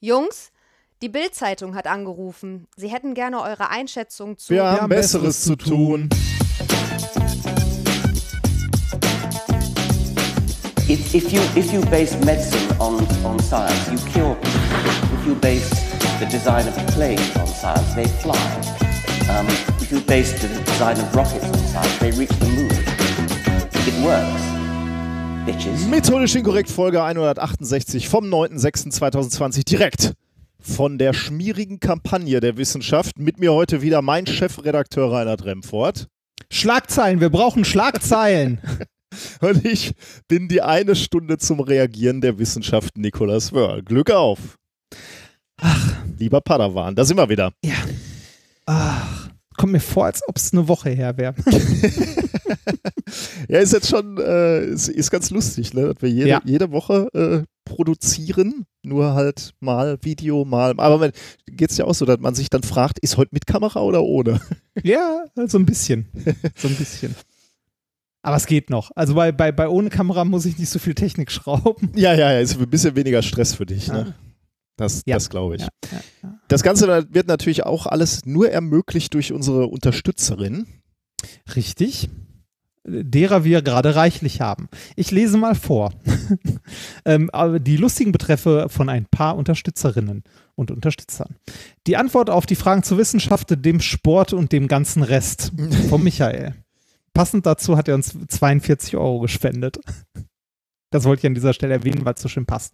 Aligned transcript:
Jungs, 0.00 0.52
die 1.00 1.08
Bild-Zeitung 1.08 1.74
hat 1.74 1.86
angerufen. 1.86 2.68
Sie 2.76 2.88
hätten 2.88 3.14
gerne 3.14 3.40
eure 3.40 3.70
Einschätzung 3.70 4.36
zu. 4.36 4.52
Wir 4.52 4.64
haben 4.64 4.88
Besseres 4.88 5.42
zu 5.42 5.56
tun. 5.56 6.10
If, 10.88 11.14
if, 11.14 11.32
you, 11.32 11.40
if 11.56 11.72
you 11.72 11.80
base 11.86 12.16
medicine 12.24 12.60
on, 12.78 13.04
on 13.24 13.40
science, 13.40 13.90
you 13.90 13.98
cure 14.12 14.36
people. 14.36 15.18
If 15.18 15.26
you 15.26 15.34
base 15.34 15.68
the 16.20 16.26
design 16.26 16.68
of 16.68 16.76
planes 16.94 17.34
on 17.36 17.46
science, 17.46 17.94
they 17.94 18.06
fly. 18.06 18.36
Um, 19.28 19.48
if 19.80 19.90
you 19.90 20.00
base 20.00 20.32
the 20.40 20.48
design 20.64 21.00
of 21.00 21.12
rockets 21.14 21.44
on 21.44 21.58
science, 21.58 21.98
they 21.98 22.12
reach 22.12 22.28
the 22.38 22.48
moon. 22.50 22.70
It 23.88 24.04
works. 24.04 24.55
Bitches. 25.46 25.86
Methodisch 25.86 26.34
inkorrekt 26.34 26.68
Folge 26.68 27.04
168 27.04 28.08
vom 28.08 28.24
9.06.2020 28.24 29.64
direkt 29.64 30.14
von 30.58 30.98
der 30.98 31.14
schmierigen 31.14 31.78
Kampagne 31.78 32.40
der 32.40 32.56
Wissenschaft. 32.56 33.16
Mit 33.16 33.38
mir 33.38 33.52
heute 33.52 33.80
wieder 33.80 34.02
mein 34.02 34.26
Chefredakteur 34.26 35.12
Reinhard 35.12 35.44
Remfort. 35.44 36.08
Schlagzeilen, 36.50 37.20
wir 37.20 37.30
brauchen 37.30 37.64
Schlagzeilen. 37.64 38.60
Und 39.40 39.64
ich 39.64 39.92
bin 40.26 40.48
die 40.48 40.62
eine 40.62 40.96
Stunde 40.96 41.38
zum 41.38 41.60
Reagieren 41.60 42.20
der 42.20 42.40
Wissenschaft 42.40 42.98
Nicolas 42.98 43.52
Wörl. 43.52 43.84
Glück 43.84 44.10
auf. 44.10 44.58
Ach, 45.58 45.94
lieber 46.18 46.40
Padawan, 46.40 46.96
da 46.96 47.04
sind 47.04 47.18
wir 47.18 47.28
wieder. 47.28 47.52
Ja. 47.64 47.76
Ach, 48.66 49.30
kommt 49.56 49.72
mir 49.72 49.80
vor, 49.80 50.06
als 50.06 50.22
ob 50.26 50.38
es 50.38 50.52
eine 50.52 50.66
Woche 50.66 50.90
her 50.90 51.16
wäre. 51.16 51.36
ja, 53.48 53.58
ist 53.58 53.72
jetzt 53.72 53.88
schon, 53.88 54.18
äh, 54.18 54.64
ist, 54.66 54.88
ist, 54.88 55.10
ganz 55.10 55.30
lustig, 55.30 55.74
ne? 55.74 55.92
dass 55.92 56.02
wir 56.02 56.10
jede, 56.10 56.28
ja. 56.28 56.40
jede 56.44 56.70
Woche 56.70 57.08
äh, 57.14 57.42
produzieren, 57.64 58.64
nur 58.82 59.14
halt 59.14 59.54
mal 59.60 59.98
Video, 60.02 60.44
mal. 60.44 60.74
Aber 60.78 61.10
geht 61.46 61.70
es 61.70 61.76
ja 61.76 61.84
auch 61.84 61.94
so, 61.94 62.04
dass 62.04 62.18
man 62.18 62.34
sich 62.34 62.50
dann 62.50 62.62
fragt, 62.62 62.98
ist 63.00 63.16
heute 63.16 63.30
mit 63.32 63.46
Kamera 63.46 63.80
oder 63.80 64.02
ohne? 64.02 64.40
Ja, 64.82 65.24
so 65.46 65.58
ein 65.58 65.64
bisschen. 65.64 66.06
So 66.54 66.68
ein 66.68 66.74
bisschen. 66.74 67.14
Aber 68.20 68.36
es 68.36 68.46
geht 68.46 68.68
noch. 68.68 68.90
Also 68.94 69.14
bei, 69.14 69.32
bei, 69.32 69.52
bei 69.52 69.68
ohne 69.68 69.88
Kamera 69.88 70.26
muss 70.26 70.44
ich 70.44 70.58
nicht 70.58 70.68
so 70.68 70.78
viel 70.78 70.94
Technik 70.94 71.30
schrauben. 71.30 71.92
Ja, 71.94 72.12
ja, 72.12 72.30
ja, 72.32 72.40
ist 72.40 72.60
ein 72.60 72.68
bisschen 72.68 72.94
weniger 72.94 73.22
Stress 73.22 73.54
für 73.54 73.64
dich, 73.64 73.88
ne? 73.88 74.14
Das, 74.76 75.02
ja. 75.06 75.16
das 75.16 75.30
glaube 75.30 75.56
ich. 75.56 75.62
Ja, 75.62 75.68
ja, 76.22 76.38
das 76.48 76.62
Ganze 76.62 77.06
wird 77.12 77.26
natürlich 77.26 77.64
auch 77.64 77.86
alles 77.86 78.26
nur 78.26 78.50
ermöglicht 78.50 79.14
durch 79.14 79.32
unsere 79.32 79.68
Unterstützerin. 79.68 80.66
Richtig. 81.54 82.10
Derer 82.88 83.44
wir 83.44 83.62
gerade 83.62 83.96
reichlich 83.96 84.40
haben. 84.40 84.68
Ich 84.94 85.10
lese 85.10 85.36
mal 85.38 85.54
vor. 85.54 85.92
ähm, 87.04 87.30
die 87.60 87.76
lustigen 87.76 88.12
Betreffe 88.12 88.66
von 88.68 88.88
ein 88.88 89.06
paar 89.06 89.36
Unterstützerinnen 89.36 90.22
und 90.54 90.70
Unterstützern. 90.70 91.36
Die 91.86 91.96
Antwort 91.96 92.30
auf 92.30 92.46
die 92.46 92.54
Fragen 92.54 92.82
zur 92.82 92.98
Wissenschaft, 92.98 93.64
dem 93.64 93.80
Sport 93.80 94.32
und 94.32 94.52
dem 94.52 94.68
ganzen 94.68 95.02
Rest 95.02 95.52
von 95.88 96.02
Michael. 96.04 96.54
Passend 97.12 97.46
dazu 97.46 97.76
hat 97.76 97.88
er 97.88 97.94
uns 97.94 98.16
42 98.28 98.96
Euro 98.96 99.20
gespendet. 99.20 99.78
Das 100.90 101.02
wollte 101.04 101.20
ich 101.20 101.26
an 101.26 101.34
dieser 101.34 101.52
Stelle 101.52 101.74
erwähnen, 101.74 102.04
weil 102.04 102.14
es 102.14 102.22
so 102.22 102.28
schön 102.28 102.46
passt. 102.46 102.72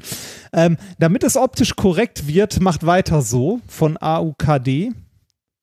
Ähm, 0.52 0.76
damit 0.98 1.24
es 1.24 1.38
optisch 1.38 1.74
korrekt 1.76 2.28
wird, 2.28 2.60
macht 2.60 2.84
weiter 2.84 3.22
so 3.22 3.60
von 3.66 3.96
AUKD. 3.96 4.92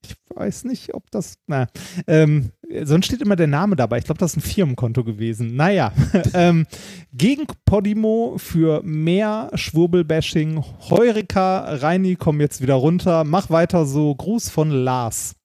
Ich 0.04 0.16
weiß 0.36 0.64
nicht, 0.66 0.94
ob 0.94 1.10
das. 1.12 1.36
Na, 1.48 1.68
ähm, 2.08 2.52
sonst 2.84 3.08
steht 3.08 3.22
immer 3.22 3.36
der 3.36 3.48
Name 3.48 3.76
dabei. 3.76 3.98
Ich 3.98 4.06
glaube, 4.06 4.20
das 4.20 4.32
ist 4.32 4.38
ein 4.38 4.50
Firmenkonto 4.50 5.04
gewesen. 5.04 5.56
Naja. 5.56 5.92
ähm, 6.34 6.66
gegen 7.12 7.46
Podimo 7.66 8.36
für 8.38 8.82
mehr 8.84 9.52
Schwurbelbashing. 9.54 10.64
Heurika, 10.90 11.76
Reini, 11.76 12.16
komm 12.16 12.40
jetzt 12.42 12.62
wieder 12.62 12.76
runter. 12.76 13.24
Mach 13.24 13.50
weiter 13.50 13.86
so. 13.86 14.16
Gruß 14.16 14.50
von 14.50 14.72
Lars. 14.72 15.36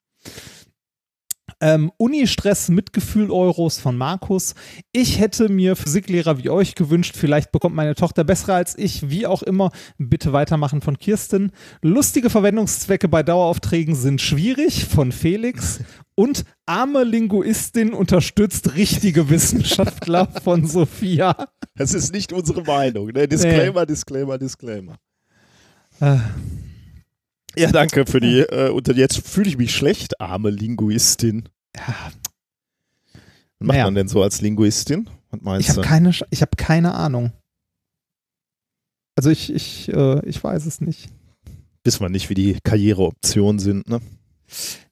Ähm, 1.60 1.90
Uni-Stress, 1.96 2.68
Mitgefühl 2.68 3.30
Euros 3.30 3.78
von 3.78 3.96
Markus. 3.96 4.54
Ich 4.92 5.18
hätte 5.18 5.48
mir 5.48 5.76
Physiklehrer 5.76 6.38
wie 6.42 6.50
euch 6.50 6.74
gewünscht. 6.74 7.14
Vielleicht 7.16 7.52
bekommt 7.52 7.74
meine 7.74 7.94
Tochter 7.94 8.24
bessere 8.24 8.54
als 8.54 8.76
ich. 8.76 9.10
Wie 9.10 9.26
auch 9.26 9.42
immer. 9.42 9.70
Bitte 9.98 10.32
weitermachen 10.32 10.80
von 10.80 10.98
Kirsten. 10.98 11.52
Lustige 11.82 12.30
Verwendungszwecke 12.30 13.08
bei 13.08 13.22
Daueraufträgen 13.22 13.94
sind 13.94 14.20
schwierig 14.20 14.84
von 14.84 15.12
Felix. 15.12 15.80
Und 16.16 16.44
arme 16.66 17.02
Linguistin 17.02 17.92
unterstützt 17.92 18.76
richtige 18.76 19.30
Wissenschaftler 19.30 20.28
von 20.44 20.64
Sophia. 20.64 21.48
Das 21.74 21.92
ist 21.92 22.12
nicht 22.12 22.32
unsere 22.32 22.62
Meinung. 22.62 23.08
Ne? 23.08 23.26
Disclaimer, 23.26 23.80
nee. 23.80 23.86
Disclaimer, 23.86 24.38
Disclaimer. 24.38 24.94
Äh. 26.00 26.18
Ja, 27.56 27.70
danke 27.70 28.06
für 28.06 28.20
die. 28.20 28.40
Äh, 28.40 28.70
und 28.70 28.88
jetzt 28.88 29.26
fühle 29.26 29.48
ich 29.48 29.56
mich 29.56 29.74
schlecht, 29.74 30.20
arme 30.20 30.50
Linguistin. 30.50 31.48
Ja. 31.76 32.12
Was 33.58 33.66
macht 33.66 33.78
ja. 33.78 33.84
man 33.84 33.94
denn 33.94 34.08
so 34.08 34.22
als 34.22 34.40
Linguistin? 34.40 35.08
ich 35.58 35.70
habe 35.70 35.80
keine, 35.82 36.12
ich 36.30 36.42
hab 36.42 36.56
keine 36.56 36.94
Ahnung. 36.94 37.32
Also 39.16 39.30
ich, 39.30 39.52
ich, 39.52 39.92
äh, 39.92 40.26
ich 40.26 40.42
weiß 40.42 40.66
es 40.66 40.80
nicht. 40.80 41.08
Wissen 41.84 42.00
wir 42.00 42.08
nicht, 42.08 42.30
wie 42.30 42.34
die 42.34 42.58
Karriereoptionen 42.62 43.58
sind, 43.58 43.88
ne? 43.88 44.00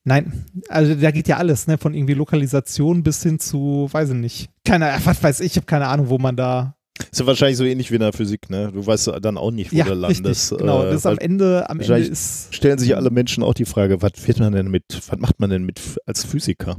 Nein, 0.05 0.47
also 0.69 0.95
da 0.95 1.11
geht 1.11 1.29
ja 1.29 1.37
alles, 1.37 1.67
ne? 1.67 1.79
Von 1.79 1.95
irgendwie 1.95 2.15
Lokalisation 2.15 3.03
bis 3.03 3.23
hin 3.23 3.39
zu, 3.39 3.89
weiß 3.91 4.11
ich 4.11 4.17
nicht. 4.17 4.51
Keine, 4.65 4.99
was 5.05 5.23
weiß 5.23 5.41
ich, 5.41 5.53
ich 5.53 5.57
habe 5.57 5.67
keine 5.67 5.89
Ahnung, 5.89 6.09
wo 6.09 6.19
man 6.19 6.37
da 6.37 6.77
ist 7.11 7.21
ja 7.21 7.27
wahrscheinlich 7.27 7.57
so 7.57 7.65
ähnlich 7.65 7.91
wie 7.91 7.97
in 7.97 8.01
der 8.01 8.13
Physik, 8.13 8.51
ne? 8.51 8.71
Du 8.73 8.87
weißt 8.87 9.13
dann 9.21 9.37
auch 9.39 9.51
nicht, 9.51 9.73
wo 9.73 9.77
ja, 9.77 9.85
du 9.85 9.95
landest. 9.95 10.53
Richtig, 10.53 10.59
genau, 10.59 10.85
das 10.85 10.97
ist 10.97 11.07
am 11.07 11.19
Ende, 11.19 11.69
am 11.69 11.81
Ende 11.81 11.99
ist. 11.99 12.55
Stellen 12.55 12.79
sich 12.79 12.95
alle 12.97 13.11
Menschen 13.11 13.43
auch 13.43 13.55
die 13.55 13.65
Frage, 13.65 14.03
was 14.03 14.13
wird 14.27 14.39
man 14.39 14.53
denn 14.53 14.71
mit, 14.71 14.85
was 14.91 15.19
macht 15.19 15.41
man 15.41 15.51
denn 15.51 15.65
mit 15.65 15.81
als 16.07 16.25
Physiker? 16.25 16.79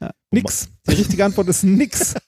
Ja, 0.00 0.10
nix. 0.30 0.68
Die 0.88 0.94
richtige 0.94 1.24
Antwort 1.24 1.48
ist 1.48 1.64
nix. 1.64 2.14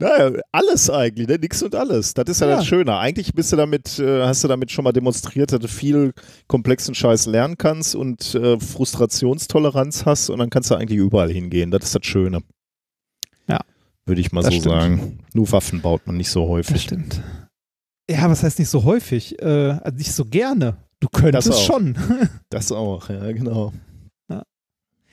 Naja, 0.00 0.32
alles 0.50 0.90
eigentlich, 0.90 1.28
ne? 1.28 1.38
Nix 1.38 1.62
und 1.62 1.74
alles. 1.74 2.14
Das 2.14 2.24
ist 2.28 2.40
ja, 2.40 2.48
ja, 2.48 2.56
das 2.56 2.66
Schöne. 2.66 2.98
Eigentlich 2.98 3.32
bist 3.32 3.52
du 3.52 3.56
damit, 3.56 3.98
äh, 4.00 4.22
hast 4.22 4.42
du 4.42 4.48
damit 4.48 4.72
schon 4.72 4.82
mal 4.82 4.92
demonstriert, 4.92 5.52
dass 5.52 5.60
du 5.60 5.68
viel 5.68 6.12
komplexen 6.48 6.96
Scheiß 6.96 7.26
lernen 7.26 7.56
kannst 7.58 7.94
und 7.94 8.34
äh, 8.34 8.58
Frustrationstoleranz 8.58 10.04
hast 10.04 10.30
und 10.30 10.40
dann 10.40 10.50
kannst 10.50 10.70
du 10.70 10.74
eigentlich 10.74 10.98
überall 10.98 11.30
hingehen. 11.30 11.70
Das 11.70 11.84
ist 11.84 11.94
das 11.94 12.04
Schöne 12.04 12.42
würde 14.06 14.20
ich 14.20 14.32
mal 14.32 14.42
das 14.42 14.54
so 14.54 14.60
stimmt. 14.60 14.74
sagen. 14.74 15.18
Nur 15.32 15.50
Waffen 15.52 15.80
baut 15.80 16.06
man 16.06 16.16
nicht 16.16 16.30
so 16.30 16.48
häufig. 16.48 16.74
Das 16.74 16.82
stimmt. 16.82 17.22
Ja, 18.10 18.28
was 18.28 18.42
heißt 18.42 18.58
nicht 18.58 18.68
so 18.68 18.84
häufig? 18.84 19.40
Äh, 19.40 19.78
also 19.82 19.96
nicht 19.96 20.12
so 20.12 20.24
gerne. 20.24 20.76
Du 21.00 21.08
könntest 21.08 21.48
das 21.48 21.62
schon. 21.62 21.96
das 22.50 22.72
auch, 22.72 23.08
ja, 23.08 23.32
genau. 23.32 23.72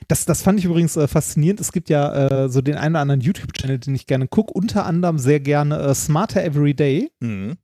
Das, 0.08 0.26
das 0.26 0.42
fand 0.42 0.60
ich 0.60 0.66
übrigens 0.66 0.98
äh, 0.98 1.08
faszinierend. 1.08 1.62
Es 1.62 1.72
gibt 1.72 1.90
ja 1.90 2.44
äh, 2.44 2.50
so 2.50 2.60
den 2.60 2.76
einen 2.76 2.96
oder 2.96 3.02
anderen 3.02 3.22
YouTube-Channel, 3.22 3.80
den 3.80 3.96
ich 3.96 4.08
gerne 4.08 4.28
gucke, 4.28 4.52
unter 4.52 4.86
anderem 4.86 5.18
sehr 5.18 5.40
gerne 5.40 5.80
äh, 5.80 5.96
Smarter 5.96 6.44
Everyday. 6.44 7.10
Mhm. 7.22 7.56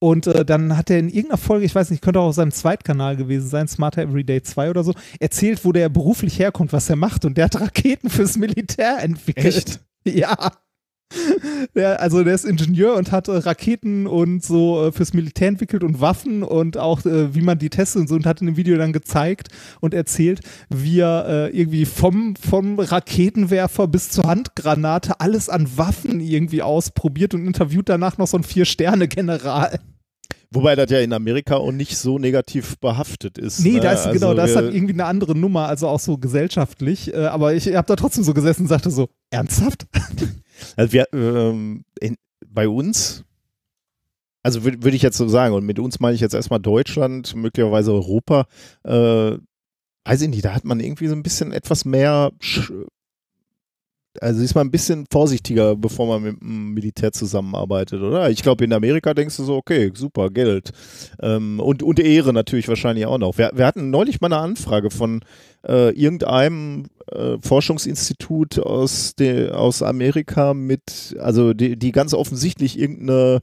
Und 0.00 0.26
äh, 0.26 0.44
dann 0.44 0.76
hat 0.76 0.90
er 0.90 0.98
in 0.98 1.08
irgendeiner 1.08 1.38
Folge, 1.38 1.66
ich 1.66 1.74
weiß 1.74 1.90
nicht, 1.90 2.02
könnte 2.02 2.18
auch 2.18 2.28
auf 2.28 2.34
seinem 2.34 2.50
Zweitkanal 2.50 3.16
gewesen 3.16 3.48
sein, 3.48 3.68
Smarter 3.68 4.02
Everyday 4.02 4.42
2 4.42 4.70
oder 4.70 4.82
so, 4.82 4.92
erzählt, 5.20 5.64
wo 5.64 5.70
der 5.70 5.88
beruflich 5.88 6.40
herkommt, 6.40 6.72
was 6.72 6.90
er 6.90 6.96
macht. 6.96 7.24
Und 7.24 7.36
der 7.36 7.44
hat 7.44 7.60
Raketen 7.60 8.10
fürs 8.10 8.36
Militär 8.36 8.98
entwickelt. 9.00 9.56
Echt? 9.56 9.80
Ja. 10.14 10.52
Der, 11.74 12.00
also 12.02 12.22
der 12.22 12.34
ist 12.34 12.44
Ingenieur 12.44 12.94
und 12.94 13.12
hat 13.12 13.28
äh, 13.28 13.32
Raketen 13.32 14.06
und 14.06 14.44
so 14.44 14.86
äh, 14.86 14.92
fürs 14.92 15.14
Militär 15.14 15.48
entwickelt 15.48 15.82
und 15.82 16.00
Waffen 16.00 16.42
und 16.42 16.76
auch 16.76 17.04
äh, 17.06 17.34
wie 17.34 17.40
man 17.40 17.58
die 17.58 17.70
testet 17.70 18.02
und 18.02 18.08
so 18.08 18.14
und 18.14 18.26
hat 18.26 18.40
in 18.40 18.46
dem 18.46 18.56
Video 18.56 18.76
dann 18.76 18.92
gezeigt 18.92 19.48
und 19.80 19.94
erzählt, 19.94 20.40
wie 20.68 21.00
er 21.00 21.26
äh, 21.28 21.58
irgendwie 21.58 21.86
vom, 21.86 22.36
vom 22.36 22.78
Raketenwerfer 22.78 23.88
bis 23.88 24.10
zur 24.10 24.24
Handgranate 24.24 25.20
alles 25.20 25.48
an 25.48 25.66
Waffen 25.76 26.20
irgendwie 26.20 26.62
ausprobiert 26.62 27.32
und 27.32 27.46
interviewt 27.46 27.88
danach 27.88 28.18
noch 28.18 28.26
so 28.26 28.36
einen 28.36 28.44
Vier-Sterne-General. 28.44 29.78
Wobei 30.50 30.76
das 30.76 30.90
ja 30.90 31.00
in 31.00 31.12
Amerika 31.12 31.56
auch 31.56 31.72
nicht 31.72 31.98
so 31.98 32.18
negativ 32.18 32.78
behaftet 32.78 33.36
ist. 33.36 33.60
Nee, 33.60 33.72
ne? 33.72 33.80
da 33.80 33.92
ist 33.92 34.06
also 34.06 34.18
genau, 34.18 34.34
das 34.34 34.56
hat 34.56 34.72
irgendwie 34.72 34.94
eine 34.94 35.04
andere 35.04 35.36
Nummer, 35.36 35.68
also 35.68 35.88
auch 35.88 36.00
so 36.00 36.16
gesellschaftlich. 36.16 37.12
Äh, 37.12 37.26
aber 37.26 37.54
ich 37.54 37.66
habe 37.74 37.86
da 37.86 37.96
trotzdem 37.96 38.24
so 38.24 38.32
gesessen 38.32 38.62
und 38.62 38.68
sagte 38.68 38.90
so, 38.90 39.08
ernsthaft? 39.30 39.86
Also 40.76 40.92
wir, 40.92 41.06
ähm, 41.12 41.84
in, 42.00 42.16
bei 42.44 42.68
uns, 42.68 43.22
also 44.42 44.64
würde 44.64 44.82
würd 44.82 44.92
ich 44.92 45.02
jetzt 45.02 45.16
so 45.16 45.28
sagen, 45.28 45.54
und 45.54 45.64
mit 45.64 45.78
uns 45.78 46.00
meine 46.00 46.16
ich 46.16 46.20
jetzt 46.20 46.34
erstmal 46.34 46.58
Deutschland, 46.58 47.36
möglicherweise 47.36 47.92
Europa, 47.92 48.46
äh, 48.82 49.38
weiß 50.04 50.22
ich 50.22 50.28
nicht, 50.28 50.44
da 50.44 50.54
hat 50.54 50.64
man 50.64 50.80
irgendwie 50.80 51.06
so 51.06 51.14
ein 51.14 51.22
bisschen 51.22 51.52
etwas 51.52 51.84
mehr 51.84 52.32
also 54.20 54.42
ist 54.42 54.54
man 54.54 54.66
ein 54.66 54.70
bisschen 54.70 55.06
vorsichtiger, 55.10 55.76
bevor 55.76 56.06
man 56.06 56.22
mit 56.22 56.40
dem 56.40 56.74
Militär 56.74 57.12
zusammenarbeitet, 57.12 58.00
oder? 58.02 58.30
Ich 58.30 58.42
glaube, 58.42 58.64
in 58.64 58.72
Amerika 58.72 59.14
denkst 59.14 59.36
du 59.36 59.44
so, 59.44 59.56
okay, 59.56 59.90
super, 59.94 60.30
Geld. 60.30 60.70
Ähm, 61.20 61.60
und, 61.60 61.82
und 61.82 62.00
Ehre 62.00 62.32
natürlich 62.32 62.68
wahrscheinlich 62.68 63.06
auch 63.06 63.18
noch. 63.18 63.38
Wir, 63.38 63.50
wir 63.54 63.66
hatten 63.66 63.90
neulich 63.90 64.20
mal 64.20 64.32
eine 64.32 64.42
Anfrage 64.42 64.90
von 64.90 65.20
äh, 65.66 65.90
irgendeinem 65.90 66.86
äh, 67.12 67.36
Forschungsinstitut 67.40 68.58
aus, 68.58 69.14
de, 69.14 69.50
aus 69.50 69.82
Amerika 69.82 70.54
mit, 70.54 71.16
also 71.20 71.54
die, 71.54 71.78
die 71.78 71.92
ganz 71.92 72.14
offensichtlich 72.14 72.78
irgendeine 72.78 73.40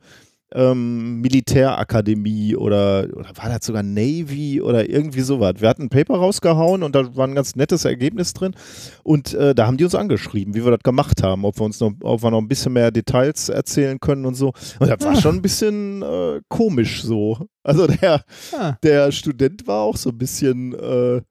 ähm, 0.56 1.22
Militärakademie 1.22 2.56
oder, 2.56 3.07
oder 3.13 3.30
war 3.36 3.50
das 3.50 3.66
sogar 3.66 3.84
Navy 3.84 4.62
oder 4.62 4.90
irgendwie 4.90 5.22
sowas. 5.22 5.56
Wir 5.60 5.69
hatten 5.69 5.84
ein 5.84 5.90
Paper 5.90 6.16
rausgehauen 6.16 6.81
und 6.81 6.96
da 6.96 7.16
war 7.16 7.28
ein 7.28 7.36
ganz 7.36 7.56
nettes 7.56 7.86
Ergebnis 7.86 8.34
drin 8.34 8.56
und 9.04 9.34
äh, 9.34 9.54
da 9.54 9.68
haben 9.68 9.78
die 9.78 9.84
uns 9.84 9.96
angeschrieben, 9.96 10.56
wie 10.56 10.63
wir 10.63 10.72
das 10.72 10.84
gemacht 10.84 11.22
haben, 11.22 11.46
ob 11.46 11.60
wir 11.60 11.66
uns 11.66 11.80
noch, 11.80 11.92
ob 12.02 12.24
wir 12.24 12.31
noch 12.31 12.40
ein 12.40 12.48
bisschen 12.48 12.74
mehr 12.74 12.92
Details 12.92 13.50
erzählen 13.50 14.00
können 14.00 14.25
und 14.25 14.36
so. 14.36 14.54
Und 14.80 14.90
das 14.90 15.02
war 15.02 15.13
ah. 15.13 15.22
schon 15.22 15.36
ein 15.36 15.42
bisschen 15.42 16.02
äh, 16.02 16.42
komisch 16.48 17.04
so. 17.04 17.38
Also 17.63 17.88
der, 17.88 18.24
ah. 18.57 18.78
der 18.81 19.12
Student 19.12 19.68
war 19.68 19.81
auch 19.81 19.98
so 19.98 20.10
ein 20.10 20.18
bisschen 20.18 20.74
äh, 20.74 21.22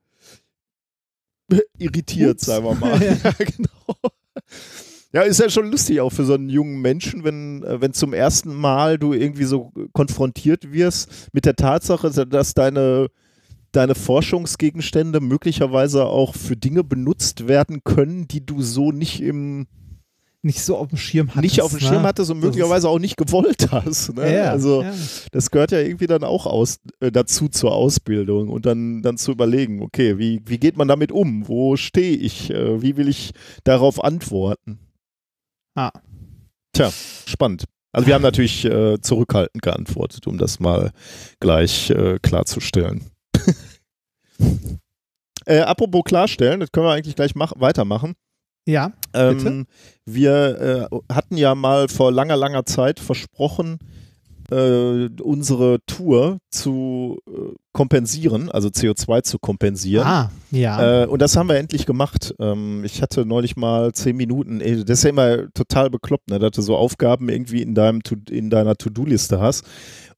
irritiert, 1.79 2.35
Ups. 2.35 2.47
sagen 2.47 2.65
wir 2.65 2.75
mal. 2.81 3.03
ja, 3.03 3.31
genau. 3.39 3.97
Ja, 5.15 5.23
ist 5.23 5.39
ja 5.39 5.49
schon 5.49 5.71
lustig 5.71 6.01
auch 6.01 6.11
für 6.11 6.25
so 6.25 6.35
einen 6.35 6.49
jungen 6.49 6.83
Menschen, 6.83 7.23
wenn, 7.23 7.63
äh, 7.63 7.81
wenn 7.81 7.93
zum 7.93 8.13
ersten 8.13 8.53
Mal 8.53 8.99
du 8.99 9.13
irgendwie 9.13 9.45
so 9.45 9.73
konfrontiert 9.93 10.73
wirst 10.73 11.29
mit 11.33 11.45
der 11.45 11.55
Tatsache, 11.55 12.11
dass 12.27 12.55
deine, 12.55 13.07
deine 13.71 13.95
Forschungsgegenstände 13.95 15.21
möglicherweise 15.21 16.07
auch 16.07 16.35
für 16.35 16.57
Dinge 16.57 16.83
benutzt 16.83 17.47
werden 17.47 17.85
können, 17.85 18.27
die 18.27 18.45
du 18.45 18.61
so 18.61 18.91
nicht 18.91 19.23
im 19.23 19.69
nicht 20.43 20.63
so 20.63 20.77
auf 20.77 20.89
dem 20.89 20.99
Schirm 20.99 21.29
hattest. 21.29 21.43
Nicht 21.43 21.63
auf 21.63 21.71
dem 21.71 21.81
Schirm 21.81 22.03
ne? 22.03 22.09
hattest 22.09 22.31
und 22.31 22.41
möglicherweise 22.41 22.89
auch 22.89 22.99
nicht 22.99 23.17
gewollt 23.17 23.69
hast. 23.71 24.15
Ne? 24.15 24.35
Ja, 24.35 24.51
also 24.51 24.83
ja. 24.83 24.93
das 25.33 25.51
gehört 25.51 25.71
ja 25.71 25.79
irgendwie 25.79 26.07
dann 26.07 26.23
auch 26.23 26.45
aus, 26.45 26.81
äh, 27.01 27.11
dazu 27.11 27.49
zur 27.49 27.73
Ausbildung 27.73 28.51
und 28.51 28.67
dann, 28.67 29.01
dann 29.01 29.17
zu 29.17 29.31
überlegen, 29.31 29.81
okay, 29.81 30.19
wie, 30.19 30.43
wie 30.45 30.59
geht 30.59 30.77
man 30.77 30.87
damit 30.87 31.13
um? 31.13 31.49
Wo 31.49 31.77
stehe 31.77 32.17
ich? 32.17 32.51
Äh, 32.51 32.83
wie 32.83 32.99
will 32.99 33.09
ich 33.09 33.33
darauf 33.63 34.05
antworten? 34.05 34.81
Ah. 35.75 35.91
Tja, 36.73 36.91
spannend. 37.27 37.65
Also 37.93 38.09
wir 38.09 38.15
haben 38.15 38.23
natürlich 38.23 38.65
äh, 38.65 39.01
zurückhaltend 39.01 39.63
geantwortet, 39.63 40.27
um 40.27 40.37
das 40.37 40.59
mal 40.59 40.91
gleich 41.39 41.91
äh, 41.91 42.19
klarzustellen. 42.21 43.11
äh, 45.47 45.61
apropos 45.61 46.03
klarstellen, 46.05 46.59
das 46.61 46.73
können 46.73 46.87
wir 46.87 46.93
eigentlich 46.93 47.15
gleich 47.15 47.35
weitermachen. 47.37 48.15
Ja. 48.67 48.93
Ähm, 49.13 49.67
wir 50.07 50.89
äh, 50.91 51.13
hatten 51.13 51.37
ja 51.37 51.55
mal 51.55 51.89
vor 51.89 52.11
langer, 52.11 52.37
langer 52.37 52.67
Zeit 52.67 52.99
versprochen, 52.99 53.79
äh, 54.51 55.09
unsere 55.23 55.79
Tour 55.87 56.39
zu 56.51 57.19
äh, 57.29 57.55
kompensieren, 57.73 58.51
also 58.51 58.69
CO2 58.69 59.23
zu 59.23 59.39
kompensieren. 59.39 60.07
Ah, 60.07 60.31
ja. 60.51 61.03
Äh, 61.03 61.07
und 61.07 61.21
das 61.21 61.37
haben 61.37 61.49
wir 61.49 61.57
endlich 61.57 61.87
gemacht. 61.87 62.35
Ähm, 62.39 62.85
ich 62.85 63.03
hatte 63.03 63.27
neulich 63.27 63.57
mal 63.57 63.93
zehn 63.93 64.17
Minuten, 64.17 64.61
das 64.61 64.99
ist 64.99 65.05
ja 65.05 65.11
immer 65.11 65.53
total 65.55 65.91
bekloppt, 65.91 66.31
ne, 66.31 66.39
dass 66.39 66.53
du 66.53 66.63
so 66.63 66.77
Aufgaben 66.77 67.29
irgendwie 67.29 67.63
in, 67.63 67.75
deinem, 67.75 68.01
in 68.31 68.51
deiner 68.51 68.77
To-Do-Liste 68.77 69.41
hast 69.41 69.65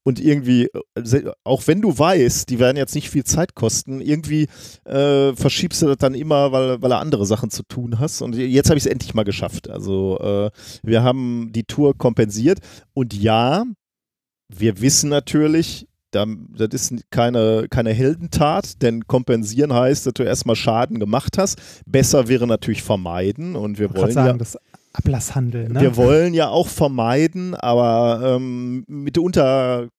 und 0.07 0.21
irgendwie, 0.21 0.69
äh, 0.95 1.31
auch 1.43 1.67
wenn 1.67 1.81
du 1.81 1.99
weißt, 1.99 2.49
die 2.49 2.59
werden 2.59 2.77
jetzt 2.77 2.95
nicht 2.95 3.09
viel 3.09 3.25
Zeit 3.25 3.55
kosten, 3.55 3.99
irgendwie 3.99 4.47
äh, 4.85 5.35
verschiebst 5.35 5.81
du 5.81 5.87
das 5.87 5.97
dann 5.97 6.13
immer, 6.13 6.53
weil, 6.53 6.81
weil 6.81 6.89
du 6.89 6.97
andere 6.97 7.25
Sachen 7.25 7.49
zu 7.49 7.63
tun 7.63 7.99
hast. 7.99 8.21
Und 8.21 8.33
jetzt 8.35 8.69
habe 8.69 8.77
ich 8.77 8.85
es 8.85 8.91
endlich 8.91 9.13
mal 9.15 9.25
geschafft. 9.25 9.69
Also 9.69 10.17
äh, 10.19 10.49
wir 10.81 11.03
haben 11.03 11.51
die 11.51 11.65
Tour 11.65 11.97
kompensiert 11.97 12.59
und 12.93 13.13
ja, 13.13 13.65
wir 14.49 14.81
wissen 14.81 15.09
natürlich, 15.09 15.87
das 16.11 16.69
ist 16.71 16.93
keine, 17.11 17.67
keine 17.69 17.93
Heldentat, 17.93 18.81
denn 18.81 19.07
kompensieren 19.07 19.73
heißt, 19.73 20.05
dass 20.05 20.13
du 20.13 20.23
erstmal 20.23 20.55
Schaden 20.55 20.99
gemacht 20.99 21.37
hast. 21.37 21.59
Besser 21.85 22.27
wäre 22.27 22.47
natürlich 22.47 22.81
vermeiden 22.81 23.55
und 23.55 23.77
wir 23.77 23.93
wollen 23.93 24.11
sagen, 24.11 24.27
ja, 24.27 24.37
das 24.37 24.57
Ablasshandel. 24.93 25.69
Ne? 25.69 25.81
Wir 25.81 25.95
wollen 25.95 26.33
ja 26.33 26.49
auch 26.49 26.67
vermeiden, 26.67 27.55
aber 27.55 28.35
ähm, 28.35 28.83
mitunter 28.87 29.89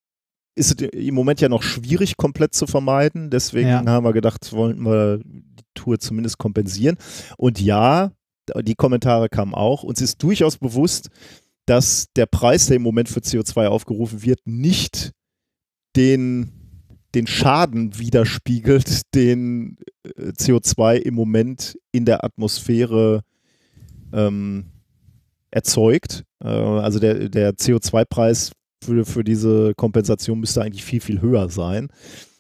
ist 0.57 0.83
es 0.83 0.89
im 0.89 1.15
Moment 1.15 1.41
ja 1.41 1.49
noch 1.49 1.63
schwierig, 1.63 2.17
komplett 2.17 2.55
zu 2.55 2.67
vermeiden. 2.67 3.31
Deswegen 3.31 3.69
ja. 3.69 3.85
haben 3.87 4.05
wir 4.05 4.13
gedacht, 4.13 4.53
wollten 4.53 4.83
wir 4.83 5.21
die 5.25 5.63
Tour 5.75 6.01
zumindest 6.01 6.39
kompensieren. 6.39 6.97
Und 7.37 7.61
ja, 7.61 8.11
die 8.63 8.75
Kommentare 8.75 9.29
kamen 9.29 9.55
auch. 9.55 9.85
Uns 9.85 10.01
ist 10.01 10.21
durchaus 10.23 10.59
bewusst, 10.59 11.11
dass 11.69 12.07
der 12.17 12.27
Preis, 12.27 12.67
der 12.67 12.77
im 12.77 12.83
Moment 12.83 13.09
für 13.09 13.21
CO2 13.21 13.67
aufgerufen 13.67 14.23
wird, 14.23 14.41
nicht 14.47 15.13
den, 15.97 16.53
den 17.15 17.27
Schaden 17.27 17.99
widerspiegelt, 17.99 19.03
den 19.15 19.77
äh, 20.05 20.31
CO2 20.31 20.97
im 20.97 21.15
Moment 21.15 21.79
in 21.93 22.07
der 22.07 22.25
Atmosphäre 22.25 23.23
ähm, 24.13 24.67
erzeugt. 25.51 26.25
Äh, 26.43 26.49
also 26.49 26.99
der, 26.99 27.29
der 27.29 27.53
CO2-Preis 27.53 28.53
für, 28.83 29.05
für 29.05 29.25
diese 29.25 29.75
Kompensation 29.75 30.41
müsste 30.41 30.63
eigentlich 30.63 30.85
viel, 30.85 31.01
viel 31.01 31.21
höher 31.21 31.51
sein. 31.51 31.89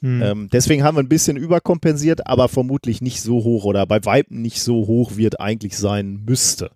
Hm. 0.00 0.22
Ähm, 0.22 0.48
deswegen 0.52 0.84
haben 0.84 0.96
wir 0.96 1.02
ein 1.02 1.08
bisschen 1.08 1.36
überkompensiert, 1.36 2.26
aber 2.26 2.48
vermutlich 2.48 3.02
nicht 3.02 3.20
so 3.20 3.44
hoch 3.44 3.64
oder 3.64 3.84
bei 3.84 4.02
Weitem 4.06 4.40
nicht 4.40 4.62
so 4.62 4.86
hoch, 4.86 5.12
wie 5.16 5.26
es 5.26 5.34
eigentlich 5.34 5.76
sein 5.76 6.22
müsste 6.24 6.70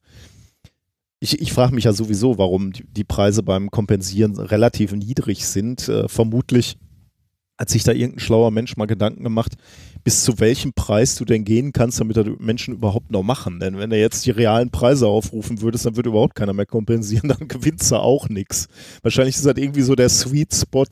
ich, 1.22 1.40
ich 1.40 1.52
frage 1.52 1.72
mich 1.72 1.84
ja 1.84 1.92
sowieso, 1.92 2.36
warum 2.36 2.72
die, 2.72 2.84
die, 2.84 3.04
Preise 3.04 3.44
beim 3.44 3.70
Kompensieren 3.70 4.36
relativ 4.40 4.92
niedrig 4.92 5.46
sind. 5.46 5.88
Äh, 5.88 6.08
vermutlich 6.08 6.76
hat 7.56 7.70
sich 7.70 7.84
da 7.84 7.92
irgendein 7.92 8.18
schlauer 8.18 8.50
Mensch 8.50 8.76
mal 8.76 8.86
Gedanken 8.86 9.22
gemacht, 9.22 9.52
bis 10.02 10.24
zu 10.24 10.40
welchem 10.40 10.72
Preis 10.72 11.14
du 11.14 11.24
denn 11.24 11.44
gehen 11.44 11.72
kannst, 11.72 12.00
damit 12.00 12.16
da 12.16 12.24
Menschen 12.40 12.74
überhaupt 12.74 13.12
noch 13.12 13.22
machen. 13.22 13.60
Denn 13.60 13.78
wenn 13.78 13.90
du 13.90 13.98
jetzt 13.98 14.26
die 14.26 14.32
realen 14.32 14.70
Preise 14.70 15.06
aufrufen 15.06 15.60
würdest, 15.60 15.86
dann 15.86 15.94
würde 15.94 16.08
überhaupt 16.08 16.34
keiner 16.34 16.54
mehr 16.54 16.66
kompensieren, 16.66 17.28
dann 17.38 17.46
gewinnst 17.46 17.92
du 17.92 17.96
auch 17.96 18.28
nichts. 18.28 18.66
Wahrscheinlich 19.02 19.36
ist 19.36 19.46
das 19.46 19.56
irgendwie 19.56 19.82
so 19.82 19.94
der 19.94 20.08
Sweet 20.08 20.52
Spot 20.52 20.86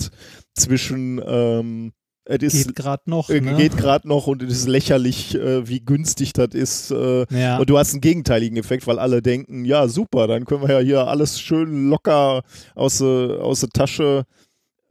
zwischen 0.55 1.21
ähm, 1.27 1.93
es 2.31 2.67
geht 2.67 2.77
gerade 2.77 3.03
noch. 3.07 3.31
Äh, 3.31 3.41
ne? 3.41 3.57
Geht 3.57 3.77
gerade 3.77 4.07
noch 4.09 4.27
und 4.27 4.43
es 4.43 4.53
ist 4.53 4.69
lächerlich, 4.69 5.35
äh, 5.35 5.67
wie 5.69 5.81
günstig 5.81 6.33
das 6.33 6.55
ist. 6.55 6.91
Äh, 6.91 7.27
ja. 7.31 7.59
Und 7.59 7.71
du 7.71 7.79
hast 7.79 7.93
einen 7.93 8.01
gegenteiligen 8.01 8.57
Effekt, 8.57 8.87
weil 8.87 8.99
alle 8.99 9.23
denken, 9.23 9.65
ja 9.65 9.89
super, 9.89 10.27
dann 10.27 10.45
können 10.45 10.63
wir 10.63 10.75
ja 10.75 10.81
hier 10.81 11.07
alles 11.07 11.41
schön 11.41 11.89
locker 11.89 12.43
aus, 12.75 13.03
aus 13.03 13.61
der 13.61 13.71
Tasche 13.71 14.25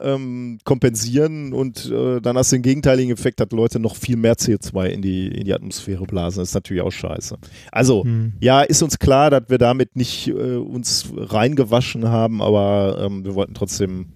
ähm, 0.00 0.58
kompensieren 0.64 1.52
und 1.52 1.90
äh, 1.90 2.20
dann 2.20 2.36
hast 2.36 2.52
du 2.52 2.56
den 2.56 2.62
gegenteiligen 2.62 3.12
Effekt, 3.12 3.40
dass 3.40 3.50
Leute 3.50 3.78
noch 3.78 3.96
viel 3.96 4.16
mehr 4.16 4.34
CO2 4.34 4.86
in 4.86 5.02
die, 5.02 5.28
in 5.28 5.44
die 5.44 5.54
Atmosphäre 5.54 6.04
blasen. 6.04 6.40
Das 6.40 6.48
ist 6.48 6.54
natürlich 6.54 6.82
auch 6.82 6.90
scheiße. 6.90 7.36
Also, 7.70 8.04
hm. 8.04 8.32
ja, 8.40 8.62
ist 8.62 8.82
uns 8.82 8.98
klar, 8.98 9.30
dass 9.30 9.44
wir 9.48 9.58
damit 9.58 9.96
nicht 9.96 10.28
äh, 10.28 10.56
uns 10.56 11.12
reingewaschen 11.14 12.08
haben, 12.08 12.40
aber 12.42 12.98
ähm, 13.00 13.24
wir 13.24 13.34
wollten 13.34 13.54
trotzdem 13.54 14.12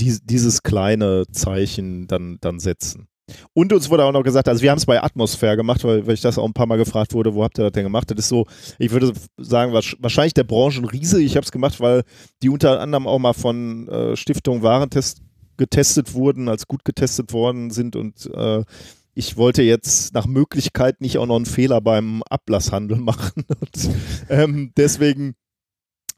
die, 0.00 0.18
dieses 0.22 0.62
kleine 0.62 1.24
Zeichen 1.30 2.06
dann, 2.06 2.38
dann 2.40 2.58
setzen. 2.58 3.08
Und 3.54 3.72
uns 3.72 3.88
wurde 3.88 4.04
auch 4.04 4.12
noch 4.12 4.22
gesagt, 4.22 4.48
also 4.48 4.62
wir 4.62 4.70
haben 4.70 4.78
es 4.78 4.86
bei 4.86 5.02
Atmosphäre 5.02 5.56
gemacht, 5.56 5.82
weil, 5.84 6.06
weil 6.06 6.14
ich 6.14 6.20
das 6.20 6.38
auch 6.38 6.44
ein 6.44 6.52
paar 6.52 6.66
Mal 6.66 6.76
gefragt 6.76 7.14
wurde, 7.14 7.34
wo 7.34 7.42
habt 7.42 7.58
ihr 7.58 7.64
das 7.64 7.72
denn 7.72 7.84
gemacht? 7.84 8.10
Das 8.10 8.18
ist 8.18 8.28
so, 8.28 8.46
ich 8.78 8.90
würde 8.90 9.12
sagen, 9.38 9.72
wahrscheinlich 9.72 10.34
der 10.34 10.44
Branchenriese. 10.44 11.22
Ich 11.22 11.36
habe 11.36 11.44
es 11.44 11.52
gemacht, 11.52 11.80
weil 11.80 12.02
die 12.42 12.50
unter 12.50 12.80
anderem 12.80 13.06
auch 13.06 13.18
mal 13.18 13.32
von 13.32 13.88
äh, 13.88 14.16
Stiftung 14.16 14.62
Warentest 14.62 15.22
getestet 15.56 16.12
wurden, 16.12 16.48
als 16.48 16.66
gut 16.66 16.84
getestet 16.84 17.32
worden 17.32 17.70
sind 17.70 17.96
und 17.96 18.28
äh, 18.34 18.64
ich 19.14 19.36
wollte 19.36 19.62
jetzt 19.62 20.12
nach 20.12 20.26
Möglichkeit 20.26 21.00
nicht 21.00 21.18
auch 21.18 21.26
noch 21.26 21.36
einen 21.36 21.46
Fehler 21.46 21.80
beim 21.80 22.22
Ablasshandel 22.24 22.96
machen. 22.98 23.44
Und, 23.48 23.90
ähm, 24.28 24.72
deswegen 24.76 25.34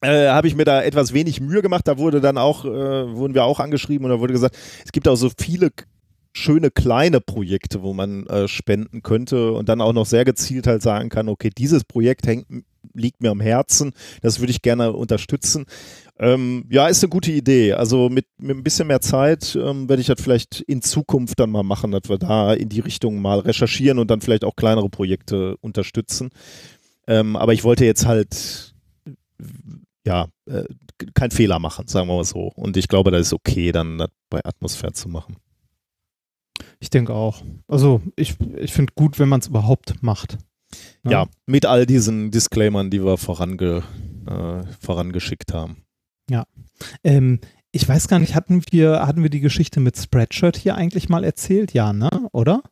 äh, 0.02 0.28
habe 0.28 0.48
ich 0.48 0.54
mir 0.54 0.64
da 0.64 0.82
etwas 0.82 1.12
wenig 1.12 1.40
Mühe 1.40 1.62
gemacht. 1.62 1.86
Da 1.88 1.98
wurde 1.98 2.20
dann 2.20 2.38
auch, 2.38 2.64
äh, 2.64 2.68
wurden 2.68 3.34
wir 3.34 3.44
auch 3.44 3.60
angeschrieben 3.60 4.04
und 4.04 4.10
da 4.10 4.20
wurde 4.20 4.32
gesagt, 4.32 4.56
es 4.84 4.92
gibt 4.92 5.08
auch 5.08 5.16
so 5.16 5.30
viele 5.38 5.70
schöne 6.36 6.70
kleine 6.70 7.20
Projekte, 7.20 7.82
wo 7.82 7.94
man 7.94 8.26
äh, 8.26 8.46
spenden 8.46 9.02
könnte 9.02 9.52
und 9.52 9.68
dann 9.68 9.80
auch 9.80 9.94
noch 9.94 10.04
sehr 10.04 10.24
gezielt 10.24 10.66
halt 10.66 10.82
sagen 10.82 11.08
kann, 11.08 11.28
okay, 11.28 11.50
dieses 11.56 11.84
Projekt 11.84 12.26
hängt, 12.26 12.46
liegt 12.92 13.22
mir 13.22 13.30
am 13.30 13.40
Herzen, 13.40 13.92
das 14.20 14.38
würde 14.38 14.50
ich 14.50 14.60
gerne 14.60 14.92
unterstützen. 14.92 15.64
Ähm, 16.18 16.66
ja, 16.70 16.88
ist 16.88 17.02
eine 17.02 17.10
gute 17.10 17.32
Idee. 17.32 17.72
Also 17.72 18.08
mit, 18.08 18.26
mit 18.38 18.56
ein 18.56 18.62
bisschen 18.62 18.86
mehr 18.88 19.00
Zeit 19.00 19.56
ähm, 19.60 19.88
werde 19.88 20.00
ich 20.00 20.08
das 20.08 20.20
vielleicht 20.20 20.60
in 20.62 20.82
Zukunft 20.82 21.40
dann 21.40 21.50
mal 21.50 21.62
machen, 21.62 21.90
dass 21.90 22.08
wir 22.08 22.18
da 22.18 22.52
in 22.54 22.68
die 22.68 22.80
Richtung 22.80 23.20
mal 23.20 23.40
recherchieren 23.40 23.98
und 23.98 24.10
dann 24.10 24.20
vielleicht 24.20 24.44
auch 24.44 24.56
kleinere 24.56 24.88
Projekte 24.88 25.56
unterstützen. 25.58 26.30
Ähm, 27.06 27.36
aber 27.36 27.52
ich 27.52 27.64
wollte 27.64 27.84
jetzt 27.84 28.06
halt 28.06 28.74
ja, 30.06 30.28
äh, 30.46 30.64
keinen 31.14 31.32
Fehler 31.32 31.58
machen, 31.58 31.88
sagen 31.88 32.08
wir 32.08 32.14
mal 32.14 32.25
so. 32.25 32.52
Und 32.54 32.76
ich 32.76 32.88
glaube, 32.88 33.10
das 33.10 33.22
ist 33.22 33.32
okay, 33.32 33.72
dann 33.72 33.98
das 33.98 34.08
bei 34.30 34.40
Atmosphäre 34.44 34.92
zu 34.92 35.08
machen. 35.08 35.36
Ich 36.78 36.90
denke 36.90 37.12
auch. 37.12 37.42
Also 37.66 38.00
ich, 38.14 38.36
ich 38.56 38.72
finde 38.72 38.92
gut, 38.94 39.18
wenn 39.18 39.28
man 39.28 39.40
es 39.40 39.48
überhaupt 39.48 40.02
macht. 40.02 40.38
Ja. 41.04 41.10
ja. 41.10 41.26
mit 41.46 41.66
all 41.66 41.86
diesen 41.86 42.30
Disclaimern, 42.30 42.90
die 42.90 43.04
wir 43.04 43.18
vorange, 43.18 43.82
äh, 44.26 44.64
vorangeschickt 44.80 45.52
haben. 45.52 45.84
Ja. 46.30 46.44
Ähm, 47.02 47.40
ich 47.72 47.88
weiß 47.88 48.08
gar 48.08 48.18
nicht, 48.18 48.34
hatten 48.34 48.62
wir, 48.70 49.06
hatten 49.06 49.22
wir 49.22 49.30
die 49.30 49.40
Geschichte 49.40 49.80
mit 49.80 49.96
Spreadshirt 49.98 50.56
hier 50.56 50.76
eigentlich 50.76 51.08
mal 51.08 51.25
erzählt? 51.25 51.72
Ja, 51.72 51.92
ne? 51.92 52.10
Oder? 52.32 52.62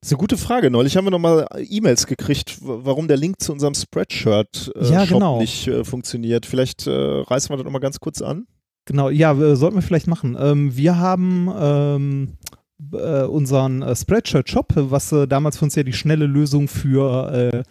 Das 0.00 0.10
ist 0.10 0.12
eine 0.12 0.20
gute 0.20 0.36
Frage. 0.36 0.70
Neulich 0.70 0.96
haben 0.96 1.06
wir 1.06 1.10
nochmal 1.10 1.48
E-Mails 1.56 2.06
gekriegt, 2.06 2.58
warum 2.60 3.08
der 3.08 3.16
Link 3.16 3.40
zu 3.40 3.52
unserem 3.52 3.74
Spreadshirt-Shop 3.74 4.76
äh, 4.76 4.92
ja, 4.92 5.04
genau. 5.04 5.40
nicht 5.40 5.66
äh, 5.66 5.84
funktioniert. 5.84 6.46
Vielleicht 6.46 6.86
äh, 6.86 6.90
reißen 6.90 7.50
wir 7.50 7.56
das 7.56 7.64
nochmal 7.64 7.80
ganz 7.80 7.98
kurz 7.98 8.22
an. 8.22 8.46
Genau, 8.84 9.10
ja, 9.10 9.32
äh, 9.32 9.56
sollten 9.56 9.76
wir 9.76 9.82
vielleicht 9.82 10.06
machen. 10.06 10.36
Ähm, 10.38 10.76
wir 10.76 10.98
haben 10.98 11.52
ähm, 11.58 12.38
äh, 12.92 13.24
unseren 13.24 13.82
äh, 13.82 13.96
Spreadshirt-Shop, 13.96 14.72
was 14.76 15.10
äh, 15.10 15.26
damals 15.26 15.58
für 15.58 15.64
uns 15.64 15.74
ja 15.74 15.82
die 15.82 15.92
schnelle 15.92 16.26
Lösung 16.26 16.68
für 16.68 17.32
äh, 17.32 17.62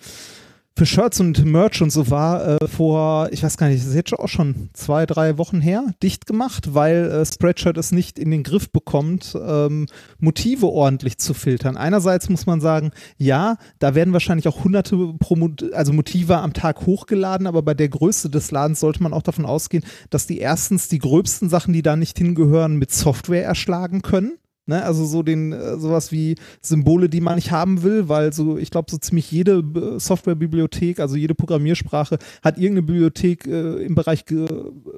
für 0.77 0.85
Shirts 0.85 1.19
und 1.19 1.43
Merch 1.43 1.81
und 1.81 1.89
so 1.89 2.11
war 2.11 2.61
äh, 2.61 2.67
vor, 2.67 3.29
ich 3.31 3.41
weiß 3.41 3.57
gar 3.57 3.67
nicht, 3.67 3.81
das 3.81 3.89
ist 3.89 3.95
jetzt 3.95 4.13
auch 4.13 4.27
schon 4.27 4.69
zwei, 4.73 5.07
drei 5.07 5.39
Wochen 5.39 5.59
her, 5.59 5.83
dicht 6.03 6.27
gemacht, 6.27 6.75
weil 6.75 7.09
äh, 7.09 7.25
Spreadshirt 7.25 7.77
es 7.77 7.91
nicht 7.91 8.19
in 8.19 8.29
den 8.29 8.43
Griff 8.43 8.71
bekommt, 8.71 9.35
ähm, 9.43 9.87
Motive 10.19 10.67
ordentlich 10.67 11.17
zu 11.17 11.33
filtern. 11.33 11.77
Einerseits 11.77 12.29
muss 12.29 12.45
man 12.45 12.61
sagen, 12.61 12.91
ja, 13.17 13.57
da 13.79 13.95
werden 13.95 14.13
wahrscheinlich 14.13 14.47
auch 14.47 14.63
hunderte 14.63 15.15
Promo 15.17 15.49
also 15.73 15.93
Motive 15.93 16.37
am 16.37 16.53
Tag 16.53 16.85
hochgeladen, 16.85 17.47
aber 17.47 17.63
bei 17.63 17.73
der 17.73 17.89
Größe 17.89 18.29
des 18.29 18.51
Ladens 18.51 18.79
sollte 18.79 19.01
man 19.01 19.13
auch 19.13 19.23
davon 19.23 19.47
ausgehen, 19.47 19.83
dass 20.11 20.27
die 20.27 20.37
erstens 20.37 20.89
die 20.89 20.99
gröbsten 20.99 21.49
Sachen, 21.49 21.73
die 21.73 21.81
da 21.81 21.95
nicht 21.95 22.19
hingehören, 22.19 22.77
mit 22.77 22.91
Software 22.91 23.43
erschlagen 23.43 24.03
können. 24.03 24.37
Ne, 24.69 24.83
also 24.83 25.05
so 25.05 25.23
den 25.23 25.53
äh, 25.53 25.77
sowas 25.77 26.11
wie 26.11 26.35
Symbole, 26.61 27.07
die 27.07 27.21
man 27.21 27.35
nicht 27.35 27.51
haben 27.51 27.83
will, 27.83 28.09
weil 28.09 28.33
so 28.33 28.57
ich 28.57 28.69
glaube 28.69 28.91
so 28.91 28.97
ziemlich 28.97 29.31
jede 29.31 29.59
äh, 29.59 29.97
Softwarebibliothek, 29.97 30.99
also 30.99 31.15
jede 31.15 31.35
Programmiersprache 31.35 32.17
hat 32.43 32.57
irgendeine 32.57 32.81
Bibliothek 32.81 33.47
äh, 33.47 33.85
im 33.85 33.95
Bereich 33.95 34.25
äh, 34.29 34.45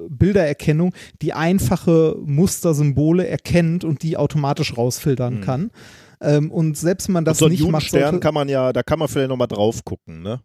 Bildererkennung, 0.08 0.92
die 1.22 1.34
einfache 1.34 2.16
Mustersymbole 2.20 3.28
erkennt 3.28 3.84
und 3.84 4.02
die 4.02 4.16
automatisch 4.16 4.76
rausfiltern 4.76 5.36
mhm. 5.36 5.40
kann. 5.42 5.70
Ähm, 6.20 6.50
und 6.50 6.76
selbst 6.76 7.06
wenn 7.06 7.14
man 7.14 7.24
das 7.24 7.40
und 7.40 7.56
so 7.56 7.64
nicht 7.64 7.70
macht, 7.70 7.90
sollte, 7.90 8.18
kann 8.18 8.34
man 8.34 8.48
ja, 8.48 8.72
da 8.72 8.82
kann 8.82 8.98
man 8.98 9.06
vielleicht 9.06 9.28
noch 9.28 9.36
mal 9.36 9.46
drauf 9.46 9.84
gucken, 9.84 10.22
ne? 10.22 10.40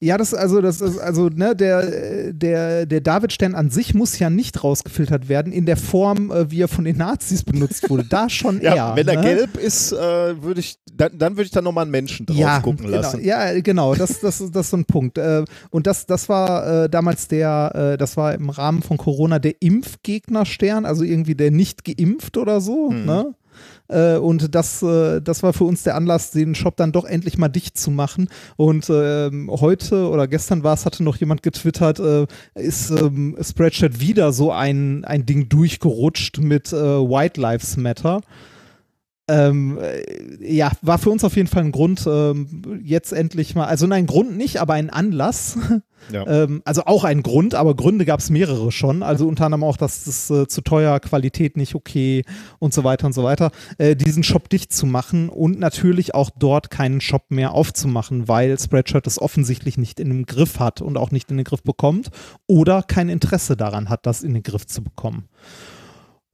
Ja, 0.00 0.18
das 0.18 0.34
also 0.34 0.60
das 0.60 0.80
ist 0.80 0.98
also 0.98 1.28
ne 1.28 1.54
der 1.56 2.32
der 2.32 2.86
der 2.86 3.00
David-Stern 3.00 3.54
an 3.54 3.70
sich 3.70 3.94
muss 3.94 4.18
ja 4.18 4.28
nicht 4.28 4.62
rausgefiltert 4.62 5.28
werden 5.28 5.52
in 5.52 5.66
der 5.66 5.76
Form, 5.76 6.30
äh, 6.30 6.50
wie 6.50 6.62
er 6.62 6.68
von 6.68 6.84
den 6.84 6.96
Nazis 6.96 7.42
benutzt 7.42 7.88
wurde. 7.88 8.04
Da 8.04 8.28
schon 8.28 8.60
ja, 8.62 8.74
eher. 8.74 8.96
Wenn 8.96 9.08
er 9.08 9.16
ne? 9.16 9.22
gelb 9.22 9.56
ist, 9.56 9.92
äh, 9.92 10.42
würde 10.42 10.60
ich 10.60 10.78
dann, 10.92 11.16
dann 11.16 11.32
würde 11.32 11.44
ich 11.44 11.50
da 11.50 11.62
noch 11.62 11.72
mal 11.72 11.82
einen 11.82 11.90
Menschen 11.90 12.26
drauf 12.26 12.36
ja, 12.36 12.60
gucken 12.60 12.86
genau, 12.86 12.98
lassen. 12.98 13.24
Ja, 13.24 13.58
genau. 13.60 13.94
Das 13.94 14.20
das 14.20 14.38
das 14.38 14.66
ist 14.66 14.70
so 14.70 14.76
ein 14.76 14.84
Punkt. 14.84 15.18
Äh, 15.18 15.44
und 15.70 15.86
das 15.86 16.06
das 16.06 16.28
war 16.28 16.88
damals 16.88 17.28
der 17.28 17.96
das 17.96 18.16
war 18.16 18.34
im 18.34 18.50
Rahmen 18.50 18.82
von 18.82 18.96
Corona 18.96 19.38
der 19.38 19.54
Impfgegner-Stern, 19.60 20.84
also 20.84 21.04
irgendwie 21.04 21.34
der 21.34 21.50
nicht 21.50 21.84
geimpft 21.84 22.36
oder 22.36 22.60
so. 22.60 22.90
Mhm. 22.90 23.04
Ne? 23.04 23.34
Äh, 23.88 24.16
und 24.16 24.54
das, 24.54 24.82
äh, 24.82 25.20
das 25.20 25.42
war 25.42 25.52
für 25.52 25.64
uns 25.64 25.82
der 25.82 25.94
Anlass, 25.94 26.30
den 26.30 26.54
Shop 26.54 26.76
dann 26.76 26.92
doch 26.92 27.04
endlich 27.04 27.38
mal 27.38 27.48
dicht 27.48 27.76
zu 27.76 27.90
machen. 27.90 28.28
Und 28.56 28.88
äh, 28.88 29.30
heute 29.48 30.08
oder 30.08 30.26
gestern 30.26 30.62
war 30.62 30.74
es, 30.74 30.86
hatte 30.86 31.02
noch 31.02 31.16
jemand 31.16 31.42
getwittert, 31.42 31.98
äh, 31.98 32.26
ist 32.54 32.90
ähm, 32.90 33.36
Spreadshirt 33.40 34.00
wieder 34.00 34.32
so 34.32 34.52
ein, 34.52 35.04
ein 35.04 35.26
Ding 35.26 35.48
durchgerutscht 35.48 36.38
mit 36.38 36.72
äh, 36.72 36.76
White 36.76 37.40
Lives 37.40 37.76
Matter. 37.76 38.20
Ähm, 39.26 39.78
äh, 39.80 40.54
ja, 40.54 40.70
war 40.82 40.98
für 40.98 41.08
uns 41.08 41.24
auf 41.24 41.36
jeden 41.36 41.48
Fall 41.48 41.64
ein 41.64 41.72
Grund, 41.72 42.06
ähm, 42.06 42.80
jetzt 42.84 43.12
endlich 43.12 43.54
mal, 43.54 43.64
also 43.64 43.86
nein, 43.86 44.06
Grund 44.06 44.36
nicht, 44.36 44.58
aber 44.58 44.74
ein 44.74 44.90
Anlass. 44.90 45.58
Ja. 46.12 46.26
ähm, 46.26 46.60
also 46.66 46.84
auch 46.84 47.04
ein 47.04 47.22
Grund, 47.22 47.54
aber 47.54 47.74
Gründe 47.74 48.04
gab 48.04 48.20
es 48.20 48.28
mehrere 48.28 48.70
schon. 48.70 49.02
Also 49.02 49.26
unter 49.26 49.46
anderem 49.46 49.64
auch, 49.64 49.78
dass 49.78 50.04
das 50.04 50.28
äh, 50.28 50.46
zu 50.46 50.60
teuer, 50.60 51.00
Qualität 51.00 51.56
nicht 51.56 51.74
okay 51.74 52.24
und 52.58 52.74
so 52.74 52.84
weiter 52.84 53.06
und 53.06 53.14
so 53.14 53.24
weiter. 53.24 53.50
Äh, 53.78 53.96
diesen 53.96 54.22
Shop 54.22 54.50
dicht 54.50 54.70
zu 54.70 54.84
machen 54.84 55.30
und 55.30 55.58
natürlich 55.58 56.14
auch 56.14 56.28
dort 56.38 56.70
keinen 56.70 57.00
Shop 57.00 57.30
mehr 57.30 57.52
aufzumachen, 57.52 58.28
weil 58.28 58.58
Spreadshirt 58.58 59.06
es 59.06 59.18
offensichtlich 59.18 59.78
nicht 59.78 59.98
in 59.98 60.10
den 60.10 60.26
Griff 60.26 60.58
hat 60.58 60.82
und 60.82 60.98
auch 60.98 61.10
nicht 61.10 61.30
in 61.30 61.38
den 61.38 61.44
Griff 61.44 61.62
bekommt 61.62 62.10
oder 62.46 62.82
kein 62.82 63.08
Interesse 63.08 63.56
daran 63.56 63.88
hat, 63.88 64.04
das 64.04 64.22
in 64.22 64.34
den 64.34 64.42
Griff 64.42 64.66
zu 64.66 64.84
bekommen. 64.84 65.24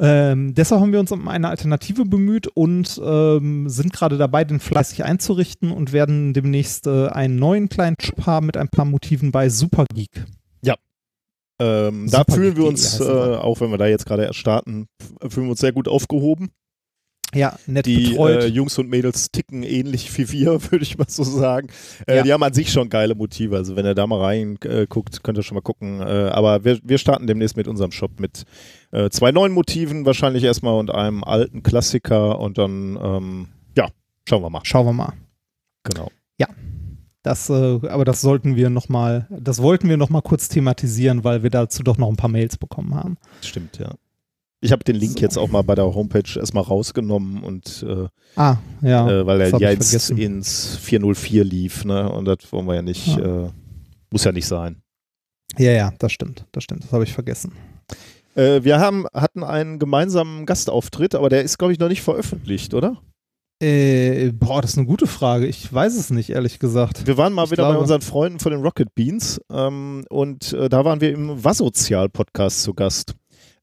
Ähm, 0.03 0.55
deshalb 0.55 0.81
haben 0.81 0.93
wir 0.93 1.01
uns 1.01 1.13
um 1.13 1.29
eine 1.29 1.51
Alternative 1.51 2.07
bemüht 2.07 2.47
und 2.47 2.99
ähm, 3.05 3.69
sind 3.69 3.93
gerade 3.93 4.17
dabei, 4.17 4.45
den 4.45 4.59
fleißig 4.59 5.05
einzurichten 5.05 5.71
und 5.71 5.93
werden 5.93 6.33
demnächst 6.33 6.87
äh, 6.87 7.09
einen 7.09 7.37
neuen 7.37 7.69
kleinen 7.69 7.97
Shop 8.01 8.25
haben 8.25 8.47
mit 8.47 8.57
ein 8.57 8.71
paar 8.71 8.87
Motiven 8.87 9.31
bei 9.31 9.51
Supergeek. 9.51 10.25
Ja. 10.63 10.77
Ähm, 11.61 12.09
Super 12.09 12.25
da 12.25 12.35
fühlen 12.35 12.57
wir 12.57 12.65
uns, 12.65 12.99
äh, 12.99 13.05
auch 13.05 13.61
wenn 13.61 13.71
wir 13.71 13.77
da 13.77 13.87
jetzt 13.87 14.07
gerade 14.07 14.25
erst 14.25 14.39
starten, 14.39 14.87
fühlen 15.29 15.47
wir 15.47 15.51
uns 15.51 15.61
sehr 15.61 15.73
gut 15.73 15.87
aufgehoben. 15.87 16.51
Ja, 17.35 17.57
nett 17.67 17.87
die, 17.87 18.11
betreut. 18.11 18.43
Äh, 18.43 18.47
Jungs 18.47 18.77
und 18.79 18.89
Mädels 18.89 19.31
ticken 19.31 19.63
ähnlich 19.63 20.17
wie 20.19 20.31
wir, 20.33 20.61
würde 20.71 20.83
ich 20.83 20.99
mal 20.99 21.09
so 21.09 21.23
sagen. 21.23 21.69
Äh, 22.07 22.17
ja. 22.17 22.23
Die 22.23 22.33
haben 22.33 22.43
an 22.43 22.53
sich 22.53 22.73
schon 22.73 22.89
geile 22.89 23.15
Motive. 23.15 23.57
Also 23.57 23.77
wenn 23.77 23.87
ihr 23.87 23.95
da 23.95 24.07
mal 24.07 24.21
reinguckt, 24.21 25.17
äh, 25.17 25.21
könnt 25.23 25.39
ihr 25.39 25.43
schon 25.43 25.55
mal 25.55 25.61
gucken. 25.61 26.01
Äh, 26.01 26.31
aber 26.33 26.65
wir, 26.65 26.79
wir 26.83 26.99
starten 26.99 27.27
demnächst 27.27 27.57
mit 27.57 27.69
unserem 27.69 27.93
Shop 27.93 28.19
mit 28.19 28.45
äh, 28.91 29.11
zwei 29.11 29.33
neuen 29.33 29.53
Motiven 29.53 30.07
wahrscheinlich 30.07 30.45
erstmal 30.45 30.79
und 30.79 30.91
einem 30.91 31.23
alten 31.23 31.63
Klassiker 31.63 32.41
und 32.41 32.59
dann, 32.59 32.99
ähm, 33.03 33.49
ja, 33.77 33.89
schauen 34.29 34.43
wir 34.43 34.51
mal. 34.51 34.61
Schauen 34.65 34.87
wir 34.87 34.93
mal. 34.93 35.13
Genau. 35.85 36.11
Ja. 36.39 36.49
Das, 37.23 37.51
äh, 37.51 37.81
aber 37.89 38.05
das 38.05 38.23
sollten 38.23 38.57
wir 38.57 38.71
noch 38.71 38.89
mal, 38.89 39.27
das 39.31 39.61
wollten 39.61 39.89
wir 39.89 39.99
noch 39.99 40.09
mal 40.09 40.23
kurz 40.23 40.49
thematisieren, 40.49 41.23
weil 41.23 41.43
wir 41.43 41.51
dazu 41.51 41.83
doch 41.83 41.99
noch 41.99 42.09
ein 42.09 42.17
paar 42.17 42.31
Mails 42.31 42.57
bekommen 42.57 42.95
haben. 42.95 43.19
Stimmt, 43.43 43.79
ja. 43.79 43.95
Ich 44.63 44.73
habe 44.73 44.85
den 44.85 44.97
Link 44.97 45.13
so. 45.15 45.21
jetzt 45.21 45.39
auch 45.39 45.49
mal 45.49 45.63
bei 45.63 45.75
der 45.75 45.95
Homepage 45.95 46.39
erstmal 46.39 46.65
rausgenommen 46.65 47.43
und 47.43 47.85
äh, 47.89 48.09
ah, 48.37 48.59
ja, 48.83 49.09
äh, 49.09 49.27
weil 49.27 49.41
er 49.41 49.59
ja 49.59 49.71
jetzt 49.71 50.11
ins 50.11 50.77
404 50.77 51.45
lief, 51.45 51.85
ne? 51.85 52.11
Und 52.13 52.27
das 52.27 52.53
wollen 52.53 52.67
wir 52.67 52.75
ja 52.75 52.83
nicht, 52.83 53.07
ja. 53.07 53.47
Äh, 53.47 53.51
muss 54.11 54.25
ja 54.25 54.33
nicht 54.33 54.47
sein. 54.47 54.83
Ja, 55.59 55.73
ja, 55.73 55.93
das 55.99 56.13
stimmt, 56.13 56.45
das 56.53 56.65
stimmt, 56.65 56.85
das 56.85 56.93
habe 56.93 57.05
ich 57.05 57.13
vergessen. 57.13 57.53
Äh, 58.35 58.63
wir 58.63 58.79
haben, 58.79 59.07
hatten 59.15 59.43
einen 59.43 59.79
gemeinsamen 59.79 60.47
Gastauftritt, 60.47 61.15
aber 61.15 61.31
der 61.31 61.43
ist, 61.43 61.59
glaube 61.59 61.73
ich, 61.73 61.79
noch 61.79 61.89
nicht 61.89 62.03
veröffentlicht, 62.03 62.75
oder? 62.75 63.01
Äh, 63.63 64.33
boah, 64.33 64.63
das 64.63 64.73
ist 64.73 64.79
eine 64.79 64.87
gute 64.87 65.07
Frage. 65.07 65.47
Ich 65.47 65.71
weiß 65.73 65.95
es 65.97 66.11
nicht, 66.11 66.31
ehrlich 66.31 66.59
gesagt. 66.59 67.07
Wir 67.07 67.19
waren 67.19 67.33
mal 67.33 67.45
ich 67.45 67.51
wieder 67.51 67.65
glaube... 67.65 67.75
bei 67.75 67.81
unseren 67.81 68.01
Freunden 68.01 68.41
von 68.41 68.53
den 68.53 68.63
Rocket 68.63 68.95
Beans 68.95 69.41
ähm, 69.51 70.05
und 70.09 70.55
äh, 70.55 70.69
da 70.69 70.85
waren 70.85 71.01
wir 71.01 71.13
im 71.13 71.45
Wassozial-Podcast 71.45 72.63
zu 72.63 72.73
Gast. 72.73 73.15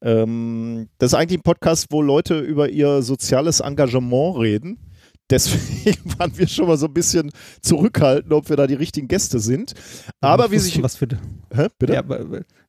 Ähm, 0.02 0.90
das 0.98 1.12
ist 1.12 1.14
eigentlich 1.16 1.40
ein 1.40 1.44
Podcast, 1.44 1.88
wo 1.90 2.02
Leute 2.02 2.40
über 2.40 2.70
ihr 2.70 3.02
soziales 3.02 3.60
Engagement 3.60 4.38
reden. 4.38 4.80
Deswegen 5.30 6.18
waren 6.18 6.38
wir 6.38 6.48
schon 6.48 6.68
mal 6.68 6.78
so 6.78 6.86
ein 6.86 6.94
bisschen 6.94 7.32
zurückhaltend, 7.62 8.32
ob 8.32 8.48
wir 8.48 8.56
da 8.56 8.66
die 8.66 8.76
richtigen 8.76 9.10
Gäste 9.10 9.40
sind. 9.40 9.74
Aber 10.22 10.52
wie 10.52 10.58
sich. 10.58 10.82
Was 10.82 10.96
für. 10.96 11.08
Hä? 11.54 11.68
Bitte? 11.78 11.94
Ja, 11.94 12.04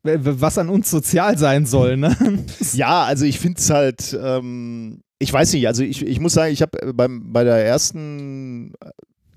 was 0.02 0.58
an 0.58 0.68
uns 0.68 0.90
sozial 0.90 1.38
sein 1.38 1.66
soll, 1.66 1.96
ne? 1.96 2.16
ja, 2.72 3.04
also 3.04 3.24
ich 3.26 3.38
finde 3.38 3.60
es 3.60 3.70
halt. 3.70 4.18
Ähm, 4.20 5.02
ich 5.20 5.32
weiß 5.32 5.52
nicht, 5.52 5.66
also 5.68 5.82
ich, 5.82 6.04
ich 6.04 6.20
muss 6.20 6.32
sagen, 6.32 6.52
ich 6.52 6.62
habe 6.62 6.92
bei 6.94 7.44
der 7.44 7.64
ersten 7.64 8.72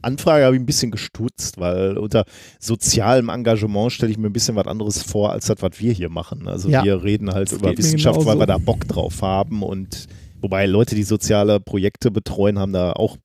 Anfrage 0.01 0.45
habe 0.45 0.55
ich 0.55 0.61
ein 0.61 0.65
bisschen 0.65 0.91
gestutzt, 0.91 1.59
weil 1.59 1.97
unter 1.97 2.25
sozialem 2.59 3.29
Engagement 3.29 3.91
stelle 3.91 4.11
ich 4.11 4.17
mir 4.17 4.27
ein 4.27 4.33
bisschen 4.33 4.55
was 4.55 4.67
anderes 4.67 5.01
vor, 5.03 5.31
als 5.31 5.47
das, 5.47 5.57
was 5.61 5.79
wir 5.79 5.93
hier 5.93 6.09
machen. 6.09 6.47
Also 6.47 6.69
ja. 6.69 6.83
wir 6.83 7.03
reden 7.03 7.31
halt 7.31 7.51
das 7.51 7.59
über 7.59 7.77
Wissenschaft, 7.77 8.25
weil 8.25 8.39
wir 8.39 8.47
da 8.47 8.57
Bock 8.57 8.87
drauf 8.87 9.21
haben 9.21 9.63
und 9.63 10.07
wobei 10.41 10.65
Leute, 10.65 10.95
die 10.95 11.03
soziale 11.03 11.59
Projekte 11.59 12.11
betreuen, 12.11 12.59
haben 12.59 12.73
da 12.73 12.93
auch 12.93 13.17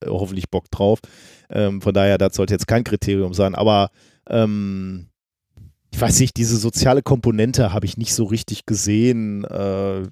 äh, 0.00 0.08
hoffentlich 0.08 0.50
Bock 0.50 0.70
drauf. 0.70 1.00
Ähm, 1.50 1.80
von 1.80 1.94
daher, 1.94 2.18
das 2.18 2.36
sollte 2.36 2.54
jetzt 2.54 2.66
kein 2.66 2.84
Kriterium 2.84 3.34
sein, 3.34 3.54
aber 3.54 3.90
ähm, 4.28 5.08
ich 5.96 6.02
weiß 6.02 6.20
nicht, 6.20 6.36
diese 6.36 6.58
soziale 6.58 7.00
Komponente 7.00 7.72
habe 7.72 7.86
ich 7.86 7.96
nicht 7.96 8.12
so 8.12 8.24
richtig 8.24 8.66
gesehen. 8.66 9.44
Äh, 9.44 9.48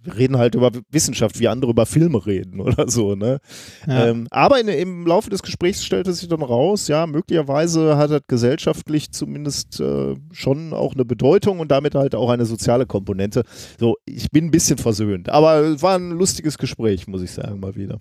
wir 0.02 0.16
reden 0.16 0.38
halt 0.38 0.54
über 0.54 0.70
Wissenschaft, 0.90 1.38
wie 1.38 1.46
andere 1.46 1.72
über 1.72 1.84
Filme 1.84 2.24
reden 2.24 2.58
oder 2.62 2.88
so. 2.88 3.14
Ne? 3.14 3.38
Ja. 3.86 4.06
Ähm, 4.06 4.26
aber 4.30 4.58
in, 4.60 4.68
im 4.68 5.06
Laufe 5.06 5.28
des 5.28 5.42
Gesprächs 5.42 5.84
stellte 5.84 6.14
sich 6.14 6.26
dann 6.26 6.40
raus, 6.40 6.88
ja, 6.88 7.06
möglicherweise 7.06 7.98
hat 7.98 8.10
das 8.10 8.22
gesellschaftlich 8.26 9.12
zumindest 9.12 9.78
äh, 9.78 10.14
schon 10.32 10.72
auch 10.72 10.94
eine 10.94 11.04
Bedeutung 11.04 11.60
und 11.60 11.70
damit 11.70 11.94
halt 11.94 12.14
auch 12.14 12.30
eine 12.30 12.46
soziale 12.46 12.86
Komponente. 12.86 13.42
So, 13.78 13.96
ich 14.06 14.30
bin 14.30 14.46
ein 14.46 14.50
bisschen 14.50 14.78
versöhnt, 14.78 15.28
aber 15.28 15.58
es 15.58 15.82
war 15.82 15.96
ein 15.96 16.12
lustiges 16.12 16.56
Gespräch, 16.56 17.06
muss 17.08 17.20
ich 17.20 17.32
sagen, 17.32 17.60
mal 17.60 17.76
wieder. 17.76 18.00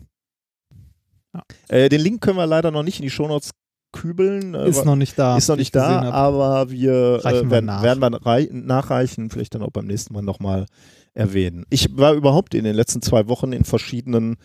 Ja. 1.34 1.44
Äh, 1.68 1.90
den 1.90 2.00
Link 2.00 2.22
können 2.22 2.38
wir 2.38 2.48
leider 2.48 2.72
noch 2.72 2.84
nicht 2.84 3.00
in 3.00 3.04
die 3.04 3.10
Shownotes 3.10 3.52
kübeln. 3.93 4.53
Äh, 4.53 4.67
ist 4.67 4.83
noch 4.83 4.97
nicht 4.97 5.17
da. 5.17 5.38
Ist 5.38 5.47
noch 5.47 5.55
nicht 5.55 5.73
da, 5.73 6.12
aber 6.12 6.69
wir, 6.69 7.21
äh, 7.23 7.50
werden, 7.50 7.67
wir 7.67 7.81
werden 7.81 8.01
wir 8.01 8.50
nachreichen, 8.51 9.29
vielleicht 9.29 9.55
dann 9.55 9.62
auch 9.62 9.71
beim 9.71 9.85
nächsten 9.85 10.13
Mal 10.13 10.21
nochmal 10.21 10.65
erwähnen. 11.13 11.65
Ich 11.69 11.95
war 11.95 12.13
überhaupt 12.13 12.53
in 12.53 12.65
den 12.65 12.75
letzten 12.75 13.01
zwei 13.01 13.27
Wochen 13.29 13.53
in 13.53 13.63
verschiedenen 13.63 14.35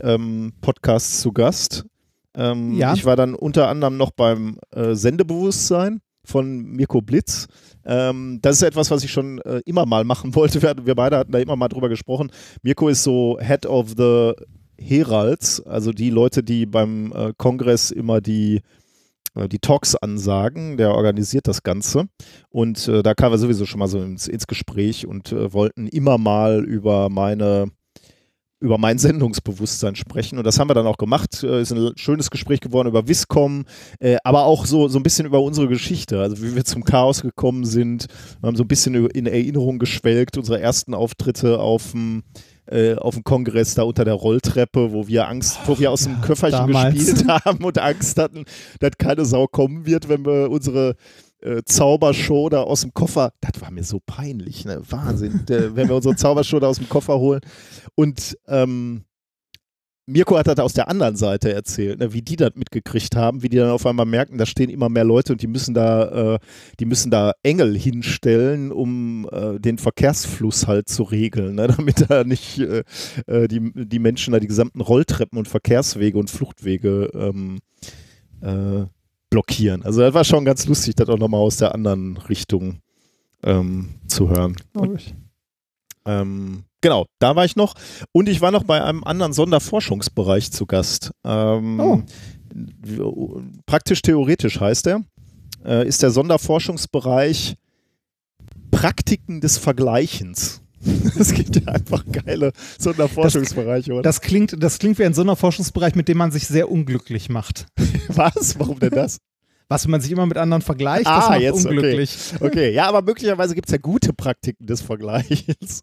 ähm, 0.00 0.52
Podcasts 0.60 1.20
zu 1.20 1.32
Gast. 1.32 1.86
Ähm, 2.34 2.74
ja. 2.74 2.94
Ich 2.94 3.04
war 3.04 3.16
dann 3.16 3.34
unter 3.34 3.68
anderem 3.68 3.96
noch 3.96 4.10
beim 4.10 4.58
äh, 4.70 4.94
Sendebewusstsein 4.94 6.00
von 6.24 6.58
Mirko 6.62 7.00
Blitz. 7.00 7.48
Ähm, 7.84 8.38
das 8.42 8.56
ist 8.56 8.62
etwas, 8.62 8.90
was 8.90 9.02
ich 9.02 9.10
schon 9.10 9.38
äh, 9.40 9.62
immer 9.64 9.86
mal 9.86 10.04
machen 10.04 10.34
wollte. 10.34 10.60
Wir, 10.62 10.74
wir, 10.84 10.94
beide 10.94 11.16
hatten 11.16 11.32
da 11.32 11.38
immer 11.38 11.56
mal 11.56 11.68
drüber 11.68 11.88
gesprochen. 11.88 12.30
Mirko 12.62 12.88
ist 12.88 13.02
so 13.02 13.38
Head 13.40 13.66
of 13.66 13.94
the 13.96 14.32
Heralds, 14.78 15.60
also 15.66 15.92
die 15.92 16.10
Leute, 16.10 16.42
die 16.42 16.66
beim 16.66 17.12
äh, 17.12 17.32
Kongress 17.36 17.90
immer 17.90 18.20
die 18.20 18.60
die 19.34 19.58
Talks 19.58 19.94
ansagen, 19.94 20.76
der 20.76 20.94
organisiert 20.94 21.46
das 21.46 21.62
Ganze. 21.62 22.08
Und 22.50 22.88
äh, 22.88 23.02
da 23.02 23.14
kamen 23.14 23.32
wir 23.32 23.38
sowieso 23.38 23.66
schon 23.66 23.78
mal 23.78 23.88
so 23.88 24.00
ins, 24.00 24.28
ins 24.28 24.46
Gespräch 24.46 25.06
und 25.06 25.32
äh, 25.32 25.52
wollten 25.52 25.86
immer 25.86 26.18
mal 26.18 26.64
über 26.64 27.08
meine 27.08 27.70
über 28.60 28.78
mein 28.78 28.98
Sendungsbewusstsein 28.98 29.94
sprechen. 29.94 30.38
Und 30.38 30.44
das 30.44 30.58
haben 30.58 30.68
wir 30.68 30.74
dann 30.74 30.86
auch 30.86 30.96
gemacht. 30.96 31.42
Äh, 31.42 31.62
ist 31.62 31.72
ein 31.72 31.92
schönes 31.96 32.30
Gespräch 32.30 32.60
geworden 32.60 32.88
über 32.88 33.06
Viscom, 33.06 33.64
äh, 34.00 34.16
aber 34.24 34.44
auch 34.44 34.66
so, 34.66 34.88
so 34.88 34.98
ein 34.98 35.02
bisschen 35.02 35.26
über 35.26 35.40
unsere 35.40 35.68
Geschichte, 35.68 36.20
also 36.20 36.42
wie 36.42 36.54
wir 36.54 36.64
zum 36.64 36.84
Chaos 36.84 37.22
gekommen 37.22 37.64
sind. 37.64 38.06
Wir 38.40 38.48
haben 38.48 38.56
so 38.56 38.64
ein 38.64 38.68
bisschen 38.68 39.06
in 39.10 39.26
Erinnerung 39.26 39.78
geschwelgt, 39.78 40.36
unsere 40.36 40.60
ersten 40.60 40.94
Auftritte 40.94 41.60
auf 41.60 41.92
dem 41.92 42.24
äh, 42.70 42.94
auf 42.96 43.14
dem 43.14 43.24
Kongress 43.24 43.74
da 43.74 43.82
unter 43.82 44.04
der 44.04 44.14
Rolltreppe, 44.14 44.92
wo 44.92 45.08
wir 45.08 45.28
Angst, 45.28 45.58
wo 45.66 45.78
wir 45.78 45.90
aus 45.90 46.04
dem 46.04 46.20
Köfferchen 46.20 46.66
damals. 46.66 46.94
gespielt 46.94 47.28
haben 47.44 47.64
und 47.64 47.78
Angst 47.78 48.18
hatten, 48.18 48.44
dass 48.80 48.92
keine 48.98 49.24
Sau 49.24 49.46
kommen 49.46 49.86
wird, 49.86 50.08
wenn 50.08 50.24
wir 50.24 50.50
unsere 50.50 50.96
äh, 51.40 51.62
Zaubershow 51.64 52.48
da 52.48 52.62
aus 52.62 52.82
dem 52.82 52.92
Koffer, 52.92 53.32
das 53.40 53.60
war 53.60 53.70
mir 53.70 53.84
so 53.84 54.00
peinlich, 54.04 54.64
ne? 54.64 54.82
Wahnsinn, 54.88 55.44
der, 55.48 55.76
wenn 55.76 55.88
wir 55.88 55.96
unsere 55.96 56.16
Zaubershow 56.16 56.60
da 56.60 56.68
aus 56.68 56.78
dem 56.78 56.88
Koffer 56.88 57.18
holen. 57.18 57.40
Und 57.94 58.36
ähm, 58.48 59.04
Mirko 60.08 60.38
hat 60.38 60.46
das 60.46 60.58
aus 60.58 60.72
der 60.72 60.88
anderen 60.88 61.16
Seite 61.16 61.52
erzählt, 61.52 61.98
ne, 61.98 62.14
wie 62.14 62.22
die 62.22 62.36
das 62.36 62.52
mitgekriegt 62.54 63.14
haben, 63.14 63.42
wie 63.42 63.50
die 63.50 63.58
dann 63.58 63.70
auf 63.70 63.84
einmal 63.84 64.06
merken, 64.06 64.38
da 64.38 64.46
stehen 64.46 64.70
immer 64.70 64.88
mehr 64.88 65.04
Leute 65.04 65.34
und 65.34 65.42
die 65.42 65.46
müssen 65.46 65.74
da, 65.74 66.34
äh, 66.34 66.38
die 66.80 66.86
müssen 66.86 67.10
da 67.10 67.32
Engel 67.42 67.76
hinstellen, 67.76 68.72
um 68.72 69.28
äh, 69.30 69.60
den 69.60 69.76
Verkehrsfluss 69.76 70.66
halt 70.66 70.88
zu 70.88 71.02
regeln, 71.02 71.56
ne, 71.56 71.66
damit 71.76 72.10
da 72.10 72.24
nicht 72.24 72.58
äh, 72.58 72.84
äh, 73.26 73.48
die, 73.48 73.70
die 73.74 73.98
Menschen 73.98 74.32
da 74.32 74.40
die 74.40 74.46
gesamten 74.46 74.80
Rolltreppen 74.80 75.38
und 75.38 75.46
Verkehrswege 75.46 76.18
und 76.18 76.30
Fluchtwege 76.30 77.10
ähm, 77.12 77.58
äh, 78.40 78.86
blockieren. 79.28 79.82
Also 79.82 80.00
das 80.00 80.14
war 80.14 80.24
schon 80.24 80.46
ganz 80.46 80.66
lustig, 80.66 80.94
das 80.94 81.10
auch 81.10 81.18
nochmal 81.18 81.40
aus 81.40 81.58
der 81.58 81.74
anderen 81.74 82.16
Richtung 82.16 82.80
ähm, 83.42 83.90
zu 84.06 84.30
hören. 84.30 84.56
Ich. 84.96 85.14
Ähm, 86.06 86.64
genau, 86.80 87.06
da 87.18 87.36
war 87.36 87.44
ich 87.44 87.56
noch. 87.56 87.74
Und 88.12 88.28
ich 88.28 88.40
war 88.40 88.50
noch 88.50 88.64
bei 88.64 88.82
einem 88.82 89.04
anderen 89.04 89.32
Sonderforschungsbereich 89.32 90.50
zu 90.52 90.66
Gast. 90.66 91.10
Ähm, 91.24 91.80
Oh. 91.80 92.02
Praktisch 93.66 94.02
theoretisch 94.02 94.58
heißt 94.58 94.86
er. 94.88 95.02
Äh, 95.64 95.86
ist 95.86 96.02
der 96.02 96.10
Sonderforschungsbereich 96.10 97.56
Praktiken 98.70 99.40
des 99.40 99.58
Vergleichens. 99.58 100.62
Es 101.18 101.32
gibt 101.34 101.56
ja 101.56 101.72
einfach 101.72 102.04
geile 102.10 102.52
Sonderforschungsbereiche, 102.78 103.92
oder? 103.92 104.02
Das 104.02 104.20
klingt, 104.20 104.54
das 104.62 104.78
klingt 104.78 104.98
wie 104.98 105.04
ein 105.04 105.14
Sonderforschungsbereich, 105.14 105.94
mit 105.96 106.08
dem 106.08 106.16
man 106.18 106.30
sich 106.30 106.46
sehr 106.46 106.70
unglücklich 106.70 107.28
macht. 107.28 107.66
Was? 108.08 108.58
Warum 108.58 108.78
denn 108.78 108.90
das? 108.90 109.18
Was, 109.68 109.84
wenn 109.84 109.90
man 109.90 110.00
sich 110.00 110.10
immer 110.12 110.24
mit 110.24 110.38
anderen 110.38 110.62
vergleicht, 110.62 111.06
das 111.06 111.26
Ah, 111.26 111.30
macht 111.30 111.40
jetzt, 111.40 111.66
okay. 111.66 111.76
unglücklich. 111.76 112.16
Okay, 112.40 112.72
ja, 112.72 112.86
aber 112.88 113.02
möglicherweise 113.02 113.54
gibt 113.54 113.68
es 113.68 113.72
ja 113.72 113.78
gute 113.78 114.12
Praktiken 114.14 114.66
des 114.66 114.80
Vergleichs. 114.80 115.82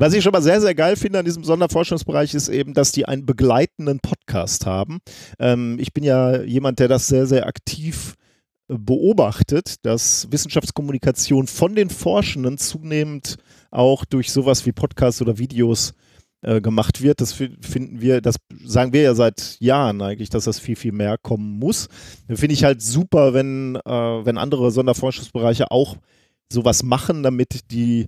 Was 0.00 0.14
ich 0.14 0.22
schon 0.22 0.30
mal 0.30 0.42
sehr, 0.42 0.60
sehr 0.60 0.76
geil 0.76 0.94
finde 0.94 1.18
an 1.18 1.24
diesem 1.24 1.42
Sonderforschungsbereich 1.42 2.32
ist 2.32 2.48
eben, 2.48 2.72
dass 2.72 2.92
die 2.92 3.06
einen 3.06 3.26
begleitenden 3.26 3.98
Podcast 3.98 4.64
haben. 4.64 5.00
Ähm, 5.40 5.76
ich 5.80 5.92
bin 5.92 6.04
ja 6.04 6.40
jemand, 6.42 6.78
der 6.78 6.86
das 6.86 7.08
sehr, 7.08 7.26
sehr 7.26 7.48
aktiv 7.48 8.14
äh, 8.68 8.76
beobachtet, 8.78 9.84
dass 9.84 10.28
Wissenschaftskommunikation 10.30 11.48
von 11.48 11.74
den 11.74 11.90
Forschenden 11.90 12.58
zunehmend 12.58 13.38
auch 13.72 14.04
durch 14.04 14.30
sowas 14.30 14.64
wie 14.66 14.70
Podcasts 14.70 15.20
oder 15.20 15.36
Videos 15.36 15.94
äh, 16.42 16.60
gemacht 16.60 17.02
wird. 17.02 17.20
Das 17.20 17.32
fi- 17.32 17.56
finden 17.60 18.00
wir, 18.00 18.20
das 18.20 18.36
sagen 18.64 18.92
wir 18.92 19.02
ja 19.02 19.14
seit 19.16 19.56
Jahren 19.58 20.00
eigentlich, 20.00 20.30
dass 20.30 20.44
das 20.44 20.60
viel, 20.60 20.76
viel 20.76 20.92
mehr 20.92 21.18
kommen 21.18 21.58
muss. 21.58 21.88
Finde 22.32 22.54
ich 22.54 22.62
halt 22.62 22.82
super, 22.82 23.34
wenn, 23.34 23.74
äh, 23.74 23.90
wenn 23.90 24.38
andere 24.38 24.70
Sonderforschungsbereiche 24.70 25.72
auch 25.72 25.96
sowas 26.52 26.84
machen, 26.84 27.24
damit 27.24 27.72
die 27.72 28.06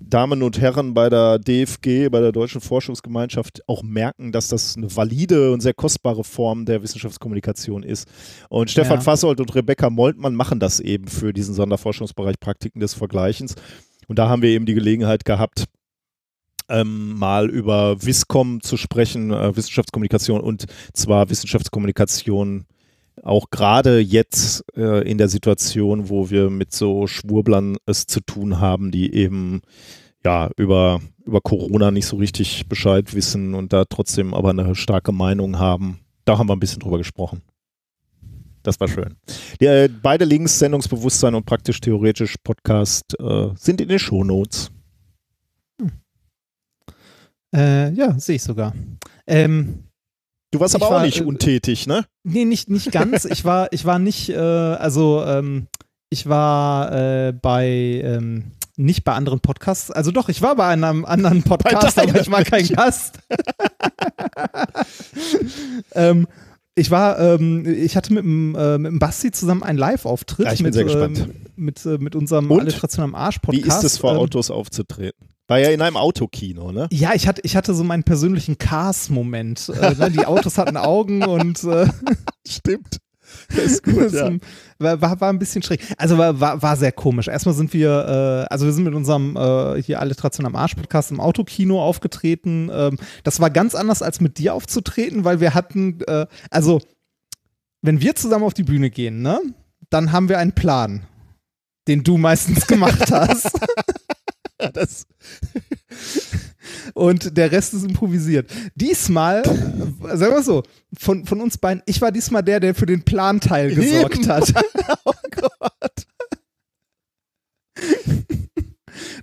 Damen 0.00 0.42
und 0.42 0.60
Herren 0.60 0.94
bei 0.94 1.08
der 1.08 1.38
DFG, 1.38 2.08
bei 2.08 2.20
der 2.20 2.32
Deutschen 2.32 2.60
Forschungsgemeinschaft 2.60 3.62
auch 3.66 3.82
merken, 3.82 4.32
dass 4.32 4.48
das 4.48 4.76
eine 4.76 4.94
valide 4.94 5.52
und 5.52 5.60
sehr 5.60 5.74
kostbare 5.74 6.24
Form 6.24 6.64
der 6.64 6.82
Wissenschaftskommunikation 6.82 7.82
ist. 7.82 8.08
Und 8.48 8.70
Stefan 8.70 8.98
Ja. 8.98 9.00
Fassold 9.02 9.40
und 9.40 9.54
Rebecca 9.54 9.90
Moltmann 9.90 10.34
machen 10.34 10.60
das 10.60 10.80
eben 10.80 11.08
für 11.08 11.32
diesen 11.32 11.54
Sonderforschungsbereich 11.54 12.38
Praktiken 12.40 12.80
des 12.80 12.94
Vergleichens. 12.94 13.54
Und 14.06 14.18
da 14.18 14.28
haben 14.28 14.42
wir 14.42 14.50
eben 14.50 14.66
die 14.66 14.74
Gelegenheit 14.74 15.24
gehabt, 15.24 15.64
ähm, 16.68 17.18
mal 17.18 17.48
über 17.50 18.02
Wiscom 18.04 18.60
zu 18.60 18.76
sprechen, 18.76 19.30
äh, 19.30 19.56
Wissenschaftskommunikation 19.56 20.40
und 20.40 20.66
zwar 20.92 21.30
Wissenschaftskommunikation 21.30 22.66
auch 23.22 23.50
gerade 23.50 23.98
jetzt 24.00 24.64
äh, 24.76 25.08
in 25.08 25.18
der 25.18 25.28
Situation, 25.28 26.08
wo 26.08 26.30
wir 26.30 26.50
mit 26.50 26.72
so 26.72 27.06
Schwurblern 27.06 27.76
es 27.86 28.06
zu 28.06 28.20
tun 28.20 28.60
haben, 28.60 28.90
die 28.90 29.12
eben 29.14 29.62
ja 30.24 30.50
über, 30.56 31.00
über 31.24 31.40
Corona 31.40 31.90
nicht 31.90 32.06
so 32.06 32.16
richtig 32.16 32.68
Bescheid 32.68 33.14
wissen 33.14 33.54
und 33.54 33.72
da 33.72 33.84
trotzdem 33.84 34.34
aber 34.34 34.50
eine 34.50 34.74
starke 34.74 35.12
Meinung 35.12 35.58
haben. 35.58 36.00
Da 36.24 36.38
haben 36.38 36.48
wir 36.48 36.56
ein 36.56 36.60
bisschen 36.60 36.80
drüber 36.80 36.98
gesprochen. 36.98 37.42
Das 38.62 38.78
war 38.80 38.88
schön. 38.88 39.16
Die, 39.60 39.66
äh, 39.66 39.88
beide 39.88 40.24
Links, 40.24 40.58
Sendungsbewusstsein 40.58 41.34
und 41.34 41.46
praktisch 41.46 41.80
theoretisch 41.80 42.36
Podcast, 42.42 43.18
äh, 43.18 43.48
sind 43.56 43.80
in 43.80 43.88
den 43.88 43.98
Shownotes. 43.98 44.70
Äh, 47.54 47.92
ja, 47.94 48.18
sehe 48.18 48.36
ich 48.36 48.42
sogar. 48.42 48.74
Ähm, 49.26 49.87
Du 50.50 50.60
warst 50.60 50.74
Ich 50.74 50.82
aber 50.82 50.88
auch 50.88 50.94
war, 50.96 51.04
nicht 51.04 51.20
äh, 51.20 51.24
untätig, 51.24 51.86
ne? 51.86 52.04
nee, 52.24 52.44
nicht, 52.44 52.70
nicht 52.70 52.90
ganz. 52.90 53.24
Ich 53.26 53.44
war, 53.44 53.68
ich 53.72 53.84
war 53.84 53.98
nicht, 53.98 54.30
äh, 54.30 54.36
also 54.36 55.22
ähm, 55.24 55.68
ich 56.10 56.28
war 56.28 56.92
äh, 56.92 57.32
bei 57.32 57.68
ähm, 58.02 58.52
nicht 58.76 59.04
bei 59.04 59.12
anderen 59.12 59.40
Podcasts. 59.40 59.90
Also 59.90 60.10
doch, 60.10 60.28
ich 60.28 60.40
war 60.40 60.56
bei 60.56 60.66
einem 60.68 61.04
anderen 61.04 61.42
Podcast, 61.42 61.98
aber 61.98 62.20
ich 62.20 62.30
war 62.30 62.44
kein. 62.44 62.66
Gast. 62.68 63.18
ähm, 65.94 66.26
ich 66.74 66.90
war, 66.90 67.18
ähm, 67.18 67.66
ich 67.66 67.96
hatte 67.96 68.12
mit 68.12 68.22
dem, 68.22 68.54
äh, 68.54 68.78
mit 68.78 68.92
dem 68.92 68.98
Basti 69.00 69.32
zusammen 69.32 69.64
einen 69.64 69.78
Live-Auftritt 69.78 70.46
Ja, 70.46 70.52
ich 70.52 70.58
bin 70.58 70.66
mit, 70.66 70.74
sehr 70.74 70.84
gespannt. 70.84 71.18
ähm, 71.18 71.34
mit, 71.56 71.84
äh, 71.84 71.98
mit 71.98 72.14
unserem 72.14 72.50
Und? 72.50 72.60
Alliteration 72.60 73.04
am 73.04 73.14
Arsch 73.16 73.40
Wie 73.48 73.60
ist 73.60 73.82
es 73.82 73.98
vor 73.98 74.12
Ähm, 74.12 74.18
Autos 74.18 74.50
aufzutreten? 74.50 75.26
War 75.48 75.58
ja 75.58 75.70
in 75.70 75.80
einem 75.80 75.96
Autokino, 75.96 76.72
ne? 76.72 76.88
Ja, 76.92 77.14
ich 77.14 77.26
hatte, 77.26 77.40
ich 77.42 77.56
hatte 77.56 77.74
so 77.74 77.82
meinen 77.82 78.04
persönlichen 78.04 78.58
Cars-Moment. 78.58 79.70
Äh, 79.70 79.94
ne? 79.94 80.10
Die 80.10 80.26
Autos 80.26 80.58
hatten 80.58 80.76
Augen 80.76 81.24
und 81.24 81.64
äh, 81.64 81.88
Stimmt. 82.46 82.98
Das 83.48 83.64
ist 83.64 83.82
gut, 83.82 84.12
ja. 84.12 84.30
war, 84.78 85.00
war, 85.00 85.20
war 85.20 85.30
ein 85.30 85.38
bisschen 85.38 85.62
schräg. 85.62 85.80
Also 85.96 86.18
war, 86.18 86.38
war, 86.40 86.62
war 86.62 86.76
sehr 86.76 86.92
komisch. 86.92 87.28
Erstmal 87.28 87.54
sind 87.54 87.72
wir, 87.72 88.46
äh, 88.48 88.52
also 88.52 88.66
wir 88.66 88.72
sind 88.72 88.84
mit 88.84 88.94
unserem 88.94 89.36
äh, 89.36 89.82
hier 89.82 90.00
Alliteration 90.00 90.46
am 90.46 90.56
Arsch-Podcast 90.56 91.10
im 91.10 91.20
Autokino 91.20 91.82
aufgetreten. 91.82 92.70
Ähm, 92.72 92.98
das 93.24 93.40
war 93.40 93.50
ganz 93.50 93.74
anders 93.74 94.02
als 94.02 94.20
mit 94.20 94.38
dir 94.38 94.54
aufzutreten, 94.54 95.24
weil 95.24 95.40
wir 95.40 95.54
hatten, 95.54 96.00
äh, 96.06 96.26
also 96.50 96.80
wenn 97.82 98.00
wir 98.00 98.14
zusammen 98.14 98.44
auf 98.44 98.54
die 98.54 98.64
Bühne 98.64 98.90
gehen, 98.90 99.22
ne, 99.22 99.40
dann 99.90 100.12
haben 100.12 100.28
wir 100.28 100.38
einen 100.38 100.52
Plan, 100.52 101.06
den 101.86 102.02
du 102.02 102.18
meistens 102.18 102.66
gemacht 102.66 103.10
hast. 103.10 103.50
Das, 104.72 105.06
und 106.94 107.36
der 107.36 107.52
Rest 107.52 107.74
ist 107.74 107.84
improvisiert. 107.84 108.50
Diesmal, 108.74 109.44
sagen 109.44 110.34
wir 110.34 110.42
so, 110.42 110.62
von, 110.98 111.24
von 111.24 111.40
uns 111.40 111.58
beiden, 111.58 111.82
ich 111.86 112.00
war 112.00 112.10
diesmal 112.10 112.42
der, 112.42 112.60
der 112.60 112.74
für 112.74 112.86
den 112.86 113.02
Planteil 113.04 113.74
gesorgt 113.74 114.18
Eben. 114.18 114.28
hat. 114.28 114.52
oh 115.04 115.12
Gott. 115.30 116.06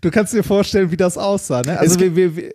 Du 0.02 0.12
kannst 0.12 0.34
dir 0.34 0.44
vorstellen, 0.44 0.92
wie 0.92 0.98
das 0.98 1.18
aussah. 1.18 1.62
Ne? 1.62 1.78
Also 1.78 2.00
wir, 2.00 2.16
wir, 2.16 2.36
wir, 2.36 2.54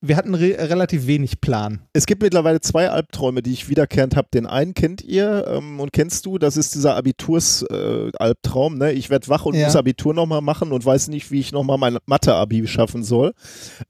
wir 0.00 0.16
hatten 0.16 0.34
re 0.34 0.56
relativ 0.58 1.06
wenig 1.08 1.40
Plan. 1.40 1.80
Es 1.92 2.06
gibt 2.06 2.22
mittlerweile 2.22 2.60
zwei 2.60 2.88
Albträume, 2.90 3.42
die 3.42 3.52
ich 3.52 3.68
wiederkehrend 3.68 4.14
habe. 4.16 4.28
Den 4.32 4.46
einen 4.46 4.72
kennt 4.74 5.02
ihr 5.02 5.44
ähm, 5.48 5.80
und 5.80 5.92
kennst 5.92 6.24
du, 6.26 6.38
das 6.38 6.56
ist 6.56 6.74
dieser 6.76 6.94
Abiturs-Albtraum. 6.96 8.78
ne? 8.78 8.92
Ich 8.92 9.10
werde 9.10 9.28
wach 9.28 9.44
und 9.46 9.54
Ja. 9.54 9.66
muss 9.66 9.76
Abitur 9.76 10.14
nochmal 10.14 10.40
machen 10.40 10.72
und 10.72 10.84
weiß 10.84 11.08
nicht, 11.08 11.30
wie 11.30 11.40
ich 11.40 11.52
nochmal 11.52 11.78
mein 11.78 11.98
Mathe-Abi 12.06 12.66
schaffen 12.68 13.02
soll. 13.02 13.32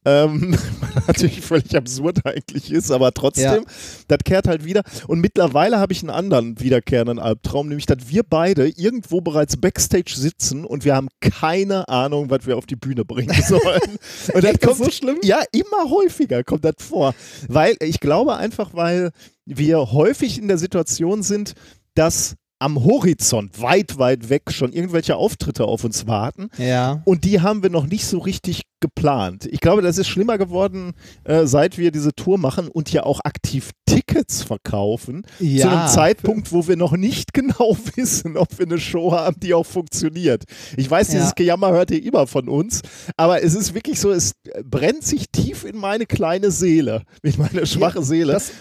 Ähm, 0.04 0.56
natürlich 1.06 1.40
völlig 1.42 1.76
absurd 1.76 2.24
eigentlich 2.24 2.70
ist, 2.72 2.90
aber 2.90 3.12
trotzdem, 3.12 3.64
das 4.08 4.18
kehrt 4.24 4.48
halt 4.48 4.64
wieder. 4.64 4.82
Und 5.06 5.20
mittlerweile 5.20 5.78
habe 5.78 5.92
ich 5.92 6.00
einen 6.02 6.10
anderen 6.10 6.58
wiederkehrenden 6.60 7.18
Albtraum, 7.18 7.68
nämlich, 7.68 7.86
dass 7.86 8.08
wir 8.08 8.22
beide 8.22 8.68
irgendwo 8.68 9.20
bereits 9.20 9.56
Backstage 9.56 10.14
sitzen 10.16 10.64
und 10.64 10.84
wir 10.84 10.94
haben 10.94 11.08
keine 11.20 11.88
Ahnung, 11.88 12.30
was 12.30 12.46
wir 12.46 12.56
auf 12.56 12.66
die 12.66 12.76
Bühne 12.76 13.04
bringen 13.04 13.36
sollen. 13.48 13.98
und 14.32 14.44
das 14.44 14.58
kommt 14.60 14.76
so 14.78 14.90
schlimm? 14.90 15.18
Ja, 15.22 15.40
immer 15.52 15.90
häufiger 15.98 16.44
kommt 16.44 16.64
das 16.64 16.74
vor. 16.80 17.14
Weil 17.48 17.76
ich 17.80 18.00
glaube 18.00 18.36
einfach, 18.36 18.74
weil 18.74 19.10
wir 19.44 19.92
häufig 19.92 20.38
in 20.38 20.48
der 20.48 20.58
Situation 20.58 21.22
sind, 21.22 21.54
dass 21.94 22.36
am 22.60 22.84
Horizont, 22.84 23.60
weit, 23.62 23.98
weit 23.98 24.28
weg, 24.30 24.50
schon 24.50 24.72
irgendwelche 24.72 25.16
Auftritte 25.16 25.64
auf 25.64 25.84
uns 25.84 26.06
warten. 26.06 26.48
Ja. 26.58 27.02
Und 27.04 27.24
die 27.24 27.40
haben 27.40 27.62
wir 27.62 27.70
noch 27.70 27.86
nicht 27.86 28.06
so 28.06 28.18
richtig 28.18 28.62
geplant. 28.80 29.46
Ich 29.50 29.60
glaube, 29.60 29.82
das 29.82 29.98
ist 29.98 30.08
schlimmer 30.08 30.38
geworden, 30.38 30.92
äh, 31.24 31.46
seit 31.46 31.78
wir 31.78 31.90
diese 31.90 32.12
Tour 32.14 32.38
machen 32.38 32.68
und 32.68 32.92
ja 32.92 33.04
auch 33.04 33.20
aktiv 33.24 33.70
Tickets 33.86 34.42
verkaufen. 34.42 35.22
Ja. 35.40 35.62
Zu 35.62 35.70
einem 35.70 35.88
Zeitpunkt, 35.88 36.52
wo 36.52 36.66
wir 36.68 36.76
noch 36.76 36.96
nicht 36.96 37.32
genau 37.34 37.76
wissen, 37.96 38.36
ob 38.36 38.58
wir 38.58 38.66
eine 38.66 38.78
Show 38.78 39.12
haben, 39.12 39.38
die 39.40 39.54
auch 39.54 39.66
funktioniert. 39.66 40.44
Ich 40.76 40.90
weiß, 40.90 41.08
dieses 41.08 41.28
Ja. 41.28 41.34
Gejammer 41.36 41.72
hört 41.72 41.90
ihr 41.90 42.02
immer 42.02 42.26
von 42.26 42.48
uns, 42.48 42.82
aber 43.16 43.42
es 43.42 43.54
ist 43.54 43.74
wirklich 43.74 44.00
so, 44.00 44.10
es 44.10 44.32
brennt 44.64 45.04
sich 45.04 45.30
tief 45.30 45.64
in 45.64 45.76
meine 45.76 46.06
kleine 46.06 46.50
Seele, 46.50 47.02
in 47.22 47.34
meine 47.38 47.66
schwache 47.66 48.02
Seele. 48.02 48.32
Das, 48.32 48.52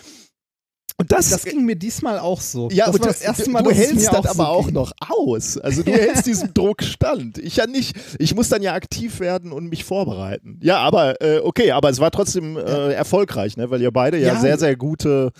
und 1.00 1.12
das, 1.12 1.30
das 1.30 1.44
ging 1.46 1.64
mir 1.64 1.76
diesmal 1.76 2.18
auch 2.20 2.42
so. 2.42 2.70
ja, 2.72 2.88
das 2.88 2.96
und 2.96 3.06
das, 3.06 3.22
erste 3.22 3.44
du- 3.44 3.52
Mal, 3.52 3.62
du 3.64 3.70
es 3.70 3.78
hältst 3.78 4.08
das 4.08 4.16
auch 4.16 4.24
so 4.24 4.30
aber 4.30 4.50
auch 4.50 4.66
ging. 4.66 4.74
noch 4.74 4.92
aus. 5.10 5.58
Also 5.60 5.84
du 5.84 5.92
hältst 5.94 6.26
diesem 6.26 6.54
Druck 6.54 6.82
stand. 6.84 7.38
Ich 7.38 7.58
ja 7.58 7.68
nicht. 7.68 7.96
Ich 8.20 8.34
muss 8.34 8.50
dann 8.50 8.64
ja 8.64 8.74
aktiv 8.74 9.20
werden 9.20 9.52
und 9.52 9.68
mich 9.70 9.84
vorbereiten. 9.84 10.60
Ja, 10.64 10.78
aber 10.80 11.22
äh, 11.22 11.40
okay, 11.44 11.72
aber 11.72 11.90
es 11.92 12.00
war 12.00 12.10
trotzdem 12.12 12.58
äh, 12.58 12.94
erfolgreich, 12.94 13.58
ne? 13.58 13.70
weil 13.70 13.82
ihr 13.82 13.92
beide 13.92 14.18
ja, 14.18 14.34
Ja. 14.34 14.40
sehr, 14.40 14.58
sehr 14.58 14.76
gute 14.76 15.32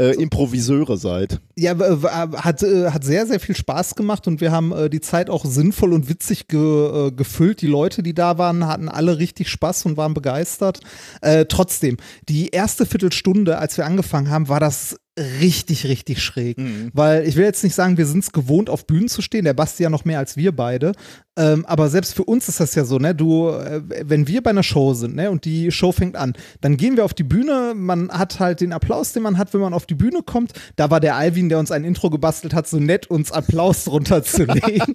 äh, 0.00 0.14
Improviseure 0.14 0.96
seid. 0.96 1.40
Ja, 1.56 1.78
w- 1.78 2.08
hat, 2.08 2.62
äh, 2.62 2.90
hat 2.90 3.04
sehr, 3.04 3.26
sehr 3.26 3.38
viel 3.38 3.54
Spaß 3.54 3.94
gemacht 3.94 4.26
und 4.26 4.40
wir 4.40 4.50
haben 4.50 4.72
äh, 4.72 4.88
die 4.88 5.00
Zeit 5.00 5.28
auch 5.28 5.44
sinnvoll 5.44 5.92
und 5.92 6.08
witzig 6.08 6.48
ge, 6.48 7.08
äh, 7.08 7.12
gefüllt. 7.12 7.60
Die 7.60 7.66
Leute, 7.66 8.02
die 8.02 8.14
da 8.14 8.38
waren, 8.38 8.66
hatten 8.66 8.88
alle 8.88 9.18
richtig 9.18 9.48
Spaß 9.50 9.84
und 9.86 9.96
waren 9.96 10.14
begeistert. 10.14 10.80
Äh, 11.20 11.44
trotzdem, 11.46 11.98
die 12.28 12.48
erste 12.48 12.86
Viertelstunde, 12.86 13.58
als 13.58 13.76
wir 13.76 13.84
angefangen 13.84 14.30
haben, 14.30 14.48
war 14.48 14.60
das 14.60 14.96
richtig, 15.40 15.86
richtig 15.86 16.22
schräg. 16.22 16.56
Weil 16.92 17.26
ich 17.26 17.36
will 17.36 17.44
jetzt 17.44 17.62
nicht 17.62 17.74
sagen, 17.74 17.96
wir 17.96 18.06
sind 18.06 18.24
es 18.24 18.32
gewohnt, 18.32 18.70
auf 18.70 18.86
Bühnen 18.86 19.08
zu 19.08 19.22
stehen, 19.22 19.44
der 19.44 19.54
Basti 19.54 19.82
ja 19.82 19.90
noch 19.90 20.04
mehr 20.04 20.18
als 20.18 20.36
wir 20.36 20.52
beide. 20.52 20.92
Ähm, 21.36 21.64
aber 21.66 21.88
selbst 21.88 22.14
für 22.14 22.24
uns 22.24 22.48
ist 22.48 22.60
das 22.60 22.74
ja 22.74 22.84
so, 22.84 22.98
ne? 22.98 23.14
Du, 23.14 23.48
äh, 23.48 23.82
wenn 24.04 24.26
wir 24.26 24.42
bei 24.42 24.50
einer 24.50 24.62
Show 24.62 24.94
sind, 24.94 25.14
ne, 25.14 25.30
und 25.30 25.44
die 25.44 25.70
Show 25.70 25.92
fängt 25.92 26.16
an, 26.16 26.34
dann 26.60 26.76
gehen 26.76 26.96
wir 26.96 27.04
auf 27.04 27.14
die 27.14 27.22
Bühne, 27.22 27.72
man 27.76 28.10
hat 28.10 28.40
halt 28.40 28.60
den 28.60 28.72
Applaus, 28.72 29.12
den 29.12 29.22
man 29.22 29.38
hat, 29.38 29.54
wenn 29.54 29.60
man 29.60 29.74
auf 29.74 29.86
die 29.86 29.94
Bühne 29.94 30.20
kommt. 30.24 30.52
Da 30.76 30.90
war 30.90 31.00
der 31.00 31.16
Alvin, 31.16 31.48
der 31.48 31.58
uns 31.58 31.70
ein 31.70 31.84
Intro 31.84 32.10
gebastelt 32.10 32.52
hat, 32.52 32.66
so 32.66 32.78
nett, 32.78 33.08
uns 33.08 33.32
Applaus 33.32 33.84
drunter 33.84 34.22
zu 34.22 34.44
legen. 34.44 34.94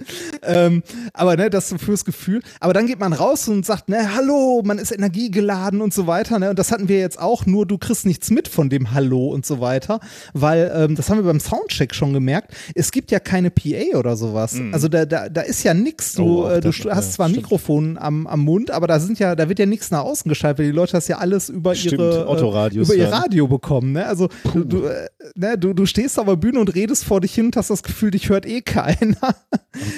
ähm, 0.42 0.82
aber 1.18 1.36
ne, 1.36 1.50
das 1.50 1.74
fürs 1.78 2.04
Gefühl. 2.04 2.40
Aber 2.60 2.72
dann 2.72 2.86
geht 2.86 3.00
man 3.00 3.12
raus 3.12 3.48
und 3.48 3.66
sagt, 3.66 3.88
ne, 3.88 4.14
hallo, 4.14 4.62
man 4.64 4.78
ist 4.78 4.92
energiegeladen 4.92 5.80
und 5.80 5.92
so 5.92 6.06
weiter. 6.06 6.38
Ne? 6.38 6.50
Und 6.50 6.58
das 6.58 6.72
hatten 6.72 6.88
wir 6.88 6.98
jetzt 6.98 7.18
auch, 7.18 7.46
nur 7.46 7.66
du 7.66 7.78
kriegst 7.78 8.06
nichts 8.06 8.30
mit 8.30 8.48
von 8.48 8.68
dem 8.70 8.92
Hallo 8.92 9.28
und 9.28 9.44
so 9.44 9.60
weiter. 9.60 10.00
Weil, 10.32 10.72
ähm, 10.74 10.94
das 10.96 11.10
haben 11.10 11.18
wir 11.18 11.24
beim 11.24 11.40
Soundcheck 11.40 11.94
schon 11.94 12.12
gemerkt, 12.12 12.52
es 12.74 12.90
gibt 12.92 13.10
ja 13.10 13.18
keine 13.20 13.50
PA 13.50 13.96
oder 13.98 14.16
sowas. 14.16 14.56
Also 14.72 14.88
da, 14.88 15.04
da, 15.04 15.28
da 15.28 15.40
ist 15.42 15.62
ja 15.64 15.74
nix. 15.74 16.14
Du, 16.14 16.22
Mhm. 16.22 16.28
Oh, 16.28 16.48
äh, 16.48 16.60
du 16.60 16.68
das- 16.68 16.76
st- 16.76 16.88
ja, 16.88 16.94
hast 16.96 17.12
zwar 17.14 17.28
stimmt. 17.28 17.42
Mikrofon 17.42 17.98
am, 17.98 18.26
am 18.26 18.40
Mund, 18.40 18.70
aber 18.70 18.86
da 18.86 19.00
sind 19.00 19.18
ja, 19.18 19.34
da 19.34 19.48
wird 19.48 19.58
ja 19.58 19.66
nichts 19.66 19.90
nach 19.90 20.00
außen 20.04 20.28
geschaltet, 20.28 20.58
weil 20.60 20.66
die 20.66 20.76
Leute 20.76 20.92
das 20.92 21.08
ja 21.08 21.18
alles 21.18 21.48
über 21.48 21.74
Stimmt, 21.74 21.94
ihre 22.00 22.26
äh, 22.26 22.74
über 22.82 22.94
ihr. 22.94 23.08
Radio 23.12 23.48
bekommen. 23.48 23.92
Ne? 23.92 24.06
Also 24.06 24.28
du, 24.52 24.64
du, 24.64 24.84
äh, 24.84 25.08
ne, 25.34 25.56
du, 25.58 25.72
du 25.72 25.86
stehst 25.86 26.18
auf 26.18 26.26
der 26.26 26.36
Bühne 26.36 26.60
und 26.60 26.74
redest 26.74 27.04
vor 27.04 27.20
dich 27.20 27.34
hin 27.34 27.46
und 27.46 27.56
hast 27.56 27.70
das 27.70 27.82
Gefühl, 27.82 28.10
dich 28.10 28.28
hört 28.28 28.46
eh 28.46 28.60
keiner. 28.60 29.16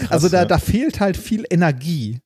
also 0.08 0.28
da, 0.28 0.38
ja. 0.38 0.44
da 0.44 0.58
fehlt 0.58 1.00
halt 1.00 1.09
viel 1.16 1.44
Energie, 1.50 2.20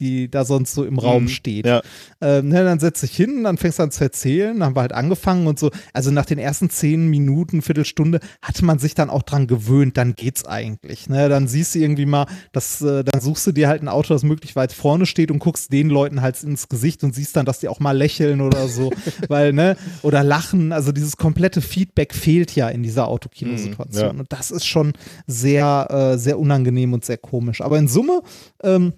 die 0.00 0.30
da 0.30 0.44
sonst 0.44 0.74
so 0.74 0.84
im 0.84 0.98
Raum 0.98 1.24
Mhm, 1.24 1.28
steht. 1.28 1.66
ja. 1.66 1.82
Ähm, 2.20 2.48
ne, 2.48 2.64
dann 2.64 2.80
setzt 2.80 3.02
dich 3.02 3.14
hin, 3.14 3.44
dann 3.44 3.56
fängst 3.58 3.78
du 3.78 3.82
an 3.84 3.90
zu 3.90 4.02
erzählen, 4.04 4.58
dann 4.58 4.64
haben 4.68 4.76
wir 4.76 4.80
halt 4.80 4.92
angefangen 4.92 5.46
und 5.46 5.58
so. 5.58 5.70
Also 5.92 6.10
nach 6.10 6.26
den 6.26 6.38
ersten 6.38 6.70
zehn 6.70 7.08
Minuten, 7.08 7.62
Viertelstunde 7.62 8.20
hatte 8.42 8.64
man 8.64 8.78
sich 8.78 8.94
dann 8.94 9.10
auch 9.10 9.22
dran 9.22 9.46
gewöhnt, 9.46 9.96
dann 9.96 10.14
geht's 10.14 10.44
eigentlich. 10.44 11.08
Ne? 11.08 11.28
Dann 11.28 11.46
siehst 11.48 11.74
du 11.74 11.78
irgendwie 11.78 12.06
mal, 12.06 12.26
dass, 12.52 12.80
äh, 12.80 13.04
dann 13.04 13.20
suchst 13.20 13.46
du 13.46 13.52
dir 13.52 13.68
halt 13.68 13.82
ein 13.82 13.88
Auto, 13.88 14.14
das 14.14 14.22
möglichst 14.22 14.56
weit 14.56 14.72
vorne 14.72 15.06
steht 15.06 15.30
und 15.30 15.38
guckst 15.38 15.72
den 15.72 15.88
Leuten 15.90 16.20
halt 16.22 16.42
ins 16.42 16.68
Gesicht 16.68 17.04
und 17.04 17.14
siehst 17.14 17.36
dann, 17.36 17.46
dass 17.46 17.60
die 17.60 17.68
auch 17.68 17.80
mal 17.80 17.96
lächeln 17.96 18.40
oder 18.40 18.68
so, 18.68 18.90
weil, 19.28 19.52
ne, 19.52 19.76
oder 20.02 20.22
lachen. 20.24 20.72
Also 20.72 20.92
dieses 20.92 21.16
komplette 21.16 21.60
Feedback 21.60 22.14
fehlt 22.14 22.54
ja 22.54 22.68
in 22.68 22.82
dieser 22.82 23.08
Autokino-Situation. 23.08 24.08
Mhm, 24.10 24.14
ja. 24.16 24.20
Und 24.20 24.32
das 24.32 24.50
ist 24.50 24.66
schon 24.66 24.92
sehr, 25.26 25.88
äh, 26.14 26.18
sehr 26.18 26.38
unangenehm 26.38 26.92
und 26.92 27.04
sehr 27.04 27.18
komisch. 27.18 27.60
Aber 27.60 27.78
in 27.78 27.88
Summe, 27.88 28.22
ähm, 28.62 28.92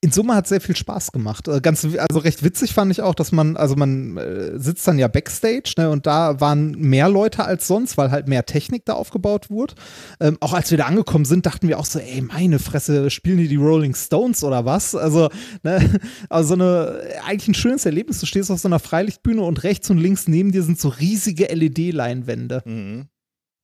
in 0.00 0.10
Summe 0.10 0.34
hat 0.34 0.46
sehr 0.48 0.60
viel 0.60 0.76
Spaß 0.76 1.12
gemacht. 1.12 1.48
Äh, 1.48 1.60
Ganz, 1.60 1.84
also 1.84 2.20
recht 2.20 2.42
witzig 2.42 2.74
fand 2.74 2.90
ich 2.92 3.02
auch, 3.02 3.14
dass 3.14 3.32
man, 3.32 3.56
also 3.56 3.76
man 3.76 4.16
äh, 4.16 4.58
sitzt 4.58 4.86
dann 4.88 4.98
ja 4.98 5.08
Backstage, 5.08 5.74
ne, 5.76 5.90
und 5.90 6.06
da 6.06 6.40
waren 6.40 6.72
mehr 6.72 7.08
Leute 7.08 7.44
als 7.44 7.66
sonst, 7.66 7.96
weil 7.98 8.10
halt 8.10 8.28
mehr 8.28 8.46
Technik 8.46 8.84
da 8.84 8.94
aufgebaut 8.94 9.50
wurde. 9.50 9.74
Ähm, 10.20 10.36
auch 10.40 10.52
als 10.52 10.70
wir 10.70 10.78
da 10.78 10.84
angekommen 10.86 11.24
sind, 11.24 11.46
dachten 11.46 11.68
wir 11.68 11.78
auch 11.78 11.86
so, 11.86 11.98
ey, 11.98 12.22
meine 12.22 12.58
Fresse, 12.58 13.10
spielen 13.10 13.38
die 13.38 13.48
die 13.48 13.56
Rolling 13.56 13.94
Stones 13.94 14.44
oder 14.44 14.64
was? 14.64 14.94
Also, 14.94 15.28
ne, 15.62 16.00
also 16.28 16.48
so 16.48 16.54
eine, 16.54 17.00
eigentlich 17.26 17.48
ein 17.48 17.54
schönes 17.54 17.84
Erlebnis. 17.86 18.20
Du 18.20 18.26
stehst 18.26 18.50
auf 18.50 18.58
so 18.60 18.68
einer 18.68 18.78
Freilichtbühne 18.78 19.42
und 19.42 19.62
rechts 19.64 19.90
und 19.90 19.98
links 19.98 20.28
neben 20.28 20.52
dir 20.52 20.62
sind 20.62 20.78
so 20.80 20.88
riesige 20.88 21.46
LED-Leinwände. 21.46 22.62
Mhm. 22.64 23.06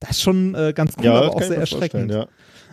Das 0.00 0.10
ist 0.10 0.22
schon 0.22 0.54
äh, 0.54 0.72
ganz 0.74 0.94
cool, 0.98 1.04
Ja, 1.04 1.14
aber 1.14 1.34
auch 1.36 1.42
sehr 1.42 1.58
erschreckend. 1.58 2.10
ja. 2.10 2.26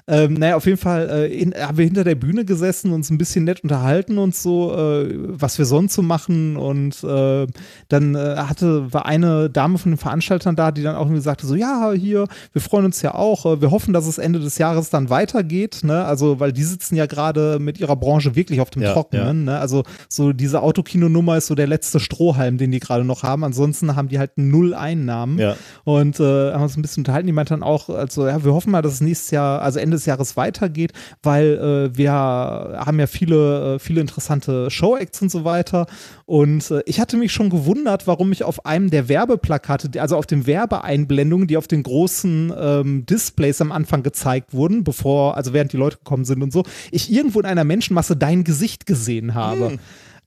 Ähm, 0.07 0.33
naja, 0.35 0.55
auf 0.55 0.65
jeden 0.65 0.77
Fall 0.77 1.09
äh, 1.09 1.27
in, 1.27 1.53
haben 1.53 1.77
wir 1.77 1.85
hinter 1.85 2.03
der 2.03 2.15
Bühne 2.15 2.45
gesessen, 2.45 2.91
uns 2.91 3.09
ein 3.09 3.17
bisschen 3.17 3.43
nett 3.43 3.61
unterhalten 3.63 4.17
und 4.17 4.35
so, 4.35 4.75
äh, 4.75 5.13
was 5.27 5.57
wir 5.57 5.65
sonst 5.65 5.93
so 5.93 6.01
machen. 6.01 6.57
Und 6.57 7.03
äh, 7.03 7.47
dann 7.87 8.15
äh, 8.15 8.35
hatte, 8.37 8.91
war 8.93 9.05
eine 9.05 9.49
Dame 9.49 9.77
von 9.77 9.91
den 9.91 9.97
Veranstaltern 9.97 10.55
da, 10.55 10.71
die 10.71 10.83
dann 10.83 10.95
auch 10.95 11.05
irgendwie 11.05 11.21
sagte: 11.21 11.47
so, 11.47 11.55
ja, 11.55 11.91
hier, 11.93 12.27
wir 12.53 12.61
freuen 12.61 12.85
uns 12.85 13.01
ja 13.01 13.15
auch, 13.15 13.45
äh, 13.45 13.61
wir 13.61 13.71
hoffen, 13.71 13.93
dass 13.93 14.07
es 14.07 14.17
Ende 14.17 14.39
des 14.39 14.57
Jahres 14.57 14.89
dann 14.89 15.09
weitergeht, 15.09 15.79
ne? 15.83 16.05
Also, 16.05 16.39
weil 16.39 16.53
die 16.53 16.63
sitzen 16.63 16.95
ja 16.95 17.05
gerade 17.05 17.59
mit 17.59 17.79
ihrer 17.79 17.95
Branche 17.95 18.35
wirklich 18.35 18.61
auf 18.61 18.69
dem 18.69 18.81
Ja, 18.81 18.93
Trockenen. 18.93 19.45
Ne? 19.45 19.59
Also, 19.59 19.83
so 20.07 20.33
diese 20.33 20.61
Autokinonummer 20.61 21.37
ist 21.37 21.47
so 21.47 21.55
der 21.55 21.67
letzte 21.67 21.99
Strohhalm, 21.99 22.57
den 22.57 22.71
die 22.71 22.79
gerade 22.79 23.03
noch 23.03 23.23
haben. 23.23 23.43
Ansonsten 23.43 23.95
haben 23.95 24.07
die 24.07 24.19
halt 24.19 24.37
null 24.37 24.73
Einnahmen. 24.73 25.37
Ja. 25.37 25.55
Und 25.83 26.19
äh, 26.19 26.53
haben 26.53 26.63
uns 26.63 26.77
ein 26.77 26.81
bisschen 26.81 27.01
unterhalten. 27.01 27.27
Die 27.27 27.33
meinten 27.33 27.53
dann 27.53 27.63
auch, 27.63 27.89
also 27.89 28.27
ja, 28.27 28.43
wir 28.43 28.53
hoffen 28.53 28.71
mal, 28.71 28.81
dass 28.81 28.93
es 28.93 29.01
nächstes 29.01 29.31
Jahr, 29.31 29.61
also 29.61 29.79
Ende 29.79 29.88
des 29.91 30.05
Jahres 30.05 30.37
weitergeht, 30.37 30.93
weil 31.23 31.91
äh, 31.93 31.97
wir 31.97 32.11
haben 32.11 32.99
ja 32.99 33.07
viele, 33.07 33.75
äh, 33.75 33.79
viele 33.79 34.01
interessante 34.01 34.69
Show-Acts 34.69 35.21
und 35.21 35.31
so 35.31 35.43
weiter. 35.45 35.87
Und 36.25 36.69
äh, 36.71 36.81
ich 36.85 36.99
hatte 36.99 37.17
mich 37.17 37.31
schon 37.31 37.49
gewundert, 37.49 38.07
warum 38.07 38.31
ich 38.31 38.43
auf 38.43 38.65
einem 38.65 38.89
der 38.89 39.09
Werbeplakate, 39.09 40.01
also 40.01 40.17
auf 40.17 40.25
den 40.25 40.47
Werbeeinblendungen, 40.47 41.47
die 41.47 41.57
auf 41.57 41.67
den 41.67 41.83
großen 41.83 42.53
ähm, 42.57 43.05
Displays 43.05 43.61
am 43.61 43.71
Anfang 43.71 44.03
gezeigt 44.03 44.53
wurden, 44.53 44.83
bevor, 44.83 45.37
also 45.37 45.53
während 45.53 45.73
die 45.73 45.77
Leute 45.77 45.97
gekommen 45.97 46.25
sind 46.25 46.41
und 46.43 46.53
so, 46.53 46.63
ich 46.91 47.11
irgendwo 47.11 47.39
in 47.39 47.45
einer 47.45 47.63
Menschenmasse 47.63 48.15
dein 48.15 48.43
Gesicht 48.43 48.85
gesehen 48.85 49.33
habe. 49.33 49.77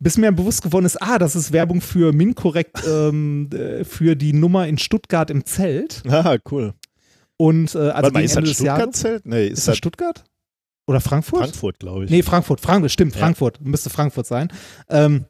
Bis 0.03 0.18
mir 0.18 0.33
bewusst 0.33 0.62
geworden 0.62 0.85
ist, 0.85 1.01
ah, 1.01 1.16
das 1.20 1.37
ist 1.37 1.53
Werbung 1.53 1.81
für 1.81 2.12
Minkorrekt 2.12 2.83
ähm, 2.88 3.48
äh, 3.53 3.85
für 3.85 4.16
die 4.16 4.33
Nummer 4.33 4.66
in 4.66 4.77
Stuttgart 4.77 5.31
im 5.31 5.44
Zelt. 5.44 6.03
Ah, 6.09 6.38
cool. 6.51 6.75
Und 7.37 7.75
äh, 7.75 7.79
also 7.79 7.92
Warte 7.95 8.12
mal, 8.12 8.25
ist 8.25 8.37
Ende 8.37 8.49
das 8.51 8.59
des 8.59 8.64
Jahres. 8.66 8.83
Stuttgart-Zelt? 8.83 9.27
Nee, 9.27 9.47
ist, 9.47 9.53
Ist 9.53 9.59
das 9.59 9.64
das 9.73 9.77
Stuttgart? 9.79 10.25
Oder 10.87 11.01
Frankfurt? 11.01 11.40
Frankfurt, 11.40 11.79
glaube 11.81 12.05
ich. 12.05 12.11
Nee, 12.11 12.23
Frankfurt. 12.23 12.61
Frankfurt, 12.61 12.90
stimmt, 12.92 13.14
Ja. 13.14 13.21
Frankfurt. 13.21 13.61
Müsste 13.61 13.90
Frankfurt 13.90 14.27
sein. 14.27 14.49
Ähm, 14.88 15.27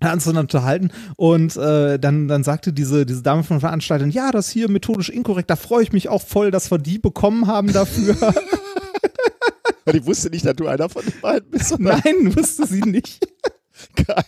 da 0.00 0.08
haben 0.08 0.14
uns 0.16 0.24
dann 0.24 0.36
unterhalten 0.36 0.90
und 1.16 1.56
äh, 1.56 1.98
dann, 1.98 2.28
dann 2.28 2.44
sagte 2.44 2.74
diese, 2.74 3.06
diese 3.06 3.22
Dame 3.22 3.42
von 3.44 3.54
der 3.56 3.60
Veranstaltung, 3.62 4.10
ja, 4.10 4.30
das 4.30 4.50
hier 4.50 4.68
methodisch 4.70 5.08
inkorrekt, 5.08 5.48
da 5.48 5.56
freue 5.56 5.82
ich 5.82 5.92
mich 5.92 6.10
auch 6.10 6.20
voll, 6.20 6.50
dass 6.50 6.70
wir 6.70 6.76
die 6.76 6.98
bekommen 6.98 7.46
haben 7.46 7.72
dafür. 7.72 8.14
Weil 9.86 9.96
ich 9.96 10.04
wusste 10.04 10.28
nicht, 10.28 10.44
dass 10.44 10.54
du 10.56 10.66
einer 10.66 10.90
von 10.90 11.02
den 11.02 11.18
beiden 11.22 11.50
bist. 11.50 11.72
oder? 11.72 12.00
Nein, 12.04 12.36
wusste 12.36 12.66
sie 12.66 12.80
nicht. 12.82 13.26
Geil. 14.06 14.24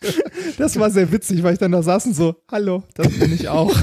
Das 0.57 0.79
war 0.79 0.91
sehr 0.91 1.11
witzig, 1.13 1.43
weil 1.43 1.55
ich 1.55 1.59
dann 1.59 1.73
da 1.73 1.83
saß 1.83 2.07
und 2.07 2.15
so, 2.15 2.37
hallo, 2.51 2.83
das 2.95 3.09
bin 3.19 3.33
ich 3.33 3.49
auch. 3.49 3.75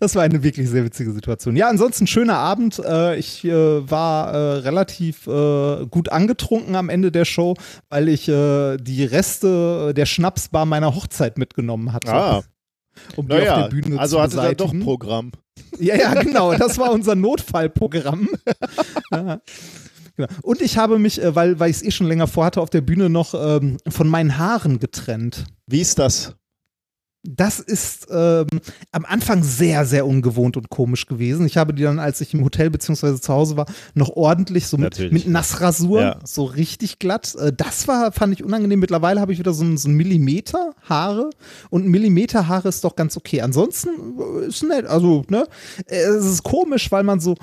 Das 0.00 0.14
war 0.14 0.22
eine 0.22 0.42
wirklich 0.42 0.68
sehr 0.68 0.84
witzige 0.84 1.12
Situation. 1.12 1.56
Ja, 1.56 1.68
ansonsten 1.68 2.06
schöner 2.06 2.38
Abend. 2.38 2.78
Äh, 2.78 3.16
ich 3.16 3.44
äh, 3.44 3.90
war 3.90 4.32
äh, 4.32 4.38
relativ 4.58 5.24
gut 5.26 6.10
angetrunken 6.10 6.76
am 6.76 6.88
Ende 6.88 7.10
der 7.10 7.24
Show, 7.24 7.54
weil 7.88 8.08
ich 8.08 8.26
die 8.26 9.04
Reste 9.04 9.92
der 9.94 10.06
Schnapsbar 10.06 10.66
meiner 10.66 10.94
Hochzeit 10.94 11.38
mitgenommen 11.38 11.92
hatte. 11.92 12.12
Ah, 12.12 12.42
um 13.16 13.26
die 13.26 13.34
auf 13.34 13.38
naja, 13.40 13.62
der 13.62 13.68
Bühne 13.68 13.98
also 13.98 14.16
zu 14.16 14.22
hatte 14.22 14.40
er 14.40 14.54
doch. 14.54 14.72
Programm. 14.80 15.32
Ja, 15.78 15.96
ja, 15.96 16.14
genau. 16.14 16.54
Das 16.54 16.78
war 16.78 16.92
unser 16.92 17.14
Notfallprogramm. 17.14 18.28
ja. 19.10 19.40
Genau. 20.16 20.28
Und 20.42 20.62
ich 20.62 20.78
habe 20.78 20.98
mich, 20.98 21.20
weil, 21.22 21.60
weil 21.60 21.70
ich 21.70 21.76
es 21.76 21.82
eh 21.82 21.90
schon 21.90 22.06
länger 22.06 22.26
vorhatte, 22.26 22.60
auf 22.60 22.70
der 22.70 22.80
Bühne 22.80 23.10
noch 23.10 23.34
ähm, 23.34 23.76
von 23.88 24.08
meinen 24.08 24.38
Haaren 24.38 24.78
getrennt. 24.78 25.44
Wie 25.66 25.80
ist 25.80 25.98
das? 25.98 26.34
Das 27.28 27.60
ist 27.60 28.06
ähm, 28.10 28.46
am 28.92 29.04
Anfang 29.04 29.42
sehr, 29.42 29.84
sehr 29.86 30.06
ungewohnt 30.06 30.56
und 30.56 30.70
komisch 30.70 31.06
gewesen. 31.06 31.46
Ich 31.46 31.56
habe 31.56 31.74
die 31.74 31.82
dann, 31.82 31.98
als 31.98 32.20
ich 32.20 32.34
im 32.34 32.44
Hotel 32.44 32.70
beziehungsweise 32.70 33.20
zu 33.20 33.32
Hause 33.32 33.56
war, 33.56 33.66
noch 33.94 34.10
ordentlich 34.10 34.66
so 34.66 34.76
mit, 34.76 35.12
mit 35.12 35.26
Nassrasur, 35.26 36.00
ja. 36.00 36.18
so 36.24 36.44
richtig 36.44 36.98
glatt. 36.98 37.34
Äh, 37.36 37.52
das 37.52 37.88
war, 37.88 38.12
fand 38.12 38.34
ich 38.34 38.44
unangenehm. 38.44 38.80
Mittlerweile 38.80 39.20
habe 39.20 39.32
ich 39.32 39.38
wieder 39.38 39.52
so, 39.52 39.64
ein, 39.64 39.76
so 39.76 39.88
ein 39.88 39.94
Millimeter 39.94 40.74
Haare 40.82 41.30
und 41.70 41.86
ein 41.86 41.90
Millimeter 41.90 42.48
Haare 42.48 42.68
ist 42.68 42.84
doch 42.84 42.96
ganz 42.96 43.16
okay. 43.16 43.40
Ansonsten 43.40 43.88
äh, 44.18 44.46
ist 44.46 44.62
nett. 44.62 44.86
Also, 44.86 45.24
ne, 45.28 45.46
es 45.86 46.24
ist 46.24 46.42
komisch, 46.42 46.90
weil 46.92 47.04
man 47.04 47.20
so 47.20 47.36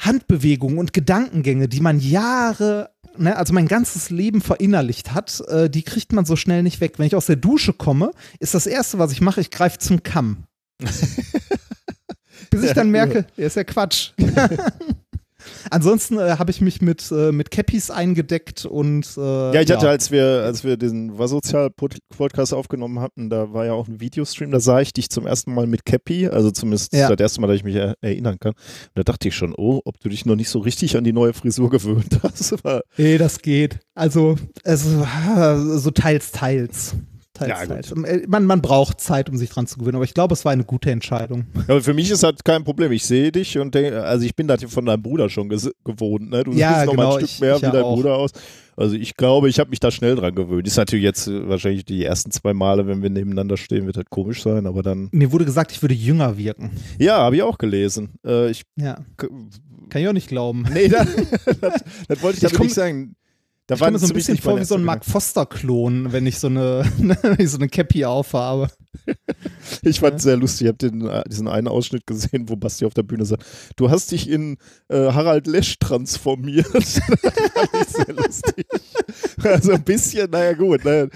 Handbewegungen 0.00 0.78
und 0.78 0.92
Gedankengänge, 0.92 1.68
die 1.68 1.80
man 1.80 2.00
Jahre 2.00 2.93
ne, 3.16 3.36
also 3.36 3.52
mein 3.52 3.68
ganzes 3.68 4.10
Leben 4.10 4.40
verinnerlicht 4.40 5.14
hat, 5.14 5.40
äh, 5.48 5.68
die 5.70 5.82
kriegt 5.82 6.12
man 6.12 6.24
so 6.24 6.36
schnell 6.36 6.62
nicht 6.62 6.80
weg. 6.80 6.98
Wenn 6.98 7.06
ich 7.06 7.16
aus 7.16 7.26
der 7.26 7.36
Dusche 7.36 7.72
komme, 7.72 8.12
ist 8.38 8.54
das 8.54 8.66
Erste, 8.66 8.98
was 8.98 9.12
ich 9.12 9.20
mache, 9.20 9.40
ich 9.40 9.50
greife 9.50 9.78
zum 9.78 10.02
Kamm. 10.02 10.44
Bis 12.50 12.62
ich 12.62 12.72
dann 12.72 12.90
merke, 12.90 13.26
ja, 13.36 13.46
ist 13.46 13.56
ja 13.56 13.64
Quatsch. 13.64 14.12
Ansonsten 15.70 16.18
äh, 16.18 16.36
habe 16.38 16.50
ich 16.50 16.60
mich 16.60 16.80
mit, 16.80 17.10
äh, 17.10 17.32
mit 17.32 17.50
Cappies 17.50 17.90
eingedeckt 17.90 18.64
und 18.64 19.06
äh, 19.16 19.54
Ja, 19.54 19.60
ich 19.60 19.70
hatte, 19.70 19.88
als 19.88 20.10
wir, 20.10 20.42
als 20.44 20.64
wir 20.64 20.76
diesen 20.76 21.18
War-Sozial-Podcast 21.18 22.54
aufgenommen 22.54 23.00
hatten, 23.00 23.30
da 23.30 23.52
war 23.52 23.66
ja 23.66 23.72
auch 23.72 23.88
ein 23.88 24.00
Videostream, 24.00 24.50
da 24.50 24.60
sah 24.60 24.80
ich 24.80 24.92
dich 24.92 25.10
zum 25.10 25.26
ersten 25.26 25.54
Mal 25.54 25.66
mit 25.66 25.84
Cappy, 25.84 26.28
also 26.28 26.50
zumindest 26.50 26.92
ja. 26.92 27.08
das 27.08 27.20
erste 27.20 27.40
Mal, 27.40 27.48
dass 27.48 27.56
ich 27.56 27.64
mich 27.64 27.74
er 27.74 27.94
erinnern 28.00 28.38
kann. 28.38 28.52
Und 28.52 28.90
da 28.94 29.02
dachte 29.02 29.28
ich 29.28 29.36
schon, 29.36 29.54
oh, 29.56 29.80
ob 29.84 29.98
du 30.00 30.08
dich 30.08 30.26
noch 30.26 30.36
nicht 30.36 30.48
so 30.48 30.60
richtig 30.60 30.96
an 30.96 31.04
die 31.04 31.12
neue 31.12 31.32
Frisur 31.32 31.70
gewöhnt 31.70 32.20
hast. 32.22 32.54
nee, 32.96 33.18
das 33.18 33.40
geht. 33.40 33.78
Also, 33.94 34.36
es, 34.62 34.84
so 34.84 35.90
teils, 35.90 36.32
teils. 36.32 36.94
Teils, 37.34 37.50
ja, 37.50 37.66
teils. 37.66 37.90
Äh, 37.90 38.22
man, 38.28 38.46
man 38.46 38.62
braucht 38.62 39.00
Zeit, 39.00 39.28
um 39.28 39.36
sich 39.36 39.50
dran 39.50 39.66
zu 39.66 39.78
gewöhnen, 39.78 39.96
aber 39.96 40.04
ich 40.04 40.14
glaube, 40.14 40.34
es 40.34 40.44
war 40.44 40.52
eine 40.52 40.62
gute 40.64 40.92
Entscheidung. 40.92 41.46
Ja, 41.66 41.80
für 41.80 41.92
mich 41.92 42.08
ist 42.10 42.22
das 42.22 42.34
kein 42.44 42.62
Problem. 42.62 42.92
Ich 42.92 43.04
sehe 43.04 43.32
dich 43.32 43.58
und 43.58 43.74
denke, 43.74 44.04
also 44.04 44.24
ich 44.24 44.36
bin 44.36 44.46
das 44.46 44.62
von 44.64 44.86
deinem 44.86 45.02
Bruder 45.02 45.28
schon 45.28 45.48
gewohnt. 45.48 46.30
Ne? 46.30 46.44
Du 46.44 46.52
ja, 46.52 46.74
siehst 46.74 46.86
noch 46.86 46.92
genau, 46.92 47.08
mal 47.10 47.18
ein 47.18 47.26
Stück 47.26 47.40
mehr 47.40 47.56
ich, 47.56 47.62
wie 47.62 47.70
dein 47.70 47.82
auch. 47.82 47.96
Bruder 47.96 48.16
aus. 48.16 48.30
Also 48.76 48.94
ich 48.94 49.16
glaube, 49.16 49.48
ich 49.48 49.58
habe 49.58 49.70
mich 49.70 49.80
da 49.80 49.90
schnell 49.90 50.14
dran 50.14 50.34
gewöhnt. 50.34 50.66
Ist 50.66 50.76
natürlich 50.76 51.04
jetzt 51.04 51.26
äh, 51.26 51.48
wahrscheinlich 51.48 51.84
die 51.84 52.04
ersten 52.04 52.30
zwei 52.30 52.54
Male, 52.54 52.86
wenn 52.86 53.02
wir 53.02 53.10
nebeneinander 53.10 53.56
stehen, 53.56 53.86
wird 53.86 53.96
das 53.96 54.04
komisch 54.08 54.42
sein, 54.42 54.66
aber 54.66 54.84
dann. 54.84 55.08
Mir 55.10 55.32
wurde 55.32 55.44
gesagt, 55.44 55.72
ich 55.72 55.82
würde 55.82 55.94
jünger 55.94 56.38
wirken. 56.38 56.70
Ja, 56.98 57.18
habe 57.18 57.36
ich 57.36 57.42
auch 57.42 57.58
gelesen. 57.58 58.10
Äh, 58.24 58.50
ich 58.50 58.62
ja. 58.76 58.98
Kann 59.16 60.02
ich 60.02 60.08
auch 60.08 60.12
nicht 60.12 60.28
glauben. 60.28 60.66
Nee, 60.72 60.88
das, 60.88 61.06
das, 61.60 61.84
das 62.08 62.22
wollte 62.22 62.38
ich, 62.38 62.44
ich 62.44 62.50
damit 62.50 62.60
nicht 62.60 62.74
sagen. 62.74 63.16
Da 63.66 63.76
ich 63.76 63.80
komme 63.80 63.92
mir 63.92 63.98
so 63.98 64.06
ein 64.06 64.12
bisschen 64.12 64.36
vor 64.36 64.60
wie 64.60 64.64
so 64.64 64.74
ein 64.74 64.84
Mark 64.84 65.04
Foster-Klon, 65.04 66.12
wenn 66.12 66.26
ich 66.26 66.38
so 66.38 66.48
eine, 66.48 66.84
so 67.44 67.56
eine 67.56 67.68
Cappy 67.68 68.04
aufhabe. 68.04 68.68
Ich 69.82 70.00
fand 70.00 70.16
es 70.16 70.22
sehr 70.22 70.36
lustig. 70.36 70.66
Ich 70.66 70.88
habe 70.88 71.08
äh, 71.10 71.28
diesen 71.28 71.48
einen 71.48 71.68
Ausschnitt 71.68 72.06
gesehen, 72.06 72.48
wo 72.48 72.56
Basti 72.56 72.84
auf 72.84 72.94
der 72.94 73.02
Bühne 73.02 73.24
sagt: 73.24 73.44
Du 73.76 73.90
hast 73.90 74.10
dich 74.12 74.28
in 74.28 74.56
äh, 74.88 75.12
Harald 75.12 75.46
Lesch 75.46 75.78
transformiert. 75.78 76.66
das 76.72 76.98
fand 76.98 77.70
ich 77.80 77.88
sehr 77.88 78.14
lustig. 78.14 78.66
Also 79.42 79.72
ein 79.72 79.82
bisschen, 79.82 80.30
naja, 80.30 80.52
gut. 80.52 80.84
Ne? 80.84 81.08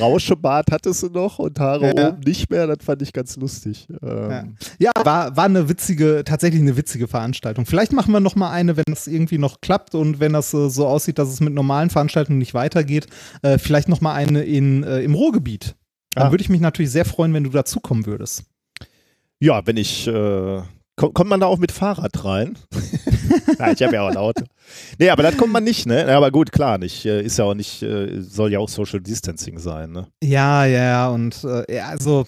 Rauschebart 0.00 0.70
hattest 0.72 1.02
du 1.02 1.08
noch 1.08 1.38
und 1.38 1.58
Haare 1.58 1.94
ja. 1.94 2.08
oben 2.08 2.20
nicht 2.20 2.50
mehr. 2.50 2.66
Das 2.66 2.84
fand 2.84 3.02
ich 3.02 3.12
ganz 3.12 3.36
lustig. 3.36 3.88
Ähm. 4.02 4.56
Ja, 4.78 4.90
ja 4.96 5.04
war, 5.04 5.36
war 5.36 5.44
eine 5.44 5.68
witzige, 5.68 6.22
tatsächlich 6.24 6.60
eine 6.60 6.76
witzige 6.76 7.08
Veranstaltung. 7.08 7.66
Vielleicht 7.66 7.92
machen 7.92 8.12
wir 8.12 8.20
nochmal 8.20 8.52
eine, 8.52 8.76
wenn 8.76 8.84
das 8.88 9.06
irgendwie 9.06 9.38
noch 9.38 9.60
klappt 9.60 9.94
und 9.94 10.20
wenn 10.20 10.32
das 10.32 10.52
äh, 10.54 10.68
so 10.68 10.86
aussieht, 10.86 11.18
dass 11.18 11.28
es 11.28 11.40
mit 11.40 11.54
normalen 11.54 11.90
Veranstaltungen 11.90 12.38
nicht 12.38 12.54
weitergeht. 12.54 13.06
Äh, 13.42 13.58
vielleicht 13.58 13.88
nochmal 13.88 14.16
eine 14.16 14.42
in, 14.42 14.82
äh, 14.82 15.00
im 15.00 15.14
Ruhrgebiet. 15.14 15.76
Dann 16.16 16.28
ah. 16.28 16.30
würde 16.30 16.42
ich 16.42 16.48
mich 16.48 16.62
natürlich 16.62 16.90
sehr 16.90 17.04
freuen, 17.04 17.34
wenn 17.34 17.44
du 17.44 17.50
dazukommen 17.50 18.06
würdest. 18.06 18.44
Ja, 19.38 19.66
wenn 19.66 19.76
ich. 19.76 20.06
Äh, 20.06 20.62
kommt 20.96 21.28
man 21.28 21.40
da 21.40 21.46
auch 21.46 21.58
mit 21.58 21.72
Fahrrad 21.72 22.24
rein? 22.24 22.58
Nein, 23.58 23.74
ich 23.74 23.82
habe 23.82 23.94
ja 23.94 24.02
auch 24.02 24.10
ein 24.10 24.16
Auto. 24.16 24.44
Nee, 24.98 25.10
aber 25.10 25.22
das 25.22 25.36
kommt 25.36 25.52
man 25.52 25.64
nicht, 25.64 25.86
ne? 25.86 26.06
Aber 26.14 26.30
gut, 26.30 26.52
klar, 26.52 26.78
nicht. 26.78 27.04
Äh, 27.06 27.22
ist 27.22 27.38
ja 27.38 27.44
auch 27.44 27.54
nicht, 27.54 27.82
äh, 27.82 28.20
soll 28.20 28.52
ja 28.52 28.58
auch 28.58 28.68
Social 28.68 29.00
Distancing 29.00 29.58
sein, 29.58 29.92
ne? 29.92 30.06
Ja, 30.22 30.64
ja, 30.64 31.08
und 31.08 31.44
äh, 31.44 31.76
ja, 31.76 31.86
also 31.88 32.26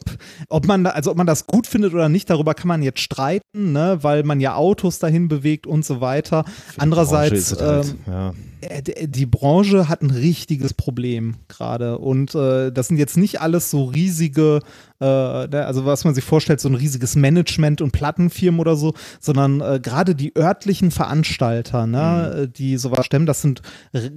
ob 0.49 0.67
man 0.67 0.87
also 0.87 1.11
ob 1.11 1.17
man 1.17 1.27
das 1.27 1.47
gut 1.47 1.67
findet 1.67 1.95
oder 1.95 2.09
nicht, 2.09 2.31
darüber 2.31 2.55
kann 2.55 2.69
man 2.69 2.83
jetzt 2.83 3.01
streiten, 3.01 3.73
ne? 3.73 3.99
Weil 4.03 4.23
man 4.23 4.41
ja 4.41 4.55
Autos 4.55 4.99
dahin 4.99 5.29
bewegt 5.29 5.67
und 5.67 5.85
so 5.85 6.01
weiter. 6.01 6.45
Andererseits, 6.77 7.61
halt, 7.61 7.95
ähm, 8.07 8.35
ja. 8.63 8.81
die 9.07 9.27
Branche 9.27 9.89
hat 9.89 10.03
ein 10.03 10.11
richtiges 10.11 10.75
Problem 10.75 11.37
gerade. 11.49 11.99
Und 11.99 12.35
äh, 12.35 12.71
das 12.71 12.89
sind 12.89 12.99
jetzt 12.99 13.17
nicht 13.17 13.41
alles 13.41 13.71
so 13.71 13.85
riesige 13.85 14.61
äh, 15.01 15.05
ne, 15.49 15.65
also 15.67 15.85
was 15.85 16.05
man 16.05 16.15
sich 16.15 16.25
vorstellt, 16.25 16.61
so 16.61 16.69
ein 16.69 16.75
riesiges 16.75 17.17
Management 17.17 17.81
und 17.81 17.93
Plattenfirmen 17.93 18.61
oder 18.61 18.77
so, 18.77 18.95
sondern 19.21 19.61
äh, 19.61 19.81
gerade 19.83 20.15
die 20.15 20.37
örtlichen 20.37 20.91
Veranstalter, 20.91 21.87
ne, 21.87 22.47
mhm. 22.49 22.53
die 22.53 22.77
sowas 22.77 23.07
stemmen, 23.07 23.27
das 23.27 23.43
sind 23.43 23.63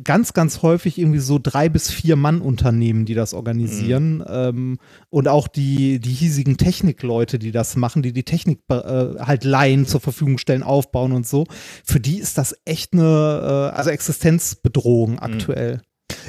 ganz, 0.03 0.33
ganz 0.33 0.61
häufig 0.61 0.97
irgendwie 0.97 1.19
so 1.19 1.39
drei 1.41 1.69
bis 1.69 1.91
vier 1.91 2.15
Mann-Unternehmen, 2.15 3.05
die 3.05 3.13
das 3.13 3.33
organisieren 3.33 4.17
mhm. 4.17 4.25
ähm, 4.27 4.77
und 5.09 5.27
auch 5.27 5.47
die, 5.47 5.99
die 5.99 6.13
hiesigen 6.13 6.57
Technikleute, 6.57 7.39
die 7.39 7.51
das 7.51 7.75
machen, 7.75 8.01
die 8.01 8.13
die 8.13 8.23
Technik 8.23 8.61
äh, 8.69 8.75
halt 9.19 9.43
leihen, 9.43 9.85
zur 9.85 10.01
Verfügung 10.01 10.37
stellen, 10.37 10.63
aufbauen 10.63 11.11
und 11.11 11.27
so. 11.27 11.45
Für 11.83 11.99
die 11.99 12.19
ist 12.19 12.37
das 12.37 12.55
echt 12.65 12.93
eine, 12.93 13.71
äh, 13.73 13.77
also 13.77 13.89
Existenzbedrohung 13.89 15.11
mhm. 15.13 15.19
aktuell. 15.19 15.81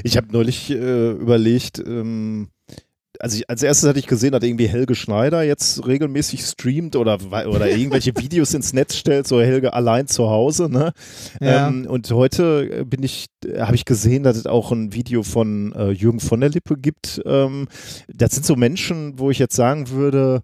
Ich 0.04 0.16
habe 0.16 0.28
neulich 0.30 0.70
äh, 0.70 1.10
überlegt, 1.10 1.78
ähm, 1.78 2.48
also 3.22 3.36
ich, 3.36 3.48
als 3.48 3.62
erstes 3.62 3.88
hatte 3.88 4.00
ich 4.00 4.08
gesehen, 4.08 4.32
dass 4.32 4.42
irgendwie 4.42 4.66
Helge 4.66 4.96
Schneider 4.96 5.44
jetzt 5.44 5.86
regelmäßig 5.86 6.44
streamt 6.44 6.96
oder, 6.96 7.18
oder 7.30 7.70
irgendwelche 7.70 8.12
Videos 8.16 8.52
ins 8.52 8.72
Netz 8.72 8.96
stellt, 8.96 9.28
so 9.28 9.40
Helge 9.40 9.72
allein 9.74 10.08
zu 10.08 10.28
Hause. 10.28 10.68
Ne? 10.68 10.92
Ja. 11.40 11.68
Ähm, 11.68 11.86
und 11.86 12.10
heute 12.10 12.84
bin 12.84 13.04
ich, 13.04 13.26
habe 13.58 13.76
ich 13.76 13.84
gesehen, 13.84 14.24
dass 14.24 14.36
es 14.36 14.46
auch 14.46 14.72
ein 14.72 14.92
Video 14.92 15.22
von 15.22 15.72
äh, 15.72 15.90
Jürgen 15.90 16.18
von 16.18 16.40
der 16.40 16.50
Lippe 16.50 16.76
gibt. 16.76 17.22
Ähm, 17.24 17.68
das 18.12 18.32
sind 18.32 18.44
so 18.44 18.56
Menschen, 18.56 19.20
wo 19.20 19.30
ich 19.30 19.38
jetzt 19.38 19.54
sagen 19.54 19.90
würde, 19.90 20.42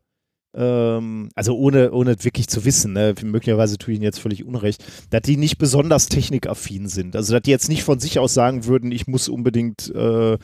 ähm, 0.54 1.30
also 1.34 1.58
ohne, 1.58 1.90
ohne 1.90 2.22
wirklich 2.22 2.46
zu 2.46 2.64
wissen, 2.64 2.92
ne, 2.92 3.12
möglicherweise 3.24 3.76
tue 3.78 3.94
ich 3.94 3.96
Ihnen 3.96 4.04
jetzt 4.04 4.20
völlig 4.20 4.44
unrecht, 4.44 4.84
dass 5.10 5.22
die 5.22 5.36
nicht 5.36 5.58
besonders 5.58 6.06
technikaffin 6.06 6.86
sind. 6.86 7.16
Also 7.16 7.32
dass 7.32 7.42
die 7.42 7.50
jetzt 7.50 7.68
nicht 7.68 7.82
von 7.82 7.98
sich 7.98 8.20
aus 8.20 8.34
sagen 8.34 8.66
würden, 8.66 8.92
ich 8.92 9.08
muss 9.08 9.28
unbedingt 9.28 9.92
äh, 9.96 10.34
äh, 10.34 10.38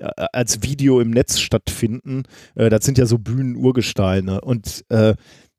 als 0.00 0.62
Video 0.62 1.00
im 1.00 1.10
Netz 1.10 1.38
stattfinden. 1.38 2.24
Äh, 2.54 2.70
das 2.70 2.84
sind 2.84 2.98
ja 2.98 3.06
so 3.06 3.18
Bühnen-Urgesteine. 3.18 4.40
Und 4.40 4.84
äh, 4.88 5.14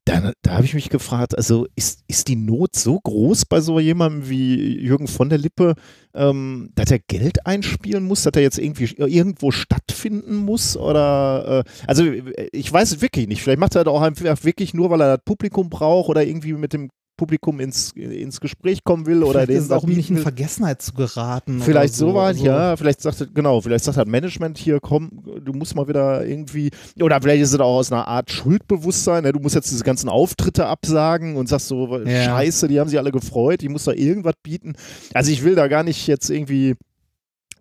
da, 0.06 0.32
da 0.42 0.52
habe 0.52 0.64
ich 0.64 0.74
mich 0.74 0.88
gefragt, 0.88 1.36
also 1.36 1.66
ist, 1.76 2.02
ist 2.08 2.28
die 2.28 2.36
Not 2.36 2.74
so 2.74 2.98
groß 2.98 3.44
bei 3.46 3.60
so 3.60 3.78
jemandem 3.78 4.28
wie 4.28 4.78
Jürgen 4.78 5.08
von 5.08 5.28
der 5.28 5.38
Lippe, 5.38 5.74
ähm, 6.14 6.70
dass 6.74 6.90
er 6.90 6.98
Geld 6.98 7.46
einspielen 7.46 8.04
muss, 8.04 8.22
dass 8.22 8.32
er 8.34 8.42
jetzt 8.42 8.58
irgendwie 8.58 8.84
irgendwo 8.96 9.50
stattfinden 9.50 10.34
muss? 10.34 10.76
Oder 10.76 11.64
äh, 11.66 11.70
also 11.86 12.04
ich 12.52 12.72
weiß 12.72 12.92
es 12.92 13.02
wirklich 13.02 13.28
nicht. 13.28 13.42
Vielleicht 13.42 13.60
macht 13.60 13.76
er 13.76 13.84
das 13.84 13.92
auch 13.92 14.00
einfach 14.00 14.42
wirklich 14.42 14.74
nur, 14.74 14.90
weil 14.90 15.02
er 15.02 15.16
das 15.16 15.24
Publikum 15.24 15.68
braucht 15.68 16.08
oder 16.08 16.24
irgendwie 16.24 16.54
mit 16.54 16.72
dem 16.72 16.90
Publikum 17.20 17.60
ins, 17.60 17.92
ins 17.92 18.40
Gespräch 18.40 18.82
kommen 18.82 19.04
will 19.04 19.22
oder 19.22 19.46
den 19.46 19.58
ist 19.58 19.70
auch 19.70 19.82
um 19.82 19.90
nicht 19.90 20.08
in 20.08 20.16
Vergessenheit 20.16 20.80
zu 20.80 20.94
geraten. 20.94 21.60
Vielleicht 21.60 21.92
so, 21.92 22.08
sowas, 22.08 22.38
so. 22.38 22.46
ja. 22.46 22.74
Vielleicht 22.78 23.02
sagt 23.02 23.20
er, 23.20 23.26
genau, 23.26 23.60
vielleicht 23.60 23.84
sagt 23.84 23.98
er 23.98 24.06
Management 24.06 24.56
hier, 24.56 24.80
komm, 24.80 25.10
du 25.44 25.52
musst 25.52 25.76
mal 25.76 25.86
wieder 25.86 26.24
irgendwie, 26.24 26.70
oder 26.98 27.20
vielleicht 27.20 27.42
ist 27.42 27.52
es 27.52 27.60
auch 27.60 27.76
aus 27.76 27.92
einer 27.92 28.08
Art 28.08 28.30
Schuldbewusstsein, 28.30 29.22
ne? 29.24 29.32
du 29.32 29.38
musst 29.38 29.54
jetzt 29.54 29.70
diese 29.70 29.84
ganzen 29.84 30.08
Auftritte 30.08 30.64
absagen 30.64 31.36
und 31.36 31.46
sagst 31.46 31.68
so, 31.68 31.98
ja. 31.98 32.24
scheiße, 32.24 32.68
die 32.68 32.80
haben 32.80 32.88
sich 32.88 32.98
alle 32.98 33.12
gefreut, 33.12 33.62
ich 33.62 33.68
muss 33.68 33.84
da 33.84 33.92
irgendwas 33.92 34.36
bieten. 34.42 34.72
Also 35.12 35.30
ich 35.30 35.44
will 35.44 35.54
da 35.54 35.68
gar 35.68 35.82
nicht 35.82 36.06
jetzt 36.06 36.30
irgendwie 36.30 36.70
also 36.70 36.89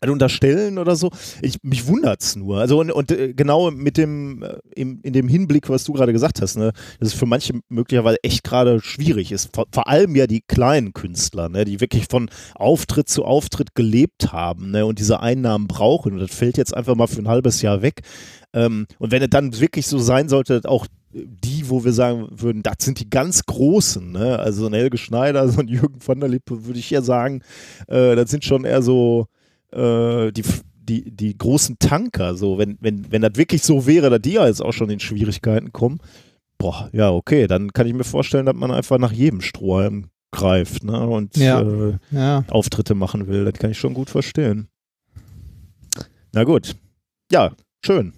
unterstellen 0.08 0.78
oder 0.78 0.96
so. 0.96 1.12
Ich, 1.42 1.58
mich 1.64 1.84
es 2.20 2.36
nur. 2.36 2.60
Also 2.60 2.80
und, 2.80 2.92
und 2.92 3.12
äh, 3.12 3.34
genau 3.34 3.72
mit 3.72 3.98
dem, 3.98 4.44
äh, 4.44 4.58
im, 4.76 5.00
in 5.02 5.14
dem 5.14 5.28
Hinblick, 5.28 5.70
was 5.70 5.84
du 5.84 5.94
gerade 5.94 6.14
gesagt 6.14 6.42
hast, 6.42 6.58
ne, 6.58 6.72
dass 7.00 7.10
es 7.10 7.14
für 7.14 7.26
manche 7.26 7.60
möglicherweise 7.68 8.18
echt 8.24 8.44
gerade 8.44 8.80
schwierig 8.82 9.32
ist. 9.32 9.54
Vor, 9.54 9.66
vor, 9.72 9.88
allem 9.88 10.16
ja 10.16 10.28
die 10.28 10.42
kleinen 10.42 10.94
Künstler, 10.94 11.50
ne, 11.50 11.66
die 11.66 11.82
wirklich 11.82 12.06
von 12.10 12.30
Auftritt 12.56 13.10
zu 13.10 13.26
Auftritt 13.26 13.76
gelebt 13.76 14.32
haben 14.32 14.72
ne, 14.72 14.86
und 14.86 15.00
diese 15.00 15.20
Einnahmen 15.20 15.68
brauchen. 15.68 16.14
Und 16.14 16.20
das 16.20 16.34
fällt 16.34 16.58
jetzt 16.58 16.76
einfach 16.76 16.96
mal 16.96 17.08
für 17.08 17.22
ein 17.22 17.28
halbes 17.28 17.62
Jahr 17.62 17.82
weg. 17.82 18.02
Ähm, 18.54 18.88
und 19.00 19.12
wenn 19.12 19.22
es 19.22 19.30
dann 19.30 19.60
wirklich 19.60 19.88
so 19.88 20.00
sein 20.00 20.30
sollte, 20.30 20.62
auch 20.66 20.88
die, 21.12 21.70
wo 21.70 21.84
wir 21.84 21.94
sagen 21.94 22.28
würden, 22.32 22.62
das 22.62 22.76
sind 22.80 23.00
die 23.00 23.10
ganz 23.10 23.46
Großen, 23.46 24.12
ne? 24.12 24.38
Also 24.38 24.68
ein 24.68 24.74
Helge 24.74 24.98
Schneider, 24.98 25.48
so 25.50 25.62
ein 25.62 25.68
Jürgen 25.68 26.00
von 26.00 26.20
der 26.20 26.30
Lippe, 26.30 26.66
würde 26.66 26.80
ich 26.80 26.90
ja 26.90 27.02
sagen, 27.02 27.42
äh, 27.88 28.16
das 28.16 28.30
sind 28.30 28.46
schon 28.46 28.64
eher 28.64 28.82
so 28.82 29.28
äh, 29.72 30.32
die, 30.32 30.44
die, 30.78 31.12
die 31.12 31.38
großen 31.38 31.78
Tanker, 31.80 32.36
so, 32.36 32.58
wenn, 32.58 32.78
wenn, 32.82 33.12
wenn 33.12 33.22
das 33.22 33.36
wirklich 33.36 33.64
so 33.64 33.86
wäre, 33.86 34.10
dass 34.10 34.22
die 34.22 34.34
ja 34.34 34.48
jetzt 34.48 34.62
auch 34.62 34.74
schon 34.74 34.90
in 34.90 35.00
Schwierigkeiten 35.00 35.72
kommen, 35.72 36.00
boah, 36.58 36.90
ja, 36.94 37.12
okay, 37.12 37.48
dann 37.48 37.74
kann 37.74 37.88
ich 37.88 37.94
mir 37.94 38.04
vorstellen, 38.04 38.46
dass 38.46 38.56
man 38.56 38.72
einfach 38.72 38.98
nach 38.98 39.12
jedem 39.12 39.42
Strohhalm 39.42 40.10
greift 40.32 40.84
ne, 40.84 41.08
und 41.08 41.36
ja. 41.38 41.62
Äh, 41.62 41.98
ja. 42.12 42.44
Auftritte 42.50 42.96
machen 42.96 43.28
will. 43.28 43.46
Das 43.46 43.54
kann 43.54 43.72
ich 43.72 43.80
schon 43.80 43.94
gut 43.94 44.10
verstehen. 44.10 44.68
Na 46.34 46.44
gut. 46.44 46.76
Ja, 47.32 47.54
schön. 47.84 48.14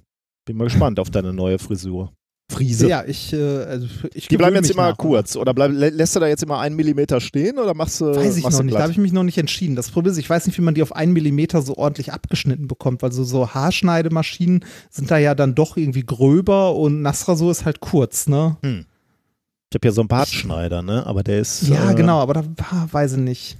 Bin 0.45 0.57
mal 0.57 0.65
gespannt 0.65 0.99
auf 0.99 1.09
deine 1.09 1.33
neue 1.33 1.59
Frisur. 1.59 2.11
Friese. 2.51 2.87
Ja, 2.87 3.03
ich, 3.05 3.33
äh, 3.33 3.37
also 3.63 3.87
ich 4.13 4.27
Die 4.27 4.37
bleiben 4.37 4.55
jetzt 4.55 4.69
immer 4.69 4.89
nach. 4.89 4.97
kurz. 4.97 5.35
Oder 5.35 5.53
bleib, 5.53 5.71
lä- 5.71 5.89
lässt 5.89 6.15
du 6.15 6.19
da 6.19 6.27
jetzt 6.27 6.43
immer 6.43 6.59
einen 6.59 6.75
Millimeter 6.75 7.19
stehen 7.21 7.57
oder 7.57 7.73
machst 7.73 7.99
du. 8.01 8.05
Weiß 8.15 8.37
ich 8.37 8.43
noch 8.43 8.61
nicht, 8.63 8.75
da 8.75 8.81
habe 8.83 8.91
ich 8.91 8.97
mich 8.97 9.13
noch 9.13 9.23
nicht 9.23 9.37
entschieden. 9.37 9.75
Das 9.75 9.89
Problem 9.89 10.11
ist, 10.11 10.17
ich 10.17 10.29
weiß 10.29 10.45
nicht, 10.47 10.57
wie 10.57 10.61
man 10.61 10.73
die 10.75 10.83
auf 10.83 10.95
einen 10.95 11.13
Millimeter 11.13 11.61
so 11.61 11.77
ordentlich 11.77 12.11
abgeschnitten 12.13 12.67
bekommt, 12.67 13.01
weil 13.01 13.11
so, 13.11 13.23
so 13.23 13.53
Haarschneidemaschinen 13.53 14.65
sind 14.89 15.09
da 15.09 15.17
ja 15.17 15.33
dann 15.35 15.55
doch 15.55 15.77
irgendwie 15.77 16.03
gröber 16.05 16.75
und 16.75 17.01
Nassrasur 17.01 17.51
ist 17.51 17.65
halt 17.65 17.79
kurz, 17.79 18.27
ne? 18.27 18.57
Ich 18.63 19.75
habe 19.75 19.87
ja 19.87 19.91
so 19.91 20.01
einen 20.01 20.07
Bartschneider, 20.09 20.81
ne? 20.81 21.05
Aber 21.05 21.23
der 21.23 21.39
ist. 21.39 21.67
Ja, 21.67 21.91
äh, 21.91 21.95
genau, 21.95 22.19
aber 22.19 22.33
da 22.33 22.43
weiß 22.91 23.13
ich 23.13 23.19
nicht. 23.19 23.57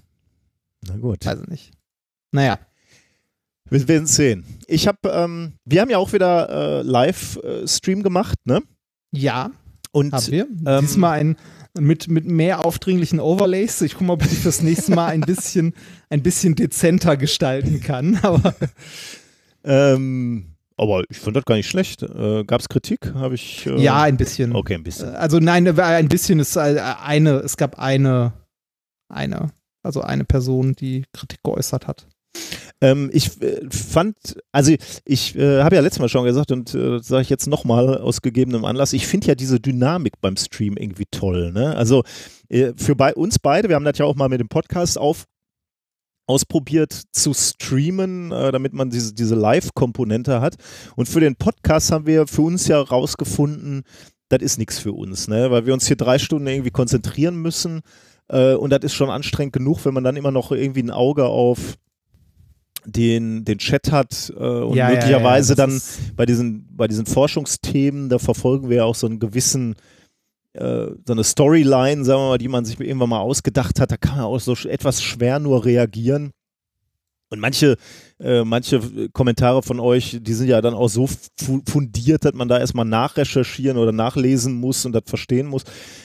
Na 0.87 0.97
gut. 0.97 1.25
Weiß 1.25 1.39
ich 1.43 1.47
nicht. 1.47 1.71
Naja, 2.31 2.59
Wir 3.69 3.87
werden 3.87 4.07
sehen. 4.07 4.43
Ich 4.67 4.87
habe, 4.87 4.97
ähm, 5.09 5.53
wir 5.63 5.79
haben 5.79 5.89
ja 5.89 5.97
auch 5.97 6.11
wieder 6.11 6.49
äh, 6.49 6.81
Live-Stream 6.81 8.03
gemacht, 8.03 8.37
ne? 8.45 8.61
Ja, 9.11 9.51
Und 9.91 10.13
haben 10.13 10.27
wir. 10.27 10.47
ähm, 10.65 10.81
Diesmal 10.81 11.19
ein 11.19 11.35
mit, 11.79 12.09
mit 12.09 12.25
mehr 12.25 12.65
aufdringlichen 12.65 13.19
Overlays. 13.21 13.81
Ich 13.81 13.93
gucke 13.93 14.03
mal, 14.05 14.13
ob 14.13 14.25
ich 14.25 14.43
das 14.43 14.61
nächste 14.61 14.93
Mal 14.93 15.07
ein 15.07 15.21
bisschen, 15.21 15.73
ein 16.09 16.21
bisschen 16.21 16.55
dezenter 16.55 17.15
gestalten 17.15 17.79
kann. 17.79 18.17
Aber 18.23 18.53
ähm, 19.63 20.47
aber 20.77 21.03
ich 21.09 21.19
fand 21.19 21.35
das 21.35 21.45
gar 21.45 21.55
nicht 21.55 21.69
schlecht. 21.69 22.01
Äh, 22.01 22.43
Gab 22.43 22.59
es 22.59 22.67
Kritik? 22.67 23.13
Habe 23.13 23.35
ich. 23.35 23.67
Äh, 23.67 23.79
ja, 23.79 24.01
ein 24.01 24.17
bisschen. 24.17 24.55
Okay, 24.55 24.73
ein 24.73 24.83
bisschen. 24.83 25.09
Also 25.15 25.37
nein, 25.39 25.67
ein 25.79 26.07
bisschen 26.07 26.39
ist 26.39 26.55
äh, 26.55 26.81
eine, 27.03 27.33
es 27.35 27.55
gab 27.55 27.77
eine, 27.77 28.33
eine, 29.07 29.51
also 29.83 30.01
eine 30.01 30.23
Person, 30.25 30.73
die 30.73 31.05
Kritik 31.13 31.43
geäußert 31.43 31.87
hat. 31.87 32.07
Ähm, 32.81 33.11
ich 33.13 33.39
äh, 33.41 33.61
fand, 33.69 34.15
also 34.51 34.73
ich 35.05 35.35
äh, 35.35 35.61
habe 35.61 35.75
ja 35.75 35.81
letztes 35.81 35.99
Mal 35.99 36.09
schon 36.09 36.25
gesagt 36.25 36.51
und 36.51 36.73
äh, 36.73 36.99
sage 36.99 37.21
ich 37.21 37.29
jetzt 37.29 37.47
nochmal 37.47 37.99
aus 37.99 38.21
gegebenem 38.21 38.65
Anlass, 38.65 38.93
ich 38.93 39.05
finde 39.05 39.27
ja 39.27 39.35
diese 39.35 39.59
Dynamik 39.59 40.19
beim 40.19 40.35
Stream 40.35 40.77
irgendwie 40.77 41.05
toll. 41.11 41.51
Ne? 41.51 41.75
Also 41.75 42.03
äh, 42.49 42.73
für 42.75 42.95
bei 42.95 43.13
uns 43.13 43.37
beide, 43.37 43.69
wir 43.69 43.75
haben 43.75 43.85
das 43.85 43.99
ja 43.99 44.05
auch 44.05 44.15
mal 44.15 44.29
mit 44.29 44.39
dem 44.39 44.49
Podcast 44.49 44.97
auf, 44.97 45.25
ausprobiert 46.25 47.03
zu 47.11 47.33
streamen, 47.35 48.31
äh, 48.31 48.51
damit 48.51 48.73
man 48.73 48.89
diese, 48.89 49.13
diese 49.13 49.35
Live-Komponente 49.35 50.41
hat. 50.41 50.55
Und 50.95 51.07
für 51.07 51.19
den 51.19 51.35
Podcast 51.35 51.91
haben 51.91 52.07
wir 52.07 52.25
für 52.25 52.41
uns 52.41 52.67
ja 52.67 52.81
rausgefunden, 52.81 53.83
das 54.29 54.41
ist 54.41 54.57
nichts 54.57 54.79
für 54.79 54.93
uns, 54.93 55.27
ne? 55.27 55.51
weil 55.51 55.67
wir 55.67 55.73
uns 55.73 55.85
hier 55.85 55.97
drei 55.97 56.17
Stunden 56.17 56.47
irgendwie 56.47 56.71
konzentrieren 56.71 57.35
müssen. 57.35 57.81
Äh, 58.27 58.55
und 58.55 58.71
das 58.71 58.79
ist 58.81 58.93
schon 58.93 59.11
anstrengend 59.11 59.53
genug, 59.53 59.85
wenn 59.85 59.93
man 59.93 60.03
dann 60.03 60.15
immer 60.15 60.31
noch 60.31 60.51
irgendwie 60.51 60.81
ein 60.81 60.89
Auge 60.89 61.25
auf 61.25 61.77
den, 62.85 63.45
den 63.45 63.57
Chat 63.57 63.91
hat 63.91 64.31
äh, 64.35 64.41
und 64.41 64.75
Ja, 64.75 64.89
ja, 64.89 64.95
möglicherweise 64.95 65.53
ja, 65.53 65.55
das 65.55 65.97
dann 66.05 66.15
bei 66.15 66.25
diesen, 66.25 66.67
bei 66.75 66.87
diesen 66.87 67.05
Forschungsthemen, 67.05 68.09
da 68.09 68.19
verfolgen 68.19 68.69
wir 68.69 68.77
ja 68.77 68.83
auch 68.85 68.95
so 68.95 69.07
einen 69.07 69.19
gewissen, 69.19 69.75
äh, 70.53 70.87
so 71.05 71.13
eine 71.13 71.23
Storyline, 71.23 72.03
sagen 72.03 72.21
wir 72.21 72.29
mal, 72.29 72.37
die 72.37 72.47
man 72.47 72.65
sich 72.65 72.79
irgendwann 72.79 73.09
mal 73.09 73.19
ausgedacht 73.19 73.79
hat, 73.79 73.91
da 73.91 73.97
kann 73.97 74.17
man 74.17 74.25
auch 74.25 74.39
so 74.39 74.53
etwas 74.67 75.01
schwer 75.01 75.39
nur 75.39 75.65
reagieren. 75.65 76.31
Und 77.29 77.39
manche, 77.39 77.77
äh, 78.21 78.43
manche 78.43 79.09
Kommentare 79.09 79.63
von 79.63 79.79
euch, 79.79 80.19
die 80.21 80.33
sind 80.33 80.47
ja 80.47 80.61
dann 80.61 80.73
auch 80.73 80.89
so 80.89 81.07
fu- 81.07 81.61
fundiert, 81.67 82.23
dass 82.23 82.33
man 82.33 82.47
da 82.47 82.59
erstmal 82.59 82.85
nachrecherchieren 82.85 83.77
oder 83.77 83.91
nachlesen 83.91 84.53
muss 84.53 84.85
und 84.85 84.93
das 84.93 85.03
verstehen 85.05 85.47
muss. 85.47 85.63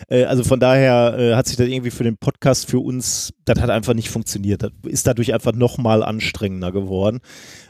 Äh, 0.08 0.24
also 0.24 0.42
von 0.44 0.58
daher 0.58 1.16
äh, 1.18 1.34
hat 1.34 1.46
sich 1.46 1.56
das 1.56 1.68
irgendwie 1.68 1.90
für 1.90 2.04
den 2.04 2.16
Podcast 2.16 2.70
für 2.70 2.78
uns, 2.80 3.32
das 3.44 3.60
hat 3.60 3.70
einfach 3.70 3.94
nicht 3.94 4.08
funktioniert. 4.08 4.62
Das 4.62 4.72
ist 4.86 5.06
dadurch 5.06 5.34
einfach 5.34 5.52
nochmal 5.52 6.02
anstrengender 6.02 6.72
geworden. 6.72 7.20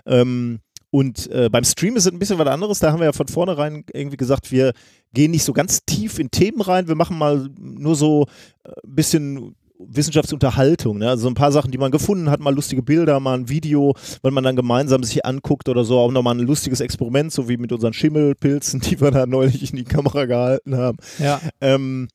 Ähm, 0.06 0.60
und 0.90 1.30
äh, 1.30 1.50
beim 1.50 1.64
Stream 1.64 1.96
ist 1.96 2.06
es 2.06 2.12
ein 2.12 2.18
bisschen 2.18 2.38
was 2.38 2.46
anderes. 2.46 2.78
Da 2.78 2.92
haben 2.92 3.00
wir 3.00 3.06
ja 3.06 3.12
von 3.12 3.28
vornherein 3.28 3.84
irgendwie 3.92 4.16
gesagt, 4.16 4.52
wir 4.52 4.72
gehen 5.12 5.32
nicht 5.32 5.44
so 5.44 5.52
ganz 5.52 5.80
tief 5.84 6.18
in 6.18 6.30
Themen 6.30 6.60
rein. 6.60 6.88
Wir 6.88 6.94
machen 6.94 7.18
mal 7.18 7.50
nur 7.58 7.96
so 7.96 8.26
äh, 8.64 8.70
ein 8.84 8.94
bisschen 8.94 9.56
Wissenschaftsunterhaltung. 9.88 10.98
Ne? 10.98 11.08
Also 11.08 11.22
so 11.22 11.28
ein 11.28 11.34
paar 11.34 11.52
Sachen, 11.52 11.70
die 11.70 11.78
man 11.78 11.90
gefunden 11.90 12.30
hat, 12.30 12.40
mal 12.40 12.54
lustige 12.54 12.82
Bilder, 12.82 13.20
mal 13.20 13.38
ein 13.38 13.48
Video, 13.48 13.94
wenn 14.22 14.34
man 14.34 14.44
dann 14.44 14.56
gemeinsam 14.56 15.02
sich 15.02 15.24
anguckt 15.24 15.68
oder 15.68 15.84
so, 15.84 15.98
auch 15.98 16.12
nochmal 16.12 16.34
ein 16.34 16.46
lustiges 16.46 16.80
Experiment, 16.80 17.32
so 17.32 17.48
wie 17.48 17.56
mit 17.56 17.72
unseren 17.72 17.92
Schimmelpilzen, 17.92 18.80
die 18.84 19.00
wir 19.00 19.10
da 19.10 19.26
neulich 19.26 19.70
in 19.70 19.76
die 19.76 19.84
Kamera 19.84 20.24
gehalten 20.24 20.76
haben. 20.76 20.98
Ja. 21.18 21.40
Ähm, 21.60 22.08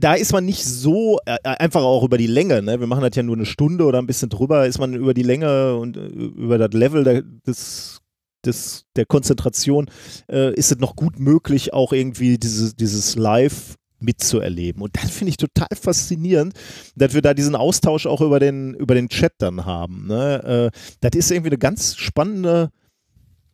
da 0.00 0.14
ist 0.14 0.32
man 0.32 0.44
nicht 0.44 0.64
so, 0.64 1.18
äh, 1.26 1.36
einfach 1.42 1.82
auch 1.82 2.02
über 2.02 2.18
die 2.18 2.26
Länge, 2.26 2.62
ne? 2.62 2.80
wir 2.80 2.86
machen 2.86 3.02
das 3.02 3.14
ja 3.14 3.22
nur 3.22 3.36
eine 3.36 3.46
Stunde 3.46 3.84
oder 3.84 3.98
ein 3.98 4.06
bisschen 4.06 4.30
drüber, 4.30 4.66
ist 4.66 4.78
man 4.78 4.94
über 4.94 5.14
die 5.14 5.22
Länge 5.22 5.76
und 5.76 5.96
äh, 5.96 6.06
über 6.06 6.58
das 6.58 6.72
Level 6.72 7.04
der, 7.04 7.22
des, 7.22 8.00
des, 8.44 8.86
der 8.96 9.04
Konzentration, 9.04 9.90
äh, 10.30 10.54
ist 10.54 10.72
es 10.72 10.78
noch 10.78 10.96
gut 10.96 11.18
möglich, 11.18 11.74
auch 11.74 11.92
irgendwie 11.92 12.38
dieses, 12.38 12.74
dieses 12.74 13.16
Live 13.16 13.76
mitzuerleben. 13.98 14.82
Und 14.82 14.96
das 14.96 15.10
finde 15.10 15.30
ich 15.30 15.36
total 15.36 15.68
faszinierend, 15.80 16.54
dass 16.96 17.14
wir 17.14 17.22
da 17.22 17.34
diesen 17.34 17.54
Austausch 17.54 18.06
auch 18.06 18.20
über 18.20 18.40
den, 18.40 18.74
über 18.74 18.94
den 18.94 19.08
Chat 19.08 19.34
dann 19.38 19.64
haben. 19.64 20.06
Ne? 20.06 20.70
Äh, 20.72 20.78
das 21.00 21.18
ist 21.18 21.30
irgendwie 21.30 21.50
eine 21.50 21.58
ganz 21.58 21.96
spannende 21.96 22.70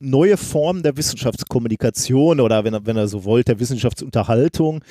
neue 0.03 0.37
Form 0.37 0.83
der 0.83 0.97
Wissenschaftskommunikation 0.97 2.41
oder 2.41 2.65
wenn 2.65 2.75
er, 2.75 2.87
wenn 2.87 2.97
er 2.97 3.09
so 3.09 3.25
wollt, 3.25 3.49
der 3.49 3.61
Wissenschaftsunterhaltung. 3.61 4.85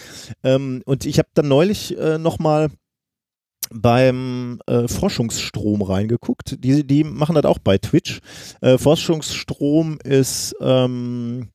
Ähm, 0.43 0.81
und 0.85 1.05
ich 1.05 1.19
habe 1.19 1.29
dann 1.33 1.49
neulich 1.49 1.97
äh, 1.97 2.17
nochmal 2.17 2.69
beim 3.73 4.59
äh, 4.67 4.87
Forschungsstrom 4.87 5.81
reingeguckt. 5.81 6.63
Die, 6.63 6.85
die 6.85 7.03
machen 7.03 7.35
das 7.35 7.45
auch 7.45 7.59
bei 7.59 7.77
Twitch. 7.77 8.19
Äh, 8.61 8.77
Forschungsstrom 8.77 9.99
ist 10.03 10.55
ähm, 10.61 11.49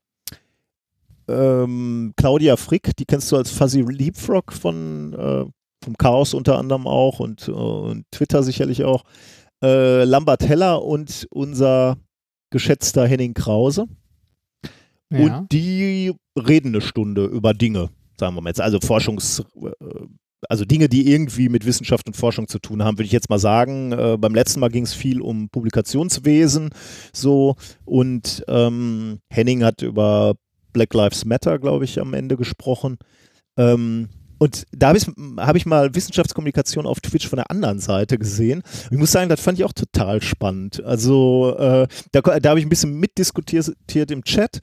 ähm, 1.29 2.13
Claudia 2.17 2.57
Frick, 2.57 2.97
die 2.97 3.05
kennst 3.05 3.31
du 3.33 3.37
als 3.37 3.51
Fuzzy 3.51 3.81
Leapfrog 3.81 4.53
von 4.53 5.13
äh, 5.13 5.45
vom 5.87 5.97
Chaos 5.97 6.35
unter 6.35 6.59
anderem 6.59 6.87
auch 6.87 7.21
und, 7.21 7.49
äh, 7.49 7.53
und 7.53 8.05
Twitter 8.11 8.43
sicherlich 8.43 8.85
auch. 8.85 9.05
Äh, 9.63 10.05
Lambert 10.05 10.47
Heller 10.47 10.83
und 10.83 11.27
unser 11.31 11.97
geschätzter 12.51 13.07
Henning 13.07 13.35
Krause. 13.35 13.87
ja. 15.11 15.19
Und 15.39 15.53
die 15.53 16.13
reden 16.37 16.69
eine 16.69 16.81
Stunde 16.81 17.25
über 17.27 17.55
Dinge, 17.55 17.91
sagen 18.19 18.35
wir 18.35 18.43
mal 18.43 18.51
jetzt. 18.51 18.61
Also 18.61 18.81
Forschungs, 18.81 19.45
äh, 19.63 19.71
also 20.49 20.65
Dinge, 20.65 20.89
die 20.89 21.11
irgendwie 21.11 21.49
mit 21.49 21.65
Wissenschaft 21.65 22.07
und 22.07 22.17
Forschung 22.17 22.49
zu 22.49 22.59
tun 22.59 22.83
haben, 22.83 22.99
würde 22.99 23.07
ich 23.07 23.13
jetzt 23.13 23.31
mal 23.31 23.39
sagen. 23.39 23.93
Äh, 23.93 24.17
beim 24.19 24.35
letzten 24.35 24.61
Mal 24.61 24.71
ging 24.71 24.85
es 24.85 24.93
viel 24.93 25.21
um 25.21 25.49
Publikationswesen 25.49 26.71
so 27.15 27.57
und 27.85 28.45
ähm, 28.49 29.21
Henning 29.31 29.65
hat 29.65 29.83
über 29.83 30.35
Black 30.77 30.93
Lives 30.93 31.25
Matter, 31.25 31.59
glaube 31.59 31.87
ich, 31.87 31.99
am 31.99 32.13
Ende 32.13 32.37
gesprochen. 32.37 32.99
Ähm, 33.57 34.11
und 34.39 34.65
da 34.73 34.89
habe 34.89 34.99
ich, 34.99 35.07
hab 35.39 35.57
ich 35.57 35.65
mal 35.65 35.95
Wissenschaftskommunikation 35.95 36.87
auf 36.87 37.01
Twitch 37.01 37.27
von 37.27 37.39
der 37.39 37.51
anderen 37.51 37.79
Seite 37.79 38.19
gesehen. 38.19 38.63
Ich 38.91 38.99
muss 38.99 39.11
sagen, 39.11 39.31
das 39.31 39.41
fand 39.41 39.59
ich 39.59 39.65
auch 39.65 39.73
total 39.73 40.21
spannend. 40.21 40.85
Also 40.85 41.57
äh, 41.59 41.89
da, 42.13 42.21
da 42.21 42.51
habe 42.51 42.61
ich 42.61 42.67
ein 42.67 42.69
bisschen 42.69 43.01
mitdiskutiert 43.01 44.11
im 44.11 44.23
Chat. 44.25 44.61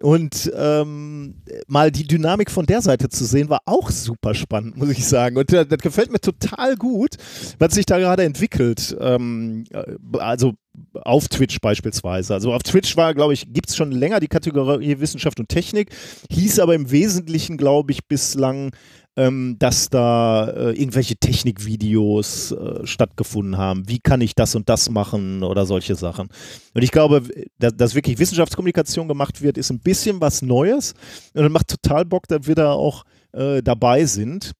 Und 0.00 0.52
ähm, 0.54 1.42
mal 1.66 1.90
die 1.90 2.06
Dynamik 2.06 2.50
von 2.50 2.66
der 2.66 2.82
Seite 2.82 3.08
zu 3.08 3.24
sehen, 3.24 3.48
war 3.48 3.62
auch 3.64 3.90
super 3.90 4.34
spannend, 4.34 4.76
muss 4.76 4.90
ich 4.90 5.04
sagen. 5.04 5.36
Und 5.36 5.52
äh, 5.52 5.66
das 5.66 5.78
gefällt 5.78 6.12
mir 6.12 6.20
total 6.20 6.76
gut, 6.76 7.16
was 7.58 7.74
sich 7.74 7.86
da 7.86 7.98
gerade 7.98 8.22
entwickelt. 8.22 8.96
Ähm, 9.00 9.64
äh, 9.72 10.18
also 10.18 10.52
auf 10.94 11.28
Twitch 11.28 11.60
beispielsweise. 11.60 12.34
Also 12.34 12.52
auf 12.52 12.62
Twitch 12.62 12.96
war, 12.96 13.14
glaube 13.14 13.34
ich, 13.34 13.52
gibt 13.52 13.68
es 13.68 13.76
schon 13.76 13.92
länger 13.92 14.20
die 14.20 14.28
Kategorie 14.28 15.00
Wissenschaft 15.00 15.40
und 15.40 15.48
Technik, 15.48 15.90
hieß 16.30 16.58
aber 16.60 16.74
im 16.74 16.90
Wesentlichen, 16.90 17.56
glaube 17.56 17.92
ich, 17.92 18.06
bislang 18.06 18.72
ähm, 19.16 19.56
dass 19.58 19.88
da 19.88 20.48
äh, 20.48 20.70
irgendwelche 20.72 21.16
Technikvideos 21.16 22.52
äh, 22.52 22.86
stattgefunden 22.86 23.56
haben. 23.56 23.88
Wie 23.88 23.98
kann 23.98 24.20
ich 24.20 24.34
das 24.34 24.54
und 24.54 24.68
das 24.68 24.90
machen 24.90 25.42
oder 25.42 25.64
solche 25.64 25.94
Sachen. 25.94 26.28
Und 26.74 26.82
ich 26.82 26.92
glaube, 26.92 27.22
dass, 27.58 27.74
dass 27.74 27.94
wirklich 27.94 28.18
Wissenschaftskommunikation 28.18 29.08
gemacht 29.08 29.40
wird, 29.40 29.56
ist 29.56 29.70
ein 29.70 29.80
bisschen 29.80 30.20
was 30.20 30.42
Neues. 30.42 30.92
Und 31.32 31.50
macht 31.50 31.68
total 31.68 32.04
Bock, 32.04 32.28
dass 32.28 32.46
wir 32.46 32.54
da 32.54 32.72
auch 32.72 33.04
äh, 33.32 33.62
dabei 33.62 34.04
sind. 34.04 34.52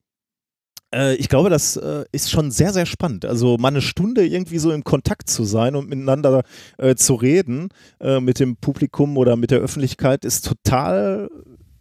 Äh, 0.95 1.17
ich 1.17 1.29
glaube, 1.29 1.51
das 1.51 1.77
äh, 1.77 2.05
ist 2.13 2.31
schon 2.31 2.51
sehr, 2.51 2.73
sehr 2.73 2.87
spannend. 2.87 3.25
Also 3.25 3.57
mal 3.59 3.69
eine 3.69 3.83
Stunde 3.83 4.27
irgendwie 4.27 4.59
so 4.59 4.73
im 4.73 4.85
Kontakt 4.85 5.29
zu 5.29 5.45
sein 5.45 5.77
und 5.77 5.89
miteinander 5.89 6.43
äh, 6.79 6.95
zu 6.95 7.15
reden 7.15 7.69
äh, 8.01 8.21
mit 8.21 8.41
dem 8.41 8.57
Publikum 8.57 9.17
oder 9.17 9.37
mit 9.37 9.51
der 9.51 9.61
Öffentlichkeit 9.61 10.25
ist 10.25 10.47
total 10.47 11.29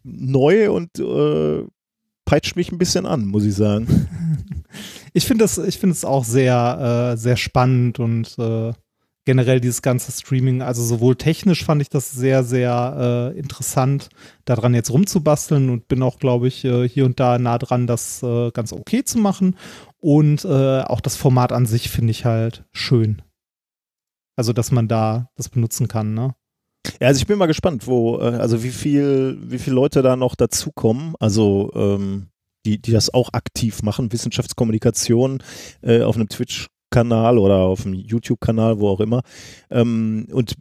neu 0.04 0.72
und 0.72 1.00
äh, 1.00 1.64
peitscht 2.26 2.56
mich 2.56 2.72
ein 2.72 2.78
bisschen 2.78 3.06
an, 3.06 3.26
muss 3.26 3.46
ich 3.46 3.56
sagen. 3.56 4.08
Ich 5.14 5.26
finde 5.26 5.46
es 5.46 6.04
auch 6.04 6.26
sehr, 6.26 7.14
äh, 7.14 7.18
sehr 7.18 7.38
spannend 7.38 8.00
und 8.00 8.36
generell 9.26 9.60
dieses 9.60 9.82
ganze 9.82 10.12
Streaming, 10.12 10.62
also 10.62 10.84
sowohl 10.84 11.16
technisch 11.16 11.66
fand 11.66 11.82
ich 11.82 11.90
das 11.90 12.12
sehr, 12.12 12.44
sehr 12.44 13.32
äh, 13.36 13.40
interessant, 13.40 14.10
daran 14.46 14.74
jetzt 14.74 14.92
rumzubasteln 14.92 15.70
und 15.70 15.88
bin 15.88 16.04
auch, 16.04 16.20
glaube 16.20 16.48
ich, 16.48 16.64
äh, 16.64 16.88
hier 16.88 17.06
und 17.06 17.20
da 17.20 17.38
nah 17.40 17.58
dran, 17.58 17.88
das 17.88 18.22
äh, 18.24 18.52
ganz 18.52 18.72
okay 18.72 19.04
zu 19.04 19.18
machen. 19.18 19.58
Und 19.98 20.46
äh, 20.46 20.82
auch 20.82 21.02
das 21.02 21.16
Format 21.16 21.52
an 21.52 21.66
sich 21.66 21.90
finde 21.90 22.12
ich 22.12 22.26
halt 22.26 22.64
schön. 22.72 23.24
Also, 24.36 24.54
dass 24.54 24.72
man 24.72 24.88
da 24.88 25.30
das 25.36 25.50
benutzen 25.50 25.88
kann, 25.88 26.14
ne? 26.14 26.36
Ja, 27.02 27.08
also 27.08 27.20
ich 27.20 27.28
bin 27.28 27.40
mal 27.40 27.48
gespannt, 27.48 27.88
wo, 27.88 28.20
äh, 28.20 28.36
also 28.36 28.64
wie 28.64 28.70
viel, 28.70 29.38
wie 29.42 29.58
viele 29.58 29.76
Leute 29.76 30.02
da 30.02 30.16
noch 30.16 30.36
dazukommen. 30.36 31.16
Also 31.20 31.72
ähm, 31.74 32.28
die, 32.66 32.82
die 32.82 32.92
das 32.92 33.14
auch 33.14 33.34
aktiv 33.34 33.82
machen, 33.84 34.12
Wissenschaftskommunikation 34.12 35.42
äh, 35.82 36.02
auf 36.02 36.16
einem 36.16 36.30
Twitch-Kanal 36.96 37.38
oder 37.38 37.58
auf 37.58 37.86
einem 37.86 37.96
YouTube-Kanal, 37.96 38.80
wo 38.80 38.90
auch 38.90 39.00
immer. 39.00 39.22
Ähm, 39.70 40.28
und 40.32 40.56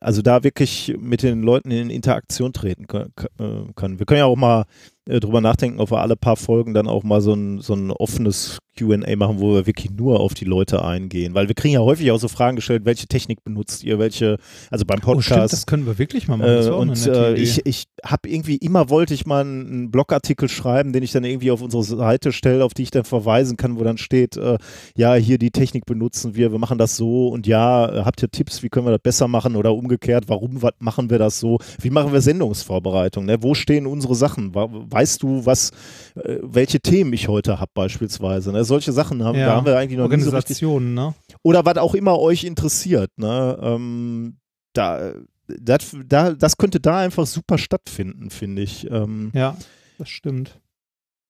also 0.00 0.22
da 0.22 0.44
wirklich 0.44 0.94
mit 0.98 1.22
den 1.22 1.42
Leuten 1.42 1.70
in 1.70 1.90
Interaktion 1.90 2.52
treten 2.52 2.86
können. 2.86 3.98
Wir 3.98 4.06
können 4.06 4.18
ja 4.18 4.26
auch 4.26 4.36
mal 4.36 4.64
äh, 5.08 5.20
drüber 5.20 5.40
nachdenken, 5.40 5.80
ob 5.80 5.90
wir 5.90 6.00
alle 6.00 6.16
paar 6.16 6.36
Folgen 6.36 6.74
dann 6.74 6.86
auch 6.86 7.02
mal 7.02 7.20
so 7.20 7.34
ein, 7.34 7.60
so 7.60 7.74
ein 7.74 7.90
offenes 7.90 8.58
QA 8.78 9.16
machen, 9.16 9.40
wo 9.40 9.54
wir 9.54 9.66
wirklich 9.66 9.90
nur 9.90 10.20
auf 10.20 10.34
die 10.34 10.44
Leute 10.44 10.84
eingehen. 10.84 11.34
Weil 11.34 11.48
wir 11.48 11.54
kriegen 11.54 11.74
ja 11.74 11.80
häufig 11.80 12.10
auch 12.12 12.18
so 12.18 12.28
Fragen 12.28 12.56
gestellt, 12.56 12.84
welche 12.84 13.06
Technik 13.06 13.42
benutzt 13.44 13.82
ihr, 13.82 13.98
welche, 13.98 14.38
also 14.70 14.84
beim 14.84 15.00
Podcast. 15.00 15.30
Oh, 15.30 15.34
stimmt, 15.34 15.52
das 15.52 15.66
können 15.66 15.86
wir 15.86 15.98
wirklich 15.98 16.28
mal 16.28 16.36
machen. 16.36 16.66
Äh, 16.66 16.70
und 16.70 17.06
äh, 17.06 17.34
ich, 17.34 17.64
ich 17.66 17.84
habe 18.04 18.28
irgendwie, 18.28 18.56
immer 18.56 18.88
wollte 18.90 19.14
ich 19.14 19.26
mal 19.26 19.40
einen 19.40 19.90
Blogartikel 19.90 20.48
schreiben, 20.48 20.92
den 20.92 21.02
ich 21.02 21.12
dann 21.12 21.24
irgendwie 21.24 21.50
auf 21.50 21.62
unsere 21.62 21.82
Seite 21.82 22.32
stelle, 22.32 22.64
auf 22.64 22.74
die 22.74 22.84
ich 22.84 22.90
dann 22.90 23.04
verweisen 23.04 23.56
kann, 23.56 23.78
wo 23.78 23.84
dann 23.84 23.98
steht, 23.98 24.36
äh, 24.36 24.58
ja, 24.96 25.14
hier 25.14 25.38
die 25.38 25.50
Technik 25.50 25.86
benutzen 25.86 26.36
wir, 26.36 26.52
wir 26.52 26.58
machen 26.58 26.78
das 26.78 26.96
so 26.96 27.28
und 27.28 27.46
ja, 27.46 28.04
habt 28.04 28.22
ihr 28.22 28.30
Tipps, 28.30 28.62
wie 28.62 28.68
können 28.68 28.86
wir 28.86 28.92
das 28.92 29.02
besser 29.02 29.28
machen 29.28 29.56
oder 29.56 29.74
umgekehrt, 29.74 30.24
warum 30.28 30.60
machen 30.78 31.10
wir 31.10 31.18
das 31.18 31.40
so? 31.40 31.58
Wie 31.80 31.90
machen 31.90 32.12
wir 32.12 32.20
Sendungsvorbereitung? 32.20 33.24
Ne? 33.24 33.42
Wo 33.42 33.54
stehen 33.54 33.86
unsere 33.86 34.14
Sachen? 34.14 34.54
Weißt 34.98 35.22
du, 35.22 35.46
was, 35.46 35.70
äh, 36.16 36.38
welche 36.42 36.80
Themen 36.80 37.12
ich 37.12 37.28
heute 37.28 37.60
habe 37.60 37.70
beispielsweise? 37.72 38.50
Ne? 38.50 38.64
solche 38.64 38.90
Sachen 38.90 39.22
haben, 39.22 39.38
ja. 39.38 39.46
da 39.46 39.54
haben 39.54 39.64
wir 39.66 39.78
eigentlich 39.78 39.96
noch 39.96 40.04
Organisationen, 40.04 40.96
so 40.96 41.02
ne? 41.02 41.14
Oder 41.44 41.64
was 41.64 41.76
auch 41.76 41.94
immer 41.94 42.18
euch 42.18 42.42
interessiert, 42.42 43.12
ne? 43.16 43.56
Ähm, 43.62 44.38
da, 44.72 45.12
das, 45.46 45.96
da, 46.04 46.32
das 46.32 46.56
könnte 46.56 46.80
da 46.80 46.98
einfach 46.98 47.26
super 47.26 47.58
stattfinden, 47.58 48.30
finde 48.30 48.62
ich. 48.62 48.90
Ähm, 48.90 49.30
ja, 49.34 49.56
das 49.98 50.08
stimmt. 50.08 50.58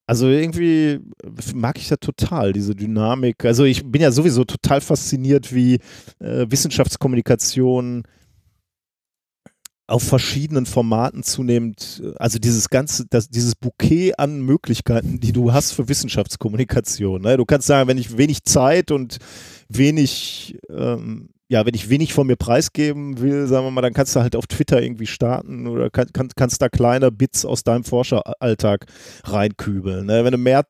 Also 0.07 0.29
irgendwie 0.29 1.01
mag 1.55 1.77
ich 1.77 1.89
das 1.89 1.99
total, 2.01 2.55
diese 2.55 2.75
Dynamik. 2.75 3.45
Also 3.45 3.65
ich 3.65 3.85
bin 3.85 4.01
ja 4.01 4.11
sowieso 4.11 4.45
total 4.45 4.81
fasziniert, 4.81 5.55
wie 5.55 5.75
äh, 6.21 6.47
Wissenschaftskommunikation 6.49 8.05
auf 9.89 10.03
verschiedenen 10.03 10.67
Formaten 10.67 11.23
zunehmend, 11.23 12.03
also 12.17 12.39
dieses 12.39 12.69
ganze, 12.69 13.07
das, 13.09 13.31
dieses 13.31 13.55
Bouquet 13.55 14.19
an 14.19 14.43
Möglichkeiten, 14.43 15.19
die 15.19 15.33
du 15.33 15.53
hast 15.53 15.73
für 15.73 15.89
Wissenschaftskommunikation. 15.89 17.23
Ne? 17.23 17.39
Du 17.39 17.47
kannst 17.47 17.67
sagen, 17.67 17.89
wenn 17.89 17.97
ich 17.97 18.19
wenig 18.19 18.45
Zeit 18.45 18.91
und 18.91 19.17
wenig, 19.71 20.59
ähm, 20.69 21.31
ja, 21.49 21.65
wenn 21.65 21.75
ich 21.75 21.89
wenig 21.89 22.13
von 22.13 22.27
mir 22.27 22.37
preisgeben 22.37 23.21
will, 23.21 23.47
sagen 23.47 23.65
wir 23.65 23.71
mal, 23.71 23.81
dann 23.81 23.95
kannst 23.95 24.15
du 24.15 24.21
halt 24.21 24.37
auf 24.37 24.47
Twitter 24.47 24.83
irgendwie 24.83 25.07
starten 25.07 25.67
oder 25.67 25.89
kann, 25.89 26.13
kann, 26.13 26.29
kannst 26.37 26.61
da 26.61 26.69
kleine 26.69 27.11
Bits 27.11 27.47
aus 27.47 27.65
deinem 27.65 27.85
Forscheralltag 27.85 28.85
reinkübeln. 29.25 30.05
Ne? 30.05 30.23
Wenn 30.23 30.33
du 30.33 30.39
mehr 30.39 30.65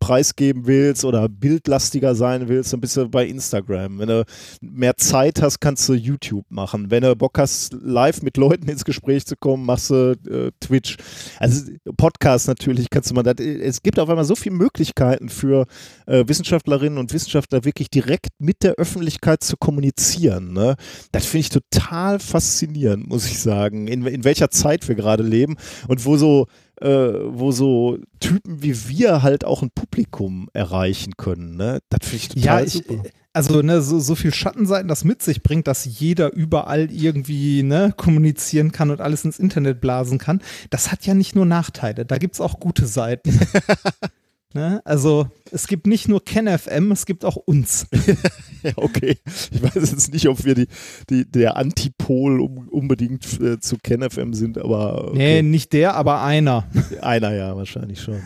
preisgeben 0.00 0.66
willst 0.66 1.04
oder 1.04 1.28
bildlastiger 1.28 2.14
sein 2.14 2.48
willst, 2.48 2.72
dann 2.72 2.80
bist 2.80 2.96
du 2.96 3.08
bei 3.08 3.26
Instagram. 3.26 3.98
Wenn 3.98 4.08
du 4.08 4.24
mehr 4.60 4.96
Zeit 4.96 5.40
hast, 5.42 5.60
kannst 5.60 5.88
du 5.88 5.92
YouTube 5.92 6.46
machen. 6.48 6.90
Wenn 6.90 7.02
du 7.02 7.14
Bock 7.14 7.38
hast, 7.38 7.74
live 7.74 8.22
mit 8.22 8.36
Leuten 8.36 8.68
ins 8.68 8.84
Gespräch 8.84 9.26
zu 9.26 9.36
kommen, 9.36 9.64
machst 9.64 9.90
du 9.90 10.16
äh, 10.28 10.50
Twitch. 10.60 10.96
Also 11.38 11.70
Podcast 11.96 12.48
natürlich 12.48 12.90
kannst 12.90 13.10
du 13.10 13.14
mal. 13.14 13.26
Es 13.38 13.82
gibt 13.82 13.98
auf 13.98 14.08
einmal 14.08 14.24
so 14.24 14.34
viele 14.34 14.56
Möglichkeiten 14.56 15.28
für 15.28 15.66
äh, 16.06 16.24
Wissenschaftlerinnen 16.26 16.98
und 16.98 17.12
Wissenschaftler 17.12 17.64
wirklich 17.64 17.90
direkt 17.90 18.30
mit 18.38 18.62
der 18.62 18.74
Öffentlichkeit 18.74 19.44
zu 19.44 19.56
kommunizieren. 19.58 20.54
Ne? 20.54 20.76
Das 21.12 21.26
finde 21.26 21.40
ich 21.40 21.50
total 21.50 22.18
faszinierend, 22.18 23.06
muss 23.06 23.26
ich 23.26 23.38
sagen, 23.38 23.86
in, 23.86 24.06
in 24.06 24.24
welcher 24.24 24.50
Zeit 24.50 24.88
wir 24.88 24.94
gerade 24.94 25.22
leben 25.22 25.56
und 25.88 26.04
wo 26.06 26.16
so 26.16 26.46
äh, 26.80 26.88
wo 26.88 27.52
so 27.52 27.98
Typen 28.20 28.62
wie 28.62 28.88
wir 28.88 29.22
halt 29.22 29.44
auch 29.44 29.62
ein 29.62 29.70
Publikum 29.70 30.48
erreichen 30.52 31.16
können. 31.16 31.56
Ne? 31.56 31.80
Das 31.88 32.08
finde 32.08 32.16
ich 32.16 32.28
total 32.28 32.44
ja, 32.44 32.60
ich, 32.66 32.72
super. 32.72 33.02
Also 33.32 33.62
ne, 33.62 33.80
so, 33.80 34.00
so 34.00 34.16
viel 34.16 34.34
Schattenseiten 34.34 34.88
das 34.88 35.04
mit 35.04 35.22
sich 35.22 35.44
bringt, 35.44 35.68
dass 35.68 35.84
jeder 35.84 36.32
überall 36.32 36.90
irgendwie 36.90 37.62
ne, 37.62 37.94
kommunizieren 37.96 38.72
kann 38.72 38.90
und 38.90 39.00
alles 39.00 39.24
ins 39.24 39.38
Internet 39.38 39.80
blasen 39.80 40.18
kann, 40.18 40.40
das 40.70 40.90
hat 40.90 41.06
ja 41.06 41.14
nicht 41.14 41.36
nur 41.36 41.46
Nachteile, 41.46 42.04
da 42.04 42.18
gibt 42.18 42.34
es 42.34 42.40
auch 42.40 42.58
gute 42.58 42.86
Seiten. 42.86 43.38
Ne? 44.52 44.80
Also 44.84 45.28
es 45.52 45.68
gibt 45.68 45.86
nicht 45.86 46.08
nur 46.08 46.24
KenFM, 46.24 46.90
es 46.90 47.06
gibt 47.06 47.24
auch 47.24 47.36
uns. 47.36 47.86
okay. 48.76 49.16
Ich 49.24 49.62
weiß 49.62 49.90
jetzt 49.92 50.12
nicht, 50.12 50.28
ob 50.28 50.44
wir 50.44 50.54
die, 50.54 50.66
die, 51.08 51.30
der 51.30 51.56
Antipol 51.56 52.40
um, 52.40 52.68
unbedingt 52.68 53.40
äh, 53.40 53.60
zu 53.60 53.76
KenFM 53.78 54.34
sind, 54.34 54.58
aber. 54.58 55.10
Okay. 55.10 55.16
Nee, 55.16 55.42
nicht 55.42 55.72
der, 55.72 55.94
aber 55.94 56.22
einer. 56.22 56.68
einer, 57.00 57.32
ja, 57.32 57.56
wahrscheinlich 57.56 58.00
schon. 58.00 58.20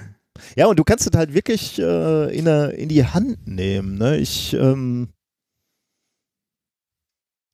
Ja, 0.56 0.66
und 0.66 0.78
du 0.78 0.84
kannst 0.84 1.06
es 1.06 1.16
halt 1.16 1.34
wirklich 1.34 1.78
äh, 1.78 2.36
in, 2.36 2.46
in 2.46 2.88
die 2.88 3.04
Hand 3.04 3.46
nehmen. 3.46 3.98
Ne? 3.98 4.16
Ich, 4.16 4.54
ähm, 4.54 5.08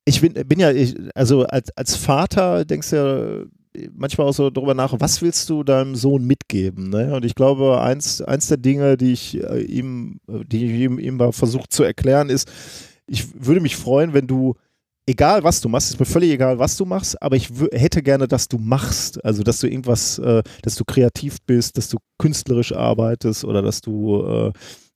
ich 0.05 0.21
bin, 0.21 0.33
bin 0.33 0.59
ja, 0.59 0.71
ich, 0.71 0.95
also 1.13 1.45
als, 1.45 1.75
als 1.77 1.95
Vater 1.95 2.65
denkst 2.65 2.89
du 2.89 2.95
ja, 2.95 3.60
manchmal 3.93 4.27
auch 4.27 4.33
so 4.33 4.49
darüber 4.49 4.73
nach, 4.73 4.93
was 4.99 5.21
willst 5.21 5.49
du 5.49 5.63
deinem 5.63 5.95
Sohn 5.95 6.25
mitgeben? 6.25 6.89
Ne? 6.89 7.13
Und 7.13 7.25
ich 7.25 7.35
glaube, 7.35 7.81
eins, 7.81 8.21
eins 8.21 8.47
der 8.47 8.57
Dinge, 8.57 8.97
die 8.97 9.13
ich 9.13 9.41
äh, 9.41 9.61
ihm, 9.61 10.19
die 10.27 10.65
ich 10.65 10.81
ihm, 10.81 11.17
mal 11.17 11.31
versucht 11.31 11.71
zu 11.71 11.83
erklären, 11.83 12.29
ist, 12.29 12.51
ich 13.07 13.27
würde 13.45 13.61
mich 13.61 13.75
freuen, 13.75 14.13
wenn 14.13 14.27
du, 14.27 14.55
egal 15.05 15.43
was 15.43 15.61
du 15.61 15.69
machst, 15.69 15.91
ist 15.91 15.99
mir 15.99 16.05
völlig 16.05 16.31
egal, 16.31 16.59
was 16.59 16.77
du 16.77 16.85
machst, 16.85 17.21
aber 17.21 17.35
ich 17.35 17.49
hätte 17.71 18.03
gerne, 18.03 18.27
dass 18.27 18.47
du 18.47 18.57
machst. 18.57 19.23
Also, 19.23 19.43
dass 19.43 19.59
du 19.59 19.67
irgendwas, 19.67 20.19
äh, 20.19 20.43
dass 20.61 20.75
du 20.75 20.85
kreativ 20.85 21.37
bist, 21.45 21.77
dass 21.77 21.89
du 21.89 21.97
künstlerisch 22.17 22.73
arbeitest 22.73 23.45
oder 23.45 23.61
dass 23.61 23.81
du 23.81 24.23
äh, 24.23 24.51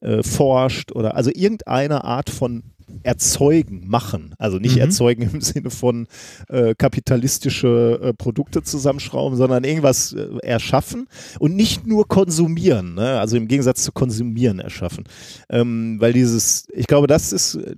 äh, 0.06 0.24
forscht 0.24 0.92
oder 0.92 1.16
also 1.16 1.32
irgendeine 1.34 2.04
Art 2.04 2.30
von 2.30 2.64
erzeugen, 3.04 3.88
machen. 3.88 4.36
Also 4.38 4.58
nicht 4.58 4.76
mhm. 4.76 4.82
erzeugen 4.82 5.24
im 5.34 5.42
Sinne 5.42 5.70
von 5.70 6.08
äh, 6.50 6.76
kapitalistische 6.76 8.00
äh, 8.02 8.14
Produkte 8.14 8.64
zusammenschrauben, 8.64 9.38
sondern 9.38 9.64
irgendwas 9.64 10.14
äh, 10.14 10.28
erschaffen 10.44 11.08
und 11.40 11.56
nicht 11.56 11.88
nur 11.88 12.08
konsumieren. 12.08 12.96
Ne? 12.96 13.20
Also 13.20 13.38
im 13.38 13.48
Gegensatz 13.48 13.84
zu 13.84 13.92
konsumieren 13.92 14.60
erschaffen. 14.60 15.06
Ähm, 15.50 15.98
weil 16.00 16.14
dieses, 16.14 16.68
ich 16.74 16.88
glaube, 16.88 17.08
das 17.08 17.34
ist 17.34 17.56
äh, 17.56 17.76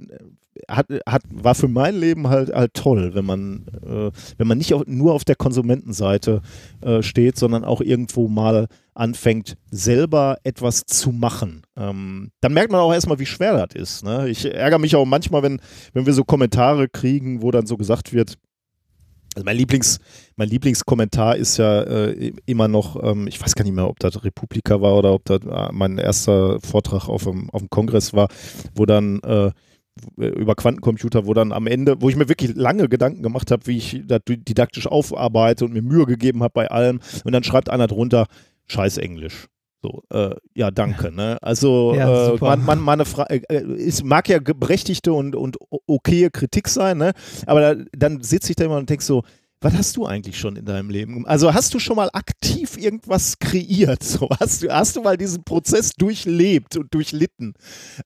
hat, 0.69 0.87
hat, 1.07 1.23
war 1.31 1.55
für 1.55 1.67
mein 1.67 1.99
Leben 1.99 2.27
halt, 2.29 2.53
halt 2.53 2.73
toll, 2.73 3.11
wenn 3.13 3.25
man, 3.25 3.65
äh, 3.85 4.11
wenn 4.37 4.47
man 4.47 4.57
nicht 4.57 4.73
auf, 4.73 4.83
nur 4.87 5.13
auf 5.13 5.25
der 5.25 5.35
Konsumentenseite 5.35 6.41
äh, 6.81 7.01
steht, 7.01 7.37
sondern 7.37 7.63
auch 7.63 7.81
irgendwo 7.81 8.27
mal 8.27 8.67
anfängt, 8.93 9.55
selber 9.71 10.37
etwas 10.43 10.85
zu 10.85 11.11
machen. 11.11 11.63
Ähm, 11.77 12.31
dann 12.41 12.53
merkt 12.53 12.71
man 12.71 12.81
auch 12.81 12.93
erstmal, 12.93 13.19
wie 13.19 13.25
schwer 13.25 13.65
das 13.67 13.79
ist. 13.79 14.03
Ne? 14.03 14.29
Ich 14.29 14.45
ärgere 14.45 14.79
mich 14.79 14.95
auch 14.95 15.05
manchmal, 15.05 15.43
wenn, 15.43 15.61
wenn 15.93 16.05
wir 16.05 16.13
so 16.13 16.23
Kommentare 16.23 16.87
kriegen, 16.89 17.41
wo 17.41 17.51
dann 17.51 17.67
so 17.67 17.77
gesagt 17.77 18.13
wird, 18.13 18.37
also 19.37 19.45
mein, 19.45 19.57
Lieblings, 19.57 19.99
mein 20.35 20.49
Lieblingskommentar 20.49 21.35
ist 21.35 21.57
ja 21.57 21.83
äh, 21.83 22.33
immer 22.47 22.67
noch, 22.67 23.01
ähm, 23.03 23.27
ich 23.27 23.39
weiß 23.39 23.53
gar 23.53 23.63
nicht 23.63 23.75
mehr, 23.75 23.87
ob 23.87 23.99
das 23.99 24.23
Republika 24.23 24.81
war 24.81 24.97
oder 24.97 25.13
ob 25.13 25.25
das 25.25 25.41
äh, 25.41 25.71
mein 25.71 25.99
erster 25.99 26.59
Vortrag 26.61 27.07
auf 27.07 27.25
dem, 27.25 27.51
auf 27.51 27.61
dem 27.61 27.69
Kongress 27.69 28.13
war, 28.13 28.29
wo 28.73 28.87
dann 28.87 29.19
äh, 29.19 29.51
über 30.15 30.55
Quantencomputer, 30.55 31.25
wo 31.25 31.33
dann 31.33 31.51
am 31.51 31.67
Ende, 31.67 32.01
wo 32.01 32.09
ich 32.09 32.15
mir 32.15 32.29
wirklich 32.29 32.55
lange 32.55 32.89
Gedanken 32.89 33.23
gemacht 33.23 33.51
habe, 33.51 33.65
wie 33.67 33.77
ich 33.77 34.01
das 34.05 34.21
didaktisch 34.25 34.87
aufarbeite 34.87 35.65
und 35.65 35.73
mir 35.73 35.81
Mühe 35.81 36.05
gegeben 36.05 36.43
habe 36.43 36.53
bei 36.53 36.69
allem. 36.69 36.99
Und 37.23 37.31
dann 37.31 37.43
schreibt 37.43 37.69
einer 37.69 37.87
drunter, 37.87 38.27
scheiß 38.67 38.97
Englisch. 38.97 39.47
So, 39.81 40.03
äh, 40.09 40.35
ja, 40.55 40.71
danke. 40.71 41.11
Ne? 41.11 41.37
Also, 41.41 41.93
ja, 41.97 42.33
äh, 42.33 42.37
man, 42.39 42.65
man, 42.65 42.79
meine 42.79 43.05
Frage, 43.05 43.43
äh, 43.49 43.61
es 43.61 44.03
mag 44.03 44.27
ja 44.27 44.39
berechtigte 44.39 45.13
und, 45.13 45.35
und 45.35 45.57
okaye 45.69 46.29
Kritik 46.31 46.67
sein, 46.67 46.97
ne? 46.97 47.13
aber 47.45 47.61
da, 47.61 47.83
dann 47.95 48.21
sitze 48.21 48.51
ich 48.51 48.55
da 48.55 48.65
immer 48.65 48.77
und 48.77 48.89
denke 48.89 49.03
so, 49.03 49.23
was 49.59 49.73
hast 49.73 49.97
du 49.97 50.05
eigentlich 50.05 50.39
schon 50.39 50.55
in 50.55 50.65
deinem 50.65 50.89
Leben? 50.89 51.25
Also 51.25 51.53
hast 51.53 51.73
du 51.73 51.79
schon 51.79 51.95
mal 51.95 52.09
aktiv 52.13 52.77
irgendwas 52.77 53.39
kreiert? 53.39 54.03
So, 54.03 54.29
hast, 54.39 54.63
du, 54.63 54.69
hast 54.69 54.95
du 54.95 55.01
mal 55.01 55.17
diesen 55.17 55.43
Prozess 55.43 55.91
durchlebt 55.93 56.77
und 56.77 56.93
durchlitten? 56.93 57.53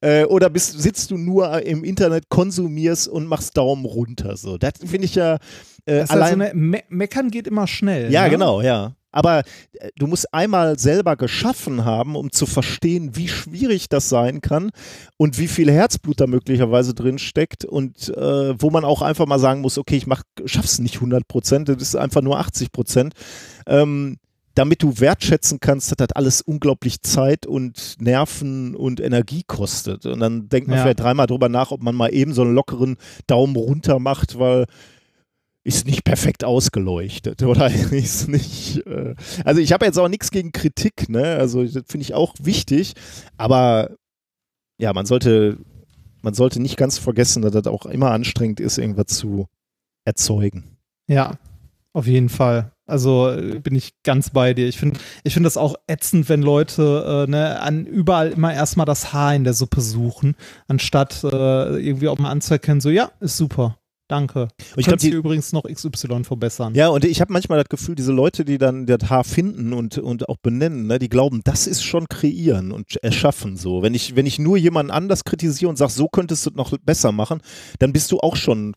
Äh, 0.01 0.25
oder 0.25 0.49
bist, 0.49 0.79
sitzt 0.79 1.11
du 1.11 1.17
nur 1.17 1.61
im 1.63 1.83
Internet, 1.83 2.29
konsumierst 2.29 3.07
und 3.07 3.27
machst 3.27 3.57
Daumen 3.57 3.85
runter? 3.85 4.37
So, 4.37 4.57
das 4.57 4.73
finde 4.79 5.05
ich 5.05 5.15
ja. 5.15 5.37
Äh, 5.85 6.05
allein, 6.07 6.41
also 6.41 6.55
Me 6.55 6.83
Meckern 6.89 7.29
geht 7.29 7.47
immer 7.47 7.67
schnell. 7.67 8.11
Ja, 8.11 8.23
ne? 8.23 8.29
genau, 8.29 8.61
ja. 8.61 8.95
Aber 9.11 9.39
äh, 9.73 9.89
du 9.97 10.07
musst 10.07 10.33
einmal 10.33 10.79
selber 10.79 11.15
geschaffen 11.15 11.85
haben, 11.85 12.15
um 12.15 12.31
zu 12.31 12.45
verstehen, 12.45 13.15
wie 13.15 13.27
schwierig 13.27 13.89
das 13.89 14.09
sein 14.09 14.41
kann 14.41 14.71
und 15.17 15.37
wie 15.37 15.47
viel 15.47 15.71
Herzblut 15.71 16.19
da 16.19 16.27
möglicherweise 16.27 16.93
drin 16.93 17.19
steckt 17.19 17.65
und 17.65 18.09
äh, 18.09 18.61
wo 18.61 18.69
man 18.69 18.85
auch 18.85 19.01
einfach 19.01 19.25
mal 19.25 19.39
sagen 19.39 19.61
muss, 19.61 19.77
okay, 19.77 19.97
ich 19.97 20.07
mach, 20.07 20.23
schaff's 20.45 20.79
nicht 20.79 20.95
100 20.95 21.27
Prozent, 21.27 21.69
das 21.69 21.81
ist 21.81 21.95
einfach 21.95 22.21
nur 22.21 22.39
80 22.39 22.71
Prozent. 22.71 23.13
Ähm, 23.67 24.17
damit 24.55 24.83
du 24.83 24.99
wertschätzen 24.99 25.59
kannst, 25.59 25.91
dass 25.91 25.97
das 25.97 26.15
alles 26.15 26.41
unglaublich 26.41 27.01
Zeit 27.01 27.45
und 27.45 27.95
Nerven 27.99 28.75
und 28.75 28.99
Energie 28.99 29.43
kostet. 29.47 30.05
Und 30.05 30.19
dann 30.19 30.49
denkt 30.49 30.67
man 30.67 30.77
ja. 30.77 30.83
vielleicht 30.83 30.99
dreimal 30.99 31.27
drüber 31.27 31.47
nach, 31.47 31.71
ob 31.71 31.81
man 31.81 31.95
mal 31.95 32.13
eben 32.13 32.33
so 32.33 32.41
einen 32.41 32.53
lockeren 32.53 32.97
Daumen 33.27 33.55
runter 33.55 33.99
macht, 33.99 34.37
weil 34.39 34.65
ist 35.63 35.85
nicht 35.85 36.03
perfekt 36.03 36.43
ausgeleuchtet 36.43 37.43
oder 37.43 37.71
ist 37.71 38.27
nicht. 38.27 38.85
Äh, 38.87 39.15
also 39.45 39.61
ich 39.61 39.73
habe 39.73 39.85
jetzt 39.85 39.99
auch 39.99 40.09
nichts 40.09 40.31
gegen 40.31 40.51
Kritik, 40.51 41.09
ne? 41.09 41.35
Also 41.35 41.63
das 41.63 41.83
finde 41.87 42.03
ich 42.03 42.13
auch 42.13 42.35
wichtig, 42.39 42.93
aber 43.37 43.95
ja, 44.79 44.93
man 44.93 45.05
sollte, 45.05 45.57
man 46.21 46.33
sollte 46.33 46.59
nicht 46.59 46.77
ganz 46.77 46.97
vergessen, 46.97 47.41
dass 47.43 47.51
das 47.51 47.67
auch 47.67 47.85
immer 47.85 48.11
anstrengend 48.11 48.59
ist, 48.59 48.77
irgendwas 48.77 49.07
zu 49.07 49.47
erzeugen. 50.05 50.77
Ja, 51.07 51.37
auf 51.93 52.07
jeden 52.07 52.29
Fall. 52.29 52.71
Also 52.87 53.29
äh, 53.29 53.59
bin 53.59 53.75
ich 53.75 53.93
ganz 54.03 54.31
bei 54.31 54.53
dir. 54.53 54.67
Ich 54.67 54.77
finde 54.77 54.99
ich 55.23 55.33
find 55.33 55.45
das 55.45 55.57
auch 55.57 55.75
ätzend, 55.87 56.29
wenn 56.29 56.41
Leute 56.41 57.25
äh, 57.27 57.29
ne, 57.29 57.59
an 57.61 57.85
überall 57.85 58.29
immer 58.29 58.53
erstmal 58.53 58.85
das 58.85 59.13
Haar 59.13 59.35
in 59.35 59.43
der 59.43 59.53
Suppe 59.53 59.81
suchen, 59.81 60.35
anstatt 60.67 61.23
äh, 61.23 61.77
irgendwie 61.77 62.07
auch 62.07 62.17
mal 62.17 62.31
anzuerkennen, 62.31 62.81
so 62.81 62.89
ja, 62.89 63.11
ist 63.19 63.37
super. 63.37 63.77
Danke. 64.11 64.41
Und 64.41 64.49
ich 64.75 64.87
glaube, 64.87 65.07
übrigens 65.07 65.53
noch 65.53 65.63
XY 65.63 66.25
verbessern. 66.25 66.75
Ja, 66.75 66.89
und 66.89 67.05
ich 67.05 67.21
habe 67.21 67.31
manchmal 67.31 67.59
das 67.59 67.69
Gefühl, 67.69 67.95
diese 67.95 68.11
Leute, 68.11 68.43
die 68.43 68.57
dann 68.57 68.85
das 68.85 69.09
Haar 69.09 69.23
finden 69.23 69.71
und, 69.71 69.99
und 69.99 70.27
auch 70.27 70.35
benennen, 70.35 70.85
ne, 70.87 70.99
die 70.99 71.07
glauben, 71.07 71.39
das 71.45 71.65
ist 71.65 71.81
schon 71.81 72.09
kreieren 72.09 72.73
und 72.73 72.97
erschaffen 72.97 73.55
so. 73.55 73.81
Wenn 73.83 73.93
ich, 73.93 74.17
wenn 74.17 74.25
ich 74.25 74.37
nur 74.37 74.57
jemanden 74.57 74.91
anders 74.91 75.23
kritisiere 75.23 75.69
und 75.69 75.77
sage, 75.77 75.93
so 75.93 76.09
könntest 76.09 76.45
du 76.45 76.49
es 76.49 76.55
noch 76.57 76.77
besser 76.79 77.13
machen, 77.13 77.39
dann 77.79 77.93
bist 77.93 78.11
du 78.11 78.19
auch 78.19 78.35
schon 78.35 78.73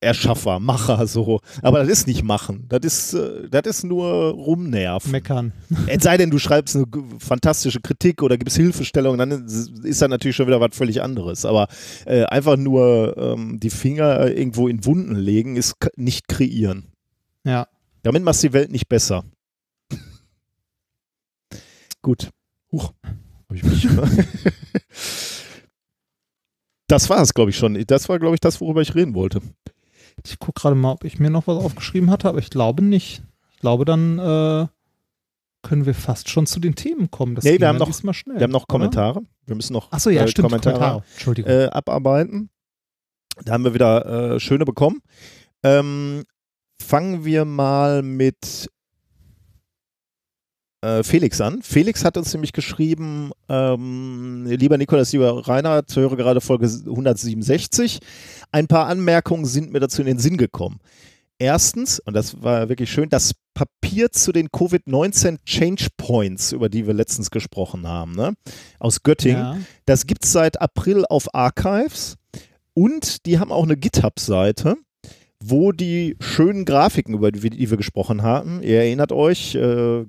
Erschaffer, 0.00 0.60
Macher, 0.60 1.08
so. 1.08 1.40
Aber 1.60 1.80
das 1.80 1.88
ist 1.88 2.06
nicht 2.06 2.22
machen. 2.22 2.66
Das 2.68 2.80
ist, 2.82 3.14
äh, 3.14 3.48
das 3.50 3.66
ist 3.66 3.84
nur 3.84 4.30
rumnerven. 4.30 5.10
Meckern. 5.10 5.52
Es 5.88 6.04
sei 6.04 6.16
denn, 6.16 6.30
du 6.30 6.38
schreibst 6.38 6.76
eine 6.76 6.86
fantastische 7.18 7.80
Kritik 7.80 8.22
oder 8.22 8.38
gibst 8.38 8.56
Hilfestellung, 8.56 9.18
dann 9.18 9.46
ist 9.46 10.00
das 10.00 10.08
natürlich 10.08 10.36
schon 10.36 10.46
wieder 10.46 10.60
was 10.60 10.76
völlig 10.76 11.02
anderes. 11.02 11.44
Aber 11.44 11.66
äh, 12.06 12.24
einfach 12.24 12.56
nur 12.56 13.16
ähm, 13.16 13.58
die 13.58 13.70
Finger 13.70 14.28
irgendwo 14.28 14.68
in 14.68 14.84
Wunden 14.84 15.16
legen, 15.16 15.56
ist 15.56 15.74
nicht 15.96 16.28
kreieren. 16.28 16.92
Ja. 17.44 17.66
Damit 18.02 18.22
machst 18.22 18.44
du 18.44 18.48
die 18.48 18.52
Welt 18.52 18.70
nicht 18.70 18.88
besser. 18.88 19.24
Gut. 22.02 22.30
Huch. 22.70 22.92
Hab 23.48 23.56
ich 23.56 23.64
mich. 23.64 23.88
das 26.86 27.10
war 27.10 27.20
es, 27.20 27.34
glaube 27.34 27.50
ich, 27.50 27.56
schon. 27.56 27.82
Das 27.86 28.08
war, 28.08 28.20
glaube 28.20 28.36
ich, 28.36 28.40
das, 28.40 28.60
worüber 28.60 28.82
ich 28.82 28.94
reden 28.94 29.14
wollte. 29.14 29.40
Ich 30.24 30.38
gucke 30.38 30.60
gerade 30.60 30.74
mal, 30.74 30.92
ob 30.92 31.04
ich 31.04 31.18
mir 31.18 31.30
noch 31.30 31.46
was 31.46 31.62
aufgeschrieben 31.62 32.10
hatte, 32.10 32.28
aber 32.28 32.38
ich 32.38 32.50
glaube 32.50 32.82
nicht. 32.82 33.22
Ich 33.52 33.60
glaube, 33.60 33.84
dann 33.84 34.18
äh, 34.18 34.66
können 35.62 35.86
wir 35.86 35.94
fast 35.94 36.28
schon 36.28 36.46
zu 36.46 36.60
den 36.60 36.74
Themen 36.74 37.10
kommen. 37.10 37.34
Das 37.34 37.44
nee, 37.44 37.58
wir 37.58 37.68
haben, 37.68 37.78
noch, 37.78 38.14
schnell, 38.14 38.36
wir 38.36 38.44
haben 38.44 38.50
noch 38.50 38.68
Kommentare. 38.68 39.18
Oder? 39.20 39.28
Wir 39.46 39.56
müssen 39.56 39.72
noch 39.72 39.90
Achso, 39.92 40.10
ja, 40.10 40.22
äh, 40.22 40.28
stimmt, 40.28 40.48
Kommentare, 40.48 41.02
Kommentare 41.22 41.64
äh, 41.64 41.68
abarbeiten. 41.70 42.50
Da 43.44 43.52
haben 43.52 43.64
wir 43.64 43.74
wieder 43.74 44.34
äh, 44.34 44.40
schöne 44.40 44.64
bekommen. 44.64 45.00
Ähm, 45.62 46.24
fangen 46.80 47.24
wir 47.24 47.44
mal 47.44 48.02
mit 48.02 48.70
Felix 51.02 51.40
an. 51.40 51.60
Felix 51.62 52.04
hat 52.04 52.16
uns 52.16 52.32
nämlich 52.32 52.52
geschrieben, 52.52 53.32
ähm, 53.48 54.46
lieber 54.46 54.78
Nikolas, 54.78 55.12
lieber 55.12 55.48
Reinhard, 55.48 55.94
höre 55.96 56.16
gerade 56.16 56.40
Folge 56.40 56.66
167. 56.66 57.98
Ein 58.52 58.68
paar 58.68 58.86
Anmerkungen 58.86 59.44
sind 59.44 59.72
mir 59.72 59.80
dazu 59.80 60.02
in 60.02 60.06
den 60.06 60.18
Sinn 60.18 60.36
gekommen. 60.36 60.78
Erstens, 61.40 62.00
und 62.00 62.14
das 62.14 62.42
war 62.42 62.68
wirklich 62.68 62.90
schön, 62.90 63.08
das 63.08 63.32
Papier 63.54 64.10
zu 64.10 64.32
den 64.32 64.48
Covid-19 64.48 65.38
Change 65.44 65.88
Points, 65.96 66.52
über 66.52 66.68
die 66.68 66.86
wir 66.86 66.94
letztens 66.94 67.30
gesprochen 67.30 67.86
haben, 67.86 68.12
ne? 68.12 68.34
aus 68.78 69.02
Göttingen, 69.02 69.38
ja. 69.38 69.58
das 69.84 70.06
gibt 70.06 70.24
es 70.24 70.32
seit 70.32 70.60
April 70.60 71.04
auf 71.08 71.32
Archives 71.34 72.16
und 72.74 73.26
die 73.26 73.38
haben 73.38 73.52
auch 73.52 73.64
eine 73.64 73.76
GitHub-Seite 73.76 74.76
wo 75.40 75.70
die 75.70 76.16
schönen 76.18 76.64
Grafiken, 76.64 77.14
über 77.14 77.30
die, 77.30 77.50
die 77.50 77.70
wir 77.70 77.76
gesprochen 77.76 78.22
haben, 78.22 78.60
ihr 78.60 78.78
erinnert 78.78 79.12
euch, 79.12 79.54
äh, 79.54 80.04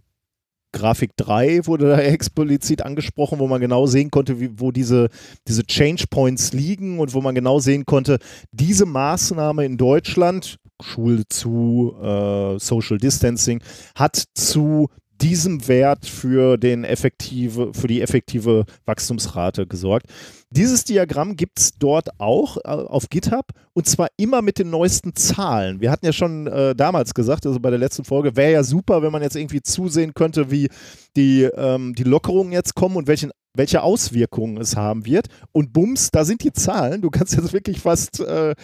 Grafik 0.71 1.11
3 1.17 1.65
wurde 1.65 1.89
da 1.89 1.99
explizit 1.99 2.83
angesprochen, 2.83 3.39
wo 3.39 3.47
man 3.47 3.61
genau 3.61 3.85
sehen 3.85 4.11
konnte, 4.11 4.39
wie, 4.39 4.59
wo 4.59 4.71
diese, 4.71 5.09
diese 5.47 5.63
Change 5.63 6.05
Points 6.09 6.53
liegen 6.53 6.99
und 6.99 7.13
wo 7.13 7.21
man 7.21 7.35
genau 7.35 7.59
sehen 7.59 7.85
konnte, 7.85 8.19
diese 8.51 8.85
Maßnahme 8.85 9.65
in 9.65 9.77
Deutschland, 9.77 10.57
Schule 10.81 11.23
zu, 11.27 11.95
äh, 12.01 12.59
Social 12.59 12.97
Distancing, 12.97 13.61
hat 13.95 14.23
zu 14.33 14.89
diesem 15.21 15.67
Wert 15.67 16.05
für, 16.05 16.57
den 16.57 16.83
effektive, 16.83 17.73
für 17.73 17.87
die 17.87 18.01
effektive 18.01 18.65
Wachstumsrate 18.85 19.67
gesorgt. 19.67 20.07
Dieses 20.51 20.83
Diagramm 20.83 21.35
gibt 21.35 21.59
es 21.59 21.77
dort 21.77 22.09
auch 22.19 22.57
äh, 22.57 22.69
auf 22.69 23.09
GitHub 23.09 23.45
und 23.73 23.87
zwar 23.87 24.07
immer 24.17 24.41
mit 24.41 24.57
den 24.57 24.69
neuesten 24.69 25.15
Zahlen. 25.15 25.79
Wir 25.79 25.91
hatten 25.91 26.05
ja 26.05 26.13
schon 26.13 26.47
äh, 26.47 26.73
damals 26.75 27.13
gesagt, 27.13 27.45
also 27.45 27.59
bei 27.59 27.69
der 27.69 27.79
letzten 27.79 28.03
Folge, 28.03 28.35
wäre 28.35 28.53
ja 28.53 28.63
super, 28.63 29.03
wenn 29.03 29.11
man 29.11 29.21
jetzt 29.21 29.35
irgendwie 29.35 29.61
zusehen 29.61 30.13
könnte, 30.13 30.49
wie 30.49 30.69
die, 31.15 31.43
ähm, 31.43 31.93
die 31.93 32.03
Lockerungen 32.03 32.51
jetzt 32.51 32.73
kommen 32.73 32.95
und 32.95 33.07
welchen, 33.07 33.31
welche 33.53 33.83
Auswirkungen 33.83 34.57
es 34.57 34.75
haben 34.75 35.05
wird. 35.05 35.27
Und 35.51 35.73
bums, 35.73 36.09
da 36.11 36.25
sind 36.25 36.43
die 36.43 36.53
Zahlen. 36.53 37.01
Du 37.01 37.09
kannst 37.09 37.35
jetzt 37.35 37.53
wirklich 37.53 37.79
fast, 37.79 38.19
äh, 38.19 38.55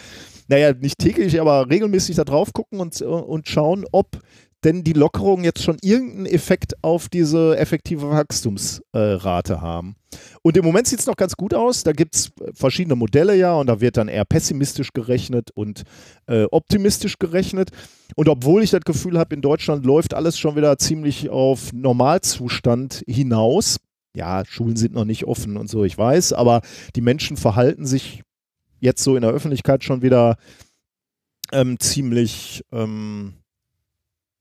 naja, 0.48 0.72
nicht 0.72 0.98
täglich, 0.98 1.40
aber 1.40 1.70
regelmäßig 1.70 2.16
da 2.16 2.24
drauf 2.24 2.52
gucken 2.52 2.80
und, 2.80 3.00
und 3.02 3.48
schauen, 3.48 3.84
ob 3.92 4.18
denn 4.66 4.82
die 4.82 4.94
Lockerungen 4.94 5.44
jetzt 5.44 5.62
schon 5.62 5.78
irgendeinen 5.80 6.26
Effekt 6.26 6.74
auf 6.82 7.08
diese 7.08 7.56
effektive 7.56 8.10
Wachstumsrate 8.10 9.52
äh, 9.52 9.56
haben. 9.58 9.94
Und 10.42 10.56
im 10.56 10.64
Moment 10.64 10.88
sieht 10.88 10.98
es 10.98 11.06
noch 11.06 11.14
ganz 11.14 11.36
gut 11.36 11.54
aus. 11.54 11.84
Da 11.84 11.92
gibt 11.92 12.16
es 12.16 12.32
verschiedene 12.52 12.96
Modelle 12.96 13.36
ja 13.36 13.54
und 13.54 13.68
da 13.68 13.80
wird 13.80 13.96
dann 13.96 14.08
eher 14.08 14.24
pessimistisch 14.24 14.92
gerechnet 14.92 15.52
und 15.54 15.84
äh, 16.26 16.46
optimistisch 16.50 17.20
gerechnet. 17.20 17.70
Und 18.16 18.28
obwohl 18.28 18.64
ich 18.64 18.70
das 18.70 18.80
Gefühl 18.80 19.18
habe, 19.18 19.36
in 19.36 19.40
Deutschland 19.40 19.86
läuft 19.86 20.14
alles 20.14 20.36
schon 20.36 20.56
wieder 20.56 20.76
ziemlich 20.78 21.30
auf 21.30 21.72
Normalzustand 21.72 23.04
hinaus. 23.06 23.76
Ja, 24.16 24.44
Schulen 24.44 24.76
sind 24.76 24.94
noch 24.94 25.04
nicht 25.04 25.26
offen 25.26 25.56
und 25.58 25.70
so, 25.70 25.84
ich 25.84 25.96
weiß, 25.96 26.32
aber 26.32 26.62
die 26.96 27.02
Menschen 27.02 27.36
verhalten 27.36 27.86
sich 27.86 28.22
jetzt 28.80 29.04
so 29.04 29.14
in 29.14 29.22
der 29.22 29.30
Öffentlichkeit 29.30 29.84
schon 29.84 30.02
wieder 30.02 30.38
ähm, 31.52 31.78
ziemlich 31.78 32.64
ähm, 32.72 33.34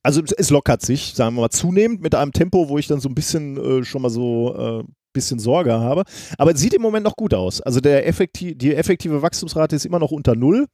also 0.06 0.22
es 0.38 0.50
lockert 0.52 0.84
sich, 0.84 1.14
sagen 1.16 1.36
wir 1.36 1.42
mal, 1.42 1.50
zunehmend 1.50 2.02
mit 2.02 2.14
einem 2.14 2.32
Tempo, 2.32 2.70
wo 2.70 2.78
ich 2.78 2.88
dann 2.88 3.00
so 3.00 3.10
ein 3.10 3.16
bisschen 3.16 3.58
äh, 3.58 3.84
schon 3.84 4.04
mal 4.04 4.10
so 4.10 4.56
äh, 4.56 4.84
bisschen 5.14 5.40
Sorge 5.40 5.74
habe. 5.74 6.04
Aber 6.38 6.52
es 6.52 6.60
sieht 6.60 6.74
im 6.74 6.82
Moment 6.82 7.06
noch 7.06 7.16
gut 7.16 7.34
aus. 7.34 7.62
Also 7.62 7.80
der 7.80 8.08
effektiv, 8.08 8.58
die 8.58 8.76
effektive 8.76 9.22
Wachstumsrate 9.22 9.76
ist 9.76 9.86
immer 9.86 9.98
noch 9.98 10.12
unter 10.12 10.36
Null. 10.36 10.68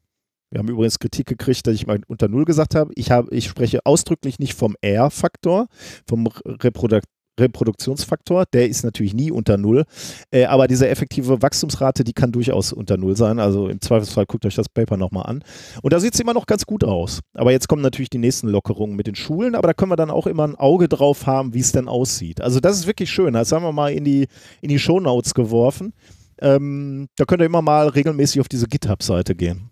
Wir 0.50 0.60
haben 0.60 0.68
übrigens 0.68 1.00
Kritik 1.00 1.28
gekriegt, 1.28 1.66
dass 1.66 1.76
ich 1.76 1.88
mal 1.88 2.02
unter 2.08 2.28
Null 2.28 2.44
gesagt 2.44 2.76
habe. 2.76 2.92
Ich, 2.96 3.10
habe, 3.10 3.34
ich 3.34 3.46
spreche 3.46 3.86
ausdrücklich 3.86 4.38
nicht 4.38 4.54
vom 4.54 4.76
R-Faktor, 4.82 5.68
vom 6.06 6.28
Reprodukt 6.46 7.06
Reproduktionsfaktor, 7.40 8.46
der 8.52 8.68
ist 8.68 8.84
natürlich 8.84 9.14
nie 9.14 9.32
unter 9.32 9.58
Null, 9.58 9.86
äh, 10.32 10.46
aber 10.46 10.68
diese 10.68 10.88
effektive 10.88 11.42
Wachstumsrate, 11.42 12.04
die 12.04 12.14
kann 12.14 12.32
durchaus 12.32 12.74
unter 12.74 12.98
Null 12.98 13.16
sein. 13.16 13.40
Also 13.40 13.68
im 13.68 13.82
Zweifelsfall 13.82 14.26
guckt 14.26 14.46
euch 14.46 14.56
das 14.56 14.70
Paper 14.70 14.98
nochmal 14.98 15.26
an. 15.28 15.44
Und 15.82 15.94
da 15.94 16.00
sieht 16.00 16.14
es 16.14 16.20
immer 16.20 16.34
noch 16.34 16.46
ganz 16.46 16.66
gut 16.66 16.84
aus. 16.84 17.22
Aber 17.34 17.52
jetzt 17.52 17.68
kommen 17.68 17.82
natürlich 17.82 18.10
die 18.10 18.18
nächsten 18.18 18.48
Lockerungen 18.48 18.96
mit 18.96 19.08
den 19.08 19.16
Schulen, 19.16 19.56
aber 19.56 19.68
da 19.68 19.74
können 19.74 19.92
wir 19.92 19.96
dann 19.96 20.12
auch 20.12 20.28
immer 20.28 20.48
ein 20.48 20.56
Auge 20.56 20.88
drauf 20.88 21.26
haben, 21.26 21.54
wie 21.54 21.60
es 21.60 21.72
denn 21.72 21.88
aussieht. 21.88 22.42
Also 22.42 22.60
das 22.60 22.78
ist 22.78 22.88
wirklich 22.88 23.10
schön. 23.10 23.34
Das 23.34 23.52
haben 23.52 23.64
wir 23.64 23.72
mal 23.72 23.92
in 23.92 24.04
die, 24.04 24.28
in 24.62 24.70
die 24.70 24.80
Shownotes 24.80 25.34
geworfen. 25.34 25.94
Ähm, 26.40 27.08
da 27.18 27.26
könnt 27.26 27.42
ihr 27.42 27.46
immer 27.46 27.62
mal 27.62 27.88
regelmäßig 27.88 28.42
auf 28.42 28.50
diese 28.50 28.68
GitHub-Seite 28.68 29.36
gehen. 29.36 29.71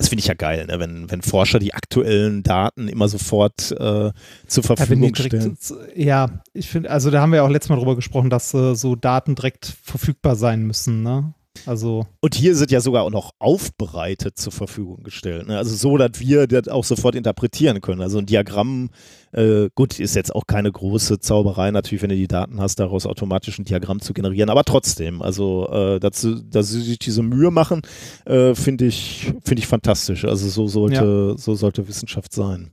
Das 0.00 0.08
finde 0.08 0.20
ich 0.20 0.28
ja 0.28 0.34
geil, 0.34 0.64
ne? 0.64 0.80
wenn, 0.80 1.10
wenn 1.10 1.20
Forscher 1.20 1.58
die 1.58 1.74
aktuellen 1.74 2.42
Daten 2.42 2.88
immer 2.88 3.06
sofort 3.06 3.70
äh, 3.72 4.10
zur 4.46 4.64
Verfügung 4.64 5.12
ja, 5.14 5.26
stellen. 5.26 5.58
ja, 5.94 6.40
ich 6.54 6.70
finde, 6.70 6.90
also 6.90 7.10
da 7.10 7.20
haben 7.20 7.32
wir 7.32 7.44
auch 7.44 7.50
letztes 7.50 7.68
Mal 7.68 7.76
drüber 7.76 7.96
gesprochen, 7.96 8.30
dass 8.30 8.54
äh, 8.54 8.74
so 8.74 8.96
Daten 8.96 9.34
direkt 9.34 9.76
verfügbar 9.82 10.36
sein 10.36 10.62
müssen, 10.62 11.02
ne? 11.02 11.34
Also 11.66 12.06
und 12.20 12.34
hier 12.34 12.54
sind 12.54 12.70
ja 12.70 12.80
sogar 12.80 13.02
auch 13.02 13.10
noch 13.10 13.32
aufbereitet 13.38 14.38
zur 14.38 14.52
Verfügung 14.52 15.02
gestellt. 15.02 15.48
Ne? 15.48 15.58
Also 15.58 15.74
so, 15.74 15.96
dass 15.96 16.20
wir 16.20 16.46
das 16.46 16.68
auch 16.68 16.84
sofort 16.84 17.14
interpretieren 17.14 17.80
können. 17.80 18.00
Also 18.00 18.18
ein 18.18 18.26
Diagramm, 18.26 18.90
äh, 19.32 19.68
gut, 19.74 19.98
ist 19.98 20.14
jetzt 20.14 20.34
auch 20.34 20.46
keine 20.46 20.70
große 20.70 21.18
Zauberei, 21.18 21.70
natürlich, 21.70 22.02
wenn 22.02 22.10
du 22.10 22.16
die 22.16 22.28
Daten 22.28 22.60
hast, 22.60 22.76
daraus 22.76 23.04
automatisch 23.04 23.58
ein 23.58 23.64
Diagramm 23.64 24.00
zu 24.00 24.12
generieren. 24.12 24.48
Aber 24.48 24.64
trotzdem, 24.64 25.22
also 25.22 25.68
äh, 25.70 26.00
dass, 26.00 26.26
dass 26.44 26.68
sie 26.68 26.82
sich 26.82 26.98
diese 26.98 27.22
Mühe 27.22 27.50
machen, 27.50 27.82
äh, 28.26 28.54
finde 28.54 28.86
ich, 28.86 29.32
finde 29.42 29.60
ich 29.60 29.66
fantastisch. 29.66 30.24
Also 30.24 30.48
so 30.48 30.68
sollte, 30.68 31.32
ja. 31.32 31.38
so 31.38 31.54
sollte 31.56 31.86
Wissenschaft 31.88 32.32
sein. 32.32 32.70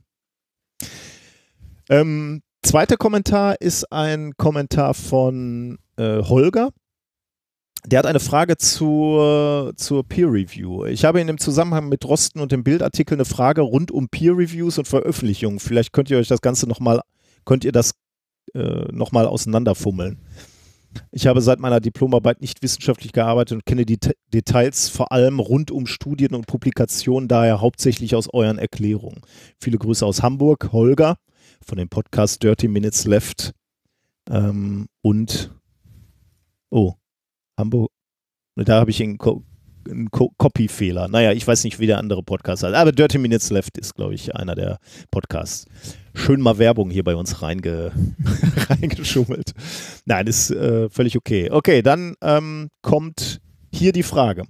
Ähm, 1.90 2.42
zweiter 2.62 2.96
Kommentar 2.96 3.60
ist 3.60 3.90
ein 3.92 4.34
Kommentar 4.36 4.94
von 4.94 5.78
äh, 5.96 6.22
Holger 6.22 6.70
der 7.86 8.00
hat 8.00 8.06
eine 8.06 8.20
Frage 8.20 8.56
zur, 8.56 9.72
zur 9.76 10.04
Peer 10.04 10.32
Review. 10.32 10.84
Ich 10.86 11.04
habe 11.04 11.20
in 11.20 11.26
dem 11.26 11.38
Zusammenhang 11.38 11.88
mit 11.88 12.04
Rosten 12.04 12.40
und 12.40 12.52
dem 12.52 12.64
Bildartikel 12.64 13.14
eine 13.14 13.24
Frage 13.24 13.62
rund 13.62 13.90
um 13.90 14.08
Peer 14.08 14.32
Reviews 14.32 14.78
und 14.78 14.88
Veröffentlichungen. 14.88 15.60
Vielleicht 15.60 15.92
könnt 15.92 16.10
ihr 16.10 16.18
euch 16.18 16.28
das 16.28 16.40
Ganze 16.40 16.68
nochmal, 16.68 17.00
könnt 17.44 17.64
ihr 17.64 17.72
das 17.72 17.92
äh, 18.54 18.92
nochmal 18.92 19.26
auseinanderfummeln. 19.26 20.18
Ich 21.10 21.26
habe 21.26 21.40
seit 21.40 21.60
meiner 21.60 21.80
Diplomarbeit 21.80 22.40
nicht 22.40 22.62
wissenschaftlich 22.62 23.12
gearbeitet 23.12 23.56
und 23.56 23.66
kenne 23.66 23.84
die 23.84 23.98
Details 24.32 24.88
vor 24.88 25.12
allem 25.12 25.38
rund 25.38 25.70
um 25.70 25.86
Studien 25.86 26.34
und 26.34 26.46
Publikationen 26.46 27.28
daher 27.28 27.60
hauptsächlich 27.60 28.14
aus 28.14 28.32
euren 28.32 28.58
Erklärungen. 28.58 29.20
Viele 29.60 29.78
Grüße 29.78 30.04
aus 30.04 30.22
Hamburg, 30.22 30.70
Holger 30.72 31.16
von 31.64 31.78
dem 31.78 31.88
Podcast 31.88 32.42
Dirty 32.42 32.68
Minutes 32.68 33.04
Left 33.04 33.52
ähm, 34.30 34.88
und 35.02 35.54
oh, 36.70 36.94
Hamburg. 37.58 37.90
Da 38.56 38.80
habe 38.80 38.90
ich 38.90 39.02
einen, 39.02 39.18
Co 39.18 39.44
einen 39.88 40.10
Co 40.10 40.32
Copy-Fehler. 40.38 41.08
Naja, 41.08 41.32
ich 41.32 41.46
weiß 41.46 41.64
nicht, 41.64 41.78
wie 41.78 41.86
der 41.86 41.98
andere 41.98 42.22
Podcast 42.22 42.62
heißt. 42.62 42.74
Aber 42.74 42.92
Dirty 42.92 43.18
Minutes 43.18 43.50
Left 43.50 43.76
ist, 43.78 43.94
glaube 43.94 44.14
ich, 44.14 44.34
einer 44.34 44.54
der 44.54 44.78
Podcasts 45.10 45.66
schön 46.14 46.40
mal 46.40 46.58
Werbung 46.58 46.90
hier 46.90 47.04
bei 47.04 47.14
uns 47.14 47.42
reinge 47.42 47.92
reingeschummelt. 48.68 49.52
Nein, 50.04 50.26
ist 50.26 50.50
äh, 50.50 50.88
völlig 50.90 51.16
okay. 51.16 51.50
Okay, 51.50 51.82
dann 51.82 52.14
ähm, 52.22 52.68
kommt 52.82 53.40
hier 53.72 53.92
die 53.92 54.02
Frage. 54.02 54.44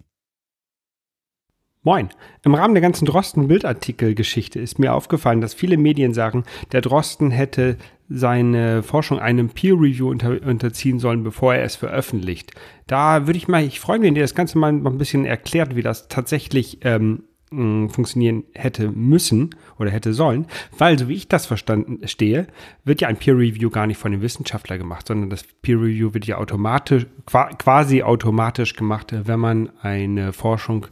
Moin. 1.84 2.08
Im 2.44 2.54
Rahmen 2.54 2.74
der 2.74 2.80
ganzen 2.80 3.06
Drosten-Bildartikel-Geschichte 3.06 4.58
ist 4.58 4.80
mir 4.80 4.94
aufgefallen, 4.94 5.40
dass 5.40 5.54
viele 5.54 5.76
Medien 5.76 6.12
sagen, 6.12 6.42
der 6.72 6.80
Drosten 6.80 7.30
hätte 7.30 7.76
seine 8.08 8.82
Forschung 8.82 9.20
einem 9.20 9.50
Peer-Review 9.50 10.10
unter, 10.10 10.42
unterziehen 10.42 10.98
sollen, 10.98 11.22
bevor 11.22 11.54
er 11.54 11.64
es 11.64 11.76
veröffentlicht. 11.76 12.50
Da 12.88 13.26
würde 13.26 13.36
ich 13.36 13.46
mal, 13.46 13.62
ich 13.62 13.78
freue 13.78 14.00
mich, 14.00 14.08
wenn 14.08 14.16
ihr 14.16 14.22
das 14.22 14.34
Ganze 14.34 14.58
mal 14.58 14.72
ein 14.72 14.98
bisschen 14.98 15.24
erklärt, 15.24 15.76
wie 15.76 15.82
das 15.82 16.08
tatsächlich 16.08 16.78
ähm, 16.82 17.22
funktionieren 17.50 18.44
hätte 18.54 18.90
müssen 18.90 19.54
oder 19.78 19.90
hätte 19.90 20.12
sollen, 20.12 20.46
weil, 20.76 20.98
so 20.98 21.08
wie 21.08 21.14
ich 21.14 21.28
das 21.28 21.46
verstanden 21.46 22.06
stehe, 22.06 22.46
wird 22.84 23.00
ja 23.00 23.08
ein 23.08 23.16
Peer 23.16 23.38
Review 23.38 23.70
gar 23.70 23.86
nicht 23.86 23.98
von 23.98 24.12
dem 24.12 24.20
Wissenschaftler 24.20 24.76
gemacht, 24.76 25.06
sondern 25.06 25.30
das 25.30 25.44
Peer 25.62 25.76
Review 25.76 26.12
wird 26.12 26.26
ja 26.26 26.36
automatisch, 26.36 27.06
quasi 27.26 28.02
automatisch 28.02 28.74
gemacht, 28.74 29.14
wenn 29.16 29.40
man 29.40 29.70
eine 29.80 30.34
Forschung 30.34 30.88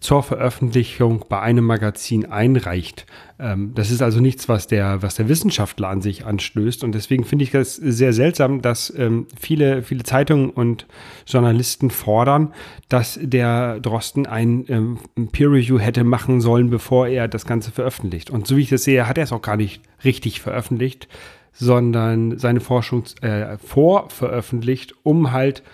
zur 0.00 0.22
Veröffentlichung 0.22 1.24
bei 1.28 1.40
einem 1.40 1.64
Magazin 1.64 2.26
einreicht. 2.26 3.04
Ähm, 3.40 3.72
das 3.74 3.90
ist 3.90 4.00
also 4.00 4.20
nichts, 4.20 4.48
was 4.48 4.68
der, 4.68 5.02
was 5.02 5.16
der 5.16 5.28
Wissenschaftler 5.28 5.88
an 5.88 6.02
sich 6.02 6.24
anstößt. 6.24 6.84
Und 6.84 6.92
deswegen 6.92 7.24
finde 7.24 7.44
ich 7.44 7.50
das 7.50 7.74
sehr 7.74 8.12
seltsam, 8.12 8.62
dass 8.62 8.92
ähm, 8.96 9.26
viele, 9.38 9.82
viele 9.82 10.04
Zeitungen 10.04 10.50
und 10.50 10.86
Journalisten 11.26 11.90
fordern, 11.90 12.54
dass 12.88 13.18
der 13.20 13.80
Drosten 13.80 14.26
ein 14.26 14.64
ähm, 14.68 14.98
Peer 15.32 15.50
Review 15.50 15.80
hätte 15.80 16.04
machen 16.04 16.40
sollen, 16.40 16.70
bevor 16.70 17.08
er 17.08 17.26
das 17.26 17.44
Ganze 17.44 17.72
veröffentlicht. 17.72 18.30
Und 18.30 18.46
so 18.46 18.56
wie 18.56 18.62
ich 18.62 18.70
das 18.70 18.84
sehe, 18.84 19.08
hat 19.08 19.18
er 19.18 19.24
es 19.24 19.32
auch 19.32 19.42
gar 19.42 19.56
nicht 19.56 19.82
richtig 20.04 20.40
veröffentlicht, 20.40 21.08
sondern 21.52 22.38
seine 22.38 22.60
Forschung 22.60 23.02
äh, 23.20 23.58
vorveröffentlicht, 23.58 24.94
um 25.02 25.32
halt 25.32 25.64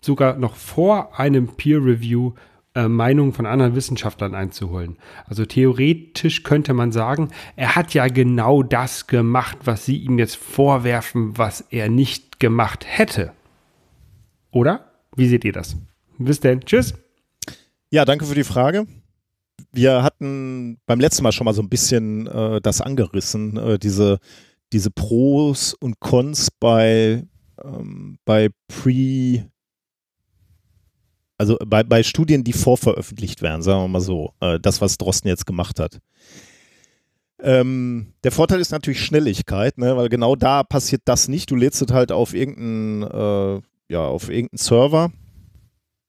sogar 0.00 0.36
noch 0.38 0.54
vor 0.54 1.18
einem 1.18 1.48
Peer 1.48 1.84
Review 1.84 2.34
äh, 2.78 2.88
Meinungen 2.88 3.32
von 3.32 3.44
anderen 3.44 3.74
Wissenschaftlern 3.74 4.36
einzuholen. 4.36 4.98
Also 5.26 5.44
theoretisch 5.44 6.44
könnte 6.44 6.74
man 6.74 6.92
sagen, 6.92 7.30
er 7.56 7.74
hat 7.74 7.92
ja 7.92 8.06
genau 8.06 8.62
das 8.62 9.08
gemacht, 9.08 9.58
was 9.64 9.84
sie 9.84 9.96
ihm 9.96 10.18
jetzt 10.18 10.36
vorwerfen, 10.36 11.36
was 11.36 11.60
er 11.70 11.88
nicht 11.88 12.38
gemacht 12.38 12.84
hätte. 12.86 13.32
Oder? 14.52 14.92
Wie 15.16 15.26
seht 15.26 15.44
ihr 15.44 15.52
das? 15.52 15.76
Bis 16.18 16.38
denn. 16.38 16.60
Tschüss. 16.60 16.94
Ja, 17.90 18.04
danke 18.04 18.24
für 18.24 18.36
die 18.36 18.44
Frage. 18.44 18.86
Wir 19.72 20.04
hatten 20.04 20.78
beim 20.86 21.00
letzten 21.00 21.24
Mal 21.24 21.32
schon 21.32 21.46
mal 21.46 21.54
so 21.54 21.62
ein 21.62 21.68
bisschen 21.68 22.28
äh, 22.28 22.60
das 22.60 22.80
angerissen, 22.80 23.56
äh, 23.56 23.78
diese, 23.78 24.18
diese 24.72 24.90
Pros 24.92 25.74
und 25.74 25.98
Cons 25.98 26.48
bei, 26.60 27.26
ähm, 27.62 28.18
bei 28.24 28.50
Pre- 28.68 29.50
also 31.38 31.56
bei, 31.64 31.84
bei 31.84 32.02
Studien, 32.02 32.44
die 32.44 32.52
vorveröffentlicht 32.52 33.42
werden, 33.42 33.62
sagen 33.62 33.82
wir 33.82 33.88
mal 33.88 34.00
so, 34.00 34.32
äh, 34.40 34.58
das, 34.60 34.80
was 34.80 34.98
Drosten 34.98 35.28
jetzt 35.28 35.46
gemacht 35.46 35.78
hat. 35.78 36.00
Ähm, 37.40 38.12
der 38.24 38.32
Vorteil 38.32 38.60
ist 38.60 38.72
natürlich 38.72 39.00
Schnelligkeit, 39.00 39.78
ne, 39.78 39.96
weil 39.96 40.08
genau 40.08 40.34
da 40.34 40.64
passiert 40.64 41.02
das 41.04 41.28
nicht. 41.28 41.50
Du 41.50 41.56
lädst 41.56 41.80
es 41.80 41.92
halt 41.92 42.10
auf 42.10 42.34
irgendeinen, 42.34 43.02
äh, 43.04 43.62
ja, 43.88 44.04
auf 44.04 44.28
irgendeinen 44.28 44.58
Server 44.58 45.12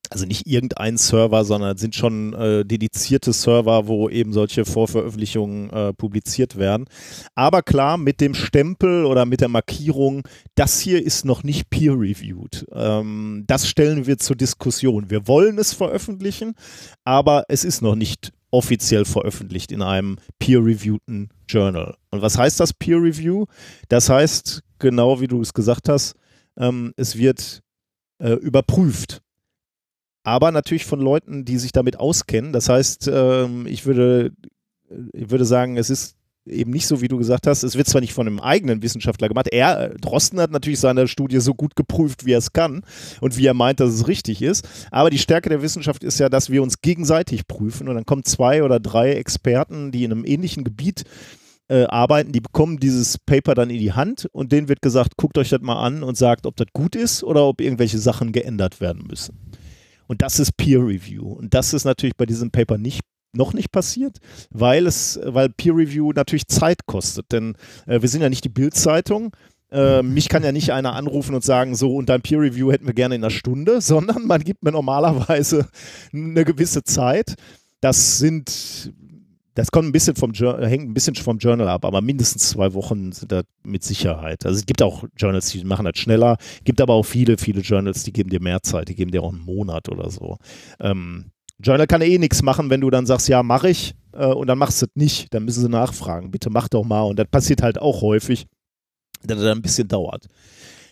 also 0.09 0.25
nicht 0.25 0.47
irgendein 0.47 0.97
Server, 0.97 1.45
sondern 1.45 1.77
sind 1.77 1.95
schon 1.95 2.33
äh, 2.33 2.65
dedizierte 2.65 3.33
Server, 3.33 3.87
wo 3.87 4.09
eben 4.09 4.33
solche 4.33 4.65
Vorveröffentlichungen 4.65 5.69
äh, 5.69 5.93
publiziert 5.93 6.57
werden. 6.57 6.85
Aber 7.35 7.61
klar, 7.61 7.97
mit 7.97 8.21
dem 8.21 8.33
Stempel 8.33 9.05
oder 9.05 9.25
mit 9.25 9.41
der 9.41 9.49
Markierung, 9.49 10.27
das 10.55 10.79
hier 10.79 11.03
ist 11.03 11.25
noch 11.25 11.43
nicht 11.43 11.69
peer-reviewed. 11.69 12.65
Ähm, 12.73 13.43
das 13.47 13.67
stellen 13.67 14.07
wir 14.07 14.17
zur 14.17 14.35
Diskussion. 14.35 15.09
Wir 15.09 15.27
wollen 15.27 15.57
es 15.57 15.73
veröffentlichen, 15.73 16.55
aber 17.03 17.43
es 17.47 17.63
ist 17.63 17.81
noch 17.81 17.95
nicht 17.95 18.31
offiziell 18.51 19.05
veröffentlicht 19.05 19.71
in 19.71 19.81
einem 19.81 20.17
peer-reviewten 20.39 21.29
Journal. 21.47 21.95
Und 22.11 22.21
was 22.21 22.37
heißt 22.37 22.59
das 22.59 22.73
Peer-Review? 22.73 23.45
Das 23.89 24.09
heißt, 24.09 24.63
genau 24.79 25.21
wie 25.21 25.27
du 25.27 25.41
es 25.41 25.53
gesagt 25.53 25.89
hast, 25.89 26.15
ähm, 26.57 26.93
es 26.97 27.15
wird 27.15 27.61
äh, 28.19 28.33
überprüft 28.33 29.21
aber 30.23 30.51
natürlich 30.51 30.85
von 30.85 30.99
Leuten, 30.99 31.45
die 31.45 31.57
sich 31.57 31.71
damit 31.71 31.99
auskennen. 31.99 32.53
Das 32.53 32.69
heißt, 32.69 33.09
ähm, 33.11 33.65
ich 33.67 33.85
würde, 33.85 34.31
ich 35.13 35.29
würde 35.29 35.45
sagen, 35.45 35.77
es 35.77 35.89
ist 35.89 36.15
eben 36.45 36.71
nicht 36.71 36.87
so, 36.87 37.01
wie 37.01 37.07
du 37.07 37.17
gesagt 37.17 37.47
hast. 37.47 37.63
Es 37.63 37.75
wird 37.75 37.87
zwar 37.87 38.01
nicht 38.01 38.13
von 38.13 38.27
einem 38.27 38.39
eigenen 38.39 38.81
Wissenschaftler 38.81 39.27
gemacht. 39.27 39.47
Er, 39.51 39.89
Drosten 39.99 40.39
hat 40.39 40.51
natürlich 40.51 40.79
seine 40.79 41.07
Studie 41.07 41.39
so 41.39 41.53
gut 41.53 41.75
geprüft, 41.75 42.25
wie 42.25 42.33
er 42.33 42.39
es 42.39 42.53
kann 42.53 42.83
und 43.21 43.37
wie 43.37 43.45
er 43.45 43.53
meint, 43.53 43.79
dass 43.79 43.93
es 43.93 44.07
richtig 44.07 44.41
ist. 44.41 44.67
Aber 44.91 45.09
die 45.09 45.19
Stärke 45.19 45.49
der 45.49 45.61
Wissenschaft 45.61 46.03
ist 46.03 46.19
ja, 46.19 46.29
dass 46.29 46.49
wir 46.49 46.63
uns 46.63 46.81
gegenseitig 46.81 47.47
prüfen 47.47 47.87
und 47.87 47.95
dann 47.95 48.05
kommen 48.05 48.23
zwei 48.23 48.63
oder 48.63 48.79
drei 48.79 49.13
Experten, 49.13 49.91
die 49.91 50.03
in 50.03 50.11
einem 50.11 50.25
ähnlichen 50.25 50.63
Gebiet 50.63 51.03
äh, 51.67 51.83
arbeiten, 51.83 52.31
die 52.31 52.41
bekommen 52.41 52.79
dieses 52.79 53.17
Paper 53.19 53.53
dann 53.53 53.69
in 53.69 53.77
die 53.77 53.93
Hand 53.93 54.27
und 54.31 54.51
denen 54.51 54.69
wird 54.69 54.81
gesagt, 54.81 55.17
guckt 55.17 55.37
euch 55.37 55.49
das 55.49 55.61
mal 55.61 55.79
an 55.81 56.03
und 56.03 56.17
sagt, 56.17 56.47
ob 56.47 56.55
das 56.55 56.67
gut 56.73 56.95
ist 56.95 57.23
oder 57.23 57.45
ob 57.45 57.61
irgendwelche 57.61 57.99
Sachen 57.99 58.31
geändert 58.31 58.81
werden 58.81 59.05
müssen. 59.07 59.37
Und 60.09 60.23
das 60.23 60.39
ist 60.39 60.57
Peer 60.57 60.79
Review. 60.79 61.23
Und 61.23 61.53
das 61.53 61.71
ist 61.71 61.85
natürlich 61.85 62.15
bei 62.17 62.25
diesem 62.25 62.49
Paper 62.49 62.79
nicht 62.79 63.01
noch 63.31 63.53
nicht 63.53 63.71
passiert, 63.71 64.17
weil 64.49 64.87
es, 64.87 65.19
weil 65.23 65.49
Peer 65.49 65.75
Review 65.75 66.11
natürlich 66.13 66.47
Zeit 66.47 66.87
kostet. 66.87 67.31
Denn 67.31 67.55
äh, 67.85 68.01
wir 68.01 68.09
sind 68.09 68.21
ja 68.23 68.29
nicht 68.29 68.43
die 68.43 68.49
Bild-Zeitung. 68.49 69.35
Äh, 69.71 70.01
mich 70.01 70.27
kann 70.27 70.43
ja 70.43 70.51
nicht 70.51 70.73
einer 70.73 70.95
anrufen 70.95 71.35
und 71.35 71.43
sagen, 71.43 71.75
so 71.75 71.95
und 71.95 72.09
dein 72.09 72.23
Peer 72.23 72.39
Review 72.39 72.71
hätten 72.71 72.87
wir 72.87 72.95
gerne 72.95 73.13
in 73.13 73.23
einer 73.23 73.29
Stunde, 73.29 73.81
sondern 73.81 74.25
man 74.25 74.43
gibt 74.43 74.63
mir 74.63 74.71
normalerweise 74.71 75.67
eine 76.11 76.43
gewisse 76.43 76.83
Zeit. 76.83 77.35
Das 77.79 78.17
sind 78.17 78.91
das 79.55 79.71
kommt 79.71 79.87
ein 79.87 79.91
bisschen 79.91 80.15
vom 80.15 80.33
hängt 80.33 80.89
ein 80.89 80.93
bisschen 80.93 81.15
vom 81.15 81.37
Journal 81.37 81.67
ab, 81.67 81.85
aber 81.85 82.01
mindestens 82.01 82.49
zwei 82.49 82.73
Wochen 82.73 83.11
sind 83.11 83.31
da 83.31 83.41
mit 83.63 83.83
Sicherheit. 83.83 84.45
Also 84.45 84.57
es 84.59 84.65
gibt 84.65 84.81
auch 84.81 85.03
Journals, 85.17 85.49
die 85.51 85.63
machen 85.63 85.85
das 85.85 85.97
schneller, 85.97 86.37
gibt 86.63 86.79
aber 86.81 86.93
auch 86.93 87.03
viele, 87.03 87.37
viele 87.37 87.61
Journals, 87.61 88.03
die 88.03 88.13
geben 88.13 88.29
dir 88.29 88.41
mehr 88.41 88.61
Zeit, 88.61 88.89
die 88.89 88.95
geben 88.95 89.11
dir 89.11 89.21
auch 89.21 89.33
einen 89.33 89.43
Monat 89.43 89.89
oder 89.89 90.09
so. 90.09 90.37
Ähm, 90.79 91.31
Journal 91.61 91.87
kann 91.87 92.01
eh 92.01 92.17
nichts 92.17 92.41
machen, 92.41 92.69
wenn 92.69 92.81
du 92.81 92.89
dann 92.89 93.05
sagst, 93.05 93.27
ja, 93.27 93.43
mache 93.43 93.69
ich, 93.69 93.95
äh, 94.13 94.25
und 94.25 94.47
dann 94.47 94.57
machst 94.57 94.81
du 94.81 94.85
es 94.85 94.91
nicht. 94.95 95.33
Dann 95.33 95.45
müssen 95.45 95.61
sie 95.61 95.69
nachfragen, 95.69 96.31
bitte 96.31 96.49
mach 96.49 96.69
doch 96.69 96.83
mal. 96.83 97.03
Und 97.03 97.19
das 97.19 97.27
passiert 97.27 97.61
halt 97.61 97.79
auch 97.79 98.01
häufig, 98.01 98.47
dass 99.23 99.37
es 99.37 99.43
dann 99.43 99.57
ein 99.57 99.61
bisschen 99.61 99.87
dauert. 99.87 100.27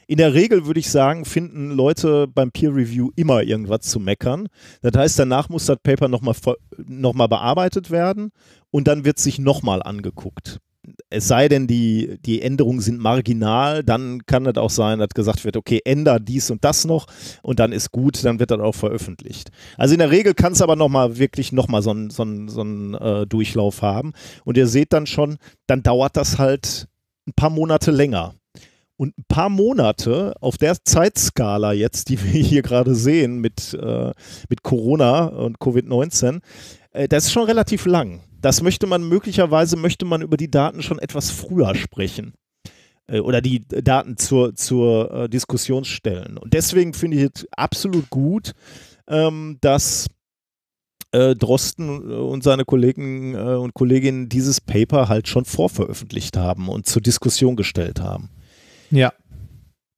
In 0.08 0.18
der 0.18 0.34
Regel 0.34 0.66
würde 0.66 0.80
ich 0.80 0.90
sagen, 0.90 1.26
finden 1.26 1.72
Leute 1.72 2.28
beim 2.28 2.52
Peer 2.52 2.74
Review 2.74 3.10
immer 3.18 3.44
irgendwas 3.44 3.82
zu 3.82 4.00
meckern. 4.00 4.48
Das 4.82 4.94
heißt, 4.96 5.20
danach 5.20 5.50
muss 5.50 5.66
das 5.66 5.78
Paper 5.84 6.08
nochmal 6.08 6.34
noch 6.78 7.14
mal 7.14 7.28
bearbeitet 7.28 7.92
werden 7.92 8.32
und 8.72 8.88
dann 8.88 9.04
wird 9.04 9.20
sich 9.20 9.38
nochmal 9.38 9.84
angeguckt. 9.84 10.60
Es 11.10 11.28
sei 11.28 11.50
denn, 11.50 11.68
die, 11.68 12.18
die 12.26 12.42
Änderungen 12.42 12.80
sind 12.80 13.00
marginal, 13.00 13.84
dann 13.84 14.26
kann 14.26 14.46
es 14.46 14.56
auch 14.56 14.70
sein, 14.70 15.00
dass 15.00 15.10
gesagt 15.10 15.44
wird, 15.44 15.58
okay, 15.58 15.82
änder 15.84 16.22
dies 16.22 16.50
und 16.50 16.64
das 16.64 16.86
noch 16.86 17.08
und 17.44 17.60
dann 17.60 17.74
ist 17.74 17.92
gut, 17.92 18.24
dann 18.24 18.40
wird 18.40 18.52
das 18.52 18.62
auch 18.62 18.76
veröffentlicht. 18.76 19.50
Also 19.78 19.94
in 19.94 20.00
der 20.00 20.12
Regel 20.12 20.34
kann 20.34 20.54
es 20.54 20.62
aber 20.62 20.78
nochmal 20.78 21.18
wirklich 21.18 21.52
nochmal 21.52 21.82
so 21.82 21.90
einen 21.90 22.10
so 22.10 22.24
so 22.48 22.64
äh, 22.64 23.26
Durchlauf 23.26 23.82
haben. 23.82 24.14
Und 24.46 24.56
ihr 24.56 24.68
seht 24.68 24.94
dann 24.94 25.06
schon, 25.06 25.38
dann 25.66 25.84
dauert 25.84 26.16
das 26.16 26.38
halt 26.38 26.88
ein 27.28 27.34
paar 27.34 27.50
Monate 27.50 27.92
länger. 27.92 28.36
Und 28.98 29.18
ein 29.18 29.26
paar 29.28 29.50
Monate 29.50 30.34
auf 30.42 30.58
der 30.58 30.84
Zeitskala 30.84 31.72
jetzt, 31.72 32.10
die 32.10 32.22
wir 32.22 32.42
hier 32.42 32.64
gerade 32.64 32.96
sehen 32.96 33.40
mit, 33.40 33.74
äh, 33.74 34.12
mit 34.50 34.64
Corona 34.64 35.26
und 35.26 35.60
Covid-19, 35.60 36.42
äh, 36.94 37.08
das 37.08 37.26
ist 37.26 37.32
schon 37.32 37.46
relativ 37.46 37.86
lang. 37.86 38.22
Das 38.42 38.62
möchte 38.62 38.88
man 38.88 39.08
möglicherweise, 39.08 39.78
möchte 39.78 40.06
man 40.06 40.22
über 40.22 40.38
die 40.38 40.52
Daten 40.52 40.82
schon 40.82 41.00
etwas 41.00 41.30
früher 41.30 41.76
sprechen 41.76 42.34
äh, 43.08 43.20
oder 43.20 43.42
die 43.42 43.68
Daten 43.68 44.18
zur, 44.18 44.56
zur 44.56 45.12
äh, 45.12 45.30
Diskussion 45.30 45.86
stellen. 45.86 46.38
Und 46.38 46.54
deswegen 46.54 46.94
finde 46.94 47.18
ich 47.18 47.30
es 47.36 47.48
absolut 47.52 48.10
gut, 48.10 48.54
ähm, 49.08 49.58
dass 49.62 50.08
äh, 51.12 51.36
Drosten 51.36 51.90
und 52.12 52.44
seine 52.44 52.66
Kollegen 52.66 53.34
äh, 53.36 53.56
und 53.56 53.74
Kolleginnen 53.74 54.28
dieses 54.28 54.60
Paper 54.60 55.08
halt 55.08 55.28
schon 55.28 55.46
vorveröffentlicht 55.46 56.36
haben 56.36 56.68
und 56.68 56.86
zur 56.86 57.02
Diskussion 57.02 57.56
gestellt 57.56 58.02
haben. 58.02 58.30
Ja. 58.92 59.14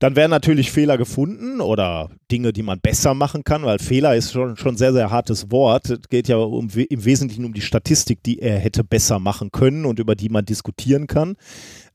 Dann 0.02 0.16
werden 0.16 0.32
natürlich 0.32 0.72
Fehler 0.72 0.98
gefunden 0.98 1.60
oder 1.60 2.10
Dinge, 2.32 2.54
die 2.54 2.64
man 2.64 2.80
besser 2.80 3.14
machen 3.14 3.44
kann, 3.44 3.64
weil 3.64 3.80
Fehler 3.80 4.16
ist 4.16 4.32
schon 4.32 4.56
schon 4.56 4.78
sehr, 4.78 4.94
sehr 4.94 5.12
hartes 5.12 5.52
Wort. 5.52 5.90
Es 5.90 6.08
geht 6.08 6.30
ja 6.30 6.38
um, 6.38 6.70
im 6.70 7.06
Wesentlichen 7.06 7.44
um 7.44 7.54
die 7.54 7.60
Statistik, 7.60 8.24
die 8.24 8.40
er 8.40 8.60
hätte 8.60 8.86
besser 8.86 9.20
machen 9.20 9.52
können 9.52 9.86
und 9.86 10.00
über 10.00 10.16
die 10.16 10.30
man 10.30 10.46
diskutieren 10.46 11.08
kann. 11.08 11.36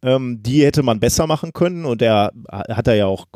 Ähm, 0.03 0.43
die 0.43 0.67
hätte 0.67 0.83
man 0.83 1.01
besser 1.01 1.27
machen 1.27 1.55
können 1.55 1.87
und 1.87 2.03
er 2.03 2.33
hat 2.51 2.89
er 2.89 2.95
ja 2.95 3.07
auch 3.07 3.27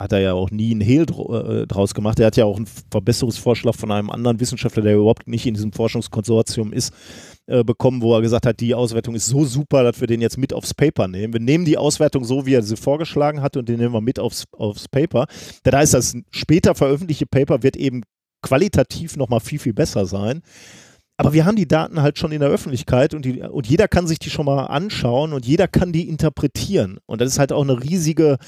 hat 0.00 0.12
er 0.12 0.20
ja 0.20 0.32
auch 0.32 0.50
nie 0.50 0.70
einen 0.70 0.80
Hehl 0.80 1.02
äh, 1.02 1.66
draus 1.66 1.92
gemacht. 1.92 2.18
Er 2.18 2.28
hat 2.28 2.36
ja 2.38 2.46
auch 2.46 2.56
einen 2.56 2.66
Verbesserungsvorschlag 2.90 3.74
von 3.74 3.92
einem 3.92 4.08
anderen 4.08 4.40
Wissenschaftler, 4.40 4.82
der 4.82 4.96
überhaupt 4.96 5.28
nicht 5.28 5.44
in 5.44 5.52
diesem 5.52 5.74
Forschungskonsortium 5.74 6.72
ist, 6.72 6.94
äh, 7.46 7.64
bekommen, 7.64 8.02
wo 8.02 8.14
er 8.14 8.22
gesagt 8.22 8.46
hat, 8.46 8.60
die 8.60 8.74
Auswertung 8.74 9.14
ist 9.14 9.26
so 9.26 9.44
super, 9.44 9.82
dass 9.82 10.00
wir 10.00 10.06
den 10.06 10.20
jetzt 10.20 10.38
mit 10.38 10.52
aufs 10.52 10.74
Paper 10.74 11.08
nehmen. 11.08 11.32
Wir 11.32 11.40
nehmen 11.40 11.64
die 11.64 11.78
Auswertung 11.78 12.24
so, 12.24 12.46
wie 12.46 12.54
er 12.54 12.62
sie 12.62 12.76
vorgeschlagen 12.76 13.42
hat 13.42 13.56
und 13.56 13.68
den 13.68 13.78
nehmen 13.78 13.94
wir 13.94 14.00
mit 14.00 14.18
aufs, 14.18 14.44
aufs 14.52 14.88
Paper. 14.88 15.26
Das 15.62 15.74
heißt, 15.74 15.94
das 15.94 16.14
später 16.30 16.74
veröffentlichte 16.74 17.26
Paper 17.26 17.62
wird 17.62 17.76
eben 17.76 18.02
qualitativ 18.42 19.16
nochmal 19.16 19.40
viel, 19.40 19.58
viel 19.58 19.74
besser 19.74 20.06
sein. 20.06 20.42
Aber 21.16 21.34
wir 21.34 21.44
haben 21.44 21.56
die 21.56 21.68
Daten 21.68 22.00
halt 22.00 22.18
schon 22.18 22.32
in 22.32 22.40
der 22.40 22.48
Öffentlichkeit 22.48 23.12
und, 23.12 23.26
die, 23.26 23.42
und 23.42 23.66
jeder 23.66 23.88
kann 23.88 24.06
sich 24.06 24.18
die 24.18 24.30
schon 24.30 24.46
mal 24.46 24.66
anschauen 24.66 25.34
und 25.34 25.44
jeder 25.44 25.68
kann 25.68 25.92
die 25.92 26.08
interpretieren. 26.08 26.98
Und 27.04 27.20
das 27.20 27.32
ist 27.32 27.38
halt 27.38 27.52
auch 27.52 27.62
eine 27.62 27.82
riesige, 27.82 28.38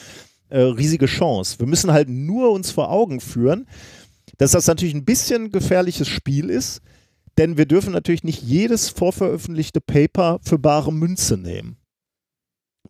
äh, 0.49 0.61
riesige 0.61 1.05
Chance. 1.05 1.59
Wir 1.59 1.67
müssen 1.67 1.93
halt 1.93 2.09
nur 2.09 2.51
uns 2.51 2.71
vor 2.71 2.91
Augen 2.91 3.21
führen, 3.21 3.67
dass 4.39 4.53
das 4.53 4.67
natürlich 4.67 4.95
ein 4.95 5.05
bisschen 5.05 5.51
gefährliches 5.51 6.09
Spiel 6.09 6.49
ist, 6.49 6.81
denn 7.39 7.57
wir 7.57 7.67
dürfen 7.67 7.93
natürlich 7.93 8.25
nicht 8.25 8.43
jedes 8.43 8.89
vorveröffentlichte 8.89 9.81
Paper 9.81 10.39
für 10.43 10.59
bare 10.59 10.93
Münze 10.93 11.37
nehmen. 11.37 11.77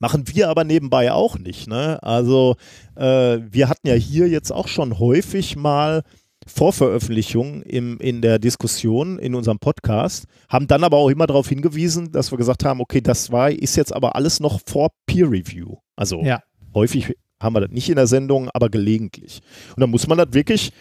Machen 0.01 0.25
wir 0.27 0.49
aber 0.49 0.65
nebenbei 0.65 1.13
auch 1.13 1.39
nicht. 1.39 1.69
Ne? 1.69 2.03
Also 2.03 2.57
äh, 2.97 3.39
wir 3.49 3.69
hatten 3.69 3.87
ja 3.87 3.95
hier 3.95 4.29
jetzt 4.29 4.51
auch 4.51 4.67
schon 4.67 4.99
häufig 4.99 5.55
mal 5.55 6.03
Vorveröffentlichungen 6.47 7.63
im, 7.63 7.99
in 7.99 8.21
der 8.21 8.39
Diskussion 8.39 9.19
in 9.19 9.35
unserem 9.35 9.59
Podcast, 9.59 10.27
haben 10.49 10.67
dann 10.67 10.83
aber 10.83 10.97
auch 10.97 11.09
immer 11.09 11.27
darauf 11.27 11.49
hingewiesen, 11.49 12.11
dass 12.11 12.33
wir 12.33 12.39
gesagt 12.39 12.65
haben, 12.65 12.81
okay, 12.81 13.01
das 13.01 13.31
war, 13.31 13.51
ist 13.51 13.77
jetzt 13.77 13.93
aber 13.93 14.17
alles 14.17 14.41
noch 14.41 14.61
vor 14.67 14.91
Peer 15.07 15.31
Review. 15.31 15.77
Also 15.95 16.23
ja. 16.23 16.43
häufig 16.75 17.15
haben 17.41 17.55
wir 17.55 17.61
das 17.61 17.71
nicht 17.71 17.89
in 17.89 17.97
der 17.97 18.07
Sendung, 18.07 18.49
aber 18.51 18.71
gelegentlich. 18.71 19.41
Und 19.77 19.81
da 19.81 19.87
muss 19.87 20.07
man 20.07 20.19
das 20.19 20.33
wirklich 20.33 20.73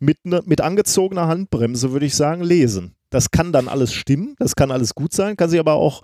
mit, 0.00 0.24
ne, 0.24 0.42
mit 0.46 0.60
angezogener 0.60 1.26
Handbremse, 1.26 1.92
würde 1.92 2.06
ich 2.06 2.14
sagen, 2.14 2.42
lesen. 2.42 2.94
Das 3.12 3.30
kann 3.30 3.52
dann 3.52 3.68
alles 3.68 3.92
stimmen, 3.92 4.34
das 4.38 4.56
kann 4.56 4.70
alles 4.70 4.94
gut 4.94 5.12
sein, 5.12 5.36
kann 5.36 5.50
sich 5.50 5.60
aber 5.60 5.74
auch, 5.74 6.02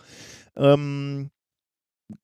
ähm, 0.56 1.30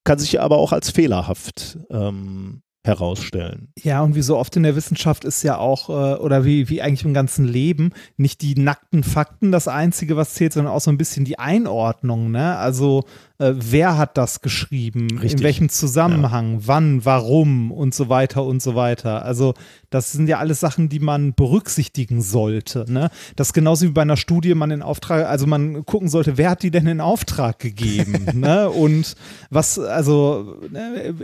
kann 0.04 0.18
sich 0.18 0.40
aber 0.40 0.58
auch 0.58 0.72
als 0.72 0.90
fehlerhaft 0.90 1.78
ähm, 1.90 2.62
herausstellen. 2.84 3.68
Ja, 3.82 4.02
und 4.02 4.14
wie 4.14 4.20
so 4.20 4.36
oft 4.36 4.54
in 4.56 4.62
der 4.62 4.76
Wissenschaft 4.76 5.24
ist 5.24 5.42
ja 5.42 5.56
auch, 5.56 5.88
äh, 5.88 6.18
oder 6.18 6.44
wie, 6.44 6.68
wie 6.68 6.82
eigentlich 6.82 7.04
im 7.04 7.14
ganzen 7.14 7.46
Leben, 7.46 7.92
nicht 8.18 8.42
die 8.42 8.54
nackten 8.56 9.02
Fakten 9.02 9.50
das 9.50 9.68
Einzige, 9.68 10.16
was 10.16 10.34
zählt, 10.34 10.52
sondern 10.52 10.74
auch 10.74 10.82
so 10.82 10.90
ein 10.90 10.98
bisschen 10.98 11.24
die 11.24 11.38
Einordnung. 11.38 12.30
Ne? 12.30 12.56
Also, 12.58 13.04
äh, 13.38 13.52
wer 13.54 13.96
hat 13.96 14.18
das 14.18 14.42
geschrieben? 14.42 15.08
Richtig. 15.12 15.40
In 15.40 15.44
welchem 15.44 15.68
Zusammenhang? 15.70 16.60
Ja. 16.60 16.66
Wann? 16.66 17.04
Warum? 17.06 17.72
Und 17.72 17.94
so 17.94 18.10
weiter 18.10 18.44
und 18.44 18.60
so 18.62 18.74
weiter. 18.74 19.24
Also, 19.24 19.54
das 19.88 20.12
sind 20.12 20.28
ja 20.28 20.38
alles 20.38 20.60
Sachen, 20.60 20.90
die 20.90 21.00
man 21.00 21.32
berücksichtigen 21.32 22.20
sollte. 22.20 22.84
Ne? 22.86 23.08
Das 23.34 23.48
ist 23.48 23.52
genauso 23.54 23.86
wie 23.86 23.92
bei 23.92 24.02
einer 24.02 24.18
Studie, 24.18 24.54
man 24.54 24.70
in 24.70 24.82
Auftrag, 24.82 25.26
also 25.26 25.46
man 25.46 25.86
gucken 25.86 26.08
sollte, 26.08 26.36
wer 26.36 26.50
hat 26.50 26.62
die 26.62 26.70
denn 26.70 26.86
in 26.86 27.00
Auftrag 27.00 27.58
gegeben? 27.58 28.26
ne? 28.34 28.68
Und 28.68 29.14
was, 29.48 29.78
also, 29.78 30.58
ne? 30.70 31.14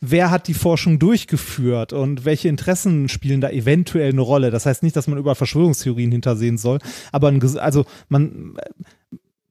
Wer 0.00 0.30
hat 0.30 0.48
die 0.48 0.54
Forschung 0.54 0.98
durchgeführt 0.98 1.92
und 1.92 2.24
welche 2.24 2.48
Interessen 2.48 3.08
spielen 3.08 3.40
da 3.40 3.50
eventuell 3.50 4.10
eine 4.10 4.20
Rolle. 4.20 4.50
Das 4.50 4.66
heißt 4.66 4.82
nicht, 4.82 4.96
dass 4.96 5.08
man 5.08 5.18
überall 5.18 5.34
Verschwörungstheorien 5.34 6.12
hintersehen 6.12 6.58
soll, 6.58 6.78
aber 7.12 7.28
ein, 7.28 7.42
also 7.58 7.84
man 8.08 8.56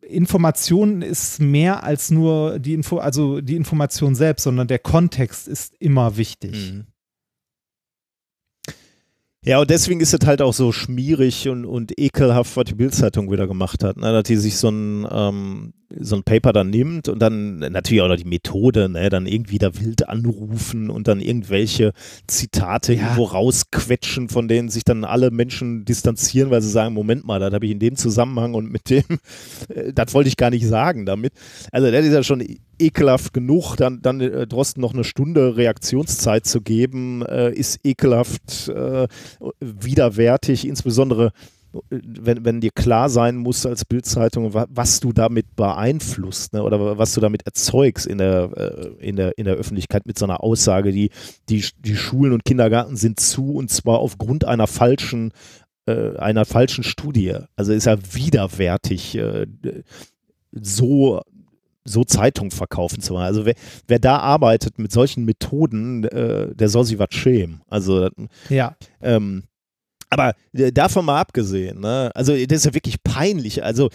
Information 0.01 1.01
ist 1.01 1.39
mehr 1.39 1.83
als 1.83 2.11
nur 2.11 2.59
die 2.59 2.73
Info, 2.73 2.97
also 2.97 3.41
die 3.41 3.55
Information 3.55 4.15
selbst, 4.15 4.43
sondern 4.43 4.67
der 4.67 4.79
Kontext 4.79 5.47
ist 5.47 5.73
immer 5.79 6.17
wichtig. 6.17 6.73
Mhm. 6.73 6.85
Ja, 9.43 9.59
und 9.59 9.69
deswegen 9.69 9.99
ist 9.99 10.11
es 10.11 10.25
halt 10.25 10.41
auch 10.41 10.53
so 10.53 10.71
schmierig 10.71 11.47
und, 11.47 11.65
und 11.65 11.99
ekelhaft, 11.99 12.57
was 12.57 12.65
die 12.65 12.73
Bildzeitung 12.73 13.31
wieder 13.31 13.45
gemacht 13.45 13.83
hat, 13.83 13.95
ne? 13.95 14.11
dass 14.11 14.23
die 14.23 14.37
sich 14.37 14.57
so 14.57 14.69
ein, 14.69 15.07
ähm, 15.09 15.73
so 15.99 16.15
ein 16.15 16.23
Paper 16.23 16.53
dann 16.53 16.69
nimmt 16.69 17.09
und 17.09 17.19
dann 17.19 17.59
natürlich 17.59 18.01
auch 18.01 18.07
noch 18.07 18.15
die 18.15 18.25
Methode, 18.25 18.89
ne? 18.89 19.09
dann 19.09 19.27
irgendwie 19.27 19.57
da 19.57 19.79
wild 19.79 20.09
anrufen 20.09 20.89
und 20.89 21.07
dann 21.07 21.19
irgendwelche 21.19 21.93
Zitate 22.27 22.93
ja. 22.93 23.01
irgendwo 23.01 23.25
rausquetschen, 23.25 24.29
von 24.29 24.47
denen 24.47 24.69
sich 24.69 24.83
dann 24.83 25.03
alle 25.03 25.31
Menschen 25.31 25.85
distanzieren, 25.85 26.49
weil 26.49 26.61
sie 26.61 26.69
sagen, 26.69 26.93
Moment 26.93 27.25
mal, 27.25 27.39
das 27.39 27.53
habe 27.53 27.65
ich 27.65 27.71
in 27.71 27.79
dem 27.79 27.95
Zusammenhang 27.95 28.53
und 28.53 28.71
mit 28.71 28.89
dem, 28.89 29.03
äh, 29.69 29.93
das 29.93 30.13
wollte 30.13 30.29
ich 30.29 30.37
gar 30.37 30.49
nicht 30.49 30.65
sagen 30.65 31.05
damit. 31.05 31.33
Also 31.71 31.91
das 31.91 32.05
ist 32.05 32.13
ja 32.13 32.23
schon 32.23 32.43
ekelhaft 32.79 33.33
genug, 33.33 33.75
dann, 33.75 34.01
dann 34.01 34.19
äh, 34.21 34.47
Drosten 34.47 34.81
noch 34.81 34.93
eine 34.93 35.03
Stunde 35.03 35.55
Reaktionszeit 35.57 36.45
zu 36.45 36.61
geben, 36.61 37.23
äh, 37.23 37.51
ist 37.51 37.79
ekelhaft 37.83 38.69
äh, 38.69 39.07
widerwärtig, 39.59 40.67
insbesondere 40.67 41.31
wenn, 41.89 42.45
wenn 42.45 42.61
dir 42.61 42.71
klar 42.73 43.09
sein 43.09 43.37
muss 43.37 43.65
als 43.65 43.85
Bildzeitung, 43.85 44.53
was 44.53 44.99
du 44.99 45.13
damit 45.13 45.55
beeinflusst 45.55 46.53
ne, 46.53 46.63
oder 46.63 46.97
was 46.97 47.13
du 47.13 47.21
damit 47.21 47.45
erzeugst 47.45 48.05
in 48.05 48.17
der, 48.17 48.51
äh, 48.55 49.07
in, 49.07 49.15
der, 49.15 49.37
in 49.37 49.45
der 49.45 49.55
Öffentlichkeit 49.55 50.05
mit 50.05 50.17
so 50.17 50.25
einer 50.25 50.43
Aussage, 50.43 50.91
die, 50.91 51.11
die, 51.49 51.65
die 51.79 51.95
Schulen 51.95 52.33
und 52.33 52.45
Kindergarten 52.45 52.95
sind 52.95 53.19
zu 53.19 53.55
und 53.55 53.69
zwar 53.69 53.99
aufgrund 53.99 54.45
einer 54.45 54.67
falschen, 54.67 55.31
äh, 55.85 56.15
einer 56.17 56.45
falschen 56.45 56.83
Studie. 56.83 57.35
Also 57.55 57.73
ist 57.73 57.85
ja 57.85 57.97
widerwärtig, 58.13 59.15
äh, 59.15 59.47
so 60.51 61.21
so 61.87 62.03
Zeitung 62.03 62.49
verkaufen 62.49 63.01
zu 63.01 63.13
wollen. 63.13 63.25
Also 63.25 63.45
wer, 63.45 63.53
wer 63.87 63.99
da 63.99 64.17
arbeitet 64.17 64.79
mit 64.79 64.91
solchen 64.91 65.23
Methoden, 65.23 66.03
äh, 66.05 66.53
der 66.55 66.67
soll 66.67 66.83
sich 66.83 66.97
was 66.97 67.09
schämen. 67.11 67.61
Also 67.67 68.09
ja. 68.49 68.75
Ähm, 69.01 69.43
aber 70.15 70.33
äh, 70.53 70.71
davon 70.71 71.05
mal 71.05 71.19
abgesehen, 71.19 71.81
ne? 71.81 72.09
also 72.15 72.33
das 72.33 72.59
ist 72.59 72.65
ja 72.65 72.73
wirklich 72.73 73.03
peinlich. 73.03 73.63
Also 73.63 73.89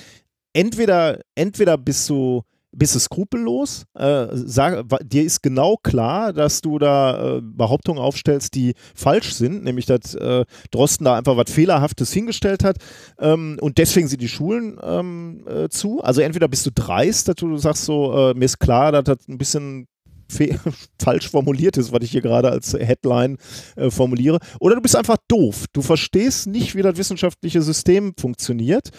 entweder, 0.53 1.21
entweder 1.35 1.79
bist 1.79 2.09
du 2.11 2.43
bist 2.73 2.95
du 2.95 3.01
skrupellos, 3.01 3.85
äh, 3.95 4.29
sag, 4.31 4.85
dir 5.03 5.25
ist 5.25 5.43
genau 5.43 5.77
klar, 5.77 6.33
dass 6.33 6.61
du 6.61 6.79
da 6.79 7.39
äh, 7.39 7.41
Behauptungen 7.43 8.01
aufstellst, 8.01 8.55
die 8.55 8.75
falsch 8.95 9.33
sind, 9.33 9.65
nämlich 9.65 9.87
dass 9.87 10.15
äh, 10.15 10.45
Drosten 10.71 11.05
da 11.05 11.17
einfach 11.17 11.37
was 11.37 11.51
Fehlerhaftes 11.51 12.13
hingestellt 12.13 12.63
hat 12.63 12.77
ähm, 13.19 13.59
und 13.61 13.79
deswegen 13.79 14.07
sind 14.07 14.23
die 14.23 14.29
Schulen 14.29 14.79
ähm, 14.85 15.45
äh, 15.49 15.69
zu. 15.69 16.01
Also 16.01 16.21
entweder 16.21 16.47
bist 16.47 16.65
du 16.65 16.71
dreist, 16.71 17.27
dass 17.27 17.35
du 17.35 17.57
sagst 17.57 17.87
so, 17.87 18.31
äh, 18.31 18.35
mir 18.35 18.45
ist 18.45 18.61
klar, 18.61 18.93
dass 18.93 19.03
das 19.03 19.27
ein 19.27 19.39
bisschen 19.39 19.89
falsch 21.03 21.29
formuliert 21.29 21.77
ist, 21.77 21.93
was 21.93 22.03
ich 22.03 22.11
hier 22.11 22.23
gerade 22.23 22.51
als 22.51 22.73
Headline 22.73 23.37
äh, 23.77 23.91
formuliere. 23.91 24.39
Oder 24.61 24.77
du 24.77 24.81
bist 24.81 24.97
einfach 24.97 25.19
doof. 25.29 25.67
Du 25.73 25.83
verstehst 25.83 26.47
nicht, 26.47 26.75
wie 26.75 26.83
das 26.83 26.97
wissenschaftliche 26.97 27.63
System 27.63 28.15
funktioniert 28.19 28.91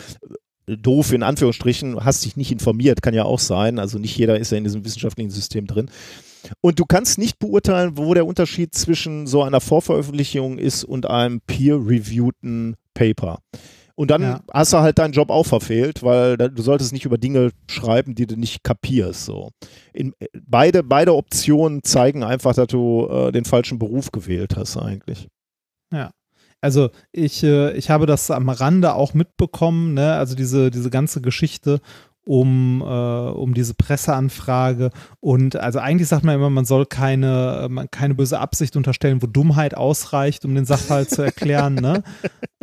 doof 0.67 1.11
in 1.11 1.23
Anführungsstrichen, 1.23 2.03
hast 2.03 2.23
dich 2.23 2.37
nicht 2.37 2.51
informiert, 2.51 3.01
kann 3.01 3.13
ja 3.13 3.23
auch 3.23 3.39
sein. 3.39 3.79
Also 3.79 3.97
nicht 3.97 4.17
jeder 4.17 4.39
ist 4.39 4.51
ja 4.51 4.57
in 4.57 4.63
diesem 4.63 4.85
wissenschaftlichen 4.85 5.31
System 5.31 5.67
drin. 5.67 5.89
Und 6.59 6.79
du 6.79 6.85
kannst 6.85 7.17
nicht 7.17 7.39
beurteilen, 7.39 7.97
wo 7.97 8.13
der 8.13 8.25
Unterschied 8.25 8.73
zwischen 8.73 9.27
so 9.27 9.43
einer 9.43 9.61
Vorveröffentlichung 9.61 10.57
ist 10.57 10.83
und 10.83 11.07
einem 11.07 11.41
peer-reviewten 11.41 12.75
Paper. 12.93 13.39
Und 14.01 14.09
dann 14.09 14.23
ja. 14.23 14.41
hast 14.51 14.73
du 14.73 14.79
halt 14.79 14.97
deinen 14.97 15.11
Job 15.11 15.29
auch 15.29 15.45
verfehlt, 15.45 16.01
weil 16.01 16.35
du 16.35 16.63
solltest 16.63 16.91
nicht 16.91 17.05
über 17.05 17.19
Dinge 17.19 17.51
schreiben, 17.69 18.15
die 18.15 18.25
du 18.25 18.35
nicht 18.35 18.63
kapierst. 18.63 19.25
So. 19.25 19.51
In, 19.93 20.15
beide, 20.43 20.81
beide 20.81 21.13
Optionen 21.13 21.83
zeigen 21.83 22.23
einfach, 22.23 22.55
dass 22.55 22.65
du 22.65 23.07
äh, 23.07 23.31
den 23.31 23.45
falschen 23.45 23.77
Beruf 23.77 24.11
gewählt 24.11 24.57
hast 24.57 24.75
eigentlich. 24.75 25.27
Ja. 25.93 26.09
Also 26.61 26.89
ich, 27.11 27.43
äh, 27.43 27.73
ich 27.73 27.91
habe 27.91 28.07
das 28.07 28.31
am 28.31 28.49
Rande 28.49 28.95
auch 28.95 29.13
mitbekommen, 29.13 29.93
ne? 29.93 30.13
also 30.13 30.35
diese, 30.35 30.71
diese 30.71 30.89
ganze 30.89 31.21
Geschichte 31.21 31.79
um, 32.23 32.81
äh, 32.81 32.85
um 32.85 33.53
diese 33.53 33.73
Presseanfrage. 33.73 34.91
Und 35.19 35.55
also 35.55 35.79
eigentlich 35.79 36.07
sagt 36.07 36.23
man 36.23 36.35
immer, 36.35 36.49
man 36.49 36.65
soll 36.65 36.85
keine, 36.85 37.67
man, 37.69 37.89
keine 37.89 38.15
böse 38.15 38.39
Absicht 38.39 38.75
unterstellen, 38.75 39.21
wo 39.21 39.27
Dummheit 39.27 39.75
ausreicht, 39.75 40.45
um 40.45 40.53
den 40.53 40.65
Sachverhalt 40.65 41.09
zu 41.09 41.21
erklären. 41.21 41.75
Ne? 41.75 42.03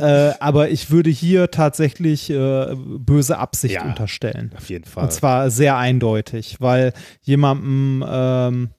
Äh, 0.01 0.35
aber 0.39 0.71
ich 0.71 0.93
würde 0.93 1.11
hier 1.11 1.51
tatsächlich 1.51 2.31
äh, 2.31 2.77
böse 2.77 3.37
Absicht 3.37 3.75
ja, 3.75 3.85
unterstellen. 3.85 4.53
Auf 4.57 4.69
jeden 4.69 4.85
Fall. 4.85 5.03
Und 5.03 5.13
zwar 5.13 5.51
sehr 5.51 5.77
eindeutig, 5.77 6.61
weil 6.61 6.93
jemandem 7.23 8.05
ähm, 8.09 8.71
äh, 8.71 8.78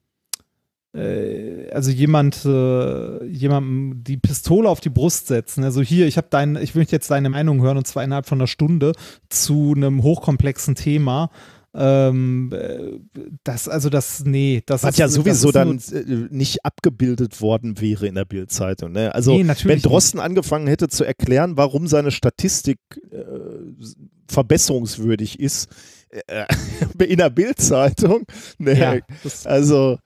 also 0.91 1.91
jemand, 1.91 2.45
äh, 2.45 3.25
jemandem 3.25 4.03
die 4.03 4.17
Pistole 4.17 4.67
auf 4.67 4.79
die 4.79 4.89
Brust 4.89 5.27
setzen. 5.27 5.63
Also 5.63 5.81
hier, 5.81 6.07
ich 6.07 6.17
habe 6.17 6.27
dein, 6.29 6.55
ich 6.55 6.73
will 6.73 6.85
jetzt 6.89 7.11
deine 7.11 7.29
Meinung 7.29 7.61
hören 7.61 7.77
und 7.77 7.85
zwar 7.85 8.03
innerhalb 8.03 8.25
von 8.25 8.39
einer 8.39 8.47
Stunde 8.47 8.93
zu 9.29 9.73
einem 9.75 10.01
hochkomplexen 10.01 10.75
Thema. 10.75 11.29
Ähm, 11.75 12.51
äh, 12.51 12.99
das, 13.43 13.69
also 13.69 13.91
das, 13.91 14.25
nee, 14.25 14.63
das 14.65 14.81
Was 14.81 14.91
ist 14.91 14.97
ja 14.97 15.07
sowieso 15.07 15.51
dann 15.51 15.77
äh, 15.91 16.27
nicht 16.31 16.65
abgebildet 16.65 17.41
worden 17.41 17.79
wäre 17.79 18.07
in 18.07 18.15
der 18.15 18.25
Bildzeitung. 18.25 18.91
Ne? 18.91 19.13
Also 19.13 19.37
Nee, 19.37 19.53
wenn 19.65 19.81
Drosten 19.81 20.19
angefangen 20.19 20.65
hätte 20.65 20.87
zu 20.87 21.03
erklären, 21.03 21.57
warum 21.57 21.85
seine 21.85 22.09
Statistik 22.09 22.79
äh, 23.11 23.23
verbesserungswürdig 24.27 25.39
ist 25.39 25.69
äh, 26.09 26.45
in 27.05 27.17
der 27.17 27.29
Bildzeitung, 27.29 28.25
ne? 28.57 28.79
Ja, 28.79 28.95
also 29.45 29.99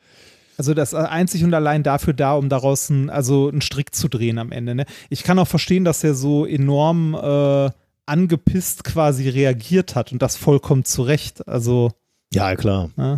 Also 0.58 0.74
das 0.74 0.94
ist 0.94 1.00
einzig 1.00 1.44
und 1.44 1.54
allein 1.54 1.84
dafür 1.84 2.14
da, 2.14 2.34
um 2.34 2.50
daraus 2.50 2.90
ein, 2.90 3.10
also 3.10 3.50
einen 3.50 3.62
Strick 3.62 3.96
zu 3.96 4.08
drehen 4.08 4.38
am 4.38 4.52
Ende. 4.52 4.76
Ne? 4.76 4.86
Ich 5.10 5.24
kann 5.24 5.40
auch 5.40 5.48
verstehen, 5.48 5.84
dass 5.84 6.04
er 6.04 6.14
so 6.14 6.46
enorm 6.46 7.16
äh, 7.16 7.72
angepisst 8.06 8.84
quasi 8.84 9.30
reagiert 9.30 9.96
hat 9.96 10.12
und 10.12 10.22
das 10.22 10.36
vollkommen 10.36 10.86
zu 10.86 11.04
Recht. 11.04 11.48
Also, 11.48 11.92
ja 12.34 12.56
klar. 12.56 12.90
äh, 12.98 13.18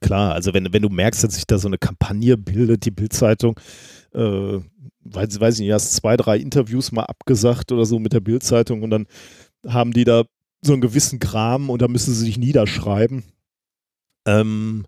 Klar, 0.00 0.32
also 0.32 0.54
wenn, 0.54 0.72
wenn 0.72 0.82
du 0.82 0.88
merkst, 0.88 1.22
dass 1.24 1.34
sich 1.34 1.46
da 1.46 1.58
so 1.58 1.68
eine 1.68 1.76
Kampagne 1.76 2.38
bildet, 2.38 2.86
die 2.86 2.90
Bildzeitung, 2.90 3.60
äh, 4.14 4.58
weiß, 5.04 5.40
weiß 5.40 5.54
ich 5.56 5.60
nicht, 5.60 5.72
hast 5.72 5.94
zwei, 5.94 6.16
drei 6.16 6.38
Interviews 6.38 6.90
mal 6.90 7.04
abgesagt 7.04 7.70
oder 7.70 7.84
so 7.84 7.98
mit 7.98 8.14
der 8.14 8.20
Bildzeitung 8.20 8.82
und 8.82 8.90
dann 8.90 9.06
haben 9.66 9.92
die 9.92 10.04
da 10.04 10.24
so 10.62 10.72
einen 10.72 10.80
gewissen 10.80 11.18
Kram 11.18 11.68
und 11.68 11.82
da 11.82 11.88
müssen 11.88 12.14
sie 12.14 12.24
sich 12.24 12.38
niederschreiben. 12.38 13.24
Ähm, 14.26 14.84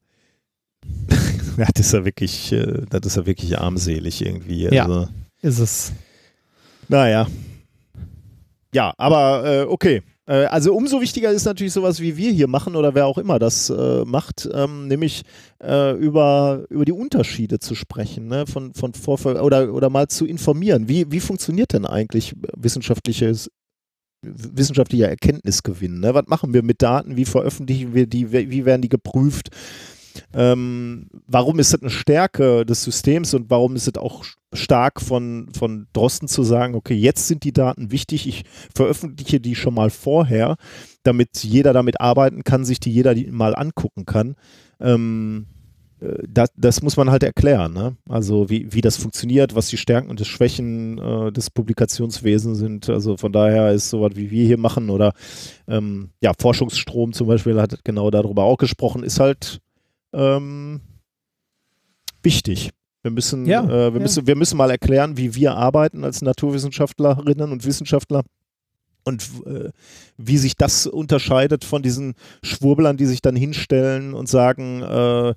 ja, 1.57 1.67
das 1.75 1.87
ist 1.87 1.93
ja 1.93 2.05
wirklich, 2.05 2.53
äh, 2.53 2.83
das 2.91 3.01
ist 3.07 3.17
ja 3.17 3.27
wirklich 3.27 3.59
armselig 3.59 4.25
irgendwie. 4.25 4.65
Ja. 4.65 4.85
Also, 4.85 5.09
ist 5.43 5.59
es. 5.59 5.93
naja. 6.89 7.27
Ja, 8.75 8.95
aber 8.97 9.45
äh, 9.45 9.63
okay. 9.65 10.03
Äh, 10.27 10.45
also 10.47 10.75
umso 10.75 11.01
wichtiger 11.01 11.31
ist 11.31 11.45
natürlich 11.45 11.73
sowas, 11.73 12.01
wie 12.01 12.17
wir 12.17 12.31
hier 12.31 12.49
machen 12.49 12.77
oder 12.77 12.95
wer 12.95 13.07
auch 13.07 13.19
immer 13.19 13.39
das 13.39 13.71
äh, 13.71 14.05
macht, 14.05 14.49
ähm, 14.53 14.89
nämlich 14.89 15.23
äh, 15.63 15.97
über, 15.97 16.65
über 16.71 16.85
die 16.85 16.93
Unterschiede 16.93 17.59
zu 17.59 17.75
sprechen, 17.75 18.29
ne? 18.29 18.47
von, 18.47 18.73
von 18.73 18.95
Vorfall 18.95 19.37
oder, 19.37 19.75
oder 19.75 19.91
mal 19.91 20.09
zu 20.09 20.25
informieren. 20.25 20.89
Wie, 20.89 21.11
wie 21.11 21.21
funktioniert 21.21 21.73
denn 21.73 21.87
eigentlich 21.87 22.35
wissenschaftliches 22.57 23.51
wissenschaftlicher 24.25 25.09
Erkenntnisgewinn. 25.09 25.99
Ne? 25.99 26.15
Was 26.15 26.29
machen 26.29 26.55
wir 26.55 26.63
mit 26.63 26.81
Daten? 26.81 27.17
Wie 27.17 27.25
veröffentlichen 27.25 27.93
wir 27.93 28.07
die? 28.07 28.31
Wie 28.31 28.65
werden 28.65 28.81
die 28.81 28.89
geprüft? 28.89 29.49
Ähm, 30.35 31.09
warum 31.27 31.59
ist 31.59 31.73
das 31.73 31.83
eine 31.83 31.91
Stärke 31.91 32.65
des 32.67 32.85
Systems 32.85 33.35
und 33.35 33.51
warum 33.51 33.77
ist 33.77 33.89
es 33.89 33.97
auch 33.97 34.25
stark 34.53 35.01
von, 35.01 35.49
von 35.57 35.87
Drosten 35.93 36.29
zu 36.29 36.43
sagen, 36.43 36.75
okay, 36.75 36.95
jetzt 36.95 37.29
sind 37.29 37.45
die 37.45 37.53
Daten 37.53 37.91
wichtig, 37.91 38.27
ich 38.27 38.45
veröffentliche 38.75 39.41
die 39.41 39.55
schon 39.55 39.75
mal 39.75 39.91
vorher, 39.91 40.57
damit 41.03 41.43
jeder 41.43 41.73
damit 41.73 42.01
arbeiten 42.01 42.45
kann, 42.45 42.65
sich 42.65 42.81
die 42.81 42.93
jeder 42.93 43.15
mal 43.31 43.55
angucken 43.55 44.05
kann. 44.05 44.37
Ähm, 44.81 45.47
äh, 46.03 46.23
das, 46.29 46.51
das, 46.57 46.83
muss 46.83 46.97
man 46.97 47.11
halt 47.11 47.23
erklären, 47.23 47.73
ne? 47.73 47.97
Also 48.09 48.51
wie, 48.51 48.73
wie 48.73 48.81
das 48.81 48.97
funktioniert, 48.97 49.55
was 49.55 49.69
die 49.69 49.77
Stärken 49.77 50.11
und 50.11 50.21
die 50.21 50.25
Schwächen 50.25 50.99
äh, 50.99 51.33
des 51.33 51.51
Publikationswesens 51.51 52.59
sind. 52.59 52.89
Also 52.89 53.17
von 53.17 53.33
daher 53.33 53.73
ist 53.73 53.91
sowas, 53.91 54.13
wie 54.15 54.31
wir 54.31 54.45
hier 54.45 54.59
machen 54.59 54.91
oder 54.91 55.13
ähm, 55.69 56.11
ja, 56.21 56.33
Forschungsstrom 56.39 57.13
zum 57.13 57.27
Beispiel 57.27 57.61
hat 57.61 57.85
genau 57.85 58.11
darüber 58.11 58.45
auch 58.45 58.59
gesprochen, 58.59 59.03
ist 59.03 59.21
halt 59.21 59.61
ähm, 60.13 60.81
wichtig. 62.23 62.71
Wir 63.03 63.11
müssen, 63.11 63.47
Ja, 63.47 63.65
äh, 63.65 63.69
wir, 63.69 63.99
ja. 63.99 64.01
müssen, 64.01 64.27
wir 64.27 64.37
müssen 64.37 64.57
mal 64.57 64.71
erklären, 64.71 65.17
wie 65.17 65.35
wir 65.35 65.57
arbeiten 65.57 66.05
als 66.05 66.23
Naturwissenschaftlerinnen 66.23 67.51
und 67.51 67.65
Wissenschaftler 67.65 68.23
und 69.05 69.29
äh, 69.45 69.71
wie 70.17 70.39
sich 70.39 70.57
das 70.57 70.87
unterscheidet 70.87 71.65
von 71.65 71.83
diesen 71.83 72.15
Schwurblern, 72.45 72.97
die 72.97 73.07
sich 73.07 73.21
dann 73.21 73.35
hinstellen 73.35 74.15
und 74.15 74.29
sagen, 74.29 74.83
äh, 74.83 75.35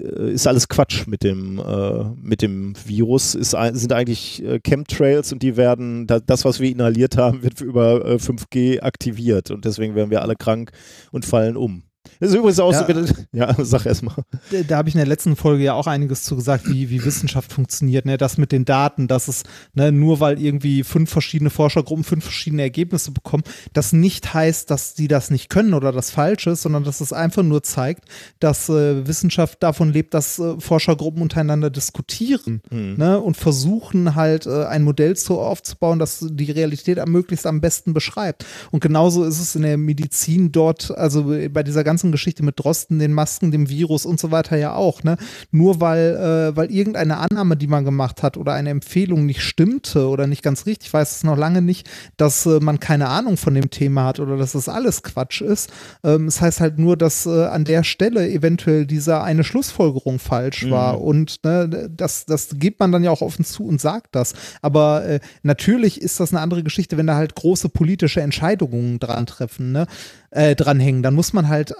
äh, 0.00 0.32
ist 0.32 0.46
alles 0.46 0.68
Quatsch 0.68 1.06
mit 1.06 1.22
dem, 1.22 1.58
äh, 1.58 2.04
mit 2.20 2.42
dem 2.42 2.74
Virus, 2.84 3.34
ist, 3.34 3.50
sind 3.50 3.92
eigentlich 3.92 4.42
äh, 4.42 4.60
Chemtrails 4.60 5.32
und 5.32 5.42
die 5.42 5.56
werden, 5.56 6.06
da, 6.06 6.20
das, 6.20 6.44
was 6.44 6.60
wir 6.60 6.70
inhaliert 6.70 7.16
haben, 7.16 7.42
wird 7.42 7.60
über 7.60 8.04
äh, 8.04 8.14
5G 8.16 8.80
aktiviert 8.80 9.50
und 9.50 9.64
deswegen 9.64 9.94
werden 9.94 10.10
wir 10.10 10.22
alle 10.22 10.36
krank 10.36 10.72
und 11.12 11.24
fallen 11.24 11.56
um. 11.56 11.84
Das 12.20 12.28
ist 12.30 12.36
übrigens 12.36 12.60
auch 12.60 12.72
Ja. 12.72 12.86
so, 13.06 13.14
ja, 13.32 13.54
sag 13.64 13.86
erst 13.86 14.02
mal. 14.02 14.14
Da- 14.50 14.62
Da 14.62 14.76
habe 14.76 14.88
ich 14.88 14.94
in 14.94 14.98
der 14.98 15.06
letzten 15.06 15.36
Folge 15.36 15.64
ja 15.64 15.72
auch 15.74 15.86
einiges 15.86 16.22
zu 16.24 16.36
gesagt, 16.36 16.68
wie, 16.68 16.90
wie 16.90 17.04
Wissenschaft 17.04 17.52
funktioniert. 17.52 18.04
Ne? 18.06 18.16
Das 18.18 18.36
mit 18.38 18.52
den 18.52 18.64
Daten, 18.64 19.08
dass 19.08 19.26
es 19.28 19.42
ne, 19.74 19.90
nur 19.90 20.20
weil 20.20 20.40
irgendwie 20.40 20.84
fünf 20.84 21.10
verschiedene 21.10 21.50
Forschergruppen 21.50 22.04
fünf 22.04 22.24
verschiedene 22.24 22.62
Ergebnisse 22.62 23.10
bekommen, 23.10 23.42
das 23.72 23.92
nicht 23.92 24.32
heißt, 24.34 24.70
dass 24.70 24.94
die 24.94 25.08
das 25.08 25.30
nicht 25.30 25.48
können 25.48 25.74
oder 25.74 25.92
das 25.92 26.10
falsch 26.10 26.46
ist, 26.46 26.62
sondern 26.62 26.84
dass 26.84 27.00
es 27.00 27.12
einfach 27.12 27.42
nur 27.42 27.62
zeigt, 27.62 28.04
dass 28.38 28.68
äh, 28.68 29.06
Wissenschaft 29.06 29.62
davon 29.62 29.92
lebt, 29.92 30.14
dass 30.14 30.38
äh, 30.38 30.60
Forschergruppen 30.60 31.22
untereinander 31.22 31.70
diskutieren 31.70 32.60
ne? 32.70 33.18
und 33.20 33.36
versuchen 33.36 34.14
halt 34.14 34.46
äh, 34.46 34.64
ein 34.66 34.82
Modell 34.84 35.16
so 35.16 35.40
aufzubauen, 35.40 35.98
das 35.98 36.24
die 36.30 36.50
Realität 36.50 36.98
am 36.98 37.10
möglichst 37.10 37.46
am 37.46 37.60
besten 37.60 37.94
beschreibt. 37.94 38.44
Und 38.70 38.80
genauso 38.80 39.24
ist 39.24 39.40
es 39.40 39.54
in 39.56 39.62
der 39.62 39.76
Medizin 39.78 40.52
dort, 40.52 40.90
also 40.96 41.24
bei 41.50 41.62
dieser 41.62 41.82
ganzen 41.84 42.09
Geschichte 42.12 42.42
mit 42.42 42.58
Drosten, 42.58 42.98
den 42.98 43.12
Masken, 43.12 43.50
dem 43.50 43.68
Virus 43.68 44.06
und 44.06 44.20
so 44.20 44.30
weiter 44.30 44.56
ja 44.56 44.74
auch. 44.74 45.02
Ne? 45.02 45.16
Nur 45.50 45.80
weil, 45.80 46.16
äh, 46.16 46.56
weil 46.56 46.70
irgendeine 46.70 47.18
Annahme, 47.18 47.56
die 47.56 47.66
man 47.66 47.84
gemacht 47.84 48.22
hat 48.22 48.36
oder 48.36 48.52
eine 48.52 48.70
Empfehlung 48.70 49.26
nicht 49.26 49.42
stimmte 49.42 50.08
oder 50.08 50.26
nicht 50.26 50.42
ganz 50.42 50.66
richtig, 50.66 50.92
weiß 50.92 51.16
es 51.16 51.24
noch 51.24 51.36
lange 51.36 51.62
nicht, 51.62 51.88
dass 52.16 52.46
äh, 52.46 52.60
man 52.60 52.80
keine 52.80 53.08
Ahnung 53.08 53.36
von 53.36 53.54
dem 53.54 53.70
Thema 53.70 54.04
hat 54.04 54.20
oder 54.20 54.36
dass 54.36 54.52
das 54.52 54.68
alles 54.68 55.02
Quatsch 55.02 55.40
ist. 55.40 55.72
Ähm, 56.04 56.26
es 56.26 56.40
heißt 56.40 56.60
halt 56.60 56.78
nur, 56.78 56.96
dass 56.96 57.26
äh, 57.26 57.46
an 57.46 57.64
der 57.64 57.84
Stelle 57.84 58.28
eventuell 58.28 58.86
dieser 58.86 59.22
eine 59.22 59.44
Schlussfolgerung 59.44 60.18
falsch 60.18 60.70
war 60.70 61.00
und 61.00 61.44
ne, 61.44 61.90
das, 61.94 62.26
das 62.26 62.50
gibt 62.54 62.80
man 62.80 62.92
dann 62.92 63.04
ja 63.04 63.10
auch 63.10 63.22
offen 63.22 63.44
zu 63.44 63.64
und 63.64 63.80
sagt 63.80 64.14
das. 64.14 64.34
Aber 64.62 65.04
äh, 65.04 65.20
natürlich 65.42 66.00
ist 66.00 66.20
das 66.20 66.32
eine 66.32 66.40
andere 66.40 66.62
Geschichte, 66.62 66.96
wenn 66.96 67.06
da 67.06 67.16
halt 67.16 67.34
große 67.34 67.68
politische 67.68 68.20
Entscheidungen 68.20 68.98
dran 68.98 69.26
treffen, 69.26 69.72
ne? 69.72 69.86
Äh, 70.30 70.54
dranhängen. 70.54 71.02
Dann 71.02 71.14
muss 71.14 71.32
man 71.32 71.48
halt 71.48 71.72
äh, 71.72 71.74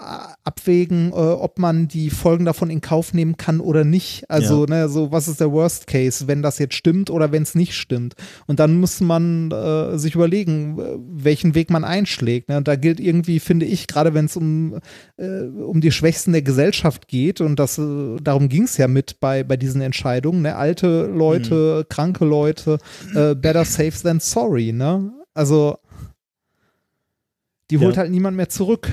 abwägen, 0.45 1.11
äh, 1.11 1.15
ob 1.15 1.59
man 1.59 1.89
die 1.89 2.11
Folgen 2.11 2.45
davon 2.45 2.71
in 2.71 2.81
Kauf 2.81 3.15
nehmen 3.15 3.37
kann 3.37 3.61
oder 3.61 3.85
nicht. 3.85 4.29
Also, 4.29 4.65
ne, 4.67 4.89
so 4.89 5.13
was 5.13 5.29
ist 5.29 5.41
der 5.41 5.53
Worst 5.53 5.87
Case, 5.87 6.27
wenn 6.27 6.43
das 6.43 6.59
jetzt 6.59 6.75
stimmt 6.75 7.11
oder 7.11 7.33
wenn 7.33 7.43
es 7.43 7.55
nicht 7.55 7.75
stimmt. 7.75 8.15
Und 8.47 8.61
dann 8.61 8.81
muss 8.81 9.01
man 9.01 9.51
äh, 9.53 9.97
sich 9.99 10.15
überlegen, 10.15 10.79
welchen 11.13 11.55
Weg 11.55 11.71
man 11.71 11.85
einschlägt. 11.85 12.49
Ne? 12.49 12.57
Und 12.57 12.67
da 12.67 12.77
gilt 12.77 13.01
irgendwie, 13.01 13.41
finde 13.41 13.67
ich, 13.67 13.87
gerade 13.87 14.15
wenn 14.15 14.25
es 14.25 14.37
um, 14.37 14.81
äh, 15.17 15.43
um 15.43 15.81
die 15.81 15.93
Schwächsten 15.93 16.33
der 16.33 16.43
Gesellschaft 16.43 17.09
geht, 17.09 17.41
und 17.41 17.57
das, 17.57 17.79
äh, 17.79 18.17
darum 18.23 18.49
ging 18.49 18.65
es 18.65 18.77
ja 18.77 18.89
mit 18.89 19.21
bei, 19.21 19.45
bei 19.45 19.57
diesen 19.57 19.81
Entscheidungen, 19.81 20.43
ne? 20.43 20.57
alte 20.57 21.07
Leute, 21.07 21.87
kranke 21.89 22.25
Leute, 22.25 22.79
äh, 23.15 23.35
better 23.35 23.65
safe 23.65 24.03
than 24.03 24.19
sorry. 24.21 24.73
Ne? 24.73 25.13
Also 25.35 25.77
die 27.71 27.79
holt 27.79 27.95
Ja. 27.97 28.03
halt 28.03 28.11
niemand 28.11 28.37
mehr 28.37 28.49
zurück. 28.49 28.93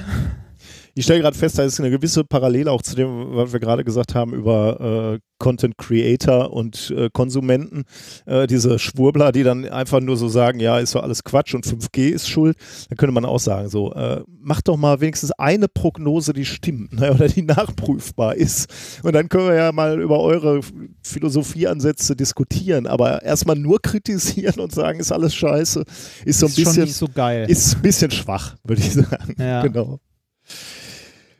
Ich 0.98 1.06
stelle 1.06 1.22
gerade 1.22 1.38
fest, 1.38 1.60
da 1.60 1.64
ist 1.64 1.80
eine 1.80 1.92
gewisse 1.92 2.24
Parallele 2.24 2.72
auch 2.72 2.82
zu 2.82 2.96
dem, 2.96 3.36
was 3.36 3.54
wir 3.54 3.60
gerade 3.60 3.84
gesagt 3.84 4.16
haben 4.16 4.34
über 4.34 5.14
äh, 5.14 5.20
Content 5.38 5.78
Creator 5.78 6.52
und 6.52 6.90
äh, 6.90 7.12
Konsumenten. 7.14 7.84
Äh, 8.26 8.48
diese 8.48 8.80
Schwurbler, 8.80 9.32
die 9.32 9.44
dann 9.44 9.66
einfach 9.66 10.00
nur 10.00 10.18
so 10.18 10.28
sagen, 10.28 10.60
ja, 10.60 10.80
ist 10.80 10.96
doch 10.96 11.04
alles 11.04 11.24
Quatsch 11.24 11.54
und 11.54 11.68
5G 11.68 12.10
ist 12.10 12.28
schuld. 12.28 12.58
Da 12.90 12.96
könnte 12.96 13.14
man 13.14 13.26
auch 13.26 13.40
sagen, 13.40 13.70
so, 13.70 13.94
äh, 13.94 14.24
macht 14.40 14.68
doch 14.70 14.76
mal 14.76 15.00
wenigstens 15.00 15.30
eine 15.34 15.68
Prognose, 15.68 16.34
die 16.34 16.46
stimmt 16.46 16.94
ne, 16.94 17.14
oder 17.14 17.28
die 17.28 17.44
nachprüfbar 17.44 18.34
ist. 18.34 18.68
Und 19.04 19.14
dann 19.14 19.30
können 19.30 19.50
wir 19.50 19.56
ja 19.56 19.72
mal 19.72 20.02
über 20.02 20.20
eure 20.20 20.62
Philosophieansätze 21.04 22.16
diskutieren. 22.16 22.88
Aber 22.88 23.22
erstmal 23.22 23.56
nur 23.56 23.80
kritisieren 23.84 24.60
und 24.60 24.74
sagen, 24.74 25.00
ist 25.00 25.12
alles 25.12 25.36
scheiße, 25.36 25.84
ist 26.26 26.40
so 26.40 26.48
ein 26.48 26.50
ist 26.50 26.56
bisschen 26.56 26.84
nicht 26.86 26.96
so 26.96 27.08
geil. 27.08 27.48
ist 27.48 27.76
ein 27.76 27.84
bisschen 27.84 28.10
schwach, 28.10 28.56
würde 28.64 28.82
ich 28.82 28.94
sagen. 28.94 29.36
Ja. 29.38 29.62
Genau. 29.62 30.00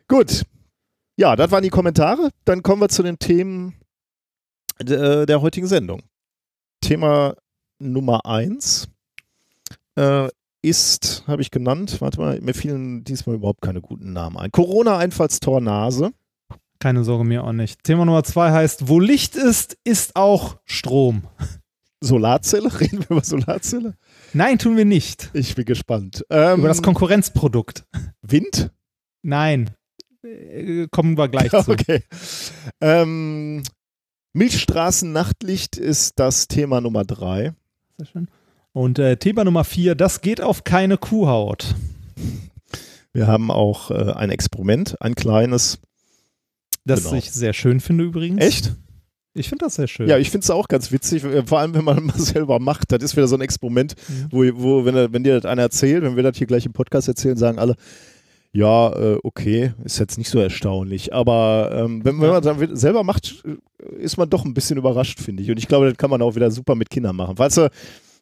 Gut. 0.08 0.44
Ja, 1.18 1.36
das 1.36 1.52
waren 1.52 1.64
die 1.64 1.70
Kommentare. 1.70 2.30
Dann 2.46 2.64
kommen 2.64 2.82
wir 2.82 2.90
zu 2.90 3.04
den 3.04 3.20
Themen 3.20 3.76
äh, 4.80 5.26
der 5.26 5.42
heutigen 5.42 5.68
Sendung. 5.68 6.04
Thema 6.82 7.36
Nummer 7.80 8.26
eins 8.26 8.88
äh, 9.96 10.30
ist, 10.62 11.24
habe 11.28 11.42
ich 11.42 11.52
genannt, 11.52 12.02
warte 12.02 12.20
mal, 12.20 12.40
mir 12.42 12.54
fielen 12.54 13.04
diesmal 13.04 13.36
überhaupt 13.36 13.62
keine 13.62 13.82
guten 13.82 14.14
Namen 14.14 14.38
ein. 14.38 14.52
Corona-Einfallstor-Nase. 14.52 16.12
Keine 16.80 17.04
Sorge, 17.04 17.24
mir 17.24 17.44
auch 17.44 17.54
nicht. 17.54 17.84
Thema 17.84 18.06
Nummer 18.06 18.24
zwei 18.24 18.52
heißt, 18.52 18.88
wo 18.88 19.00
Licht 19.00 19.36
ist, 19.36 19.78
ist 19.84 20.16
auch 20.16 20.58
Strom. 20.66 21.24
Solarzelle? 22.02 22.72
Reden 22.80 23.00
wir 23.00 23.10
über 23.10 23.24
Solarzelle? 23.24 23.96
Nein, 24.34 24.60
tun 24.60 24.78
wir 24.78 24.86
nicht. 24.86 25.32
Ich 25.34 25.56
bin 25.56 25.66
gespannt. 25.66 26.24
Ähm, 26.30 26.60
Über 26.60 26.68
das 26.68 26.84
Konkurrenzprodukt. 26.84 27.86
Wind? 28.22 28.72
Nein. 29.24 29.72
Äh, 30.28 30.88
Kommen 30.92 31.18
wir 31.18 31.28
gleich 31.30 31.52
zu. 31.64 31.72
Okay. 31.72 32.04
Ähm, 32.82 33.64
Milchstraßen 34.34 35.12
Nachtlicht 35.12 35.78
ist 35.78 36.20
das 36.20 36.48
Thema 36.48 36.82
Nummer 36.82 37.04
drei. 37.06 37.54
Sehr 37.98 38.06
schön. 38.08 38.28
Und 38.74 39.00
äh, 39.00 39.18
Thema 39.18 39.44
Nummer 39.44 39.64
vier, 39.64 39.96
das 39.96 40.22
geht 40.22 40.42
auf 40.42 40.64
keine 40.64 40.98
Kuhhaut. 40.98 41.74
Wir 43.14 43.26
haben 43.26 43.50
auch 43.50 43.90
äh, 43.90 44.12
ein 44.14 44.30
Experiment, 44.30 45.02
ein 45.02 45.16
kleines. 45.16 45.80
Das 46.86 47.04
Genau. 47.06 47.16
ich 47.16 47.32
sehr 47.32 47.54
schön 47.54 47.80
finde 47.80 48.04
übrigens. 48.04 48.44
Echt? 48.44 48.74
Ich 49.34 49.50
finde 49.50 49.66
das 49.66 49.76
sehr 49.76 49.88
schön. 49.88 50.08
Ja, 50.08 50.18
ich 50.18 50.30
finde 50.32 50.44
es 50.46 50.50
auch 50.52 50.68
ganz 50.68 50.92
witzig, 50.92 51.24
äh, 51.24 51.44
vor 51.46 51.60
allem 51.60 51.74
wenn 51.74 51.84
man 51.84 52.04
mal 52.06 52.20
selber 52.20 52.60
macht. 52.60 52.92
Das 52.92 53.02
ist 53.02 53.16
wieder 53.16 53.28
so 53.28 53.36
ein 53.36 53.42
Experiment, 53.42 53.96
Mhm. 54.08 54.28
wo, 54.30 54.44
wo 54.62 54.86
wenn, 54.86 55.12
wenn 55.14 55.24
dir 55.24 55.36
das 55.40 55.46
einer 55.50 55.64
erzählt, 55.64 56.04
wenn 56.04 56.16
wir 56.16 56.24
das 56.24 56.38
hier 56.38 56.48
gleich 56.48 56.66
im 56.68 56.74
Podcast 56.74 57.08
erzählen, 57.08 57.38
sagen 57.38 57.58
alle, 57.58 57.76
ja, 58.52 58.92
äh, 58.94 59.18
okay, 59.24 59.74
ist 59.84 60.00
jetzt 60.00 60.18
nicht 60.18 60.30
so 60.30 60.40
erstaunlich. 60.40 61.14
Aber 61.14 61.70
ähm, 61.74 62.04
wenn, 62.04 62.20
wenn 62.22 62.30
man 62.30 62.60
wi- 62.60 62.76
selber 62.76 63.04
macht, 63.04 63.44
äh, 63.46 63.96
ist 63.96 64.18
man 64.18 64.30
doch 64.30 64.46
ein 64.46 64.54
bisschen 64.54 64.78
überrascht, 64.78 65.20
finde 65.20 65.44
ich. 65.44 65.52
Und 65.52 65.58
ich 65.58 65.68
glaube, 65.68 65.88
das 65.90 65.98
kann 65.98 66.10
man 66.10 66.22
auch 66.22 66.36
wieder 66.36 66.50
super 66.52 66.76
mit 66.76 66.90
Kindern 66.90 67.16
machen. 67.16 67.38
Falls 67.38 67.58
ihr 67.58 67.70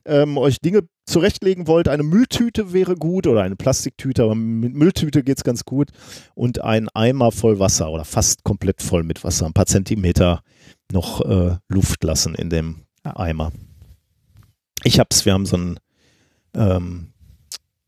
ähm, 0.05 0.37
euch 0.37 0.59
Dinge 0.59 0.81
zurechtlegen 1.05 1.67
wollt, 1.67 1.87
eine 1.87 2.03
Mülltüte 2.03 2.73
wäre 2.73 2.95
gut 2.95 3.27
oder 3.27 3.41
eine 3.41 3.55
Plastiktüte, 3.55 4.23
aber 4.23 4.35
mit 4.35 4.75
Mülltüte 4.75 5.23
geht 5.23 5.37
es 5.37 5.43
ganz 5.43 5.65
gut. 5.65 5.89
Und 6.33 6.61
ein 6.63 6.89
Eimer 6.93 7.31
voll 7.31 7.59
Wasser 7.59 7.89
oder 7.89 8.05
fast 8.05 8.43
komplett 8.43 8.81
voll 8.81 9.03
mit 9.03 9.23
Wasser, 9.23 9.45
ein 9.45 9.53
paar 9.53 9.65
Zentimeter 9.65 10.41
noch 10.91 11.21
äh, 11.21 11.55
Luft 11.69 12.03
lassen 12.03 12.35
in 12.35 12.49
dem. 12.49 12.81
Eimer. 13.03 13.51
Ich 14.83 14.99
hab's, 14.99 15.25
wir 15.25 15.33
haben 15.33 15.45
so 15.45 15.55
einen, 15.57 15.79
ähm, 16.55 17.13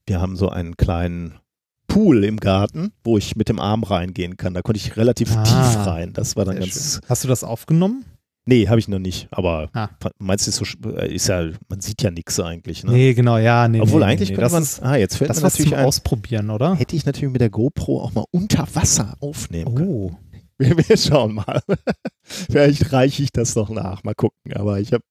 wir 0.06 0.22
haben 0.22 0.36
so 0.36 0.50
einen 0.50 0.78
kleinen 0.78 1.40
Pool 1.88 2.24
im 2.24 2.38
Garten, 2.38 2.92
wo 3.04 3.18
ich 3.18 3.36
mit 3.36 3.50
dem 3.50 3.60
Arm 3.60 3.84
reingehen 3.84 4.38
kann. 4.38 4.54
Da 4.54 4.62
konnte 4.62 4.78
ich 4.80 4.98
relativ 4.98 5.36
Ah, 5.36 5.44
tief 5.44 5.86
rein. 5.88 6.14
Das 6.14 6.36
war 6.36 6.46
dann 6.46 6.60
ganz. 6.60 6.94
schön. 6.96 7.10
Hast 7.10 7.24
du 7.24 7.28
das 7.28 7.44
aufgenommen? 7.44 8.06
Nee, 8.50 8.68
habe 8.70 8.80
ich 8.80 8.88
noch 8.88 9.00
nicht. 9.00 9.28
Aber 9.32 9.70
Ah. 9.74 9.90
meinst 10.20 10.48
du, 10.48 10.52
ist, 10.52 10.58
so, 10.58 10.90
äh, 10.90 11.14
ist 11.14 11.28
ja, 11.28 11.50
man 11.68 11.82
sieht 11.82 12.02
ja 12.02 12.12
nichts 12.12 12.40
eigentlich. 12.40 12.84
Ne? 12.86 12.92
Nee, 12.94 13.14
genau, 13.14 13.38
ja, 13.38 13.68
nee. 13.68 13.82
Obwohl 13.82 14.00
nee, 14.00 14.06
eigentlich 14.06 14.30
nee, 14.30 14.36
könnte 14.36 14.52
man. 14.54 14.64
ist 14.64 14.82
ah, 14.82 14.96
jetzt 14.96 15.18
fällt 15.18 15.30
das 15.30 15.38
mir 15.38 15.44
natürlich 15.50 15.76
ein. 15.76 15.86
Ausprobieren, 15.86 16.50
oder? 16.50 16.76
Hätte 16.76 16.96
ich 16.96 17.06
natürlich 17.06 17.32
mit 17.34 17.42
der 17.42 17.50
GoPro 17.50 18.02
auch 18.02 18.14
mal 18.14 18.24
unter 18.32 18.66
Wasser 18.74 19.16
aufnehmen 19.20 19.76
können. 19.76 19.90
Oh. 19.90 20.12
Wir, 20.60 20.76
wir 20.76 20.98
schauen 20.98 21.36
mal. 21.36 21.62
Vielleicht 22.24 22.92
reiche 22.92 23.22
ich 23.22 23.32
das 23.32 23.56
noch 23.56 23.70
nach. 23.70 24.04
Mal 24.04 24.16
gucken. 24.16 24.54
Aber 24.56 24.80
ich 24.80 24.92
habe 24.92 25.04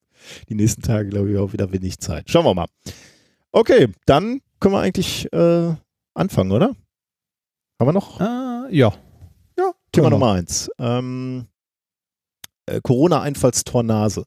die 0.49 0.57
nächsten 0.57 0.83
Tage, 0.83 1.09
glaube 1.09 1.31
ich, 1.31 1.37
auch 1.39 1.53
wieder 1.53 1.70
wenig 1.72 2.01
Zeit. 2.01 2.29
Schauen 2.29 2.45
wir 2.47 2.55
mal. 2.55 2.66
Okay, 3.53 3.87
dann 4.07 4.41
können 4.59 4.74
wir 4.74 4.81
eigentlich 4.81 5.33
äh, 5.33 5.74
anfangen, 6.16 6.52
oder? 6.52 6.74
Haben 7.78 7.88
wir 7.88 7.92
noch? 7.92 8.20
Äh, 8.20 8.74
ja. 8.74 8.92
Ja, 9.58 9.72
Thema. 9.92 10.10
Nummer 10.10 10.32
eins. 10.32 10.70
Ähm, 10.78 11.46
äh, 12.66 12.80
Corona-Einfallstornase. 12.82 14.24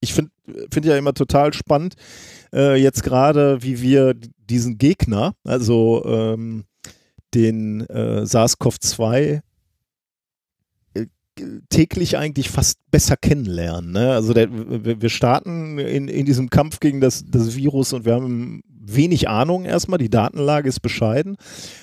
Ich 0.00 0.14
finde 0.14 0.30
find 0.72 0.86
ja 0.86 0.96
immer 0.96 1.12
total 1.12 1.52
spannend, 1.52 1.94
äh, 2.54 2.76
jetzt 2.76 3.02
gerade, 3.02 3.62
wie 3.62 3.82
wir 3.82 4.14
diesen 4.38 4.78
Gegner, 4.78 5.34
also 5.44 6.02
ähm, 6.06 6.64
den 7.34 7.82
äh, 7.88 8.24
SARS-CoV-2, 8.24 9.42
äh, 10.94 11.06
täglich 11.68 12.16
eigentlich 12.16 12.50
fast 12.50 12.78
besser 12.90 13.16
kennenlernen. 13.16 13.92
Ne? 13.92 14.12
Also 14.12 14.32
der, 14.32 14.50
wir 14.50 15.00
wir 15.00 15.08
starten 15.10 15.78
in, 15.78 16.08
in 16.08 16.26
diesem 16.26 16.50
Kampf 16.50 16.80
gegen 16.80 17.00
das, 17.00 17.24
das 17.26 17.54
Virus 17.54 17.92
und 17.92 18.04
wir 18.04 18.14
haben 18.14 18.62
wenig 18.94 19.28
Ahnung 19.28 19.64
erstmal, 19.64 19.98
die 19.98 20.10
Datenlage 20.10 20.68
ist 20.68 20.80
bescheiden. 20.80 21.36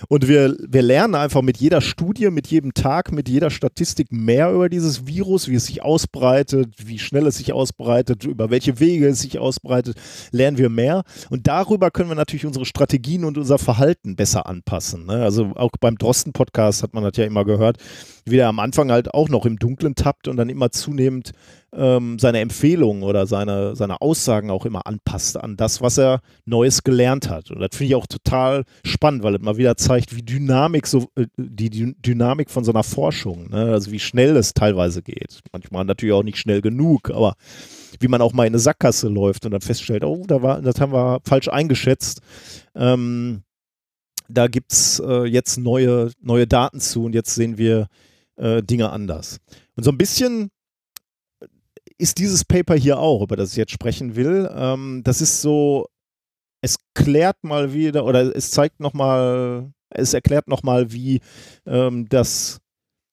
Und 0.07 0.27
wir, 0.27 0.55
wir 0.67 0.81
lernen 0.81 1.15
einfach 1.15 1.41
mit 1.41 1.57
jeder 1.57 1.81
Studie, 1.81 2.29
mit 2.29 2.47
jedem 2.47 2.73
Tag, 2.73 3.11
mit 3.11 3.29
jeder 3.29 3.49
Statistik 3.49 4.11
mehr 4.11 4.51
über 4.51 4.69
dieses 4.69 5.07
Virus, 5.07 5.47
wie 5.47 5.55
es 5.55 5.65
sich 5.65 5.83
ausbreitet, 5.83 6.73
wie 6.85 6.99
schnell 6.99 7.27
es 7.27 7.37
sich 7.37 7.53
ausbreitet, 7.53 8.23
über 8.25 8.49
welche 8.49 8.79
Wege 8.79 9.07
es 9.07 9.21
sich 9.21 9.39
ausbreitet, 9.39 9.97
lernen 10.31 10.57
wir 10.57 10.69
mehr. 10.69 11.03
Und 11.29 11.47
darüber 11.47 11.91
können 11.91 12.09
wir 12.09 12.15
natürlich 12.15 12.45
unsere 12.45 12.65
Strategien 12.65 13.25
und 13.25 13.37
unser 13.37 13.57
Verhalten 13.57 14.15
besser 14.15 14.47
anpassen. 14.47 15.05
Ne? 15.05 15.23
Also 15.23 15.51
auch 15.55 15.71
beim 15.79 15.97
Drosten-Podcast 15.97 16.83
hat 16.83 16.93
man 16.93 17.03
das 17.03 17.17
ja 17.17 17.25
immer 17.25 17.45
gehört, 17.45 17.77
wie 18.25 18.35
der 18.35 18.47
am 18.47 18.59
Anfang 18.59 18.91
halt 18.91 19.13
auch 19.13 19.29
noch 19.29 19.45
im 19.45 19.57
Dunkeln 19.57 19.95
tappt 19.95 20.27
und 20.27 20.37
dann 20.37 20.49
immer 20.49 20.71
zunehmend 20.71 21.31
ähm, 21.77 22.17
seine 22.19 22.39
Empfehlungen 22.39 23.03
oder 23.03 23.27
seine, 23.27 23.75
seine 23.75 24.01
Aussagen 24.01 24.49
auch 24.49 24.65
immer 24.65 24.87
anpasst 24.87 25.37
an 25.37 25.55
das, 25.57 25.79
was 25.81 25.97
er 25.97 26.21
Neues 26.45 26.83
gelernt 26.83 27.29
hat. 27.29 27.51
Und 27.51 27.59
das 27.59 27.69
finde 27.73 27.89
ich 27.89 27.95
auch 27.95 28.07
total 28.07 28.63
spannend, 28.83 29.23
weil 29.23 29.35
es 29.35 29.41
mal 29.41 29.57
wieder 29.57 29.77
zeigt, 29.77 30.15
wie 30.15 30.23
Dynamik 30.23 30.87
so, 30.87 31.07
äh, 31.15 31.27
die, 31.37 31.69
die 31.69 31.95
Dynamik 32.01 32.49
von 32.49 32.63
so 32.63 32.71
einer 32.71 32.83
Forschung, 32.83 33.49
ne? 33.51 33.71
also 33.71 33.91
wie 33.91 33.99
schnell 33.99 34.35
es 34.35 34.53
teilweise 34.53 35.03
geht. 35.03 35.41
Manchmal 35.51 35.85
natürlich 35.85 36.13
auch 36.13 36.23
nicht 36.23 36.39
schnell 36.39 36.61
genug, 36.61 37.11
aber 37.11 37.35
wie 37.99 38.07
man 38.07 38.21
auch 38.21 38.33
mal 38.33 38.45
in 38.45 38.51
eine 38.51 38.59
Sackgasse 38.59 39.07
läuft 39.07 39.45
und 39.45 39.51
dann 39.51 39.61
feststellt, 39.61 40.03
oh, 40.03 40.23
da 40.27 40.41
war, 40.41 40.61
das 40.61 40.81
haben 40.81 40.93
wir 40.93 41.19
falsch 41.23 41.47
eingeschätzt. 41.47 42.21
Ähm, 42.75 43.43
da 44.29 44.47
gibt 44.47 44.73
es 44.73 44.99
äh, 44.99 45.25
jetzt 45.25 45.57
neue, 45.57 46.11
neue 46.21 46.47
Daten 46.47 46.79
zu 46.79 47.05
und 47.05 47.13
jetzt 47.13 47.35
sehen 47.35 47.57
wir 47.57 47.87
äh, 48.35 48.61
Dinge 48.63 48.89
anders. 48.89 49.37
Und 49.75 49.83
so 49.83 49.91
ein 49.91 49.97
bisschen 49.97 50.49
ist 51.97 52.17
dieses 52.19 52.45
Paper 52.45 52.75
hier 52.75 52.99
auch, 52.99 53.21
über 53.21 53.35
das 53.35 53.51
ich 53.51 53.57
jetzt 53.57 53.71
sprechen 53.71 54.15
will. 54.15 54.49
Ähm, 54.53 55.01
das 55.03 55.21
ist 55.21 55.41
so, 55.41 55.87
es 56.61 56.77
klärt 56.93 57.43
mal 57.43 57.73
wieder 57.73 58.05
oder 58.05 58.35
es 58.35 58.51
zeigt 58.51 58.79
nochmal, 58.79 59.71
es 59.89 60.13
erklärt 60.13 60.47
nochmal, 60.47 60.91
wie 60.91 61.21
ähm, 61.65 62.07
das 62.09 62.59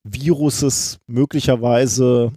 Virus 0.02 0.62
es 0.62 0.98
möglicherweise 1.06 2.32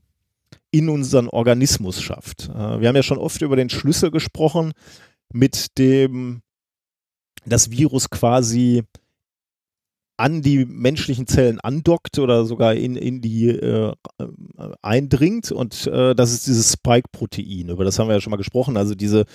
in 0.72 0.90
unseren 0.90 1.28
Organismus 1.28 2.02
schafft. 2.02 2.50
Äh, 2.50 2.80
wir 2.82 2.88
haben 2.88 2.96
ja 2.96 3.04
schon 3.04 3.18
oft 3.18 3.42
über 3.42 3.56
den 3.56 3.70
Schlüssel 3.70 4.12
gesprochen, 4.12 4.74
mit 5.34 5.78
dem 5.78 6.42
das 7.46 7.72
Virus 7.72 8.10
quasi 8.10 8.84
an 10.18 10.42
die 10.42 10.66
menschlichen 10.66 11.28
Zellen 11.28 11.60
andockt 11.60 12.18
oder 12.20 12.46
sogar 12.46 12.74
in, 12.74 12.96
in 12.96 13.22
die 13.22 13.50
äh, 13.50 13.94
äh, 14.18 14.26
eindringt 14.82 15.52
und 15.52 15.88
äh, 15.88 16.16
das 16.16 16.34
ist 16.34 16.48
dieses 16.48 16.74
Spike-Protein, 16.74 17.70
über 17.70 17.86
das 17.86 18.00
haben 18.00 18.08
wir 18.08 18.16
ja 18.16 18.22
schon 18.22 18.32
mal 18.32 18.38
gesprochen, 18.38 18.78
also 18.78 18.96
diese, 18.96 19.26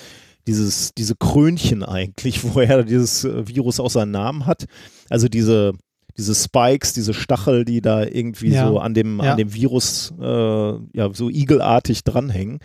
dieses, 0.49 0.93
diese 0.95 1.15
Krönchen 1.15 1.83
eigentlich, 1.85 2.43
woher 2.55 2.83
dieses 2.83 3.25
äh, 3.25 3.47
Virus 3.47 3.79
auch 3.81 3.91
seinen 3.91 4.11
Namen 4.11 4.45
hat, 4.47 4.65
also 5.09 5.29
diese, 5.29 5.73
diese 6.19 6.35
Spikes, 6.35 6.93
diese 6.93 7.15
Stachel, 7.15 7.65
die 7.65 7.81
da 7.81 8.05
irgendwie 8.05 8.51
Ja. 8.51 8.69
so 8.69 8.79
an 8.81 8.93
dem, 8.93 9.21
Ja. 9.23 9.33
an 9.33 9.39
dem 9.39 9.55
Virus 9.55 10.13
äh, 10.21 10.25
ja, 10.25 11.13
so 11.15 11.31
igelartig 11.31 12.05
dranhängen. 12.05 12.59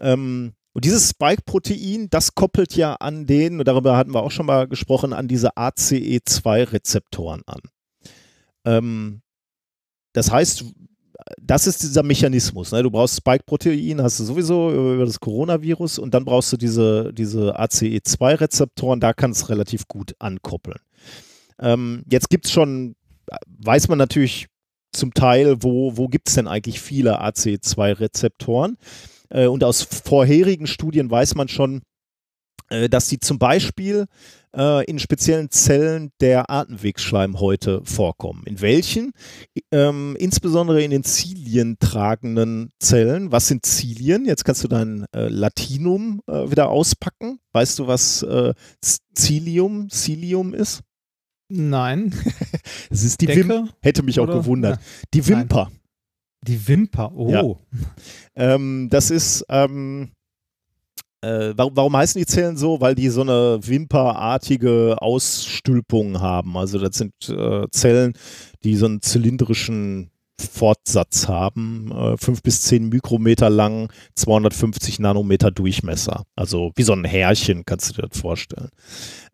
Ähm, 0.00 0.52
und 0.78 0.84
dieses 0.84 1.08
Spike-Protein, 1.08 2.08
das 2.08 2.36
koppelt 2.36 2.76
ja 2.76 2.94
an 2.94 3.26
den, 3.26 3.58
darüber 3.64 3.96
hatten 3.96 4.14
wir 4.14 4.22
auch 4.22 4.30
schon 4.30 4.46
mal 4.46 4.68
gesprochen, 4.68 5.12
an 5.12 5.26
diese 5.26 5.56
ACE2-Rezeptoren 5.56 7.42
an. 7.46 7.60
Ähm, 8.64 9.22
das 10.12 10.30
heißt, 10.30 10.66
das 11.42 11.66
ist 11.66 11.82
dieser 11.82 12.04
Mechanismus. 12.04 12.70
Ne? 12.70 12.84
Du 12.84 12.92
brauchst 12.92 13.16
Spike-Protein, 13.16 14.00
hast 14.00 14.20
du 14.20 14.24
sowieso 14.24 14.70
über 14.70 15.04
das 15.04 15.18
Coronavirus 15.18 15.98
und 15.98 16.14
dann 16.14 16.24
brauchst 16.24 16.52
du 16.52 16.56
diese, 16.56 17.12
diese 17.12 17.58
ACE2-Rezeptoren, 17.58 19.00
da 19.00 19.12
kann 19.12 19.32
es 19.32 19.48
relativ 19.48 19.88
gut 19.88 20.14
ankoppeln. 20.20 20.78
Ähm, 21.58 22.04
jetzt 22.08 22.30
gibt 22.30 22.46
es 22.46 22.52
schon, 22.52 22.94
weiß 23.48 23.88
man 23.88 23.98
natürlich 23.98 24.46
zum 24.92 25.12
Teil, 25.12 25.60
wo, 25.60 25.96
wo 25.96 26.06
gibt 26.06 26.28
es 26.28 26.36
denn 26.36 26.46
eigentlich 26.46 26.80
viele 26.80 27.20
ACE2-Rezeptoren? 27.20 28.76
Äh, 29.30 29.46
und 29.46 29.64
aus 29.64 29.82
vorherigen 29.82 30.66
Studien 30.66 31.10
weiß 31.10 31.34
man 31.34 31.48
schon, 31.48 31.82
äh, 32.70 32.88
dass 32.88 33.08
die 33.08 33.18
zum 33.18 33.38
Beispiel 33.38 34.06
äh, 34.54 34.84
in 34.84 34.98
speziellen 34.98 35.50
Zellen 35.50 36.10
der 36.20 36.50
Atemwegsschleimhäute 36.50 37.82
vorkommen. 37.84 38.42
In 38.46 38.60
welchen? 38.60 39.12
Ähm, 39.72 40.16
insbesondere 40.18 40.82
in 40.82 40.90
den 40.90 41.04
zilientragenden 41.04 42.70
Zellen. 42.78 43.32
Was 43.32 43.48
sind 43.48 43.64
Zilien? 43.64 44.26
Jetzt 44.26 44.44
kannst 44.44 44.64
du 44.64 44.68
dein 44.68 45.06
äh, 45.14 45.28
Latinum 45.28 46.20
äh, 46.26 46.50
wieder 46.50 46.68
auspacken. 46.68 47.40
Weißt 47.52 47.78
du, 47.78 47.86
was 47.86 48.22
äh, 48.22 48.52
Cilium, 49.16 49.88
Cilium 49.90 50.54
ist? 50.54 50.82
Nein. 51.48 52.14
Es 52.90 53.02
ist 53.04 53.20
die 53.20 53.26
Decke? 53.26 53.40
Wimper. 53.40 53.68
Hätte 53.80 54.02
mich 54.02 54.18
auch 54.18 54.24
Oder? 54.24 54.38
gewundert. 54.38 54.76
Ja. 54.76 54.82
Die 55.14 55.26
Wimper. 55.26 55.70
Die 56.42 56.68
Wimper. 56.68 57.12
Oh. 57.14 57.30
Ja. 57.30 57.44
Ähm, 58.36 58.88
das 58.90 59.10
ist, 59.10 59.44
ähm, 59.48 60.12
äh, 61.20 61.52
warum, 61.56 61.76
warum 61.76 61.96
heißen 61.96 62.18
die 62.18 62.26
Zellen 62.26 62.56
so? 62.56 62.80
Weil 62.80 62.94
die 62.94 63.08
so 63.08 63.22
eine 63.22 63.58
wimperartige 63.60 64.96
Ausstülpung 65.00 66.20
haben. 66.20 66.56
Also 66.56 66.78
das 66.78 66.96
sind 66.96 67.12
äh, 67.28 67.66
Zellen, 67.70 68.12
die 68.62 68.76
so 68.76 68.86
einen 68.86 69.02
zylindrischen 69.02 70.10
Fortsatz 70.40 71.26
haben, 71.26 71.90
äh, 71.90 72.16
5 72.16 72.42
bis 72.42 72.62
10 72.62 72.88
Mikrometer 72.88 73.50
lang, 73.50 73.92
250 74.14 75.00
Nanometer 75.00 75.50
Durchmesser. 75.50 76.24
Also 76.36 76.70
wie 76.76 76.84
so 76.84 76.92
ein 76.92 77.04
Härchen, 77.04 77.64
kannst 77.64 77.90
du 77.90 78.00
dir 78.00 78.08
das 78.08 78.20
vorstellen. 78.20 78.68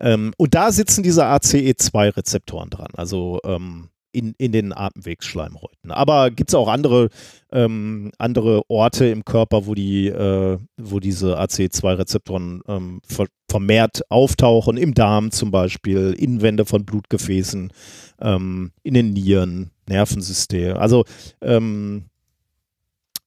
Ähm, 0.01 0.33
und 0.39 0.55
da 0.55 0.73
sitzen 0.73 1.03
diese 1.03 1.27
ACE2-Rezeptoren 1.27 2.71
dran. 2.71 2.89
Also 2.95 3.41
ähm, 3.45 3.91
in, 4.15 4.35
in 4.39 4.53
den 4.53 4.73
Atemwegsschleimhäuten. 4.73 5.91
Aber 5.91 6.31
gibt 6.31 6.51
es 6.51 6.55
auch 6.55 6.69
andere, 6.69 7.09
ähm, 7.53 8.13
andere 8.19 8.63
Orte 8.69 9.07
im 9.07 9.25
Körper, 9.25 9.67
wo, 9.67 9.75
die, 9.75 10.09
äh, 10.09 10.59
wo 10.77 11.01
diese 11.01 11.39
ACE2-Rezeptoren 11.41 12.63
ähm, 12.69 13.01
ver 13.07 13.27
vermehrt 13.51 14.03
auftauchen, 14.09 14.77
im 14.77 14.95
Darm 14.95 15.31
zum 15.31 15.53
Beispiel, 15.53 16.13
Innenwände 16.19 16.65
von 16.65 16.85
Blutgefäßen, 16.85 17.73
ähm, 18.21 18.73
in 18.83 18.95
den 18.95 19.13
Nieren, 19.13 19.71
Nervensystem, 19.89 20.77
also 20.77 21.05
ähm, 21.41 22.07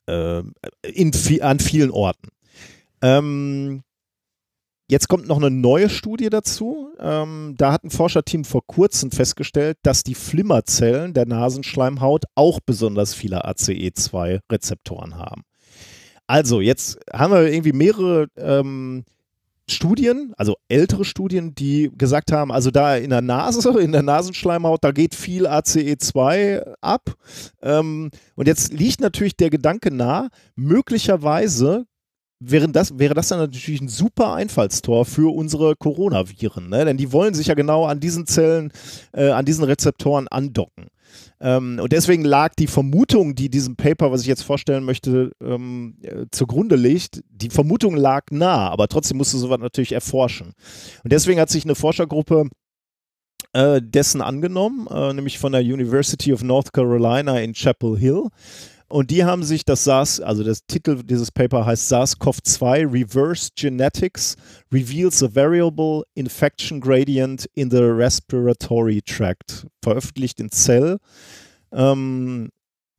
äh, 0.06 0.44
in, 0.84 1.14
an 1.42 1.60
vielen 1.60 1.92
Orten. 1.92 2.28
Ähm, 3.02 3.84
Jetzt 4.90 5.10
kommt 5.10 5.28
noch 5.28 5.38
eine 5.38 5.52
neue 5.52 5.90
Studie 5.90 6.30
dazu. 6.30 6.94
Ähm, 6.98 7.56
da 7.58 7.74
hat 7.74 7.84
ein 7.84 7.90
Forscherteam 7.90 8.46
vor 8.46 8.66
kurzem 8.66 9.12
festgestellt, 9.12 9.78
dass 9.84 10.04
die 10.04 10.16
Flimmerzellen 10.16 11.14
der 11.14 11.26
Nasenschleimhaut 11.26 12.24
auch 12.36 12.62
besonders 12.66 13.14
viele 13.14 13.46
ACE2-Rezeptoren 13.46 15.18
haben. 15.18 15.44
Also, 16.26 16.62
jetzt 16.62 17.00
haben 17.12 17.34
wir 17.34 17.52
irgendwie 17.52 17.74
mehrere 17.74 18.28
ähm, 18.38 19.04
Studien, 19.70 20.34
also 20.38 20.56
ältere 20.70 21.04
Studien, 21.04 21.54
die 21.54 21.92
gesagt 21.98 22.32
haben, 22.32 22.54
also 22.54 22.72
da 22.72 22.96
in 22.96 23.10
der 23.10 23.22
Nase, 23.22 23.78
in 23.82 23.92
der 23.92 24.04
Nasenschleimhaut, 24.04 24.86
da 24.86 24.92
geht 24.92 25.16
viel 25.16 25.48
ACE2 25.48 26.76
ab. 26.80 27.14
Ähm, 27.62 28.10
und 28.36 28.48
jetzt 28.48 28.72
liegt 28.72 29.02
natürlich 29.02 29.36
der 29.36 29.50
Gedanke 29.50 29.94
nah, 29.94 30.30
möglicherweise 30.56 31.86
wäre 32.40 32.70
das, 32.70 32.98
wäre 33.00 33.14
das 33.14 33.30
dann 33.30 33.40
natürlich 33.40 33.82
ein 33.82 33.90
super 33.90 34.34
Einfallstor 34.34 35.06
für 35.06 35.34
unsere 35.34 35.76
Coronaviren, 35.76 36.70
ne? 36.70 36.86
denn 36.86 36.98
die 36.98 37.12
wollen 37.12 37.34
sich 37.34 37.48
ja 37.48 37.56
genau 37.56 37.86
an 37.86 38.00
diesen 38.00 38.28
Zellen, 38.28 38.72
äh, 39.14 39.30
an 39.30 39.46
diesen 39.46 39.64
Rezeptoren 39.64 40.28
andocken. 40.28 40.88
Ähm, 41.40 41.80
und 41.82 41.92
deswegen 41.92 42.24
lag 42.24 42.54
die 42.56 42.68
Vermutung, 42.68 43.36
die 43.36 43.50
diesem 43.50 43.76
Paper, 43.76 44.12
was 44.12 44.22
ich 44.22 44.28
jetzt 44.28 44.44
vorstellen 44.44 44.84
möchte, 44.84 45.32
ähm, 45.42 45.98
äh, 46.02 46.26
zugrunde 46.32 46.76
liegt, 46.76 47.24
die 47.30 47.50
Vermutung 47.50 47.96
lag 47.96 48.26
nah, 48.32 48.70
aber 48.70 48.88
trotzdem 48.88 49.18
musste 49.18 49.38
sowas 49.38 49.60
natürlich 49.60 49.92
erforschen. 49.92 50.54
Und 51.04 51.14
deswegen 51.14 51.40
hat 51.40 51.50
sich 51.50 51.64
eine 51.64 51.76
Forschergruppe 51.76 52.50
äh, 53.54 53.82
dessen 53.82 54.22
angenommen, 54.22 54.88
äh, 54.88 55.14
nämlich 55.14 55.38
von 55.40 55.52
der 55.52 55.62
University 55.62 56.34
of 56.34 56.44
North 56.44 56.74
Carolina 56.74 57.40
in 57.40 57.54
Chapel 57.54 57.98
Hill. 57.98 58.28
Und 58.90 59.12
die 59.12 59.26
haben 59.26 59.44
sich 59.44 59.66
das 59.66 59.84
SARS, 59.84 60.22
also 60.22 60.44
das 60.44 60.66
Titel 60.66 61.04
dieses 61.04 61.30
Paper 61.32 61.66
heißt 61.66 61.92
SARS-CoV-2 61.92 62.92
Reverse 62.92 63.50
Genetics 63.56 64.38
Reveals 64.72 65.22
a 65.22 65.36
Variable 65.36 66.04
Infection 66.16 66.80
Gradient 66.80 67.50
in 67.54 67.70
the 67.70 67.78
Respiratory 67.78 69.02
Tract. 69.02 69.68
Veröffentlicht 69.84 70.40
in 70.40 70.50
Cell. 70.52 71.00
Ähm, 71.74 72.50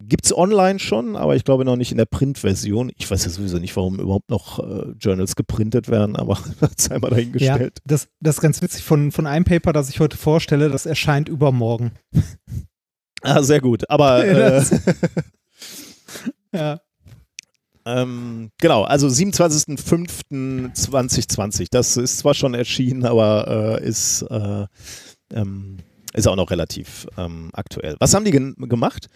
Gibt 0.01 0.26
es 0.26 0.36
online 0.36 0.78
schon, 0.78 1.16
aber 1.16 1.34
ich 1.34 1.43
glaube 1.43 1.64
noch 1.64 1.74
nicht 1.74 1.91
in 1.91 1.99
der 1.99 2.05
Printversion. 2.05 2.93
Ich 2.97 3.11
weiß 3.11 3.24
ja 3.24 3.30
sowieso 3.30 3.59
nicht, 3.59 3.74
warum 3.74 3.99
überhaupt 3.99 4.30
noch 4.30 4.61
äh, 4.61 4.93
Journals 5.01 5.34
geprintet 5.34 5.89
werden, 5.89 6.14
aber 6.14 6.39
das 6.61 6.91
einmal 6.91 7.11
dahingestellt. 7.11 7.78
Ja, 7.78 7.82
das, 7.84 8.09
das 8.20 8.36
ist 8.36 8.41
ganz 8.43 8.62
witzig. 8.62 8.84
Von, 8.84 9.11
von 9.11 9.26
einem 9.26 9.45
Paper, 9.45 9.72
das 9.72 9.89
ich 9.89 10.01
heute 10.01 10.16
vorstelle, 10.16 10.68
das 10.68 10.86
erscheint 10.86 11.28
übermorgen. 11.28 11.93
Ah, 13.22 13.43
sehr 13.43 13.61
gut. 13.61 13.91
Aber 13.91 14.24
äh, 14.24 14.62
ja. 16.53 16.80
Ähm, 17.88 18.51
genau, 18.59 18.84
also 18.84 19.07
27.05.2020. 19.07 21.68
Das 21.70 21.96
ist 21.96 22.18
zwar 22.18 22.34
schon 22.34 22.53
erschienen, 22.55 23.07
aber 23.07 23.78
äh, 23.80 23.86
ist, 23.86 24.20
äh, 24.22 24.66
ähm, 25.32 25.78
ist 26.12 26.26
auch 26.28 26.36
noch 26.36 26.51
relativ 26.51 27.07
ähm, 27.16 27.49
aktuell. 27.55 27.96
Was 27.99 28.12
haben 28.14 28.26
die 28.26 28.30
gemacht? 28.30 29.09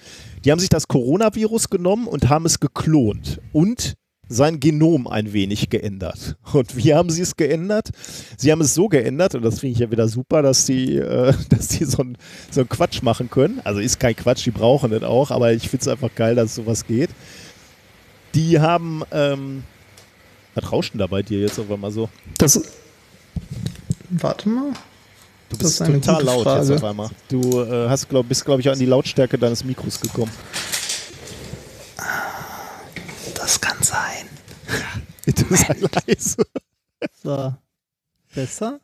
Die 0.44 0.50
haben 0.50 0.58
sich 0.58 0.70
das 0.70 0.88
Coronavirus 0.88 1.68
genommen 1.68 2.06
und 2.06 2.30
haben 2.30 2.46
es 2.46 2.60
geklont 2.60 3.42
und 3.52 3.92
sein 4.32 4.60
Genom 4.60 5.06
ein 5.06 5.32
wenig 5.32 5.68
geändert. 5.68 6.36
Und 6.52 6.76
wie 6.76 6.94
haben 6.94 7.10
sie 7.10 7.22
es 7.22 7.36
geändert? 7.36 7.90
Sie 8.36 8.50
haben 8.50 8.60
es 8.60 8.74
so 8.74 8.88
geändert, 8.88 9.34
und 9.34 9.42
das 9.42 9.60
finde 9.60 9.74
ich 9.74 9.78
ja 9.78 9.90
wieder 9.90 10.08
super, 10.08 10.42
dass 10.42 10.66
die, 10.66 10.96
äh, 10.96 11.32
dass 11.48 11.68
die 11.68 11.84
so 11.84 11.98
einen 12.02 12.16
so 12.50 12.64
Quatsch 12.64 13.02
machen 13.02 13.30
können. 13.30 13.60
Also 13.64 13.80
ist 13.80 14.00
kein 14.00 14.16
Quatsch, 14.16 14.46
die 14.46 14.50
brauchen 14.50 14.90
das 14.90 15.02
auch, 15.02 15.30
aber 15.30 15.52
ich 15.52 15.68
finde 15.68 15.82
es 15.82 15.88
einfach 15.88 16.14
geil, 16.14 16.34
dass 16.34 16.54
sowas 16.54 16.86
geht. 16.86 17.10
Die 18.34 18.58
haben, 18.58 19.02
ähm, 19.12 19.64
was 20.54 20.72
rauscht 20.72 20.94
denn 20.94 20.98
da 20.98 21.06
bei 21.06 21.22
dir 21.22 21.40
jetzt 21.40 21.58
auf 21.58 21.70
einmal 21.70 21.90
so? 21.90 22.08
Das, 22.38 22.62
warte 24.10 24.48
mal. 24.48 24.72
Du 25.50 25.58
bist 25.58 25.78
total 25.78 26.22
laut 26.22 26.44
Frage. 26.44 26.60
jetzt 26.60 26.70
auf 26.70 26.84
einmal. 26.84 27.10
Du 27.28 27.60
äh, 27.60 27.88
hast, 27.88 28.08
glaub, 28.08 28.26
bist, 28.26 28.42
glaube 28.42 28.62
ich, 28.62 28.70
an 28.70 28.78
die 28.78 28.86
Lautstärke 28.86 29.36
deines 29.36 29.62
Mikros 29.64 30.00
gekommen. 30.00 30.32
Das 33.42 33.60
kann 33.60 33.76
sein. 33.82 34.28
Bitte 35.26 35.44
sei 35.50 35.76
leise. 36.06 36.46
So. 37.22 37.52
Besser? 38.32 38.80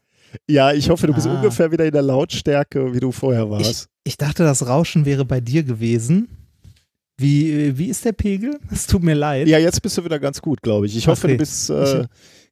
Ja, 0.48 0.72
ich 0.72 0.90
hoffe, 0.90 1.06
du 1.06 1.14
bist 1.14 1.28
ah. 1.28 1.36
ungefähr 1.36 1.70
wieder 1.70 1.84
in 1.86 1.92
der 1.92 2.02
Lautstärke, 2.02 2.92
wie 2.92 2.98
du 2.98 3.12
vorher 3.12 3.48
warst. 3.48 3.88
Ich, 4.02 4.12
ich, 4.12 4.16
dachte, 4.16 4.42
das 4.42 4.66
Rauschen 4.66 5.04
wäre 5.04 5.24
bei 5.24 5.40
dir 5.40 5.62
gewesen. 5.62 6.28
Wie, 7.16 7.78
wie 7.78 7.86
ist 7.86 8.04
der 8.04 8.12
Pegel? 8.12 8.58
Es 8.70 8.88
tut 8.88 9.04
mir 9.04 9.14
leid. 9.14 9.46
Ja, 9.46 9.58
jetzt 9.58 9.80
bist 9.80 9.96
du 9.96 10.04
wieder 10.04 10.18
ganz 10.18 10.42
gut, 10.42 10.60
glaube 10.60 10.86
ich. 10.86 10.96
Ich 10.96 11.06
hoffe, 11.06 11.28
okay. 11.28 11.34
du 11.34 11.38
bist 11.38 11.70
äh, 11.70 12.06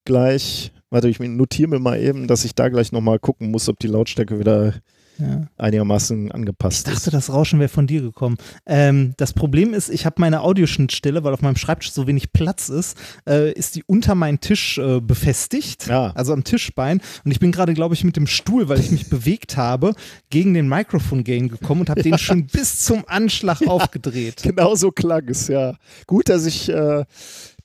gleich. 0.04 0.70
Warte, 0.90 1.09
ich 1.09 1.18
notiere 1.18 1.70
mir 1.70 1.80
mal 1.80 2.00
eben, 2.00 2.28
dass 2.28 2.44
ich 2.44 2.54
da 2.54 2.68
gleich 2.68 2.92
nochmal 2.92 3.18
gucken 3.18 3.50
muss, 3.50 3.68
ob 3.68 3.80
die 3.80 3.88
Lautstärke 3.88 4.38
wieder 4.38 4.74
ja. 5.18 5.48
einigermaßen 5.56 6.32
angepasst. 6.32 6.88
Ich 6.88 6.94
dachte, 6.94 7.10
das 7.10 7.32
Rauschen 7.32 7.58
wäre 7.58 7.68
von 7.68 7.86
dir 7.86 8.02
gekommen. 8.02 8.36
Ähm, 8.66 9.14
das 9.16 9.32
Problem 9.32 9.74
ist, 9.74 9.88
ich 9.88 10.06
habe 10.06 10.16
meine 10.18 10.42
Audioschnittstelle, 10.42 11.24
weil 11.24 11.32
auf 11.32 11.42
meinem 11.42 11.56
Schreibtisch 11.56 11.92
so 11.92 12.06
wenig 12.06 12.32
Platz 12.32 12.68
ist, 12.68 12.96
äh, 13.28 13.52
ist 13.52 13.76
die 13.76 13.84
unter 13.84 14.14
meinen 14.14 14.40
Tisch 14.40 14.78
äh, 14.78 15.00
befestigt, 15.00 15.86
ja. 15.86 16.12
also 16.14 16.32
am 16.32 16.44
Tischbein. 16.44 17.00
Und 17.24 17.30
ich 17.30 17.40
bin 17.40 17.52
gerade, 17.52 17.74
glaube 17.74 17.94
ich, 17.94 18.04
mit 18.04 18.16
dem 18.16 18.26
Stuhl, 18.26 18.68
weil 18.68 18.80
ich 18.80 18.90
mich 18.90 19.08
bewegt 19.10 19.56
habe, 19.56 19.94
gegen 20.30 20.54
den 20.54 20.68
Mikrofon-Gain 20.68 21.48
gekommen 21.48 21.82
und 21.82 21.90
habe 21.90 22.00
ja. 22.00 22.10
den 22.10 22.18
schon 22.18 22.46
bis 22.52 22.84
zum 22.84 23.04
Anschlag 23.06 23.66
aufgedreht. 23.66 24.42
Genau 24.42 24.74
so 24.74 24.90
klang 24.90 25.28
es, 25.28 25.48
ja. 25.48 25.74
Gut, 26.06 26.28
dass 26.28 26.46
ich 26.46 26.68
äh, 26.68 27.04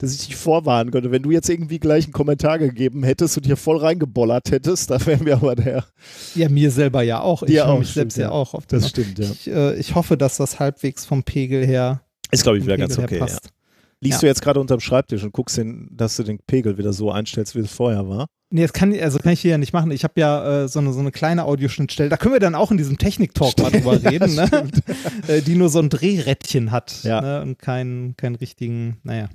dass 0.02 0.14
ich 0.14 0.28
dich 0.28 0.36
vorwarnen 0.36 0.92
könnte. 0.92 1.12
Wenn 1.12 1.22
du 1.22 1.32
jetzt 1.32 1.50
irgendwie 1.50 1.80
gleich 1.80 2.06
einen 2.06 2.14
Kommentar 2.14 2.58
gegeben 2.58 3.04
hättest 3.04 3.38
und 3.38 3.46
hier 3.46 3.58
voll 3.58 3.78
reingebollert 3.78 4.50
hättest, 4.52 4.90
da 4.90 5.06
wären 5.06 5.26
wir 5.26 5.36
aber 5.36 5.56
der. 5.56 5.86
Ja, 6.36 6.50
mir 6.50 6.72
selber 6.72 7.04
ja 7.04 7.22
auch. 7.22 7.44
Ich 7.44 7.56
höre 7.56 7.78
mich 7.78 7.90
selbst 7.90 8.18
ja, 8.18 8.32
auch 8.32 8.54
auf 8.54 8.66
Das 8.66 8.90
stimmt, 8.90 9.20
ja. 9.20 9.30
Ich, 9.30 9.48
äh, 9.48 9.76
ich, 9.76 9.94
hoffe, 9.96 10.18
dass 10.18 10.38
das 10.38 10.60
halbwegs 10.60 11.06
vom 11.06 11.24
Pegel 11.24 11.66
her. 11.66 12.02
Ist, 12.32 12.44
glaube 12.44 12.58
ich, 12.58 12.66
wieder 12.66 12.78
ganz 12.78 12.98
okay. 12.98 13.20
Ja. 13.20 13.28
Liegst 14.04 14.18
ja. 14.18 14.20
du 14.22 14.28
jetzt 14.28 14.42
gerade 14.42 14.60
unterm 14.60 14.80
Schreibtisch 14.80 15.24
und 15.24 15.32
guckst, 15.32 15.58
den, 15.58 15.90
dass 15.92 16.16
du 16.16 16.24
den 16.24 16.40
Pegel 16.40 16.80
wieder 16.80 16.94
so 16.94 17.12
einstellst, 17.12 17.56
wie 17.56 17.60
es 17.60 17.72
vorher 17.72 18.10
war? 18.10 18.26
Nee, 18.50 18.64
das 18.64 18.74
kann, 18.74 18.94
also 19.00 19.20
kann 19.20 19.34
ich 19.34 19.42
hier 19.42 19.52
ja 19.52 19.58
nicht 19.60 19.74
machen. 19.74 19.92
Ich 19.92 20.04
habe 20.04 20.20
ja 20.20 20.64
äh, 20.64 20.68
so, 20.68 20.80
eine, 20.80 20.92
so 20.92 21.00
eine 21.00 21.12
kleine 21.12 21.46
Audioschnittstelle. 21.46 22.10
Da 22.10 22.18
können 22.18 22.34
wir 22.34 22.40
dann 22.40 22.56
auch 22.56 22.72
in 22.72 22.78
diesem 22.78 22.98
Technik-Talk 22.98 23.58
mal 23.60 23.72
drüber 23.72 24.04
reden, 24.12 24.34
ne? 24.36 24.50
äh, 25.28 25.42
die 25.42 25.56
nur 25.56 25.70
so 25.70 25.80
ein 25.80 25.90
Drehrädchen 25.90 26.72
hat 26.72 27.04
ja. 27.04 27.22
ne? 27.22 27.42
und 27.44 27.60
keinen 27.60 28.18
keinen 28.18 28.36
richtigen, 28.36 28.98
naja. 29.04 29.30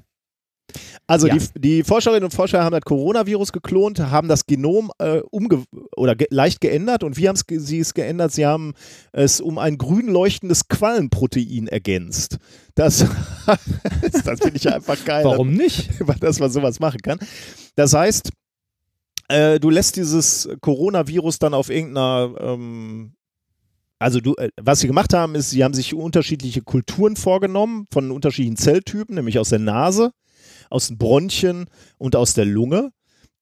Also 1.06 1.28
ja. 1.28 1.36
die, 1.36 1.60
die, 1.60 1.84
Forscherinnen 1.84 2.24
und 2.24 2.34
Forscher 2.34 2.64
haben 2.64 2.72
das 2.72 2.82
Coronavirus 2.82 3.52
geklont, 3.52 4.00
haben 4.00 4.28
das 4.28 4.46
Genom 4.46 4.90
äh, 4.98 5.20
umge 5.30 5.64
oder 5.96 6.16
ge 6.16 6.26
leicht 6.30 6.60
geändert. 6.60 7.04
Und 7.04 7.16
wie 7.16 7.28
haben 7.28 7.36
sie 7.36 7.78
es 7.78 7.94
geändert? 7.94 8.32
Sie 8.32 8.46
haben 8.46 8.74
es 9.12 9.40
um 9.40 9.58
ein 9.58 9.78
grün 9.78 10.08
leuchtendes 10.08 10.68
Quallenprotein 10.68 11.68
ergänzt. 11.68 12.38
Das, 12.74 12.98
das 14.24 14.40
finde 14.40 14.56
ich 14.56 14.72
einfach 14.72 15.02
geil. 15.04 15.24
Warum 15.24 15.52
nicht? 15.52 15.90
Dass 16.20 16.40
man 16.40 16.50
sowas 16.50 16.80
machen 16.80 17.00
kann. 17.00 17.18
Das 17.76 17.94
heißt, 17.94 18.30
äh, 19.28 19.60
du 19.60 19.70
lässt 19.70 19.96
dieses 19.96 20.48
Coronavirus 20.60 21.38
dann 21.38 21.54
auf 21.54 21.70
irgendeiner 21.70 22.34
ähm, 22.40 23.15
also 24.06 24.20
du, 24.20 24.36
äh, 24.36 24.50
was 24.56 24.78
sie 24.78 24.86
gemacht 24.86 25.12
haben, 25.14 25.34
ist, 25.34 25.50
sie 25.50 25.64
haben 25.64 25.74
sich 25.74 25.92
unterschiedliche 25.92 26.62
Kulturen 26.62 27.16
vorgenommen 27.16 27.86
von 27.92 28.12
unterschiedlichen 28.12 28.56
Zelltypen, 28.56 29.16
nämlich 29.16 29.40
aus 29.40 29.48
der 29.48 29.58
Nase, 29.58 30.12
aus 30.70 30.86
den 30.86 30.96
Bronchien 30.96 31.66
und 31.98 32.14
aus 32.14 32.32
der 32.32 32.44
Lunge. 32.44 32.92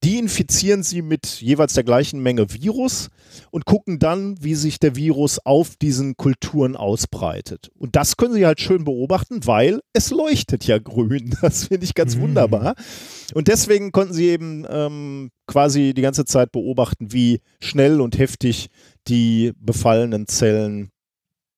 Die 0.03 0.17
infizieren 0.17 0.81
sie 0.81 1.03
mit 1.03 1.39
jeweils 1.39 1.73
der 1.73 1.83
gleichen 1.83 2.19
Menge 2.19 2.51
Virus 2.51 3.09
und 3.51 3.65
gucken 3.65 3.99
dann, 3.99 4.43
wie 4.43 4.55
sich 4.55 4.79
der 4.79 4.95
Virus 4.95 5.37
auf 5.45 5.75
diesen 5.75 6.17
Kulturen 6.17 6.75
ausbreitet. 6.75 7.69
Und 7.77 7.95
das 7.95 8.17
können 8.17 8.33
sie 8.33 8.45
halt 8.47 8.59
schön 8.59 8.85
beobachten, 8.85 9.45
weil 9.45 9.81
es 9.93 10.09
leuchtet 10.09 10.65
ja 10.65 10.79
grün. 10.79 11.35
Das 11.41 11.65
finde 11.65 11.85
ich 11.85 11.93
ganz 11.93 12.15
mhm. 12.15 12.21
wunderbar. 12.21 12.73
Und 13.35 13.47
deswegen 13.49 13.91
konnten 13.91 14.13
sie 14.15 14.29
eben 14.29 14.65
ähm, 14.67 15.29
quasi 15.45 15.93
die 15.93 16.01
ganze 16.01 16.25
Zeit 16.25 16.51
beobachten, 16.51 17.13
wie 17.13 17.41
schnell 17.59 18.01
und 18.01 18.17
heftig 18.17 18.69
die 19.07 19.53
befallenen 19.57 20.27
Zellen 20.27 20.89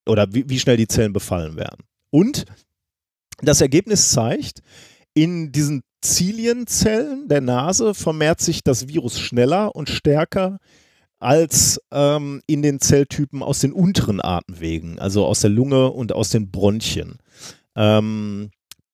oder 0.08 0.34
wie, 0.34 0.50
wie 0.50 0.60
schnell 0.60 0.78
die 0.78 0.88
Zellen 0.88 1.14
befallen 1.14 1.56
werden. 1.56 1.86
Und 2.12 2.46
das 3.42 3.62
Ergebnis 3.62 4.12
zeigt, 4.12 4.62
in 5.14 5.52
diesen 5.52 5.82
Zilienzellen 6.02 7.28
der 7.28 7.42
Nase 7.42 7.94
vermehrt 7.94 8.40
sich 8.40 8.64
das 8.64 8.88
Virus 8.88 9.20
schneller 9.20 9.76
und 9.76 9.90
stärker 9.90 10.60
als 11.20 11.82
ähm, 11.92 12.42
in 12.46 12.62
den 12.62 12.80
Zelltypen 12.80 13.42
aus 13.42 13.60
den 13.60 13.74
unteren 13.74 14.22
Atemwegen, 14.22 15.00
also 15.00 15.26
aus 15.26 15.42
der 15.42 15.50
Lunge 15.50 15.92
und 15.92 16.14
aus 16.14 16.30
den 16.30 16.52
Bronchien. 16.52 17.18
Ähm, 17.76 18.52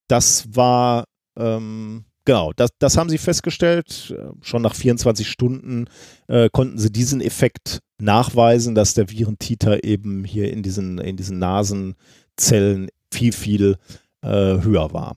das 0.08 0.56
war, 0.56 1.06
ähm, 1.38 2.06
genau, 2.26 2.54
das, 2.54 2.72
das 2.80 2.98
haben 2.98 3.10
sie 3.10 3.18
festgestellt. 3.18 4.16
Schon 4.42 4.62
nach 4.62 4.76
24 4.76 5.28
Stunden 5.28 5.86
äh, 6.28 6.50
konnten 6.52 6.78
sie 6.78 6.92
diesen 6.92 7.22
Effekt 7.22 7.80
nachweisen, 8.00 8.76
dass 8.76 8.94
der 8.94 9.10
Virentiter 9.10 9.84
eben 9.84 10.24
hier 10.24 10.52
in 10.52 10.64
diesen, 10.64 10.98
in 10.98 11.18
diesen 11.18 11.40
Nasenzellen 11.40 12.90
viel, 13.12 13.34
viel 13.34 13.78
äh, 14.22 14.28
höher 14.28 14.94
war. 14.94 15.16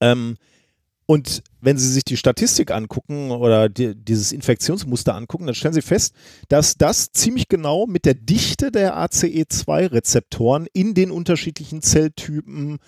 Ähm, 0.00 0.36
und 1.06 1.42
wenn 1.60 1.76
Sie 1.76 1.92
sich 1.92 2.04
die 2.04 2.16
Statistik 2.16 2.70
angucken 2.70 3.30
oder 3.30 3.68
die, 3.68 3.94
dieses 3.94 4.32
Infektionsmuster 4.32 5.14
angucken, 5.14 5.46
dann 5.46 5.54
stellen 5.54 5.74
Sie 5.74 5.82
fest, 5.82 6.14
dass 6.48 6.76
das 6.76 7.12
ziemlich 7.12 7.48
genau 7.48 7.86
mit 7.86 8.06
der 8.06 8.14
Dichte 8.14 8.70
der 8.70 8.96
ACE2-Rezeptoren 8.96 10.66
in 10.72 10.94
den 10.94 11.10
unterschiedlichen 11.10 11.82
Zelltypen, 11.82 12.78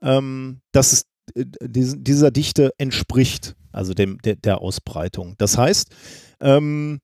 ähm, 0.00 0.60
dass 0.72 0.92
es 0.92 1.02
äh, 1.02 1.04
dieser 1.34 2.30
Dichte 2.30 2.72
entspricht, 2.78 3.56
also 3.72 3.94
dem, 3.94 4.18
der, 4.22 4.36
der 4.36 4.60
Ausbreitung. 4.60 5.34
Das 5.38 5.58
heißt, 5.58 5.90
ähm, 6.40 7.00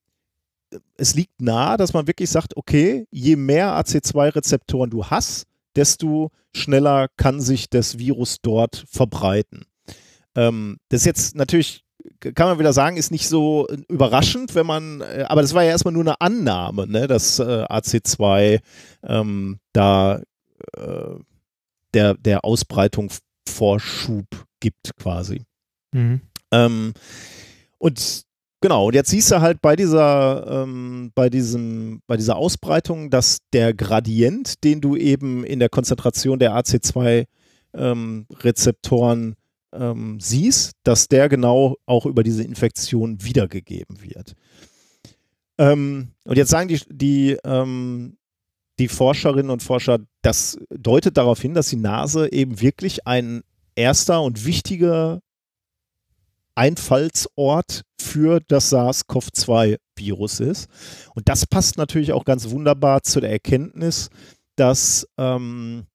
es 0.97 1.15
liegt 1.15 1.41
nahe, 1.41 1.77
dass 1.77 1.93
man 1.93 2.07
wirklich 2.07 2.29
sagt, 2.29 2.57
okay, 2.57 3.05
je 3.11 3.35
mehr 3.35 3.79
AC2-Rezeptoren 3.79 4.89
du 4.89 5.05
hast, 5.05 5.45
desto 5.75 6.31
schneller 6.55 7.07
kann 7.17 7.41
sich 7.41 7.69
das 7.69 7.97
Virus 7.97 8.37
dort 8.41 8.85
verbreiten. 8.89 9.65
Ähm, 10.35 10.77
das 10.89 11.01
ist 11.01 11.05
jetzt 11.05 11.35
natürlich, 11.35 11.83
kann 12.19 12.47
man 12.47 12.59
wieder 12.59 12.73
sagen, 12.73 12.97
ist 12.97 13.11
nicht 13.11 13.27
so 13.27 13.67
überraschend, 13.87 14.55
wenn 14.55 14.65
man, 14.65 15.01
äh, 15.01 15.25
aber 15.27 15.41
das 15.41 15.53
war 15.53 15.63
ja 15.63 15.71
erstmal 15.71 15.93
nur 15.93 16.03
eine 16.03 16.21
Annahme, 16.21 16.87
ne, 16.87 17.07
dass 17.07 17.39
äh, 17.39 17.43
AC2 17.43 18.59
ähm, 19.03 19.59
da 19.73 20.21
äh, 20.77 21.15
der, 21.93 22.15
der 22.15 22.45
Ausbreitung 22.45 23.11
Vorschub 23.47 24.25
gibt 24.59 24.95
quasi. 24.97 25.43
Mhm. 25.91 26.21
Ähm, 26.51 26.93
und 27.77 28.25
Genau, 28.63 28.87
und 28.87 28.95
jetzt 28.95 29.09
siehst 29.09 29.29
du 29.29 29.41
halt 29.41 29.61
bei 29.61 29.75
dieser, 29.75 30.63
ähm, 30.63 31.11
bei 31.15 31.29
diesem, 31.29 32.01
bei 32.07 32.15
dieser 32.15 32.37
Ausbreitung, 32.37 33.09
dass 33.09 33.39
der 33.51 33.73
Gradient, 33.73 34.63
den 34.63 34.79
du 34.79 34.95
eben 34.95 35.43
in 35.43 35.59
der 35.59 35.67
Konzentration 35.67 36.39
der 36.39 36.55
AC2-Rezeptoren 36.55 39.21
ähm, 39.21 39.35
ähm, 39.73 40.17
siehst, 40.21 40.77
dass 40.83 41.09
der 41.09 41.27
genau 41.27 41.75
auch 41.85 42.05
über 42.05 42.23
diese 42.23 42.43
Infektion 42.43 43.21
wiedergegeben 43.21 44.01
wird. 44.01 44.33
Ähm, 45.57 46.11
und 46.23 46.37
jetzt 46.37 46.51
sagen 46.51 46.69
die, 46.69 46.79
die, 46.89 47.37
ähm, 47.43 48.15
die 48.79 48.87
Forscherinnen 48.87 49.51
und 49.51 49.63
Forscher, 49.63 49.99
das 50.21 50.57
deutet 50.69 51.17
darauf 51.17 51.41
hin, 51.41 51.53
dass 51.53 51.69
die 51.69 51.75
Nase 51.75 52.31
eben 52.31 52.59
wirklich 52.59 53.05
ein 53.07 53.43
erster 53.75 54.21
und 54.21 54.45
wichtiger 54.45 55.21
Einfallsort 56.55 57.83
für 57.99 58.39
das 58.47 58.71
SARS-CoV-2-Virus 58.71 60.39
ist. 60.39 60.69
Und 61.15 61.29
das 61.29 61.45
passt 61.45 61.77
natürlich 61.77 62.13
auch 62.13 62.25
ganz 62.25 62.49
wunderbar 62.49 63.03
zu 63.03 63.19
der 63.19 63.31
Erkenntnis, 63.31 64.09
dass 64.55 65.07
ähm, 65.17 65.87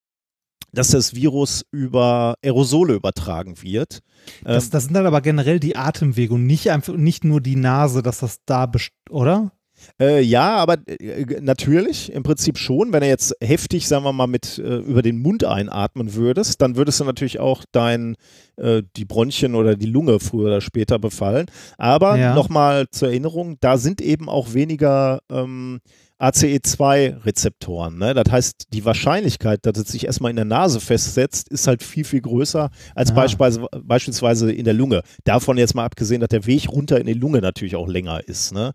dass 0.72 0.88
das 0.88 1.14
Virus 1.14 1.64
über 1.70 2.34
Aerosole 2.44 2.94
übertragen 2.94 3.62
wird. 3.62 4.00
Das, 4.44 4.66
ähm, 4.66 4.70
das 4.70 4.84
sind 4.84 4.94
dann 4.94 5.06
aber 5.06 5.20
generell 5.20 5.60
die 5.60 5.76
Atemwege 5.76 6.34
und 6.34 6.46
nicht 6.46 6.70
einfach 6.70 6.94
nicht 6.94 7.24
nur 7.24 7.40
die 7.40 7.56
Nase, 7.56 8.02
dass 8.02 8.18
das 8.18 8.40
da, 8.44 8.70
oder? 9.10 9.52
Äh, 10.00 10.20
ja, 10.22 10.56
aber 10.56 10.76
äh, 10.86 11.24
natürlich, 11.40 12.12
im 12.12 12.22
Prinzip 12.22 12.58
schon. 12.58 12.92
Wenn 12.92 13.02
er 13.02 13.08
jetzt 13.08 13.34
heftig, 13.40 13.88
sagen 13.88 14.04
wir 14.04 14.12
mal, 14.12 14.26
mit 14.26 14.58
äh, 14.58 14.78
über 14.78 15.02
den 15.02 15.20
Mund 15.20 15.44
einatmen 15.44 16.14
würdest, 16.14 16.62
dann 16.62 16.76
würdest 16.76 17.00
du 17.00 17.04
natürlich 17.04 17.40
auch 17.40 17.64
dein, 17.72 18.16
äh, 18.56 18.82
die 18.96 19.04
Bronchien 19.04 19.54
oder 19.54 19.76
die 19.76 19.86
Lunge 19.86 20.20
früher 20.20 20.46
oder 20.46 20.60
später 20.60 20.98
befallen. 20.98 21.46
Aber 21.78 22.16
ja. 22.16 22.34
nochmal 22.34 22.86
zur 22.90 23.08
Erinnerung, 23.08 23.56
da 23.60 23.78
sind 23.78 24.00
eben 24.00 24.28
auch 24.28 24.54
weniger 24.54 25.20
ähm, 25.30 25.80
ACE2-Rezeptoren. 26.20 27.98
Ne? 27.98 28.12
Das 28.12 28.30
heißt, 28.30 28.66
die 28.72 28.84
Wahrscheinlichkeit, 28.84 29.64
dass 29.64 29.78
es 29.78 29.88
sich 29.88 30.06
erstmal 30.06 30.30
in 30.30 30.36
der 30.36 30.44
Nase 30.44 30.80
festsetzt, 30.80 31.48
ist 31.48 31.66
halt 31.66 31.82
viel, 31.82 32.04
viel 32.04 32.20
größer 32.20 32.70
als 32.94 33.14
beispielsweise, 33.14 33.66
beispielsweise 33.82 34.52
in 34.52 34.64
der 34.64 34.74
Lunge. 34.74 35.02
Davon 35.24 35.58
jetzt 35.58 35.74
mal 35.74 35.84
abgesehen, 35.84 36.20
dass 36.20 36.28
der 36.28 36.46
Weg 36.46 36.68
runter 36.70 37.00
in 37.00 37.06
die 37.06 37.12
Lunge 37.12 37.40
natürlich 37.40 37.76
auch 37.76 37.86
länger 37.86 38.26
ist. 38.26 38.52
Ne? 38.52 38.72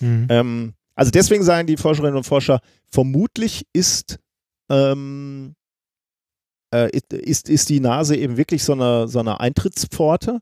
Mhm. 0.00 0.26
Ähm, 0.30 0.74
also 0.94 1.10
deswegen 1.10 1.44
sagen 1.44 1.66
die 1.66 1.76
Forscherinnen 1.76 2.16
und 2.16 2.24
Forscher, 2.24 2.60
vermutlich 2.90 3.66
ist, 3.74 4.18
ähm, 4.70 5.54
äh, 6.74 6.90
ist, 6.90 7.50
ist 7.50 7.68
die 7.68 7.80
Nase 7.80 8.16
eben 8.16 8.38
wirklich 8.38 8.64
so 8.64 8.72
eine, 8.72 9.08
so 9.08 9.20
eine 9.20 9.40
Eintrittspforte. 9.40 10.40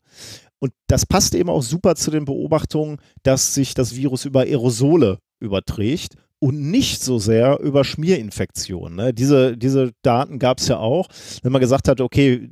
Und 0.59 0.71
das 0.87 1.05
passt 1.05 1.35
eben 1.35 1.49
auch 1.49 1.61
super 1.61 1.95
zu 1.95 2.09
den 2.09 2.25
Beobachtungen, 2.25 2.97
dass 3.23 3.53
sich 3.53 3.73
das 3.73 3.95
Virus 3.95 4.25
über 4.25 4.41
Aerosole 4.41 5.19
überträgt 5.39 6.15
und 6.39 6.69
nicht 6.69 7.03
so 7.03 7.17
sehr 7.19 7.59
über 7.59 7.83
Schmierinfektionen. 7.83 8.95
Ne? 8.95 9.13
Diese, 9.13 9.57
diese 9.57 9.91
Daten 10.01 10.39
gab 10.39 10.59
es 10.59 10.67
ja 10.67 10.77
auch, 10.77 11.07
wenn 11.41 11.51
man 11.51 11.61
gesagt 11.61 11.87
hat, 11.87 12.01
okay, 12.01 12.49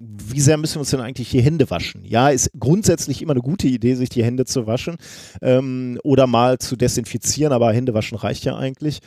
wie 0.00 0.40
sehr 0.40 0.56
müssen 0.56 0.76
wir 0.76 0.80
uns 0.80 0.90
denn 0.90 1.00
eigentlich 1.00 1.30
die 1.30 1.42
Hände 1.42 1.68
waschen? 1.70 2.04
Ja, 2.04 2.28
ist 2.28 2.50
grundsätzlich 2.58 3.20
immer 3.20 3.32
eine 3.32 3.40
gute 3.40 3.66
Idee, 3.66 3.94
sich 3.94 4.08
die 4.08 4.22
Hände 4.22 4.44
zu 4.44 4.66
waschen 4.66 4.96
ähm, 5.42 5.98
oder 6.04 6.28
mal 6.28 6.58
zu 6.58 6.76
desinfizieren, 6.76 7.52
aber 7.52 7.72
Hände 7.72 7.94
waschen 7.94 8.16
reicht 8.16 8.44
ja 8.44 8.56
eigentlich. 8.56 9.00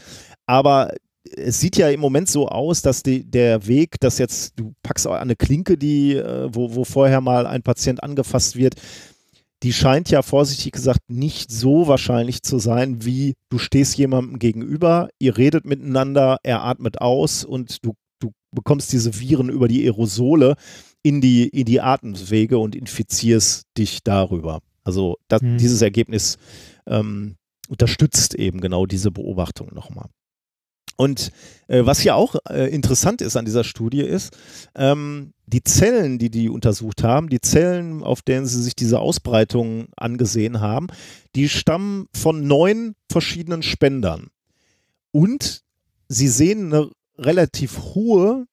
Aber 0.48 0.93
es 1.23 1.60
sieht 1.60 1.77
ja 1.77 1.89
im 1.89 1.99
Moment 1.99 2.27
so 2.27 2.48
aus, 2.48 2.81
dass 2.81 3.03
die, 3.03 3.23
der 3.23 3.68
Weg, 3.68 3.99
dass 3.99 4.18
jetzt 4.18 4.60
du 4.60 4.73
packst 4.84 5.07
eine 5.07 5.35
Klinke, 5.35 5.77
die, 5.77 6.15
äh, 6.15 6.49
wo, 6.52 6.76
wo 6.76 6.84
vorher 6.84 7.22
mal 7.22 7.45
ein 7.45 7.61
Patient 7.61 8.03
angefasst 8.03 8.56
wird, 8.56 8.76
die 9.63 9.73
scheint 9.73 10.09
ja 10.09 10.21
vorsichtig 10.21 10.71
gesagt 10.71 11.09
nicht 11.09 11.51
so 11.51 11.88
wahrscheinlich 11.88 12.41
zu 12.41 12.59
sein, 12.59 13.05
wie 13.05 13.35
du 13.49 13.59
stehst 13.59 13.97
jemandem 13.97 14.39
gegenüber, 14.39 15.09
ihr 15.19 15.38
redet 15.38 15.65
miteinander, 15.65 16.38
er 16.43 16.63
atmet 16.63 16.99
aus 16.99 17.43
und 17.43 17.85
du, 17.85 17.93
du 18.19 18.31
bekommst 18.51 18.91
diese 18.91 19.19
Viren 19.19 19.49
über 19.49 19.67
die 19.67 19.83
Aerosole 19.83 20.55
in 21.03 21.21
die, 21.21 21.47
in 21.47 21.65
die 21.65 21.81
Atemwege 21.81 22.57
und 22.57 22.75
infizierst 22.75 23.63
dich 23.77 24.03
darüber. 24.03 24.61
Also 24.83 25.17
das, 25.27 25.41
mhm. 25.41 25.57
dieses 25.57 25.81
Ergebnis 25.81 26.38
ähm, 26.88 27.35
unterstützt 27.69 28.35
eben 28.35 28.61
genau 28.61 28.85
diese 28.85 29.11
Beobachtung 29.11 29.73
nochmal. 29.73 30.09
Und 30.97 31.31
äh, 31.67 31.85
was 31.85 31.99
hier 31.99 32.15
auch 32.15 32.35
äh, 32.49 32.69
interessant 32.73 33.21
ist 33.21 33.35
an 33.35 33.45
dieser 33.45 33.63
Studie 33.63 34.01
ist, 34.01 34.38
ähm, 34.75 35.33
die 35.51 35.63
Zellen, 35.63 36.17
die 36.17 36.29
die 36.29 36.49
untersucht 36.49 37.03
haben, 37.03 37.29
die 37.29 37.41
Zellen, 37.41 38.03
auf 38.03 38.21
denen 38.21 38.45
sie 38.45 38.61
sich 38.61 38.75
diese 38.75 38.99
Ausbreitung 38.99 39.87
angesehen 39.97 40.61
haben, 40.61 40.87
die 41.35 41.49
stammen 41.49 42.07
von 42.15 42.47
neun 42.47 42.95
verschiedenen 43.11 43.63
Spendern. 43.63 44.27
Und 45.11 45.63
sie 46.07 46.29
sehen 46.29 46.73
einen 46.73 46.91
relativ 47.17 47.79
hohe, 47.93 48.45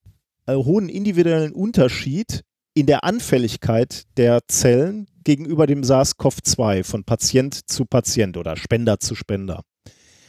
äh, 0.47 0.55
hohen 0.55 0.89
individuellen 0.89 1.53
Unterschied 1.53 2.43
in 2.75 2.87
der 2.87 3.05
Anfälligkeit 3.05 4.05
der 4.17 4.41
Zellen 4.49 5.07
gegenüber 5.25 5.67
dem 5.67 5.83
SARS-CoV-2 5.83 6.85
von 6.85 7.05
Patient 7.05 7.69
zu 7.69 7.85
Patient 7.85 8.37
oder 8.37 8.57
Spender 8.57 8.99
zu 8.99 9.15
Spender. 9.15 9.63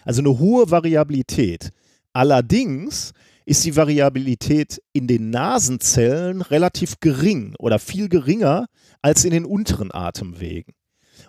Also 0.03 0.21
eine 0.21 0.39
hohe 0.39 0.69
Variabilität. 0.71 1.71
Allerdings 2.13 3.13
ist 3.49 3.65
die 3.65 3.75
Variabilität 3.75 4.79
in 4.93 5.07
den 5.07 5.31
Nasenzellen 5.31 6.43
relativ 6.43 6.99
gering 6.99 7.55
oder 7.57 7.79
viel 7.79 8.07
geringer 8.07 8.67
als 9.01 9.25
in 9.25 9.31
den 9.31 9.43
unteren 9.43 9.91
Atemwegen. 9.91 10.75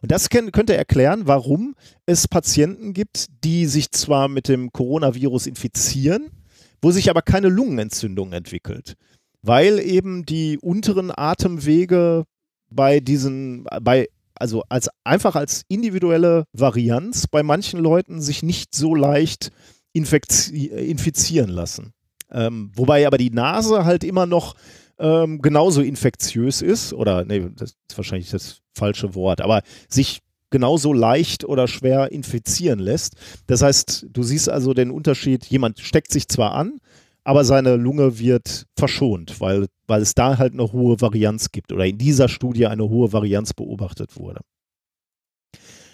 Und 0.02 0.12
das 0.12 0.28
könnte 0.28 0.76
erklären, 0.76 1.22
warum 1.24 1.74
es 2.04 2.28
Patienten 2.28 2.92
gibt, 2.92 3.28
die 3.42 3.64
sich 3.64 3.90
zwar 3.92 4.28
mit 4.28 4.48
dem 4.48 4.70
Coronavirus 4.70 5.46
infizieren, 5.46 6.30
wo 6.82 6.90
sich 6.90 7.08
aber 7.08 7.22
keine 7.22 7.48
Lungenentzündung 7.48 8.34
entwickelt, 8.34 8.96
weil 9.40 9.78
eben 9.78 10.26
die 10.26 10.58
unteren 10.58 11.10
Atemwege 11.10 12.24
bei 12.70 13.00
diesen, 13.00 13.64
bei 13.80 14.08
also 14.34 14.62
als 14.68 14.90
einfach 15.04 15.36
als 15.36 15.62
individuelle 15.68 16.44
Varianz 16.52 17.26
bei 17.26 17.42
manchen 17.42 17.80
Leuten 17.80 18.20
sich 18.20 18.42
nicht 18.42 18.74
so 18.74 18.94
leicht 18.94 19.52
infizieren 19.94 21.48
lassen. 21.48 21.94
Ähm, 22.32 22.70
wobei 22.74 23.06
aber 23.06 23.18
die 23.18 23.30
Nase 23.30 23.84
halt 23.84 24.04
immer 24.04 24.26
noch 24.26 24.54
ähm, 24.98 25.40
genauso 25.40 25.82
infektiös 25.82 26.62
ist, 26.62 26.92
oder 26.92 27.24
nee, 27.24 27.48
das 27.56 27.70
ist 27.88 27.96
wahrscheinlich 27.96 28.30
das 28.30 28.60
falsche 28.74 29.14
Wort, 29.14 29.40
aber 29.40 29.62
sich 29.88 30.20
genauso 30.50 30.92
leicht 30.92 31.44
oder 31.44 31.68
schwer 31.68 32.12
infizieren 32.12 32.80
lässt. 32.80 33.14
Das 33.46 33.62
heißt, 33.62 34.06
du 34.10 34.22
siehst 34.22 34.48
also 34.48 34.74
den 34.74 34.90
Unterschied, 34.90 35.46
jemand 35.46 35.78
steckt 35.80 36.12
sich 36.12 36.28
zwar 36.28 36.54
an, 36.54 36.80
aber 37.24 37.44
seine 37.44 37.76
Lunge 37.76 38.18
wird 38.18 38.66
verschont, 38.76 39.40
weil, 39.40 39.66
weil 39.86 40.02
es 40.02 40.14
da 40.14 40.38
halt 40.38 40.52
eine 40.52 40.72
hohe 40.72 41.00
Varianz 41.00 41.52
gibt 41.52 41.72
oder 41.72 41.86
in 41.86 41.98
dieser 41.98 42.28
Studie 42.28 42.66
eine 42.66 42.88
hohe 42.88 43.12
Varianz 43.12 43.52
beobachtet 43.54 44.18
wurde. 44.18 44.40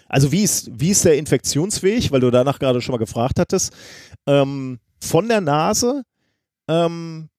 also 0.07 0.31
wie 0.31 0.43
ist, 0.43 0.69
wie 0.73 0.89
ist 0.89 1.05
der 1.05 1.17
Infektionsweg, 1.17 2.11
weil 2.11 2.21
du 2.21 2.31
danach 2.31 2.59
gerade 2.59 2.81
schon 2.81 2.93
mal 2.93 2.97
gefragt 2.97 3.39
hattest, 3.39 3.73
ähm, 4.25 4.79
von 4.99 5.27
der 5.27 5.41
Nase, 5.41 6.03
ähm, 6.67 7.29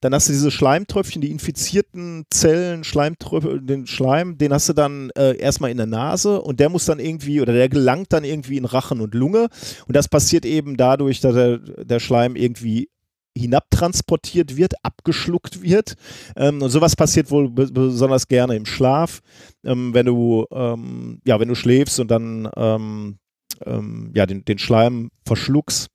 dann 0.00 0.14
hast 0.14 0.28
du 0.28 0.32
diese 0.32 0.52
Schleimtröpfchen, 0.52 1.20
die 1.20 1.30
infizierten 1.30 2.24
Zellen, 2.30 2.82
den 2.82 3.86
Schleim, 3.86 4.38
den 4.38 4.52
hast 4.52 4.68
du 4.68 4.72
dann 4.72 5.10
äh, 5.16 5.36
erstmal 5.36 5.70
in 5.70 5.76
der 5.76 5.86
Nase 5.86 6.40
und 6.40 6.60
der 6.60 6.68
muss 6.68 6.84
dann 6.84 7.00
irgendwie, 7.00 7.40
oder 7.40 7.52
der 7.52 7.68
gelangt 7.68 8.12
dann 8.12 8.22
irgendwie 8.22 8.58
in 8.58 8.64
Rachen 8.64 9.00
und 9.00 9.14
Lunge 9.14 9.48
und 9.86 9.96
das 9.96 10.08
passiert 10.08 10.44
eben 10.44 10.76
dadurch, 10.76 11.20
dass 11.20 11.34
der, 11.34 11.58
der 11.58 11.98
Schleim 11.98 12.36
irgendwie 12.36 12.88
hinabtransportiert 13.36 14.56
wird, 14.56 14.74
abgeschluckt 14.82 15.62
wird. 15.62 15.94
Ähm, 16.36 16.62
und 16.62 16.70
sowas 16.70 16.96
passiert 16.96 17.30
wohl 17.30 17.50
besonders 17.50 18.28
gerne 18.28 18.56
im 18.56 18.66
Schlaf, 18.66 19.20
ähm, 19.64 19.94
wenn 19.94 20.06
du 20.06 20.46
ähm, 20.50 21.20
ja, 21.24 21.40
wenn 21.40 21.48
du 21.48 21.54
schläfst 21.54 22.00
und 22.00 22.10
dann 22.10 22.48
ähm, 22.56 23.18
ähm, 23.64 24.12
ja, 24.14 24.26
den, 24.26 24.44
den 24.44 24.58
Schleim 24.58 25.10
verschluckst 25.24 25.88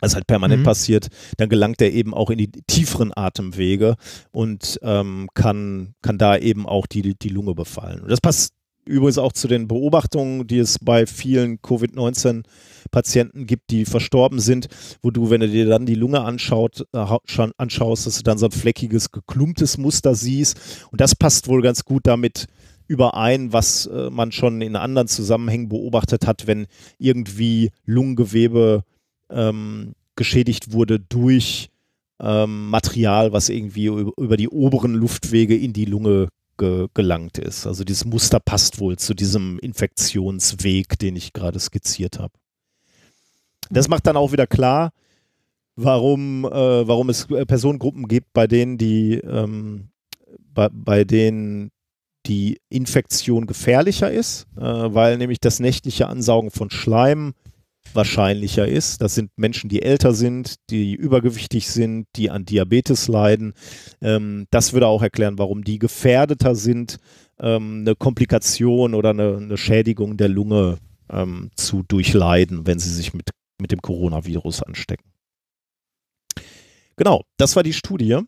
was 0.00 0.14
halt 0.14 0.26
permanent 0.26 0.60
mhm. 0.60 0.66
passiert, 0.66 1.08
dann 1.36 1.48
gelangt 1.48 1.80
er 1.80 1.92
eben 1.92 2.14
auch 2.14 2.30
in 2.30 2.38
die 2.38 2.50
tieferen 2.66 3.12
Atemwege 3.16 3.96
und 4.30 4.78
ähm, 4.82 5.28
kann, 5.34 5.94
kann 6.02 6.18
da 6.18 6.36
eben 6.36 6.66
auch 6.66 6.86
die, 6.86 7.14
die 7.18 7.28
Lunge 7.28 7.54
befallen. 7.54 8.00
Und 8.00 8.10
das 8.10 8.20
passt 8.20 8.52
übrigens 8.88 9.18
auch 9.18 9.32
zu 9.32 9.46
den 9.48 9.68
Beobachtungen, 9.68 10.46
die 10.46 10.58
es 10.58 10.78
bei 10.78 11.06
vielen 11.06 11.60
Covid-19-Patienten 11.62 13.46
gibt, 13.46 13.70
die 13.70 13.84
verstorben 13.84 14.40
sind, 14.40 14.68
wo 15.02 15.10
du, 15.10 15.30
wenn 15.30 15.40
du 15.40 15.48
dir 15.48 15.66
dann 15.66 15.86
die 15.86 15.94
Lunge 15.94 16.22
anschaut, 16.22 16.86
äh, 16.92 17.04
anschaust, 17.56 18.06
dass 18.06 18.16
du 18.16 18.22
dann 18.22 18.38
so 18.38 18.46
ein 18.46 18.52
fleckiges, 18.52 19.12
geklumptes 19.12 19.78
Muster 19.78 20.14
siehst. 20.14 20.58
Und 20.90 21.00
das 21.00 21.14
passt 21.14 21.48
wohl 21.48 21.62
ganz 21.62 21.84
gut 21.84 22.06
damit 22.06 22.46
überein, 22.86 23.52
was 23.52 23.86
äh, 23.86 24.10
man 24.10 24.32
schon 24.32 24.62
in 24.62 24.74
anderen 24.74 25.08
Zusammenhängen 25.08 25.68
beobachtet 25.68 26.26
hat, 26.26 26.46
wenn 26.46 26.66
irgendwie 26.98 27.70
Lungengewebe 27.84 28.84
ähm, 29.30 29.94
geschädigt 30.16 30.72
wurde 30.72 30.98
durch 30.98 31.70
ähm, 32.20 32.68
Material, 32.70 33.32
was 33.32 33.48
irgendwie 33.48 33.86
über 33.86 34.36
die 34.36 34.48
oberen 34.48 34.94
Luftwege 34.94 35.56
in 35.56 35.72
die 35.72 35.84
Lunge 35.84 36.28
ge 36.58 36.88
gelangt 36.92 37.38
ist. 37.38 37.66
Also 37.66 37.84
dieses 37.84 38.04
Muster 38.04 38.40
passt 38.40 38.80
wohl 38.80 38.98
zu 38.98 39.14
diesem 39.14 39.58
Infektionsweg, 39.60 40.98
den 40.98 41.16
ich 41.16 41.32
gerade 41.32 41.60
skizziert 41.60 42.18
habe. 42.18 42.34
Das 43.70 43.88
macht 43.88 44.06
dann 44.06 44.16
auch 44.16 44.32
wieder 44.32 44.46
klar, 44.46 44.92
warum, 45.76 46.44
äh, 46.44 46.88
warum 46.88 47.08
es 47.10 47.30
äh, 47.30 47.46
Personengruppen 47.46 48.08
gibt, 48.08 48.32
bei 48.32 48.46
denen 48.46 48.78
die, 48.78 49.14
ähm, 49.14 49.90
bei, 50.52 50.68
bei 50.72 51.04
denen 51.04 51.70
die 52.26 52.60
Infektion 52.68 53.46
gefährlicher 53.46 54.10
ist, 54.10 54.46
äh, 54.56 54.60
weil 54.60 55.16
nämlich 55.18 55.40
das 55.40 55.60
nächtliche 55.60 56.08
Ansaugen 56.08 56.50
von 56.50 56.70
Schleim 56.70 57.34
wahrscheinlicher 57.94 58.66
ist. 58.66 59.00
Das 59.00 59.14
sind 59.14 59.30
Menschen, 59.36 59.68
die 59.68 59.82
älter 59.82 60.12
sind, 60.12 60.56
die 60.70 60.94
übergewichtig 60.94 61.68
sind, 61.68 62.06
die 62.16 62.30
an 62.30 62.44
Diabetes 62.44 63.08
leiden. 63.08 63.54
Ähm, 64.00 64.46
das 64.50 64.72
würde 64.72 64.86
auch 64.86 65.02
erklären, 65.02 65.38
warum 65.38 65.64
die 65.64 65.78
gefährdeter 65.78 66.54
sind, 66.54 66.98
ähm, 67.40 67.80
eine 67.80 67.94
Komplikation 67.94 68.94
oder 68.94 69.10
eine, 69.10 69.36
eine, 69.36 69.56
Schädigung 69.56 70.16
der 70.16 70.28
Lunge 70.28 70.78
ähm, 71.10 71.50
zu 71.56 71.82
durchleiden, 71.82 72.66
wenn 72.66 72.78
sie 72.78 72.92
sich 72.92 73.14
mit, 73.14 73.30
mit 73.60 73.72
dem 73.72 73.80
Coronavirus 73.80 74.62
anstecken. 74.62 75.10
Genau, 76.96 77.22
das 77.36 77.56
war 77.56 77.62
die 77.62 77.72
Studie. 77.72 78.18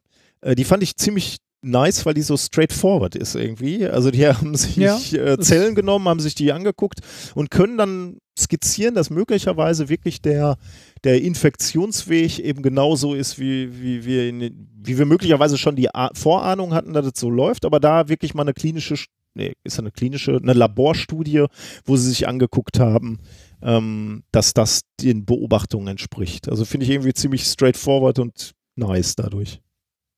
Äh, 0.41 0.55
die 0.55 0.65
fand 0.65 0.83
ich 0.83 0.97
ziemlich 0.97 1.39
nice, 1.63 2.07
weil 2.07 2.15
die 2.15 2.23
so 2.23 2.37
straightforward 2.37 3.17
ist 3.17 3.35
irgendwie. 3.35 3.87
Also 3.87 4.11
die 4.11 4.27
haben 4.29 4.55
sich 4.55 4.77
ja, 4.77 4.97
äh, 5.13 5.39
Zellen 5.39 5.75
genommen, 5.75 6.09
haben 6.09 6.21
sich 6.21 6.35
die 6.35 6.53
angeguckt 6.53 7.01
und 7.35 7.51
können 7.51 7.77
dann 7.77 8.19
skizzieren, 8.41 8.95
dass 8.95 9.11
möglicherweise 9.11 9.89
wirklich 9.89 10.21
der, 10.21 10.57
der 11.05 11.23
Infektionsweg 11.23 12.39
eben 12.39 12.63
genauso 12.63 13.15
ist, 13.15 13.39
wie, 13.39 13.81
wie, 13.81 14.05
wir 14.05 14.29
in, 14.29 14.69
wie 14.75 14.99
wir 14.99 15.07
möglicherweise 15.07 15.59
schon 15.59 15.77
die 15.77 15.89
Vorahnung 16.15 16.75
hatten, 16.75 16.93
dass 16.93 17.07
es 17.07 17.13
so 17.21 17.31
läuft, 17.31 17.65
aber 17.65 17.81
da 17.81 18.09
wirklich 18.09 18.35
mal 18.35 18.43
eine 18.43 18.55
klinische, 18.55 18.97
nee, 19.35 19.55
ist 19.65 19.79
eine 19.79 19.91
klinische, 19.91 20.37
eine 20.37 20.53
Laborstudie, 20.55 21.47
wo 21.85 21.97
sie 21.97 22.09
sich 22.09 22.27
angeguckt 22.27 22.81
haben, 22.81 23.19
ähm, 23.63 24.25
dass 24.33 24.55
das 24.55 24.83
den 25.01 25.25
Beobachtungen 25.25 25.89
entspricht. 25.89 26.49
Also 26.49 26.65
finde 26.65 26.87
ich 26.87 26.93
irgendwie 26.93 27.15
ziemlich 27.15 27.45
straightforward 27.45 28.19
und 28.19 28.53
nice 28.77 29.17
dadurch. 29.17 29.61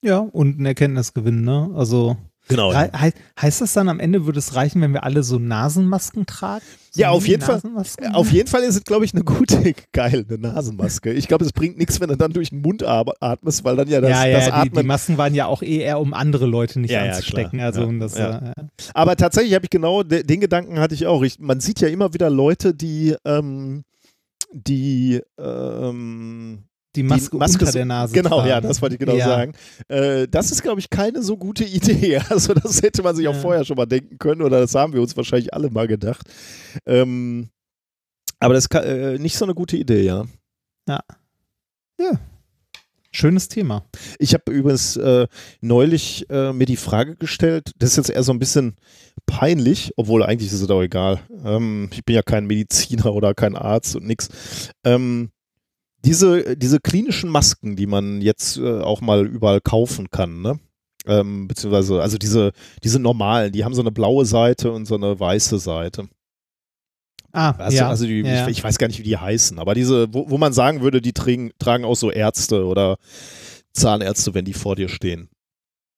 Ja, 0.04 0.18
und 0.18 0.58
ein 0.58 0.66
Erkenntnisgewinn, 0.66 1.42
ne? 1.42 1.70
Also 1.74 2.16
Genau. 2.48 2.72
He 2.72 3.12
heißt 3.40 3.60
das 3.60 3.72
dann 3.72 3.88
am 3.88 4.00
Ende 4.00 4.26
würde 4.26 4.38
es 4.38 4.54
reichen, 4.54 4.82
wenn 4.82 4.92
wir 4.92 5.04
alle 5.04 5.22
so 5.22 5.38
Nasenmasken 5.38 6.26
tragen? 6.26 6.64
So 6.90 7.00
ja, 7.00 7.10
auf 7.10 7.26
jeden 7.26 7.42
Fall. 7.42 7.62
Auf 8.12 8.30
jeden 8.30 8.48
Fall 8.48 8.62
ist 8.62 8.76
es, 8.76 8.84
glaube 8.84 9.04
ich, 9.04 9.14
eine 9.14 9.24
gute, 9.24 9.74
geile 9.92 10.26
Nasenmaske. 10.28 11.12
Ich 11.12 11.28
glaube, 11.28 11.44
es 11.44 11.52
bringt 11.52 11.78
nichts, 11.78 12.00
wenn 12.00 12.08
du 12.08 12.16
dann 12.16 12.32
durch 12.32 12.50
den 12.50 12.60
Mund 12.60 12.82
atmest, 12.84 13.64
weil 13.64 13.76
dann 13.76 13.88
ja 13.88 14.00
das, 14.00 14.10
ja, 14.10 14.26
ja, 14.26 14.38
das 14.38 14.48
Atmen. 14.48 14.72
Die, 14.72 14.80
die 14.80 14.86
Masken 14.86 15.18
waren 15.18 15.34
ja 15.34 15.46
auch 15.46 15.62
eh 15.62 15.78
eher, 15.78 16.00
um 16.00 16.12
andere 16.14 16.46
Leute 16.46 16.80
nicht 16.80 16.90
ja, 16.90 17.04
anzustecken. 17.04 17.60
Ja, 17.60 17.66
also, 17.66 17.90
das, 17.92 18.16
äh, 18.16 18.52
Aber 18.92 19.16
tatsächlich 19.16 19.54
habe 19.54 19.64
ich 19.64 19.70
genau 19.70 20.02
den 20.02 20.40
Gedanken 20.40 20.78
hatte 20.80 20.94
ich 20.94 21.06
auch. 21.06 21.22
Ich, 21.22 21.38
man 21.38 21.60
sieht 21.60 21.80
ja 21.80 21.88
immer 21.88 22.12
wieder 22.12 22.28
Leute, 22.28 22.74
die 22.74 23.14
ähm, 23.24 23.84
die 24.52 25.20
ähm, 25.38 26.64
die 26.94 27.02
Maske, 27.02 27.30
die 27.30 27.36
Maske 27.38 27.60
unter 27.60 27.72
der 27.72 27.84
Nase. 27.84 28.14
Genau, 28.14 28.36
tragen. 28.36 28.48
ja, 28.48 28.60
das 28.60 28.82
wollte 28.82 28.96
ich 28.96 28.98
genau 28.98 29.14
ja. 29.14 29.24
sagen. 29.24 29.52
Äh, 29.88 30.28
das 30.28 30.50
ist, 30.50 30.62
glaube 30.62 30.80
ich, 30.80 30.90
keine 30.90 31.22
so 31.22 31.36
gute 31.36 31.64
Idee. 31.64 32.20
Also, 32.28 32.54
das 32.54 32.82
hätte 32.82 33.02
man 33.02 33.14
sich 33.16 33.28
auch 33.28 33.34
vorher 33.34 33.64
schon 33.64 33.76
mal 33.76 33.86
denken 33.86 34.18
können 34.18 34.42
oder 34.42 34.60
das 34.60 34.74
haben 34.74 34.92
wir 34.92 35.00
uns 35.00 35.16
wahrscheinlich 35.16 35.52
alle 35.52 35.70
mal 35.70 35.86
gedacht. 35.86 36.26
Ähm, 36.86 37.48
aber 38.38 38.54
das 38.54 38.64
ist 38.64 38.74
äh, 38.74 39.18
nicht 39.18 39.36
so 39.36 39.44
eine 39.44 39.54
gute 39.54 39.76
Idee, 39.76 40.02
ja. 40.02 40.24
Ja. 40.88 41.00
Ja. 42.00 42.18
Schönes 43.14 43.48
Thema. 43.48 43.84
Ich 44.18 44.32
habe 44.32 44.50
übrigens 44.50 44.96
äh, 44.96 45.26
neulich 45.60 46.28
äh, 46.30 46.52
mir 46.54 46.64
die 46.64 46.76
Frage 46.76 47.14
gestellt, 47.16 47.72
das 47.76 47.90
ist 47.90 47.96
jetzt 47.98 48.10
eher 48.10 48.22
so 48.22 48.32
ein 48.32 48.38
bisschen 48.38 48.76
peinlich, 49.26 49.92
obwohl 49.96 50.22
eigentlich 50.22 50.50
ist 50.50 50.62
es 50.62 50.70
auch 50.70 50.80
egal. 50.80 51.20
Ähm, 51.44 51.90
ich 51.92 52.04
bin 52.04 52.16
ja 52.16 52.22
kein 52.22 52.46
Mediziner 52.46 53.12
oder 53.12 53.34
kein 53.34 53.54
Arzt 53.54 53.96
und 53.96 54.06
nix. 54.06 54.28
Ähm, 54.84 55.30
diese, 56.04 56.56
diese 56.56 56.80
klinischen 56.80 57.30
Masken, 57.30 57.76
die 57.76 57.86
man 57.86 58.20
jetzt 58.20 58.56
äh, 58.56 58.80
auch 58.80 59.00
mal 59.00 59.26
überall 59.26 59.60
kaufen 59.60 60.10
kann, 60.10 60.42
ne? 60.42 60.58
Ähm, 61.04 61.48
beziehungsweise, 61.48 62.00
also 62.00 62.16
diese, 62.16 62.52
diese 62.84 63.00
normalen, 63.00 63.52
die 63.52 63.64
haben 63.64 63.74
so 63.74 63.80
eine 63.80 63.90
blaue 63.90 64.24
Seite 64.24 64.70
und 64.70 64.86
so 64.86 64.94
eine 64.94 65.18
weiße 65.18 65.58
Seite. 65.58 66.08
Ah, 67.32 67.52
also, 67.58 67.76
ja. 67.76 67.88
Also 67.88 68.06
die, 68.06 68.20
ja. 68.20 68.46
ich, 68.46 68.58
ich, 68.58 68.64
weiß 68.64 68.78
gar 68.78 68.86
nicht, 68.86 69.00
wie 69.00 69.04
die 69.04 69.16
heißen, 69.16 69.58
aber 69.58 69.74
diese, 69.74 70.12
wo, 70.12 70.30
wo 70.30 70.38
man 70.38 70.52
sagen 70.52 70.80
würde, 70.80 71.00
die 71.00 71.12
tragen, 71.12 71.50
tragen 71.58 71.84
auch 71.84 71.96
so 71.96 72.10
Ärzte 72.10 72.66
oder 72.66 72.98
Zahnärzte, 73.72 74.34
wenn 74.34 74.44
die 74.44 74.52
vor 74.52 74.76
dir 74.76 74.88
stehen. 74.88 75.28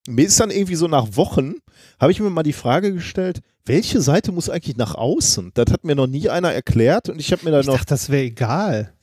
Mir 0.06 0.26
ist 0.26 0.38
dann 0.38 0.50
irgendwie 0.50 0.76
so 0.76 0.86
nach 0.86 1.16
Wochen, 1.16 1.54
habe 1.98 2.12
ich 2.12 2.20
mir 2.20 2.30
mal 2.30 2.42
die 2.42 2.52
Frage 2.52 2.92
gestellt, 2.92 3.40
welche 3.66 4.00
Seite 4.00 4.32
muss 4.32 4.48
eigentlich 4.48 4.76
nach 4.76 4.94
außen? 4.94 5.50
Das 5.54 5.72
hat 5.72 5.84
mir 5.84 5.94
noch 5.94 6.06
nie 6.06 6.28
einer 6.28 6.52
erklärt 6.52 7.08
und 7.08 7.18
ich 7.18 7.32
habe 7.32 7.44
mir 7.44 7.50
da 7.50 7.60
ich 7.60 7.66
noch. 7.66 7.74
Dachte, 7.74 7.88
das 7.88 8.10
wäre 8.10 8.24
egal. 8.24 8.93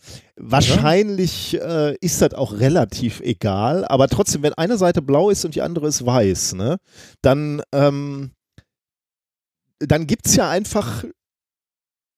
Wahrscheinlich 0.43 1.61
äh, 1.61 1.95
ist 2.01 2.19
das 2.21 2.33
auch 2.33 2.53
relativ 2.53 3.19
egal, 3.19 3.85
aber 3.85 4.07
trotzdem, 4.07 4.41
wenn 4.41 4.53
eine 4.53 4.77
Seite 4.77 5.03
blau 5.03 5.29
ist 5.29 5.45
und 5.45 5.53
die 5.53 5.61
andere 5.61 5.87
ist 5.87 6.03
weiß, 6.03 6.53
ne, 6.53 6.77
dann, 7.21 7.61
ähm, 7.71 8.31
dann 9.77 10.07
gibt 10.07 10.25
es 10.25 10.35
ja 10.35 10.49
einfach 10.49 11.03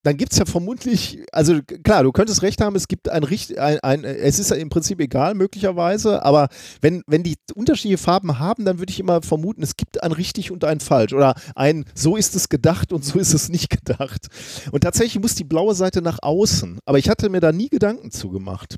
dann 0.04 0.18
gibt 0.18 0.34
es 0.34 0.40
ja 0.40 0.46
vermutlich, 0.46 1.24
also 1.32 1.62
klar, 1.84 2.04
du 2.04 2.12
könntest 2.12 2.42
recht 2.42 2.60
haben, 2.62 2.76
es 2.76 2.90
gibt 2.90 3.10
ein, 3.10 3.24
ein, 3.24 3.80
ein 3.80 4.04
es 4.04 4.38
ist 4.38 4.52
ja 4.52 4.58
im 4.58 4.70
Prinzip 4.70 5.00
egal 5.00 5.34
möglicherweise, 5.34 6.24
aber 6.24 6.50
wenn, 6.82 7.04
wenn 7.08 7.24
die 7.24 7.36
unterschiedliche 7.56 7.98
Farben 7.98 8.38
haben, 8.38 8.66
dann 8.66 8.80
würde 8.80 8.92
ich 8.92 9.00
immer 9.00 9.22
vermuten, 9.22 9.64
es 9.64 9.78
gibt 9.78 10.04
ein 10.04 10.12
richtig 10.12 10.52
und 10.52 10.66
ein 10.66 10.82
falsch 10.82 11.14
oder 11.14 11.36
ein 11.56 11.86
so 11.96 12.18
ist 12.18 12.36
es 12.36 12.50
gedacht 12.50 12.92
und 12.92 13.06
so 13.06 13.18
ist 13.18 13.34
es 13.34 13.48
nicht 13.48 13.70
gedacht. 13.86 14.28
Und 14.72 14.82
tatsächlich 14.82 15.22
muss 15.22 15.36
die 15.36 15.46
blaue 15.46 15.74
Seite 15.74 16.02
nach 16.02 16.20
außen, 16.22 16.80
aber 16.86 17.00
ich 17.00 17.10
hatte 17.10 17.30
mir 17.30 17.40
da 17.40 17.54
nie 17.54 17.70
Gedanken 17.70 18.12
zugemacht. 18.12 18.76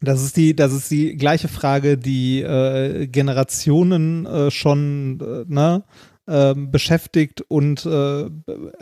Das 0.00 0.22
ist 0.22 0.36
die, 0.36 0.54
das 0.54 0.72
ist 0.72 0.90
die 0.90 1.16
gleiche 1.16 1.48
Frage, 1.48 1.96
die 1.96 2.40
äh, 2.40 3.06
Generationen 3.06 4.26
äh, 4.26 4.50
schon 4.50 5.20
äh, 5.20 5.44
ne, 5.52 5.84
ähm, 6.28 6.70
beschäftigt 6.70 7.42
und 7.48 7.86
äh, 7.86 8.30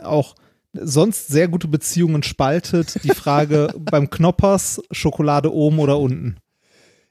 auch 0.03 0.35
sonst 0.73 1.27
sehr 1.27 1.47
gute 1.47 1.67
Beziehungen 1.67 2.23
spaltet. 2.23 3.03
Die 3.03 3.09
Frage 3.09 3.73
beim 3.77 4.09
Knoppers, 4.09 4.81
Schokolade 4.91 5.53
oben 5.53 5.79
oder 5.79 5.99
unten? 5.99 6.37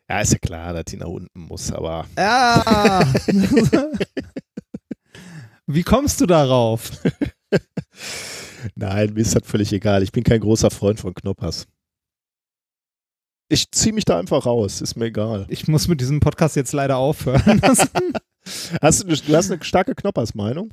Ja, 0.08 0.20
ist 0.20 0.32
ja 0.32 0.38
klar, 0.38 0.72
dass 0.72 0.86
die 0.86 0.96
nach 0.96 1.06
unten 1.06 1.40
muss, 1.40 1.70
aber. 1.72 2.06
Ja! 2.18 3.04
Wie 5.66 5.84
kommst 5.84 6.20
du 6.20 6.26
darauf? 6.26 6.90
Nein, 8.74 9.14
mir 9.14 9.20
ist 9.20 9.36
das 9.36 9.46
völlig 9.46 9.72
egal. 9.72 10.02
Ich 10.02 10.10
bin 10.10 10.24
kein 10.24 10.40
großer 10.40 10.70
Freund 10.70 10.98
von 10.98 11.14
Knoppers. 11.14 11.68
Ich 13.48 13.70
ziehe 13.70 13.92
mich 13.92 14.04
da 14.04 14.18
einfach 14.18 14.46
raus, 14.46 14.80
ist 14.80 14.96
mir 14.96 15.06
egal. 15.06 15.46
Ich 15.48 15.68
muss 15.68 15.86
mit 15.86 16.00
diesem 16.00 16.18
Podcast 16.20 16.56
jetzt 16.56 16.72
leider 16.72 16.96
aufhören. 16.96 17.60
hast 18.82 19.02
du, 19.02 19.06
du 19.06 19.36
hast 19.36 19.50
eine 19.50 19.62
starke 19.62 19.94
Knoppers-Meinung? 19.94 20.70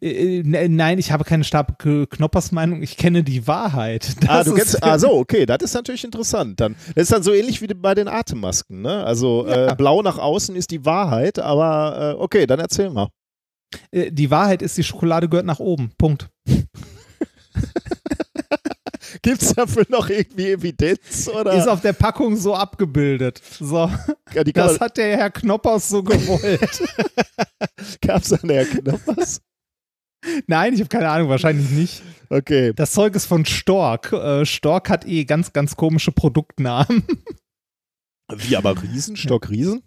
Äh, 0.00 0.40
äh, 0.40 0.68
nein, 0.68 0.98
ich 0.98 1.12
habe 1.12 1.24
keine 1.24 1.44
Stab 1.44 1.78
Knoppers 1.78 2.52
Meinung, 2.52 2.82
ich 2.82 2.96
kenne 2.96 3.22
die 3.22 3.46
Wahrheit. 3.46 4.16
Das 4.20 4.30
ah, 4.30 4.44
du 4.44 4.54
kennst, 4.54 4.82
ah, 4.82 4.98
so, 4.98 5.12
okay, 5.12 5.46
das 5.46 5.58
ist 5.62 5.74
natürlich 5.74 6.04
interessant. 6.04 6.60
Dann, 6.60 6.74
das 6.94 7.04
ist 7.04 7.12
dann 7.12 7.22
so 7.22 7.32
ähnlich 7.32 7.62
wie 7.62 7.66
bei 7.68 7.94
den 7.94 8.08
Atemmasken, 8.08 8.82
ne? 8.82 9.04
Also 9.04 9.46
ja. 9.46 9.72
äh, 9.72 9.74
blau 9.74 10.02
nach 10.02 10.18
außen 10.18 10.56
ist 10.56 10.70
die 10.70 10.84
Wahrheit, 10.84 11.38
aber 11.38 12.16
äh, 12.16 12.20
okay, 12.20 12.46
dann 12.46 12.60
erzähl 12.60 12.90
mal. 12.90 13.08
Äh, 13.90 14.10
die 14.10 14.30
Wahrheit 14.30 14.62
ist, 14.62 14.76
die 14.76 14.84
Schokolade 14.84 15.28
gehört 15.28 15.46
nach 15.46 15.60
oben. 15.60 15.92
Punkt. 15.98 16.28
Gibt 19.22 19.42
es 19.42 19.54
dafür 19.54 19.86
noch 19.88 20.10
irgendwie 20.10 20.52
Evidenz? 20.52 21.28
Oder? 21.28 21.52
Ist 21.52 21.68
auf 21.68 21.80
der 21.80 21.94
Packung 21.94 22.36
so 22.36 22.54
abgebildet. 22.54 23.40
So. 23.58 23.90
Ja, 24.34 24.44
das 24.44 24.80
hat 24.80 24.96
der 24.96 25.16
Herr 25.16 25.30
Knoppers 25.30 25.88
so 25.88 26.02
gewollt. 26.02 26.82
Gab 28.02 28.22
es 28.22 28.32
einen 28.32 28.50
Herr 28.50 28.66
Knoppers? 28.66 29.40
Nein, 30.46 30.74
ich 30.74 30.80
habe 30.80 30.88
keine 30.88 31.08
Ahnung, 31.08 31.28
wahrscheinlich 31.28 31.70
nicht. 31.70 32.02
Okay. 32.28 32.72
Das 32.74 32.92
Zeug 32.92 33.14
ist 33.14 33.26
von 33.26 33.44
Stork. 33.44 34.12
Äh, 34.12 34.44
Stork 34.44 34.90
hat 34.90 35.06
eh 35.06 35.24
ganz, 35.24 35.52
ganz 35.52 35.76
komische 35.76 36.12
Produktnamen. 36.12 37.04
Wie 38.36 38.56
aber 38.56 38.82
Riesen? 38.82 39.16
Stork 39.16 39.48
Riesen? 39.48 39.82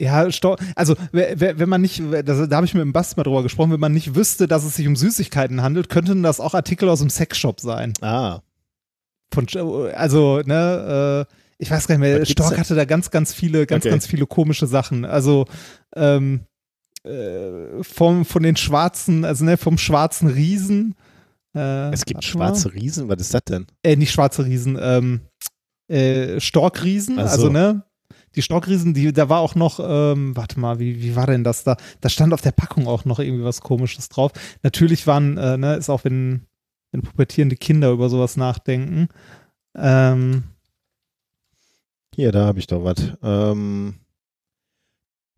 Ja, 0.00 0.32
Stork, 0.32 0.60
also 0.76 0.96
wenn 1.12 1.68
man 1.68 1.82
nicht, 1.82 2.02
das, 2.24 2.48
da 2.48 2.56
habe 2.56 2.64
ich 2.64 2.72
mit 2.72 2.80
dem 2.80 2.94
Bast 2.94 3.18
mal 3.18 3.22
drüber 3.22 3.42
gesprochen, 3.42 3.70
wenn 3.70 3.80
man 3.80 3.92
nicht 3.92 4.14
wüsste, 4.14 4.48
dass 4.48 4.64
es 4.64 4.76
sich 4.76 4.86
um 4.86 4.96
Süßigkeiten 4.96 5.60
handelt, 5.60 5.90
könnten 5.90 6.22
das 6.22 6.40
auch 6.40 6.54
Artikel 6.54 6.88
aus 6.88 7.00
dem 7.00 7.10
Sexshop 7.10 7.60
sein. 7.60 7.92
Ah. 8.00 8.40
Von, 9.32 9.46
also, 9.94 10.40
ne, 10.40 11.26
äh, 11.28 11.34
ich 11.58 11.70
weiß 11.70 11.86
gar 11.86 11.98
nicht 11.98 12.00
mehr, 12.00 12.24
Stork 12.24 12.58
hatte 12.58 12.74
da 12.74 12.86
ganz, 12.86 13.10
ganz 13.10 13.34
viele, 13.34 13.66
ganz, 13.66 13.84
okay. 13.84 13.90
ganz 13.90 14.06
viele 14.06 14.26
komische 14.26 14.66
Sachen. 14.66 15.04
Also, 15.04 15.44
ähm, 15.94 16.46
äh, 17.04 17.82
vom, 17.82 18.24
von 18.24 18.42
den 18.42 18.56
schwarzen, 18.56 19.24
also 19.24 19.44
ne, 19.44 19.56
vom 19.56 19.78
schwarzen 19.78 20.28
Riesen. 20.28 20.94
Äh, 21.54 21.90
es 21.92 22.04
gibt 22.04 22.24
schwarze 22.24 22.68
mal. 22.68 22.74
Riesen, 22.74 23.08
was 23.08 23.20
ist 23.20 23.34
das 23.34 23.44
denn? 23.44 23.66
Äh, 23.82 23.96
nicht 23.96 24.12
schwarze 24.12 24.44
Riesen, 24.44 24.78
ähm, 24.80 25.20
äh, 25.88 26.40
Storkriesen, 26.40 27.16
so. 27.16 27.22
also 27.22 27.48
ne, 27.48 27.84
die 28.36 28.42
Storkriesen, 28.42 28.94
die, 28.94 29.12
da 29.12 29.28
war 29.28 29.40
auch 29.40 29.54
noch, 29.54 29.80
ähm, 29.82 30.36
warte 30.36 30.60
mal, 30.60 30.78
wie, 30.78 31.02
wie 31.02 31.16
war 31.16 31.26
denn 31.26 31.44
das 31.44 31.64
da? 31.64 31.76
Da 32.00 32.08
stand 32.08 32.32
auf 32.32 32.42
der 32.42 32.52
Packung 32.52 32.86
auch 32.86 33.04
noch 33.04 33.18
irgendwie 33.18 33.44
was 33.44 33.60
komisches 33.60 34.08
drauf. 34.08 34.32
Natürlich 34.62 35.06
waren, 35.06 35.36
äh, 35.36 35.56
ne, 35.56 35.74
ist 35.74 35.90
auch 35.90 36.04
wenn, 36.04 36.46
wenn 36.92 37.02
pubertierende 37.02 37.56
Kinder 37.56 37.90
über 37.90 38.08
sowas 38.08 38.36
nachdenken. 38.36 39.08
Ähm, 39.76 40.44
Hier, 42.14 42.30
da 42.30 42.46
habe 42.46 42.58
ich 42.58 42.66
doch 42.66 42.84
was. 42.84 43.12
Ähm, 43.22 43.99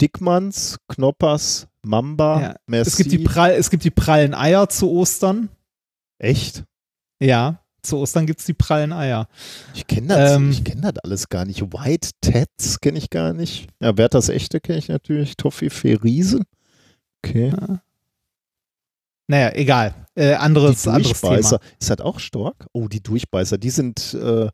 Dickmanns, 0.03 0.79
Knoppers, 0.89 1.69
Mamba, 1.83 2.41
ja. 2.41 2.57
Merci. 2.67 2.91
Es 2.91 2.97
gibt, 2.97 3.13
die 3.13 3.19
Prall, 3.19 3.53
es 3.53 3.71
gibt 3.71 3.85
die 3.85 3.91
prallen 3.91 4.35
Eier 4.35 4.69
zu 4.69 4.91
Ostern. 4.91 5.49
Echt? 6.19 6.65
Ja, 7.21 7.63
zu 7.83 7.99
Ostern 7.99 8.27
gibt 8.27 8.41
es 8.41 8.47
die 8.47 8.53
prallen 8.53 8.93
Eier. 8.93 9.29
Ich 9.75 9.87
kenne 9.87 10.09
das, 10.09 10.33
ähm, 10.33 10.65
kenn 10.65 10.81
das 10.81 10.99
alles 10.99 11.29
gar 11.29 11.45
nicht. 11.45 11.63
White 11.63 12.11
Tats 12.21 12.81
kenne 12.81 12.99
ich 12.99 13.11
gar 13.11 13.33
nicht. 13.33 13.69
Ja, 13.81 13.93
Berthas 13.93 14.29
Echte 14.29 14.61
kenne 14.61 14.79
ich 14.79 14.89
natürlich. 14.89 15.37
Toffifee 15.37 15.95
Riese. 15.95 16.43
Okay. 17.25 17.53
Ja. 17.57 17.83
Naja, 19.29 19.53
egal. 19.55 19.95
Äh, 20.15 20.35
anderes, 20.35 20.83
die 20.83 20.91
anderes 20.91 21.21
Thema. 21.21 21.37
Ist 21.37 21.91
das 21.91 22.01
auch 22.01 22.19
Stork? 22.19 22.67
Oh, 22.73 22.89
die 22.89 23.03
Durchbeißer, 23.03 23.57
die 23.57 23.71
sind, 23.71 24.15
äh, 24.15 24.49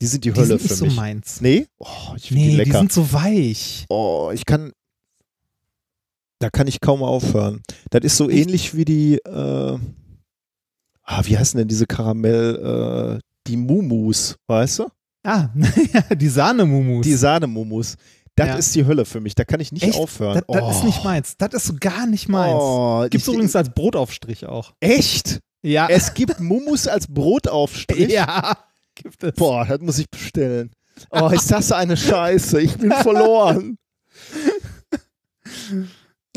die 0.00 0.06
sind 0.06 0.24
die 0.24 0.34
Hölle 0.34 0.56
die 0.56 0.66
sind 0.66 0.78
für 0.78 0.84
nicht 0.84 0.94
so 0.94 1.00
meins. 1.00 1.40
Nee? 1.40 1.66
Oh, 1.78 2.14
ich 2.16 2.30
nee, 2.30 2.50
die 2.50 2.56
lecker. 2.56 2.70
die 2.72 2.76
sind 2.78 2.92
so 2.92 3.12
weich. 3.12 3.84
Oh, 3.88 4.30
ich 4.34 4.44
kann, 4.44 4.72
da 6.44 6.50
kann 6.50 6.66
ich 6.66 6.80
kaum 6.80 7.02
aufhören. 7.02 7.62
Das 7.88 8.04
ist 8.04 8.18
so 8.18 8.28
ich, 8.28 8.42
ähnlich 8.42 8.76
wie 8.76 8.84
die, 8.84 9.14
äh, 9.14 9.78
ah, 11.02 11.22
wie 11.24 11.38
heißen 11.38 11.56
denn 11.56 11.68
diese 11.68 11.86
Karamell, 11.86 13.16
äh, 13.16 13.20
die 13.46 13.56
Mumus, 13.56 14.36
weißt 14.46 14.80
du? 14.80 14.88
Ah, 15.22 15.48
die 16.14 16.28
Sahnemumus. 16.28 17.02
Die 17.02 17.14
Sahnemumus. 17.14 17.96
Das 18.36 18.48
ja. 18.48 18.54
ist 18.56 18.74
die 18.74 18.84
Hölle 18.84 19.06
für 19.06 19.20
mich. 19.20 19.34
Da 19.34 19.44
kann 19.44 19.60
ich 19.60 19.72
nicht 19.72 19.84
Echt? 19.84 19.98
aufhören. 19.98 20.34
Das, 20.34 20.44
das 20.48 20.62
oh. 20.62 20.70
ist 20.70 20.84
nicht 20.84 21.02
meins. 21.02 21.34
Das 21.38 21.54
ist 21.54 21.64
so 21.64 21.76
gar 21.80 22.06
nicht 22.06 22.28
meins. 22.28 22.58
Oh, 22.58 23.06
gibt 23.08 23.22
es 23.22 23.28
übrigens 23.28 23.56
als 23.56 23.70
Brotaufstrich 23.70 24.44
auch. 24.44 24.74
Echt? 24.80 25.40
Ja. 25.62 25.88
Es 25.88 26.12
gibt 26.12 26.40
Mumus 26.40 26.86
als 26.86 27.06
Brotaufstrich. 27.06 28.12
Ja, 28.12 28.58
gibt 28.94 29.24
es. 29.24 29.32
Boah, 29.32 29.64
das 29.64 29.80
muss 29.80 29.98
ich 29.98 30.10
bestellen. 30.10 30.72
Oh, 31.10 31.28
ist 31.28 31.50
das 31.50 31.72
eine 31.72 31.96
Scheiße. 31.96 32.60
Ich 32.60 32.76
bin 32.76 32.92
verloren. 32.92 33.78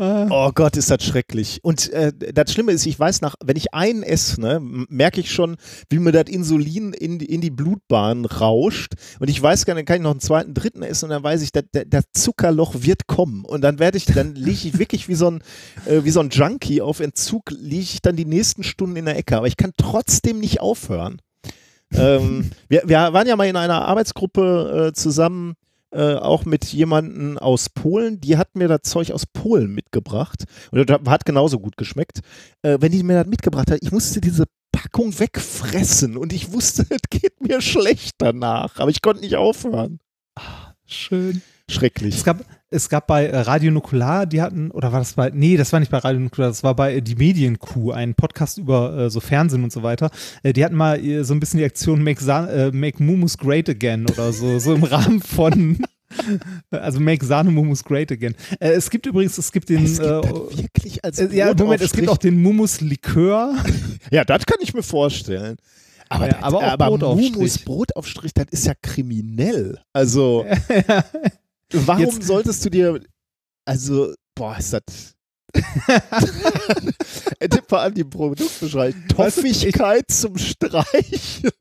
Ah. 0.00 0.28
Oh 0.30 0.52
Gott, 0.54 0.76
ist 0.76 0.90
das 0.92 1.02
schrecklich. 1.02 1.58
Und 1.62 1.92
äh, 1.92 2.12
das 2.32 2.52
Schlimme 2.52 2.70
ist, 2.70 2.86
ich 2.86 2.98
weiß 2.98 3.20
nach, 3.20 3.34
wenn 3.44 3.56
ich 3.56 3.74
einen 3.74 4.04
esse, 4.04 4.40
ne, 4.40 4.60
merke 4.60 5.20
ich 5.20 5.32
schon, 5.32 5.56
wie 5.90 5.98
mir 5.98 6.12
das 6.12 6.26
Insulin 6.28 6.92
in, 6.92 7.18
in 7.18 7.40
die 7.40 7.50
Blutbahn 7.50 8.24
rauscht. 8.24 8.92
Und 9.18 9.28
ich 9.28 9.42
weiß 9.42 9.66
gar 9.66 9.74
nicht, 9.74 9.80
dann 9.80 9.86
kann 9.86 9.96
ich 9.96 10.02
noch 10.02 10.12
einen 10.12 10.20
zweiten, 10.20 10.54
dritten 10.54 10.82
essen 10.82 11.06
und 11.06 11.10
dann 11.10 11.24
weiß 11.24 11.42
ich, 11.42 11.50
das, 11.50 11.64
das 11.72 12.04
Zuckerloch 12.12 12.74
wird 12.78 13.08
kommen. 13.08 13.44
Und 13.44 13.62
dann 13.62 13.80
werde 13.80 13.98
ich, 13.98 14.04
dann 14.04 14.36
liege 14.36 14.68
ich 14.68 14.78
wirklich 14.78 15.08
wie 15.08 15.16
so 15.16 15.32
ein, 15.32 15.42
äh, 15.86 16.04
wie 16.04 16.10
so 16.10 16.20
ein 16.20 16.30
Junkie 16.30 16.80
auf 16.80 17.00
Entzug, 17.00 17.50
liege 17.50 17.82
ich 17.82 18.00
dann 18.00 18.14
die 18.14 18.24
nächsten 18.24 18.62
Stunden 18.62 18.94
in 18.94 19.06
der 19.06 19.16
Ecke. 19.16 19.36
Aber 19.36 19.48
ich 19.48 19.56
kann 19.56 19.72
trotzdem 19.76 20.38
nicht 20.38 20.60
aufhören. 20.60 21.20
ähm, 21.92 22.50
wir, 22.68 22.82
wir 22.84 23.12
waren 23.12 23.26
ja 23.26 23.34
mal 23.34 23.48
in 23.48 23.56
einer 23.56 23.86
Arbeitsgruppe 23.86 24.88
äh, 24.88 24.92
zusammen 24.92 25.54
äh, 25.90 26.14
auch 26.14 26.44
mit 26.44 26.64
jemandem 26.66 27.38
aus 27.38 27.68
Polen, 27.68 28.20
die 28.20 28.36
hat 28.36 28.56
mir 28.56 28.68
das 28.68 28.82
Zeug 28.82 29.12
aus 29.12 29.26
Polen 29.26 29.74
mitgebracht 29.74 30.44
und 30.70 30.88
das 30.88 31.00
hat 31.06 31.24
genauso 31.24 31.58
gut 31.60 31.76
geschmeckt. 31.76 32.20
Äh, 32.62 32.78
wenn 32.80 32.92
die 32.92 33.02
mir 33.02 33.22
das 33.22 33.26
mitgebracht 33.26 33.70
hat, 33.70 33.78
ich 33.82 33.92
musste 33.92 34.20
diese 34.20 34.44
Packung 34.72 35.18
wegfressen 35.18 36.16
und 36.16 36.32
ich 36.32 36.52
wusste, 36.52 36.86
es 36.90 37.02
geht 37.10 37.40
mir 37.40 37.60
schlecht 37.60 38.16
danach, 38.18 38.78
aber 38.78 38.90
ich 38.90 39.02
konnte 39.02 39.22
nicht 39.22 39.36
aufhören. 39.36 39.98
Ach, 40.34 40.74
schön. 40.86 41.42
Schrecklich. 41.70 42.16
Es 42.16 42.24
gab, 42.24 42.44
es 42.70 42.88
gab 42.88 43.06
bei 43.06 43.26
äh, 43.26 43.38
Radio 43.40 43.70
Nukular, 43.70 44.26
die 44.26 44.42
hatten, 44.42 44.70
oder 44.70 44.92
war 44.92 45.00
das 45.00 45.14
bei, 45.14 45.30
nee, 45.30 45.56
das 45.56 45.72
war 45.72 45.80
nicht 45.80 45.90
bei 45.90 45.98
Radio 45.98 46.20
Nukular, 46.20 46.48
das 46.48 46.62
war 46.62 46.74
bei 46.74 46.96
äh, 46.96 47.02
Die 47.02 47.16
Medienkuh, 47.16 47.92
ein 47.92 48.14
Podcast 48.14 48.58
über 48.58 48.96
äh, 48.96 49.10
so 49.10 49.20
Fernsehen 49.20 49.64
und 49.64 49.72
so 49.72 49.82
weiter. 49.82 50.10
Die 50.44 50.64
hatten 50.64 50.76
mal 50.76 51.00
so 51.24 51.34
ein 51.34 51.40
bisschen 51.40 51.58
die 51.58 51.64
Aktion 51.64 52.02
Make, 52.02 52.24
äh, 52.26 52.70
Make 52.72 53.02
Mumus 53.02 53.38
Great 53.38 53.68
Again 53.68 54.06
oder 54.10 54.32
so, 54.32 54.58
so 54.58 54.74
im 54.74 54.84
Rahmen 54.84 55.20
von 55.20 55.78
also 56.70 57.00
Make 57.00 57.24
Sahne 57.24 57.50
Mumus 57.50 57.84
Great 57.84 58.10
Again. 58.12 58.34
Äh, 58.60 58.70
es 58.70 58.90
gibt 58.90 59.06
übrigens, 59.06 59.38
es 59.38 59.52
gibt 59.52 59.68
den. 59.68 59.84
Es 59.84 59.98
gibt 59.98 60.06
äh, 60.06 60.58
wirklich 60.58 61.04
als 61.04 61.18
äh, 61.18 61.34
Ja, 61.34 61.54
Moment, 61.54 61.82
es 61.82 61.92
gibt 61.92 62.08
auch 62.08 62.16
den 62.16 62.40
Mumus 62.40 62.80
Likör. 62.80 63.54
ja, 64.10 64.24
das 64.24 64.46
kann 64.46 64.58
ich 64.60 64.74
mir 64.74 64.82
vorstellen. 64.82 65.56
Aber, 66.08 66.26
ja, 66.26 66.38
aber, 66.40 66.58
auch 66.58 66.62
aber 66.62 66.86
Brotaufstrich. 66.86 67.34
Mumus 67.34 67.58
Brotaufstrich, 67.58 68.32
das 68.34 68.46
ist 68.50 68.66
ja 68.66 68.74
kriminell. 68.80 69.78
Also. 69.92 70.46
Warum 71.72 72.02
Jetzt, 72.02 72.22
soltest 72.22 72.64
du 72.64 72.70
dir, 72.70 73.00
also, 73.66 74.14
boah, 74.34 74.56
ist 74.56 74.72
das. 74.72 75.14
Vor 77.68 77.80
allem 77.80 77.94
die 77.94 78.04
Produktbeschreibung. 78.04 79.08
Toffigkeit 79.08 80.04
ich, 80.08 80.14
zum 80.14 80.38
Streichen. 80.38 81.50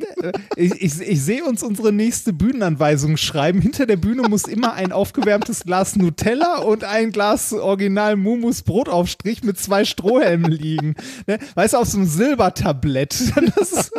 Ich, 0.55 0.71
ich, 0.81 0.99
ich 0.99 1.21
sehe 1.21 1.45
uns 1.45 1.61
unsere 1.61 1.93
nächste 1.93 2.33
Bühnenanweisung 2.33 3.17
schreiben. 3.17 3.61
Hinter 3.61 3.85
der 3.85 3.97
Bühne 3.97 4.23
muss 4.23 4.45
immer 4.45 4.73
ein 4.73 4.91
aufgewärmtes 4.91 5.63
Glas 5.63 5.95
Nutella 5.95 6.57
und 6.57 6.83
ein 6.83 7.11
Glas 7.11 7.53
Original 7.53 8.15
Mumus 8.15 8.63
Brotaufstrich 8.63 9.43
mit 9.43 9.59
zwei 9.59 9.85
Strohhelmen 9.85 10.51
liegen. 10.51 10.95
Ne? 11.27 11.37
Weißt 11.53 11.75
du, 11.75 11.77
auf 11.77 11.87
so 11.87 11.99
einem 11.99 12.07
Silbertablett. 12.07 13.15
Das 13.55 13.71
ist 13.71 13.91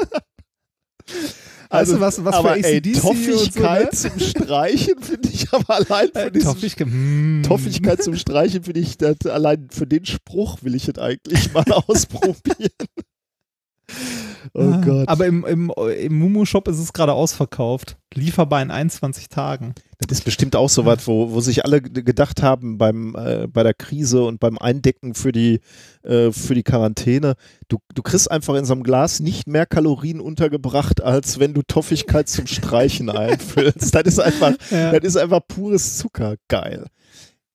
also, 1.69 2.01
weißt 2.01 2.19
du, 2.19 2.25
was, 2.25 2.25
was 2.25 2.35
aber, 2.35 2.55
für 2.55 2.65
ey, 2.65 2.81
Toffigkeit 2.93 3.95
so, 3.95 4.09
ne? 4.09 4.15
zum 4.17 4.21
Streichen 4.21 5.03
finde 5.03 5.29
ich 5.29 5.53
aber 5.53 5.75
allein 5.75 6.09
für 6.13 6.35
äh, 6.35 6.39
Toffigkeit, 6.39 6.89
mm. 6.89 7.43
Toffigkeit 7.43 8.03
zum 8.03 8.17
Streichen 8.17 8.65
finde 8.65 8.81
ich, 8.81 8.97
das, 8.97 9.17
allein 9.27 9.69
für 9.71 9.87
den 9.87 10.07
Spruch 10.07 10.63
will 10.63 10.75
ich 10.75 10.89
es 10.89 10.99
eigentlich 10.99 11.53
mal 11.53 11.65
ausprobieren. 11.87 12.71
Oh 14.55 14.61
ah, 14.61 14.81
Gott. 14.85 15.09
Aber 15.09 15.27
im, 15.27 15.45
im, 15.45 15.73
im 15.77 16.19
Mumu-Shop 16.19 16.69
ist 16.69 16.79
es 16.79 16.93
gerade 16.93 17.13
ausverkauft. 17.13 17.97
Lieferbar 18.15 18.63
in 18.63 18.71
21 18.71 19.29
Tagen. 19.29 19.75
Das 19.99 20.19
ist 20.19 20.25
bestimmt 20.25 20.57
auch 20.57 20.69
so 20.69 20.87
was, 20.87 21.07
wo, 21.07 21.33
wo 21.33 21.41
sich 21.41 21.65
alle 21.65 21.83
gedacht 21.83 22.43
haben 22.43 22.79
beim, 22.79 23.15
äh, 23.17 23.47
bei 23.49 23.63
der 23.63 23.75
Krise 23.75 24.25
und 24.25 24.41
beim 24.41 24.59
Eindecken 24.59 25.15
für 25.15 25.33
die, 25.33 25.61
äh, 26.03 26.31
für 26.33 26.55
die 26.55 26.63
Quarantäne. 26.63 27.35
Du, 27.69 27.79
du 27.95 28.03
kriegst 28.03 28.31
einfach 28.31 28.55
in 28.55 28.65
so 28.65 28.75
einem 28.75 28.85
Glas 28.85 29.21
nicht 29.21 29.49
mehr 29.49 29.67
Kalorien 29.67 30.21
untergebracht, 30.21 31.03
als 31.03 31.39
wenn 31.39 31.55
du 31.55 31.63
Toffigkeit 31.63 32.29
zum 32.29 32.47
Streichen 32.47 33.11
einfüllst. 33.11 33.95
Das 33.95 34.03
ist 34.05 34.21
einfach, 34.21 34.55
ja. 34.71 34.93
das 34.93 35.05
ist 35.05 35.17
einfach 35.17 35.41
pures 35.47 35.99
Zucker. 35.99 36.37
Geil. 36.49 36.87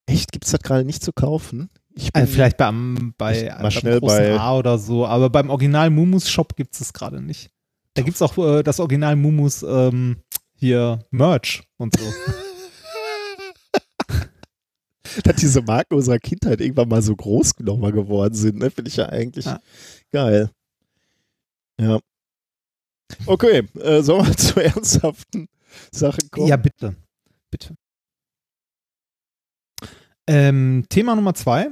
Echt? 0.06 0.32
Gibt 0.32 0.46
es 0.46 0.52
das 0.52 0.62
gerade 0.62 0.84
nicht 0.84 1.04
zu 1.04 1.14
kaufen? 1.14 1.70
Also 2.14 2.34
vielleicht 2.34 2.58
beim, 2.58 3.14
bei, 3.18 3.56
mal 3.62 3.70
schnell 3.70 4.02
bei 4.02 4.40
A 4.40 4.58
oder 4.58 4.78
so, 4.80 5.06
aber 5.06 5.30
beim 5.30 5.50
Original 5.50 5.90
Mumus 5.92 6.30
Shop 6.30 6.56
gibt 6.56 6.74
es 6.74 6.80
das 6.80 6.94
gerade 6.94 7.22
nicht. 7.22 7.52
Da 7.94 8.02
gibt 8.02 8.16
es 8.16 8.22
auch 8.22 8.38
äh, 8.38 8.64
das 8.64 8.80
Original 8.80 9.16
Mumus 9.16 9.64
ähm, 9.64 10.18
hier 10.56 11.00
Merch 11.12 11.64
und 11.78 11.96
so. 11.96 12.06
dass 15.24 15.36
diese 15.36 15.62
Marken 15.62 15.94
unserer 15.94 16.18
Kindheit 16.18 16.62
irgendwann 16.62 16.90
mal 16.90 17.02
so 17.02 17.16
groß 17.16 17.60
nochmal 17.60 17.92
geworden 17.92 18.34
sind. 18.34 18.58
Ne? 18.58 18.72
Finde 18.72 18.90
ich 18.90 18.98
ja 18.98 19.10
eigentlich 19.10 19.46
ja. 19.46 19.60
geil. 20.12 20.50
Ja. 21.80 22.00
Okay, 23.26 23.68
äh, 23.80 24.02
sollen 24.02 24.26
wir 24.26 24.38
zu 24.38 24.60
ernsthaften 24.60 25.48
Sachen 25.92 26.30
kommen? 26.32 26.48
Ja, 26.48 26.58
bitte. 26.58 26.96
Bitte. 27.52 27.76
Ähm, 30.28 30.86
Thema 30.90 31.16
Nummer 31.16 31.34
zwei. 31.34 31.70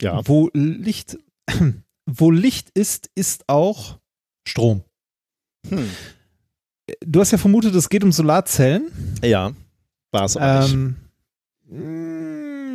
Ja. 0.00 0.20
Wo 0.26 0.50
Licht, 0.54 1.18
wo 2.06 2.30
Licht 2.30 2.70
ist, 2.74 3.10
ist 3.14 3.48
auch 3.48 3.98
Strom. 4.46 4.82
Hm. 5.68 5.90
Du 7.00 7.20
hast 7.20 7.32
ja 7.32 7.38
vermutet, 7.38 7.74
es 7.74 7.88
geht 7.88 8.04
um 8.04 8.12
Solarzellen. 8.12 8.92
Ja, 9.22 9.52
war 10.12 10.24
es 10.24 10.36
aber 10.36 10.66
ähm, 10.66 10.96
nicht. 11.68 12.26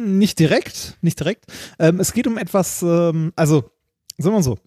Nicht 0.03 0.39
direkt, 0.39 0.97
nicht 1.01 1.19
direkt. 1.19 1.45
Ähm, 1.79 1.99
es 1.99 2.13
geht 2.13 2.27
um 2.27 2.37
etwas, 2.37 2.81
ähm, 2.81 3.33
also, 3.35 3.71
sagen 4.17 4.31
wir 4.33 4.39
mal 4.39 4.43
so, 4.43 4.57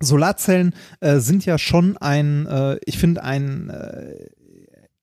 Solarzellen 0.00 0.74
äh, 1.00 1.18
sind 1.18 1.44
ja 1.44 1.58
schon 1.58 1.96
ein, 1.96 2.46
äh, 2.46 2.78
ich 2.84 2.98
finde, 2.98 3.24
ein 3.24 3.70
äh, 3.70 4.28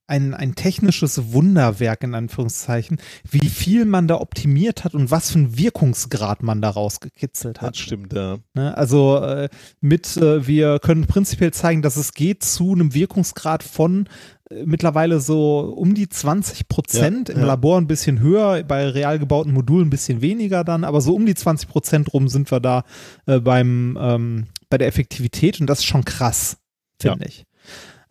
ein, 0.07 0.33
ein 0.33 0.55
technisches 0.55 1.33
Wunderwerk 1.33 2.03
in 2.03 2.13
Anführungszeichen, 2.13 2.97
wie 3.29 3.49
viel 3.49 3.85
man 3.85 4.07
da 4.07 4.21
optimiert 4.21 4.83
hat 4.83 4.93
und 4.93 5.09
was 5.09 5.31
für 5.31 5.39
einen 5.39 5.57
Wirkungsgrad 5.57 6.43
man 6.43 6.61
da 6.61 6.69
rausgekitzelt 6.69 7.61
hat. 7.61 7.71
Das 7.71 7.79
stimmt, 7.79 8.13
ja. 8.13 8.37
Ne, 8.53 8.77
also 8.77 9.17
äh, 9.17 9.49
mit, 9.81 10.17
äh, 10.17 10.45
wir 10.45 10.79
können 10.79 11.07
prinzipiell 11.07 11.53
zeigen, 11.53 11.81
dass 11.81 11.95
es 11.95 12.13
geht 12.13 12.43
zu 12.43 12.73
einem 12.73 12.93
Wirkungsgrad 12.93 13.63
von 13.63 14.07
äh, 14.51 14.63
mittlerweile 14.65 15.19
so 15.19 15.59
um 15.75 15.95
die 15.95 16.07
20 16.07 16.67
Prozent, 16.67 17.29
ja, 17.29 17.35
im 17.35 17.41
ja. 17.41 17.47
Labor 17.47 17.79
ein 17.79 17.87
bisschen 17.87 18.19
höher, 18.19 18.63
bei 18.63 18.87
real 18.87 19.17
gebauten 19.17 19.53
Modulen 19.53 19.87
ein 19.87 19.91
bisschen 19.91 20.21
weniger 20.21 20.63
dann, 20.63 20.83
aber 20.83 21.01
so 21.01 21.15
um 21.15 21.25
die 21.25 21.35
20 21.35 21.67
Prozent 21.67 22.13
rum 22.13 22.27
sind 22.27 22.51
wir 22.51 22.59
da 22.59 22.83
äh, 23.25 23.39
beim, 23.39 23.97
ähm, 23.99 24.45
bei 24.69 24.77
der 24.77 24.87
Effektivität 24.87 25.59
und 25.59 25.67
das 25.67 25.79
ist 25.79 25.85
schon 25.85 26.05
krass, 26.05 26.57
finde 26.99 27.21
ja. 27.21 27.27
ich. 27.27 27.45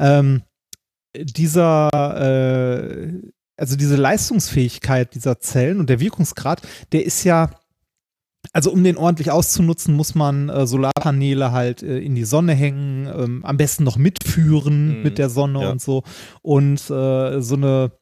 Ähm, 0.00 0.42
dieser, 1.16 1.90
äh, 1.92 3.12
also 3.56 3.76
diese 3.76 3.96
Leistungsfähigkeit 3.96 5.14
dieser 5.14 5.40
Zellen 5.40 5.80
und 5.80 5.88
der 5.90 6.00
Wirkungsgrad, 6.00 6.62
der 6.92 7.04
ist 7.04 7.24
ja, 7.24 7.50
also 8.52 8.70
um 8.70 8.84
den 8.84 8.96
ordentlich 8.96 9.30
auszunutzen, 9.30 9.94
muss 9.94 10.14
man 10.14 10.48
äh, 10.48 10.66
Solarpaneele 10.66 11.52
halt 11.52 11.82
äh, 11.82 11.98
in 11.98 12.14
die 12.14 12.24
Sonne 12.24 12.54
hängen, 12.54 13.06
ähm, 13.06 13.44
am 13.44 13.56
besten 13.56 13.84
noch 13.84 13.96
mitführen 13.96 14.98
mhm. 14.98 15.02
mit 15.02 15.18
der 15.18 15.30
Sonne 15.30 15.62
ja. 15.62 15.70
und 15.70 15.80
so. 15.80 16.02
Und 16.42 16.78
äh, 16.90 17.40
so 17.40 17.54
eine 17.54 17.92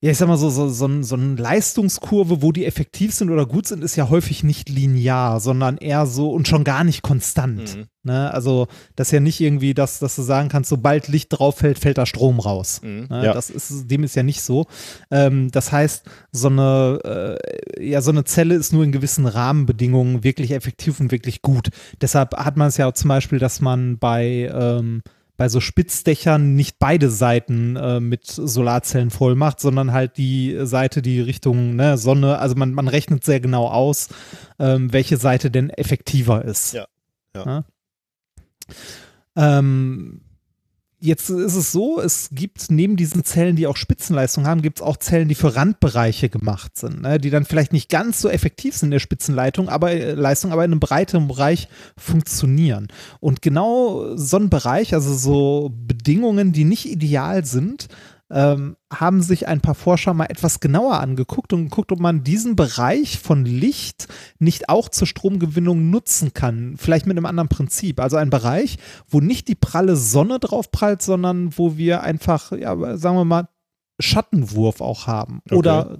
ja, 0.00 0.12
ich 0.12 0.18
sag 0.18 0.28
mal 0.28 0.36
so, 0.36 0.48
so, 0.48 0.68
so, 0.68 1.02
so 1.02 1.16
eine 1.16 1.34
Leistungskurve, 1.34 2.40
wo 2.40 2.52
die 2.52 2.66
effektiv 2.66 3.12
sind 3.12 3.30
oder 3.30 3.46
gut 3.46 3.66
sind, 3.66 3.82
ist 3.82 3.96
ja 3.96 4.08
häufig 4.08 4.44
nicht 4.44 4.68
linear, 4.68 5.40
sondern 5.40 5.76
eher 5.76 6.06
so 6.06 6.30
und 6.30 6.46
schon 6.46 6.62
gar 6.62 6.84
nicht 6.84 7.02
konstant. 7.02 7.76
Mhm. 7.76 7.86
Ne? 8.04 8.32
Also, 8.32 8.68
das 8.94 9.08
ist 9.08 9.12
ja 9.12 9.18
nicht 9.18 9.40
irgendwie, 9.40 9.74
dass, 9.74 9.98
dass 9.98 10.14
du 10.14 10.22
sagen 10.22 10.48
kannst, 10.48 10.70
sobald 10.70 11.08
Licht 11.08 11.30
drauf 11.30 11.56
fällt, 11.56 11.80
fällt 11.80 11.98
da 11.98 12.06
Strom 12.06 12.38
raus. 12.38 12.80
Mhm. 12.84 13.06
Ne? 13.10 13.26
Ja. 13.26 13.34
Das 13.34 13.50
ist, 13.50 13.90
dem 13.90 14.04
ist 14.04 14.14
ja 14.14 14.22
nicht 14.22 14.40
so. 14.40 14.66
Ähm, 15.10 15.50
das 15.50 15.72
heißt, 15.72 16.04
so 16.30 16.46
eine, 16.46 17.36
äh, 17.76 17.84
ja, 17.84 18.00
so 18.00 18.12
eine 18.12 18.22
Zelle 18.22 18.54
ist 18.54 18.72
nur 18.72 18.84
in 18.84 18.92
gewissen 18.92 19.26
Rahmenbedingungen 19.26 20.22
wirklich 20.22 20.52
effektiv 20.52 21.00
und 21.00 21.10
wirklich 21.10 21.42
gut. 21.42 21.70
Deshalb 22.00 22.36
hat 22.36 22.56
man 22.56 22.68
es 22.68 22.76
ja 22.76 22.92
zum 22.94 23.08
Beispiel, 23.08 23.40
dass 23.40 23.60
man 23.60 23.98
bei, 23.98 24.48
ähm, 24.54 25.02
bei 25.38 25.48
so 25.48 25.60
Spitzdächern 25.60 26.54
nicht 26.54 26.80
beide 26.80 27.08
Seiten 27.08 27.76
äh, 27.76 28.00
mit 28.00 28.26
Solarzellen 28.26 29.10
voll 29.10 29.36
macht, 29.36 29.60
sondern 29.60 29.92
halt 29.92 30.18
die 30.18 30.58
Seite, 30.64 31.00
die 31.00 31.20
Richtung 31.20 31.76
ne, 31.76 31.96
Sonne, 31.96 32.38
also 32.38 32.56
man, 32.56 32.74
man 32.74 32.88
rechnet 32.88 33.24
sehr 33.24 33.38
genau 33.38 33.68
aus, 33.68 34.08
ähm, 34.58 34.92
welche 34.92 35.16
Seite 35.16 35.50
denn 35.52 35.70
effektiver 35.70 36.44
ist. 36.44 36.74
Ja. 36.74 36.86
ja. 37.36 37.64
ja? 39.36 39.58
Ähm, 39.58 40.22
Jetzt 41.00 41.30
ist 41.30 41.54
es 41.54 41.70
so, 41.70 42.00
es 42.00 42.30
gibt 42.32 42.72
neben 42.72 42.96
diesen 42.96 43.22
Zellen, 43.22 43.54
die 43.54 43.68
auch 43.68 43.76
Spitzenleistung 43.76 44.48
haben, 44.48 44.62
gibt 44.62 44.78
es 44.78 44.82
auch 44.82 44.96
Zellen, 44.96 45.28
die 45.28 45.36
für 45.36 45.54
Randbereiche 45.54 46.28
gemacht 46.28 46.76
sind, 46.76 47.02
ne? 47.02 47.20
die 47.20 47.30
dann 47.30 47.44
vielleicht 47.44 47.72
nicht 47.72 47.88
ganz 47.88 48.20
so 48.20 48.28
effektiv 48.28 48.76
sind 48.76 48.88
in 48.88 48.92
der 48.92 48.98
Spitzenleitung, 48.98 49.68
aber 49.68 49.92
äh, 49.92 50.14
Leistung, 50.14 50.50
aber 50.50 50.64
in 50.64 50.72
einem 50.72 50.80
breiteren 50.80 51.28
Bereich 51.28 51.68
funktionieren. 51.96 52.88
Und 53.20 53.42
genau 53.42 54.16
so 54.16 54.38
ein 54.38 54.50
Bereich, 54.50 54.92
also 54.92 55.14
so 55.14 55.72
Bedingungen, 55.72 56.50
die 56.52 56.64
nicht 56.64 56.86
ideal 56.86 57.44
sind, 57.44 57.86
ähm, 58.30 58.76
haben 58.92 59.22
sich 59.22 59.48
ein 59.48 59.60
paar 59.60 59.74
Forscher 59.74 60.14
mal 60.14 60.26
etwas 60.26 60.60
genauer 60.60 61.00
angeguckt 61.00 61.52
und 61.52 61.64
geguckt, 61.64 61.92
ob 61.92 62.00
man 62.00 62.24
diesen 62.24 62.56
Bereich 62.56 63.18
von 63.18 63.44
Licht 63.44 64.08
nicht 64.38 64.68
auch 64.68 64.88
zur 64.88 65.06
Stromgewinnung 65.06 65.90
nutzen 65.90 66.34
kann. 66.34 66.76
Vielleicht 66.76 67.06
mit 67.06 67.16
einem 67.16 67.26
anderen 67.26 67.48
Prinzip. 67.48 68.00
Also 68.00 68.16
ein 68.16 68.30
Bereich, 68.30 68.78
wo 69.08 69.20
nicht 69.20 69.48
die 69.48 69.54
pralle 69.54 69.96
Sonne 69.96 70.38
drauf 70.38 70.70
prallt, 70.70 71.02
sondern 71.02 71.56
wo 71.56 71.76
wir 71.76 72.02
einfach, 72.02 72.52
ja, 72.52 72.96
sagen 72.96 73.16
wir 73.16 73.24
mal, 73.24 73.48
Schattenwurf 74.00 74.80
auch 74.80 75.06
haben 75.06 75.40
okay. 75.46 75.56
oder, 75.56 75.98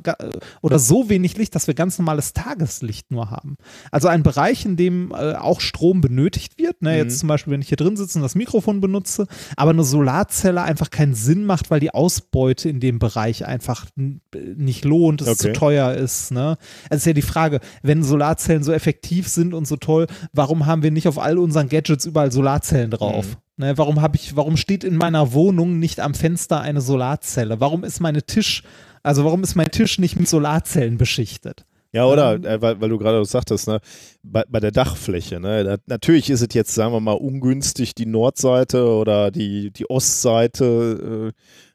oder 0.63 0.79
so 0.79 1.09
wenig 1.09 1.37
Licht, 1.37 1.55
dass 1.55 1.67
wir 1.67 1.75
ganz 1.75 1.99
normales 1.99 2.33
Tageslicht 2.33 3.11
nur 3.11 3.31
haben. 3.31 3.57
Also 3.91 4.09
ein 4.09 4.23
Bereich, 4.23 4.65
in 4.65 4.77
dem 4.77 5.11
äh, 5.11 5.35
auch 5.35 5.61
Strom 5.61 6.01
benötigt 6.01 6.59
wird. 6.59 6.81
Ne? 6.81 6.93
Mhm. 6.93 6.97
Jetzt 6.97 7.19
zum 7.19 7.29
Beispiel, 7.29 7.53
wenn 7.53 7.61
ich 7.61 7.69
hier 7.69 7.77
drin 7.77 7.97
sitze 7.97 8.19
und 8.19 8.23
das 8.23 8.37
Mikrofon 8.37 8.81
benutze, 8.81 9.27
aber 9.57 9.71
eine 9.71 9.83
Solarzelle 9.85 10.63
einfach 10.63 10.91
keinen 10.91 11.15
Sinn 11.15 11.45
macht, 11.45 11.71
weil 11.71 11.81
die 11.81 11.93
Ausbeute 11.93 12.69
in 12.69 12.79
dem 12.79 12.99
Bereich 13.01 13.45
einfach 13.47 13.87
nicht 13.97 14.85
lohnt, 14.85 15.21
es 15.23 15.29
okay. 15.29 15.37
zu 15.39 15.53
teuer 15.53 15.93
ist. 15.95 16.31
Ne? 16.31 16.57
Es 16.91 16.99
ist 16.99 17.07
ja 17.07 17.13
die 17.13 17.23
Frage, 17.23 17.61
wenn 17.83 18.05
Solarzellen 18.05 18.63
so 18.63 18.73
effektiv 18.73 19.29
sind 19.29 19.55
und 19.55 19.67
so 19.67 19.77
toll, 19.77 20.07
warum 20.33 20.67
haben 20.67 20.83
wir 20.83 20.93
nicht 20.93 21.09
auf 21.09 21.19
all 21.19 21.39
unseren 21.39 21.69
Gadgets 21.69 22.07
überall 22.07 22.31
Solarzellen 22.31 22.91
drauf? 22.91 23.27
Mhm. 23.27 23.48
Ne, 23.59 23.77
warum 23.77 24.01
habe 24.01 24.17
ich, 24.17 24.37
warum 24.37 24.57
steht 24.57 24.85
in 24.85 24.95
meiner 24.95 25.33
Wohnung 25.33 25.81
nicht 25.81 25.99
am 25.99 26.15
Fenster 26.15 26.61
eine 26.61 26.81
Solarzelle? 26.81 27.59
Warum 27.59 27.83
ist 27.83 27.99
meine 27.99 28.23
Tisch, 28.23 28.63
also 29.03 29.25
warum 29.25 29.43
ist 29.43 29.57
mein 29.57 29.73
Tisch 29.73 29.99
nicht 29.99 30.17
mit 30.17 30.29
Solarzellen 30.29 30.97
beschichtet? 30.97 31.67
Ja, 31.91 32.07
oder, 32.07 32.35
ähm, 32.35 32.45
äh, 32.45 32.63
weil, 32.63 32.81
weil, 32.81 32.89
du 32.89 32.99
gerade 32.99 33.25
sagtest, 33.25 33.67
ne, 33.67 33.81
bei, 34.23 34.45
bei 34.49 34.61
der 34.61 34.71
Dachfläche, 34.71 35.41
ne, 35.41 35.65
da, 35.65 35.77
natürlich 35.87 36.31
ist 36.31 36.43
es 36.43 36.55
jetzt, 36.55 36.73
sagen 36.73 36.93
wir 36.93 37.01
mal, 37.01 37.15
ungünstig, 37.15 37.97
die 37.97 38.07
Nordseite 38.07 38.87
oder 38.87 39.33
die, 39.33 39.73
die 39.73 39.91
Ostseite 39.91 41.33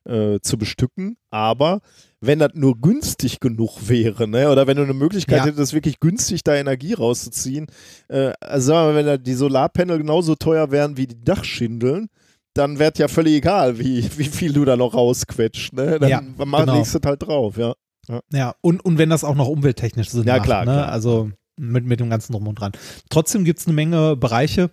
äh, 0.08 0.36
äh, 0.36 0.40
zu 0.40 0.58
bestücken, 0.58 1.18
aber 1.32 1.82
wenn 2.26 2.40
das 2.40 2.52
nur 2.54 2.80
günstig 2.80 3.40
genug 3.40 3.90
wäre, 3.90 4.28
ne? 4.28 4.50
oder 4.50 4.66
wenn 4.66 4.78
du 4.78 4.84
eine 4.84 4.94
Möglichkeit 4.94 5.40
ja. 5.40 5.46
hättest, 5.46 5.74
wirklich 5.74 6.00
günstig 6.00 6.44
da 6.44 6.56
Energie 6.56 6.94
rauszuziehen. 6.94 7.68
Äh, 8.08 8.32
also 8.40 8.68
sagen 8.68 8.88
wir 8.88 8.94
mal, 8.94 8.96
wenn 8.96 9.06
da 9.06 9.18
die 9.18 9.34
Solarpanel 9.34 9.98
genauso 9.98 10.36
teuer 10.36 10.72
wären 10.72 10.96
wie 10.96 11.08
die 11.08 11.22
Dachschindeln, 11.22 12.08
dann 12.54 12.80
wäre 12.80 12.94
ja 12.96 13.08
völlig 13.08 13.36
egal, 13.36 13.78
wie, 13.78 14.10
wie 14.18 14.26
viel 14.26 14.54
du 14.54 14.64
da 14.64 14.78
noch 14.78 14.94
rausquetscht. 14.94 15.74
Ne? 15.74 16.00
Dann 16.00 16.10
ja, 16.10 16.20
genau. 16.20 16.76
legst 16.76 16.96
du 16.96 17.00
halt 17.04 17.24
drauf, 17.24 17.58
ja. 17.58 17.74
Ja, 18.08 18.22
ja 18.32 18.56
und, 18.62 18.84
und 18.86 18.98
wenn 18.98 19.10
das 19.10 19.24
auch 19.24 19.36
noch 19.36 19.48
umwelttechnisch 19.48 20.10
Sinn 20.10 20.26
ja, 20.26 20.38
macht, 20.38 20.46
klar, 20.46 20.66
ne? 20.66 20.72
klar. 20.72 20.90
also 20.90 21.30
mit, 21.58 21.86
mit 21.86 22.00
dem 22.00 22.10
ganzen 22.10 22.32
Drum 22.32 22.48
und 22.48 22.60
Dran. 22.60 22.72
Trotzdem 23.10 23.44
gibt 23.44 23.60
es 23.60 23.68
eine 23.68 23.76
Menge 23.76 24.16
Bereiche, 24.16 24.72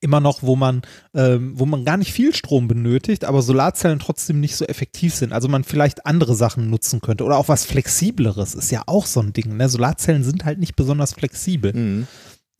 immer 0.00 0.20
noch, 0.20 0.42
wo 0.42 0.56
man, 0.56 0.82
ähm, 1.14 1.58
wo 1.58 1.66
man 1.66 1.84
gar 1.84 1.96
nicht 1.96 2.12
viel 2.12 2.34
Strom 2.34 2.68
benötigt, 2.68 3.24
aber 3.24 3.42
Solarzellen 3.42 3.98
trotzdem 3.98 4.40
nicht 4.40 4.56
so 4.56 4.64
effektiv 4.64 5.14
sind. 5.14 5.32
Also 5.32 5.48
man 5.48 5.64
vielleicht 5.64 6.06
andere 6.06 6.34
Sachen 6.34 6.70
nutzen 6.70 7.00
könnte 7.00 7.24
oder 7.24 7.36
auch 7.36 7.48
was 7.48 7.64
Flexibleres 7.64 8.54
ist 8.54 8.70
ja 8.70 8.82
auch 8.86 9.06
so 9.06 9.20
ein 9.20 9.32
Ding. 9.32 9.56
Ne? 9.56 9.68
Solarzellen 9.68 10.24
sind 10.24 10.44
halt 10.44 10.58
nicht 10.58 10.76
besonders 10.76 11.12
flexibel. 11.12 11.72
Mhm. 11.72 12.06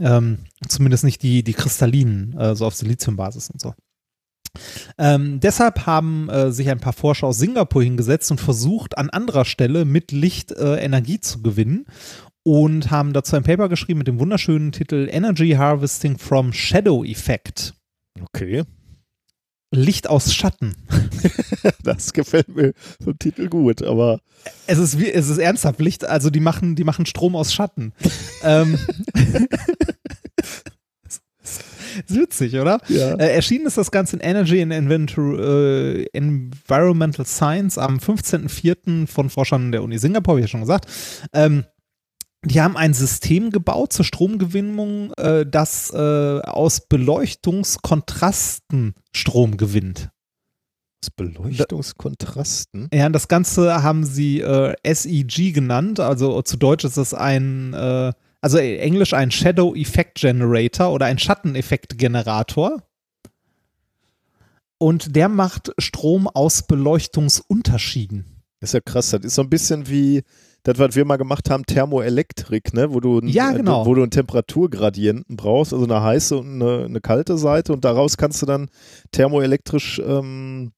Ähm, 0.00 0.38
zumindest 0.68 1.04
nicht 1.04 1.22
die, 1.22 1.42
die 1.42 1.52
kristallinen, 1.52 2.36
äh, 2.36 2.56
so 2.56 2.66
auf 2.66 2.74
Siliziumbasis 2.74 3.50
und 3.50 3.60
so. 3.60 3.74
Ähm, 4.98 5.40
deshalb 5.40 5.86
haben 5.86 6.28
äh, 6.28 6.52
sich 6.52 6.68
ein 6.68 6.80
paar 6.80 6.92
Forscher 6.92 7.28
aus 7.28 7.38
Singapur 7.38 7.82
hingesetzt 7.82 8.30
und 8.30 8.40
versucht, 8.40 8.98
an 8.98 9.08
anderer 9.08 9.44
Stelle 9.44 9.84
mit 9.84 10.12
Licht 10.12 10.52
äh, 10.52 10.76
Energie 10.76 11.20
zu 11.20 11.42
gewinnen 11.42 11.86
und 12.44 12.90
haben 12.90 13.12
dazu 13.12 13.36
ein 13.36 13.44
Paper 13.44 13.68
geschrieben 13.68 13.98
mit 13.98 14.08
dem 14.08 14.18
wunderschönen 14.18 14.72
Titel 14.72 15.08
Energy 15.10 15.50
Harvesting 15.50 16.18
from 16.18 16.52
Shadow 16.52 17.04
Effect. 17.04 17.74
Okay. 18.20 18.64
Licht 19.74 20.08
aus 20.08 20.34
Schatten. 20.34 20.76
das 21.82 22.12
gefällt 22.12 22.54
mir 22.54 22.74
vom 23.02 23.18
Titel 23.18 23.48
gut, 23.48 23.82
aber. 23.82 24.20
Es 24.66 24.78
ist, 24.78 24.98
wie, 24.98 25.10
es 25.10 25.28
ist 25.28 25.38
ernsthaft 25.38 25.80
Licht, 25.80 26.04
also 26.04 26.28
die 26.30 26.40
machen, 26.40 26.76
die 26.76 26.84
machen 26.84 27.06
Strom 27.06 27.34
aus 27.34 27.54
Schatten. 27.54 27.92
ähm, 28.42 28.78
ist 31.42 31.62
witzig, 32.08 32.56
oder? 32.56 32.80
Ja. 32.88 33.14
Äh, 33.14 33.34
erschienen 33.34 33.66
ist 33.66 33.78
das 33.78 33.90
Ganze 33.90 34.16
in 34.16 34.20
Energy 34.20 34.60
and 34.60 34.72
Inventor, 34.72 35.38
äh, 35.38 36.04
Environmental 36.12 37.24
Science 37.24 37.78
am 37.78 37.96
15.04. 37.96 39.06
von 39.06 39.30
Forschern 39.30 39.72
der 39.72 39.82
Uni 39.82 39.98
Singapur, 39.98 40.36
wie 40.36 40.40
ich 40.40 40.46
ja 40.46 40.48
schon 40.48 40.60
gesagt. 40.60 40.86
Ähm, 41.32 41.64
die 42.44 42.60
haben 42.60 42.76
ein 42.76 42.92
System 42.92 43.50
gebaut 43.50 43.92
zur 43.92 44.04
Stromgewinnung, 44.04 45.12
äh, 45.14 45.46
das 45.46 45.92
äh, 45.94 46.40
aus 46.40 46.80
Beleuchtungskontrasten 46.80 48.94
Strom 49.14 49.56
gewinnt. 49.56 50.10
Aus 51.04 51.10
Beleuchtungskontrasten? 51.10 52.88
Ja, 52.92 53.08
das 53.08 53.28
Ganze 53.28 53.82
haben 53.82 54.04
sie 54.04 54.40
äh, 54.40 54.74
SEG 54.84 55.52
genannt, 55.52 56.00
also 56.00 56.42
zu 56.42 56.56
Deutsch 56.56 56.84
ist 56.84 56.96
es 56.96 57.14
ein, 57.14 57.74
äh, 57.74 58.12
also 58.40 58.58
Englisch 58.58 59.14
ein 59.14 59.30
Shadow 59.30 59.76
Effect 59.76 60.18
Generator 60.18 60.92
oder 60.92 61.06
ein 61.06 61.18
Schatteneffekt-Generator. 61.18 62.82
Und 64.78 65.14
der 65.14 65.28
macht 65.28 65.72
Strom 65.78 66.26
aus 66.26 66.66
Beleuchtungsunterschieden. 66.66 68.42
Das 68.58 68.70
ist 68.70 68.74
ja 68.74 68.80
krass. 68.80 69.10
Das 69.10 69.22
ist 69.22 69.36
so 69.36 69.42
ein 69.42 69.50
bisschen 69.50 69.88
wie 69.88 70.24
das, 70.64 70.78
was 70.78 70.94
wir 70.94 71.04
mal 71.04 71.16
gemacht 71.16 71.50
haben, 71.50 71.66
Thermoelektrik, 71.66 72.72
ne? 72.72 72.92
wo, 72.92 73.00
du, 73.00 73.20
ja, 73.24 73.52
genau. 73.52 73.84
wo 73.84 73.94
du 73.94 74.02
einen 74.02 74.10
Temperaturgradienten 74.10 75.36
brauchst, 75.36 75.72
also 75.72 75.84
eine 75.84 76.02
heiße 76.02 76.36
und 76.38 76.62
eine, 76.62 76.84
eine 76.84 77.00
kalte 77.00 77.36
Seite 77.36 77.72
und 77.72 77.84
daraus 77.84 78.16
kannst 78.16 78.42
du 78.42 78.46
dann 78.46 78.68
thermoelektrisch 79.10 80.00
ähm, 80.04 80.72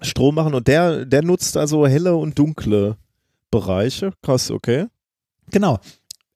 Strom 0.00 0.36
machen 0.36 0.54
und 0.54 0.68
der, 0.68 1.04
der 1.06 1.22
nutzt 1.22 1.56
also 1.56 1.86
helle 1.86 2.16
und 2.16 2.38
dunkle 2.38 2.96
Bereiche. 3.50 4.12
Krass, 4.22 4.50
okay. 4.50 4.86
Genau. 5.50 5.80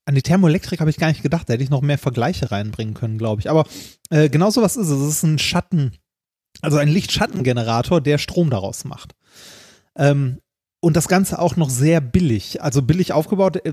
An 0.07 0.15
die 0.15 0.23
Thermoelektrik 0.23 0.81
habe 0.81 0.91
ich 0.91 0.99
gar 0.99 1.09
nicht 1.09 1.23
gedacht, 1.23 1.49
da 1.49 1.55
hätte 1.55 1.63
ich 1.63 1.71
noch 1.71 1.81
mehr 1.81 1.97
Vergleiche 1.97 2.51
reinbringen 2.51 2.95
können, 2.95 3.17
glaube 3.17 3.41
ich. 3.41 3.49
Aber 3.49 3.65
äh, 4.11 4.29
genau 4.29 4.51
so 4.51 4.61
was 4.61 4.77
ist 4.77 4.89
es. 4.89 5.01
Es 5.01 5.09
ist 5.09 5.23
ein 5.23 5.39
Schatten, 5.39 5.93
also 6.61 6.77
ein 6.77 6.89
Lichtschattengenerator, 6.89 8.01
der 8.01 8.19
Strom 8.19 8.51
daraus 8.51 8.85
macht. 8.85 9.15
Ähm, 9.97 10.41
und 10.85 10.97
das 10.97 11.09
Ganze 11.09 11.39
auch 11.39 11.57
noch 11.57 11.71
sehr 11.71 12.01
billig. 12.01 12.63
Also 12.63 12.83
billig 12.83 13.13
aufgebaut, 13.13 13.65
äh, 13.65 13.73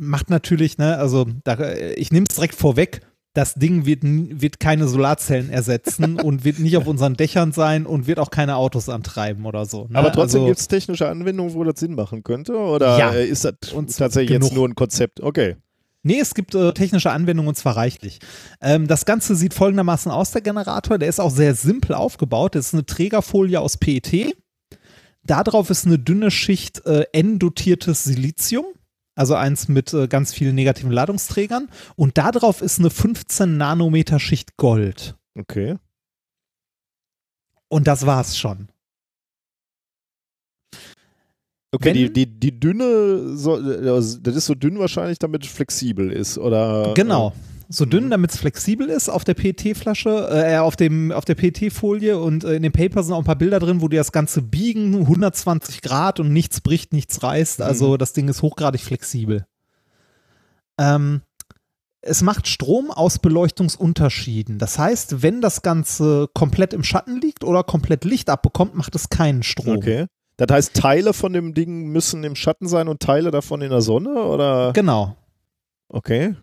macht 0.00 0.30
natürlich, 0.30 0.76
ne, 0.78 0.98
also 0.98 1.26
da, 1.44 1.54
äh, 1.54 1.94
ich 1.94 2.12
nehme 2.12 2.26
es 2.28 2.34
direkt 2.34 2.54
vorweg, 2.54 3.00
das 3.32 3.54
Ding 3.54 3.86
wird, 3.86 4.00
wird 4.02 4.60
keine 4.60 4.86
Solarzellen 4.86 5.50
ersetzen 5.50 6.20
und 6.20 6.44
wird 6.44 6.58
nicht 6.58 6.76
auf 6.76 6.86
unseren 6.86 7.14
Dächern 7.14 7.52
sein 7.52 7.86
und 7.86 8.06
wird 8.06 8.18
auch 8.18 8.30
keine 8.30 8.56
Autos 8.56 8.88
antreiben 8.88 9.46
oder 9.46 9.64
so. 9.64 9.86
Ne? 9.88 9.98
Aber 9.98 10.12
trotzdem 10.12 10.42
also, 10.42 10.46
gibt 10.48 10.60
es 10.60 10.68
technische 10.68 11.08
Anwendungen, 11.08 11.54
wo 11.54 11.64
das 11.64 11.80
Sinn 11.80 11.94
machen 11.94 12.22
könnte? 12.24 12.56
Oder 12.56 12.98
ja, 12.98 13.10
äh, 13.12 13.26
ist 13.26 13.44
das 13.44 13.54
tatsächlich 13.96 14.28
genug. 14.28 14.50
jetzt 14.50 14.54
nur 14.54 14.68
ein 14.68 14.74
Konzept? 14.74 15.20
Okay. 15.22 15.56
Nee, 16.02 16.18
es 16.20 16.34
gibt 16.34 16.54
äh, 16.54 16.72
technische 16.72 17.10
Anwendungen 17.10 17.48
und 17.48 17.56
zwar 17.56 17.76
reichlich. 17.76 18.18
Ähm, 18.60 18.86
das 18.86 19.04
Ganze 19.04 19.34
sieht 19.34 19.54
folgendermaßen 19.54 20.10
aus, 20.10 20.30
der 20.30 20.40
Generator. 20.40 20.98
Der 20.98 21.08
ist 21.08 21.20
auch 21.20 21.30
sehr 21.30 21.54
simpel 21.54 21.94
aufgebaut. 21.94 22.54
Das 22.54 22.68
ist 22.68 22.74
eine 22.74 22.86
Trägerfolie 22.86 23.60
aus 23.60 23.76
PET 23.76 24.34
Darauf 25.30 25.70
ist 25.70 25.86
eine 25.86 25.96
dünne 25.96 26.32
Schicht 26.32 26.84
äh, 26.86 27.04
N-dotiertes 27.12 28.02
Silizium, 28.02 28.64
also 29.14 29.36
eins 29.36 29.68
mit 29.68 29.94
äh, 29.94 30.08
ganz 30.08 30.34
vielen 30.34 30.56
negativen 30.56 30.90
Ladungsträgern. 30.90 31.68
Und 31.94 32.18
darauf 32.18 32.62
ist 32.62 32.80
eine 32.80 32.90
15 32.90 33.56
Nanometer 33.56 34.18
Schicht 34.18 34.56
Gold. 34.56 35.14
Okay. 35.38 35.76
Und 37.68 37.86
das 37.86 38.06
war's 38.06 38.36
schon. 38.36 38.70
Okay, 41.70 41.84
Wenn, 41.84 41.94
die, 41.94 42.12
die, 42.12 42.26
die 42.26 42.58
dünne, 42.58 43.36
so, 43.36 43.56
das 43.62 44.34
ist 44.34 44.46
so 44.46 44.56
dünn 44.56 44.80
wahrscheinlich, 44.80 45.20
damit 45.20 45.44
es 45.44 45.52
flexibel 45.52 46.10
ist, 46.10 46.38
oder? 46.38 46.92
Genau. 46.94 47.28
Äh, 47.28 47.59
so 47.72 47.86
dünn, 47.86 48.06
mhm. 48.06 48.10
damit 48.10 48.32
es 48.32 48.38
flexibel 48.38 48.88
ist 48.88 49.08
auf 49.08 49.22
der 49.22 49.34
PET-Flasche, 49.34 50.28
äh, 50.30 50.58
auf, 50.58 50.74
dem, 50.74 51.12
auf 51.12 51.24
der 51.24 51.36
PET-Folie 51.36 52.18
und 52.18 52.42
äh, 52.42 52.54
in 52.54 52.64
dem 52.64 52.72
Paper 52.72 53.02
sind 53.04 53.14
auch 53.14 53.18
ein 53.20 53.24
paar 53.24 53.36
Bilder 53.36 53.60
drin, 53.60 53.80
wo 53.80 53.86
die 53.86 53.96
das 53.96 54.10
Ganze 54.10 54.42
biegen, 54.42 54.94
120 54.94 55.80
Grad 55.80 56.18
und 56.18 56.32
nichts 56.32 56.60
bricht, 56.60 56.92
nichts 56.92 57.22
reißt. 57.22 57.62
Also 57.62 57.92
mhm. 57.92 57.98
das 57.98 58.12
Ding 58.12 58.28
ist 58.28 58.42
hochgradig 58.42 58.80
flexibel. 58.80 59.46
Ähm, 60.78 61.22
es 62.02 62.22
macht 62.22 62.48
Strom 62.48 62.90
aus 62.90 63.20
Beleuchtungsunterschieden. 63.20 64.58
Das 64.58 64.78
heißt, 64.78 65.22
wenn 65.22 65.40
das 65.40 65.62
Ganze 65.62 66.28
komplett 66.34 66.72
im 66.72 66.82
Schatten 66.82 67.20
liegt 67.20 67.44
oder 67.44 67.62
komplett 67.62 68.04
Licht 68.04 68.30
abbekommt, 68.30 68.74
macht 68.74 68.96
es 68.96 69.10
keinen 69.10 69.44
Strom. 69.44 69.76
Okay. 69.76 70.06
Das 70.38 70.50
heißt, 70.50 70.74
Teile 70.74 71.12
von 71.12 71.32
dem 71.34 71.54
Ding 71.54 71.88
müssen 71.88 72.24
im 72.24 72.34
Schatten 72.34 72.66
sein 72.66 72.88
und 72.88 73.00
Teile 73.00 73.30
davon 73.30 73.60
in 73.60 73.70
der 73.70 73.82
Sonne, 73.82 74.14
oder? 74.14 74.72
Genau. 74.72 75.14
Okay. 75.88 76.34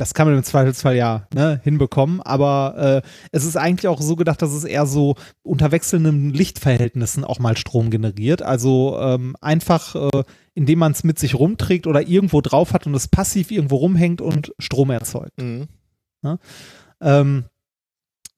Das 0.00 0.14
kann 0.14 0.26
man 0.26 0.34
im 0.34 0.42
Zweifelsfall 0.42 0.96
ja 0.96 1.26
ne, 1.34 1.60
hinbekommen, 1.62 2.22
aber 2.22 3.02
äh, 3.04 3.08
es 3.32 3.44
ist 3.44 3.58
eigentlich 3.58 3.86
auch 3.86 4.00
so 4.00 4.16
gedacht, 4.16 4.40
dass 4.40 4.52
es 4.52 4.64
eher 4.64 4.86
so 4.86 5.14
unter 5.42 5.72
wechselnden 5.72 6.32
Lichtverhältnissen 6.32 7.22
auch 7.22 7.38
mal 7.38 7.54
Strom 7.58 7.90
generiert. 7.90 8.40
Also 8.40 8.98
ähm, 8.98 9.36
einfach, 9.42 9.96
äh, 9.96 10.24
indem 10.54 10.78
man 10.78 10.92
es 10.92 11.04
mit 11.04 11.18
sich 11.18 11.34
rumträgt 11.34 11.86
oder 11.86 12.08
irgendwo 12.08 12.40
drauf 12.40 12.72
hat 12.72 12.86
und 12.86 12.94
es 12.94 13.08
passiv 13.08 13.50
irgendwo 13.50 13.76
rumhängt 13.76 14.22
und 14.22 14.54
Strom 14.58 14.88
erzeugt. 14.88 15.38
Mhm. 15.38 15.68
Ne? 16.22 16.38
Ähm, 17.02 17.44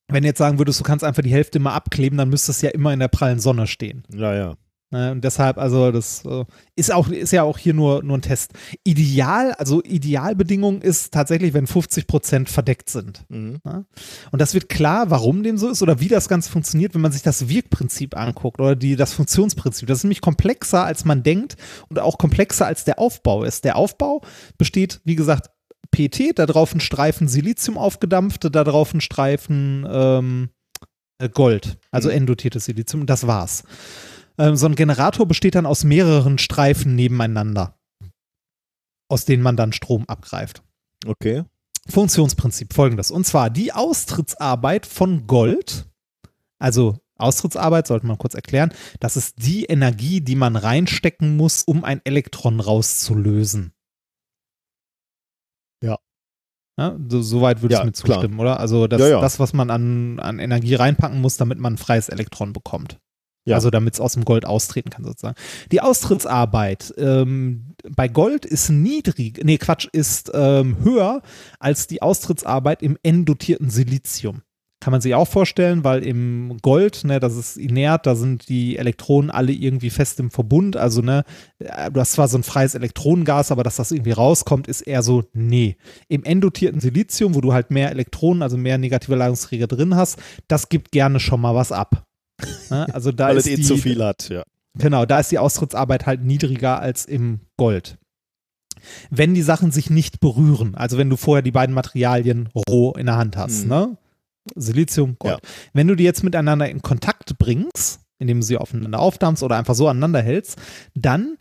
wenn 0.08 0.24
du 0.24 0.28
jetzt 0.28 0.38
sagen 0.38 0.58
würdest, 0.58 0.80
du 0.80 0.84
kannst 0.84 1.04
einfach 1.04 1.22
die 1.22 1.30
Hälfte 1.30 1.58
immer 1.58 1.74
abkleben, 1.74 2.18
dann 2.18 2.28
müsste 2.28 2.50
es 2.50 2.60
ja 2.60 2.70
immer 2.70 2.92
in 2.92 2.98
der 2.98 3.06
prallen 3.06 3.38
Sonne 3.38 3.68
stehen. 3.68 4.02
Ja, 4.12 4.34
ja. 4.34 4.56
Ne, 4.92 5.10
und 5.10 5.24
deshalb, 5.24 5.56
also 5.56 5.90
das 5.90 6.22
äh, 6.26 6.44
ist 6.76 6.92
auch, 6.92 7.08
ist 7.08 7.32
ja 7.32 7.44
auch 7.44 7.56
hier 7.56 7.72
nur, 7.72 8.02
nur 8.02 8.18
ein 8.18 8.20
Test. 8.20 8.52
Ideal, 8.84 9.52
also 9.52 9.82
Idealbedingung 9.82 10.82
ist 10.82 11.14
tatsächlich, 11.14 11.54
wenn 11.54 11.66
50 11.66 12.06
Prozent 12.06 12.50
verdeckt 12.50 12.90
sind. 12.90 13.24
Mhm. 13.30 13.58
Ne? 13.64 13.86
Und 14.32 14.42
das 14.42 14.52
wird 14.52 14.68
klar, 14.68 15.08
warum 15.08 15.42
dem 15.44 15.56
so 15.56 15.70
ist 15.70 15.82
oder 15.82 15.98
wie 16.00 16.08
das 16.08 16.28
Ganze 16.28 16.50
funktioniert, 16.50 16.94
wenn 16.94 17.00
man 17.00 17.10
sich 17.10 17.22
das 17.22 17.48
Wirkprinzip 17.48 18.14
anguckt 18.14 18.60
oder 18.60 18.76
die, 18.76 18.94
das 18.94 19.14
Funktionsprinzip. 19.14 19.88
Das 19.88 19.98
ist 19.98 20.04
nämlich 20.04 20.20
komplexer, 20.20 20.84
als 20.84 21.06
man 21.06 21.22
denkt 21.22 21.56
und 21.88 21.98
auch 21.98 22.18
komplexer, 22.18 22.66
als 22.66 22.84
der 22.84 22.98
Aufbau 22.98 23.44
ist. 23.44 23.64
Der 23.64 23.76
Aufbau 23.76 24.20
besteht, 24.58 25.00
wie 25.04 25.16
gesagt, 25.16 25.48
PT, 25.90 26.38
da 26.38 26.44
drauf 26.44 26.74
ein 26.74 26.80
Streifen 26.80 27.28
Silizium 27.28 27.78
aufgedampft, 27.78 28.44
da 28.54 28.62
drauf 28.62 28.92
ein 28.92 29.00
Streifen 29.00 29.86
ähm, 29.90 30.50
äh, 31.16 31.30
Gold, 31.30 31.78
also 31.90 32.10
mhm. 32.10 32.16
endotiertes 32.16 32.66
Silizium, 32.66 33.02
und 33.02 33.10
das 33.10 33.26
war's. 33.26 33.64
Ähm, 34.42 34.56
so 34.56 34.66
ein 34.66 34.74
Generator 34.74 35.26
besteht 35.26 35.54
dann 35.54 35.66
aus 35.66 35.84
mehreren 35.84 36.36
Streifen 36.36 36.96
nebeneinander, 36.96 37.78
aus 39.08 39.24
denen 39.24 39.42
man 39.42 39.56
dann 39.56 39.72
Strom 39.72 40.04
abgreift. 40.08 40.64
Okay. 41.06 41.44
Funktionsprinzip 41.88 42.72
folgendes. 42.72 43.12
Und 43.12 43.24
zwar 43.24 43.50
die 43.50 43.72
Austrittsarbeit 43.72 44.86
von 44.86 45.28
Gold, 45.28 45.86
also 46.58 46.98
Austrittsarbeit 47.18 47.86
sollte 47.86 48.06
man 48.06 48.18
kurz 48.18 48.34
erklären, 48.34 48.72
das 48.98 49.16
ist 49.16 49.36
die 49.46 49.66
Energie, 49.66 50.20
die 50.20 50.34
man 50.34 50.56
reinstecken 50.56 51.36
muss, 51.36 51.62
um 51.62 51.84
ein 51.84 52.00
Elektron 52.02 52.58
rauszulösen. 52.58 53.72
Ja. 55.84 55.98
Ja, 56.76 56.98
so, 57.08 57.22
soweit 57.22 57.62
würdest 57.62 57.78
ja, 57.78 57.82
du 57.82 57.86
mir 57.86 57.92
zustimmen, 57.92 58.34
klar. 58.34 58.40
oder? 58.40 58.60
Also 58.60 58.88
das, 58.88 59.00
ja, 59.00 59.08
ja. 59.08 59.20
das, 59.20 59.38
was 59.38 59.52
man 59.52 59.70
an, 59.70 60.18
an 60.18 60.40
Energie 60.40 60.74
reinpacken 60.74 61.20
muss, 61.20 61.36
damit 61.36 61.60
man 61.60 61.74
ein 61.74 61.78
freies 61.78 62.08
Elektron 62.08 62.52
bekommt. 62.52 62.98
Ja. 63.44 63.56
Also 63.56 63.70
damit 63.70 63.94
es 63.94 64.00
aus 64.00 64.14
dem 64.14 64.24
Gold 64.24 64.46
austreten 64.46 64.90
kann 64.90 65.04
sozusagen. 65.04 65.36
Die 65.72 65.80
Austrittsarbeit 65.80 66.94
ähm, 66.96 67.74
bei 67.96 68.06
Gold 68.08 68.46
ist 68.46 68.70
niedrig, 68.70 69.40
nee 69.42 69.58
Quatsch, 69.58 69.88
ist 69.92 70.30
ähm, 70.32 70.76
höher 70.82 71.22
als 71.58 71.88
die 71.88 72.02
Austrittsarbeit 72.02 72.82
im 72.82 72.96
n-dotierten 73.02 73.70
Silizium. 73.70 74.42
Kann 74.82 74.90
man 74.90 75.00
sich 75.00 75.14
auch 75.14 75.28
vorstellen, 75.28 75.84
weil 75.84 76.04
im 76.04 76.56
Gold, 76.60 77.04
ne, 77.04 77.20
das 77.20 77.36
ist 77.36 77.56
inert, 77.56 78.04
da 78.04 78.16
sind 78.16 78.48
die 78.48 78.76
Elektronen 78.76 79.30
alle 79.30 79.52
irgendwie 79.52 79.90
fest 79.90 80.18
im 80.18 80.32
Verbund. 80.32 80.76
Also, 80.76 81.02
ne, 81.02 81.22
du 81.60 82.00
hast 82.00 82.12
zwar 82.12 82.26
so 82.26 82.36
ein 82.36 82.42
freies 82.42 82.74
Elektronengas, 82.74 83.52
aber 83.52 83.62
dass 83.62 83.76
das 83.76 83.92
irgendwie 83.92 84.10
rauskommt, 84.10 84.66
ist 84.66 84.80
eher 84.80 85.04
so, 85.04 85.22
nee. 85.34 85.76
Im 86.08 86.24
endotierten 86.24 86.80
Silizium, 86.80 87.36
wo 87.36 87.40
du 87.40 87.52
halt 87.52 87.70
mehr 87.70 87.92
Elektronen, 87.92 88.42
also 88.42 88.56
mehr 88.56 88.76
negative 88.76 89.14
Ladungsträger 89.14 89.68
drin 89.68 89.94
hast, 89.94 90.18
das 90.48 90.68
gibt 90.68 90.90
gerne 90.90 91.20
schon 91.20 91.40
mal 91.40 91.54
was 91.54 91.70
ab. 91.70 92.04
Ne? 92.70 92.86
Also 92.92 93.12
da 93.12 93.28
Weil 93.28 93.36
ist 93.36 93.46
es 93.46 93.52
eh 93.52 93.56
die, 93.56 93.62
zu 93.62 93.76
viel 93.76 94.02
hat, 94.02 94.28
ja. 94.28 94.42
Genau, 94.78 95.04
da 95.04 95.20
ist 95.20 95.30
die 95.30 95.38
Austrittsarbeit 95.38 96.06
halt 96.06 96.22
niedriger 96.22 96.80
als 96.80 97.04
im 97.04 97.40
Gold. 97.56 97.98
Wenn 99.10 99.34
die 99.34 99.42
Sachen 99.42 99.70
sich 99.70 99.90
nicht 99.90 100.20
berühren, 100.20 100.74
also 100.74 100.98
wenn 100.98 101.10
du 101.10 101.16
vorher 101.16 101.42
die 101.42 101.50
beiden 101.50 101.74
Materialien 101.74 102.48
roh 102.68 102.92
in 102.92 103.06
der 103.06 103.16
Hand 103.16 103.36
hast, 103.36 103.64
mhm. 103.64 103.68
ne? 103.68 103.98
Silizium, 104.56 105.16
Gold. 105.18 105.38
Ja. 105.40 105.50
Wenn 105.72 105.86
du 105.86 105.94
die 105.94 106.04
jetzt 106.04 106.24
miteinander 106.24 106.68
in 106.68 106.82
Kontakt 106.82 107.38
bringst, 107.38 108.00
indem 108.18 108.40
du 108.40 108.46
sie 108.46 108.56
aufeinander 108.56 108.98
aufdampfst 108.98 109.42
oder 109.42 109.56
einfach 109.56 109.74
so 109.74 109.88
aneinander 109.88 110.22
hältst, 110.22 110.58
dann 110.94 111.36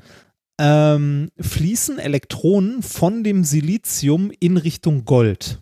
ähm, 0.60 1.32
fließen 1.40 1.98
Elektronen 1.98 2.84
von 2.84 3.24
dem 3.24 3.44
Silizium 3.44 4.32
in 4.40 4.58
Richtung 4.58 5.06
Gold. 5.06 5.60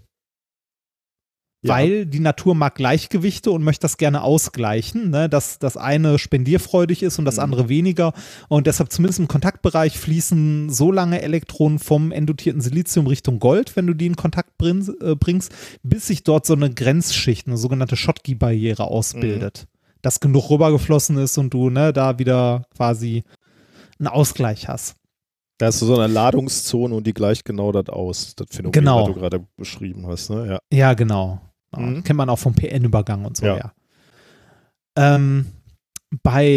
Ja. 1.62 1.74
Weil 1.74 2.06
die 2.06 2.22
Natur 2.22 2.56
mag 2.56 2.76
Gleichgewichte 2.76 3.52
und 3.52 3.64
möchte 3.64 3.82
das 3.82 3.98
gerne 3.98 4.24
ausgleichen, 4.24 5.10
ne? 5.10 5.28
dass 5.28 5.60
das 5.60 5.76
eine 5.76 6.18
spendierfreudig 6.18 7.04
ist 7.04 7.20
und 7.20 7.26
das 7.26 7.36
mhm. 7.36 7.44
andere 7.44 7.70
weniger. 7.70 8.14
Und 8.48 8.66
deshalb 8.66 8.94
zumindest 8.94 9.20
im 9.20 9.28
Kontaktbereich 9.28 9.98
fließen 9.98 10.70
so 10.70 10.90
lange 10.90 11.22
Elektronen 11.22 11.78
vom 11.78 12.14
endotierten 12.14 12.62
Silizium 12.62 13.08
Richtung 13.08 13.40
Gold, 13.40 13.76
wenn 13.76 13.88
du 13.88 13.94
die 13.94 14.06
in 14.06 14.16
Kontakt 14.16 14.52
äh, 14.62 15.16
bringst, 15.16 15.52
bis 15.84 16.08
sich 16.08 16.24
dort 16.24 16.46
so 16.46 16.54
eine 16.54 16.74
Grenzschicht, 16.74 17.48
eine 17.48 17.58
sogenannte 17.58 17.98
Schottky-Barriere 17.98 18.86
ausbildet. 18.86 19.66
Mhm. 19.66 20.00
Dass 20.02 20.22
genug 20.22 20.50
rübergeflossen 20.50 21.18
ist 21.18 21.38
und 21.38 21.54
du 21.54 21.70
ne, 21.70 21.92
da 21.92 22.20
wieder 22.20 22.64
quasi 22.74 23.26
einen 24.00 24.08
Ausgleich 24.08 24.70
hast. 24.70 24.96
Da 25.58 25.66
hast 25.66 25.82
du 25.82 25.88
so 25.88 25.96
eine 25.96 26.08
Ladungszone 26.08 26.96
und 26.96 27.06
die 27.06 27.14
gleicht 27.14 27.44
genau 27.44 27.74
das 27.74 27.90
aus, 27.90 28.34
das 28.34 28.48
Phänomen, 28.50 28.72
genau. 28.72 29.02
was 29.02 29.14
du 29.14 29.20
gerade 29.20 29.46
beschrieben 29.58 30.08
hast. 30.08 30.30
Ne? 30.30 30.48
Ja. 30.48 30.60
ja, 30.72 30.94
genau. 30.94 31.42
Mhm. 31.76 32.04
Kennt 32.04 32.18
man 32.18 32.30
auch 32.30 32.40
vom 32.40 32.54
PN-Übergang 32.54 33.26
und 33.26 33.38
so, 33.38 33.46
ja. 33.46 33.58
ja. 33.58 33.74
Ähm, 34.96 35.46
bei, 36.24 36.48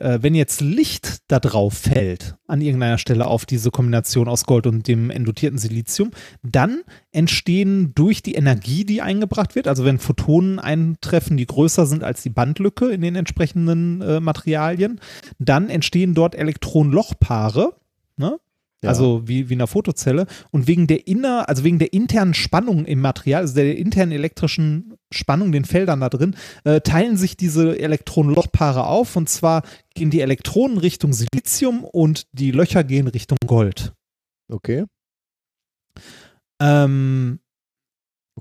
äh, 0.00 0.18
wenn 0.22 0.34
jetzt 0.34 0.62
Licht 0.62 1.18
da 1.28 1.38
drauf 1.38 1.74
fällt, 1.74 2.36
an 2.46 2.62
irgendeiner 2.62 2.96
Stelle 2.96 3.26
auf 3.26 3.44
diese 3.44 3.70
Kombination 3.70 4.26
aus 4.26 4.44
Gold 4.44 4.66
und 4.66 4.88
dem 4.88 5.10
endotierten 5.10 5.58
Silizium, 5.58 6.12
dann 6.42 6.82
entstehen 7.12 7.92
durch 7.94 8.22
die 8.22 8.34
Energie, 8.34 8.84
die 8.84 9.02
eingebracht 9.02 9.54
wird, 9.54 9.68
also 9.68 9.84
wenn 9.84 9.98
Photonen 9.98 10.58
eintreffen, 10.58 11.36
die 11.36 11.46
größer 11.46 11.84
sind 11.84 12.02
als 12.02 12.22
die 12.22 12.30
Bandlücke 12.30 12.86
in 12.86 13.02
den 13.02 13.16
entsprechenden 13.16 14.00
äh, 14.00 14.20
Materialien, 14.20 14.98
dann 15.38 15.68
entstehen 15.68 16.14
dort 16.14 16.34
Elektron-Loch-Paare, 16.34 17.74
ne? 18.16 18.38
Ja. 18.82 18.90
Also 18.90 19.22
wie, 19.26 19.48
wie 19.48 19.54
in 19.54 19.60
einer 19.60 19.66
Fotozelle. 19.66 20.26
Und 20.50 20.66
wegen 20.66 20.86
der 20.86 21.06
inner, 21.06 21.48
also 21.48 21.64
wegen 21.64 21.78
der 21.78 21.92
internen 21.92 22.34
Spannung 22.34 22.86
im 22.86 23.00
Material, 23.00 23.42
also 23.42 23.54
der 23.54 23.76
internen 23.76 24.12
elektrischen 24.12 24.94
Spannung, 25.12 25.52
den 25.52 25.64
Feldern 25.64 26.00
da 26.00 26.08
drin, 26.08 26.34
äh, 26.64 26.80
teilen 26.80 27.16
sich 27.16 27.36
diese 27.36 27.78
Elektronenlochpaare 27.78 28.86
auf. 28.86 29.16
Und 29.16 29.28
zwar 29.28 29.62
gehen 29.94 30.10
die 30.10 30.20
Elektronen 30.20 30.78
Richtung 30.78 31.12
Silizium 31.12 31.84
und 31.84 32.26
die 32.32 32.52
Löcher 32.52 32.84
gehen 32.84 33.08
Richtung 33.08 33.38
Gold. 33.46 33.92
Okay. 34.48 34.84
Ähm, 36.60 37.40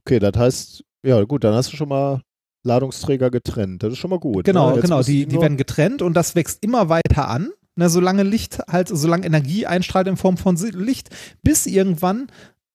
Okay, 0.06 0.20
das 0.20 0.34
heißt, 0.36 0.84
ja 1.03 1.24
gut, 1.24 1.44
dann 1.44 1.53
hast 1.53 1.74
du 1.74 1.78
schon 1.78 1.90
mal 1.90 2.22
Ladungsträger 2.64 3.30
getrennt. 3.30 3.84
Das 3.84 3.94
ist 3.94 3.99
schon 3.99 4.10
mal 4.10 4.20
gut. 4.20 4.44
genau, 4.45 4.76
ne? 4.76 4.82
Genau. 4.82 5.02
Die, 5.02 5.26
die 5.26 5.40
werden 5.40 5.57
getrennt 5.57 6.02
und 6.02 6.14
das 6.14 6.36
wächst 6.36 6.64
immer 6.64 6.90
weiter 6.90 7.30
an. 7.30 7.52
Ne, 7.80 7.89
solange 7.89 8.23
Licht 8.23 8.60
halt, 8.68 8.89
solange 8.89 9.26
Energie 9.26 9.65
einstrahlt 9.65 10.07
in 10.07 10.18
Form 10.18 10.35
von 10.35 10.57
Licht, 10.57 11.11
bis 11.43 11.65
irgendwann 11.65 12.27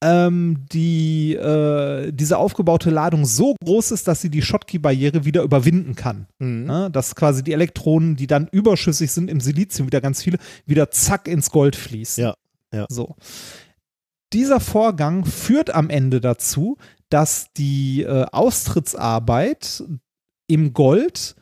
ähm, 0.03 0.65
die, 0.73 1.35
äh, 1.35 2.11
diese 2.11 2.39
aufgebaute 2.39 2.89
Ladung 2.89 3.27
so 3.27 3.55
groß 3.63 3.91
ist, 3.91 4.09
dass 4.09 4.23
sie 4.23 4.31
die 4.31 4.41
Schottky-Barriere 4.41 5.27
wieder 5.27 5.43
überwinden 5.43 5.95
kann. 5.95 6.27
Mhm. 6.39 6.65
Ne? 6.65 6.91
Dass 6.91 7.15
quasi 7.15 7.45
die 7.45 7.53
Elektronen, 7.53 8.17
die 8.17 8.27
dann 8.27 8.49
überschüssig 8.51 9.13
sind 9.13 9.29
im 9.29 9.41
Silizium, 9.41 9.89
wieder 9.89 10.01
ganz 10.01 10.23
viele, 10.23 10.39
wieder 10.65 10.91
zack 10.91 11.29
ins 11.29 11.51
Gold 11.51 11.77
fließen. 11.77 12.25
Ja, 12.25 12.35
ja. 12.73 12.87
So. 12.89 13.15
Dieser 14.33 14.59
Vorgang 14.59 15.27
führt 15.27 15.75
am 15.75 15.91
Ende 15.91 16.23
dazu, 16.23 16.79
dass 17.11 17.53
die 17.59 18.05
äh, 18.05 18.25
Austrittsarbeit 18.33 19.85
im 20.47 20.73
Gold 20.73 21.37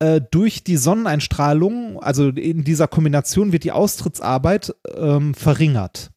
äh, 0.00 0.20
durch 0.30 0.64
die 0.64 0.76
Sonneneinstrahlung, 0.76 2.02
also 2.02 2.28
in 2.28 2.64
dieser 2.64 2.88
Kombination 2.88 3.52
wird 3.52 3.64
die 3.64 3.72
Austrittsarbeit 3.72 4.74
ähm, 4.96 5.34
verringert. 5.34 6.10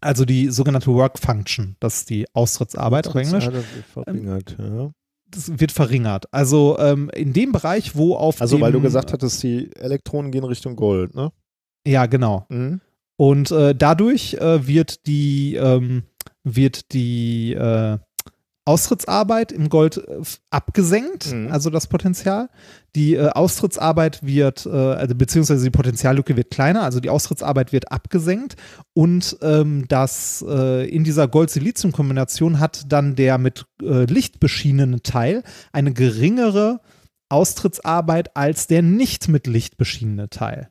Also 0.00 0.24
die 0.24 0.48
sogenannte 0.50 0.92
Work 0.92 1.18
Function, 1.18 1.76
das 1.80 1.98
ist 1.98 2.10
die 2.10 2.26
Austrittsarbeit 2.32 3.08
auf 3.08 3.14
Englisch, 3.14 3.46
wird 3.46 3.64
verringert, 3.92 4.56
ja. 4.58 4.90
das 5.30 5.58
wird 5.58 5.72
verringert. 5.72 6.32
Also 6.32 6.78
ähm, 6.78 7.10
in 7.14 7.32
dem 7.32 7.52
Bereich, 7.52 7.96
wo 7.96 8.14
auf 8.14 8.40
Also, 8.40 8.56
dem, 8.56 8.62
weil 8.62 8.72
du 8.72 8.80
gesagt 8.80 9.12
hattest, 9.12 9.42
die 9.42 9.74
Elektronen 9.74 10.30
gehen 10.30 10.44
Richtung 10.44 10.76
Gold, 10.76 11.14
ne? 11.14 11.32
Ja, 11.86 12.06
genau. 12.06 12.46
Mhm. 12.48 12.80
Und 13.16 13.50
äh, 13.50 13.74
dadurch 13.74 14.34
äh, 14.34 14.66
wird 14.66 15.06
die, 15.06 15.54
ähm, 15.54 16.04
wird 16.44 16.92
die 16.92 17.54
äh, 17.54 17.98
Austrittsarbeit 18.66 19.52
im 19.52 19.68
Gold 19.68 19.98
äh, 19.98 20.20
abgesenkt, 20.50 21.32
Mhm. 21.32 21.52
also 21.52 21.68
das 21.70 21.86
Potenzial. 21.86 22.48
Die 22.96 23.14
äh, 23.14 23.28
Austrittsarbeit 23.28 24.24
wird, 24.24 24.64
äh, 24.66 24.70
also 24.70 25.14
beziehungsweise 25.14 25.64
die 25.64 25.70
Potenziallücke 25.70 26.36
wird 26.36 26.50
kleiner, 26.50 26.82
also 26.82 27.00
die 27.00 27.10
Austrittsarbeit 27.10 27.72
wird 27.72 27.92
abgesenkt 27.92 28.56
und 28.94 29.36
ähm, 29.42 29.84
das 29.88 30.44
äh, 30.48 30.88
in 30.88 31.04
dieser 31.04 31.28
Gold-Silizium-Kombination 31.28 32.58
hat 32.60 32.90
dann 32.90 33.16
der 33.16 33.38
mit 33.38 33.66
äh, 33.82 34.04
Licht 34.04 34.40
beschienene 34.40 35.02
Teil 35.02 35.42
eine 35.72 35.92
geringere 35.92 36.80
Austrittsarbeit 37.28 38.36
als 38.36 38.66
der 38.66 38.82
nicht 38.82 39.28
mit 39.28 39.46
Licht 39.46 39.76
beschienene 39.76 40.30
Teil 40.30 40.68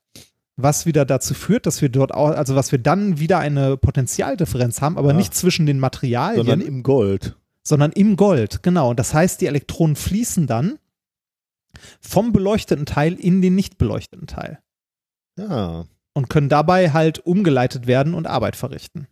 was 0.56 0.86
wieder 0.86 1.04
dazu 1.04 1.34
führt, 1.34 1.66
dass 1.66 1.82
wir 1.82 1.90
dort 1.90 2.14
auch, 2.14 2.30
also 2.30 2.56
was 2.56 2.72
wir 2.72 2.78
dann 2.78 3.18
wieder 3.18 3.40
eine 3.40 3.76
Potentialdifferenz 3.76 4.82
haben, 4.82 5.00
aber 5.00 5.10
Ja. 5.10 5.16
nicht 5.18 5.34
zwischen 5.34 5.66
den 5.66 5.80
Materialien, 5.80 6.38
Sondern 6.46 6.62
im 6.62 6.84
Gold. 6.84 7.36
Sondern 7.64 7.92
im 7.92 8.16
Gold, 8.18 8.62
genau. 8.64 8.90
Und 8.90 9.00
das 9.00 9.14
heißt, 9.14 9.42
die 9.42 9.48
Elektronen 9.48 9.96
fließen 9.96 10.48
dann 10.48 10.80
vom 12.00 12.32
beleuchteten 12.34 12.86
Teil 12.86 13.14
in 13.14 13.42
den 13.42 13.56
nicht 13.56 13.78
beleuchteten 13.78 14.28
Teil 14.28 14.60
Ja. 15.40 15.86
und 16.14 16.30
können 16.30 16.50
dabei 16.50 16.92
halt 16.92 17.20
umgeleitet 17.20 17.88
werden 17.88 18.14
und 18.14 18.28
Arbeit 18.28 18.56
verrichten. 18.56 19.08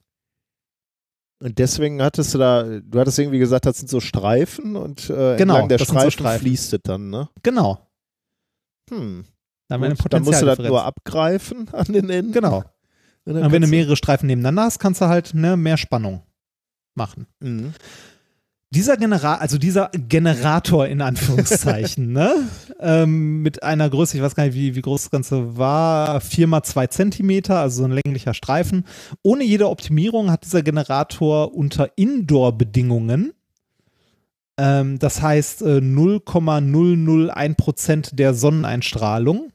Und 1.41 1.57
deswegen 1.57 2.03
hattest 2.03 2.35
du 2.35 2.37
da, 2.37 2.63
du 2.63 2.99
hattest 2.99 3.17
irgendwie 3.17 3.39
gesagt, 3.39 3.65
das 3.65 3.77
sind 3.79 3.89
so 3.89 3.99
Streifen 3.99 4.75
und 4.75 5.09
äh, 5.09 5.37
Genau, 5.37 5.55
entlang 5.55 5.69
der 5.69 5.77
sind 5.79 5.87
so 5.87 5.93
Streifen, 5.93 6.11
Streifen. 6.11 6.41
fließt 6.41 6.73
es 6.73 6.79
dann, 6.83 7.09
ne? 7.09 7.29
Genau. 7.41 7.87
Hm. 8.91 9.25
Da 9.67 9.73
haben 9.75 9.81
wir 9.81 9.85
eine 9.87 9.95
Gut, 9.95 10.13
dann 10.13 10.23
musst 10.23 10.41
du 10.41 10.45
das 10.45 10.59
nur 10.59 10.83
abgreifen 10.83 11.67
an 11.73 11.85
den 11.85 12.09
Enden. 12.11 12.31
Genau. 12.31 12.57
Und 13.25 13.33
dann 13.33 13.43
Und 13.45 13.51
wenn 13.51 13.61
du 13.63 13.67
mehrere 13.69 13.95
Streifen 13.95 14.27
nebeneinander 14.27 14.63
hast, 14.63 14.77
kannst 14.79 15.01
du 15.01 15.05
halt 15.07 15.33
ne, 15.33 15.57
mehr 15.57 15.77
Spannung 15.77 16.21
machen. 16.93 17.25
Mhm. 17.39 17.73
Dieser 18.73 18.95
Genera 18.95 19.35
also 19.35 19.57
dieser 19.57 19.89
Generator 19.93 20.87
in 20.87 21.01
Anführungszeichen, 21.01 22.11
ne? 22.13 22.47
Ähm, 22.79 23.41
mit 23.41 23.63
einer 23.63 23.89
Größe, 23.89 24.15
ich 24.15 24.23
weiß 24.23 24.33
gar 24.33 24.45
nicht, 24.45 24.55
wie, 24.55 24.75
wie 24.75 24.81
groß 24.81 25.03
das 25.03 25.11
Ganze 25.11 25.57
war, 25.57 26.21
4 26.21 26.47
mal 26.47 26.63
2 26.63 26.87
Zentimeter, 26.87 27.59
also 27.59 27.79
so 27.79 27.83
ein 27.83 27.91
länglicher 27.91 28.33
Streifen. 28.33 28.85
Ohne 29.23 29.43
jede 29.43 29.69
Optimierung 29.69 30.31
hat 30.31 30.45
dieser 30.45 30.63
Generator 30.63 31.53
unter 31.53 31.97
Indoor-Bedingungen, 31.97 33.33
ähm, 34.57 34.99
das 34.99 35.21
heißt 35.21 35.63
äh, 35.63 35.81
0,001 35.81 37.55
Prozent 37.57 38.19
der 38.19 38.33
Sonneneinstrahlung, 38.33 39.51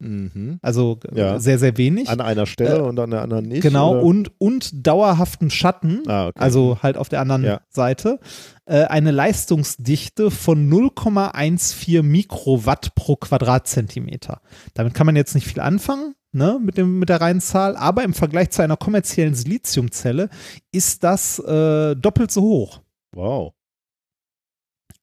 Mhm. 0.00 0.58
also 0.62 0.98
Ja. 1.14 1.38
sehr, 1.38 1.58
sehr 1.58 1.76
wenig. 1.76 2.08
An 2.08 2.20
einer 2.20 2.46
Stelle 2.46 2.78
Äh, 2.78 2.82
und 2.82 2.98
an 2.98 3.10
der 3.10 3.22
anderen 3.22 3.44
nicht. 3.46 3.62
Genau, 3.62 3.92
oder? 3.92 4.02
und, 4.02 4.32
und 4.38 4.86
dauerhaften 4.86 5.50
Schatten, 5.50 6.02
Ah, 6.08 6.28
okay. 6.28 6.40
also 6.40 6.78
halt 6.82 6.96
auf 6.96 7.08
der 7.08 7.20
anderen 7.20 7.44
Ja. 7.44 7.60
Seite, 7.68 8.18
äh, 8.66 8.84
eine 8.84 9.10
Leistungsdichte 9.10 10.30
von 10.30 10.68
0,14 10.70 12.02
Mikrowatt 12.02 12.94
pro 12.94 13.16
Quadratzentimeter. 13.16 14.40
Damit 14.74 14.94
kann 14.94 15.06
man 15.06 15.16
jetzt 15.16 15.34
nicht 15.34 15.46
viel 15.46 15.60
anfangen. 15.60 16.14
Ne, 16.32 16.60
mit, 16.62 16.76
dem, 16.78 17.00
mit 17.00 17.08
der 17.08 17.20
reinen 17.20 17.40
Zahl, 17.40 17.76
aber 17.76 18.04
im 18.04 18.14
Vergleich 18.14 18.50
zu 18.50 18.62
einer 18.62 18.76
kommerziellen 18.76 19.34
Siliziumzelle 19.34 20.28
ist 20.70 21.02
das 21.02 21.40
äh, 21.40 21.96
doppelt 21.96 22.30
so 22.30 22.42
hoch. 22.42 22.82
Wow. 23.12 23.52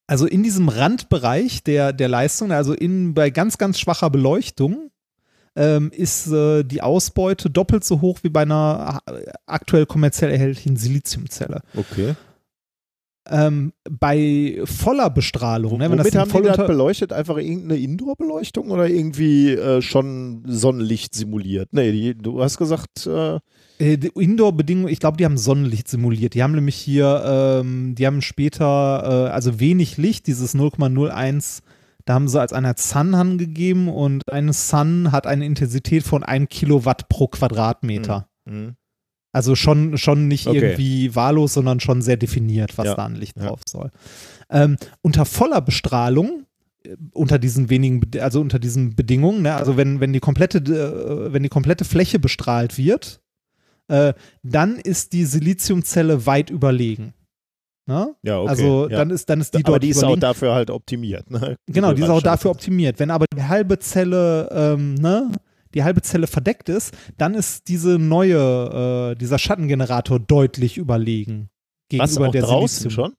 Also 0.07 0.25
in 0.25 0.41
diesem 0.41 0.69
Randbereich 0.69 1.63
der, 1.63 1.91
der 1.91 2.07
Leistung, 2.07 2.51
also 2.51 2.73
in, 2.73 3.13
bei 3.13 3.29
ganz, 3.29 3.57
ganz 3.57 3.77
schwacher 3.77 4.09
Beleuchtung, 4.09 4.89
ähm, 5.57 5.91
ist 5.91 6.27
äh, 6.27 6.63
die 6.63 6.81
Ausbeute 6.81 7.49
doppelt 7.49 7.83
so 7.83 7.99
hoch 7.99 8.19
wie 8.21 8.29
bei 8.29 8.43
einer 8.43 9.01
äh, 9.07 9.31
aktuell 9.47 9.85
kommerziell 9.85 10.31
erhältlichen 10.31 10.77
Siliziumzelle. 10.77 11.61
Okay. 11.75 12.15
Ähm, 13.29 13.73
bei 13.89 14.61
voller 14.65 15.09
Bestrahlung, 15.09 15.79
ne, 15.79 15.89
wenn 15.89 15.97
das 15.97 16.05
Womit 16.05 16.15
haben 16.15 16.27
die 16.27 16.31
voll 16.31 16.43
das 16.43 16.57
unter, 16.57 16.67
beleuchtet? 16.67 17.13
Einfach 17.13 17.37
irgendeine 17.37 17.79
Indoor-Beleuchtung 17.79 18.71
oder 18.71 18.87
irgendwie 18.87 19.51
äh, 19.51 19.81
schon 19.81 20.43
Sonnenlicht 20.45 21.15
simuliert? 21.15 21.69
Nee, 21.71 21.91
die, 21.91 22.17
du 22.17 22.41
hast 22.41 22.57
gesagt, 22.57 23.05
äh, 23.07 23.39
äh, 23.79 23.97
die 23.97 24.07
Indoor-Bedingungen, 24.07 24.91
ich 24.91 24.99
glaube, 24.99 25.17
die 25.17 25.25
haben 25.25 25.37
Sonnenlicht 25.37 25.87
simuliert. 25.87 26.33
Die 26.33 26.43
haben 26.43 26.53
nämlich 26.53 26.75
hier, 26.75 27.23
ähm, 27.25 27.95
die 27.95 28.05
haben 28.05 28.21
später, 28.21 29.27
äh, 29.27 29.31
also 29.31 29.59
wenig 29.59 29.97
Licht, 29.97 30.27
dieses 30.27 30.55
0,01, 30.55 31.61
da 32.05 32.13
haben 32.13 32.27
sie 32.27 32.39
als 32.39 32.53
einer 32.53 32.75
Sun 32.77 33.13
angegeben 33.15 33.89
und 33.89 34.31
eine 34.31 34.53
Sun 34.53 35.11
hat 35.11 35.27
eine 35.27 35.45
Intensität 35.45 36.03
von 36.03 36.23
1 36.23 36.49
Kilowatt 36.49 37.09
pro 37.09 37.27
Quadratmeter. 37.27 38.29
mhm. 38.45 38.75
Also 39.37 39.53
schon, 39.55 39.97
schon 39.99 40.27
nicht 40.27 40.47
Okay. 40.47 40.57
irgendwie 40.57 41.15
wahllos, 41.15 41.53
sondern 41.53 41.79
schon 41.79 42.01
sehr 42.01 42.17
definiert, 42.17 42.75
was 42.77 42.87
Ja. 42.87 42.95
da 42.95 43.05
an 43.05 43.15
Licht 43.15 43.37
Ja. 43.37 43.47
drauf 43.47 43.61
soll. 43.69 43.91
Ähm, 44.49 44.77
unter 45.03 45.25
voller 45.25 45.61
Bestrahlung, 45.61 46.45
äh, 46.83 46.95
unter 47.13 47.37
diesen 47.37 47.69
wenigen, 47.69 48.01
also 48.19 48.41
unter 48.41 48.57
diesen 48.57 48.95
Bedingungen, 48.95 49.43
ne, 49.43 49.53
also 49.55 49.77
wenn, 49.77 49.99
wenn 49.99 50.11
die 50.11 50.19
komplette, 50.19 50.57
äh, 50.57 51.31
wenn 51.33 51.43
die 51.43 51.49
komplette 51.49 51.85
Fläche 51.85 52.17
bestrahlt 52.17 52.79
wird, 52.79 53.21
äh, 53.89 54.13
dann 54.41 54.77
ist 54.77 55.13
die 55.13 55.25
Siliziumzelle 55.25 56.25
weit 56.25 56.49
überlegen. 56.49 57.13
Ne? 57.89 58.15
ja, 58.23 58.39
okay. 58.39 58.49
also 58.49 58.89
ja. 58.89 58.97
dann 58.97 59.11
ist, 59.11 59.29
dann 59.29 59.39
ist 59.39 59.53
die 59.53 59.59
aber 59.59 59.73
dort 59.73 59.83
die 59.83 59.89
ist 59.89 59.97
auch 59.99 60.01
überlegen. 60.03 60.19
dafür 60.19 60.53
halt 60.55 60.69
optimiert. 60.71 61.31
Ne? 61.31 61.55
Genau, 61.67 61.93
die 61.93 62.01
ist 62.01 62.09
auch 62.09 62.21
dafür 62.21 62.51
optimiert. 62.51 62.99
Wenn 62.99 63.11
aber 63.11 63.25
die 63.33 63.43
halbe 63.43 63.79
Zelle, 63.79 64.49
ähm, 64.51 64.95
ne, 64.95 65.31
die 65.77 65.83
halbe 65.83 66.01
Zelle 66.01 66.27
verdeckt 66.27 66.69
ist, 66.69 66.93
dann 67.17 67.35
ist 67.35 67.67
diese 67.67 67.99
neue, 67.99 69.11
äh, 69.11 69.15
dieser 69.15 69.37
Schattengenerator 69.37 70.19
deutlich 70.19 70.77
überlegen 70.77 71.49
Was, 71.93 72.09
gegenüber 72.09 72.27
auch 72.27 72.31
der 72.31 72.41
draußen 72.41 72.89
Silizium. 72.89 73.05
schon? 73.05 73.15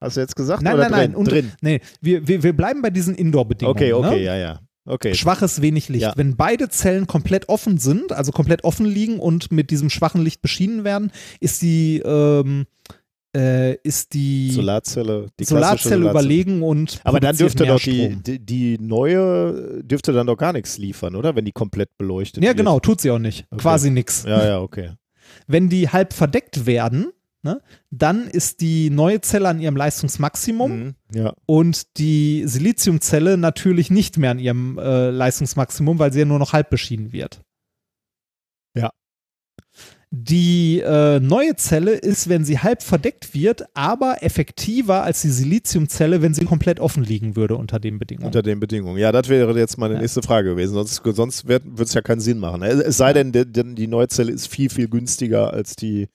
Hast 0.00 0.16
du 0.16 0.20
jetzt 0.20 0.34
gesagt? 0.34 0.62
Nein, 0.62 0.74
oder 0.74 0.90
nein, 0.90 0.90
nein. 0.90 1.00
drin? 1.12 1.16
Und, 1.16 1.30
drin. 1.30 1.52
Nee, 1.60 1.80
wir, 2.00 2.26
wir, 2.26 2.42
wir 2.42 2.56
bleiben 2.56 2.82
bei 2.82 2.90
diesen 2.90 3.14
Indoor-Bedingungen. 3.14 3.76
Okay, 3.76 3.92
okay, 3.92 4.16
ne? 4.16 4.22
ja, 4.22 4.36
ja. 4.36 4.60
Okay. 4.84 5.14
Schwaches 5.14 5.62
wenig 5.62 5.88
Licht. 5.88 6.02
Ja. 6.02 6.12
Wenn 6.16 6.36
beide 6.36 6.68
Zellen 6.68 7.06
komplett 7.06 7.48
offen 7.48 7.78
sind, 7.78 8.10
also 8.10 8.32
komplett 8.32 8.64
offen 8.64 8.84
liegen 8.84 9.20
und 9.20 9.52
mit 9.52 9.70
diesem 9.70 9.90
schwachen 9.90 10.22
Licht 10.22 10.42
beschienen 10.42 10.82
werden, 10.82 11.12
ist 11.38 11.62
die, 11.62 12.02
ähm, 12.04 12.66
äh, 13.34 13.74
ist 13.82 14.12
die 14.14 14.50
Solarzelle, 14.50 15.26
die 15.40 15.44
Solarzelle 15.44 15.96
Solarzelle. 15.96 16.10
überlegen 16.10 16.62
und 16.62 17.00
Aber 17.04 17.18
dann 17.20 17.36
dürfte 17.36 17.64
doch 17.66 17.80
die, 17.80 18.16
die, 18.16 18.38
die 18.38 18.78
neue, 18.78 19.82
dürfte 19.84 20.12
dann 20.12 20.26
doch 20.26 20.36
gar 20.36 20.52
nichts 20.52 20.76
liefern, 20.78 21.14
oder? 21.16 21.34
Wenn 21.34 21.44
die 21.44 21.52
komplett 21.52 21.96
beleuchtet 21.96 22.42
Ja, 22.42 22.50
wird. 22.50 22.58
genau, 22.58 22.78
tut 22.80 23.00
sie 23.00 23.10
auch 23.10 23.18
nicht. 23.18 23.46
Okay. 23.50 23.62
Quasi 23.62 23.90
nix. 23.90 24.24
Ja, 24.24 24.44
ja, 24.44 24.60
okay. 24.60 24.92
Wenn 25.46 25.68
die 25.70 25.88
halb 25.88 26.12
verdeckt 26.12 26.66
werden, 26.66 27.12
ne, 27.42 27.60
dann 27.90 28.28
ist 28.28 28.60
die 28.60 28.90
neue 28.90 29.20
Zelle 29.22 29.48
an 29.48 29.60
ihrem 29.60 29.76
Leistungsmaximum 29.76 30.72
Mhm. 30.78 30.94
Ja. 31.14 31.32
und 31.46 31.96
die 31.98 32.44
Siliziumzelle 32.46 33.38
natürlich 33.38 33.90
nicht 33.90 34.18
mehr 34.18 34.30
an 34.32 34.38
ihrem 34.38 34.78
äh, 34.78 35.10
Leistungsmaximum, 35.10 35.98
weil 35.98 36.12
sie 36.12 36.20
ja 36.20 36.24
nur 36.26 36.38
noch 36.38 36.52
halb 36.52 36.68
beschienen 36.70 37.12
wird. 37.12 37.40
Ja. 38.76 38.90
Die 40.14 40.78
äh, 40.80 41.20
neue 41.20 41.56
Zelle 41.56 41.92
ist, 41.92 42.28
wenn 42.28 42.44
sie 42.44 42.58
halb 42.58 42.82
verdeckt 42.82 43.32
wird, 43.32 43.64
aber 43.72 44.22
effektiver 44.22 45.02
als 45.04 45.22
die 45.22 45.30
Siliziumzelle, 45.30 46.20
wenn 46.20 46.34
sie 46.34 46.44
komplett 46.44 46.80
offen 46.80 47.02
liegen 47.02 47.34
würde 47.34 47.56
unter 47.56 47.80
den 47.80 47.98
Bedingungen. 47.98 48.26
Unter 48.26 48.42
den 48.42 48.60
Bedingungen. 48.60 48.98
Ja, 48.98 49.10
das 49.10 49.30
wäre 49.30 49.58
jetzt 49.58 49.78
meine 49.78 49.94
Ja. 49.94 50.00
nächste 50.02 50.20
Frage 50.20 50.50
gewesen. 50.50 50.74
Sonst, 50.74 51.00
sonst 51.02 51.48
würde 51.48 51.82
es 51.82 51.94
ja 51.94 52.02
keinen 52.02 52.20
Sinn 52.20 52.38
machen. 52.40 52.62
Es 52.62 52.98
sei 52.98 53.14
denn, 53.14 53.32
der- 53.32 53.46
die 53.46 53.86
Neuzelle 53.86 54.32
ist 54.32 54.48
viel, 54.48 54.68
viel 54.68 54.86
günstiger 54.88 55.50
als 55.50 55.76
die. 55.76 56.08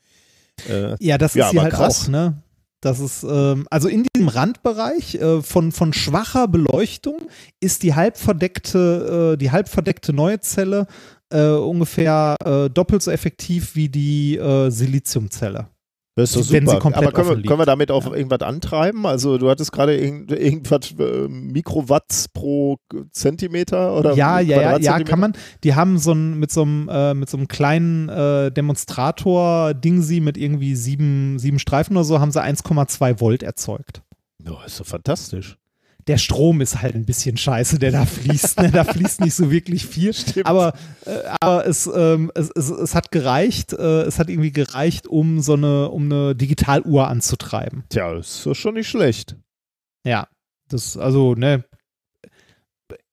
Äh, 0.70 0.96
Ja, 1.00 1.18
das 1.18 1.34
Ja, 1.34 1.46
ist 1.46 1.52
hier 1.52 1.62
aber 1.62 1.64
halt 1.64 1.74
krass. 1.74 2.04
auch, 2.04 2.08
ne? 2.10 2.44
Das 2.82 3.00
ist, 3.00 3.24
ähm, 3.28 3.66
also 3.72 3.88
in 3.88 4.06
diesem 4.16 4.28
Randbereich 4.28 5.16
äh, 5.16 5.42
von, 5.42 5.72
von 5.72 5.94
schwacher 5.94 6.48
Beleuchtung 6.48 7.18
ist 7.60 7.82
die 7.82 7.96
halbverdeckte, 7.96 9.34
äh, 9.34 9.38
die 9.38 9.50
halbverdeckte 9.50 10.14
neue 10.14 10.40
Zelle 10.42 10.86
äh, 11.32 11.50
ungefähr 11.52 12.36
äh, 12.44 12.70
doppelt 12.70 13.02
so 13.02 13.12
effektiv 13.12 13.76
wie 13.76 13.90
die 13.90 14.38
äh, 14.38 14.70
Siliziumzelle. 14.70 15.68
das 16.16 16.36
ist 16.36 16.48
doch 16.50 16.54
Wenn 16.54 16.66
sie 16.68 16.74
super. 16.76 16.96
Aber 16.98 17.12
können 17.12 17.30
wir, 17.30 17.42
können 17.44 17.60
wir 17.60 17.66
damit 17.66 17.92
auf 17.92 18.06
Ja. 18.06 18.14
irgendwas 18.14 18.42
antreiben? 18.42 19.06
Also, 19.06 19.38
du 19.38 19.50
hattest 19.50 19.72
gerade 19.72 19.96
irgend, 19.98 20.32
irgendwas 20.32 20.94
äh, 20.98 21.28
Mikrowatts 21.28 22.28
pro 22.30 22.78
Zentimeter 23.12 23.96
oder 23.96 24.14
ja, 24.14 24.40
ja, 24.40 24.78
ja, 24.78 25.00
kann 25.04 25.20
man. 25.20 25.34
Die 25.64 25.76
haben 25.76 25.98
so 26.00 26.14
ein, 26.14 26.40
mit 26.40 26.52
so 26.52 26.64
einem, 26.64 26.90
äh, 26.90 27.14
mit 27.14 27.30
so 27.30 27.38
einem 27.38 27.48
kleinen 27.48 28.10
äh, 28.10 28.52
Demonstrator-Dingsi 28.52 30.20
mit 30.22 30.38
irgendwie 30.38 30.76
sieben, 30.76 31.40
sieben 31.40 31.60
Streifen 31.60 31.96
oder 31.96 32.04
so, 32.04 32.20
haben 32.20 32.32
sie 32.32 32.42
1,2 32.42 33.20
Volt 33.20 33.44
erzeugt. 33.44 34.02
Ja, 34.44 34.64
ist 34.66 34.80
doch 34.80 34.86
fantastisch. 34.86 35.58
Der 36.08 36.18
Strom 36.18 36.62
ist 36.62 36.82
halt 36.82 36.96
ein 36.96 37.06
bisschen 37.06 37.38
scheiße, 37.38 37.80
der 37.80 37.92
da 37.92 38.06
fließt. 38.06 38.62
ne? 38.62 38.72
Da 38.72 38.84
fließt 38.84 39.22
nicht 39.22 39.34
so 39.34 39.52
wirklich 39.52 39.86
viel. 39.86 40.14
Aber, 40.44 40.74
äh, 41.06 41.20
aber 41.42 41.66
es, 41.66 41.90
ähm, 41.94 42.32
es, 42.34 42.50
es, 42.56 42.70
es 42.70 42.96
hat 42.96 43.12
gereicht, 43.12 43.74
äh, 43.74 44.04
es 44.04 44.20
hat 44.20 44.30
irgendwie 44.30 44.52
gereicht, 44.52 45.08
um 45.08 45.42
so 45.42 45.54
eine, 45.54 45.90
um 45.90 46.04
eine 46.04 46.36
Digitaluhr 46.36 47.08
anzutreiben. 47.08 47.84
Tja, 47.90 48.14
ist 48.14 48.46
doch 48.46 48.56
schon 48.56 48.76
nicht 48.76 48.88
schlecht. 48.88 49.36
Ja. 50.06 50.28
Das, 50.70 50.98
also, 50.98 51.36
ne, 51.36 51.64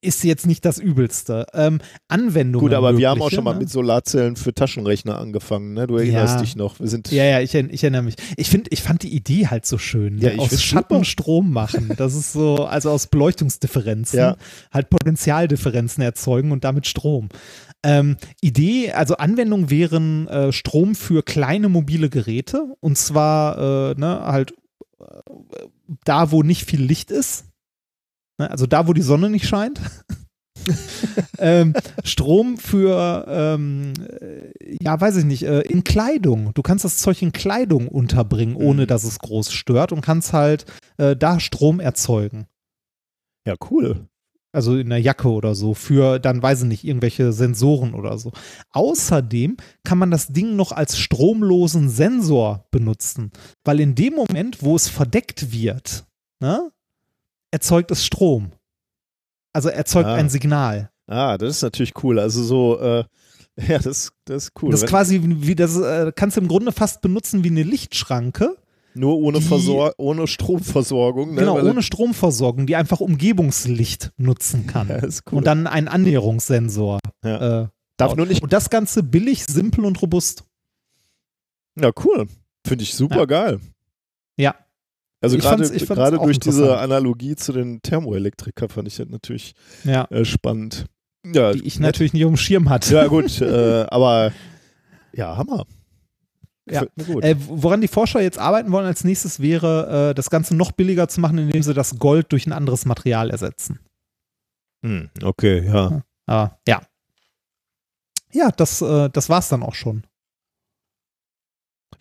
ist 0.05 0.23
jetzt 0.25 0.47
nicht 0.47 0.65
das 0.65 0.79
Übelste. 0.79 1.47
Ähm, 1.55 1.81
Anwendungen. 2.09 2.65
Gut, 2.67 2.75
aber 2.75 2.97
wir 2.99 3.09
haben 3.09 3.19
auch 3.21 3.25
mögliche, 3.27 3.37
schon 3.37 3.45
mal 3.45 3.55
ne? 3.55 3.61
mit 3.61 3.71
Solarzellen 3.71 4.37
für 4.37 4.55
Taschenrechner 4.55 5.19
angefangen, 5.19 5.73
ne? 5.75 5.87
Du 5.87 5.97
erinnerst 5.97 6.37
Ja. 6.37 6.41
dich 6.43 6.57
noch. 6.57 6.79
Wir 6.81 6.89
sind 6.89 7.11
Ja, 7.11 7.25
ja, 7.25 7.41
ich, 7.41 7.55
ich 7.55 7.83
erinnere 7.83 8.03
mich. 8.03 8.15
Ich 8.37 8.49
finde, 8.51 8.71
ich 8.73 8.83
fand 8.83 9.03
die 9.03 9.15
Idee 9.15 9.47
halt 9.49 9.67
so 9.67 9.79
schön. 9.79 10.19
Ja, 10.19 10.29
Ne? 10.29 10.35
ich 10.35 10.41
Aus 10.41 10.49
find's 10.49 10.63
Schatten 10.65 10.95
super. 10.95 11.05
Strom 11.05 11.53
machen. 11.53 11.93
Das 11.97 12.15
ist 12.15 12.33
so, 12.33 12.65
also 12.67 12.91
aus 12.91 13.07
Beleuchtungsdifferenzen 13.07 14.19
Ja. 14.19 14.37
halt 14.73 14.91
Potentialdifferenzen 14.91 16.03
erzeugen 16.03 16.53
und 16.53 16.65
damit 16.65 16.87
Strom. 16.87 17.29
Ähm, 17.83 18.17
Idee, 18.41 18.93
also 18.93 19.17
Anwendung 19.17 19.69
wären 19.71 20.27
äh, 20.29 20.53
Strom 20.53 20.95
für 20.95 21.23
kleine 21.23 21.69
mobile 21.69 22.09
Geräte 22.09 22.75
und 22.81 22.97
zwar 22.97 23.91
äh, 23.91 23.95
ne, 24.01 24.21
halt 24.25 24.53
äh, 25.01 25.05
da, 26.05 26.31
wo 26.31 26.43
nicht 26.43 26.65
viel 26.65 26.83
Licht 26.83 27.11
ist. 27.11 27.45
Ne? 28.39 28.51
Also 28.51 28.67
da, 28.67 28.87
wo 28.89 28.93
die 28.93 29.03
Sonne 29.03 29.31
nicht 29.31 29.47
scheint. 29.47 29.81
ähm, 31.39 31.75
Strom 32.05 32.57
für, 32.57 33.27
ähm, 33.29 33.93
äh, 34.21 34.77
ja, 34.83 34.99
weiß 35.01 35.17
ich 35.17 35.25
nicht, 35.25 35.43
äh, 35.43 35.61
in 35.63 35.85
Kleidung. 35.85 36.53
Du 36.55 36.63
kannst 36.63 36.85
das 36.85 36.99
Zeug 36.99 37.21
in 37.23 37.33
Kleidung 37.33 37.89
unterbringen, 37.89 38.57
ohne 38.57 38.83
Mhm. 38.83 38.87
dass 38.87 39.05
es 39.05 39.19
groß 39.19 39.53
stört 39.53 39.93
und 39.93 40.01
kannst 40.01 40.33
halt 40.33 40.65
äh, 40.97 41.17
da 41.17 41.41
Strom 41.41 41.81
erzeugen. 41.81 42.47
ja 43.47 43.57
cool. 43.71 44.07
Also 44.53 44.77
in 44.79 44.89
der 44.89 45.01
Jacke 45.01 45.29
oder 45.29 45.57
so, 45.57 45.75
für 45.75 46.21
dann, 46.21 46.41
weiß 46.41 46.63
ich 46.63 46.69
nicht, 46.69 46.85
irgendwelche 46.85 47.33
Sensoren 47.33 47.93
oder 47.93 48.17
so. 48.19 48.31
Außerdem 48.71 49.57
kann 49.83 49.99
man 49.99 50.13
das 50.13 50.29
Ding 50.29 50.55
noch 50.55 50.71
als 50.71 50.97
stromlosen 50.97 51.89
Sensor 51.91 52.65
benutzen, 52.71 53.33
weil 53.65 53.81
in 53.81 53.97
dem 53.97 54.15
Moment, 54.15 54.63
wo 54.63 54.77
es 54.77 54.89
verdeckt 54.89 55.53
wird, 55.53 56.05
ne, 56.41 56.71
erzeugt 57.55 57.91
es 57.91 58.05
Strom. 58.05 58.51
Also 59.53 59.69
erzeugt 59.69 60.09
Ah. 60.09 60.15
ein 60.15 60.29
Signal. 60.29 60.91
Ah, 61.07 61.39
das 61.39 61.57
ist 61.57 61.63
natürlich 61.63 61.93
cool. 62.03 62.19
Also 62.19 62.43
so, 62.43 62.81
äh, 62.81 63.05
ja, 63.69 63.79
das, 63.79 64.11
das 64.25 64.45
ist 64.47 64.53
cool. 64.63 64.71
das 64.73 64.83
ist 64.83 64.89
quasi 64.89 65.21
wie 65.23 65.55
das 65.55 65.77
äh, 65.77 66.13
kannst 66.15 66.37
du 66.37 66.41
im 66.41 66.49
Grunde 66.49 66.73
fast 66.73 67.01
benutzen 67.01 67.45
wie 67.45 67.49
eine 67.51 67.63
Lichtschranke. 67.63 68.57
Nur 68.97 69.17
ohne, 69.19 69.39
die- 69.39 69.45
Versor 69.45 69.93
ohne 69.99 70.27
Stromversorgung. 70.27 71.35
Ne? 71.35 71.41
genau, 71.41 71.57
Weil- 71.57 71.69
ohne 71.69 71.83
Stromversorgung, 71.83 72.67
die 72.67 72.77
einfach 72.77 73.01
Umgebungslicht 73.01 74.13
nutzen 74.17 74.67
kann. 74.67 74.89
Ja, 74.89 74.97
ist 74.97 75.23
cool. 75.31 75.39
Und 75.39 75.47
dann 75.47 75.67
einen 75.67 75.89
Annäherungssensor. 75.89 76.99
Ja. 77.25 77.63
Äh, 77.65 77.69
Darf 77.97 78.17
nur 78.17 78.27
nicht. 78.27 78.43
Und 78.43 78.53
das 78.53 78.71
Ganze 78.71 79.03
billig, 79.05 79.45
simpel 79.47 79.85
und 79.85 80.01
robust. 80.03 80.45
Ja, 81.81 81.91
cool. 82.05 82.27
Finde 82.67 82.83
ich 82.85 82.95
super 82.95 83.19
Ja. 83.21 83.25
geil. 83.27 83.61
Ja. 84.37 84.55
Also 85.25 85.39
gerade 85.39 86.19
durch 86.19 86.39
diese. 86.39 86.79
Analogie 86.79 87.37
zu 87.37 87.53
den 87.53 87.81
Thermoelektriker 87.83 88.69
fand 88.69 88.89
ich 88.89 88.97
das 88.97 89.09
natürlich 89.09 89.55
Ja. 89.85 90.05
äh, 90.11 90.25
spannend. 90.25 90.87
Ja, 91.27 91.53
Die 91.53 91.65
ich 91.67 91.81
nett. 91.81 91.89
natürlich 91.89 92.13
nicht 92.13 92.25
auf 92.25 92.31
dem 92.33 92.37
Schirm 92.37 92.69
hatte. 92.69 92.95
Ja, 92.95 93.07
gut, 93.07 93.41
äh, 93.41 93.87
aber 93.89 94.33
ja, 95.13 95.37
Hammer. 95.37 95.67
Ja. 96.71 96.85
Äh, 97.21 97.37
woran 97.49 97.81
die 97.83 97.89
Forscher 97.89 98.23
jetzt 98.23 98.39
arbeiten 98.39 98.73
wollen 98.73 98.87
als 98.87 99.05
nächstes 99.05 99.41
wäre, 99.41 100.11
äh, 100.11 100.15
das 100.15 100.31
Ganze 100.31 100.57
noch 100.57 100.73
billiger 100.73 101.09
zu 101.09 101.21
machen, 101.21 101.37
indem 101.39 101.63
sie 101.63 101.75
das 101.75 101.99
Gold 101.99 102.33
durch 102.33 102.47
ein 102.47 102.53
anderes 102.53 102.87
Material 102.87 103.31
ersetzen. 103.31 103.81
Hm, 104.83 105.11
okay, 105.23 105.65
ja. 105.67 106.03
Aber 106.27 106.59
ja. 106.67 106.83
Ja, 108.33 108.51
das, 108.51 108.81
äh, 108.83 109.09
das 109.11 109.29
war's 109.29 109.49
dann 109.49 109.63
auch 109.63 109.75
schon. 109.75 110.05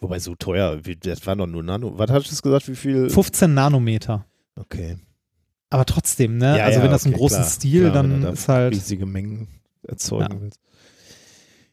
Wobei 0.04 0.20
so 0.20 0.36
teuer, 0.36 0.86
wie, 0.86 0.98
das 0.98 1.26
war 1.26 1.36
doch 1.38 1.48
nur 1.48 1.64
Nano. 1.64 1.98
Was 1.98 2.12
hast 2.12 2.30
du 2.30 2.42
gesagt, 2.42 2.68
wie 2.68 2.76
viel? 2.76 3.10
15 3.10 3.54
Nanometer. 3.54 4.26
Okay. 4.58 4.98
Aber 5.70 5.86
trotzdem, 5.86 6.38
ne? 6.38 6.58
Ja, 6.58 6.66
also 6.66 6.80
ja, 6.80 6.84
wenn 6.84 6.92
das 6.92 7.06
im 7.06 7.14
okay, 7.14 7.20
großen 7.20 7.38
klar, 7.38 7.50
Stil, 7.50 7.82
klar, 7.90 7.94
dann 7.94 8.22
da 8.22 8.30
ist 8.32 8.48
halt. 8.50 8.74
riesige 8.74 9.06
Mengen 9.06 9.48
erzeugen 9.82 10.34
Ja. 10.34 10.42
willst. 10.42 10.60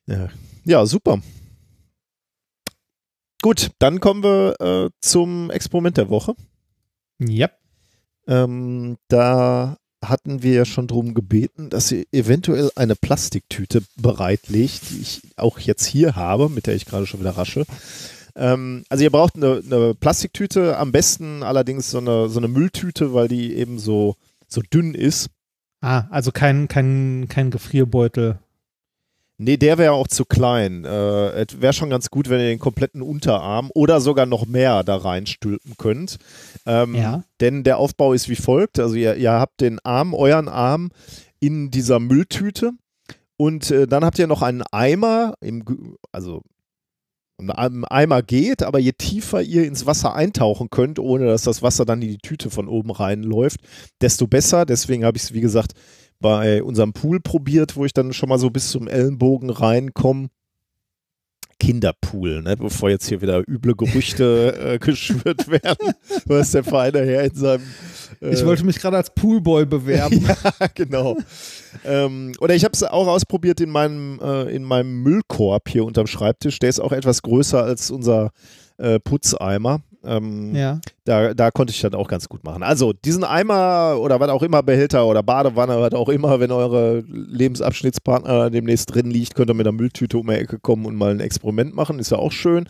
Ja. 0.06 0.28
ja, 0.64 0.86
super. 0.86 1.20
Gut, 3.42 3.70
dann 3.80 4.00
kommen 4.00 4.22
wir 4.22 4.54
äh, 4.60 4.90
zum 5.00 5.50
Experiment 5.50 5.96
der 5.96 6.08
Woche. 6.08 6.34
Ja. 7.18 7.50
Ähm, 8.28 8.96
da 9.08 9.76
hatten 10.04 10.42
wir 10.42 10.52
ja 10.52 10.64
schon 10.64 10.86
drum 10.86 11.14
gebeten, 11.14 11.68
dass 11.68 11.92
ihr 11.92 12.04
eventuell 12.12 12.70
eine 12.74 12.96
Plastiktüte 12.96 13.82
bereitlegt, 13.96 14.90
die 14.90 15.00
ich 15.00 15.20
auch 15.36 15.58
jetzt 15.58 15.84
hier 15.84 16.16
habe, 16.16 16.48
mit 16.48 16.66
der 16.66 16.74
ich 16.74 16.86
gerade 16.86 17.06
schon 17.06 17.20
wieder 17.20 17.36
rasche. 17.36 17.66
Ähm, 18.40 18.84
also 18.88 19.04
ihr 19.04 19.10
braucht 19.10 19.36
eine, 19.36 19.62
eine 19.64 19.94
Plastiktüte, 19.94 20.78
am 20.78 20.92
besten 20.92 21.42
allerdings 21.42 21.90
so 21.90 21.98
eine, 21.98 22.28
so 22.28 22.40
eine 22.40 22.48
Mülltüte, 22.48 23.12
weil 23.12 23.28
die 23.28 23.54
eben 23.54 23.78
so, 23.78 24.16
so 24.48 24.62
dünn 24.62 24.94
ist. 24.94 25.28
Ah, 25.82 26.04
also 26.10 26.32
kein, 26.32 26.66
kein, 26.66 27.26
kein 27.28 27.50
Gefrierbeutel. 27.50 28.38
Nee, 29.36 29.56
der 29.56 29.78
wäre 29.78 29.92
auch 29.92 30.08
zu 30.08 30.24
klein. 30.26 30.84
Äh, 30.84 31.44
es 31.44 31.60
wäre 31.60 31.72
schon 31.72 31.88
ganz 31.88 32.10
gut, 32.10 32.28
wenn 32.28 32.40
ihr 32.40 32.48
den 32.48 32.58
kompletten 32.58 33.00
Unterarm 33.00 33.70
oder 33.74 34.00
sogar 34.00 34.26
noch 34.26 34.44
mehr 34.46 34.84
da 34.84 34.96
reinstülpen 34.96 35.74
könnt. 35.78 36.18
Ähm, 36.66 36.94
Ja. 36.94 37.22
Denn 37.40 37.62
der 37.62 37.78
Aufbau 37.78 38.12
ist 38.12 38.28
wie 38.28 38.36
folgt. 38.36 38.78
Also 38.78 38.96
ihr, 38.96 39.16
ihr 39.16 39.32
habt 39.32 39.60
den 39.62 39.78
Arm, 39.80 40.12
euren 40.12 40.48
Arm 40.48 40.90
in 41.40 41.70
dieser 41.70 42.00
Mülltüte 42.00 42.72
und 43.38 43.70
äh, 43.70 43.86
dann 43.86 44.04
habt 44.04 44.18
ihr 44.18 44.26
noch 44.26 44.42
einen 44.42 44.62
Eimer, 44.72 45.32
im, 45.40 45.96
also 46.12 46.42
Eimer 47.48 48.22
geht, 48.22 48.62
aber 48.62 48.78
je 48.78 48.92
tiefer 48.92 49.40
ihr 49.40 49.66
ins 49.66 49.86
Wasser 49.86 50.14
eintauchen 50.14 50.68
könnt, 50.68 50.98
ohne 50.98 51.26
dass 51.26 51.42
das 51.42 51.62
Wasser 51.62 51.86
dann 51.86 52.02
in 52.02 52.08
die 52.08 52.18
Tüte 52.18 52.50
von 52.50 52.68
oben 52.68 52.90
reinläuft, 52.90 53.60
desto 54.02 54.26
besser. 54.26 54.66
Deswegen 54.66 55.04
habe 55.04 55.16
ich 55.16 55.22
es, 55.22 55.32
wie 55.32 55.40
gesagt, 55.40 55.72
bei 56.20 56.62
unserem 56.62 56.92
Pool 56.92 57.20
probiert, 57.20 57.76
wo 57.76 57.84
ich 57.84 57.94
dann 57.94 58.12
schon 58.12 58.28
mal 58.28 58.38
so 58.38 58.50
bis 58.50 58.70
zum 58.70 58.88
Ellenbogen 58.88 59.48
reinkomme. 59.48 60.28
Kinderpool, 61.58 62.42
ne? 62.42 62.56
bevor 62.56 62.90
jetzt 62.90 63.06
hier 63.06 63.20
wieder 63.20 63.46
üble 63.46 63.76
Gerüchte 63.76 64.58
äh, 64.58 64.78
geschürt 64.84 65.48
werden, 65.48 65.94
was 66.24 66.52
der 66.52 66.64
Verein 66.64 66.92
daher 66.92 67.24
in 67.24 67.34
seinem 67.34 67.62
äh, 68.20 68.30
Ich 68.30 68.44
wollte 68.44 68.64
mich 68.64 68.78
gerade 68.78 68.96
als 68.96 69.14
Poolboy 69.14 69.66
bewerben. 69.66 70.26
ja, 70.60 70.66
genau. 70.74 71.16
ähm, 71.84 72.32
oder 72.40 72.54
ich 72.54 72.64
habe 72.64 72.72
es 72.72 72.82
auch 72.82 73.06
ausprobiert 73.08 73.60
in 73.60 73.70
meinem, 73.70 74.18
äh, 74.22 74.54
in 74.54 74.64
meinem 74.64 75.02
Müllkorb 75.02 75.68
hier 75.68 75.84
unterm 75.84 76.06
Schreibtisch. 76.06 76.58
Der 76.58 76.68
ist 76.70 76.80
auch 76.80 76.92
etwas 76.92 77.22
größer 77.22 77.62
als 77.62 77.90
unser 77.90 78.30
äh, 78.78 78.98
Putzeimer. 79.00 79.80
Ähm, 80.02 80.54
Ja. 80.54 80.80
da, 81.04 81.34
da 81.34 81.50
konnte 81.50 81.72
ich 81.74 81.80
das 81.82 81.92
auch 81.92 82.08
ganz 82.08 82.26
gut 82.26 82.42
machen. 82.42 82.62
Also 82.62 82.94
diesen 82.94 83.22
Eimer 83.22 83.98
oder 84.00 84.18
was 84.18 84.30
auch 84.30 84.42
immer, 84.42 84.62
Behälter 84.62 85.06
oder 85.06 85.22
Badewanne, 85.22 85.78
was 85.78 85.92
auch 85.92 86.08
immer, 86.08 86.40
wenn 86.40 86.50
eure 86.50 87.00
Lebensabschnittspartner 87.06 88.48
demnächst 88.50 88.94
drin 88.94 89.10
liegt, 89.10 89.34
könnt 89.34 89.50
ihr 89.50 89.54
mit 89.54 89.66
einer 89.66 89.76
Mülltüte 89.76 90.16
um 90.16 90.26
die 90.26 90.32
Ecke 90.34 90.58
kommen 90.58 90.86
und 90.86 90.96
mal 90.96 91.10
ein 91.10 91.20
Experiment 91.20 91.74
machen. 91.74 91.98
Ist 91.98 92.10
ja 92.12 92.16
auch 92.18 92.32
schön. 92.32 92.66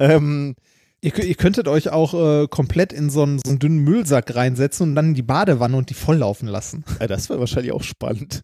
Ähm, 0.00 0.56
Ihr, 1.04 1.18
ihr 1.22 1.34
könntet 1.34 1.68
euch 1.68 1.90
auch 1.90 2.14
äh, 2.14 2.48
komplett 2.48 2.90
in 2.90 3.10
so 3.10 3.24
einen, 3.24 3.38
so 3.44 3.50
einen 3.50 3.58
dünnen 3.58 3.80
Müllsack 3.80 4.34
reinsetzen 4.34 4.88
und 4.88 4.94
dann 4.94 5.08
in 5.08 5.14
die 5.14 5.20
Badewanne 5.22 5.76
und 5.76 5.90
die 5.90 5.94
volllaufen 5.94 6.48
lassen. 6.48 6.82
ja, 6.98 7.06
das 7.06 7.28
wäre 7.28 7.38
wahrscheinlich 7.40 7.72
auch 7.72 7.82
spannend. 7.82 8.40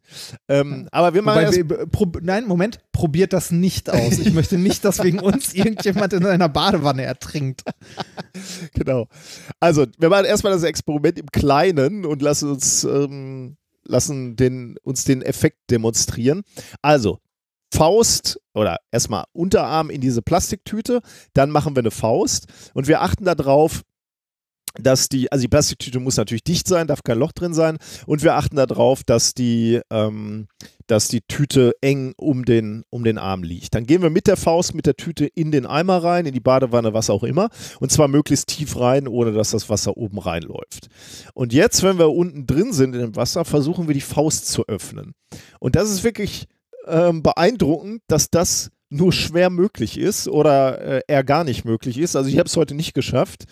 Ähm, 0.46 0.86
aber 0.92 1.14
wir 1.14 1.22
machen 1.22 1.46
Wobei, 1.46 1.68
wir- 2.12 2.20
nein, 2.22 2.46
Moment, 2.46 2.80
probiert 2.92 3.32
das 3.32 3.50
nicht 3.50 3.88
aus. 3.88 4.18
Ich 4.18 4.34
möchte 4.34 4.58
nicht, 4.58 4.84
dass 4.84 5.02
wegen 5.02 5.20
uns 5.20 5.54
irgendjemand 5.54 6.12
in 6.12 6.26
einer 6.26 6.50
Badewanne 6.50 7.02
ertrinkt. 7.02 7.62
genau. 8.74 9.06
Also, 9.58 9.86
wir 9.98 10.10
machen 10.10 10.26
erstmal 10.26 10.52
das 10.52 10.62
Experiment 10.62 11.18
im 11.18 11.28
Kleinen 11.32 12.04
und 12.04 12.20
lassen 12.20 12.50
uns, 12.50 12.84
ähm, 12.84 13.56
lassen 13.84 14.36
den, 14.36 14.76
uns 14.82 15.04
den 15.04 15.22
Effekt 15.22 15.70
demonstrieren. 15.70 16.42
Also, 16.82 17.20
Faust 17.72 18.40
oder 18.54 18.78
erstmal 18.90 19.24
Unterarm 19.32 19.90
in 19.90 20.00
diese 20.00 20.22
Plastiktüte, 20.22 21.00
dann 21.34 21.50
machen 21.50 21.76
wir 21.76 21.80
eine 21.80 21.90
Faust 21.90 22.46
und 22.74 22.88
wir 22.88 23.02
achten 23.02 23.24
darauf, 23.24 23.82
dass 24.74 25.08
die, 25.08 25.30
also 25.32 25.42
die 25.42 25.48
Plastiktüte 25.48 25.98
muss 25.98 26.16
natürlich 26.16 26.44
dicht 26.44 26.68
sein, 26.68 26.86
darf 26.86 27.02
kein 27.02 27.18
Loch 27.18 27.32
drin 27.32 27.54
sein 27.54 27.78
und 28.06 28.22
wir 28.22 28.34
achten 28.34 28.56
darauf, 28.56 29.02
dass 29.02 29.34
die, 29.34 29.80
ähm, 29.90 30.46
dass 30.86 31.08
die 31.08 31.22
Tüte 31.22 31.72
eng 31.80 32.12
um 32.16 32.44
den, 32.44 32.84
um 32.90 33.04
den 33.04 33.18
Arm 33.18 33.42
liegt. 33.42 33.74
Dann 33.74 33.86
gehen 33.86 34.02
wir 34.02 34.10
mit 34.10 34.26
der 34.26 34.36
Faust, 34.36 34.74
mit 34.74 34.86
der 34.86 34.96
Tüte 34.96 35.26
in 35.26 35.50
den 35.50 35.66
Eimer 35.66 36.02
rein, 36.02 36.26
in 36.26 36.32
die 36.32 36.40
Badewanne, 36.40 36.94
was 36.94 37.10
auch 37.10 37.24
immer 37.24 37.48
und 37.80 37.90
zwar 37.90 38.08
möglichst 38.08 38.48
tief 38.48 38.78
rein, 38.78 39.08
ohne 39.08 39.32
dass 39.32 39.50
das 39.50 39.68
Wasser 39.68 39.96
oben 39.96 40.18
reinläuft. 40.18 40.88
Und 41.34 41.52
jetzt, 41.52 41.82
wenn 41.82 41.98
wir 41.98 42.10
unten 42.10 42.46
drin 42.46 42.72
sind 42.72 42.94
in 42.94 43.00
dem 43.00 43.16
Wasser, 43.16 43.44
versuchen 43.44 43.88
wir 43.88 43.94
die 43.94 44.00
Faust 44.00 44.48
zu 44.48 44.66
öffnen. 44.66 45.14
Und 45.58 45.74
das 45.74 45.90
ist 45.90 46.04
wirklich 46.04 46.46
ähm, 46.90 47.22
beeindruckend, 47.22 48.02
dass 48.08 48.30
das 48.30 48.70
nur 48.90 49.12
schwer 49.12 49.50
möglich 49.50 49.98
ist 49.98 50.28
oder 50.28 50.80
äh, 50.80 51.02
eher 51.06 51.24
gar 51.24 51.44
nicht 51.44 51.64
möglich 51.64 51.98
ist. 51.98 52.16
Also 52.16 52.28
ich 52.28 52.38
habe 52.38 52.48
es 52.48 52.56
heute 52.56 52.74
nicht 52.74 52.94
geschafft. 52.94 53.44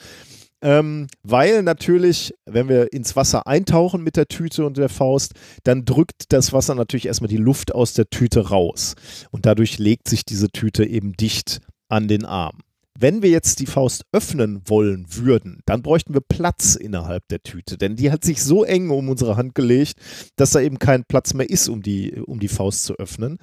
Ähm, 0.60 1.06
weil 1.22 1.62
natürlich, 1.62 2.34
wenn 2.44 2.68
wir 2.68 2.92
ins 2.92 3.14
Wasser 3.14 3.46
eintauchen 3.46 4.02
mit 4.02 4.16
der 4.16 4.26
Tüte 4.26 4.66
und 4.66 4.76
der 4.76 4.88
Faust, 4.88 5.34
dann 5.62 5.84
drückt 5.84 6.32
das 6.32 6.52
Wasser 6.52 6.74
natürlich 6.74 7.06
erstmal 7.06 7.28
die 7.28 7.36
Luft 7.36 7.72
aus 7.72 7.92
der 7.92 8.10
Tüte 8.10 8.48
raus. 8.48 8.96
Und 9.30 9.46
dadurch 9.46 9.78
legt 9.78 10.08
sich 10.08 10.24
diese 10.24 10.48
Tüte 10.48 10.84
eben 10.84 11.12
dicht 11.12 11.60
an 11.88 12.08
den 12.08 12.24
Arm. 12.24 12.58
Wenn 13.00 13.22
wir 13.22 13.30
jetzt 13.30 13.60
die 13.60 13.66
Faust 13.66 14.06
öffnen 14.10 14.60
wollen 14.66 15.06
würden, 15.08 15.60
dann 15.66 15.82
bräuchten 15.82 16.14
wir 16.14 16.20
Platz 16.20 16.74
innerhalb 16.74 17.28
der 17.28 17.44
Tüte, 17.44 17.78
denn 17.78 17.94
die 17.94 18.10
hat 18.10 18.24
sich 18.24 18.42
so 18.42 18.64
eng 18.64 18.90
um 18.90 19.08
unsere 19.08 19.36
Hand 19.36 19.54
gelegt, 19.54 19.94
dass 20.34 20.50
da 20.50 20.60
eben 20.60 20.80
kein 20.80 21.04
Platz 21.04 21.32
mehr 21.32 21.48
ist, 21.48 21.68
um 21.68 21.80
die, 21.80 22.14
um 22.26 22.40
die 22.40 22.48
Faust 22.48 22.82
zu 22.84 22.94
öffnen. 22.94 23.38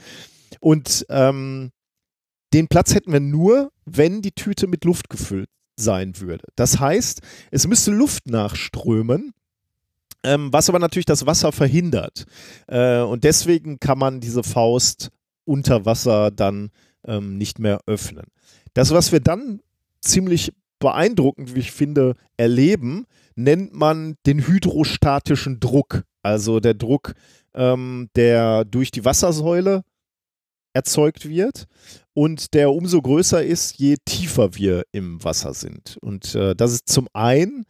Und 0.59 1.05
ähm, 1.07 1.71
den 2.53 2.67
Platz 2.67 2.93
hätten 2.93 3.13
wir 3.13 3.21
nur, 3.21 3.71
wenn 3.85 4.21
die 4.21 4.33
Tüte 4.33 4.67
mit 4.67 4.83
Luft 4.83 5.09
gefüllt 5.09 5.49
sein 5.77 6.19
würde. 6.19 6.43
Das 6.57 6.81
heißt, 6.81 7.21
es 7.51 7.65
müsste 7.65 7.91
Luft 7.91 8.27
nachströmen, 8.27 9.31
ähm, 10.23 10.51
was 10.51 10.67
aber 10.67 10.79
natürlich 10.79 11.05
das 11.05 11.25
Wasser 11.25 11.53
verhindert. 11.53 12.25
Äh, 12.67 12.99
und 12.99 13.23
deswegen 13.23 13.79
kann 13.79 13.99
man 13.99 14.19
diese 14.19 14.43
Faust 14.43 15.11
unter 15.45 15.85
Wasser 15.85 16.29
dann 16.29 16.71
ähm, 17.05 17.37
nicht 17.37 17.59
mehr 17.59 17.79
öffnen. 17.85 18.25
Das, 18.75 18.91
was 18.91 19.11
wir 19.11 19.21
dann 19.21 19.61
ziemlich 20.01 20.51
beeindruckend, 20.79 21.55
wie 21.55 21.61
ich 21.61 21.71
finde, 21.71 22.15
erleben, 22.37 23.05
nennt 23.35 23.73
man 23.73 24.15
den 24.25 24.45
hydrostatischen 24.45 25.59
Druck. 25.59 26.03
Also 26.21 26.59
der 26.59 26.73
Druck, 26.73 27.13
ähm, 27.53 28.09
der 28.15 28.65
durch 28.65 28.91
die 28.91 29.05
Wassersäule 29.05 29.83
erzeugt 30.73 31.27
wird 31.27 31.67
und 32.13 32.53
der 32.53 32.71
umso 32.71 33.01
größer 33.01 33.43
ist, 33.43 33.77
je 33.77 33.95
tiefer 34.03 34.55
wir 34.55 34.83
im 34.91 35.23
Wasser 35.23 35.53
sind. 35.53 35.97
Und 36.01 36.35
äh, 36.35 36.53
das 36.53 36.73
ist 36.73 36.89
zum 36.89 37.07
einen, 37.13 37.65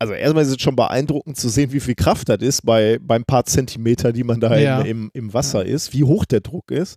also 0.00 0.14
erstmal 0.14 0.42
ist 0.44 0.48
es 0.50 0.60
schon 0.62 0.74
beeindruckend 0.76 1.36
zu 1.36 1.48
sehen, 1.50 1.72
wie 1.72 1.78
viel 1.80 1.94
Kraft 1.94 2.28
das 2.30 2.38
ist 2.40 2.64
bei, 2.64 2.98
beim 3.00 3.22
paar 3.24 3.44
Zentimeter, 3.44 4.12
die 4.12 4.24
man 4.24 4.40
da 4.40 4.56
Ja. 4.58 4.80
im, 4.80 5.10
im, 5.12 5.34
Wasser 5.34 5.64
ist, 5.64 5.92
wie 5.92 6.04
hoch 6.04 6.24
der 6.24 6.40
Druck 6.40 6.70
ist. 6.70 6.96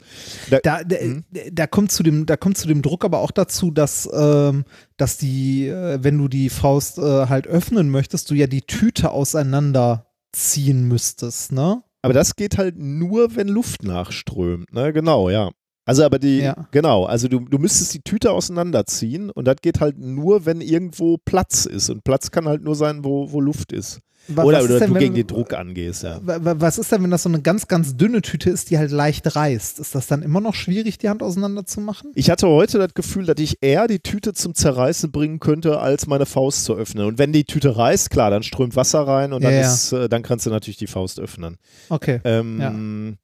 Da, 0.49 0.59
Da, 0.63 0.83
da, 0.83 0.95
Mhm. 1.03 1.23
da 1.51 1.67
kommt 1.67 1.91
zu 1.91 2.01
dem, 2.01 2.25
da 2.25 2.37
kommt 2.37 2.57
zu 2.57 2.67
dem 2.67 2.81
Druck 2.81 3.03
aber 3.03 3.19
auch 3.19 3.31
dazu, 3.31 3.71
dass, 3.71 4.09
ähm, 4.13 4.63
dass 4.97 5.17
die, 5.17 5.67
äh, 5.67 5.99
wenn 6.01 6.17
du 6.17 6.29
die 6.29 6.49
Faust 6.49 6.97
äh, 6.97 7.27
halt 7.27 7.45
öffnen 7.45 7.89
möchtest, 7.89 8.31
du 8.31 8.35
ja 8.35 8.47
die 8.47 8.61
Tüte 8.61 9.11
auseinanderziehen 9.11 10.87
müsstest, 10.87 11.51
ne? 11.51 11.83
Aber 12.01 12.13
das 12.13 12.35
geht 12.35 12.57
halt 12.57 12.75
nur, 12.77 13.35
wenn 13.35 13.47
Luft 13.47 13.83
nachströmt, 13.83 14.73
ne? 14.73 14.91
Genau, 14.93 15.29
ja. 15.29 15.51
Also 15.85 16.03
aber 16.03 16.17
die, 16.19 16.39
Ja. 16.39 16.67
genau, 16.71 17.05
also 17.05 17.27
du, 17.27 17.39
du 17.41 17.57
müsstest 17.57 17.93
die 17.93 18.01
Tüte 18.01 18.31
auseinanderziehen 18.31 19.29
und 19.29 19.45
das 19.45 19.57
geht 19.61 19.79
halt 19.81 19.97
nur, 19.99 20.45
wenn 20.45 20.61
irgendwo 20.61 21.17
Platz 21.25 21.65
ist. 21.65 21.89
Und 21.89 22.03
Platz 22.03 22.31
kann 22.31 22.45
halt 22.47 22.63
nur 22.63 22.75
sein, 22.75 23.03
wo, 23.03 23.31
wo 23.31 23.41
Luft 23.41 23.71
ist. 23.73 23.99
Wa- 24.29 24.43
Oder, 24.45 24.59
was 24.59 24.63
ist 24.63 24.69
oder 24.69 24.79
denn, 24.79 24.87
du 24.87 24.93
wenn- 24.95 24.99
gegen 25.01 25.15
den 25.15 25.27
Druck 25.27 25.53
angehst, 25.53 26.03
ja. 26.03 26.21
Wa- 26.23 26.37
wa- 26.41 26.55
Was 26.57 26.77
ist 26.77 26.89
denn, 26.93 27.03
wenn 27.03 27.11
das 27.11 27.23
so 27.23 27.27
eine 27.29 27.41
ganz, 27.41 27.67
ganz 27.67 27.97
dünne 27.97 28.21
Tüte 28.21 28.49
ist, 28.49 28.69
die 28.69 28.77
halt 28.77 28.89
leicht 28.91 29.35
reißt? 29.35 29.79
Ist 29.79 29.95
das 29.95 30.07
dann 30.07 30.21
immer 30.21 30.39
noch 30.39 30.53
schwierig, 30.53 30.97
die 30.97 31.09
Hand 31.09 31.21
auseinanderzumachen? 31.21 32.11
Ich 32.15 32.29
hatte 32.29 32.47
heute 32.47 32.77
das 32.77 32.93
Gefühl, 32.93 33.25
dass 33.25 33.35
ich 33.39 33.57
eher 33.59 33.85
die 33.87 33.99
Tüte 33.99 34.31
zum 34.31 34.55
Zerreißen 34.55 35.11
bringen 35.11 35.41
könnte, 35.41 35.81
als 35.81 36.07
meine 36.07 36.25
Faust 36.25 36.63
zu 36.63 36.73
öffnen. 36.75 37.05
Und 37.05 37.17
wenn 37.17 37.33
die 37.33 37.43
Tüte 37.43 37.75
reißt, 37.75 38.09
klar, 38.11 38.31
dann 38.31 38.43
strömt 38.43 38.77
Wasser 38.77 39.01
rein 39.05 39.33
und 39.33 39.43
dann, 39.43 39.51
Ja, 39.51 39.59
ja. 39.59 39.73
ist, 39.73 39.91
äh, 39.91 40.07
dann 40.07 40.23
kannst 40.23 40.45
du 40.45 40.51
natürlich 40.51 40.77
die 40.77 40.87
Faust 40.87 41.19
öffnen. 41.19 41.57
Okay. 41.89 42.21
Ähm, 42.23 43.17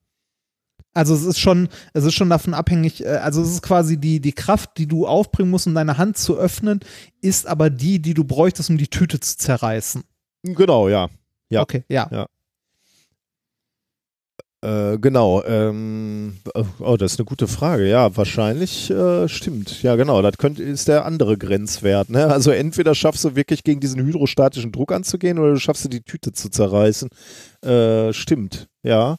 Also 0.94 1.14
es 1.14 1.24
ist 1.24 1.40
schon, 1.40 1.70
es 1.94 2.04
ist 2.04 2.16
schon 2.16 2.30
davon 2.30 2.54
abhängig, 2.54 3.06
äh, 3.06 3.10
also 3.10 3.42
es 3.42 3.50
ist 3.50 3.62
quasi 3.62 3.98
die, 3.98 4.20
die 4.20 4.34
Kraft, 4.34 4.72
die 4.78 4.88
du 4.88 5.08
aufbringen 5.08 5.52
musst, 5.52 5.68
um 5.68 5.76
deine 5.76 5.98
Hand 5.98 6.18
zu 6.18 6.38
öffnen, 6.38 6.80
ist 7.22 7.48
aber 7.48 7.70
die, 7.70 8.02
die 8.02 8.14
du 8.14 8.24
bräuchtest, 8.24 8.70
um 8.70 8.78
die 8.78 8.88
Tüte 8.88 9.20
zu 9.20 9.38
zerreißen. 9.38 10.04
Genau, 10.44 10.90
ja. 10.90 11.10
Ja. 11.50 11.62
Okay, 11.62 11.84
ja. 11.90 12.08
Ja. 12.12 12.28
Äh, 14.62 14.98
genau. 14.98 15.42
Ähm, 15.46 16.38
oh, 16.80 16.98
das 16.98 17.14
ist 17.14 17.20
eine 17.20 17.26
gute 17.26 17.48
Frage. 17.48 17.88
Ja, 17.88 18.16
wahrscheinlich 18.18 18.90
äh, 18.90 19.30
stimmt. 19.30 19.82
Ja, 19.84 19.96
genau. 19.96 20.22
Das 20.22 20.38
könnte, 20.38 20.64
ist 20.64 20.88
der 20.88 21.06
andere 21.06 21.38
Grenzwert. 21.38 22.10
Ne? 22.10 22.28
Also 22.28 22.52
entweder 22.52 22.94
schaffst 22.94 23.24
du 23.24 23.36
wirklich 23.36 23.64
gegen 23.64 23.80
diesen 23.80 24.04
hydrostatischen 24.04 24.72
Druck 24.72 24.92
anzugehen 24.92 25.40
oder 25.40 25.54
du 25.54 25.60
schaffst 25.60 25.86
du 25.86 25.90
die 25.90 26.02
Tüte 26.02 26.34
zu 26.34 26.50
zerreißen. 26.50 27.10
Äh, 27.64 28.12
stimmt. 28.12 28.68
Ja. 28.84 29.16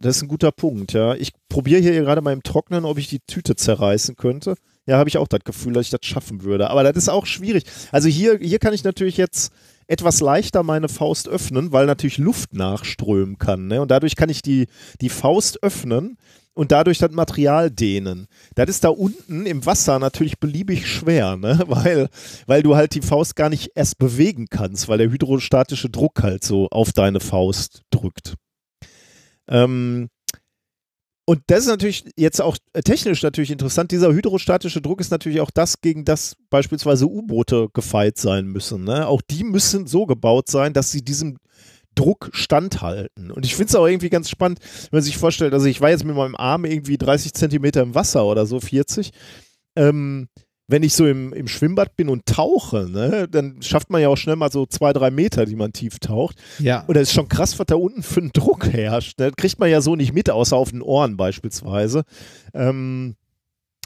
Das 0.00 0.16
ist 0.16 0.22
ein 0.22 0.28
guter 0.28 0.50
Punkt, 0.50 0.94
ja. 0.94 1.14
Ich 1.14 1.32
probiere 1.50 1.80
hier 1.80 1.92
gerade 2.00 2.22
mal 2.22 2.32
im 2.32 2.42
Trocknen, 2.42 2.86
ob 2.86 2.96
ich 2.96 3.08
die 3.08 3.20
Tüte 3.20 3.54
zerreißen 3.54 4.16
könnte. 4.16 4.54
Ja, 4.86 4.96
habe 4.96 5.10
ich 5.10 5.18
auch 5.18 5.28
das 5.28 5.40
Gefühl, 5.44 5.74
dass 5.74 5.86
ich 5.86 5.90
das 5.90 6.00
schaffen 6.04 6.42
würde. 6.42 6.70
Aber 6.70 6.82
das 6.82 6.96
ist 6.96 7.10
auch 7.10 7.26
schwierig. 7.26 7.64
Also 7.92 8.08
hier, 8.08 8.38
hier 8.40 8.58
kann 8.58 8.72
ich 8.72 8.82
natürlich 8.82 9.18
jetzt 9.18 9.52
etwas 9.86 10.20
leichter 10.20 10.62
meine 10.62 10.88
Faust 10.88 11.28
öffnen, 11.28 11.72
weil 11.72 11.84
natürlich 11.84 12.16
Luft 12.16 12.54
nachströmen 12.54 13.38
kann. 13.38 13.66
Ne? 13.66 13.82
Und 13.82 13.90
dadurch 13.90 14.16
kann 14.16 14.30
ich 14.30 14.40
die, 14.40 14.68
die 15.00 15.10
Faust 15.10 15.62
öffnen 15.62 16.16
und 16.54 16.72
dadurch 16.72 16.98
das 16.98 17.10
Material 17.10 17.70
dehnen. 17.70 18.26
Das 18.54 18.70
ist 18.70 18.84
da 18.84 18.88
unten 18.88 19.46
im 19.46 19.66
Wasser 19.66 19.98
natürlich 19.98 20.38
beliebig 20.38 20.86
schwer, 20.86 21.36
ne? 21.36 21.60
weil, 21.66 22.08
weil 22.46 22.62
du 22.62 22.76
halt 22.76 22.94
die 22.94 23.02
Faust 23.02 23.36
gar 23.36 23.50
nicht 23.50 23.72
erst 23.74 23.98
bewegen 23.98 24.46
kannst, 24.48 24.88
weil 24.88 24.98
der 24.98 25.10
hydrostatische 25.10 25.90
Druck 25.90 26.22
halt 26.22 26.44
so 26.44 26.68
auf 26.70 26.92
deine 26.92 27.20
Faust 27.20 27.82
drückt. 27.90 28.34
Ähm, 29.50 30.08
und 31.26 31.42
das 31.46 31.60
ist 31.60 31.68
natürlich 31.68 32.04
jetzt 32.16 32.40
auch 32.40 32.56
technisch 32.84 33.22
natürlich 33.22 33.52
interessant. 33.52 33.92
Dieser 33.92 34.12
hydrostatische 34.12 34.80
Druck 34.80 35.00
ist 35.00 35.12
natürlich 35.12 35.40
auch 35.40 35.52
das, 35.52 35.80
gegen 35.80 36.04
das 36.04 36.34
beispielsweise 36.50 37.06
U-Boote 37.06 37.68
gefeit 37.72 38.18
sein 38.18 38.46
müssen. 38.46 38.82
Ne? 38.82 39.06
Auch 39.06 39.22
die 39.22 39.44
müssen 39.44 39.86
so 39.86 40.06
gebaut 40.06 40.48
sein, 40.48 40.72
dass 40.72 40.90
sie 40.90 41.04
diesem 41.04 41.36
Druck 41.94 42.30
standhalten. 42.32 43.30
Und 43.30 43.44
ich 43.44 43.54
finde 43.54 43.68
es 43.68 43.76
auch 43.76 43.86
irgendwie 43.86 44.10
ganz 44.10 44.28
spannend, 44.28 44.58
wenn 44.90 44.98
man 44.98 45.02
sich 45.02 45.18
vorstellt, 45.18 45.52
also 45.52 45.66
ich 45.66 45.80
war 45.80 45.90
jetzt 45.90 46.04
mit 46.04 46.16
meinem 46.16 46.34
Arm 46.36 46.64
irgendwie 46.64 46.98
30 46.98 47.32
Zentimeter 47.34 47.82
im 47.82 47.94
Wasser 47.94 48.24
oder 48.24 48.46
so, 48.46 48.58
40. 48.58 49.10
Ähm, 49.76 50.28
wenn 50.70 50.82
ich 50.82 50.94
so 50.94 51.06
im, 51.06 51.32
im 51.32 51.48
Schwimmbad 51.48 51.96
bin 51.96 52.08
und 52.08 52.26
tauche, 52.26 52.88
ne, 52.88 53.28
dann 53.28 53.60
schafft 53.62 53.90
man 53.90 54.00
ja 54.00 54.08
auch 54.08 54.16
schnell 54.16 54.36
mal 54.36 54.52
so 54.52 54.66
zwei, 54.66 54.92
drei 54.92 55.10
Meter, 55.10 55.44
die 55.44 55.56
man 55.56 55.72
tief 55.72 55.98
taucht. 55.98 56.36
Ja. 56.58 56.84
Und 56.86 56.94
das 56.94 57.04
ist 57.04 57.12
schon 57.12 57.28
krass, 57.28 57.58
was 57.58 57.66
da 57.66 57.74
unten 57.74 58.02
für 58.02 58.20
ein 58.20 58.30
Druck 58.32 58.72
herrscht. 58.72 59.18
Ne? 59.18 59.28
Das 59.28 59.36
kriegt 59.36 59.58
man 59.58 59.70
ja 59.70 59.80
so 59.80 59.96
nicht 59.96 60.12
mit, 60.12 60.30
außer 60.30 60.56
auf 60.56 60.70
den 60.70 60.82
Ohren 60.82 61.16
beispielsweise. 61.16 62.04
Ähm, 62.54 63.16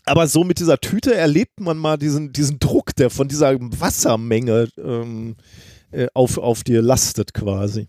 aber 0.05 0.27
so 0.27 0.45
mit 0.45 0.59
dieser 0.59 0.79
Tüte 0.79 1.15
erlebt 1.15 1.61
man 1.61 1.79
mal 1.79 1.97
diesen, 1.97 2.33
diesen 2.33 2.59
Druck, 2.59 2.95
der 2.97 3.09
von 3.09 3.29
dieser 3.29 3.57
Wassermenge 3.59 4.69
ähm, 4.77 5.37
äh, 5.91 6.09
auf, 6.13 6.37
auf 6.37 6.63
dir 6.63 6.83
lastet 6.83 7.33
quasi. 7.33 7.89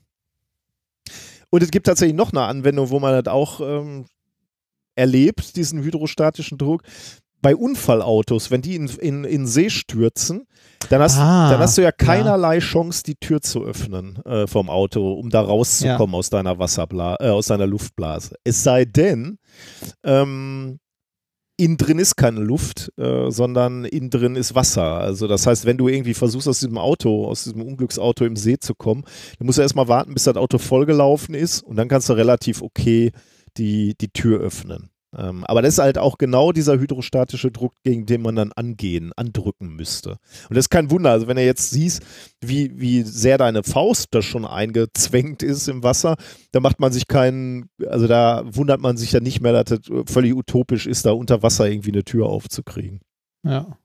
Und 1.50 1.64
es 1.64 1.72
gibt 1.72 1.88
tatsächlich 1.88 2.16
noch 2.16 2.32
eine 2.32 2.44
Anwendung, 2.44 2.90
wo 2.90 3.00
man 3.00 3.24
das 3.24 3.32
auch 3.34 3.60
ähm, 3.60 4.06
erlebt, 4.96 5.56
diesen 5.56 5.84
hydrostatischen 5.84 6.58
Druck. 6.58 6.84
Bei 7.46 7.56
Unfallautos, 7.56 8.50
wenn 8.50 8.64
die 8.64 8.74
in, 8.74 8.88
in, 8.88 9.24
in 9.24 9.46
See 9.46 9.70
stürzen, 9.70 10.48
dann 10.90 11.00
hast, 11.00 11.20
Ah, 11.20 11.52
dann 11.52 11.60
hast 11.60 11.78
du 11.78 11.84
ja 11.84 11.90
ja. 11.90 11.92
keinerlei 11.92 12.58
Chance, 12.58 13.04
die 13.04 13.14
Tür 13.14 13.40
zu 13.40 13.64
öffnen 13.64 14.16
äh, 14.26 14.48
vom 14.48 14.68
Auto, 14.68 15.14
um 15.14 15.30
da 15.30 15.42
rauszukommen 15.42 16.16
aus 16.16 16.32
deiner 16.32 16.58
Wasserbla 16.58 17.18
äh, 17.20 17.30
aus 17.30 17.46
deiner 17.46 17.68
Luftblase. 17.68 18.34
Es 18.44 18.64
sei 18.64 18.86
denn, 18.86 19.38
ähm, 20.04 20.80
innen 21.58 21.78
drin 21.78 22.00
ist 22.00 22.16
keine 22.16 22.40
Luft, 22.40 22.92
äh, 22.98 23.30
sondern 23.30 23.86
innen 23.86 24.10
drin 24.10 24.36
ist 24.36 24.56
Wasser. 24.56 24.96
Also 24.96 25.28
das 25.28 25.46
heißt, 25.46 25.66
wenn 25.66 25.78
du 25.78 25.88
irgendwie 25.88 26.16
versuchst, 26.16 26.48
aus 26.48 26.62
diesem 26.62 26.80
Auto, 26.80 27.28
aus 27.28 27.44
diesem 27.44 27.62
Unglücksauto 27.62 28.26
im 28.26 28.38
See 28.38 28.58
zu 28.58 28.74
kommen, 28.74 29.04
dann 29.38 29.46
musst 29.46 29.60
du 29.60 29.62
erstmal 29.62 29.88
warten, 29.88 30.16
bis 30.16 30.24
das 30.24 30.36
Auto 30.36 30.58
vollgelaufen 30.58 31.36
ist 31.36 31.62
und 31.62 31.76
dann 31.76 31.90
kannst 31.90 32.10
du 32.10 32.14
relativ 32.14 32.64
okay 32.64 33.12
die, 33.56 33.94
die 34.02 34.10
Tür 34.10 34.40
öffnen. 34.40 34.90
Ähm, 35.18 35.44
aber 35.46 35.62
das 35.62 35.76
ist 35.76 35.80
halt 35.80 35.98
auch 35.98 36.18
genau 36.18 36.52
dieser 36.52 36.78
hydrostatische 36.80 37.52
Druck, 37.52 37.74
gegen 37.84 38.06
den 38.06 38.22
man 38.22 38.36
dann 38.36 38.52
angehen, 38.52 39.12
andrücken 39.16 39.70
müsste. 39.76 40.12
Und 40.50 40.56
das 40.56 40.66
ist 40.66 40.70
kein 40.70 40.92
Wunder. 40.92 41.12
Also 41.12 41.28
wenn 41.28 41.38
du 41.38 41.44
jetzt 41.46 41.70
siehst, 41.70 42.02
wie, 42.42 42.72
wie 42.80 43.02
sehr 43.04 43.38
deine 43.38 43.64
Faust 43.64 44.08
da 44.12 44.22
schon 44.22 44.46
eingezwängt 44.46 45.42
ist 45.44 45.68
im 45.68 45.84
Wasser, 45.84 46.16
da 46.52 46.60
macht 46.60 46.80
man 46.80 46.92
sich 46.92 47.08
keinen, 47.08 47.70
also 47.88 48.08
da 48.08 48.44
wundert 48.46 48.82
man 48.82 48.98
sich 48.98 49.12
ja 49.12 49.20
nicht 49.20 49.42
mehr, 49.42 49.64
dass 49.64 49.80
das 49.80 50.12
völlig 50.12 50.34
utopisch 50.36 50.86
ist, 50.88 51.06
da 51.06 51.12
unter 51.12 51.44
Wasser 51.44 51.70
irgendwie 51.70 51.92
eine 51.92 52.04
Tür 52.04 52.26
aufzukriegen. 52.28 53.00
Ja. 53.44 53.78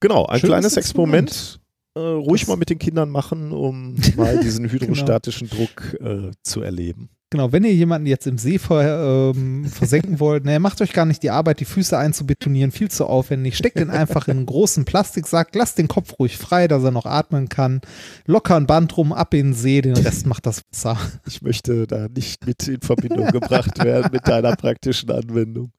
Genau, 0.00 0.26
ein 0.26 0.40
Schönes 0.40 0.50
kleines 0.50 0.76
Experiment. 0.76 1.60
Äh, 1.94 2.00
ruhig 2.00 2.42
Das- 2.42 2.48
mal 2.48 2.56
mit 2.56 2.70
den 2.70 2.78
Kindern 2.78 3.08
machen, 3.10 3.52
um 3.52 3.96
mal 4.16 4.38
diesen 4.40 4.68
hydrostatischen 4.70 5.48
Druck 5.48 5.94
äh, 6.00 6.30
zu 6.42 6.60
erleben. 6.62 7.08
Genau, 7.30 7.50
wenn 7.50 7.64
ihr 7.64 7.74
jemanden 7.74 8.06
jetzt 8.06 8.28
im 8.28 8.38
See 8.38 8.56
ver, 8.56 9.32
ähm, 9.34 9.64
versenken 9.64 10.20
wollt, 10.20 10.44
ne, 10.44 10.60
macht 10.60 10.80
euch 10.80 10.92
gar 10.92 11.06
nicht 11.06 11.24
die 11.24 11.30
Arbeit, 11.30 11.58
die 11.58 11.64
Füße 11.64 11.98
einzubetonieren, 11.98 12.70
viel 12.70 12.88
zu 12.88 13.04
aufwendig. 13.04 13.56
Steckt 13.56 13.80
ihn 13.80 13.90
einfach 13.90 14.28
in 14.28 14.36
einen 14.36 14.46
großen 14.46 14.84
Plastiksack, 14.84 15.52
lasst 15.56 15.78
den 15.78 15.88
Kopf 15.88 16.20
ruhig 16.20 16.38
frei, 16.38 16.68
dass 16.68 16.84
er 16.84 16.92
noch 16.92 17.04
atmen 17.04 17.48
kann. 17.48 17.80
Locker 18.26 18.54
ein 18.54 18.68
Band 18.68 18.96
rum, 18.96 19.12
ab 19.12 19.34
in 19.34 19.48
den 19.48 19.54
See, 19.54 19.80
den 19.80 19.96
Rest 19.96 20.26
macht 20.26 20.46
das 20.46 20.62
Wasser. 20.70 20.96
Ich 21.26 21.42
möchte 21.42 21.88
da 21.88 22.06
nicht 22.08 22.46
mit 22.46 22.68
in 22.68 22.80
Verbindung 22.80 23.26
gebracht 23.32 23.82
werden 23.82 24.10
mit 24.12 24.28
deiner 24.28 24.54
praktischen 24.54 25.10
Anwendung. 25.10 25.72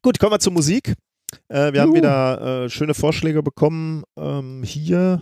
Gut, 0.00 0.18
kommen 0.18 0.32
wir 0.32 0.40
zur 0.40 0.54
Musik. 0.54 0.94
Äh, 1.48 1.74
wir 1.74 1.82
haben 1.82 1.88
Juhu. 1.88 1.96
wieder 1.98 2.64
äh, 2.64 2.70
schöne 2.70 2.94
Vorschläge 2.94 3.42
bekommen. 3.42 4.04
Ähm, 4.16 4.62
hier 4.64 5.20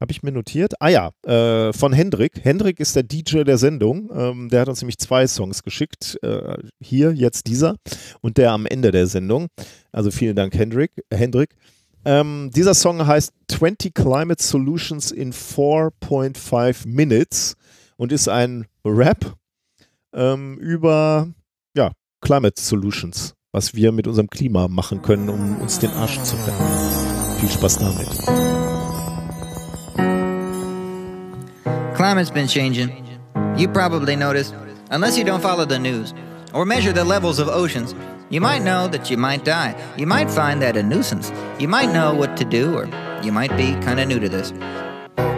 habe 0.00 0.12
ich 0.12 0.22
mir 0.22 0.32
notiert. 0.32 0.74
Ah 0.80 0.88
ja, 0.88 1.10
äh, 1.26 1.72
von 1.72 1.92
Hendrik. 1.92 2.40
Hendrik 2.42 2.80
ist 2.80 2.96
der 2.96 3.02
DJ 3.02 3.42
der 3.42 3.58
Sendung. 3.58 4.10
Ähm, 4.14 4.48
der 4.48 4.62
hat 4.62 4.68
uns 4.68 4.80
nämlich 4.80 4.98
zwei 4.98 5.26
Songs 5.26 5.62
geschickt. 5.62 6.18
Äh, 6.22 6.56
hier, 6.80 7.12
jetzt 7.12 7.46
dieser 7.46 7.76
und 8.22 8.38
der 8.38 8.52
am 8.52 8.66
Ende 8.66 8.90
der 8.90 9.06
Sendung. 9.06 9.48
Also 9.92 10.10
vielen 10.10 10.36
Dank, 10.36 10.54
Hendrik. 10.54 10.92
Hendrik. 11.12 11.50
Ähm, 12.04 12.50
dieser 12.54 12.72
Song 12.72 13.06
heißt 13.06 13.32
20 13.48 13.94
Climate 13.94 14.42
Solutions 14.42 15.10
in 15.10 15.34
4.5 15.34 16.88
Minutes 16.88 17.56
und 17.96 18.10
ist 18.10 18.28
ein 18.28 18.66
Rap 18.86 19.36
ähm, 20.14 20.56
über 20.58 21.28
ja, 21.76 21.92
Climate 22.22 22.58
Solutions, 22.58 23.34
was 23.52 23.74
wir 23.74 23.92
mit 23.92 24.06
unserem 24.06 24.30
Klima 24.30 24.68
machen 24.68 25.02
können, 25.02 25.28
um 25.28 25.58
uns 25.60 25.78
den 25.78 25.90
Arsch 25.90 26.22
zu 26.22 26.36
retten. 26.36 27.38
Viel 27.38 27.50
Spaß 27.50 27.78
damit. 27.78 28.59
Climate's 32.00 32.30
been 32.30 32.48
changing. 32.48 33.20
You 33.58 33.68
probably 33.68 34.16
noticed, 34.16 34.54
unless 34.90 35.18
you 35.18 35.22
don't 35.22 35.42
follow 35.42 35.66
the 35.66 35.78
news 35.78 36.14
or 36.54 36.64
measure 36.64 36.94
the 36.94 37.04
levels 37.04 37.38
of 37.38 37.46
oceans. 37.48 37.94
You 38.30 38.40
might 38.40 38.62
know 38.62 38.88
that 38.88 39.10
you 39.10 39.18
might 39.18 39.44
die. 39.44 39.76
You 39.98 40.06
might 40.06 40.30
find 40.30 40.62
that 40.62 40.78
a 40.78 40.82
nuisance. 40.82 41.30
You 41.58 41.68
might 41.68 41.92
know 41.92 42.14
what 42.14 42.38
to 42.38 42.44
do, 42.46 42.74
or 42.74 42.86
you 43.22 43.32
might 43.32 43.54
be 43.54 43.72
kind 43.84 44.00
of 44.00 44.08
new 44.08 44.18
to 44.18 44.30
this. 44.30 44.50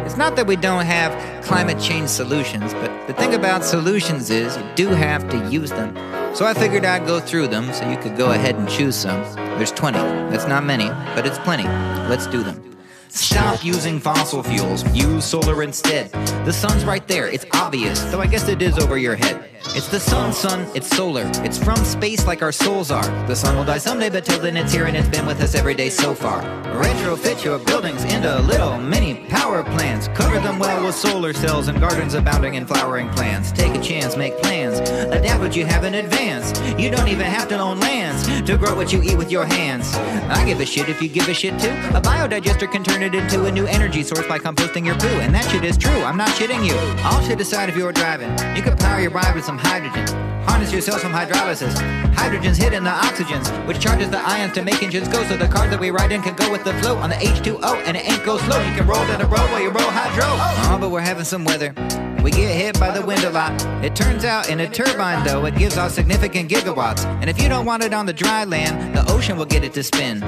It's 0.06 0.16
not 0.16 0.36
that 0.36 0.46
we 0.46 0.54
don't 0.54 0.86
have 0.86 1.10
climate 1.44 1.80
change 1.80 2.10
solutions, 2.10 2.72
but 2.74 3.08
the 3.08 3.14
thing 3.14 3.34
about 3.34 3.64
solutions 3.64 4.30
is 4.30 4.56
you 4.56 4.64
do 4.76 4.86
have 4.90 5.28
to 5.30 5.50
use 5.50 5.70
them. 5.70 5.96
So 6.36 6.46
I 6.46 6.54
figured 6.54 6.84
I'd 6.84 7.08
go 7.08 7.18
through 7.18 7.48
them 7.48 7.72
so 7.72 7.90
you 7.90 7.96
could 7.96 8.16
go 8.16 8.30
ahead 8.30 8.54
and 8.54 8.68
choose 8.68 8.94
some. 8.94 9.20
There's 9.58 9.72
20. 9.72 9.98
That's 10.30 10.46
not 10.46 10.62
many, 10.62 10.86
but 11.16 11.26
it's 11.26 11.40
plenty. 11.40 11.64
Let's 12.08 12.28
do 12.28 12.44
them. 12.44 12.71
Stop 13.14 13.62
using 13.62 14.00
fossil 14.00 14.42
fuels. 14.42 14.84
Use 14.96 15.26
solar 15.26 15.62
instead. 15.62 16.10
The 16.46 16.52
sun's 16.52 16.84
right 16.86 17.06
there. 17.06 17.28
It's 17.28 17.44
obvious, 17.52 18.02
though 18.04 18.20
I 18.20 18.26
guess 18.26 18.48
it 18.48 18.62
is 18.62 18.78
over 18.78 18.96
your 18.96 19.16
head. 19.16 19.51
It's 19.74 19.88
the 19.88 20.00
sun, 20.00 20.34
sun, 20.34 20.66
it's 20.74 20.86
solar. 20.88 21.30
It's 21.36 21.56
from 21.56 21.76
space 21.76 22.26
like 22.26 22.42
our 22.42 22.52
souls 22.52 22.90
are. 22.90 23.06
The 23.26 23.34
sun 23.34 23.56
will 23.56 23.64
die 23.64 23.78
someday, 23.78 24.10
but 24.10 24.24
till 24.24 24.38
then 24.38 24.56
it's 24.56 24.72
here 24.72 24.84
and 24.84 24.94
it's 24.94 25.08
been 25.08 25.24
with 25.24 25.40
us 25.40 25.54
every 25.54 25.74
day 25.74 25.88
so 25.88 26.14
far. 26.14 26.42
Retrofit 26.74 27.42
your 27.42 27.58
buildings 27.58 28.04
into 28.04 28.38
little 28.40 28.76
mini 28.78 29.14
power 29.28 29.62
plants. 29.62 30.08
Cover 30.08 30.40
them 30.40 30.58
well 30.58 30.84
with 30.84 30.94
solar 30.94 31.32
cells 31.32 31.68
and 31.68 31.80
gardens 31.80 32.12
abounding 32.12 32.54
in 32.54 32.66
flowering 32.66 33.08
plants. 33.10 33.50
Take 33.50 33.74
a 33.74 33.80
chance, 33.80 34.14
make 34.14 34.36
plans. 34.38 34.80
Adapt 34.80 35.40
what 35.40 35.56
you 35.56 35.64
have 35.64 35.84
in 35.84 35.94
advance. 35.94 36.52
You 36.78 36.90
don't 36.90 37.08
even 37.08 37.26
have 37.26 37.48
to 37.48 37.58
own 37.58 37.80
lands 37.80 38.26
to 38.46 38.58
grow 38.58 38.74
what 38.74 38.92
you 38.92 39.02
eat 39.02 39.16
with 39.16 39.30
your 39.30 39.46
hands. 39.46 39.94
I 40.28 40.44
give 40.44 40.60
a 40.60 40.66
shit 40.66 40.90
if 40.90 41.00
you 41.00 41.08
give 41.08 41.28
a 41.28 41.34
shit 41.34 41.58
too. 41.58 41.70
A 41.96 42.00
biodigester 42.00 42.70
can 42.70 42.84
turn 42.84 43.02
it 43.02 43.14
into 43.14 43.46
a 43.46 43.50
new 43.50 43.66
energy 43.66 44.02
source 44.02 44.26
by 44.26 44.38
composting 44.38 44.84
your 44.84 44.96
poo. 44.96 45.08
And 45.20 45.34
that 45.34 45.50
shit 45.50 45.64
is 45.64 45.78
true, 45.78 46.02
I'm 46.02 46.18
not 46.18 46.28
shitting 46.30 46.66
you. 46.66 46.76
All 47.04 47.22
shit 47.22 47.40
aside 47.40 47.70
if 47.70 47.76
you're 47.76 47.92
driving. 47.92 48.30
You 48.54 48.62
could 48.62 48.78
power 48.78 49.00
your 49.00 49.10
ride 49.10 49.34
with 49.34 49.44
some 49.44 49.51
hydrogen. 49.58 50.06
Harness 50.44 50.72
your 50.72 50.80
cells 50.80 51.02
from 51.02 51.12
hydrolysis. 51.12 51.74
Hydrogen's 52.14 52.56
hidden 52.56 52.84
the 52.84 52.90
oxygens, 52.90 53.48
which 53.66 53.80
charges 53.80 54.10
the 54.10 54.18
ions 54.18 54.52
to 54.54 54.62
make 54.62 54.82
engines 54.82 55.08
go. 55.08 55.22
So 55.24 55.36
the 55.36 55.48
cars 55.48 55.70
that 55.70 55.80
we 55.80 55.90
ride 55.90 56.12
in 56.12 56.22
can 56.22 56.34
go 56.34 56.50
with 56.50 56.64
the 56.64 56.74
flow 56.74 56.96
on 56.96 57.10
the 57.10 57.16
H2O, 57.16 57.84
and 57.86 57.96
it 57.96 58.10
ain't 58.10 58.24
go 58.24 58.38
slow. 58.38 58.60
You 58.62 58.74
can 58.74 58.86
roll 58.86 59.04
down 59.06 59.20
the 59.20 59.26
road 59.26 59.48
while 59.50 59.62
you 59.62 59.70
roll 59.70 59.90
hydro. 59.90 60.24
Oh, 60.26 60.78
but 60.80 60.90
we're 60.90 61.00
having 61.00 61.24
some 61.24 61.44
weather. 61.44 61.74
We 62.22 62.30
get 62.30 62.54
hit 62.54 62.78
by 62.78 62.96
the 62.96 63.04
wind 63.04 63.24
a 63.24 63.30
lot. 63.30 63.52
It 63.84 63.96
turns 63.96 64.24
out 64.24 64.48
in 64.48 64.60
a 64.60 64.68
turbine, 64.68 65.24
though, 65.24 65.44
it 65.46 65.56
gives 65.56 65.76
off 65.76 65.90
significant 65.90 66.50
gigawatts. 66.50 67.04
And 67.20 67.28
if 67.28 67.42
you 67.42 67.48
don't 67.48 67.66
want 67.66 67.82
it 67.82 67.92
on 67.92 68.06
the 68.06 68.12
dry 68.12 68.44
land, 68.44 68.94
the 68.94 69.10
ocean 69.10 69.36
will 69.36 69.46
get 69.46 69.64
it 69.64 69.72
to 69.74 69.82
spin. 69.82 70.20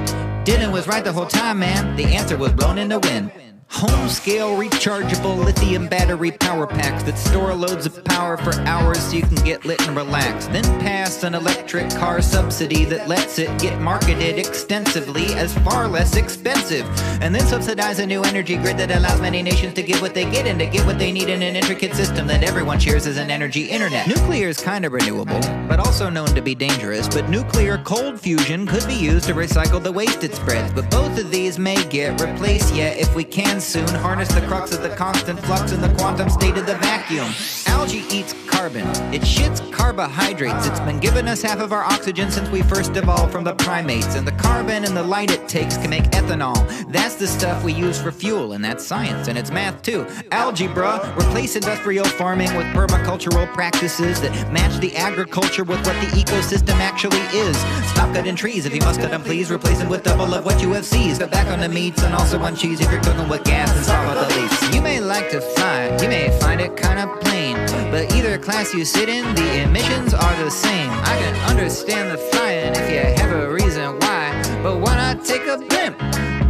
Dylan 0.44 0.72
was 0.72 0.88
right 0.88 1.04
the 1.04 1.12
whole 1.12 1.26
time, 1.26 1.60
man. 1.60 1.96
The 1.96 2.04
answer 2.06 2.36
was 2.36 2.52
blown 2.52 2.78
in 2.78 2.88
the 2.88 2.98
wind. 2.98 3.30
Home 3.70 4.08
scale 4.08 4.56
rechargeable 4.56 5.44
lithium 5.44 5.88
battery 5.88 6.30
power 6.30 6.66
packs 6.66 7.02
that 7.04 7.18
store 7.18 7.54
loads 7.54 7.86
of 7.86 8.04
power 8.04 8.36
for 8.36 8.52
hours 8.60 9.00
so 9.00 9.16
you 9.16 9.22
can 9.22 9.42
get 9.44 9.64
lit 9.64 9.84
and 9.86 9.96
relax. 9.96 10.46
Then 10.46 10.62
pass 10.80 11.24
an 11.24 11.34
electric 11.34 11.90
car 11.90 12.22
subsidy 12.22 12.84
that 12.86 13.08
lets 13.08 13.38
it 13.38 13.58
get 13.58 13.80
marketed 13.80 14.38
extensively 14.38 15.34
as 15.34 15.56
far 15.58 15.88
less 15.88 16.16
expensive. 16.16 16.86
And 17.20 17.34
then 17.34 17.44
subsidize 17.46 17.98
a 17.98 18.06
new 18.06 18.22
energy 18.22 18.56
grid 18.56 18.76
that 18.78 18.90
allows 18.90 19.20
many 19.20 19.42
nations 19.42 19.74
to 19.74 19.82
give 19.82 20.00
what 20.00 20.14
they 20.14 20.24
get 20.30 20.46
and 20.46 20.58
to 20.60 20.66
get 20.66 20.86
what 20.86 20.98
they 20.98 21.10
need 21.10 21.28
in 21.28 21.42
an 21.42 21.56
intricate 21.56 21.94
system 21.94 22.26
that 22.28 22.44
everyone 22.44 22.78
shares 22.78 23.06
as 23.06 23.16
an 23.16 23.30
energy 23.30 23.64
internet. 23.70 24.06
Nuclear 24.06 24.48
is 24.48 24.60
kind 24.60 24.84
of 24.84 24.92
renewable, 24.92 25.40
but 25.68 25.80
also 25.80 26.08
known 26.08 26.28
to 26.28 26.42
be 26.42 26.54
dangerous. 26.54 27.08
But 27.08 27.28
nuclear 27.28 27.78
cold 27.78 28.20
fusion 28.20 28.66
could 28.66 28.86
be 28.86 28.94
used 28.94 29.26
to 29.26 29.34
recycle 29.34 29.82
the 29.82 29.92
waste 29.92 30.22
it 30.22 30.34
spreads. 30.34 30.72
But 30.72 30.90
both 30.90 31.18
of 31.18 31.30
these 31.30 31.58
may 31.58 31.82
get 31.88 32.20
replaced 32.20 32.74
yet 32.74 32.98
if 32.98 33.14
we 33.16 33.24
can 33.24 33.60
soon 33.64 33.88
harness 33.88 34.28
the 34.28 34.42
crux 34.42 34.72
of 34.74 34.82
the 34.82 34.90
constant 34.90 35.40
flux 35.40 35.72
in 35.72 35.80
the 35.80 35.88
quantum 35.94 36.28
state 36.28 36.56
of 36.56 36.66
the 36.66 36.74
vacuum. 36.76 37.32
Algae 37.66 38.04
eats 38.10 38.34
carbon. 38.46 38.86
It 39.12 39.22
shits 39.22 39.60
carbohydrates. 39.72 40.66
It's 40.66 40.80
been 40.80 41.00
giving 41.00 41.28
us 41.28 41.42
half 41.42 41.60
of 41.60 41.72
our 41.72 41.84
oxygen 41.84 42.30
since 42.30 42.48
we 42.50 42.62
first 42.62 42.96
evolved 42.96 43.32
from 43.32 43.44
the 43.44 43.54
primates. 43.54 44.14
And 44.14 44.26
the 44.26 44.32
carbon 44.32 44.84
and 44.84 44.96
the 44.96 45.02
light 45.02 45.30
it 45.30 45.48
takes 45.48 45.76
can 45.76 45.90
make 45.90 46.04
ethanol. 46.04 46.56
That's 46.90 47.14
the 47.14 47.26
stuff 47.26 47.64
we 47.64 47.72
use 47.72 48.00
for 48.00 48.12
fuel, 48.12 48.52
and 48.52 48.64
that's 48.64 48.84
science, 48.84 49.28
and 49.28 49.38
it's 49.38 49.50
math 49.50 49.82
too. 49.82 50.06
Algebra, 50.30 51.14
replace 51.18 51.56
industrial 51.56 52.04
farming 52.04 52.54
with 52.56 52.66
permacultural 52.68 53.52
practices 53.54 54.20
that 54.20 54.52
match 54.52 54.78
the 54.80 54.94
agriculture 54.96 55.64
with 55.64 55.84
what 55.86 56.00
the 56.00 56.08
ecosystem 56.16 56.78
actually 56.80 57.24
is. 57.38 57.56
Stop 57.90 58.14
cutting 58.14 58.36
trees 58.36 58.66
if 58.66 58.74
you 58.74 58.80
must 58.80 59.00
cut 59.00 59.10
them, 59.10 59.22
please. 59.22 59.50
Replace 59.50 59.78
them 59.78 59.88
with 59.88 60.02
double 60.02 60.32
of 60.34 60.44
what 60.44 60.60
you 60.60 60.72
have 60.72 60.84
seized. 60.84 61.20
Cut 61.20 61.30
back 61.30 61.48
on 61.48 61.60
the 61.60 61.68
meats 61.68 62.02
and 62.02 62.14
also 62.14 62.38
on 62.40 62.56
cheese 62.56 62.80
if 62.80 62.90
you're 62.90 63.02
cooking 63.02 63.28
with 63.28 63.43
gas 63.44 63.86
the 63.86 64.26
least. 64.36 64.74
You 64.74 64.82
may 64.82 65.00
like 65.00 65.30
to 65.30 65.40
fly, 65.40 65.96
you 66.00 66.08
may 66.08 66.30
find 66.40 66.60
it 66.60 66.76
kind 66.76 66.98
of 66.98 67.20
plain, 67.20 67.56
but 67.90 68.12
either 68.14 68.38
class 68.38 68.74
you 68.74 68.84
sit 68.84 69.08
in, 69.08 69.34
the 69.34 69.62
emissions 69.62 70.14
are 70.14 70.36
the 70.44 70.50
same. 70.50 70.90
I 70.90 71.16
can 71.18 71.34
understand 71.50 72.10
the 72.10 72.18
flying 72.18 72.72
if 72.74 72.90
you 72.90 73.22
have 73.22 73.32
a 73.32 73.52
reason 73.52 73.98
why, 74.00 74.60
but 74.62 74.78
why 74.78 74.96
not 74.96 75.24
take 75.24 75.46
a 75.46 75.58
blimp? 75.58 75.98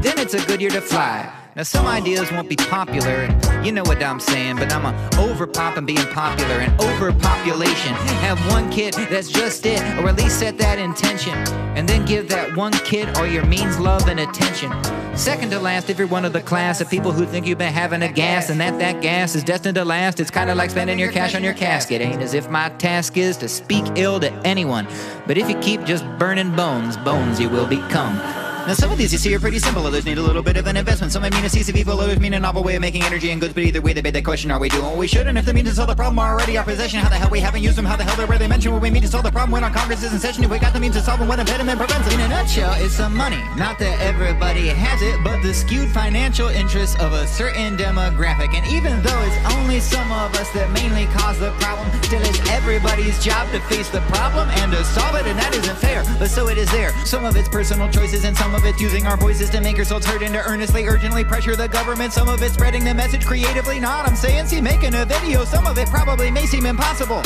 Then 0.02 0.18
it's 0.18 0.34
a 0.34 0.44
good 0.46 0.60
year 0.60 0.70
to 0.70 0.80
fly. 0.80 1.43
Now, 1.56 1.62
some 1.62 1.86
ideas 1.86 2.32
won't 2.32 2.48
be 2.48 2.56
popular, 2.56 3.10
and 3.10 3.64
you 3.64 3.70
know 3.70 3.84
what 3.84 4.02
I'm 4.02 4.18
saying, 4.18 4.56
but 4.56 4.72
I'm 4.72 4.84
a 4.86 5.10
over 5.20 5.46
pop 5.46 5.76
and 5.76 5.86
being 5.86 6.04
popular 6.08 6.54
and 6.54 6.80
overpopulation. 6.80 7.92
Have 8.22 8.44
one 8.50 8.68
kid 8.72 8.94
that's 8.94 9.28
just 9.28 9.64
it, 9.64 9.80
or 10.00 10.08
at 10.08 10.16
least 10.16 10.40
set 10.40 10.58
that 10.58 10.80
intention, 10.80 11.34
and 11.76 11.88
then 11.88 12.04
give 12.06 12.28
that 12.30 12.56
one 12.56 12.72
kid 12.72 13.08
all 13.16 13.26
your 13.26 13.46
means, 13.46 13.78
love, 13.78 14.08
and 14.08 14.18
attention. 14.18 14.72
Second 15.16 15.50
to 15.50 15.60
last, 15.60 15.88
if 15.90 15.96
you're 15.96 16.08
one 16.08 16.24
of 16.24 16.32
the 16.32 16.40
class 16.40 16.80
of 16.80 16.90
people 16.90 17.12
who 17.12 17.24
think 17.24 17.46
you've 17.46 17.58
been 17.58 17.72
having 17.72 18.02
a 18.02 18.10
gas 18.10 18.50
and 18.50 18.60
that 18.60 18.76
that 18.80 19.00
gas 19.00 19.36
is 19.36 19.44
destined 19.44 19.76
to 19.76 19.84
last, 19.84 20.18
it's 20.18 20.32
kind 20.32 20.50
of 20.50 20.56
like 20.56 20.70
spending 20.70 20.98
your 20.98 21.12
cash 21.12 21.36
on 21.36 21.44
your 21.44 21.54
casket. 21.54 22.00
Ain't 22.00 22.20
as 22.20 22.34
if 22.34 22.50
my 22.50 22.68
task 22.70 23.16
is 23.16 23.36
to 23.36 23.48
speak 23.48 23.84
ill 23.94 24.18
to 24.18 24.32
anyone, 24.44 24.88
but 25.28 25.38
if 25.38 25.48
you 25.48 25.56
keep 25.60 25.84
just 25.84 26.04
burning 26.18 26.50
bones, 26.56 26.96
bones 26.96 27.38
you 27.38 27.48
will 27.48 27.68
become. 27.68 28.18
Now, 28.66 28.72
some 28.72 28.90
of 28.90 28.96
these 28.96 29.12
you 29.12 29.18
see 29.18 29.34
are 29.34 29.38
pretty 29.38 29.58
simple, 29.58 29.86
others 29.86 30.06
need 30.06 30.16
a 30.16 30.22
little 30.22 30.42
bit 30.42 30.56
of 30.56 30.66
an 30.66 30.78
investment. 30.78 31.12
Some 31.12 31.20
might 31.20 31.34
mean 31.34 31.44
a 31.44 31.50
cease 31.50 31.68
of 31.68 31.76
evil, 31.76 32.00
others 32.00 32.18
mean 32.18 32.32
a 32.32 32.40
novel 32.40 32.64
way 32.64 32.76
of 32.76 32.80
making 32.80 33.02
energy 33.02 33.30
and 33.30 33.38
goods, 33.38 33.52
but 33.52 33.62
either 33.62 33.82
way, 33.82 33.92
they 33.92 34.00
beg 34.00 34.14
the 34.14 34.22
question 34.22 34.50
are 34.50 34.58
we 34.58 34.70
doing 34.70 34.84
what 34.84 34.96
we 34.96 35.06
should? 35.06 35.26
And 35.26 35.36
if 35.36 35.44
the 35.44 35.52
means 35.52 35.68
to 35.68 35.74
solve 35.74 35.88
the 35.88 35.94
problem 35.94 36.18
are 36.18 36.32
already 36.32 36.56
our 36.56 36.64
possession, 36.64 36.98
how 37.00 37.10
the 37.10 37.14
hell 37.14 37.28
we 37.28 37.40
haven't 37.40 37.62
used 37.62 37.76
them? 37.76 37.84
How 37.84 37.96
the 37.96 38.04
hell 38.04 38.16
they're 38.16 38.26
where 38.26 38.38
they 38.38 38.48
mention 38.48 38.72
what 38.72 38.80
we 38.80 38.90
mean 38.90 39.02
to 39.02 39.08
solve 39.08 39.24
the 39.24 39.30
problem 39.30 39.50
when 39.50 39.64
our 39.64 39.70
Congress 39.70 40.02
is 40.02 40.14
in 40.14 40.18
session? 40.18 40.44
If 40.44 40.50
we 40.50 40.58
got 40.58 40.72
the 40.72 40.80
means 40.80 40.94
to 40.94 41.02
solve 41.02 41.18
them, 41.18 41.28
what 41.28 41.38
impediment 41.38 41.78
prevents 41.78 42.08
it? 42.08 42.14
In 42.14 42.20
a 42.20 42.28
nutshell, 42.28 42.72
it's 42.82 42.94
some 42.94 43.14
money. 43.14 43.36
Not 43.58 43.78
that 43.80 44.00
everybody 44.00 44.68
has 44.68 45.02
it, 45.02 45.22
but 45.22 45.42
the 45.42 45.52
skewed 45.52 45.90
financial 45.90 46.48
interests 46.48 46.96
of 47.00 47.12
a 47.12 47.26
certain 47.26 47.76
demographic. 47.76 48.54
And 48.54 48.66
even 48.72 49.02
though 49.02 49.22
it's 49.24 49.54
only 49.56 49.78
some 49.78 50.10
of 50.10 50.34
us 50.36 50.48
that 50.52 50.70
mainly 50.70 51.04
cause 51.12 51.38
the 51.38 51.50
problem, 51.60 51.84
still 52.02 52.22
it's 52.22 52.40
everybody's 52.48 53.22
job 53.22 53.50
to 53.52 53.60
face 53.68 53.90
the 53.90 54.00
problem 54.08 54.48
and 54.64 54.72
to 54.72 54.82
solve 54.84 55.16
it, 55.16 55.26
and 55.26 55.38
that 55.38 55.54
isn't 55.54 55.76
fair. 55.76 56.02
But 56.18 56.30
so 56.30 56.48
it 56.48 56.56
is 56.56 56.70
there. 56.72 56.96
Some 57.04 57.26
of 57.26 57.36
it's 57.36 57.48
personal 57.50 57.90
choices, 57.90 58.24
and 58.24 58.34
some 58.34 58.53
of 58.54 58.64
it's 58.64 58.80
using 58.80 59.06
our 59.06 59.16
voices 59.16 59.50
to 59.50 59.60
make 59.60 59.78
ourselves 59.78 60.06
heard 60.06 60.22
and 60.22 60.32
to 60.32 60.42
earnestly, 60.48 60.86
urgently 60.86 61.24
pressure 61.24 61.56
the 61.56 61.68
government. 61.68 62.12
Some 62.12 62.28
of 62.28 62.42
it 62.42 62.52
spreading 62.52 62.84
the 62.84 62.94
message 62.94 63.26
creatively. 63.26 63.80
Not, 63.80 64.08
I'm 64.08 64.16
saying, 64.16 64.46
see, 64.46 64.60
making 64.60 64.94
a 64.94 65.04
video. 65.04 65.44
Some 65.44 65.66
of 65.66 65.76
it 65.78 65.88
probably 65.88 66.30
may 66.30 66.46
seem 66.46 66.64
impossible, 66.64 67.22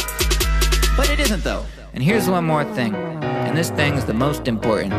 but 0.97 1.11
it 1.11 1.21
isn't 1.21 1.45
though. 1.45 1.65
And 1.93 2.03
here's 2.03 2.29
one 2.29 2.45
more 2.45 2.65
thing, 2.65 2.95
and 2.95 3.57
this 3.57 3.71
thing's 3.71 4.05
the 4.05 4.15
most 4.15 4.49
important. 4.49 4.93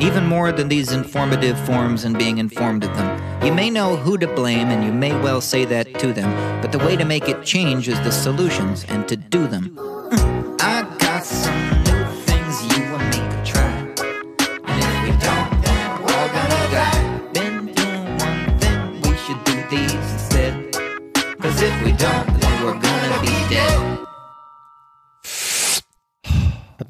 Even 0.00 0.26
more 0.26 0.52
than 0.52 0.68
these 0.68 0.92
informative 0.92 1.58
forms 1.66 2.04
and 2.04 2.18
being 2.18 2.38
informed 2.38 2.84
of 2.84 2.94
them. 2.96 3.44
You 3.44 3.52
may 3.52 3.70
know 3.70 3.96
who 3.96 4.18
to 4.18 4.26
blame, 4.26 4.68
and 4.68 4.84
you 4.84 4.92
may 4.92 5.12
well 5.20 5.40
say 5.40 5.64
that 5.66 5.98
to 6.00 6.12
them, 6.12 6.60
but 6.60 6.72
the 6.72 6.78
way 6.78 6.96
to 6.96 7.04
make 7.04 7.28
it 7.28 7.44
change 7.44 7.88
is 7.88 8.00
the 8.00 8.10
solutions 8.10 8.84
and 8.88 9.06
to 9.08 9.16
do 9.16 9.46
them. 9.46 9.76
Mm. 9.76 10.33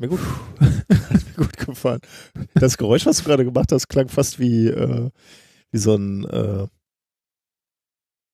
Mir 0.05 0.09
gut, 0.09 0.20
hat 0.60 1.36
mir 1.39 1.44
gut 1.44 1.56
gefallen. 1.56 2.01
Das 2.55 2.76
Geräusch, 2.76 3.06
was 3.06 3.18
du 3.18 3.24
gerade 3.24 3.44
gemacht 3.44 3.72
hast, 3.72 3.89
klang 3.89 4.09
fast 4.09 4.39
wie, 4.39 4.68
äh, 4.68 5.10
wie 5.70 5.78
so 5.78 5.94
ein 5.94 6.24
äh, 6.24 6.66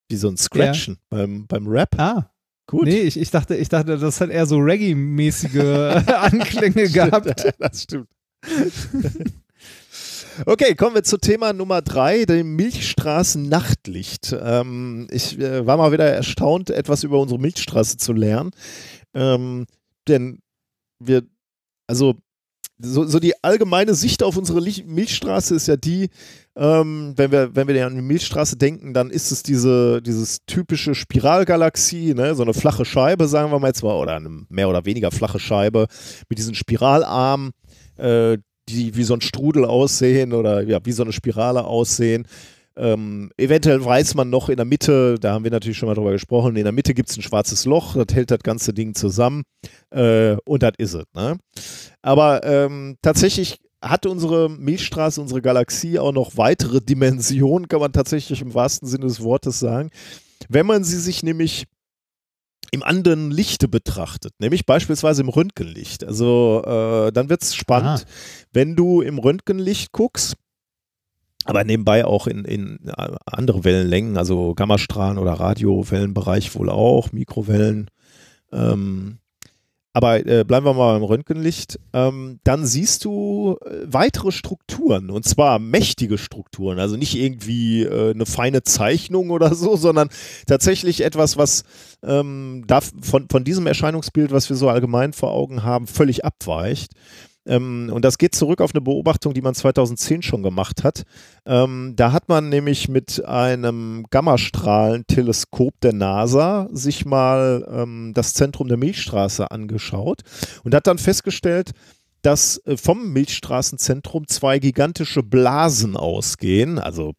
wie 0.09 0.17
so 0.17 0.29
ein 0.29 0.37
Scratchen 0.37 0.99
beim, 1.09 1.47
beim 1.47 1.67
Rap. 1.69 1.99
Ah. 1.99 2.31
Gut. 2.67 2.85
Nee, 2.85 3.01
ich, 3.01 3.19
ich, 3.19 3.31
dachte, 3.31 3.57
ich 3.57 3.69
dachte, 3.69 3.99
das 3.99 4.21
hat 4.21 4.31
eher 4.31 4.47
so 4.47 4.59
Reggae-mäßige 4.59 6.07
Anklänge 6.07 6.89
gehabt. 6.91 7.55
das 7.59 7.83
stimmt. 7.83 8.09
Okay, 10.47 10.75
kommen 10.75 10.95
wir 10.95 11.03
zu 11.03 11.19
Thema 11.19 11.53
Nummer 11.53 11.83
drei, 11.83 12.25
dem 12.25 12.57
Milchstraßen 12.57 13.49
Nachtlicht. 13.49 14.35
Ähm, 14.41 15.09
ich 15.11 15.39
äh, 15.39 15.67
war 15.67 15.77
mal 15.77 15.93
wieder 15.93 16.07
erstaunt, 16.07 16.71
etwas 16.71 17.03
über 17.03 17.21
unsere 17.21 17.41
Milchstraße 17.41 17.97
zu 17.97 18.13
lernen. 18.13 18.51
Ähm, 19.15 19.67
denn 20.07 20.41
wir, 21.01 21.23
also 21.91 22.15
so, 22.79 23.05
so 23.05 23.19
die 23.19 23.35
allgemeine 23.43 23.95
Sicht 23.95 24.23
auf 24.23 24.37
unsere 24.37 24.63
Milchstraße 24.63 25.55
ist 25.55 25.67
ja 25.67 25.77
die, 25.77 26.09
ähm, 26.57 27.13
wenn 27.17 27.33
wir, 27.33 27.55
wenn 27.55 27.69
wir 27.69 27.85
an 27.85 27.97
die 27.97 28.01
Milchstraße 28.01 28.57
denken, 28.57 28.95
dann 28.95 29.11
ist 29.11 29.33
es 29.33 29.43
diese, 29.43 30.01
dieses 30.01 30.39
typische 30.47 30.95
Spiralgalaxie, 30.95 32.15
ne? 32.15 32.35
so 32.35 32.43
eine 32.43 32.55
flache 32.55 32.85
Scheibe, 32.87 33.27
sagen 33.27 33.51
wir 33.51 33.59
mal 33.59 33.67
jetzt 33.67 33.83
mal, 33.83 33.97
oder 33.97 34.15
eine 34.15 34.31
mehr 34.49 34.69
oder 34.69 34.87
weniger 34.87 35.11
flache 35.11 35.41
Scheibe 35.41 35.89
mit 36.29 36.39
diesen 36.39 36.55
Spiralarmen, 36.55 37.51
äh, 37.97 38.39
die 38.69 38.97
wie 38.97 39.05
so 39.05 39.15
ein 39.15 39.21
Strudel 39.21 39.65
aussehen 39.65 40.33
oder 40.33 40.63
ja, 40.63 40.79
wie 40.85 40.93
so 40.93 41.03
eine 41.03 41.13
Spirale 41.13 41.65
aussehen. 41.65 42.27
Ähm, 42.77 43.31
eventuell 43.37 43.85
weiß 43.85 44.15
man 44.15 44.31
noch 44.31 44.49
in 44.49 44.57
der 44.57 44.65
Mitte, 44.65 45.17
da 45.21 45.33
haben 45.33 45.45
wir 45.45 45.51
natürlich 45.51 45.77
schon 45.77 45.89
mal 45.89 45.95
drüber 45.95 46.13
gesprochen, 46.13 46.57
in 46.57 46.65
der 46.65 46.73
Mitte 46.73 46.95
gibt 46.95 47.11
es 47.11 47.17
ein 47.17 47.23
schwarzes 47.23 47.65
Loch, 47.65 47.95
das 47.95 48.15
hält 48.15 48.31
das 48.31 48.39
ganze 48.41 48.73
Ding 48.73 48.95
zusammen 48.95 49.43
äh, 49.91 50.37
und 50.45 50.63
das 50.63 50.73
ist 50.79 50.95
es. 50.95 51.05
Ne? 51.15 51.37
Aber 52.01 52.45
ähm, 52.45 52.97
tatsächlich 53.03 53.59
hat 53.83 54.07
unsere 54.07 54.49
Milchstraße, 54.49 55.21
unsere 55.21 55.43
Galaxie 55.43 55.99
auch 55.99 56.13
noch 56.13 56.37
weitere 56.37 56.81
Dimensionen, 56.81 57.67
kann 57.67 57.81
man 57.81 57.93
tatsächlich 57.93 58.41
im 58.41 58.55
wahrsten 58.55 58.87
Sinne 58.87 59.07
des 59.07 59.23
Wortes 59.23 59.59
sagen. 59.59 59.91
Wenn 60.49 60.67
man 60.67 60.85
sie 60.85 60.99
sich 60.99 61.23
nämlich 61.23 61.67
im 62.73 62.83
anderen 62.83 63.31
Lichte 63.31 63.67
betrachtet, 63.69 64.33
nämlich 64.39 64.65
beispielsweise 64.65 65.23
im 65.23 65.29
Röntgenlicht. 65.29 66.05
Also 66.05 66.63
äh, 66.65 67.11
dann 67.11 67.29
wird 67.29 67.43
es 67.43 67.57
spannend, 67.57 68.07
Ah. 68.07 68.11
wenn 68.53 68.77
du 68.77 69.01
im 69.01 69.19
Röntgenlicht 69.19 69.91
guckst, 69.93 70.35
aber 71.45 71.65
nebenbei 71.65 72.05
auch 72.05 72.27
in, 72.27 72.45
in 72.45 72.91
andere 73.27 73.65
Wellenlängen, 73.65 74.17
also 74.17 74.55
Gammastrahlen 74.55 75.19
oder 75.19 75.33
Radiowellenbereich 75.33 76.55
wohl 76.55 76.71
auch, 76.71 77.13
Mikrowellen. 77.13 77.91
Ähm, 78.53 79.19
aber 79.93 80.25
äh, 80.25 80.45
bleiben 80.45 80.65
wir 80.65 80.75
mal 80.75 80.93
beim 80.93 81.03
Röntgenlicht. 81.03 81.81
Ähm, 81.93 82.39
dann 82.45 82.65
siehst 82.65 83.05
du 83.05 83.57
äh, 83.65 83.87
weitere 83.87 84.31
Strukturen 84.31 85.11
und 85.11 85.25
zwar 85.25 85.59
mächtige 85.59 86.17
Strukturen. 86.17 86.79
Also 86.79 86.97
nicht 86.97 87.17
irgendwie 87.17 87.83
äh, 87.83 88.11
eine 88.11 88.27
feine 88.27 88.63
Zeichnung 88.63 89.31
oder 89.31 89.55
so, 89.55 89.77
sondern 89.77 90.09
tatsächlich 90.47 91.03
etwas, 91.03 91.37
was 91.37 91.65
ähm, 92.05 92.65
von, 93.03 93.27
von 93.29 93.43
diesem 93.43 93.67
Erscheinungsbild, 93.67 94.31
was 94.31 94.49
wir 94.49 94.57
so 94.57 94.69
allgemein 94.69 95.13
vor 95.13 95.33
Augen 95.33 95.65
haben, 95.65 95.89
völlig 95.89 96.25
abweicht. 96.25 96.93
Ähm, 97.51 97.91
und 97.93 98.05
das 98.05 98.17
geht 98.17 98.35
zurück 98.35 98.61
auf 98.61 98.73
eine 98.73 98.81
Beobachtung, 98.81 99.35
die 99.35 99.43
man 99.43 99.55
2010 99.55 100.23
schon 100.23 100.45
gemacht 100.45 100.85
hat. 100.85 101.03
Ähm, 101.45 101.95
da 101.97 102.13
hat 102.13 102.29
man 102.29 102.49
nämlich 102.49 102.89
mit 102.89 103.25
einem 103.25 104.07
Gammastrahlenteleskop 104.11 105.75
der 105.81 105.93
NASA 105.93 106.69
sich 106.71 107.05
mal 107.05 107.67
ähm, 107.69 108.13
das 108.15 108.35
Zentrum 108.35 108.69
der 108.69 108.77
Milchstraße 108.77 109.51
angeschaut 109.51 110.21
und 110.63 110.75
hat 110.75 110.87
dann 110.87 110.99
festgestellt, 110.99 111.73
dass 112.23 112.59
äh, 112.67 112.77
vom 112.77 113.13
Milchstraßenzentrum 113.13 114.29
zwei 114.29 114.61
gigantische 114.61 115.25
Blasen 115.25 115.97
ausgehen. 115.97 116.79
Also 116.79 117.15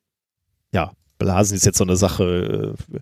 ja, 0.73 0.93
Blasen 1.21 1.55
ist 1.55 1.67
jetzt 1.67 1.77
so 1.77 1.83
eine 1.83 1.97
Sache, 1.97 2.75
äh, 2.91 2.97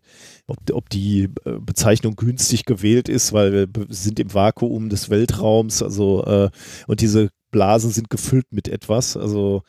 ob, 0.47 0.57
ob 0.73 0.89
die 0.89 1.29
äh, 1.45 1.59
Bezeichnung 1.61 2.17
günstig 2.17 2.65
gewählt 2.65 3.07
ist, 3.07 3.31
weil 3.31 3.53
wir 3.53 3.67
sind 3.87 4.19
im 4.19 4.33
Vakuum 4.33 4.89
des 4.89 5.09
Weltraums, 5.09 5.81
also 5.81 6.25
äh, 6.25 6.49
und 6.87 6.99
diese 6.99 7.29
Blasen 7.51 7.91
sind 7.91 8.09
gefüllt 8.09 8.47
mit 8.51 8.67
etwas, 8.67 9.15
also 9.15 9.63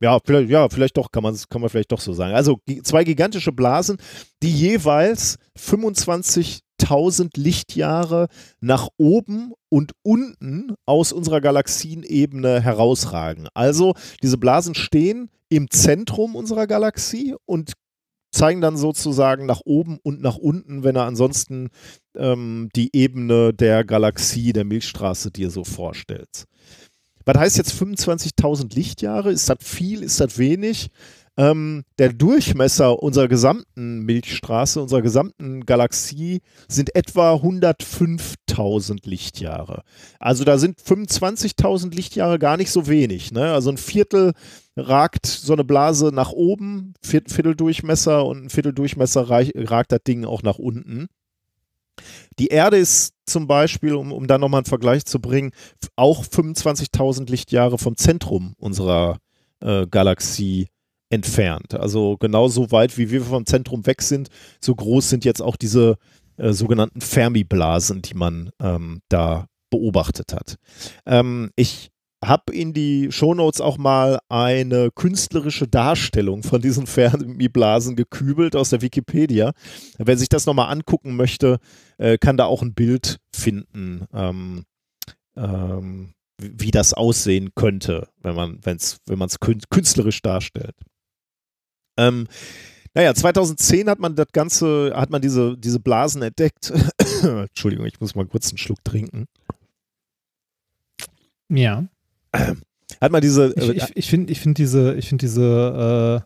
ja, 0.00 0.18
vielleicht, 0.24 0.50
ja, 0.50 0.68
vielleicht 0.68 0.96
doch, 0.96 1.12
kann 1.12 1.22
man, 1.22 1.38
kann 1.48 1.60
man 1.60 1.70
vielleicht 1.70 1.92
doch 1.92 2.00
so 2.00 2.12
sagen. 2.12 2.34
Also 2.34 2.58
zwei 2.82 3.04
gigantische 3.04 3.52
Blasen, 3.52 3.96
die 4.42 4.50
jeweils 4.50 5.38
25.000 5.56 7.30
Lichtjahre 7.36 8.26
nach 8.60 8.88
oben 8.98 9.52
und 9.70 9.92
unten 10.02 10.74
aus 10.84 11.12
unserer 11.12 11.40
Galaxienebene 11.40 12.60
herausragen. 12.60 13.46
Also 13.54 13.94
diese 14.20 14.36
Blasen 14.36 14.74
stehen 14.74 15.30
im 15.48 15.70
Zentrum 15.70 16.34
unserer 16.34 16.66
Galaxie 16.66 17.36
und 17.46 17.74
zeigen 18.34 18.60
dann 18.60 18.76
sozusagen 18.76 19.46
nach 19.46 19.60
oben 19.64 19.98
und 20.02 20.20
nach 20.20 20.36
unten, 20.36 20.84
wenn 20.84 20.96
er 20.96 21.04
ansonsten 21.04 21.70
ähm, 22.16 22.68
die 22.74 22.90
Ebene 22.94 23.54
der 23.54 23.84
Galaxie, 23.84 24.52
der 24.52 24.64
Milchstraße 24.64 25.30
dir 25.30 25.50
so 25.50 25.64
vorstellst. 25.64 26.46
Was 27.24 27.38
heißt 27.38 27.56
jetzt 27.56 27.72
25.000 27.72 28.74
Lichtjahre? 28.74 29.30
Ist 29.30 29.48
das 29.48 29.58
viel? 29.60 30.02
Ist 30.02 30.20
das 30.20 30.36
wenig? 30.36 30.90
Ähm, 31.36 31.82
der 31.98 32.12
Durchmesser 32.12 33.02
unserer 33.02 33.26
gesamten 33.26 34.00
Milchstraße, 34.00 34.80
unserer 34.80 35.02
gesamten 35.02 35.66
Galaxie 35.66 36.42
sind 36.68 36.94
etwa 36.94 37.34
105.000 37.34 39.08
Lichtjahre. 39.08 39.82
Also 40.20 40.44
da 40.44 40.58
sind 40.58 40.78
25.000 40.80 41.92
Lichtjahre 41.92 42.38
gar 42.38 42.56
nicht 42.56 42.70
so 42.70 42.86
wenig. 42.86 43.32
Ne? 43.32 43.52
Also 43.52 43.70
ein 43.70 43.78
Viertel 43.78 44.32
ragt 44.76 45.26
so 45.26 45.52
eine 45.52 45.64
Blase 45.64 46.10
nach 46.12 46.32
oben, 46.32 46.94
Viert- 47.00 47.30
Vierteldurchmesser 47.30 48.24
und 48.24 48.44
ein 48.44 48.50
Vierteldurchmesser 48.50 49.28
ragt 49.28 49.92
das 49.92 50.02
Ding 50.06 50.24
auch 50.24 50.42
nach 50.42 50.58
unten. 50.58 51.08
Die 52.38 52.48
Erde 52.48 52.76
ist 52.76 53.14
zum 53.26 53.46
Beispiel, 53.46 53.94
um, 53.94 54.12
um 54.12 54.26
da 54.26 54.38
nochmal 54.38 54.58
einen 54.58 54.66
Vergleich 54.66 55.04
zu 55.04 55.20
bringen, 55.20 55.52
auch 55.96 56.24
25.000 56.24 57.30
Lichtjahre 57.30 57.78
vom 57.78 57.96
Zentrum 57.96 58.54
unserer 58.58 59.18
äh, 59.60 59.86
Galaxie 59.86 60.68
entfernt. 61.10 61.74
Also 61.74 62.16
genauso 62.16 62.72
weit, 62.72 62.98
wie 62.98 63.10
wir 63.10 63.22
vom 63.22 63.46
Zentrum 63.46 63.86
weg 63.86 64.02
sind, 64.02 64.28
so 64.60 64.74
groß 64.74 65.08
sind 65.08 65.24
jetzt 65.24 65.40
auch 65.40 65.56
diese 65.56 65.96
äh, 66.36 66.52
sogenannten 66.52 67.00
Fermi-Blasen, 67.00 68.02
die 68.02 68.14
man 68.14 68.50
ähm, 68.60 69.00
da 69.08 69.46
beobachtet 69.70 70.32
hat. 70.32 70.56
Ähm, 71.06 71.50
ich 71.54 71.90
habe 72.26 72.52
in 72.52 72.72
die 72.72 73.10
Shownotes 73.10 73.60
auch 73.60 73.78
mal 73.78 74.18
eine 74.28 74.90
künstlerische 74.90 75.68
Darstellung 75.68 76.42
von 76.42 76.60
diesen 76.60 76.86
Fermi-Blasen 76.86 77.96
gekübelt 77.96 78.56
aus 78.56 78.70
der 78.70 78.82
Wikipedia. 78.82 79.52
Wer 79.98 80.16
sich 80.16 80.28
das 80.28 80.46
nochmal 80.46 80.70
angucken 80.70 81.16
möchte, 81.16 81.58
äh, 81.98 82.18
kann 82.18 82.36
da 82.36 82.44
auch 82.46 82.62
ein 82.62 82.74
Bild 82.74 83.20
finden, 83.34 84.06
ähm, 84.12 84.64
ähm, 85.36 86.14
wie 86.40 86.70
das 86.70 86.94
aussehen 86.94 87.50
könnte, 87.54 88.08
wenn 88.22 88.34
man 88.34 88.60
es 88.64 88.98
wenn 89.06 89.26
künstlerisch 89.70 90.22
darstellt. 90.22 90.74
Ähm, 91.96 92.26
naja, 92.94 93.14
2010 93.14 93.88
hat 93.88 93.98
man 93.98 94.14
das 94.14 94.28
Ganze, 94.32 94.92
hat 94.94 95.10
man 95.10 95.20
diese, 95.20 95.56
diese 95.58 95.80
Blasen 95.80 96.22
entdeckt. 96.22 96.72
Entschuldigung, 97.22 97.86
ich 97.86 98.00
muss 98.00 98.14
mal 98.14 98.26
kurz 98.26 98.50
einen 98.50 98.58
Schluck 98.58 98.84
trinken. 98.84 99.26
Ja. 101.48 101.86
Hat 103.00 103.12
man 103.12 103.20
diese. 103.20 103.54
Ich, 103.56 103.68
ich, 103.70 103.96
ich 103.96 104.10
finde 104.10 104.32
ich 104.32 104.40
find 104.40 104.58
diese, 104.58 104.94
ich 104.94 105.08
find 105.08 105.22
diese, 105.22 106.24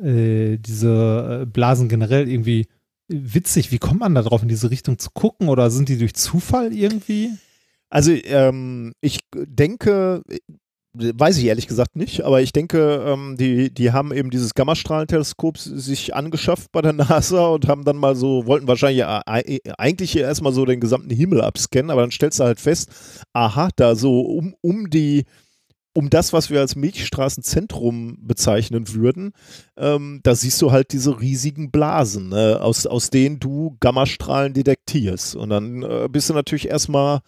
äh, 0.00 0.06
äh, 0.06 0.58
diese 0.58 1.42
äh, 1.42 1.46
Blasen 1.46 1.88
generell 1.88 2.28
irgendwie 2.28 2.66
witzig. 3.08 3.70
Wie 3.70 3.78
kommt 3.78 4.00
man 4.00 4.14
da 4.14 4.22
drauf, 4.22 4.42
in 4.42 4.48
diese 4.48 4.70
Richtung 4.70 4.98
zu 4.98 5.10
gucken? 5.10 5.48
Oder 5.48 5.70
sind 5.70 5.88
die 5.88 5.98
durch 5.98 6.14
Zufall 6.14 6.72
irgendwie? 6.72 7.30
Also, 7.90 8.12
ähm, 8.12 8.92
ich 9.00 9.20
denke, 9.32 10.22
Weiß 10.96 11.38
ich 11.38 11.46
ehrlich 11.46 11.66
gesagt 11.66 11.96
nicht, 11.96 12.22
aber 12.22 12.40
ich 12.40 12.52
denke, 12.52 13.02
ähm, 13.04 13.36
die, 13.36 13.74
die 13.74 13.90
haben 13.90 14.12
eben 14.12 14.30
dieses 14.30 14.54
Gammastrahlenteleskop 14.54 15.58
sich 15.58 16.14
angeschafft 16.14 16.70
bei 16.70 16.82
der 16.82 16.92
NASA 16.92 17.48
und 17.48 17.66
haben 17.66 17.84
dann 17.84 17.96
mal 17.96 18.14
so, 18.14 18.46
wollten 18.46 18.68
wahrscheinlich 18.68 19.02
äh, 19.02 19.58
eigentlich 19.76 20.16
erstmal 20.16 20.52
so 20.52 20.64
den 20.64 20.78
gesamten 20.78 21.10
Himmel 21.10 21.40
abscannen, 21.40 21.90
aber 21.90 22.02
dann 22.02 22.12
stellst 22.12 22.38
du 22.38 22.44
halt 22.44 22.60
fest, 22.60 22.90
aha, 23.32 23.70
da 23.74 23.96
so 23.96 24.20
um, 24.20 24.54
um 24.60 24.88
die, 24.88 25.24
um 25.94 26.10
das, 26.10 26.32
was 26.32 26.50
wir 26.50 26.60
als 26.60 26.76
Milchstraßenzentrum 26.76 28.18
bezeichnen 28.20 28.94
würden, 28.94 29.32
ähm, 29.76 30.20
da 30.22 30.36
siehst 30.36 30.62
du 30.62 30.70
halt 30.70 30.92
diese 30.92 31.20
riesigen 31.20 31.72
Blasen, 31.72 32.28
ne, 32.28 32.60
aus, 32.60 32.86
aus 32.86 33.10
denen 33.10 33.40
du 33.40 33.76
Gammastrahlen 33.80 34.54
detektierst. 34.54 35.34
Und 35.34 35.50
dann 35.50 35.82
äh, 35.82 36.08
bist 36.08 36.30
du 36.30 36.34
natürlich 36.34 36.68
erstmal 36.68 37.18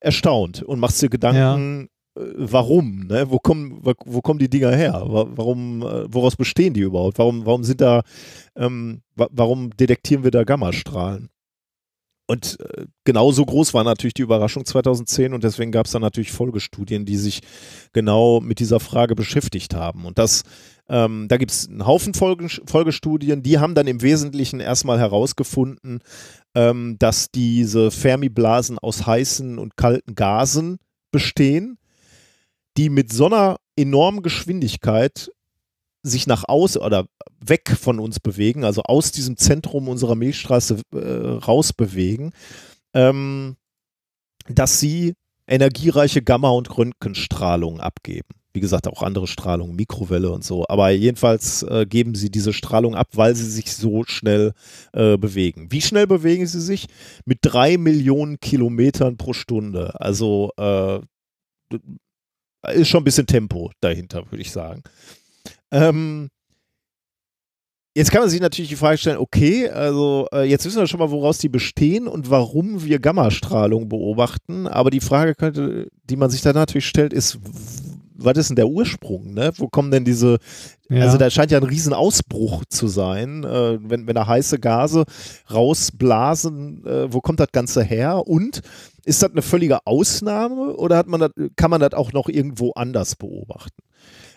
erstaunt 0.00 0.62
und 0.62 0.80
machst 0.80 1.02
dir 1.02 1.08
Gedanken, 1.08 1.88
warum, 2.16 3.06
ne? 3.06 3.30
Wo 3.30 3.38
kommen, 3.38 3.78
wo 3.82 4.20
kommen 4.22 4.38
die 4.38 4.48
Dinger 4.48 4.74
her? 4.74 5.02
Warum, 5.06 5.82
äh, 5.82 6.12
woraus 6.12 6.36
bestehen 6.36 6.74
die 6.74 6.80
überhaupt? 6.80 7.18
Warum, 7.18 7.44
warum 7.44 7.62
sind 7.64 7.80
da, 7.80 8.02
ähm, 8.56 9.02
warum 9.14 9.70
detektieren 9.76 10.24
wir 10.24 10.30
da 10.30 10.44
Gammastrahlen? 10.44 11.28
Und 12.28 12.58
äh, 12.60 12.86
genauso 13.04 13.44
groß 13.44 13.72
war 13.72 13.84
natürlich 13.84 14.14
die 14.14 14.22
Überraschung 14.22 14.64
2010 14.64 15.32
und 15.32 15.44
deswegen 15.44 15.70
gab 15.70 15.86
es 15.86 15.92
dann 15.92 16.02
natürlich 16.02 16.32
Folgestudien, 16.32 17.04
die 17.04 17.16
sich 17.16 17.40
genau 17.92 18.40
mit 18.40 18.58
dieser 18.58 18.80
Frage 18.80 19.14
beschäftigt 19.14 19.74
haben. 19.74 20.04
Und 20.04 20.18
das, 20.18 20.42
ähm, 20.88 21.26
da 21.28 21.36
gibt 21.36 21.52
es 21.52 21.68
einen 21.68 21.86
Haufen 21.86 22.14
Folge, 22.14 22.48
Folgestudien, 22.66 23.44
die 23.44 23.58
haben 23.58 23.76
dann 23.76 23.86
im 23.86 24.02
Wesentlichen 24.02 24.58
erstmal 24.58 24.98
herausgefunden, 24.98 26.00
ähm, 26.56 26.96
dass 26.98 27.30
diese 27.30 27.92
Fermi-Blasen 27.92 28.78
aus 28.80 29.06
heißen 29.06 29.58
und 29.58 29.76
kalten 29.76 30.16
Gasen 30.16 30.78
bestehen 31.12 31.78
die 32.76 32.90
mit 32.90 33.12
so 33.12 33.26
einer 33.26 33.56
enormen 33.76 34.22
Geschwindigkeit 34.22 35.30
sich 36.02 36.26
nach 36.26 36.44
aus 36.46 36.76
oder 36.76 37.06
weg 37.40 37.76
von 37.78 37.98
uns 37.98 38.20
bewegen, 38.20 38.64
also 38.64 38.82
aus 38.82 39.12
diesem 39.12 39.36
Zentrum 39.36 39.88
unserer 39.88 40.14
Milchstraße 40.14 40.80
äh, 40.92 40.98
raus 40.98 41.72
bewegen, 41.72 42.32
ähm, 42.94 43.56
dass 44.48 44.80
sie 44.80 45.14
energiereiche 45.46 46.22
Gamma- 46.22 46.50
und 46.50 46.76
Röntgenstrahlung 46.76 47.80
abgeben. 47.80 48.28
Wie 48.52 48.60
gesagt, 48.60 48.88
auch 48.88 49.02
andere 49.02 49.26
Strahlung, 49.26 49.76
Mikrowelle 49.76 50.30
und 50.30 50.42
so. 50.42 50.64
Aber 50.66 50.90
jedenfalls 50.90 51.62
äh, 51.64 51.84
geben 51.86 52.14
sie 52.14 52.30
diese 52.30 52.54
Strahlung 52.54 52.94
ab, 52.94 53.08
weil 53.12 53.36
sie 53.36 53.50
sich 53.50 53.74
so 53.74 54.04
schnell 54.04 54.54
äh, 54.94 55.18
bewegen. 55.18 55.70
Wie 55.70 55.82
schnell 55.82 56.06
bewegen 56.06 56.46
sie 56.46 56.62
sich? 56.62 56.86
Mit 57.26 57.40
drei 57.42 57.76
Millionen 57.76 58.40
Kilometern 58.40 59.18
pro 59.18 59.34
Stunde. 59.34 60.00
Also 60.00 60.52
äh, 60.56 61.00
ist 62.72 62.88
schon 62.88 63.02
ein 63.02 63.04
bisschen 63.04 63.26
Tempo 63.26 63.70
dahinter, 63.80 64.30
würde 64.30 64.42
ich 64.42 64.50
sagen. 64.52 64.82
Ähm, 65.70 66.28
Jetzt 67.96 68.10
kann 68.10 68.20
man 68.20 68.28
sich 68.28 68.42
natürlich 68.42 68.68
die 68.68 68.76
Frage 68.76 68.98
stellen, 68.98 69.16
okay, 69.16 69.70
also 69.70 70.26
äh, 70.30 70.42
jetzt 70.42 70.66
wissen 70.66 70.76
wir 70.76 70.86
schon 70.86 71.00
mal, 71.00 71.10
woraus 71.10 71.38
die 71.38 71.48
bestehen 71.48 72.06
und 72.06 72.28
warum 72.28 72.84
wir 72.84 72.98
Gammastrahlung 72.98 73.88
beobachten. 73.88 74.66
Aber 74.66 74.90
die 74.90 75.00
Frage, 75.00 75.34
könnte, 75.34 75.88
die 76.04 76.16
man 76.16 76.28
sich 76.28 76.42
dann 76.42 76.56
natürlich 76.56 76.88
stellt, 76.88 77.14
ist, 77.14 77.38
was 78.16 78.36
ist 78.38 78.48
denn 78.50 78.56
der 78.56 78.68
Ursprung? 78.68 79.34
Ne? 79.34 79.52
Wo 79.56 79.68
kommen 79.68 79.90
denn 79.90 80.04
diese, 80.04 80.38
ja. 80.88 81.02
also 81.02 81.18
da 81.18 81.30
scheint 81.30 81.50
ja 81.50 81.58
ein 81.58 81.64
Riesenausbruch 81.64 82.64
zu 82.68 82.88
sein, 82.88 83.44
äh, 83.44 83.78
wenn, 83.82 84.06
wenn 84.06 84.14
da 84.14 84.26
heiße 84.26 84.58
Gase 84.58 85.04
rausblasen, 85.52 86.84
äh, 86.86 87.12
wo 87.12 87.20
kommt 87.20 87.40
das 87.40 87.52
Ganze 87.52 87.82
her? 87.82 88.26
Und 88.26 88.62
ist 89.04 89.22
das 89.22 89.30
eine 89.30 89.42
völlige 89.42 89.86
Ausnahme 89.86 90.76
oder 90.76 90.96
hat 90.96 91.06
man 91.06 91.20
das, 91.20 91.30
kann 91.56 91.70
man 91.70 91.80
das 91.80 91.94
auch 91.94 92.12
noch 92.12 92.28
irgendwo 92.28 92.72
anders 92.72 93.16
beobachten? 93.16 93.82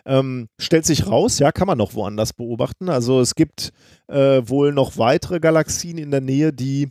Ähm, 0.05 0.47
stellt 0.59 0.85
sich 0.85 1.07
raus, 1.07 1.39
ja, 1.39 1.51
kann 1.51 1.67
man 1.67 1.77
noch 1.77 1.93
woanders 1.93 2.33
beobachten. 2.33 2.89
Also 2.89 3.19
es 3.19 3.35
gibt 3.35 3.71
äh, 4.07 4.41
wohl 4.45 4.73
noch 4.73 4.97
weitere 4.97 5.39
Galaxien 5.39 5.97
in 5.97 6.11
der 6.11 6.21
Nähe, 6.21 6.53
die 6.53 6.89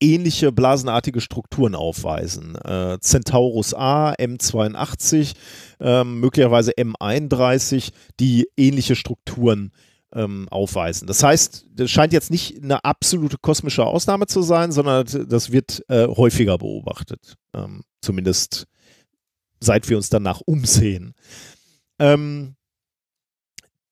ähnliche 0.00 0.52
blasenartige 0.52 1.20
Strukturen 1.20 1.74
aufweisen. 1.74 2.56
Äh, 2.56 2.98
Centaurus 3.00 3.74
A, 3.74 4.12
M82, 4.12 5.34
äh, 5.80 6.04
möglicherweise 6.04 6.72
M31, 6.72 7.90
die 8.20 8.48
ähnliche 8.56 8.96
Strukturen 8.96 9.72
ähm, 10.12 10.48
aufweisen. 10.50 11.06
Das 11.06 11.22
heißt, 11.22 11.66
das 11.74 11.90
scheint 11.90 12.12
jetzt 12.12 12.30
nicht 12.30 12.62
eine 12.62 12.84
absolute 12.84 13.36
kosmische 13.40 13.84
Ausnahme 13.84 14.26
zu 14.26 14.42
sein, 14.42 14.72
sondern 14.72 15.06
das 15.28 15.52
wird 15.52 15.82
äh, 15.88 16.06
häufiger 16.06 16.58
beobachtet. 16.58 17.36
Ähm, 17.54 17.82
zumindest 18.00 18.66
seit 19.60 19.88
wir 19.88 19.96
uns 19.96 20.08
danach 20.08 20.40
umsehen. 20.46 21.14
Ähm, 21.98 22.54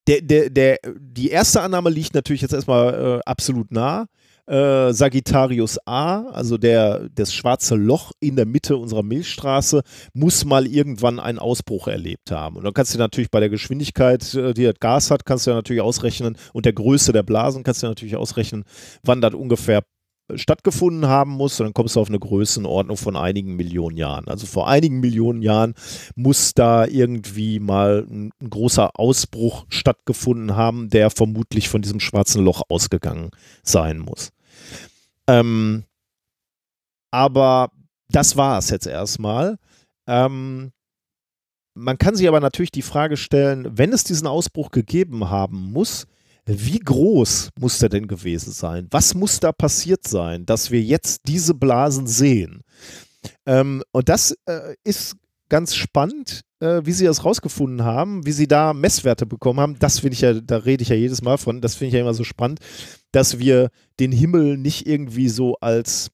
der, 0.07 0.23
der, 0.23 0.51
der, 0.51 0.79
die 0.99 1.31
erste 1.31 1.61
Annahme 1.63 1.91
liegt 1.91 2.15
natürlich 2.15 2.43
jetzt 2.43 2.55
erstmal 2.55 2.95
äh, 2.95 3.21
absolut 3.27 3.73
nah 3.73 4.07
äh, 4.47 4.93
Sagittarius 4.93 5.79
A, 5.87 6.23
also 6.31 6.59
der, 6.59 7.09
das 7.15 7.35
schwarze 7.35 7.75
Loch 7.75 8.13
in 8.21 8.37
der 8.37 8.47
Mitte 8.47 8.77
unserer 8.77 9.03
Milchstraße, 9.03 9.83
muss 10.15 10.45
mal 10.45 10.67
irgendwann 10.67 11.19
einen 11.19 11.39
Ausbruch 11.39 11.89
erlebt 11.89 12.31
haben. 12.31 12.57
Und 12.57 12.65
dann 12.65 12.75
kannst 12.75 12.95
du 12.95 12.99
natürlich 12.99 13.31
bei 13.31 13.41
der 13.41 13.51
Geschwindigkeit, 13.51 14.35
äh, 14.35 14.55
die 14.55 14.65
das 14.65 14.79
Gas 14.81 15.11
hat, 15.11 15.25
kannst 15.25 15.47
du 15.47 15.51
natürlich 15.51 15.83
ausrechnen 15.83 16.37
und 16.53 16.67
der 16.67 16.73
Größe 16.73 17.13
der 17.13 17.23
Blasen 17.23 17.65
kannst 17.65 17.83
du 17.83 17.87
natürlich 17.87 18.17
ausrechnen, 18.17 18.65
wann 19.03 19.21
das 19.21 19.35
ungefähr 19.35 19.83
stattgefunden 20.35 21.07
haben 21.07 21.31
muss, 21.31 21.59
dann 21.59 21.73
kommst 21.73 21.97
du 21.97 22.01
auf 22.01 22.09
eine 22.09 22.19
Größenordnung 22.19 22.97
von 22.97 23.17
einigen 23.17 23.57
Millionen 23.57 23.97
Jahren. 23.97 24.27
Also 24.27 24.47
vor 24.47 24.69
einigen 24.69 25.01
Millionen 25.01 25.43
Jahren 25.43 25.75
muss 26.17 26.53
da 26.55 26.85
irgendwie 26.85 27.61
mal 27.61 28.07
ein, 28.11 28.33
ein, 28.41 28.51
großer 28.51 28.99
Ausbruch 28.99 29.67
stattgefunden 29.69 30.57
haben, 30.57 30.91
der 30.91 31.11
vermutlich 31.11 31.69
von 31.69 31.83
diesem 31.83 32.01
schwarzen 32.01 32.45
Loch 32.45 32.63
ausgegangen 32.69 33.31
sein 33.63 33.99
muss. 33.99 34.33
Ähm, 35.27 35.85
aber 37.11 37.71
das 38.09 38.37
war 38.37 38.59
es 38.59 38.71
jetzt 38.71 38.87
erstmal. 38.87 39.59
Ähm, 40.07 40.73
man 41.75 41.99
kann 41.99 42.17
sich 42.17 42.27
aber 42.27 42.41
natürlich 42.41 42.71
die 42.71 42.83
Frage 42.83 43.17
stellen, 43.17 43.77
wenn 43.77 43.93
es 43.93 44.05
diesen 44.05 44.27
Ausbruch 44.27 44.71
gegeben 44.71 45.29
haben 45.29 45.73
muss, 45.73 46.07
wie 46.47 46.79
groß 46.79 47.51
muss 47.59 47.79
der 47.79 47.89
denn 47.89 48.07
gewesen 48.07 48.53
sein? 48.53 48.87
Was 48.91 49.15
muss 49.15 49.41
da 49.41 49.51
passiert 49.53 50.07
sein, 50.07 50.47
dass 50.47 50.71
wir 50.71 50.81
jetzt 50.81 51.23
diese 51.27 51.55
Blasen 51.55 52.07
sehen? 52.07 52.63
Ähm, 53.47 53.83
und 53.93 54.09
das 54.09 54.37
äh, 54.47 54.75
ist 54.85 55.17
ganz 55.49 55.75
spannend, 55.75 56.43
äh, 56.61 56.83
wie 56.85 56.93
sie 56.93 57.05
das 57.05 57.25
rausgefunden 57.25 57.85
haben, 57.85 58.27
wie 58.27 58.33
sie 58.33 58.49
da 58.49 58.73
Messwerte 58.73 59.27
bekommen 59.27 59.61
haben. 59.61 59.79
Das 59.79 60.01
finde 60.01 60.15
ich 60.15 60.21
ja, 60.21 60.35
da 60.35 60.59
rede 60.59 60.83
ich 60.83 60.89
ja 60.89 60.97
jedes 60.97 61.23
Mal 61.23 61.39
von, 61.39 61.61
das 61.61 61.75
finde 61.75 61.89
ich 61.89 61.95
ja 61.95 62.01
immer 62.01 62.15
so 62.15 62.25
spannend, 62.25 62.61
dass 63.13 63.39
wir 63.39 63.71
den 64.01 64.13
Himmel 64.13 64.57
nicht 64.57 64.87
irgendwie 64.87 65.29
so 65.29 65.57
als 65.61 66.11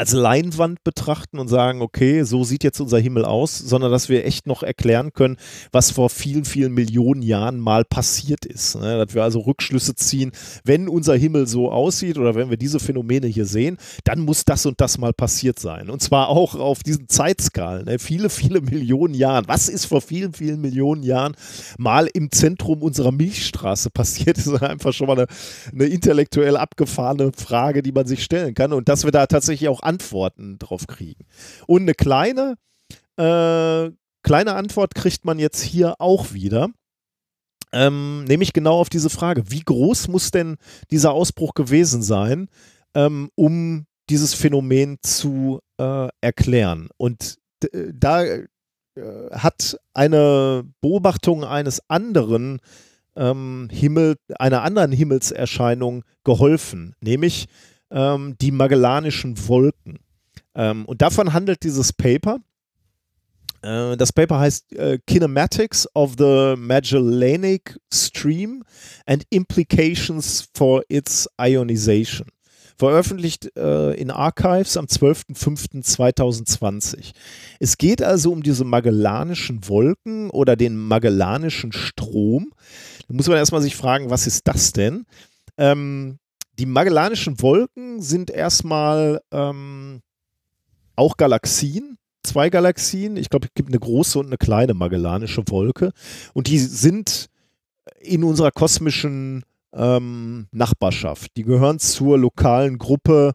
als 0.00 0.12
Leinwand 0.12 0.82
betrachten 0.82 1.38
und 1.38 1.48
sagen, 1.48 1.82
okay, 1.82 2.22
so 2.22 2.42
sieht 2.42 2.64
jetzt 2.64 2.80
unser 2.80 2.98
Himmel 2.98 3.26
aus, 3.26 3.58
sondern 3.58 3.92
dass 3.92 4.08
wir 4.08 4.24
echt 4.24 4.46
noch 4.46 4.62
erklären 4.62 5.12
können, 5.12 5.36
was 5.72 5.90
vor 5.90 6.08
vielen, 6.08 6.46
vielen 6.46 6.72
Millionen 6.72 7.20
Jahren 7.20 7.60
mal 7.60 7.84
passiert 7.84 8.46
ist. 8.46 8.76
Ne? 8.76 9.04
Dass 9.04 9.14
wir 9.14 9.22
also 9.22 9.40
Rückschlüsse 9.40 9.94
ziehen, 9.94 10.32
wenn 10.64 10.88
unser 10.88 11.14
Himmel 11.16 11.46
so 11.46 11.70
aussieht 11.70 12.16
oder 12.16 12.34
wenn 12.34 12.48
wir 12.48 12.56
diese 12.56 12.80
Phänomene 12.80 13.26
hier 13.26 13.44
sehen, 13.44 13.76
dann 14.04 14.20
muss 14.20 14.46
das 14.46 14.64
und 14.64 14.80
das 14.80 14.96
mal 14.96 15.12
passiert 15.12 15.58
sein. 15.58 15.90
Und 15.90 16.00
zwar 16.00 16.30
auch 16.30 16.54
auf 16.54 16.82
diesen 16.82 17.10
Zeitskalen, 17.10 17.84
ne? 17.84 17.98
viele, 17.98 18.30
viele 18.30 18.62
Millionen 18.62 19.12
Jahren. 19.12 19.44
Was 19.48 19.68
ist 19.68 19.84
vor 19.84 20.00
vielen, 20.00 20.32
vielen 20.32 20.62
Millionen 20.62 21.02
Jahren 21.02 21.34
mal 21.76 22.08
im 22.14 22.32
Zentrum 22.32 22.80
unserer 22.80 23.12
Milchstraße 23.12 23.90
passiert, 23.90 24.38
ist 24.38 24.48
einfach 24.62 24.94
schon 24.94 25.08
mal 25.08 25.18
eine, 25.18 25.26
eine 25.74 25.84
intellektuell 25.84 26.56
abgefahrene 26.56 27.32
Frage, 27.36 27.82
die 27.82 27.92
man 27.92 28.06
sich 28.06 28.24
stellen 28.24 28.54
kann. 28.54 28.72
Und 28.72 28.88
dass 28.88 29.04
wir 29.04 29.10
da 29.12 29.26
tatsächlich 29.26 29.68
auch 29.68 29.82
Antworten 29.90 30.58
drauf 30.58 30.86
kriegen. 30.86 31.26
Und 31.66 31.82
eine 31.82 31.94
kleine, 31.94 32.54
äh, 33.16 33.90
kleine 34.22 34.54
Antwort 34.54 34.94
kriegt 34.94 35.24
man 35.24 35.38
jetzt 35.38 35.60
hier 35.60 35.96
auch 35.98 36.32
wieder. 36.32 36.68
Ähm, 37.72 38.24
nämlich 38.24 38.52
genau 38.52 38.78
auf 38.78 38.88
diese 38.88 39.10
Frage, 39.10 39.50
wie 39.50 39.60
groß 39.60 40.08
muss 40.08 40.30
denn 40.30 40.56
dieser 40.90 41.12
Ausbruch 41.12 41.54
gewesen 41.54 42.02
sein, 42.02 42.48
ähm, 42.94 43.30
um 43.34 43.86
dieses 44.08 44.34
Phänomen 44.34 44.98
zu 45.02 45.60
äh, 45.78 46.08
erklären? 46.20 46.88
Und 46.96 47.38
äh, 47.72 47.92
da 47.94 48.24
äh, 48.24 48.46
hat 49.32 49.78
eine 49.94 50.64
Beobachtung 50.80 51.44
eines 51.44 51.80
anderen 51.88 52.60
ähm, 53.16 53.68
Himmel, 53.70 54.16
einer 54.38 54.62
anderen 54.62 54.92
Himmelserscheinung 54.92 56.04
geholfen, 56.24 56.94
nämlich 57.00 57.46
ähm, 57.90 58.36
die 58.40 58.52
Magellanischen 58.52 59.48
Wolken. 59.48 59.98
Ähm, 60.54 60.84
und 60.86 61.02
davon 61.02 61.32
handelt 61.32 61.62
dieses 61.62 61.92
Paper. 61.92 62.40
Äh, 63.62 63.96
das 63.96 64.12
Paper 64.12 64.40
heißt 64.40 64.72
äh, 64.72 64.98
Kinematics 65.06 65.86
of 65.94 66.16
the 66.18 66.56
Magellanic 66.56 67.78
Stream 67.92 68.64
and 69.06 69.22
Implications 69.30 70.48
for 70.54 70.82
its 70.88 71.28
Ionization. 71.40 72.26
Veröffentlicht 72.78 73.56
äh, 73.56 73.94
in 74.00 74.10
Archives 74.10 74.76
am 74.78 74.86
12.05.2020. 74.86 77.12
Es 77.58 77.76
geht 77.76 78.02
also 78.02 78.32
um 78.32 78.42
diese 78.42 78.64
Magellanischen 78.64 79.68
Wolken 79.68 80.30
oder 80.30 80.56
den 80.56 80.78
Magellanischen 80.78 81.72
Strom. 81.72 82.54
Da 83.06 83.14
muss 83.14 83.28
man 83.28 83.36
erstmal 83.36 83.60
sich 83.60 83.76
fragen, 83.76 84.08
was 84.08 84.26
ist 84.26 84.48
das 84.48 84.72
denn? 84.72 85.04
Ähm, 85.58 86.18
die 86.58 86.66
Magellanischen 86.66 87.40
Wolken 87.40 88.02
sind 88.02 88.30
erstmal 88.30 89.20
ähm, 89.30 90.00
auch 90.96 91.16
Galaxien, 91.16 91.96
zwei 92.22 92.50
Galaxien. 92.50 93.16
Ich 93.16 93.30
glaube, 93.30 93.46
es 93.46 93.54
gibt 93.54 93.70
eine 93.70 93.78
große 93.78 94.18
und 94.18 94.26
eine 94.26 94.38
kleine 94.38 94.74
Magellanische 94.74 95.42
Wolke. 95.48 95.92
Und 96.34 96.48
die 96.48 96.58
sind 96.58 97.26
in 98.00 98.24
unserer 98.24 98.50
kosmischen 98.50 99.44
ähm, 99.72 100.48
Nachbarschaft. 100.52 101.36
Die 101.36 101.44
gehören 101.44 101.78
zur 101.78 102.18
lokalen 102.18 102.78
Gruppe 102.78 103.32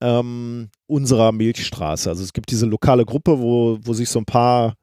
ähm, 0.00 0.68
unserer 0.86 1.32
Milchstraße. 1.32 2.10
Also 2.10 2.22
es 2.22 2.32
gibt 2.32 2.50
diese 2.50 2.66
lokale 2.66 3.04
Gruppe, 3.04 3.38
wo, 3.38 3.78
wo 3.82 3.92
sich 3.92 4.08
so 4.10 4.18
ein 4.18 4.24
paar, 4.24 4.74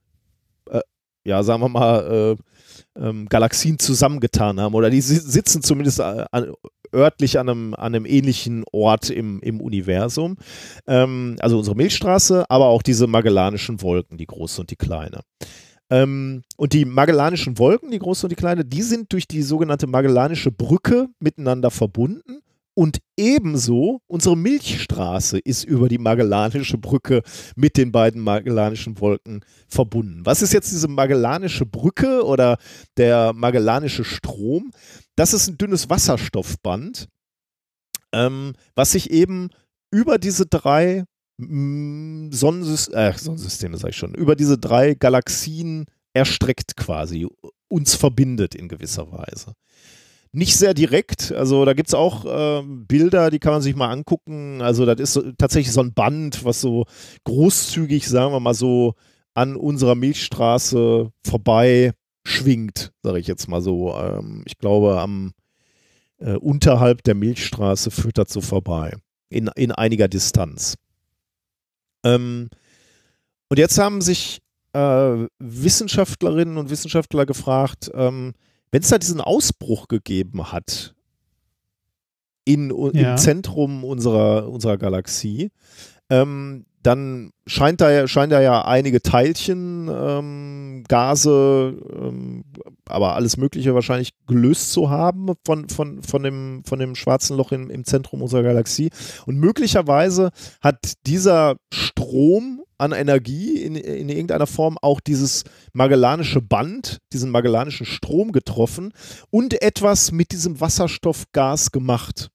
äh, 0.70 0.82
ja, 1.26 1.44
sagen 1.44 1.62
wir 1.62 1.70
mal, 1.70 2.38
äh, 2.38 2.44
ähm, 3.00 3.28
Galaxien 3.30 3.80
zusammengetan 3.80 4.60
haben. 4.60 4.76
Oder 4.76 4.90
die 4.90 5.02
sitzen 5.02 5.62
zumindest 5.62 6.00
äh, 6.00 6.26
an, 6.32 6.54
örtlich 6.94 7.40
an 7.40 7.50
einem, 7.50 7.74
an 7.74 7.96
einem 7.96 8.06
ähnlichen 8.06 8.64
Ort 8.72 9.10
im, 9.10 9.40
im 9.42 9.62
Universum. 9.62 10.38
Ähm, 10.88 11.36
also 11.40 11.58
unsere 11.58 11.76
Milchstraße, 11.76 12.46
aber 12.50 12.66
auch 12.66 12.82
diese 12.82 13.08
Magellanischen 13.08 13.82
Wolken, 13.82 14.18
die 14.18 14.28
große 14.28 14.62
und 14.62 14.72
die 14.72 14.76
kleine. 14.76 15.22
Ähm, 15.90 16.44
und 16.58 16.74
die 16.74 16.86
Magellanischen 16.86 17.58
Wolken, 17.58 17.92
die 17.92 18.00
große 18.00 18.26
und 18.26 18.30
die 18.30 18.36
kleine, 18.36 18.66
die 18.66 18.84
sind 18.84 19.12
durch 19.12 19.28
die 19.28 19.42
sogenannte 19.42 19.88
Magellanische 19.88 20.52
Brücke 20.52 21.08
miteinander 21.20 21.72
verbunden. 21.72 22.42
Und 22.80 23.02
ebenso 23.18 24.00
unsere 24.08 24.38
Milchstraße 24.38 25.38
ist 25.38 25.66
über 25.66 25.90
die 25.90 25.98
Magellanische 25.98 26.78
Brücke 26.78 27.24
mit 27.58 27.76
den 27.76 27.92
beiden 27.92 28.22
Magellanischen 28.22 29.02
Wolken 29.02 29.44
verbunden. 29.68 30.26
Was 30.26 30.42
ist 30.42 30.54
jetzt 30.54 30.72
diese 30.72 30.88
Magellanische 30.88 31.66
Brücke 31.66 32.24
oder 32.24 32.58
der 32.96 33.34
Magellanische 33.34 34.06
Strom? 34.06 34.72
Das 35.18 35.34
ist 35.34 35.50
ein 35.50 35.58
dünnes 35.58 35.90
Wasserstoffband, 35.90 37.10
ähm, 38.14 38.54
was 38.76 38.94
sich 38.94 39.12
eben 39.12 39.50
über 39.92 40.18
diese 40.18 40.46
drei 40.46 41.04
mm, 41.38 42.32
Sonnensys 42.32 42.88
äh, 42.88 43.12
Sonnensysteme, 43.14 43.76
sag 43.76 43.90
ich 43.90 43.98
schon, 43.98 44.16
über 44.16 44.38
diese 44.38 44.58
drei 44.58 44.94
Galaxien 44.94 45.84
erstreckt 46.14 46.78
quasi, 46.78 47.28
uns 47.68 47.96
verbindet 47.96 48.56
in 48.56 48.70
gewisser 48.70 49.12
Weise. 49.12 49.52
Nicht 50.32 50.58
sehr 50.58 50.76
direkt, 50.76 51.32
also 51.32 51.66
da 51.66 51.74
gibt 51.74 51.90
es 51.90 51.96
auch 51.96 52.26
äh, 52.26 52.64
Bilder, 52.64 53.32
die 53.32 53.40
kann 53.40 53.54
man 53.54 53.64
sich 53.64 53.76
mal 53.76 53.90
angucken. 53.90 54.62
Also 54.62 54.86
das 54.86 55.00
ist 55.00 55.14
so, 55.14 55.32
tatsächlich 55.38 55.74
so 55.74 55.82
ein 55.82 55.94
Band, 55.94 56.46
was 56.46 56.62
so 56.62 56.86
großzügig, 57.24 58.08
sagen 58.08 58.32
wir 58.32 58.40
mal 58.40 58.54
so, 58.54 58.94
an 59.34 59.56
unserer 59.56 59.96
Milchstraße 59.96 61.12
vorbei 61.26 61.94
schwingt, 62.24 62.92
sage 63.02 63.20
ich 63.20 63.28
jetzt 63.28 63.48
mal 63.48 63.62
so. 63.62 63.96
Ähm, 63.96 64.44
ich 64.46 64.58
glaube, 64.60 65.00
am 65.00 65.34
äh, 66.20 66.36
unterhalb 66.36 67.04
der 67.04 67.16
Milchstraße 67.16 67.90
führt 67.90 68.18
das 68.18 68.32
so 68.32 68.42
vorbei. 68.42 68.96
In, 69.30 69.50
in 69.56 69.72
einiger 69.72 70.08
Distanz. 70.08 70.76
Ähm, 72.04 72.50
und 73.48 73.60
jetzt 73.60 73.78
haben 73.78 74.02
sich 74.02 74.42
äh, 74.74 75.28
Wissenschaftlerinnen 75.40 76.58
und 76.58 76.70
Wissenschaftler 76.70 77.26
gefragt, 77.26 77.92
ähm, 77.94 78.34
wenn 78.72 78.82
es 78.82 78.90
da 78.90 78.98
diesen 78.98 79.22
Ausbruch 79.22 79.88
gegeben 79.88 80.52
hat 80.52 80.96
in, 82.46 82.74
ja. 82.94 83.12
im 83.12 83.18
Zentrum 83.18 83.84
unserer, 83.84 84.50
unserer 84.50 84.78
Galaxie, 84.78 85.52
ähm, 86.10 86.66
dann 86.82 87.32
scheint 87.46 87.82
da, 87.82 88.08
scheinen 88.08 88.30
da 88.30 88.42
ja 88.42 88.64
einige 88.64 89.02
Teilchen, 89.02 89.90
ähm, 89.94 90.86
Gase, 90.88 91.78
ähm, 91.94 92.46
aber 92.88 93.16
alles 93.16 93.36
Mögliche 93.36 93.76
wahrscheinlich 93.76 94.14
gelöst 94.28 94.72
zu 94.72 94.90
haben 94.90 95.34
von, 95.46 95.68
von, 95.68 96.02
von, 96.02 96.24
dem, 96.24 96.64
von 96.66 96.80
dem 96.80 96.96
schwarzen 96.96 97.36
Loch 97.36 97.52
im, 97.52 97.70
im 97.70 97.84
Zentrum 97.84 98.22
unserer 98.22 98.44
Galaxie. 98.44 98.92
Und 99.26 99.38
möglicherweise 99.38 100.32
hat 100.62 100.94
dieser 101.06 101.58
Strom 101.72 102.62
an 102.80 102.92
Energie 102.92 103.62
in, 103.62 103.76
in 103.76 104.10
irgendeiner 104.10 104.48
Form 104.48 104.78
auch 104.82 105.00
dieses 105.00 105.44
Magellanische 105.74 106.42
Band, 106.42 107.00
diesen 107.14 107.30
Magellanischen 107.30 107.86
Strom 107.86 108.32
getroffen 108.32 108.94
und 109.30 109.62
etwas 109.62 110.12
mit 110.12 110.32
diesem 110.32 110.60
Wasserstoffgas 110.60 111.72
gemacht. 111.72 112.30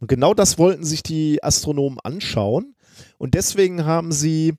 Und 0.00 0.08
genau 0.08 0.34
das 0.34 0.58
wollten 0.58 0.84
sich 0.84 1.02
die 1.02 1.42
Astronomen 1.42 1.98
anschauen. 2.02 2.74
Und 3.18 3.34
deswegen 3.34 3.84
haben 3.84 4.12
sie 4.12 4.54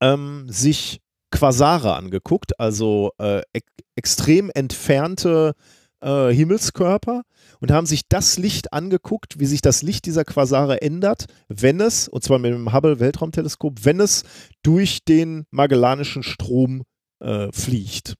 ähm, 0.00 0.46
sich 0.48 1.00
Quasare 1.30 1.94
angeguckt, 1.94 2.60
also 2.60 3.10
äh, 3.18 3.42
ek 3.52 3.64
extrem 3.96 4.50
entfernte 4.54 5.54
äh, 6.00 6.32
Himmelskörper 6.32 7.22
und 7.64 7.72
haben 7.72 7.86
sich 7.86 8.02
das 8.10 8.36
Licht 8.36 8.74
angeguckt, 8.74 9.40
wie 9.40 9.46
sich 9.46 9.62
das 9.62 9.80
Licht 9.80 10.04
dieser 10.04 10.26
Quasare 10.26 10.82
ändert, 10.82 11.24
wenn 11.48 11.80
es, 11.80 12.08
und 12.08 12.22
zwar 12.22 12.38
mit 12.38 12.52
dem 12.52 12.74
Hubble 12.74 13.00
Weltraumteleskop, 13.00 13.86
wenn 13.86 14.00
es 14.00 14.24
durch 14.62 15.02
den 15.02 15.46
Magellanischen 15.50 16.22
Strom 16.22 16.82
äh, 17.20 17.50
fliegt. 17.52 18.16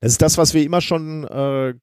Das 0.00 0.10
ist 0.10 0.22
das, 0.22 0.38
was 0.38 0.54
wir 0.54 0.64
immer 0.64 0.80
schon 0.80 1.22
äh, 1.22 1.74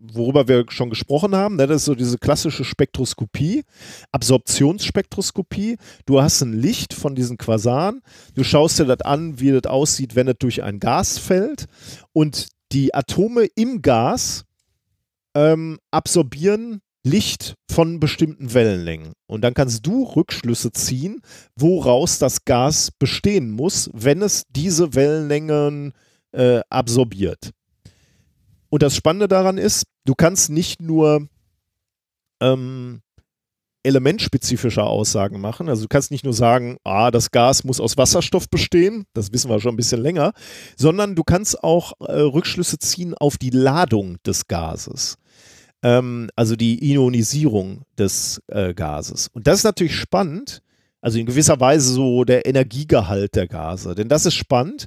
worüber 0.00 0.48
wir 0.48 0.64
schon 0.70 0.90
gesprochen 0.90 1.36
haben, 1.36 1.54
ne, 1.54 1.68
das 1.68 1.82
ist 1.82 1.84
so 1.84 1.94
diese 1.94 2.18
klassische 2.18 2.64
Spektroskopie, 2.64 3.62
Absorptionsspektroskopie. 4.10 5.76
Du 6.04 6.20
hast 6.20 6.42
ein 6.42 6.54
Licht 6.54 6.94
von 6.94 7.14
diesen 7.14 7.38
Quasaren, 7.38 8.02
du 8.34 8.42
schaust 8.42 8.80
dir 8.80 8.86
das 8.86 9.02
an, 9.02 9.38
wie 9.38 9.52
das 9.52 9.70
aussieht, 9.70 10.16
wenn 10.16 10.26
es 10.26 10.38
durch 10.40 10.64
ein 10.64 10.80
Gas 10.80 11.16
fällt 11.16 11.66
und 12.12 12.48
die 12.72 12.92
Atome 12.92 13.46
im 13.54 13.82
Gas 13.82 14.46
ähm, 15.34 15.78
absorbieren 15.90 16.80
Licht 17.04 17.54
von 17.70 17.98
bestimmten 17.98 18.52
Wellenlängen. 18.52 19.12
Und 19.26 19.42
dann 19.42 19.54
kannst 19.54 19.86
du 19.86 20.04
Rückschlüsse 20.04 20.72
ziehen, 20.72 21.22
woraus 21.56 22.18
das 22.18 22.44
Gas 22.44 22.90
bestehen 22.90 23.50
muss, 23.50 23.90
wenn 23.94 24.22
es 24.22 24.44
diese 24.50 24.94
Wellenlängen 24.94 25.92
äh, 26.32 26.60
absorbiert. 26.68 27.50
Und 28.68 28.82
das 28.82 28.94
Spannende 28.94 29.28
daran 29.28 29.58
ist, 29.58 29.84
du 30.04 30.14
kannst 30.14 30.50
nicht 30.50 30.80
nur 30.80 31.26
ähm, 32.40 33.00
elementspezifische 33.82 34.84
Aussagen 34.84 35.40
machen. 35.40 35.68
Also 35.68 35.82
du 35.82 35.88
kannst 35.88 36.10
nicht 36.10 36.24
nur 36.24 36.34
sagen, 36.34 36.76
ah, 36.84 37.10
das 37.10 37.30
Gas 37.30 37.64
muss 37.64 37.80
aus 37.80 37.96
Wasserstoff 37.96 38.48
bestehen, 38.48 39.04
das 39.14 39.32
wissen 39.32 39.50
wir 39.50 39.60
schon 39.60 39.74
ein 39.74 39.78
bisschen 39.78 40.02
länger, 40.02 40.32
sondern 40.76 41.16
du 41.16 41.24
kannst 41.24 41.62
auch 41.64 41.92
äh, 42.00 42.12
Rückschlüsse 42.12 42.78
ziehen 42.78 43.14
auf 43.14 43.38
die 43.38 43.50
Ladung 43.50 44.18
des 44.26 44.48
Gases. 44.48 45.16
Ähm, 45.82 46.28
also 46.36 46.56
die 46.56 46.92
Ionisierung 46.92 47.82
des 47.98 48.40
äh, 48.48 48.74
Gases. 48.74 49.28
Und 49.32 49.46
das 49.46 49.58
ist 49.58 49.64
natürlich 49.64 49.96
spannend, 49.96 50.62
Also 51.00 51.18
in 51.18 51.26
gewisser 51.26 51.58
Weise 51.60 51.92
so 51.92 52.24
der 52.24 52.44
Energiegehalt 52.46 53.34
der 53.34 53.48
Gase. 53.48 53.94
Denn 53.94 54.08
das 54.08 54.26
ist 54.26 54.34
spannend. 54.34 54.86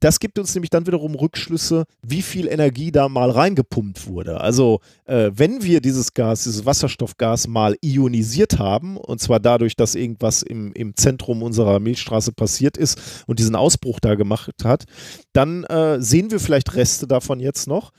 Das 0.00 0.18
gibt 0.18 0.36
uns 0.40 0.52
nämlich 0.52 0.70
dann 0.70 0.84
wiederum 0.88 1.14
Rückschlüsse, 1.14 1.84
wie 2.04 2.22
viel 2.22 2.48
Energie 2.48 2.90
da 2.90 3.08
mal 3.08 3.30
reingepumpt 3.30 4.08
wurde. 4.08 4.40
Also 4.40 4.80
äh, 5.04 5.30
wenn 5.32 5.62
wir 5.62 5.80
dieses 5.80 6.12
Gas, 6.12 6.42
dieses 6.42 6.66
Wasserstoffgas 6.66 7.46
mal 7.46 7.76
ionisiert 7.82 8.58
haben, 8.58 8.96
und 8.96 9.20
zwar 9.20 9.38
dadurch, 9.38 9.76
dass 9.76 9.94
irgendwas 9.94 10.42
im, 10.42 10.72
im 10.72 10.96
Zentrum 10.96 11.44
unserer 11.44 11.78
Milchstraße 11.78 12.32
passiert 12.32 12.76
ist 12.76 13.24
und 13.28 13.38
diesen 13.38 13.54
Ausbruch 13.54 14.00
da 14.00 14.16
gemacht 14.16 14.64
hat, 14.64 14.86
dann 15.32 15.62
äh, 15.64 16.00
sehen 16.00 16.32
wir 16.32 16.40
vielleicht 16.40 16.74
Reste 16.74 17.06
davon 17.06 17.38
jetzt 17.38 17.68
noch, 17.68 17.92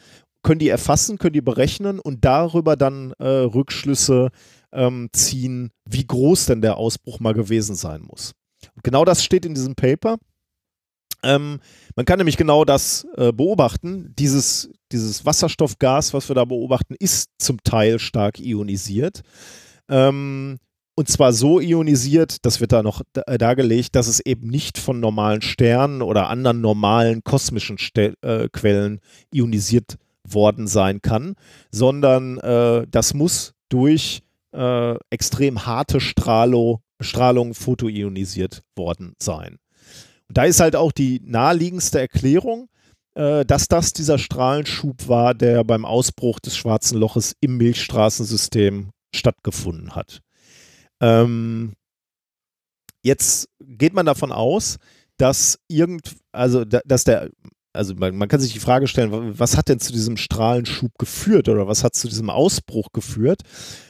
können 0.44 0.60
die 0.60 0.70
erfassen, 0.70 1.18
können 1.18 1.34
die 1.34 1.42
berechnen 1.42 2.00
und 2.00 2.24
darüber 2.26 2.76
dann 2.76 3.14
äh, 3.20 3.28
Rückschlüsse 3.28 4.30
ähm, 4.72 5.10
ziehen, 5.14 5.72
wie 5.90 6.06
groß 6.06 6.48
denn 6.48 6.62
der 6.62 6.78
Ausbruch 6.78 7.20
mal 7.20 7.34
gewesen 7.34 7.76
sein 7.76 8.02
muss. 8.02 8.34
Und 8.76 8.84
genau 8.84 9.06
das 9.06 9.24
steht 9.24 9.46
in 9.46 9.56
diesem 9.56 9.76
Paper. 9.76 10.18
Ähm, 11.24 11.60
man 11.96 12.06
kann 12.06 12.18
nämlich 12.18 12.38
genau 12.38 12.66
das 12.66 13.08
äh, 13.16 13.32
beobachten. 13.32 14.14
Dieses, 14.18 14.70
dieses 14.92 15.26
Wasserstoffgas, 15.26 16.14
was 16.14 16.28
wir 16.30 16.36
da 16.36 16.46
beobachten, 16.46 16.96
ist 17.00 17.30
zum 17.40 17.64
Teil 17.64 17.98
stark 18.00 18.40
ionisiert. 18.40 19.22
Ähm, 19.90 20.60
und 20.96 21.08
zwar 21.08 21.34
so 21.34 21.60
ionisiert, 21.60 22.46
das 22.46 22.60
wird 22.60 22.72
da 22.72 22.84
noch 22.84 23.02
äh, 23.26 23.38
dargelegt, 23.38 23.96
dass 23.96 24.08
es 24.08 24.20
eben 24.20 24.48
nicht 24.48 24.78
von 24.78 25.00
normalen 25.00 25.42
Sternen 25.42 26.02
oder 26.02 26.30
anderen 26.30 26.62
normalen 26.62 27.24
kosmischen 27.24 27.78
Ste 27.78 28.14
äh, 28.22 28.48
Quellen 28.52 29.00
ionisiert 29.34 29.98
worden 30.28 30.68
sein 30.68 31.02
kann, 31.02 31.36
sondern 31.72 32.38
äh, 32.40 32.88
das 32.90 33.14
muss 33.14 33.54
durch 33.70 34.22
äh, 34.54 34.96
extrem 35.10 35.66
harte 35.66 36.00
Strahlung, 36.00 36.80
Strahlung 37.00 37.54
photoionisiert 37.54 38.64
worden 38.76 39.14
sein. 39.20 39.58
Und 40.28 40.38
da 40.38 40.44
ist 40.46 40.60
halt 40.60 40.76
auch 40.76 40.92
die 40.92 41.22
naheliegendste 41.24 42.00
Erklärung, 42.00 42.70
äh, 43.16 43.46
dass 43.46 43.68
das 43.68 43.94
dieser 43.94 44.18
Strahlenschub 44.18 45.08
war, 45.08 45.34
der 45.34 45.64
beim 45.64 45.86
Ausbruch 45.86 46.40
des 46.40 46.56
schwarzen 46.56 46.98
Loches 46.98 47.36
im 47.42 47.58
Milchstraßensystem 47.58 48.92
stattgefunden 49.14 49.96
hat. 49.96 50.22
Ähm, 51.02 51.74
jetzt 53.04 53.50
geht 53.60 53.94
man 53.94 54.06
davon 54.06 54.32
aus, 54.32 54.78
dass 55.18 55.60
irgend, 55.68 56.16
also 56.32 56.66
dass 56.66 57.04
der, 57.04 57.30
also 57.74 57.96
man, 57.96 58.16
man, 58.16 58.28
kann 58.28 58.40
sich 58.40 58.54
die 58.54 58.60
Frage 58.60 58.88
stellen, 58.88 59.38
was 59.40 59.58
hat 59.58 59.68
denn 59.68 59.80
zu 59.80 59.92
diesem 59.92 60.16
Strahlenschub 60.16 60.98
geführt 60.98 61.50
oder 61.50 61.68
was 61.68 61.84
hat 61.84 61.96
zu 61.96 62.08
diesem 62.08 62.30
Ausbruch 62.30 62.92
geführt? 62.94 63.42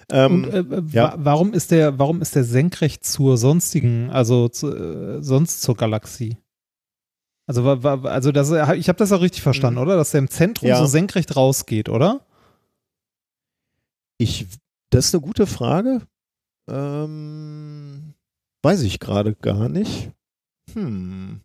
Ähm, 0.10 0.46
Und 0.46 0.54
äh, 0.54 0.82
ja. 0.92 1.16
warum 1.18 1.54
ist 1.54 1.72
der, 1.72 2.00
warum 2.00 2.22
ist 2.22 2.36
der 2.36 2.46
senkrecht 2.46 3.04
zur 3.04 3.38
sonstigen, 3.38 4.10
also 4.10 4.48
zu, 4.48 4.74
äh, 4.74 5.22
sonst 5.22 5.62
zur 5.62 5.76
Galaxie? 5.76 6.38
Also, 7.46 7.64
also 7.66 8.32
das, 8.32 8.52
ich 8.78 8.88
habe 8.88 8.98
das 8.98 9.12
auch 9.12 9.22
richtig 9.22 9.42
verstanden, 9.42 9.80
mhm. 9.80 9.86
oder? 9.86 9.98
Dass 9.98 10.12
der 10.12 10.20
im 10.20 10.30
Zentrum 10.30 10.70
ja. 10.70 10.78
so 10.78 10.86
senkrecht 10.86 11.36
rausgeht, 11.36 11.90
oder? 11.90 12.26
Ich, 14.18 14.48
das 14.92 15.08
ist 15.08 15.16
eine 15.16 15.22
gute 15.22 15.46
Frage. 15.46 16.02
Ähm, 16.70 18.14
weiß 18.62 18.84
ich 18.84 19.00
gerade 19.00 19.36
gar 19.36 19.68
nicht. 19.68 20.12
Hm. 20.72 21.42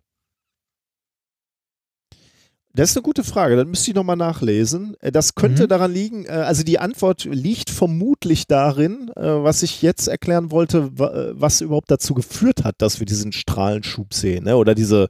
Das 2.78 2.90
ist 2.90 2.96
eine 2.96 3.02
gute 3.02 3.24
Frage, 3.24 3.56
dann 3.56 3.70
müsste 3.70 3.90
ich 3.90 3.96
nochmal 3.96 4.14
nachlesen. 4.14 4.96
Äh, 5.00 5.10
das 5.10 5.34
könnte 5.34 5.64
mhm. 5.64 5.68
daran 5.68 5.92
liegen, 5.92 6.26
äh, 6.26 6.28
also 6.28 6.62
die 6.62 6.78
Antwort 6.78 7.24
liegt 7.24 7.70
vermutlich 7.70 8.46
darin, 8.46 9.10
äh, 9.16 9.20
was 9.20 9.64
ich 9.64 9.82
jetzt 9.82 10.06
erklären 10.06 10.52
wollte, 10.52 10.90
was 10.96 11.60
überhaupt 11.60 11.90
dazu 11.90 12.14
geführt 12.14 12.62
hat, 12.62 12.76
dass 12.78 13.00
wir 13.00 13.06
diesen 13.06 13.32
Strahlenschub 13.32 14.14
sehen 14.14 14.44
ne? 14.44 14.56
oder 14.56 14.76
diese, 14.76 15.08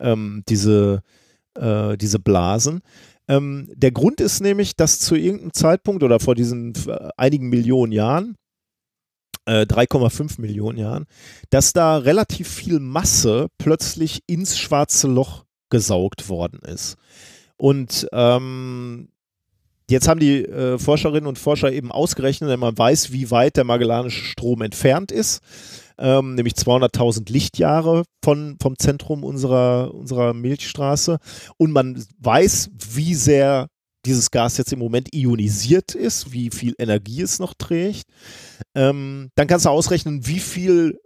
ähm, 0.00 0.42
diese, 0.48 1.02
äh, 1.56 1.96
diese 1.96 2.18
Blasen. 2.18 2.80
Ähm, 3.28 3.70
der 3.72 3.92
Grund 3.92 4.20
ist 4.20 4.40
nämlich, 4.40 4.74
dass 4.74 4.98
zu 4.98 5.14
irgendeinem 5.14 5.52
Zeitpunkt 5.52 6.02
oder 6.02 6.18
vor 6.18 6.34
diesen 6.34 6.72
einigen 7.16 7.48
Millionen 7.48 7.92
Jahren 7.92 8.34
3,5 9.46 10.40
Millionen 10.40 10.78
Jahren, 10.78 11.04
dass 11.50 11.74
da 11.74 11.98
relativ 11.98 12.48
viel 12.48 12.80
Masse 12.80 13.48
plötzlich 13.58 14.22
ins 14.26 14.56
schwarze 14.58 15.06
Loch 15.06 15.43
gesaugt 15.74 16.28
worden 16.28 16.60
ist. 16.60 16.96
Und 17.56 18.06
ähm, 18.12 19.08
jetzt 19.90 20.06
haben 20.06 20.20
die 20.20 20.44
äh, 20.44 20.78
Forscherinnen 20.78 21.26
und 21.26 21.36
Forscher 21.36 21.72
eben 21.72 21.90
ausgerechnet, 21.90 22.48
wenn 22.48 22.60
man 22.60 22.78
weiß, 22.78 23.10
wie 23.10 23.32
weit 23.32 23.56
der 23.56 23.64
Magellanische 23.64 24.24
Strom 24.24 24.62
entfernt 24.62 25.10
ist, 25.10 25.40
ähm, 25.98 26.36
nämlich 26.36 26.54
200.000 26.54 27.28
Lichtjahre 27.32 28.04
von, 28.22 28.56
vom 28.62 28.78
Zentrum 28.78 29.24
unserer, 29.24 29.92
unserer 29.92 30.32
Milchstraße. 30.32 31.18
Und 31.56 31.72
man 31.72 32.04
weiß, 32.20 32.70
wie 32.92 33.16
sehr 33.16 33.66
dieses 34.06 34.30
Gas 34.30 34.56
jetzt 34.58 34.72
im 34.72 34.78
Moment 34.78 35.12
ionisiert 35.12 35.96
ist, 35.96 36.32
wie 36.32 36.50
viel 36.50 36.74
Energie 36.78 37.22
es 37.22 37.40
noch 37.40 37.54
trägt. 37.54 38.04
Ähm, 38.76 39.30
dann 39.34 39.48
kannst 39.48 39.66
du 39.66 39.70
ausrechnen, 39.70 40.24
wie 40.24 40.38
viel 40.38 41.00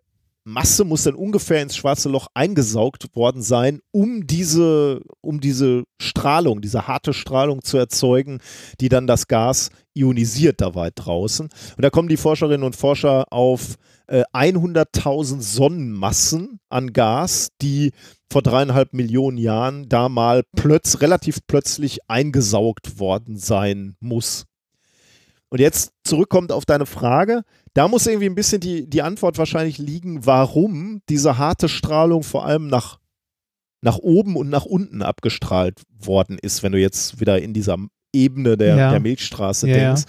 Masse 0.49 0.85
muss 0.85 1.03
dann 1.03 1.15
ungefähr 1.15 1.63
ins 1.63 1.77
schwarze 1.77 2.09
Loch 2.09 2.29
eingesaugt 2.33 3.15
worden 3.15 3.43
sein, 3.43 3.81
um 3.91 4.27
diese, 4.27 5.03
um 5.21 5.41
diese 5.41 5.85
Strahlung, 6.01 6.63
diese 6.63 6.89
harte 6.89 7.13
Strahlung 7.13 7.63
zu 7.63 7.77
erzeugen, 7.77 8.41
die 8.81 8.89
dann 8.89 9.07
das 9.07 9.29
Gas 9.29 9.69
ionisiert 9.95 10.63
da 10.63 10.75
weit 10.75 10.95
draußen. 10.97 11.51
Und 11.77 11.83
da 11.85 11.91
kommen 11.91 12.09
die 12.09 12.17
Forscherinnen 12.17 12.65
und 12.65 12.77
Forscher 12.77 13.27
auf 13.31 13.75
äh, 14.07 14.23
100.000 14.33 15.43
Sonnenmassen 15.43 16.61
an 16.71 16.95
Gas, 16.95 17.51
die 17.61 17.93
vor 18.31 18.41
dreieinhalb 18.41 18.95
Millionen 18.95 19.37
Jahren 19.37 19.89
da 19.89 20.09
mal 20.09 20.45
plötz, 20.57 21.03
relativ 21.03 21.41
plötzlich 21.47 21.99
eingesaugt 22.09 22.99
worden 22.99 23.37
sein 23.37 23.97
muss. 24.01 24.48
Und 25.51 25.61
jetzt 25.61 25.93
zurückkommt 26.05 26.53
auf 26.53 26.67
deine 26.67 26.87
Frage, 26.87 27.43
da 27.75 27.89
muss 27.89 28.07
irgendwie 28.07 28.27
ein 28.27 28.35
bisschen 28.35 28.61
die, 28.61 28.89
die 28.89 29.03
Antwort 29.03 29.39
wahrscheinlich 29.39 29.79
liegen, 29.79 30.27
warum 30.27 31.01
diese 31.09 31.39
harte 31.39 31.69
Strahlung 31.69 32.23
vor 32.23 32.45
allem 32.45 32.69
nach, 32.69 32.99
nach 33.81 33.99
oben 33.99 34.37
und 34.37 34.51
nach 34.51 34.67
unten 34.67 35.03
abgestrahlt 35.03 35.83
worden 35.99 36.39
ist, 36.41 36.63
wenn 36.63 36.73
du 36.73 36.79
jetzt 36.79 37.21
wieder 37.21 37.41
in 37.41 37.55
dieser 37.55 37.79
Ebene 38.13 38.57
der, 38.57 38.77
ja. 38.77 38.91
der 38.91 39.01
Milchstraße 39.01 39.69
ja, 39.69 39.75
denkst. 39.75 40.03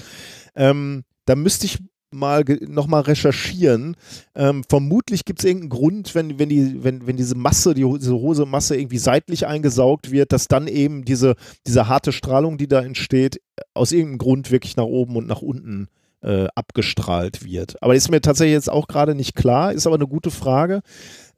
Ja. 0.56 0.72
Ähm, 0.72 1.04
da 1.26 1.36
müsste 1.36 1.66
ich 1.66 1.80
mal 2.12 2.44
nochmal 2.68 3.02
recherchieren. 3.02 3.96
Ähm, 4.36 4.64
vermutlich 4.68 5.26
gibt 5.26 5.40
es 5.40 5.46
irgendeinen 5.46 5.70
Grund, 5.70 6.16
wenn, 6.16 6.40
wenn, 6.40 6.50
die, 6.50 6.84
wenn, 6.84 7.06
wenn 7.08 7.18
diese 7.18 7.36
Masse, 7.36 7.74
die, 7.74 7.86
diese 8.00 8.16
hose 8.16 8.46
Masse 8.46 8.78
irgendwie 8.78 8.98
seitlich 8.98 9.48
eingesaugt 9.48 10.12
wird, 10.12 10.32
dass 10.32 10.48
dann 10.48 10.68
eben 10.68 11.06
diese, 11.06 11.36
diese 11.68 11.88
harte 11.88 12.12
Strahlung, 12.12 12.58
die 12.58 12.68
da 12.68 12.82
entsteht, 12.82 13.42
aus 13.74 13.92
irgendeinem 13.92 14.18
Grund 14.20 14.52
wirklich 14.52 14.76
nach 14.76 14.86
oben 14.86 15.16
und 15.16 15.28
nach 15.28 15.42
unten 15.42 15.88
äh, 16.22 16.48
abgestrahlt 16.56 17.46
wird. 17.46 17.82
Aber 17.82 17.96
ist 17.96 18.12
mir 18.12 18.22
tatsächlich 18.22 18.54
jetzt 18.54 18.70
auch 18.70 18.88
gerade 18.88 19.16
nicht 19.16 19.36
klar, 19.36 19.72
ist 19.72 19.88
aber 19.88 19.96
eine 19.96 20.08
gute 20.08 20.32
Frage. 20.32 20.82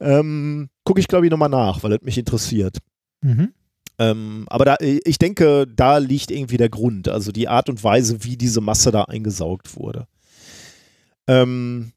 Ähm, 0.00 0.68
Gucke 0.84 1.00
ich, 1.00 1.08
glaube 1.08 1.26
ich, 1.26 1.30
nochmal 1.30 1.48
nach, 1.48 1.82
weil 1.82 1.92
es 1.92 2.02
mich 2.02 2.18
interessiert. 2.18 2.78
Mhm. 3.20 3.52
Ähm, 3.98 4.46
aber 4.48 4.64
da, 4.64 4.76
ich 4.80 5.18
denke, 5.18 5.66
da 5.66 5.98
liegt 5.98 6.30
irgendwie 6.30 6.56
der 6.56 6.70
Grund, 6.70 7.08
also 7.08 7.30
die 7.30 7.46
Art 7.48 7.68
und 7.68 7.84
Weise, 7.84 8.24
wie 8.24 8.36
diese 8.36 8.60
Masse 8.60 8.90
da 8.90 9.04
eingesaugt 9.04 9.76
wurde. 9.76 10.06
Ähm, 11.26 11.92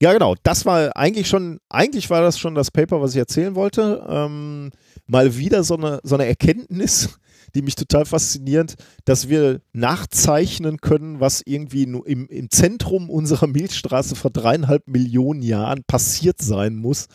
ja, 0.00 0.12
genau. 0.12 0.34
Das 0.42 0.64
war 0.64 0.96
eigentlich 0.96 1.28
schon, 1.28 1.58
eigentlich 1.68 2.08
war 2.10 2.22
das 2.22 2.38
schon 2.38 2.54
das 2.54 2.70
Paper, 2.70 3.00
was 3.00 3.12
ich 3.12 3.18
erzählen 3.18 3.54
wollte. 3.54 4.06
Ähm, 4.08 4.70
mal 5.06 5.36
wieder 5.36 5.64
so 5.64 5.76
eine, 5.76 6.00
so 6.04 6.14
eine 6.14 6.26
Erkenntnis, 6.26 7.18
die 7.54 7.62
mich 7.62 7.74
total 7.74 8.04
fasziniert, 8.04 8.74
dass 9.04 9.28
wir 9.28 9.60
nachzeichnen 9.72 10.78
können, 10.78 11.18
was 11.18 11.42
irgendwie 11.44 11.82
im, 11.82 12.28
im 12.28 12.50
Zentrum 12.50 13.10
unserer 13.10 13.46
Milchstraße 13.48 14.14
vor 14.14 14.30
dreieinhalb 14.30 14.86
Millionen 14.86 15.42
Jahren 15.42 15.82
passiert 15.84 16.40
sein 16.40 16.76
muss. 16.76 17.08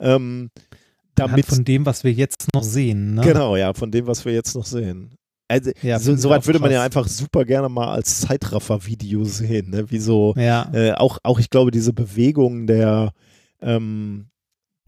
Ähm, 0.00 0.50
damit, 1.14 1.46
von 1.46 1.64
dem, 1.64 1.86
was 1.86 2.04
wir 2.04 2.12
jetzt 2.12 2.48
noch 2.54 2.62
sehen. 2.62 3.14
Ne? 3.14 3.22
Genau, 3.22 3.56
ja, 3.56 3.72
von 3.74 3.90
dem, 3.90 4.06
was 4.06 4.24
wir 4.24 4.32
jetzt 4.32 4.54
noch 4.54 4.66
sehen. 4.66 5.17
Also, 5.48 5.70
ja, 5.82 5.98
so, 5.98 6.14
soweit 6.14 6.46
würde 6.46 6.58
man 6.58 6.70
ja 6.70 6.82
einfach 6.82 7.08
super 7.08 7.46
gerne 7.46 7.70
mal 7.70 7.88
als 7.88 8.20
Zeitraffer-Video 8.20 9.24
sehen, 9.24 9.70
ne? 9.70 9.90
wie 9.90 9.98
so, 9.98 10.34
ja. 10.36 10.70
äh, 10.74 10.92
auch, 10.92 11.18
auch 11.22 11.38
ich 11.38 11.48
glaube, 11.48 11.70
diese 11.70 11.94
Bewegung 11.94 12.66
der, 12.66 13.12
ähm, 13.62 14.26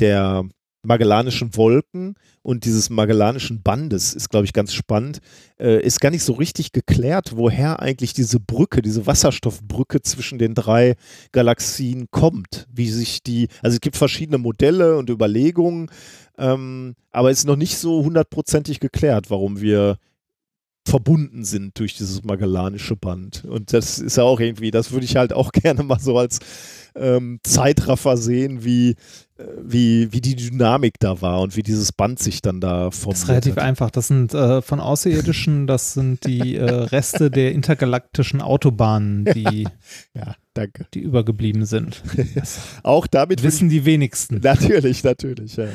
der 0.01 0.45
Magellanischen 0.83 1.57
Wolken 1.57 2.15
und 2.43 2.65
dieses 2.65 2.89
Magellanischen 2.89 3.63
Bandes 3.63 4.15
ist, 4.15 4.31
glaube 4.31 4.47
ich, 4.47 4.55
ganz 4.55 4.73
spannend. 4.73 5.21
Äh, 5.59 5.83
ist 5.83 6.01
gar 6.01 6.11
nicht 6.11 6.25
so 6.25 6.33
richtig 6.33 6.73
geklärt, 6.73 7.37
woher 7.37 7.81
eigentlich 7.81 8.15
diese 8.15 8.41
Brücke, 8.41 8.81
diese 8.81 9.07
Wasserstoffbrücke 9.07 10.01
zwischen 10.01 10.39
den 10.39 10.55
drei 10.55 10.95
Galaxien 11.33 12.07
kommt. 12.11 12.67
Wie 12.73 12.91
sich 12.91 13.23
die, 13.23 13.49
also 13.63 13.75
es 13.75 13.81
gibt 13.83 13.97
verschiedene 13.97 14.39
Modelle 14.39 14.97
und 14.97 15.11
Überlegungen, 15.11 15.91
ähm, 16.39 16.95
aber 17.11 17.31
es 17.31 17.41
ist 17.41 17.47
noch 17.47 17.57
nicht 17.57 17.77
so 17.77 18.03
hundertprozentig 18.03 18.81
geklärt, 18.81 19.29
warum 19.29 19.61
wir 19.61 19.99
verbunden 20.91 21.45
sind 21.45 21.79
durch 21.79 21.95
dieses 21.95 22.25
Magellanische 22.25 22.97
Band. 22.97 23.45
Und 23.45 23.73
das 23.73 23.99
ist 24.01 24.17
ja 24.17 24.25
auch 24.25 24.41
irgendwie, 24.41 24.71
das 24.71 24.91
würde 24.91 25.05
ich 25.05 25.17
halt 25.17 25.33
auch 25.33 25.53
gerne 25.53 25.83
mal 25.85 26.01
so 26.01 26.19
als 26.19 26.41
ähm, 26.97 27.39
Zeitraffer 27.45 28.17
sehen, 28.17 28.65
wie, 28.65 28.91
äh, 29.39 29.45
wie, 29.63 30.13
wie 30.13 30.21
die 30.21 30.35
Dynamik 30.35 30.95
da 30.99 31.23
war 31.23 31.41
und 31.41 31.57
wie 31.57 31.63
dieses 31.63 31.93
Band 31.93 32.19
sich 32.19 32.43
dann 32.43 32.61
da 32.61 32.91
formiert. 32.91 33.15
Das 33.15 33.23
ist 33.23 33.29
relativ 33.29 33.57
hat. 33.57 33.63
einfach. 33.63 33.91
Das 33.91 34.09
sind 34.09 34.35
äh, 34.35 34.61
von 34.61 34.81
Außerirdischen, 34.81 35.69
das 35.69 35.95
sind 35.95 36.27
die 36.27 36.57
äh, 36.57 36.65
Reste 36.69 37.31
der 37.31 37.53
intergalaktischen 37.53 38.41
Autobahnen, 38.41 39.25
die, 39.35 39.69
Ja, 40.15 40.35
danke. 40.55 40.87
die 40.93 41.01
übergeblieben 41.01 41.65
sind. 41.65 42.03
Auch 42.83 43.07
damit 43.07 43.45
Wissen 43.45 43.69
die 43.69 43.85
wenigsten. 43.85 44.41
Natürlich, 44.43 45.05
natürlich, 45.05 45.57
ja. 45.57 45.69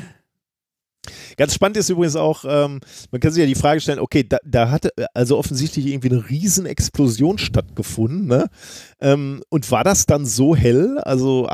Ganz 1.36 1.54
spannend 1.54 1.76
ist 1.76 1.88
übrigens 1.88 2.16
auch, 2.16 2.44
ähm, 2.46 2.80
man 3.10 3.20
kann 3.20 3.32
sich 3.32 3.40
ja 3.40 3.46
die 3.46 3.54
Frage 3.54 3.80
stellen, 3.80 3.98
okay, 3.98 4.24
da, 4.28 4.38
da 4.44 4.70
hatte 4.70 4.90
also 5.14 5.38
offensichtlich 5.38 5.86
irgendwie 5.86 6.10
eine 6.10 6.28
riesen 6.28 6.66
Explosion 6.66 7.38
stattgefunden, 7.38 8.26
ne? 8.26 8.48
Ähm, 9.00 9.42
und 9.48 9.70
war 9.70 9.84
das 9.84 10.06
dann 10.06 10.26
so 10.26 10.56
hell? 10.56 10.98
Also 10.98 11.48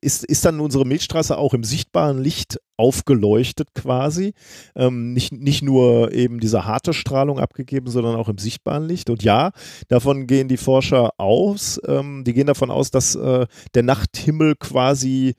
ist, 0.00 0.24
ist 0.24 0.44
dann 0.44 0.60
unsere 0.60 0.86
Milchstraße 0.86 1.36
auch 1.36 1.54
im 1.54 1.64
sichtbaren 1.64 2.22
Licht 2.22 2.60
aufgeleuchtet 2.76 3.74
quasi? 3.74 4.32
Ähm, 4.76 5.12
nicht, 5.12 5.32
nicht 5.32 5.62
nur 5.62 6.12
eben 6.12 6.40
diese 6.40 6.64
harte 6.64 6.92
Strahlung 6.92 7.38
abgegeben, 7.38 7.88
sondern 7.90 8.16
auch 8.16 8.28
im 8.28 8.38
sichtbaren 8.38 8.86
Licht. 8.86 9.10
Und 9.10 9.22
ja, 9.22 9.50
davon 9.88 10.26
gehen 10.26 10.48
die 10.48 10.56
Forscher 10.56 11.10
aus. 11.18 11.80
Ähm, 11.86 12.22
die 12.24 12.32
gehen 12.32 12.46
davon 12.46 12.70
aus, 12.70 12.90
dass 12.90 13.14
äh, 13.16 13.46
der 13.74 13.82
Nachthimmel 13.82 14.54
quasi 14.56 15.34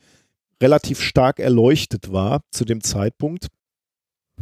relativ 0.62 1.02
stark 1.02 1.40
erleuchtet 1.40 2.12
war 2.12 2.42
zu 2.52 2.66
dem 2.66 2.82
Zeitpunkt. 2.82 3.48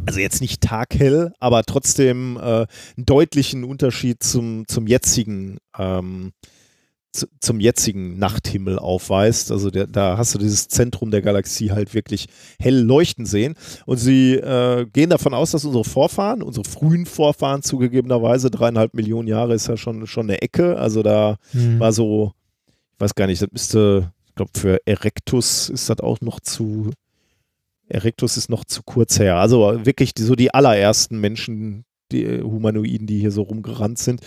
Also 0.06 0.20
jetzt 0.20 0.40
nicht 0.40 0.60
taghell, 0.60 1.32
aber 1.40 1.64
trotzdem 1.64 2.36
äh, 2.36 2.40
einen 2.40 3.06
deutlichen 3.06 3.64
Unterschied 3.64 4.22
zum, 4.22 4.64
zum 4.68 4.86
jetzigen 4.86 5.58
ähm, 5.76 6.32
zu, 7.12 7.26
zum 7.40 7.58
jetzigen 7.58 8.18
Nachthimmel 8.18 8.78
aufweist. 8.78 9.50
Also 9.50 9.70
der, 9.70 9.86
da 9.86 10.18
hast 10.18 10.34
du 10.34 10.38
dieses 10.38 10.68
Zentrum 10.68 11.10
der 11.10 11.22
Galaxie 11.22 11.70
halt 11.70 11.94
wirklich 11.94 12.26
hell 12.60 12.78
leuchten 12.78 13.26
sehen. 13.26 13.54
Und 13.86 13.96
sie 13.96 14.34
äh, 14.34 14.86
gehen 14.92 15.10
davon 15.10 15.34
aus, 15.34 15.50
dass 15.52 15.64
unsere 15.64 15.84
Vorfahren, 15.84 16.42
unsere 16.42 16.68
frühen 16.68 17.06
Vorfahren 17.06 17.62
zugegebenerweise, 17.62 18.50
dreieinhalb 18.50 18.94
Millionen 18.94 19.26
Jahre 19.26 19.54
ist 19.54 19.68
ja 19.68 19.76
schon, 19.76 20.06
schon 20.06 20.26
eine 20.26 20.42
Ecke. 20.42 20.76
Also 20.78 21.02
da 21.02 21.38
Hm. 21.52 21.80
war 21.80 21.92
so, 21.92 22.32
ich 22.94 23.00
weiß 23.00 23.14
gar 23.14 23.26
nicht, 23.26 23.40
das 23.40 23.50
müsste, 23.52 24.12
glaube, 24.38 24.52
für 24.54 24.80
Erectus 24.86 25.68
ist 25.68 25.90
das 25.90 26.00
auch 26.00 26.20
noch 26.20 26.40
zu, 26.40 26.90
Erectus 27.88 28.36
ist 28.36 28.48
noch 28.48 28.64
zu 28.64 28.82
kurz 28.82 29.18
her. 29.18 29.36
Also 29.36 29.84
wirklich 29.84 30.12
so 30.16 30.34
die 30.34 30.54
allerersten 30.54 31.20
Menschen, 31.20 31.84
die 32.10 32.24
äh, 32.24 32.42
Humanoiden, 32.42 33.06
die 33.06 33.18
hier 33.18 33.32
so 33.32 33.42
rumgerannt 33.42 33.98
sind, 33.98 34.22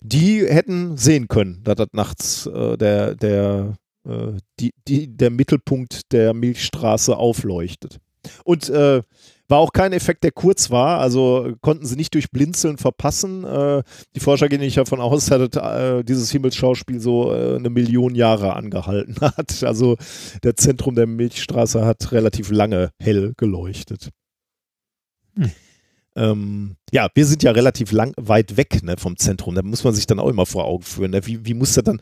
die 0.00 0.44
hätten 0.46 0.96
sehen 0.96 1.28
können, 1.28 1.62
dass 1.64 1.76
das 1.76 1.88
nachts 1.92 2.46
äh, 2.46 2.76
der, 2.76 3.14
der, 3.14 3.74
äh, 4.06 4.32
die, 4.60 4.72
die, 4.86 5.16
der 5.16 5.30
Mittelpunkt 5.30 6.12
der 6.12 6.34
Milchstraße 6.34 7.16
aufleuchtet. 7.16 7.98
Und 8.44 8.68
äh, 8.70 9.02
war 9.48 9.58
auch 9.58 9.72
kein 9.72 9.92
Effekt, 9.92 10.24
der 10.24 10.32
kurz 10.32 10.70
war, 10.70 11.00
also 11.00 11.54
konnten 11.60 11.84
sie 11.84 11.96
nicht 11.96 12.14
durch 12.14 12.30
Blinzeln 12.30 12.78
verpassen. 12.78 13.44
Äh, 13.44 13.82
die 14.14 14.20
Forscher 14.20 14.48
gehen 14.48 14.60
nicht 14.60 14.76
davon 14.76 15.00
aus, 15.00 15.26
dass 15.26 15.56
äh, 15.56 16.02
dieses 16.02 16.30
Himmelsschauspiel 16.30 17.00
so 17.00 17.32
äh, 17.32 17.56
eine 17.56 17.70
Million 17.70 18.14
Jahre 18.14 18.54
angehalten 18.54 19.16
hat. 19.20 19.62
Also 19.62 19.96
der 20.42 20.56
Zentrum 20.56 20.94
der 20.94 21.06
Milchstraße 21.06 21.84
hat 21.84 22.12
relativ 22.12 22.50
lange 22.50 22.90
hell 22.98 23.34
geleuchtet. 23.36 24.10
Hm. 25.36 25.50
Ähm, 26.16 26.76
ja, 26.92 27.08
wir 27.14 27.26
sind 27.26 27.42
ja 27.42 27.50
relativ 27.50 27.92
lang, 27.92 28.14
weit 28.16 28.56
weg 28.56 28.82
ne, 28.82 28.96
vom 28.96 29.16
Zentrum. 29.16 29.54
Da 29.54 29.62
muss 29.62 29.84
man 29.84 29.94
sich 29.94 30.06
dann 30.06 30.20
auch 30.20 30.28
immer 30.28 30.46
vor 30.46 30.64
Augen 30.64 30.84
führen. 30.84 31.10
Ne? 31.10 31.26
Wie, 31.26 31.44
wie 31.44 31.54
muss 31.54 31.74
das 31.74 31.84
dann, 31.84 32.00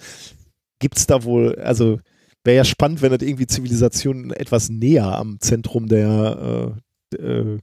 gibt 0.78 0.98
es 0.98 1.06
da 1.06 1.24
wohl, 1.24 1.56
also 1.56 1.98
wäre 2.44 2.58
ja 2.58 2.64
spannend, 2.64 3.02
wenn 3.02 3.12
das 3.12 3.22
irgendwie 3.22 3.46
Zivilisationen 3.46 4.32
etwas 4.32 4.68
näher 4.68 5.16
am 5.16 5.38
Zentrum 5.40 5.88
der, 5.88 6.74
äh, 6.76 6.80
äh, 7.14 7.58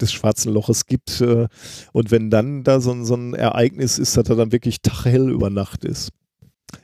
des 0.00 0.12
schwarzen 0.12 0.52
Loches 0.52 0.86
gibt. 0.86 1.20
Äh, 1.20 1.48
und 1.92 2.10
wenn 2.10 2.30
dann 2.30 2.64
da 2.64 2.80
so, 2.80 2.92
ein- 2.92 3.04
so 3.04 3.14
ein 3.14 3.34
Ereignis 3.34 3.98
ist, 3.98 4.16
dass 4.16 4.28
er 4.28 4.36
dann 4.36 4.52
wirklich 4.52 4.80
taghell 4.82 5.30
über 5.30 5.50
Nacht 5.50 5.84
ist. 5.84 6.10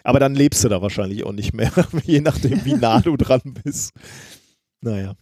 Aber 0.03 0.19
dann 0.21 0.35
lebst 0.35 0.65
du 0.65 0.69
da 0.69 0.83
wahrscheinlich 0.83 1.25
auch 1.25 1.33
nicht 1.33 1.55
mehr, 1.55 1.71
je 2.05 2.21
nachdem, 2.21 2.65
wie 2.65 2.75
nah 2.75 3.01
du 3.01 3.17
dran 3.17 3.41
bist. 3.65 3.93
Naja. 4.81 5.15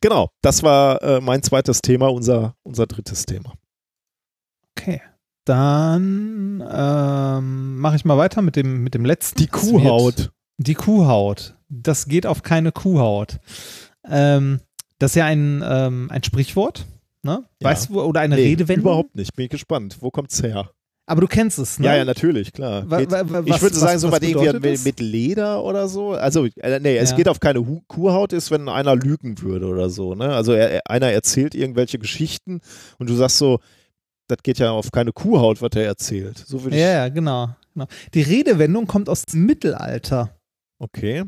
Genau, 0.00 0.28
das 0.42 0.62
war 0.62 1.00
äh, 1.02 1.20
mein 1.20 1.42
zweites 1.42 1.80
Thema, 1.80 2.08
unser, 2.12 2.54
unser 2.62 2.86
drittes 2.86 3.24
Thema. 3.24 3.54
Okay. 4.76 5.00
Dann 5.46 6.62
ähm, 6.70 7.78
mache 7.78 7.96
ich 7.96 8.04
mal 8.04 8.18
weiter 8.18 8.42
mit 8.42 8.56
dem, 8.56 8.82
mit 8.82 8.94
dem 8.94 9.04
letzten. 9.04 9.38
Die 9.38 9.46
Kuhhaut. 9.46 10.30
Die 10.58 10.74
Kuhhaut. 10.74 11.56
Das 11.68 12.06
geht 12.06 12.26
auf 12.26 12.42
keine 12.42 12.72
Kuhhaut. 12.72 13.38
Ähm, 14.08 14.60
das 14.98 15.12
ist 15.12 15.16
ja 15.16 15.26
ein, 15.26 15.62
ähm, 15.66 16.08
ein 16.10 16.22
Sprichwort. 16.22 16.86
Ne? 17.22 17.42
Ja. 17.62 17.70
Weißt 17.70 17.88
du, 17.88 18.02
oder 18.02 18.20
eine 18.20 18.34
Nee, 18.36 18.48
Redewendung? 18.48 18.82
Überhaupt 18.84 19.14
nicht. 19.16 19.34
Bin 19.34 19.44
ich 19.46 19.50
gespannt. 19.50 19.96
Wo 20.00 20.10
kommt's 20.10 20.42
her? 20.42 20.70
Aber 21.06 21.20
du 21.20 21.26
kennst 21.26 21.58
es, 21.58 21.78
ne? 21.78 21.86
Ja, 21.86 21.96
ja, 21.96 22.04
natürlich, 22.06 22.52
klar. 22.52 22.88
Wa- 22.90 22.98
wa- 23.10 23.22
wa- 23.30 23.42
ich 23.44 23.60
würde 23.60 23.76
sagen, 23.76 23.98
so 23.98 24.10
was 24.10 24.22
was 24.22 24.28
irgendwie 24.28 24.58
mit, 24.70 24.84
mit 24.86 25.00
Leder 25.00 25.62
oder 25.62 25.86
so. 25.88 26.12
Also, 26.12 26.46
äh, 26.56 26.80
nee, 26.80 26.96
es 26.96 27.10
Ja. 27.10 27.16
geht 27.16 27.28
auf 27.28 27.40
keine 27.40 27.66
Hu 27.66 27.82
Kuhhaut, 27.88 28.32
ist, 28.32 28.50
wenn 28.50 28.68
einer 28.70 28.96
lügen 28.96 29.38
würde 29.42 29.66
oder 29.66 29.90
so. 29.90 30.14
Ne? 30.14 30.34
Also, 30.34 30.52
er, 30.52 30.70
er- 30.70 30.80
einer 30.90 31.10
erzählt 31.12 31.54
irgendwelche 31.54 31.98
Geschichten 31.98 32.60
und 32.98 33.10
du 33.10 33.14
sagst 33.14 33.36
so, 33.38 33.58
das 34.28 34.38
geht 34.42 34.58
ja 34.58 34.70
auf 34.70 34.92
keine 34.92 35.12
Kuhhaut, 35.12 35.60
was 35.60 35.70
er 35.74 35.84
erzählt. 35.84 36.38
So 36.38 36.62
würde 36.64 36.76
ich. 36.76 36.82
Ja, 36.82 36.90
ja, 36.92 37.08
genau, 37.10 37.50
genau. 37.74 37.86
Die 38.14 38.22
Redewendung 38.22 38.86
kommt 38.86 39.10
aus 39.10 39.26
dem 39.26 39.44
Mittelalter. 39.44 40.30
Okay. 40.78 41.24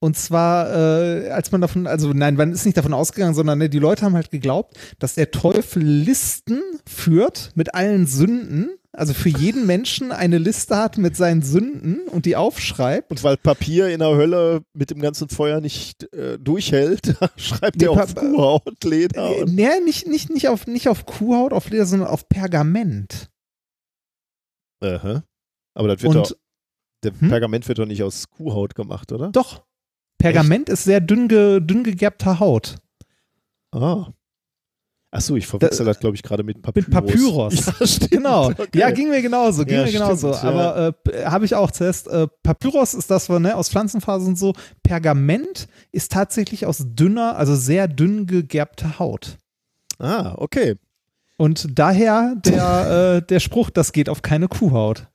Und 0.00 0.16
zwar, 0.16 0.70
äh, 0.72 1.30
als 1.30 1.50
man 1.50 1.60
davon, 1.60 1.86
also 1.88 2.12
nein, 2.12 2.36
man 2.36 2.52
ist 2.52 2.64
nicht 2.64 2.76
davon 2.76 2.94
ausgegangen, 2.94 3.34
sondern 3.34 3.58
ne, 3.58 3.68
die 3.68 3.80
Leute 3.80 4.02
haben 4.04 4.14
halt 4.14 4.30
geglaubt, 4.30 4.76
dass 5.00 5.14
der 5.16 5.32
Teufel 5.32 5.82
Listen 5.82 6.60
führt 6.86 7.50
mit 7.56 7.74
allen 7.74 8.06
Sünden, 8.06 8.70
also 8.92 9.12
für 9.12 9.28
jeden 9.28 9.66
Menschen 9.66 10.12
eine 10.12 10.38
Liste 10.38 10.76
hat 10.76 10.98
mit 10.98 11.16
seinen 11.16 11.42
Sünden 11.42 12.06
und 12.08 12.26
die 12.26 12.36
aufschreibt. 12.36 13.10
Und 13.10 13.24
weil 13.24 13.36
Papier 13.36 13.88
in 13.88 13.98
der 13.98 14.10
Hölle 14.16 14.62
mit 14.72 14.90
dem 14.90 15.00
ganzen 15.00 15.28
Feuer 15.28 15.60
nicht 15.60 16.04
äh, 16.14 16.38
durchhält, 16.38 17.16
schreibt 17.36 17.76
Nee, 17.78 17.86
er 17.86 17.90
auf 17.90 18.14
Pa- 18.14 18.20
Kuhhaut, 18.20 18.84
Leder. 18.84 19.36
Äh, 19.36 19.44
nee, 19.46 19.80
nicht, 19.84 20.06
nicht, 20.06 20.30
nicht, 20.30 20.46
auf, 20.48 20.68
nicht 20.68 20.88
auf 20.88 21.06
Kuhhaut, 21.06 21.52
auf 21.52 21.70
Leder, 21.70 21.86
sondern 21.86 22.08
auf 22.08 22.28
Pergament. 22.28 23.30
Aha. 24.80 25.24
Aber 25.74 25.88
das 25.88 26.02
wird 26.02 26.14
doch, 26.14 26.30
Und 26.30 26.38
der 27.02 27.12
Hm? 27.20 27.28
Pergament 27.28 27.66
wird 27.68 27.78
doch 27.78 27.86
nicht 27.86 28.02
aus 28.02 28.28
Kuhhaut 28.30 28.74
gemacht, 28.76 29.10
oder? 29.12 29.30
doch, 29.32 29.64
Pergament 30.18 30.68
ist 30.68 30.84
sehr 30.84 31.00
dünn, 31.00 31.28
ge, 31.28 31.60
dünn 31.60 31.84
gegerbter 31.84 32.40
Haut. 32.40 32.76
Ah. 33.72 34.06
Achso, 35.10 35.36
ich 35.36 35.46
verwechsel 35.46 35.86
das, 35.86 36.00
glaube 36.00 36.16
ich, 36.16 36.22
gerade 36.22 36.42
mit 36.42 36.60
Papyrus. 36.60 36.86
Mit 36.86 36.92
Papyrus. 36.94 37.66
Ja, 37.80 37.86
stimmt. 37.86 38.10
Genau. 38.10 38.50
Okay. 38.50 38.78
Ja, 38.78 38.90
ging 38.90 39.08
mir 39.08 39.22
genauso, 39.22 39.64
ging 39.64 39.76
Ja, 39.76 39.84
mir 39.84 39.92
genauso. 39.92 40.34
stimmt, 40.34 40.42
ja. 40.54 40.72
Aber 40.72 40.86
äh, 40.88 40.92
p- 40.92 41.24
habe 41.24 41.44
ich 41.46 41.54
auch 41.54 41.70
zuerst. 41.70 42.08
Äh, 42.08 42.26
Papyrus 42.42 42.92
ist 42.92 43.10
das, 43.10 43.30
was, 43.30 43.40
ne, 43.40 43.56
aus 43.56 43.70
Pflanzenfasern 43.70 44.28
und 44.28 44.38
so. 44.38 44.52
Pergament 44.82 45.66
ist 45.92 46.12
tatsächlich 46.12 46.66
aus 46.66 46.84
dünner, 46.84 47.36
also 47.36 47.54
sehr 47.56 47.88
dünn 47.88 48.26
gegerbter 48.26 48.98
Haut. 48.98 49.38
Ah, 49.98 50.34
okay. 50.36 50.76
Und 51.38 51.78
daher 51.78 52.34
der, 52.44 53.16
äh, 53.22 53.26
der 53.26 53.40
Spruch, 53.40 53.70
das 53.70 53.92
geht 53.92 54.10
auf 54.10 54.20
keine 54.20 54.48
Kuhhaut. 54.48 55.06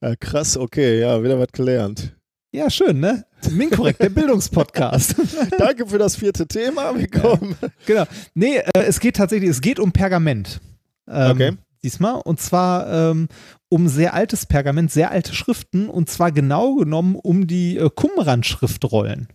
Ja, 0.00 0.16
krass, 0.16 0.56
okay, 0.56 0.98
ja, 1.00 1.22
wieder 1.22 1.38
was 1.38 1.52
gelernt. 1.52 2.15
Ja, 2.56 2.70
schön, 2.70 3.00
ne? 3.00 3.26
Minkorrekt, 3.50 4.00
der 4.00 4.08
Bildungspodcast. 4.08 5.14
Danke 5.58 5.86
für 5.86 5.98
das 5.98 6.16
vierte 6.16 6.46
Thema. 6.48 6.98
Wir 6.98 7.06
kommen. 7.06 7.54
genau. 7.84 8.04
Nee, 8.32 8.56
äh, 8.56 8.84
es 8.86 8.98
geht 8.98 9.16
tatsächlich, 9.16 9.50
es 9.50 9.60
geht 9.60 9.78
um 9.78 9.92
Pergament. 9.92 10.62
Ähm, 11.06 11.32
Okay. 11.32 11.52
Diesmal. 11.82 12.14
Und 12.24 12.40
zwar 12.40 12.90
ähm, 13.10 13.28
um 13.68 13.88
sehr 13.88 14.14
altes 14.14 14.46
Pergament, 14.46 14.90
sehr 14.90 15.10
alte 15.10 15.34
Schriften. 15.34 15.90
Und 15.90 16.08
zwar 16.08 16.32
genau 16.32 16.76
genommen 16.76 17.14
um 17.16 17.46
die 17.46 17.76
äh, 17.76 17.90
Qumran-Schriftrollen. 17.94 19.28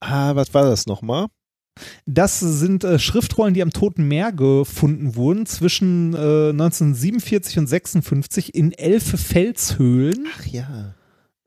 Ah, 0.00 0.34
was 0.34 0.54
war 0.54 0.64
das 0.64 0.86
nochmal? 0.86 1.26
Das 2.06 2.40
sind 2.40 2.82
äh, 2.82 2.98
Schriftrollen, 2.98 3.52
die 3.52 3.62
am 3.62 3.74
Toten 3.74 4.08
Meer 4.08 4.32
gefunden 4.32 5.16
wurden 5.16 5.44
zwischen 5.44 6.14
äh, 6.14 6.48
1947 6.48 7.58
und 7.58 7.66
56 7.66 8.54
in 8.54 8.72
elf 8.72 9.20
Felshöhlen 9.20 10.26
Ach 10.34 10.46
ja. 10.46 10.94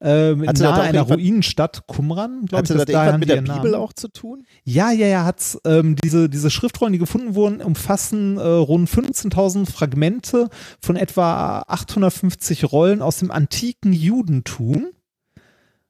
Äh, 0.05 0.35
Hatte 0.35 0.45
das 0.45 0.59
nahe 0.59 0.81
einer 0.81 1.01
Ruinenstadt 1.01 1.87
Qumran. 1.87 2.45
Glaub 2.45 2.59
Hatte 2.59 2.73
ich, 2.73 2.79
das 2.79 2.85
daher 2.85 3.11
irgendwas 3.11 3.13
haben 3.13 3.19
mit 3.19 3.29
der 3.29 3.53
Bibel 3.55 3.71
Namen. 3.71 3.83
auch 3.83 3.93
zu 3.93 4.07
tun? 4.07 4.45
Ja, 4.63 4.91
ja, 4.91 5.07
ja, 5.07 5.25
hat's. 5.25 5.59
Ähm, 5.65 5.95
diese, 5.95 6.29
diese 6.29 6.49
Schriftrollen, 6.49 6.93
die 6.93 6.99
gefunden 6.99 7.35
wurden, 7.35 7.61
umfassen 7.61 8.37
äh, 8.37 8.41
rund 8.41 8.89
15.000 8.89 9.69
Fragmente 9.69 10.49
von 10.81 10.95
etwa 10.95 11.63
850 11.67 12.71
Rollen 12.71 13.01
aus 13.01 13.17
dem 13.17 13.31
antiken 13.31 13.93
Judentum. 13.93 14.87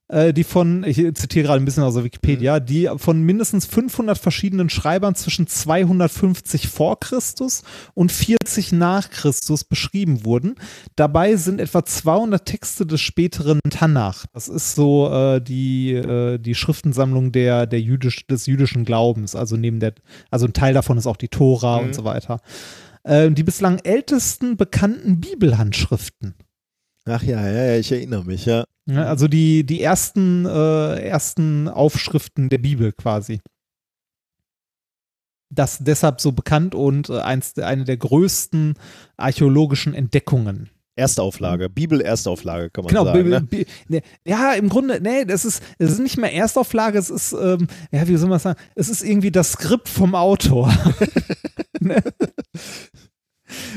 Äh, 0.08 0.32
die 0.32 0.44
von, 0.44 0.84
ich 0.84 0.96
zitiere 1.14 1.46
gerade 1.46 1.60
ein 1.62 1.64
bisschen 1.64 1.82
aus 1.82 1.94
der 1.94 2.04
Wikipedia, 2.04 2.60
die 2.60 2.88
von 2.96 3.22
mindestens 3.22 3.66
500 3.66 4.16
verschiedenen 4.18 4.70
Schreibern 4.70 5.14
zwischen 5.14 5.46
250 5.46 6.68
vor 6.68 7.00
Christus 7.00 7.62
und 7.94 8.12
40 8.12 8.72
nach 8.72 9.10
Christus 9.10 9.64
beschrieben 9.64 10.24
wurden. 10.24 10.54
Dabei 10.94 11.36
sind 11.36 11.60
etwa 11.60 11.84
200 11.84 12.44
Texte 12.44 12.86
des 12.86 13.00
späteren 13.00 13.60
Tanach. 13.68 14.26
Das 14.32 14.48
ist 14.48 14.74
so 14.74 15.10
äh, 15.12 15.40
die, 15.40 15.92
äh, 15.94 16.38
die 16.38 16.54
Schriftensammlung 16.54 17.32
der, 17.32 17.66
der 17.66 17.80
jüdisch, 17.80 18.26
des 18.26 18.46
jüdischen 18.46 18.84
Glaubens. 18.84 19.34
Also 19.34 19.56
neben 19.56 19.80
der, 19.80 19.94
also 20.30 20.46
ein 20.46 20.52
Teil 20.52 20.74
davon 20.74 20.98
ist 20.98 21.06
auch 21.06 21.16
die 21.16 21.28
Tora 21.28 21.80
Mhm. 21.80 21.86
und 21.86 21.94
so 21.94 22.04
weiter. 22.04 22.40
Äh, 23.02 23.30
die 23.30 23.42
bislang 23.42 23.78
ältesten 23.84 24.56
bekannten 24.56 25.20
Bibelhandschriften. 25.20 26.34
Ach 27.04 27.22
ja, 27.22 27.40
ja, 27.48 27.64
ja, 27.72 27.76
ich 27.78 27.90
erinnere 27.92 28.24
mich, 28.24 28.46
ja. 28.46 28.64
Ja, 28.88 29.04
also 29.04 29.26
die, 29.28 29.64
die 29.64 29.82
ersten, 29.82 30.46
äh, 30.46 31.00
ersten 31.00 31.68
Aufschriften 31.68 32.48
der 32.48 32.58
Bibel 32.58 32.92
quasi. 32.92 33.40
Das 35.52 35.78
deshalb 35.78 36.20
so 36.20 36.32
bekannt 36.32 36.74
und 36.74 37.08
äh, 37.08 37.20
eins, 37.20 37.56
eine 37.58 37.84
der 37.84 37.96
größten 37.96 38.74
archäologischen 39.16 39.94
Entdeckungen. 39.94 40.70
Erstauflage, 40.98 41.68
Bibel-Erstauflage, 41.68 42.70
kann 42.70 42.84
man 42.84 42.88
Genau, 42.88 43.04
sagen. 43.04 43.46
Bi- 43.48 43.66
Ne? 43.88 44.00
Ne, 44.00 44.02
ja, 44.26 44.54
im 44.54 44.68
Grunde, 44.70 44.98
nee, 45.00 45.24
das 45.26 45.44
ist, 45.44 45.62
es 45.78 45.92
ist 45.92 45.98
nicht 45.98 46.16
mehr 46.16 46.32
Erstauflage, 46.32 46.98
es 46.98 47.10
ist, 47.10 47.32
ähm, 47.34 47.68
ja, 47.92 48.08
wie 48.08 48.16
soll 48.16 48.30
man 48.30 48.38
sagen, 48.38 48.58
es 48.74 48.88
ist 48.88 49.02
irgendwie 49.02 49.30
das 49.30 49.52
Skript 49.52 49.88
vom 49.88 50.14
Autor. 50.14 50.72
Ne? 51.80 52.02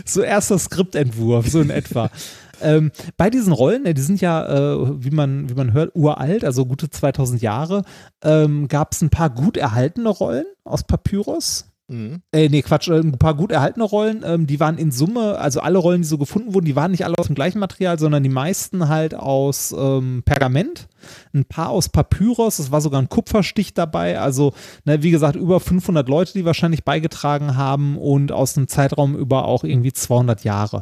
so 0.06 0.22
erster 0.22 0.58
Skriptentwurf, 0.58 1.50
so 1.50 1.60
in 1.62 1.70
etwa. 1.70 2.10
ähm, 2.62 2.92
bei 3.18 3.30
diesen 3.30 3.54
Rollen, 3.54 3.84
ne, 3.84 3.94
die 3.94 4.02
sind 4.02 4.22
ja, 4.22 4.74
äh, 4.74 5.04
wie, 5.04 5.12
man, 5.12 5.50
wie 5.50 5.54
man 5.54 5.74
hört, 5.74 5.96
uralt, 5.96 6.44
also 6.44 6.66
gute 6.66 6.90
2000 6.90 7.42
Jahre, 7.42 7.84
ähm, 8.24 8.68
gab 8.68 8.94
es 8.94 9.02
ein 9.02 9.10
paar 9.10 9.30
gut 9.30 9.58
erhaltene 9.58 10.10
Rollen 10.10 10.46
aus 10.64 10.84
Papyrus. 10.84 11.66
Mhm. 11.90 12.22
Äh, 12.32 12.50
nee, 12.50 12.62
Quatsch, 12.62 12.88
äh, 12.88 13.00
ein 13.00 13.18
paar 13.18 13.34
gut 13.34 13.52
erhaltene 13.52 13.84
Rollen, 13.84 14.24
ähm, 14.24 14.46
die 14.46 14.60
waren 14.60 14.78
in 14.78 14.92
Summe, 14.92 15.40
also 15.40 15.60
alle 15.60 15.80
Rollen, 15.80 16.04
die 16.04 16.08
so 16.08 16.20
gefunden 16.20 16.54
wurden, 16.54 16.66
die 16.66 16.76
waren 16.76 16.92
nicht 16.92 17.04
alle 17.04 17.18
aus 17.18 17.26
dem 17.26 17.36
gleichen 17.36 17.58
Material, 17.58 17.98
sondern 17.98 18.22
die 18.22 18.30
meisten 18.30 18.88
halt 18.90 19.16
aus 19.16 19.76
ähm, 19.78 20.22
Pergament, 20.24 20.88
ein 21.34 21.46
paar 21.46 21.70
aus 21.70 21.90
Papyrus, 21.90 22.60
es 22.60 22.72
war 22.72 22.82
sogar 22.82 23.02
ein 23.02 23.10
Kupferstich 23.10 23.74
dabei, 23.74 24.20
also 24.20 24.54
ne, 24.86 25.02
wie 25.02 25.10
gesagt, 25.10 25.36
über 25.36 25.60
500 25.60 26.08
Leute, 26.08 26.34
die 26.34 26.46
wahrscheinlich 26.46 26.84
beigetragen 26.84 27.58
haben 27.58 27.98
und 27.98 28.32
aus 28.32 28.56
einem 28.56 28.68
Zeitraum 28.68 29.16
über 29.16 29.46
auch 29.46 29.64
irgendwie 29.64 29.92
200 29.92 30.44
Jahre 30.44 30.82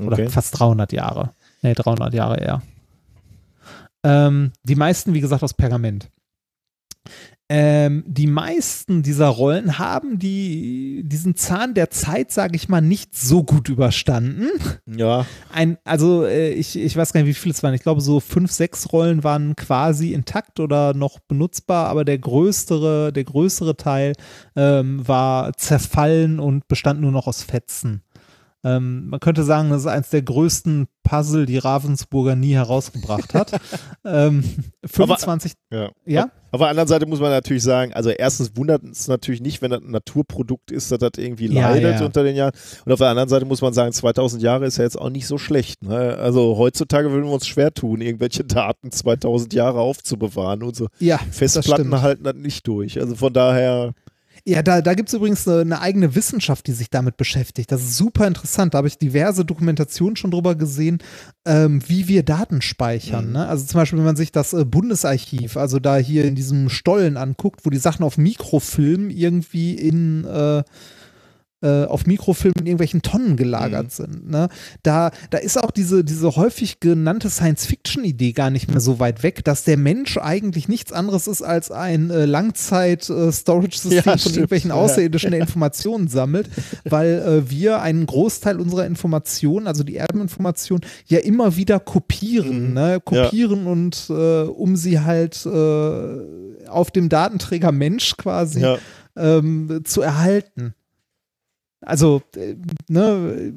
oder 0.00 0.12
Okay. 0.14 0.28
fast 0.28 0.58
300 0.58 0.92
Jahre. 0.92 1.32
Nee, 1.62 1.74
300 1.74 2.12
Jahre 2.14 2.38
eher. 2.40 2.62
Ähm, 4.02 4.52
die 4.64 4.74
meisten, 4.76 5.14
wie 5.14 5.20
gesagt, 5.20 5.42
aus 5.42 5.54
Pergament. 5.54 6.10
Ähm, 7.50 8.04
die 8.06 8.26
meisten 8.26 9.02
dieser 9.02 9.28
Rollen 9.28 9.78
haben 9.78 10.18
die, 10.18 11.02
diesen 11.04 11.36
Zahn 11.36 11.74
der 11.74 11.90
Zeit, 11.90 12.32
sage 12.32 12.56
ich 12.56 12.70
mal, 12.70 12.80
nicht 12.80 13.14
so 13.14 13.44
gut 13.44 13.68
überstanden. 13.68 14.48
Ja, 14.86 15.26
Ein, 15.52 15.76
also 15.84 16.24
äh, 16.24 16.50
ich, 16.52 16.74
ich 16.78 16.96
weiß 16.96 17.12
gar 17.12 17.20
nicht, 17.20 17.28
wie 17.28 17.34
viele 17.34 17.52
es 17.54 17.62
waren. 17.62 17.74
Ich 17.74 17.82
glaube, 17.82 18.00
so 18.00 18.20
fünf, 18.20 18.50
sechs 18.50 18.92
Rollen 18.92 19.24
waren 19.24 19.56
quasi 19.56 20.14
intakt 20.14 20.58
oder 20.58 20.94
noch 20.94 21.18
benutzbar, 21.20 21.88
aber 21.88 22.06
der 22.06 22.18
größere, 22.18 23.12
der 23.12 23.24
größere 23.24 23.76
Teil 23.76 24.14
ähm, 24.56 25.06
war 25.06 25.52
zerfallen 25.54 26.40
und 26.40 26.66
bestand 26.66 27.02
nur 27.02 27.12
noch 27.12 27.26
aus 27.26 27.42
Fetzen. 27.42 28.02
Ähm, 28.64 29.08
man 29.08 29.20
könnte 29.20 29.44
sagen, 29.44 29.70
das 29.70 29.82
ist 29.82 29.86
eines 29.86 30.10
der 30.10 30.22
größten 30.22 30.86
Puzzle, 31.02 31.44
die 31.44 31.58
Ravensburger 31.58 32.34
nie 32.34 32.54
herausgebracht 32.54 33.34
hat. 33.34 33.60
ähm, 34.04 34.42
25, 34.84 35.52
ja. 35.70 35.90
ja? 36.06 36.30
Auf 36.50 36.60
der 36.60 36.68
anderen 36.68 36.88
Seite 36.88 37.04
muss 37.06 37.20
man 37.20 37.30
natürlich 37.30 37.62
sagen, 37.64 37.92
also 37.94 38.10
erstens 38.10 38.56
wundert 38.56 38.84
es 38.84 39.08
natürlich 39.08 39.40
nicht, 39.40 39.60
wenn 39.60 39.72
das 39.72 39.82
ein 39.82 39.90
Naturprodukt 39.90 40.70
ist, 40.70 40.90
dass 40.92 40.98
das 41.00 41.10
irgendwie 41.18 41.52
Ja, 41.52 41.70
leidet 41.70 42.00
ja. 42.00 42.06
unter 42.06 42.22
den 42.22 42.36
Jahren. 42.36 42.52
Und 42.86 42.92
auf 42.92 43.00
der 43.00 43.08
anderen 43.08 43.28
Seite 43.28 43.44
muss 43.44 43.60
man 43.60 43.72
sagen, 43.74 43.92
2000 43.92 44.40
Jahre 44.42 44.64
ist 44.64 44.78
ja 44.78 44.84
jetzt 44.84 44.98
auch 44.98 45.10
nicht 45.10 45.26
so 45.26 45.36
schlecht. 45.36 45.82
Ne? 45.82 46.16
Also 46.16 46.56
heutzutage 46.56 47.10
würden 47.10 47.24
wir 47.24 47.32
uns 47.32 47.46
schwer 47.48 47.74
tun, 47.74 48.00
irgendwelche 48.00 48.44
Daten 48.44 48.92
2000 48.92 49.52
Jahre 49.52 49.80
aufzubewahren. 49.80 50.62
Unsere 50.62 50.88
Ja, 51.00 51.18
das 51.26 51.36
Festplatten 51.36 51.86
stimmt. 51.86 52.02
halten 52.02 52.24
das 52.24 52.36
nicht 52.36 52.66
durch. 52.68 53.00
Also 53.00 53.16
von 53.16 53.32
daher, 53.32 53.92
Ja, 54.46 54.62
da, 54.62 54.82
da 54.82 54.92
gibt 54.92 55.08
es 55.08 55.14
übrigens 55.14 55.48
eine, 55.48 55.60
eine 55.62 55.80
eigene 55.80 56.14
Wissenschaft, 56.14 56.66
die 56.66 56.72
sich 56.72 56.90
damit 56.90 57.16
beschäftigt. 57.16 57.72
Das 57.72 57.80
ist 57.80 57.96
super 57.96 58.26
interessant. 58.26 58.74
Da 58.74 58.78
habe 58.78 58.88
ich 58.88 58.98
diverse 58.98 59.46
Dokumentationen 59.46 60.16
schon 60.16 60.30
drüber 60.30 60.54
gesehen, 60.54 60.98
ähm, 61.46 61.80
wie 61.86 62.08
wir 62.08 62.24
Daten 62.24 62.60
speichern. 62.60 63.28
Mhm. 63.28 63.32
Ne? 63.32 63.48
Also 63.48 63.64
zum 63.64 63.80
Beispiel, 63.80 63.98
wenn 63.98 64.04
man 64.04 64.16
sich 64.16 64.32
das 64.32 64.52
äh, 64.52 64.66
Bundesarchiv, 64.66 65.56
also 65.56 65.78
da 65.78 65.96
hier 65.96 66.26
in 66.26 66.34
diesem 66.34 66.68
Stollen 66.68 67.16
anguckt, 67.16 67.64
wo 67.64 67.70
die 67.70 67.78
Sachen 67.78 68.04
auf 68.04 68.18
Mikrofilm 68.18 69.08
irgendwie 69.08 69.74
in 69.74 70.26
äh, 70.26 70.62
äh, 71.64 71.84
auf 71.86 72.04
Mikrofilm 72.06 72.52
in 72.58 72.66
irgendwelchen 72.66 73.00
Tonnen 73.02 73.36
gelagert 73.36 73.86
Mhm. 73.86 73.90
sind. 73.90 74.30
Ne? 74.30 74.48
Da, 74.82 75.10
da 75.30 75.38
ist 75.38 75.56
auch 75.62 75.70
diese, 75.70 76.04
diese 76.04 76.36
häufig 76.36 76.78
genannte 76.80 77.30
Science-Fiction-Idee 77.30 78.32
gar 78.32 78.50
nicht 78.50 78.70
mehr 78.70 78.80
so 78.80 79.00
weit 79.00 79.22
weg, 79.22 79.42
dass 79.44 79.64
der 79.64 79.78
Mensch 79.78 80.18
eigentlich 80.18 80.68
nichts 80.68 80.92
anderes 80.92 81.26
ist 81.26 81.42
als 81.42 81.70
ein 81.70 82.10
äh, 82.10 82.26
Langzeit-Storage-System 82.26 84.02
Ja, 84.04 84.16
von 84.18 84.32
irgendwelchen 84.32 84.70
Ja. 84.70 84.76
Außerirdischen, 84.76 85.30
der 85.30 85.40
Informationen 85.44 86.08
sammelt, 86.08 86.48
weil 86.84 87.14
äh, 87.46 87.50
wir 87.50 87.80
einen 87.80 88.06
Großteil 88.06 88.60
unserer 88.60 88.86
Informationen, 88.86 89.66
also 89.66 89.84
die 89.84 89.96
Erbeninformation, 89.96 90.80
ja 91.06 91.20
immer 91.20 91.56
wieder 91.56 91.80
kopieren. 91.80 92.68
Mhm. 92.68 92.74
Ne? 92.74 93.00
Kopieren 93.04 93.66
und 93.66 94.06
äh, 94.10 94.42
um 94.42 94.76
sie 94.76 95.00
halt 95.00 95.46
äh, 95.46 96.68
auf 96.68 96.90
dem 96.90 97.08
Datenträger 97.08 97.72
Mensch 97.72 98.16
quasi 98.16 98.60
ja, 98.60 98.78
ähm, 99.16 99.80
zu 99.84 100.02
erhalten. 100.02 100.74
Also, 101.86 102.22
äh, 102.36 102.54
ne, 102.88 103.52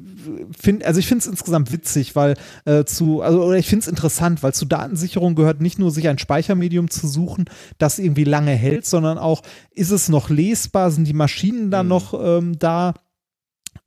find, 0.58 0.84
also 0.84 1.00
ich 1.00 1.06
finde 1.06 1.20
es 1.22 1.26
insgesamt 1.26 1.72
witzig, 1.72 2.14
weil 2.16 2.34
äh, 2.64 2.84
zu, 2.84 3.22
also 3.22 3.42
oder 3.44 3.56
ich 3.56 3.66
finde 3.66 3.82
es 3.84 3.88
interessant, 3.88 4.42
weil 4.42 4.54
zu 4.54 4.66
Datensicherung 4.66 5.34
gehört 5.34 5.60
nicht 5.60 5.78
nur 5.78 5.90
sich 5.90 6.08
ein 6.08 6.18
Speichermedium 6.18 6.90
zu 6.90 7.06
suchen, 7.06 7.46
das 7.78 7.98
irgendwie 7.98 8.24
lange 8.24 8.52
hält, 8.52 8.86
sondern 8.86 9.18
auch, 9.18 9.42
ist 9.70 9.90
es 9.90 10.08
noch 10.08 10.30
lesbar, 10.30 10.90
sind 10.90 11.06
die 11.06 11.12
Maschinen 11.14 11.70
da 11.70 11.82
Mhm. 11.82 11.88
noch 11.88 12.14
ähm, 12.22 12.58
da? 12.58 12.94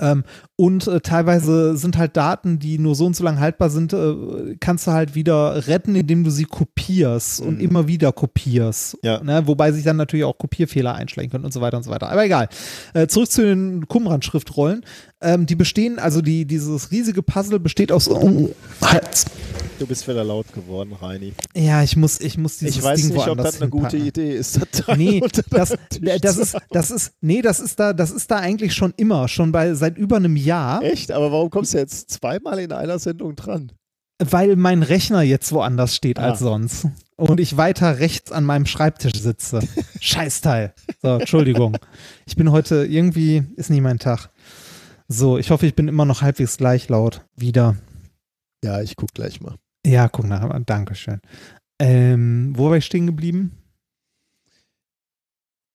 Ähm, 0.01 0.23
und 0.57 0.87
äh, 0.87 0.99
teilweise 0.99 1.77
sind 1.77 1.97
halt 1.97 2.17
Daten, 2.17 2.59
die 2.59 2.77
nur 2.79 2.95
so 2.95 3.05
und 3.05 3.15
so 3.15 3.23
lange 3.23 3.39
haltbar 3.39 3.69
sind, 3.69 3.93
äh, 3.93 4.57
kannst 4.59 4.87
du 4.87 4.91
halt 4.91 5.15
wieder 5.15 5.67
retten, 5.67 5.95
indem 5.95 6.23
du 6.23 6.29
sie 6.31 6.45
kopierst 6.45 7.39
und 7.41 7.55
Mhm. 7.55 7.61
immer 7.61 7.87
wieder 7.87 8.11
kopierst. 8.11 8.97
Ja. 9.03 9.23
Ne? 9.23 9.43
Wobei 9.47 9.71
sich 9.71 9.83
dann 9.83 9.97
natürlich 9.97 10.25
auch 10.25 10.37
Kopierfehler 10.37 10.93
einschleichen 10.95 11.31
können 11.31 11.45
und 11.45 11.53
so 11.53 11.61
weiter 11.61 11.77
und 11.77 11.83
so 11.83 11.91
weiter. 11.91 12.09
Aber 12.09 12.25
egal. 12.25 12.49
Äh, 12.93 13.07
zurück 13.07 13.31
zu 13.31 13.43
den 13.43 13.87
Qumran-Schriftrollen. 13.87 14.83
Ähm, 15.23 15.45
die 15.45 15.55
bestehen, 15.55 15.99
also 15.99 16.21
die, 16.21 16.45
dieses 16.45 16.89
riesige 16.91 17.21
Puzzle 17.21 17.59
besteht 17.59 17.91
aus. 17.91 18.09
Oh, 18.09 18.49
halt. 18.81 19.25
du 19.77 19.85
bist 19.85 20.07
wieder 20.07 20.23
laut 20.23 20.51
geworden, 20.51 20.93
Reini. 20.93 21.33
Ja, 21.55 21.83
ich 21.83 21.95
muss, 21.95 22.19
ich 22.19 22.39
muss 22.39 22.57
dieses 22.57 22.77
Ich 22.77 22.83
weiß 22.83 23.01
Ding 23.01 23.13
nicht, 23.13 23.27
ob 23.27 23.37
das 23.37 23.61
eine 23.61 23.69
gute. 23.69 23.97
Idee 23.97 24.35
ist. 24.35 24.59
Das 24.71 24.97
Nee, 24.97 25.21
das, 25.21 25.69
Tisch 25.89 26.21
das 26.21 26.37
ist, 26.37 26.57
das 26.71 26.91
ist, 26.91 27.13
nee, 27.21 27.41
das 27.43 27.59
ist 27.59 27.79
da, 27.79 27.93
das 27.93 28.09
ist 28.11 28.31
da 28.31 28.37
eigentlich 28.37 28.73
schon 28.73 28.93
immer, 28.97 29.27
schon 29.27 29.51
bei, 29.51 29.73
seit 29.75 29.97
über 29.97 30.15
einem 30.17 30.35
Jahr, 30.35 30.81
Echt? 30.81 31.11
Aber 31.11 31.31
warum 31.31 31.49
kommst 31.51 31.73
du 31.73 31.77
jetzt 31.77 32.09
zweimal 32.09 32.59
in 32.59 32.71
einer 32.71 32.97
Sendung 32.99 33.35
dran? 33.35 33.71
weil 34.23 34.55
mein 34.55 34.83
Rechner 34.83 35.23
jetzt 35.23 35.51
woanders 35.51 35.95
steht 35.95 36.19
Ah. 36.19 36.29
als 36.29 36.39
sonst. 36.39 36.85
Und 37.15 37.39
ich 37.39 37.57
weiter 37.57 37.97
rechts 37.97 38.31
an 38.31 38.43
meinem 38.43 38.67
Schreibtisch 38.67 39.19
sitze. 39.19 39.61
Scheißteil. 39.99 40.73
So, 41.01 41.15
Entschuldigung. 41.17 41.75
Ich 42.27 42.35
bin 42.35 42.51
heute 42.51 42.85
irgendwie, 42.85 43.43
ist 43.55 43.71
nicht 43.71 43.81
mein 43.81 43.97
Tag. 43.97 44.29
So, 45.13 45.37
ich 45.37 45.51
hoffe, 45.51 45.67
ich 45.67 45.75
bin 45.75 45.89
immer 45.89 46.05
noch 46.05 46.21
halbwegs 46.21 46.55
gleich 46.55 46.87
laut. 46.87 47.25
Wieder. 47.35 47.75
Ja, 48.63 48.81
ich 48.81 48.95
guck 48.95 49.13
gleich 49.13 49.41
mal. 49.41 49.55
Ja, 49.85 50.07
guck 50.07 50.25
nach. 50.25 50.57
Dankeschön. 50.65 51.19
Ähm, 51.81 52.53
wo 52.55 52.69
war 52.69 52.77
ich 52.77 52.85
stehen 52.85 53.07
geblieben? 53.07 53.51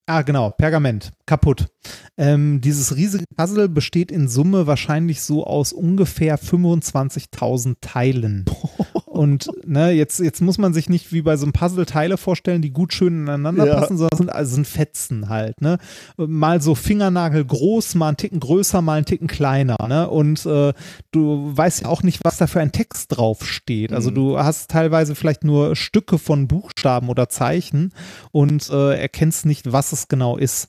Ah, 0.06 0.22
genau, 0.22 0.52
Pergament, 0.52 1.12
kaputt. 1.26 1.66
Ähm, 2.16 2.62
dieses 2.62 2.96
riesige 2.96 3.26
Puzzle 3.36 3.68
besteht 3.68 4.10
in 4.10 4.26
Summe 4.26 4.66
wahrscheinlich 4.66 5.20
so 5.20 5.44
aus 5.44 5.74
ungefähr 5.74 6.38
25.000 6.38 7.76
Teilen. 7.82 8.46
Und 9.16 9.48
ne, 9.64 9.90
jetzt, 9.92 10.20
jetzt 10.20 10.40
muss 10.42 10.58
man 10.58 10.74
sich 10.74 10.88
nicht 10.88 11.12
wie 11.12 11.22
bei 11.22 11.36
so 11.36 11.44
einem 11.46 11.52
Puzzle 11.52 11.86
Teile 11.86 12.16
vorstellen, 12.18 12.62
die 12.62 12.70
gut 12.70 12.92
schön 12.92 13.22
ineinander 13.22 13.66
Ja. 13.66 13.80
passen, 13.80 13.96
sondern 13.96 14.16
sind, 14.18 14.30
also 14.30 14.54
sind 14.56 14.66
Fetzen 14.66 15.28
halt. 15.28 15.60
Ne? 15.60 15.78
Mal 16.16 16.60
so 16.60 16.74
Fingernagel 16.74 17.44
groß, 17.44 17.94
mal 17.94 18.08
einen 18.08 18.16
Ticken 18.16 18.40
größer, 18.40 18.82
mal 18.82 18.94
einen 18.94 19.06
Ticken 19.06 19.26
kleiner. 19.26 19.76
Ne? 19.88 20.08
Und 20.08 20.44
äh, 20.46 20.72
du 21.10 21.56
weißt 21.56 21.82
ja 21.82 21.88
auch 21.88 22.02
nicht, 22.02 22.20
was 22.24 22.36
da 22.36 22.46
für 22.46 22.60
ein 22.60 22.72
Text 22.72 23.16
drauf 23.16 23.46
steht. 23.46 23.92
Also 23.92 24.10
Mhm. 24.10 24.14
du 24.14 24.38
hast 24.38 24.70
teilweise 24.70 25.14
vielleicht 25.14 25.44
nur 25.44 25.74
Stücke 25.76 26.18
von 26.18 26.46
Buchstaben 26.46 27.08
oder 27.08 27.28
Zeichen 27.28 27.92
und 28.32 28.68
äh, 28.70 29.00
erkennst 29.00 29.46
nicht, 29.46 29.72
was 29.72 29.92
es 29.92 30.08
genau 30.08 30.36
ist. 30.36 30.68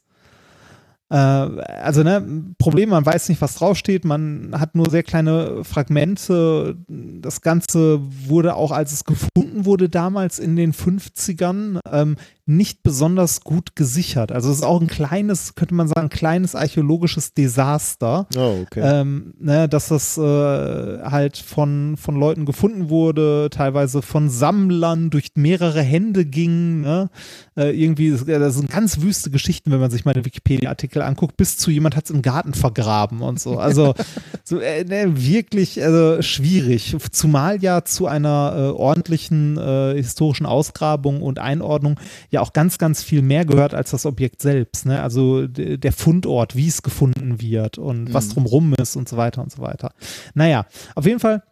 Äh, 1.10 1.16
also, 1.16 2.03
ne, 2.03 2.53
Problem, 2.58 2.90
man 2.90 3.06
weiß 3.06 3.30
nicht, 3.30 3.42
was 3.42 3.56
draufsteht, 3.56 4.03
man 4.06 4.52
hat 4.60 4.76
nur 4.76 4.90
sehr 4.90 5.03
kleine 5.03 5.64
Fragmente. 5.64 6.76
Das 6.88 7.42
Ganze 7.42 8.00
wurde 8.27 8.56
auch, 8.56 8.72
als 8.72 8.92
es 8.92 9.03
gefunden 9.06 9.66
wurde, 9.66 9.90
damals 9.90 10.40
in 10.40 10.56
den 10.56 10.74
50ern, 10.74 11.80
ähm, 11.92 12.18
nicht 12.48 12.82
besonders 12.82 13.42
gut 13.42 13.76
gesichert. 13.76 14.32
Also 14.32 14.50
es 14.50 14.58
ist 14.58 14.64
auch 14.64 14.80
ein 14.80 14.88
kleines, 14.88 15.56
könnte 15.56 15.76
man 15.76 15.90
sagen, 15.90 16.08
kleines 16.08 16.56
archäologisches 16.56 17.34
Desaster. 17.34 18.26
Oh, 18.38 18.61
okay. 18.61 18.82
Ähm, 18.82 19.34
ne, 19.38 19.67
dass 19.67 19.90
das 19.90 20.17
äh, 20.17 20.22
halt 20.22 21.38
von, 21.38 21.98
von 21.98 22.16
Leuten 22.16 22.45
gefunden 22.45 22.90
wurde, 22.90 23.50
teilweise 23.51 24.01
von 24.01 24.30
Sammlern 24.30 25.09
durch 25.09 25.32
mehrere 25.35 25.82
Hände 25.82 26.24
ging. 26.24 26.82
Ne? 26.82 27.09
Äh, 27.58 27.72
irgendwie, 27.72 28.11
das 28.11 28.56
sind 28.56 28.72
ganz 28.72 29.01
wüste 29.01 29.30
Geschichten, 29.30 29.69
wenn 29.72 29.82
man 29.82 29.92
sich 29.92 30.06
mal 30.06 30.14
den 30.14 30.24
Wikipedia-Artikel 30.24 31.01
anguckt, 31.01 31.35
bis 31.35 31.58
zu 31.58 31.69
jemand 31.69 31.98
hat 31.98 32.06
es 32.06 32.11
im 32.11 32.22
Garten 32.22 32.53
vergraben 32.53 33.22
und 33.22 33.42
so. 33.42 33.59
Also 33.59 33.93
so, 34.45 34.59
äh, 34.59 34.85
ne, 34.85 35.11
wirklich 35.17 35.84
also, 35.84 36.22
schwierig. 36.22 36.95
Zumal 37.11 37.61
ja 37.61 37.84
zu 37.84 38.08
einer 38.08 38.53
äh, 38.56 38.61
ordentlichen 38.69 39.58
äh, 39.58 39.95
historischen 39.95 40.45
Ausgrabung 40.45 41.22
und 41.22 41.40
Einordnung 41.40 42.00
ja 42.30 42.36
auch 42.41 42.53
ganz, 42.53 42.77
ganz 42.77 43.03
viel 43.03 43.22
mehr 43.22 43.45
gehört 43.45 43.74
als 43.74 43.91
das 43.91 44.06
Objekt 44.06 44.41
selbst. 44.41 44.85
Ne? 44.85 45.01
Also 45.01 45.48
der 45.48 45.91
Fundort, 45.91 46.56
wie 46.56 46.67
es 46.67 46.82
gefunden 46.82 47.41
wird 47.41 47.77
und 47.77 48.06
mhm. 48.06 48.14
was 48.14 48.30
drumrum 48.30 48.74
ist 48.74 48.95
und 48.95 49.09
so 49.09 49.17
weiter 49.17 49.41
und 49.41 49.51
so 49.51 49.61
weiter. 49.61 49.93
Naja, 50.33 50.66
auf 50.95 51.06
jeden 51.06 51.19
Fall 51.19 51.43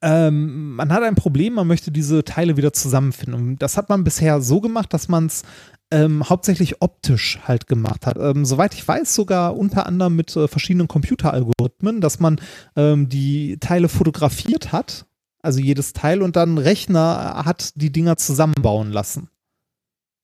ähm, 0.00 0.74
man 0.76 0.92
hat 0.92 1.02
ein 1.02 1.16
Problem, 1.16 1.54
man 1.54 1.66
möchte 1.66 1.90
diese 1.90 2.24
Teile 2.24 2.56
wieder 2.56 2.72
zusammenfinden. 2.72 3.34
Und 3.34 3.58
das 3.58 3.76
hat 3.76 3.88
man 3.88 4.04
bisher 4.04 4.40
so 4.40 4.60
gemacht, 4.60 4.94
dass 4.94 5.08
man 5.08 5.26
es 5.26 5.42
ähm, 5.90 6.28
hauptsächlich 6.28 6.80
optisch 6.80 7.40
halt 7.44 7.66
gemacht 7.66 8.06
hat. 8.06 8.16
Ähm, 8.18 8.44
soweit 8.44 8.74
ich 8.74 8.86
weiß, 8.86 9.14
sogar 9.14 9.56
unter 9.56 9.86
anderem 9.86 10.16
mit 10.16 10.34
äh, 10.36 10.48
verschiedenen 10.48 10.88
Computeralgorithmen, 10.88 12.00
dass 12.00 12.18
man 12.18 12.40
ähm, 12.76 13.08
die 13.08 13.58
Teile 13.58 13.88
fotografiert 13.88 14.72
hat, 14.72 15.06
also 15.42 15.60
jedes 15.60 15.92
Teil, 15.92 16.22
und 16.22 16.36
dann 16.36 16.56
Rechner 16.56 17.42
hat 17.44 17.72
die 17.76 17.92
Dinger 17.92 18.16
zusammenbauen 18.16 18.90
lassen. 18.90 19.28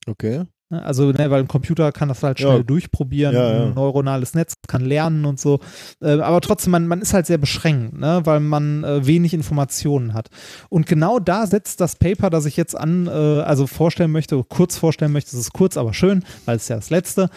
Okay. 0.09 0.45
Ne, 0.70 0.85
also, 0.85 1.12
ne, 1.12 1.31
weil 1.31 1.41
ein 1.41 1.49
Computer 1.49 1.93
kann 1.93 2.09
das 2.11 2.23
halt 2.23 2.41
schnell 2.41 2.59
ja. 2.59 2.62
durchprobieren, 2.62 3.35
ja, 3.35 3.53
ja. 3.53 3.65
ein 3.65 3.75
neuronales 3.75 4.35
Netz 4.35 4.55
kann 4.67 4.85
lernen 4.85 5.25
und 5.25 5.41
so. 5.41 5.61
Äh, 6.03 6.20
aber 6.20 6.43
trotzdem, 6.43 6.73
man, 6.73 6.87
man 6.87 7.01
ist 7.01 7.15
halt 7.15 7.25
sehr 7.27 7.39
beschränkt, 7.39 7.99
ne, 7.99 8.20
weil 8.25 8.41
man 8.41 8.85
äh, 8.85 9.07
wenig 9.07 9.33
Informationen 9.33 10.12
hat. 10.12 10.28
Und 10.69 10.87
genau 10.87 11.20
da 11.20 11.47
setzt 11.47 11.81
das 11.81 11.97
Paper, 11.97 12.28
das 12.28 12.45
ich 12.45 12.59
jetzt 12.59 12.77
an, 12.77 13.07
äh, 13.07 13.11
also 13.11 13.67
vorstellen 13.67 14.12
möchte, 14.12 14.45
kurz 14.45 14.77
vorstellen 14.77 15.12
möchte, 15.12 15.31
es 15.31 15.41
ist 15.41 15.53
kurz, 15.55 15.78
aber 15.78 15.95
schön, 15.95 16.23
weil 16.45 16.57
es 16.57 16.69
ja 16.69 16.77
das 16.77 16.91
letzte, 16.91 17.31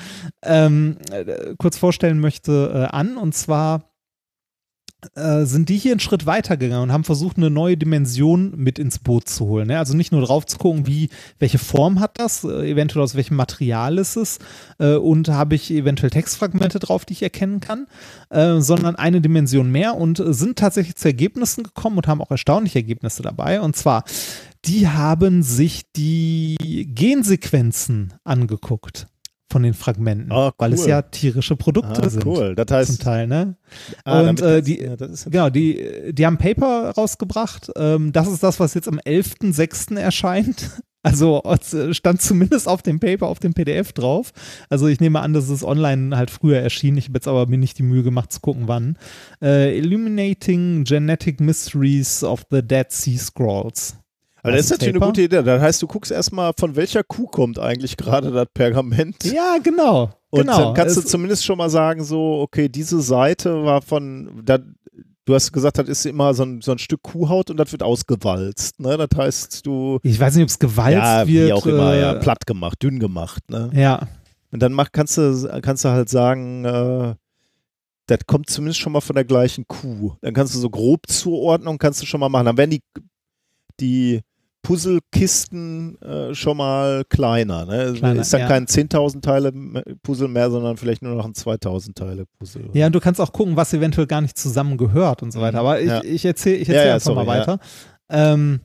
ähm, 0.43 0.97
äh, 1.09 1.55
kurz 1.57 1.77
vorstellen 1.77 2.19
möchte, 2.19 2.89
an. 2.91 3.15
Und 3.15 3.33
zwar 3.33 3.90
äh, 5.15 5.45
sind 5.45 5.69
die 5.69 5.77
hier 5.77 5.91
einen 5.91 5.99
Schritt 5.99 6.25
weiter 6.25 6.57
gegangen 6.57 6.83
und 6.83 6.91
haben 6.91 7.03
versucht, 7.03 7.37
eine 7.37 7.49
neue 7.49 7.77
Dimension 7.77 8.53
mit 8.55 8.77
ins 8.77 8.99
Boot 8.99 9.27
zu 9.27 9.45
holen. 9.45 9.67
Ne? 9.67 9.79
Also 9.79 9.95
nicht 9.95 10.11
nur 10.11 10.21
drauf 10.21 10.45
zu 10.45 10.57
gucken, 10.57 10.87
wie, 10.87 11.09
welche 11.39 11.57
Form 11.57 11.99
hat 11.99 12.19
das, 12.19 12.43
äh, 12.43 12.69
eventuell 12.69 13.03
aus 13.03 13.15
welchem 13.15 13.35
Material 13.35 13.97
ist 13.97 14.15
es 14.15 14.39
äh, 14.79 14.95
und 14.95 15.29
habe 15.29 15.55
ich 15.55 15.71
eventuell 15.71 16.11
Textfragmente 16.11 16.79
drauf, 16.79 17.05
die 17.05 17.13
ich 17.13 17.23
erkennen 17.23 17.59
kann, 17.59 17.87
äh, 18.29 18.59
sondern 18.59 18.95
eine 18.95 19.21
Dimension 19.21 19.71
mehr 19.71 19.95
und 19.95 20.21
sind 20.23 20.59
tatsächlich 20.59 20.95
zu 20.95 21.07
Ergebnissen 21.07 21.63
gekommen 21.63 21.97
und 21.97 22.07
haben 22.07 22.21
auch 22.21 22.31
erstaunliche 22.31 22.79
Ergebnisse 22.79 23.23
dabei. 23.23 23.61
Und 23.61 23.75
zwar, 23.75 24.03
die 24.65 24.87
haben 24.87 25.41
sich 25.41 25.91
die 25.93 26.87
Gensequenzen 26.93 28.13
angeguckt 28.23 29.07
von 29.51 29.63
den 29.63 29.73
Fragmenten, 29.73 30.31
oh, 30.31 30.47
cool. 30.47 30.53
weil 30.57 30.73
es 30.73 30.85
ja 30.85 31.01
tierische 31.01 31.55
Produkte 31.55 32.01
ah, 32.03 32.09
sind. 32.09 32.25
Cool, 32.25 32.55
das 32.55 32.71
heißt 32.71 32.95
zum 32.95 32.99
Teil, 32.99 33.27
ne? 33.27 33.55
Ah, 34.05 34.21
und 34.21 34.41
äh, 34.41 34.61
die, 34.61 34.81
ja, 34.81 34.95
genau, 34.95 35.49
die, 35.49 36.13
die 36.13 36.25
haben 36.25 36.37
Paper 36.37 36.91
rausgebracht. 36.91 37.71
Ähm, 37.75 38.11
das 38.11 38.27
ist 38.27 38.41
das, 38.41 38.59
was 38.59 38.73
jetzt 38.73 38.87
am 38.87 38.99
11.06. 38.99 39.97
erscheint. 39.97 40.69
Also 41.03 41.41
stand 41.93 42.21
zumindest 42.21 42.67
auf 42.67 42.83
dem 42.83 42.99
Paper, 42.99 43.25
auf 43.25 43.39
dem 43.39 43.55
PDF 43.55 43.91
drauf. 43.91 44.33
Also 44.69 44.85
ich 44.85 44.99
nehme 44.99 45.19
an, 45.21 45.33
dass 45.33 45.49
es 45.49 45.63
online 45.63 46.15
halt 46.15 46.29
früher 46.29 46.59
erschien. 46.59 46.95
Ich 46.95 47.05
habe 47.05 47.17
jetzt 47.17 47.27
aber 47.27 47.47
mir 47.47 47.57
nicht 47.57 47.79
die 47.79 47.83
Mühe 47.83 48.03
gemacht 48.03 48.31
zu 48.31 48.39
gucken, 48.39 48.67
wann. 48.67 48.99
Äh, 49.41 49.75
Illuminating 49.79 50.83
Genetic 50.83 51.39
Mysteries 51.39 52.23
of 52.23 52.45
the 52.51 52.61
Dead 52.61 52.91
Sea 52.91 53.17
Scrolls. 53.17 53.95
Aber 54.43 54.53
das 54.53 54.65
ist 54.65 54.71
natürlich 54.71 54.93
Paper. 54.93 55.05
eine 55.05 55.11
gute 55.11 55.21
Idee. 55.21 55.43
Das 55.43 55.61
heißt, 55.61 55.81
du 55.81 55.87
guckst 55.87 56.11
erstmal, 56.11 56.53
von 56.57 56.75
welcher 56.75 57.03
Kuh 57.03 57.27
kommt 57.27 57.59
eigentlich 57.59 57.97
gerade 57.97 58.31
das 58.31 58.47
Pergament. 58.53 59.23
Ja, 59.23 59.57
genau. 59.61 60.11
Und 60.29 60.41
genau. 60.41 60.57
dann 60.57 60.73
kannst 60.73 60.97
es 60.97 61.03
du 61.03 61.09
zumindest 61.09 61.45
schon 61.45 61.57
mal 61.57 61.69
sagen, 61.69 62.03
so, 62.03 62.39
okay, 62.41 62.69
diese 62.69 63.01
Seite 63.01 63.63
war 63.63 63.81
von, 63.81 64.41
da, 64.43 64.59
du 65.25 65.35
hast 65.35 65.51
gesagt, 65.51 65.77
das 65.77 65.87
ist 65.87 66.05
immer 66.05 66.33
so 66.33 66.43
ein, 66.43 66.61
so 66.61 66.71
ein 66.71 66.79
Stück 66.79 67.03
Kuhhaut 67.03 67.49
und 67.49 67.57
das 67.57 67.71
wird 67.71 67.83
ausgewalzt. 67.83 68.79
Ne? 68.79 68.97
Das 68.97 69.17
heißt, 69.17 69.65
du. 69.65 69.99
Ich 70.03 70.19
weiß 70.19 70.35
nicht, 70.35 70.43
ob 70.43 70.49
es 70.49 70.59
gewalzt 70.59 70.97
ja, 70.97 71.27
wird. 71.27 71.47
Wie 71.47 71.53
auch 71.53 71.65
immer, 71.65 71.95
ja, 71.95 72.13
äh, 72.13 72.19
platt 72.19 72.45
gemacht, 72.45 72.81
dünn 72.81 72.99
gemacht. 72.99 73.43
Ne? 73.49 73.69
Ja. 73.73 74.07
Und 74.51 74.61
dann 74.61 74.73
mach, 74.73 74.91
kannst, 74.91 75.17
du, 75.17 75.59
kannst 75.61 75.85
du 75.85 75.89
halt 75.89 76.09
sagen, 76.09 76.65
äh, 76.65 77.15
das 78.07 78.19
kommt 78.27 78.49
zumindest 78.49 78.79
schon 78.79 78.91
mal 78.91 79.01
von 79.01 79.15
der 79.15 79.25
gleichen 79.25 79.67
Kuh. 79.67 80.15
Dann 80.21 80.33
kannst 80.33 80.53
du 80.53 80.59
so 80.59 80.69
grob 80.69 81.07
Zuordnung 81.07 81.77
kannst 81.77 82.01
du 82.01 82.05
schon 82.05 82.19
mal 82.19 82.29
machen. 82.29 82.45
Dann 82.45 82.57
werden 82.57 82.71
die, 82.71 82.83
die 83.79 84.21
Puzzlekisten 84.63 85.99
äh, 86.01 86.35
schon 86.35 86.57
mal 86.57 87.03
kleiner. 87.09 87.65
Ne? 87.65 87.93
kleiner 87.97 88.21
ist 88.21 88.33
dann 88.33 88.41
ja. 88.41 88.47
kein 88.47 88.65
10.000 88.65 89.21
Teile 89.21 89.51
Puzzle 90.03 90.27
mehr, 90.27 90.51
sondern 90.51 90.77
vielleicht 90.77 91.01
nur 91.01 91.15
noch 91.15 91.25
ein 91.25 91.33
2.000 91.33 91.95
Teile 91.95 92.25
Puzzle. 92.37 92.69
Ja, 92.73 92.87
und 92.87 92.93
du 92.93 92.99
kannst 92.99 93.19
auch 93.19 93.33
gucken, 93.33 93.55
was 93.55 93.73
eventuell 93.73 94.07
gar 94.07 94.21
nicht 94.21 94.37
zusammengehört 94.37 95.23
und 95.23 95.31
so 95.31 95.41
weiter. 95.41 95.61
Mhm. 95.61 95.67
Aber 95.67 95.81
ich, 95.81 95.87
ja. 95.87 96.03
ich 96.03 96.25
erzähle 96.25 96.57
ich 96.57 96.69
erzähl 96.69 96.87
ja, 96.87 96.93
einfach 96.95 97.05
sorry, 97.05 97.25
mal 97.25 97.39
weiter. 97.39 97.59
Ähm, 98.09 98.61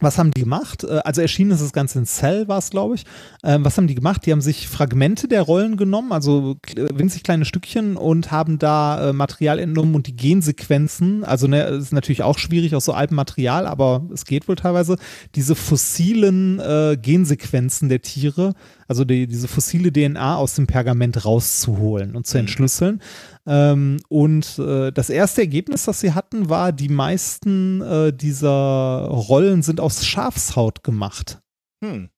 was 0.00 0.18
haben 0.18 0.32
die 0.32 0.42
gemacht? 0.42 0.84
Äh, 0.84 1.00
also 1.04 1.20
erschienen 1.20 1.52
ist 1.52 1.62
das 1.62 1.72
Ganze 1.72 1.98
in 1.98 2.06
Cell, 2.06 2.48
war 2.48 2.58
es, 2.58 2.70
glaube 2.70 2.96
ich. 2.96 3.04
Ähm, 3.42 3.64
was 3.64 3.76
haben 3.76 3.86
die 3.86 3.94
gemacht? 3.94 4.26
Die 4.26 4.32
haben 4.32 4.40
sich 4.40 4.68
Fragmente 4.68 5.28
der 5.28 5.42
Rollen 5.42 5.76
genommen, 5.76 6.12
also 6.12 6.56
winzig 6.76 7.22
kleine 7.22 7.44
Stückchen 7.44 7.96
und 7.96 8.30
haben 8.30 8.58
da 8.58 9.10
äh, 9.10 9.12
Material 9.12 9.58
entnommen 9.58 9.94
und 9.94 10.06
die 10.06 10.16
Gensequenzen, 10.16 11.24
also 11.24 11.46
ne, 11.46 11.62
ist 11.64 11.92
natürlich 11.92 12.22
auch 12.22 12.38
schwierig 12.38 12.74
aus 12.74 12.84
so 12.84 12.92
altem 12.92 13.16
Material, 13.16 13.66
aber 13.66 14.02
es 14.12 14.24
geht 14.24 14.48
wohl 14.48 14.56
teilweise, 14.56 14.96
diese 15.34 15.54
fossilen 15.54 16.58
äh, 16.60 16.96
Gensequenzen 17.00 17.88
der 17.88 18.02
Tiere, 18.02 18.54
also 18.88 19.04
die, 19.04 19.26
diese 19.26 19.48
fossile 19.48 19.92
DNA 19.92 20.36
aus 20.36 20.54
dem 20.54 20.66
Pergament 20.66 21.24
rauszuholen 21.24 22.16
und 22.16 22.26
zu 22.26 22.36
mhm. 22.36 22.40
entschlüsseln. 22.40 23.02
Ähm, 23.46 23.98
und 24.08 24.58
äh, 24.58 24.90
das 24.90 25.10
erste 25.10 25.42
Ergebnis, 25.42 25.84
das 25.84 26.00
sie 26.00 26.12
hatten, 26.12 26.48
war, 26.48 26.72
die 26.72 26.88
meisten 26.88 27.80
äh, 27.82 28.12
dieser 28.12 29.06
Rollen 29.06 29.62
sind 29.62 29.80
aus 29.80 30.06
Schafshaut 30.06 30.82
gemacht. 30.82 31.40
Hm. 31.82 32.08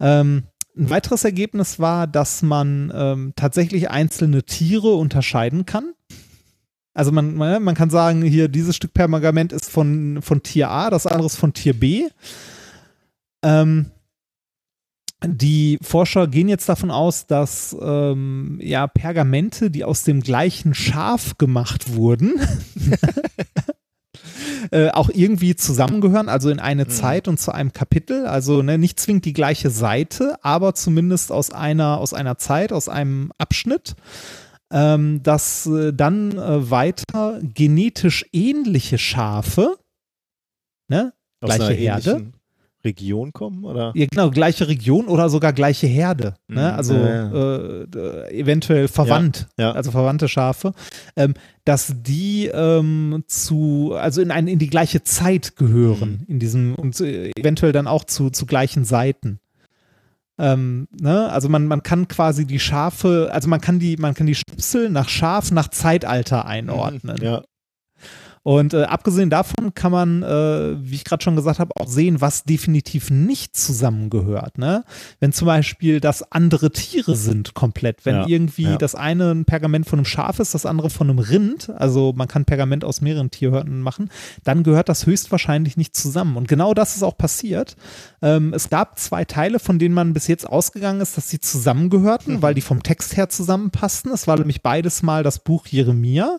Ähm, 0.00 0.44
ein 0.76 0.90
weiteres 0.90 1.24
Ergebnis 1.24 1.78
war, 1.78 2.06
dass 2.06 2.42
man 2.42 2.92
ähm, 2.94 3.32
tatsächlich 3.34 3.90
einzelne 3.90 4.44
Tiere 4.44 4.94
unterscheiden 4.94 5.66
kann. 5.66 5.92
Also 6.94 7.12
man, 7.12 7.34
man, 7.34 7.62
man, 7.62 7.74
kann 7.74 7.90
sagen, 7.90 8.22
hier 8.22 8.48
dieses 8.48 8.76
Stück 8.76 8.94
Pergament 8.94 9.52
ist 9.52 9.70
von, 9.70 10.20
von 10.22 10.42
Tier 10.42 10.70
A, 10.70 10.90
das 10.90 11.06
andere 11.06 11.26
ist 11.26 11.36
von 11.36 11.52
Tier 11.52 11.78
B. 11.78 12.08
Ähm, 13.42 13.90
die 15.26 15.78
Forscher 15.82 16.28
gehen 16.28 16.48
jetzt 16.48 16.68
davon 16.68 16.90
aus, 16.90 17.26
dass 17.26 17.76
ähm, 17.80 18.58
ja 18.62 18.86
Pergamente, 18.86 19.70
die 19.70 19.84
aus 19.84 20.04
dem 20.04 20.20
gleichen 20.20 20.74
Schaf 20.74 21.38
gemacht 21.38 21.94
wurden, 21.94 22.40
äh, 24.70 24.90
auch 24.90 25.10
irgendwie 25.12 25.56
zusammengehören, 25.56 26.28
also 26.28 26.50
in 26.50 26.60
eine 26.60 26.84
mhm. 26.84 26.90
Zeit 26.90 27.26
und 27.26 27.40
zu 27.40 27.52
einem 27.52 27.72
Kapitel. 27.72 28.26
Also 28.26 28.62
ne, 28.62 28.78
nicht 28.78 29.00
zwingend 29.00 29.24
die 29.24 29.32
gleiche 29.32 29.70
Seite, 29.70 30.36
aber 30.42 30.74
zumindest 30.74 31.32
aus 31.32 31.50
einer 31.50 31.98
aus 31.98 32.14
einer 32.14 32.38
Zeit, 32.38 32.72
aus 32.72 32.88
einem 32.88 33.32
Abschnitt. 33.38 33.96
Ähm, 34.70 35.22
dass 35.22 35.64
äh, 35.64 35.94
dann 35.94 36.32
äh, 36.32 36.70
weiter 36.70 37.40
genetisch 37.42 38.26
ähnliche 38.34 38.98
Schafe, 38.98 39.78
ne, 40.88 41.14
gleiche 41.40 41.72
Herde, 41.72 42.32
Region 42.88 43.32
kommen? 43.32 43.64
Oder? 43.64 43.92
Ja, 43.94 44.06
genau, 44.10 44.30
gleiche 44.30 44.68
Region 44.68 45.06
oder 45.06 45.28
sogar 45.28 45.52
gleiche 45.52 45.86
Herde. 45.86 46.34
Ne? 46.48 46.60
Mhm. 46.60 46.76
Also 46.76 46.94
ja. 46.94 47.84
Äh, 47.84 48.38
eventuell 48.38 48.88
verwandt, 48.88 49.46
ja, 49.58 49.72
also 49.72 49.90
verwandte 49.90 50.28
Schafe, 50.28 50.72
ähm, 51.16 51.34
dass 51.64 51.94
die 52.02 52.46
ähm, 52.46 53.24
zu, 53.26 53.94
also 53.98 54.20
in, 54.20 54.30
ein, 54.30 54.48
in 54.48 54.58
die 54.58 54.70
gleiche 54.70 55.02
Zeit 55.02 55.56
gehören, 55.56 56.20
mhm. 56.20 56.34
in 56.34 56.38
diesem, 56.38 56.74
und 56.74 56.98
eventuell 57.00 57.72
dann 57.72 57.86
auch 57.86 58.04
zu, 58.04 58.30
zu 58.30 58.46
gleichen 58.46 58.84
Seiten. 58.84 59.40
Ähm, 60.38 60.86
ne? 61.00 61.30
Also 61.30 61.48
man, 61.48 61.66
man 61.66 61.82
kann 61.82 62.08
quasi 62.08 62.46
die 62.46 62.60
Schafe, 62.60 63.28
also 63.32 63.48
man 63.48 63.60
kann 63.60 63.78
die, 63.78 63.96
man 63.96 64.14
kann 64.14 64.26
die 64.26 64.36
Schnipsel 64.36 64.88
nach 64.88 65.08
Schaf, 65.08 65.50
nach 65.50 65.68
Zeitalter 65.68 66.46
einordnen. 66.46 67.16
Ja. 67.20 67.42
Und 68.48 68.72
äh, 68.72 68.84
abgesehen 68.84 69.28
davon 69.28 69.74
kann 69.74 69.92
man, 69.92 70.22
äh, 70.22 70.76
wie 70.80 70.94
ich 70.94 71.04
gerade 71.04 71.22
schon 71.22 71.36
gesagt 71.36 71.58
habe, 71.58 71.76
auch 71.76 71.86
sehen, 71.86 72.22
was 72.22 72.44
definitiv 72.44 73.10
nicht 73.10 73.54
zusammengehört. 73.54 74.56
Ne? 74.56 74.84
Wenn 75.20 75.34
zum 75.34 75.44
Beispiel 75.44 76.00
das 76.00 76.32
andere 76.32 76.70
Tiere 76.72 77.14
sind 77.14 77.52
komplett, 77.52 78.06
wenn 78.06 78.14
Ja, 78.14 78.26
irgendwie 78.26 78.62
ja. 78.62 78.78
das 78.78 78.94
eine 78.94 79.32
ein 79.32 79.44
Pergament 79.44 79.86
von 79.86 79.98
einem 79.98 80.06
Schaf 80.06 80.40
ist, 80.40 80.54
das 80.54 80.64
andere 80.64 80.88
von 80.88 81.10
einem 81.10 81.18
Rind, 81.18 81.68
also 81.76 82.14
man 82.16 82.26
kann 82.26 82.46
Pergament 82.46 82.86
aus 82.86 83.02
mehreren 83.02 83.30
Tierhörnern 83.30 83.82
machen, 83.82 84.08
dann 84.44 84.62
gehört 84.62 84.88
das 84.88 85.04
höchstwahrscheinlich 85.04 85.76
nicht 85.76 85.94
zusammen. 85.94 86.38
Und 86.38 86.48
genau 86.48 86.72
das 86.72 86.96
ist 86.96 87.02
auch 87.02 87.18
passiert. 87.18 87.76
Ähm, 88.22 88.54
es 88.54 88.70
gab 88.70 88.98
zwei 88.98 89.26
Teile, 89.26 89.58
von 89.58 89.78
denen 89.78 89.94
man 89.94 90.14
bis 90.14 90.26
jetzt 90.26 90.48
ausgegangen 90.48 91.02
ist, 91.02 91.18
dass 91.18 91.28
sie 91.28 91.38
zusammengehörten, 91.38 92.40
weil 92.40 92.54
die 92.54 92.62
vom 92.62 92.82
Text 92.82 93.14
her 93.14 93.28
zusammenpassten. 93.28 94.10
Es 94.10 94.26
war 94.26 94.38
nämlich 94.38 94.62
beides 94.62 95.02
mal 95.02 95.22
das 95.22 95.38
Buch 95.38 95.66
Jeremia. 95.66 96.38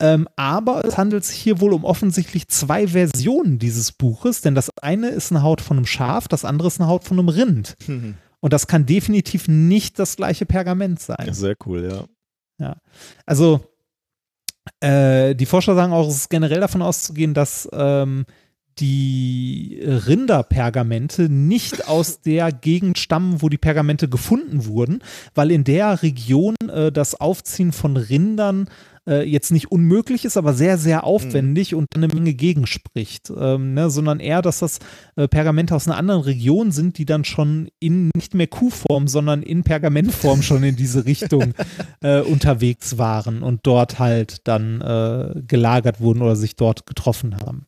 Ähm, 0.00 0.28
aber 0.36 0.84
es 0.84 0.98
handelt 0.98 1.24
sich 1.24 1.36
hier 1.36 1.60
wohl 1.60 1.72
um 1.72 1.84
offensichtlich 1.84 2.48
zwei 2.48 2.88
Versionen 2.88 3.58
dieses 3.58 3.92
Buches, 3.92 4.40
denn 4.40 4.54
das 4.54 4.70
eine 4.82 5.08
ist 5.08 5.30
eine 5.30 5.42
Haut 5.42 5.60
von 5.60 5.76
einem 5.76 5.86
Schaf, 5.86 6.26
das 6.26 6.44
andere 6.44 6.68
ist 6.68 6.80
eine 6.80 6.88
Haut 6.88 7.04
von 7.04 7.18
einem 7.18 7.28
Rind. 7.28 7.76
Und 8.40 8.52
das 8.52 8.66
kann 8.66 8.84
definitiv 8.84 9.48
nicht 9.48 9.98
das 9.98 10.16
gleiche 10.16 10.44
Pergament 10.44 11.00
sein. 11.00 11.32
Sehr 11.32 11.56
cool, 11.64 11.88
ja. 12.58 12.76
Also 13.24 13.60
äh, 14.80 15.34
die 15.34 15.46
Forscher 15.46 15.74
sagen 15.74 15.92
auch, 15.92 16.08
es 16.08 16.16
ist 16.16 16.30
generell 16.30 16.60
davon 16.60 16.82
auszugehen, 16.82 17.34
dass 17.34 17.68
ähm, 17.72 18.26
die 18.78 19.80
Rinderpergamente 19.82 21.28
nicht 21.28 21.88
aus 21.88 22.20
der 22.20 22.52
Gegend 22.52 22.98
stammen, 22.98 23.40
wo 23.42 23.48
die 23.48 23.58
Pergamente 23.58 24.08
gefunden 24.08 24.66
wurden, 24.66 25.02
weil 25.34 25.50
in 25.50 25.64
der 25.64 26.02
Region 26.02 26.56
äh, 26.68 26.90
das 26.90 27.20
Aufziehen 27.20 27.72
von 27.72 27.96
Rindern 27.96 28.68
äh, 29.08 29.28
jetzt 29.28 29.50
nicht 29.50 29.70
unmöglich 29.70 30.24
ist, 30.24 30.36
aber 30.36 30.54
sehr, 30.54 30.78
sehr 30.78 31.04
aufwendig 31.04 31.74
und 31.74 31.86
eine 31.94 32.08
Menge 32.08 32.34
gegenspricht, 32.34 33.30
ähm, 33.36 33.74
ne, 33.74 33.90
sondern 33.90 34.20
eher, 34.20 34.42
dass 34.42 34.60
das 34.60 34.78
äh, 35.16 35.28
Pergamente 35.28 35.74
aus 35.74 35.86
einer 35.86 35.96
anderen 35.96 36.22
Region 36.22 36.72
sind, 36.72 36.98
die 36.98 37.04
dann 37.04 37.24
schon 37.24 37.68
in 37.80 38.10
nicht 38.14 38.34
mehr 38.34 38.46
Kuhform, 38.46 39.08
sondern 39.08 39.42
in 39.42 39.62
Pergamentform 39.62 40.42
schon 40.42 40.62
in 40.62 40.76
diese 40.76 41.04
Richtung 41.04 41.54
äh, 42.02 42.20
unterwegs 42.20 42.98
waren 42.98 43.42
und 43.42 43.60
dort 43.64 43.98
halt 43.98 44.46
dann 44.48 44.80
äh, 44.80 45.42
gelagert 45.46 46.00
wurden 46.00 46.22
oder 46.22 46.36
sich 46.36 46.56
dort 46.56 46.86
getroffen 46.86 47.36
haben. 47.36 47.66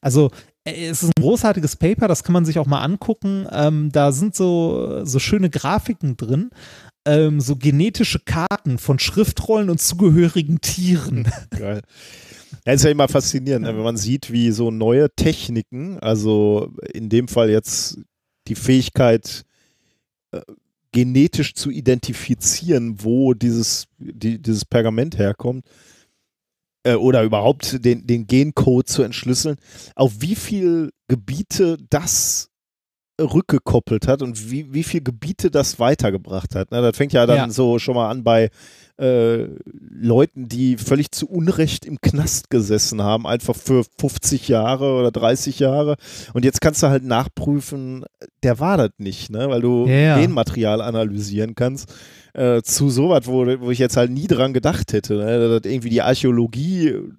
Also 0.00 0.30
äh, 0.64 0.86
es 0.86 1.02
ist 1.02 1.12
ein 1.16 1.22
großartiges 1.22 1.76
Paper, 1.76 2.08
das 2.08 2.24
kann 2.24 2.32
man 2.32 2.44
sich 2.44 2.58
auch 2.58 2.66
mal 2.66 2.82
angucken. 2.82 3.46
Ähm, 3.50 3.90
da 3.92 4.12
sind 4.12 4.34
so, 4.34 5.04
so 5.04 5.18
schöne 5.18 5.50
Grafiken 5.50 6.16
drin, 6.16 6.50
ähm, 7.06 7.40
so 7.40 7.56
genetische 7.56 8.20
Karten 8.20 8.78
von 8.78 8.98
Schriftrollen 8.98 9.70
und 9.70 9.80
zugehörigen 9.80 10.60
Tieren. 10.60 11.28
Geil. 11.50 11.82
Ja, 12.66 12.72
ist 12.72 12.84
ja 12.84 12.90
immer 12.90 13.08
faszinierend, 13.08 13.64
ne, 13.64 13.74
wenn 13.74 13.82
man 13.82 13.96
sieht, 13.96 14.30
wie 14.32 14.50
so 14.50 14.70
neue 14.70 15.08
Techniken, 15.14 15.98
also 16.00 16.72
in 16.92 17.08
dem 17.08 17.28
Fall 17.28 17.50
jetzt 17.50 17.98
die 18.48 18.54
Fähigkeit, 18.54 19.44
äh, 20.32 20.40
genetisch 20.92 21.54
zu 21.54 21.70
identifizieren, 21.70 23.02
wo 23.02 23.32
dieses, 23.34 23.86
die, 23.98 24.42
dieses 24.42 24.64
Pergament 24.64 25.16
herkommt, 25.16 25.64
äh, 26.82 26.94
oder 26.94 27.22
überhaupt 27.22 27.84
den, 27.84 28.06
den 28.06 28.26
Gencode 28.26 28.88
zu 28.88 29.02
entschlüsseln, 29.02 29.56
auf 29.94 30.20
wie 30.20 30.34
viel 30.34 30.90
Gebiete 31.08 31.78
das 31.90 32.49
rückgekoppelt 33.20 34.06
hat 34.08 34.22
und 34.22 34.50
wie, 34.50 34.72
wie 34.72 34.82
viel 34.82 35.02
Gebiete 35.02 35.50
das 35.50 35.78
weitergebracht 35.78 36.54
hat. 36.54 36.70
Ne, 36.70 36.80
das 36.82 36.96
fängt 36.96 37.12
ja 37.12 37.26
dann 37.26 37.36
Ja. 37.36 37.50
so 37.50 37.78
schon 37.78 37.94
mal 37.94 38.10
an 38.10 38.24
bei 38.24 38.50
äh, 38.98 39.46
Leuten, 39.98 40.46
die 40.48 40.76
völlig 40.76 41.10
zu 41.10 41.26
Unrecht 41.26 41.86
im 41.86 42.02
Knast 42.02 42.50
gesessen 42.50 43.02
haben, 43.02 43.26
einfach 43.26 43.56
für 43.56 43.82
50 43.98 44.48
Jahre 44.48 44.92
oder 44.92 45.10
30 45.10 45.58
Jahre. 45.58 45.96
Und 46.34 46.44
jetzt 46.44 46.60
kannst 46.60 46.82
du 46.82 46.88
halt 46.88 47.02
nachprüfen, 47.04 48.04
der 48.42 48.58
war 48.60 48.76
das 48.76 48.90
nicht, 48.98 49.30
ne? 49.30 49.48
weil 49.48 49.62
du 49.62 49.86
Ja. 49.86 50.18
Genmaterial 50.18 50.82
analysieren 50.82 51.54
kannst. 51.54 51.90
Äh, 52.34 52.60
zu 52.62 52.90
sowas, 52.90 53.22
wo, 53.26 53.46
wo 53.60 53.70
ich 53.70 53.78
jetzt 53.78 53.96
halt 53.96 54.10
nie 54.10 54.26
dran 54.26 54.52
gedacht 54.52 54.92
hätte, 54.92 55.14
ne? 55.14 55.48
dass 55.48 55.62
das 55.62 55.72
irgendwie 55.72 55.90
die 55.90 56.02
Archäologie 56.02 56.88
äh, 56.88 57.10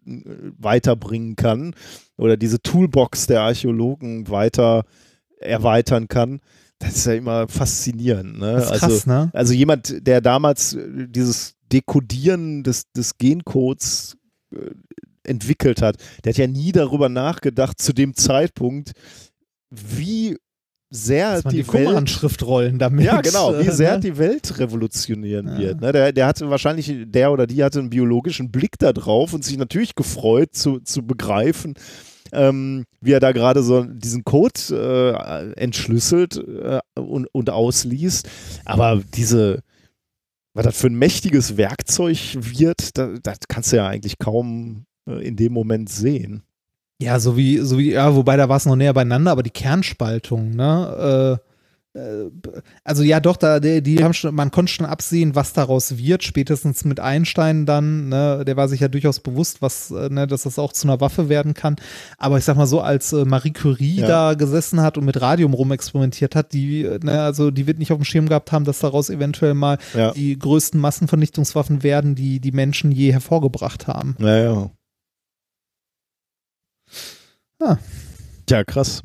weiterbringen 0.59 1.35
kann 1.35 1.73
oder 2.17 2.37
diese 2.37 2.61
Toolbox 2.61 3.25
der 3.27 3.41
Archäologen 3.41 4.29
weiter 4.29 4.83
erweitern 5.41 6.07
kann. 6.07 6.39
Das 6.79 6.95
ist 6.95 7.05
ja 7.05 7.13
immer 7.13 7.47
faszinierend. 7.47 8.39
Ne? 8.39 8.53
Das 8.53 8.65
ist 8.65 8.71
also, 8.71 8.87
krass, 8.87 9.05
ne? 9.05 9.29
also 9.33 9.53
jemand, 9.53 10.05
der 10.07 10.21
damals 10.21 10.73
äh, 10.73 11.07
dieses 11.07 11.55
Dekodieren 11.71 12.63
des, 12.63 12.91
des 12.91 13.17
Gencodes 13.17 14.17
äh, 14.53 14.71
entwickelt 15.23 15.81
hat, 15.81 15.97
der 16.23 16.33
hat 16.33 16.37
ja 16.37 16.47
nie 16.47 16.71
darüber 16.71 17.07
nachgedacht 17.07 17.79
zu 17.79 17.93
dem 17.93 18.15
Zeitpunkt, 18.15 18.93
wie 19.69 20.37
sehr 20.89 21.35
Dass 21.35 21.43
man 21.45 21.53
die, 21.53 21.63
die 21.63 21.71
Welt 21.73 21.85
Qumran-Schriftrollen 21.87 22.77
damit. 22.79 23.05
ja, 23.05 23.21
genau, 23.21 23.53
wie 23.59 23.67
äh, 23.67 23.71
sehr 23.75 23.93
ne? 23.93 23.99
die 24.01 24.17
Welt 24.17 24.59
revolutionieren 24.59 25.47
Ja. 25.47 25.57
wird. 25.57 25.81
Ne? 25.81 25.91
Der, 25.93 26.11
der 26.11 26.25
hatte 26.27 26.49
wahrscheinlich, 26.49 26.91
der 27.05 27.31
oder 27.31 27.47
die 27.47 27.63
hatte 27.63 27.79
einen 27.79 27.89
biologischen 27.89 28.51
Blick 28.51 28.77
da 28.79 28.91
drauf 28.91 29.33
und 29.33 29.45
sich 29.45 29.57
natürlich 29.57 29.95
gefreut 29.95 30.49
zu, 30.53 30.79
zu 30.81 31.05
begreifen, 31.05 31.75
ähm, 32.31 32.85
wie 33.01 33.11
er 33.11 33.19
da 33.19 33.31
gerade 33.31 33.63
so 33.63 33.83
diesen 33.83 34.23
Code 34.23 34.59
äh, 34.71 35.53
entschlüsselt 35.59 36.37
äh, 36.37 36.79
und, 36.99 37.27
und 37.33 37.49
ausliest. 37.49 38.29
Aber 38.65 39.01
diese, 39.13 39.61
was 40.53 40.65
das 40.65 40.77
für 40.77 40.87
ein 40.87 40.95
mächtiges 40.95 41.57
Werkzeug 41.57 42.37
wird, 42.39 42.97
da, 42.97 43.13
das 43.21 43.39
kannst 43.47 43.71
du 43.71 43.77
ja 43.77 43.87
eigentlich 43.87 44.17
kaum 44.19 44.85
äh, 45.07 45.25
in 45.25 45.35
dem 45.35 45.53
Moment 45.53 45.89
sehen. 45.89 46.43
Ja, 47.01 47.19
so 47.19 47.35
wie, 47.35 47.57
so 47.57 47.79
wie, 47.79 47.93
ja, 47.93 48.15
wobei 48.15 48.37
da 48.37 48.47
war 48.47 48.57
es 48.57 48.65
noch 48.65 48.75
näher 48.75 48.93
beieinander, 48.93 49.31
aber 49.31 49.43
die 49.43 49.49
Kernspaltung, 49.49 50.51
ne? 50.51 51.39
Äh, 51.41 51.50
also 52.85 53.03
ja, 53.03 53.19
doch, 53.19 53.35
da, 53.35 53.59
die, 53.59 53.81
die 53.81 54.01
haben 54.01 54.13
schon, 54.13 54.33
man 54.33 54.49
konnte 54.49 54.71
schon 54.71 54.85
absehen, 54.85 55.35
was 55.35 55.51
daraus 55.51 55.97
wird, 55.97 56.23
spätestens 56.23 56.85
mit 56.85 57.01
Einstein 57.01 57.65
dann, 57.65 58.07
ne, 58.07 58.45
der 58.45 58.55
war 58.55 58.69
sich 58.69 58.79
ja 58.79 58.87
durchaus 58.87 59.19
bewusst, 59.19 59.61
was, 59.61 59.91
äh, 59.91 60.07
ne, 60.09 60.25
dass 60.25 60.43
das 60.43 60.57
auch 60.57 60.71
zu 60.71 60.87
einer 60.87 61.01
Waffe 61.01 61.27
werden 61.27 61.53
kann. 61.53 61.75
Aber 62.17 62.37
ich 62.37 62.45
sag 62.45 62.55
mal 62.55 62.65
so, 62.65 62.79
als 62.79 63.11
äh, 63.11 63.25
Marie 63.25 63.51
Curie 63.51 63.95
Ja. 64.01 64.07
da 64.07 64.33
gesessen 64.35 64.79
hat 64.81 64.97
und 64.97 65.03
mit 65.03 65.19
Radium 65.19 65.53
rumexperimentiert 65.53 66.33
hat, 66.33 66.53
die, 66.53 66.83
ne, 67.03 67.21
also 67.23 67.51
die 67.51 67.67
wird 67.67 67.77
nicht 67.77 67.91
auf 67.91 67.97
dem 67.99 68.05
Schirm 68.05 68.29
gehabt 68.29 68.53
haben, 68.53 68.63
dass 68.63 68.79
daraus 68.79 69.09
eventuell 69.09 69.53
mal 69.53 69.77
Ja. 69.93 70.11
die 70.11 70.39
größten 70.39 70.79
Massenvernichtungswaffen 70.79 71.83
werden, 71.83 72.15
die 72.15 72.39
die 72.39 72.53
Menschen 72.53 72.91
je 72.91 73.11
hervorgebracht 73.11 73.87
haben. 73.87 74.15
Naja. 74.17 74.71
Ah. 77.59 77.77
Tja, 78.45 78.63
krass. 78.63 79.03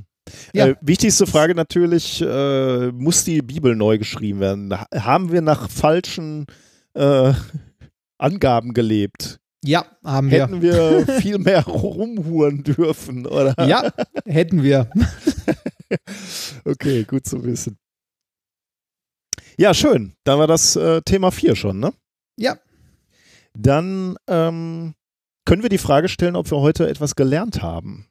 Ja. 0.52 0.66
Äh, 0.68 0.76
wichtigste 0.80 1.26
Frage 1.26 1.54
natürlich, 1.54 2.20
äh, 2.20 2.90
muss 2.92 3.24
die 3.24 3.42
Bibel 3.42 3.76
neu 3.76 3.98
geschrieben 3.98 4.40
werden? 4.40 4.72
Ha- 4.72 4.86
Haben 4.94 5.30
wir 5.32 5.40
nach 5.40 5.70
falschen 5.70 6.46
äh, 6.94 7.32
Angaben 8.18 8.72
gelebt? 8.74 9.38
Ja, 9.64 9.84
haben 10.04 10.30
wir. 10.30 10.42
Hätten 10.44 10.62
wir 10.62 11.06
viel 11.20 11.38
mehr 11.38 11.64
rumhuren 11.64 12.62
dürfen, 12.62 13.26
oder? 13.26 13.54
Ja, 13.66 13.92
hätten 14.24 14.62
wir. 14.62 14.90
Okay, 16.64 17.04
gut 17.04 17.26
zu 17.26 17.44
wissen. 17.44 17.78
Ja, 19.56 19.72
schön. 19.72 20.14
Dann 20.24 20.38
war 20.38 20.48
das 20.48 20.74
äh, 20.76 21.00
Thema 21.02 21.30
4 21.30 21.54
schon, 21.54 21.78
ne? 21.78 21.92
Ja. 22.36 22.58
Dann 23.56 24.16
ähm, 24.26 24.94
können 25.44 25.62
wir 25.62 25.70
die 25.70 25.78
Frage 25.78 26.08
stellen, 26.08 26.36
ob 26.36 26.50
wir 26.50 26.58
heute 26.58 26.88
etwas 26.88 27.14
gelernt 27.14 27.62
haben. 27.62 28.06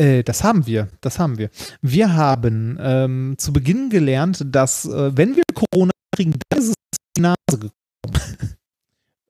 Äh, 0.00 0.22
das 0.24 0.42
haben 0.42 0.66
wir, 0.66 0.88
das 1.00 1.18
haben 1.18 1.36
wir. 1.38 1.50
Wir 1.82 2.14
haben 2.14 2.78
ähm, 2.80 3.34
zu 3.38 3.52
Beginn 3.52 3.90
gelernt, 3.90 4.42
dass 4.46 4.86
äh, 4.86 5.16
wenn 5.16 5.36
wir 5.36 5.42
Corona 5.54 5.90
kriegen, 6.14 6.34
dann 6.48 6.58
ist 6.60 6.68
es 6.68 6.74
die 7.16 7.20
Nase 7.22 7.36
gekommen. 7.50 7.70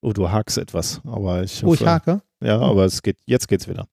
Oh, 0.03 0.15
du 0.15 0.31
hakst 0.31 0.57
etwas, 0.57 1.03
aber 1.05 1.43
ich 1.43 1.63
Oh, 1.63 1.75
ich 1.75 1.81
hoffe- 1.81 1.91
hake. 1.91 2.23
Ja, 2.43 2.59
aber 2.59 2.87
es 2.87 3.03
geht, 3.03 3.19
jetzt 3.27 3.49
geht's 3.49 3.69
wieder. 3.69 3.87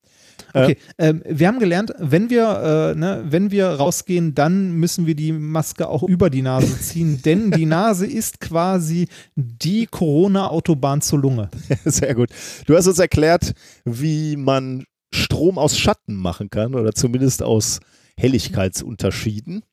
Okay, 0.53 0.77
ähm, 0.97 1.21
wir 1.27 1.49
haben 1.49 1.59
gelernt, 1.59 1.91
wenn 1.99 2.29
wir, 2.29 2.93
äh, 2.93 2.97
ne, 2.97 3.25
wenn 3.27 3.51
wir 3.51 3.67
rausgehen, 3.67 4.33
dann 4.33 4.71
müssen 4.71 5.05
wir 5.05 5.15
die 5.15 5.33
Maske 5.33 5.85
auch 5.89 6.03
über 6.03 6.29
die 6.29 6.41
Nase 6.43 6.79
ziehen, 6.79 7.21
denn 7.23 7.51
die 7.51 7.65
Nase 7.65 8.07
ist 8.07 8.39
quasi 8.39 9.09
die 9.35 9.85
Corona-Autobahn 9.85 11.01
zur 11.01 11.19
Lunge. 11.19 11.49
Sehr 11.83 12.15
gut. 12.15 12.29
Du 12.67 12.77
hast 12.77 12.87
uns 12.87 12.99
erklärt, 12.99 13.51
wie 13.83 14.37
man 14.37 14.85
Strom 15.17 15.57
aus 15.57 15.77
Schatten 15.77 16.15
machen 16.15 16.49
kann 16.49 16.75
oder 16.75 16.93
zumindest 16.93 17.43
aus 17.43 17.79
Helligkeitsunterschieden. 18.17 19.63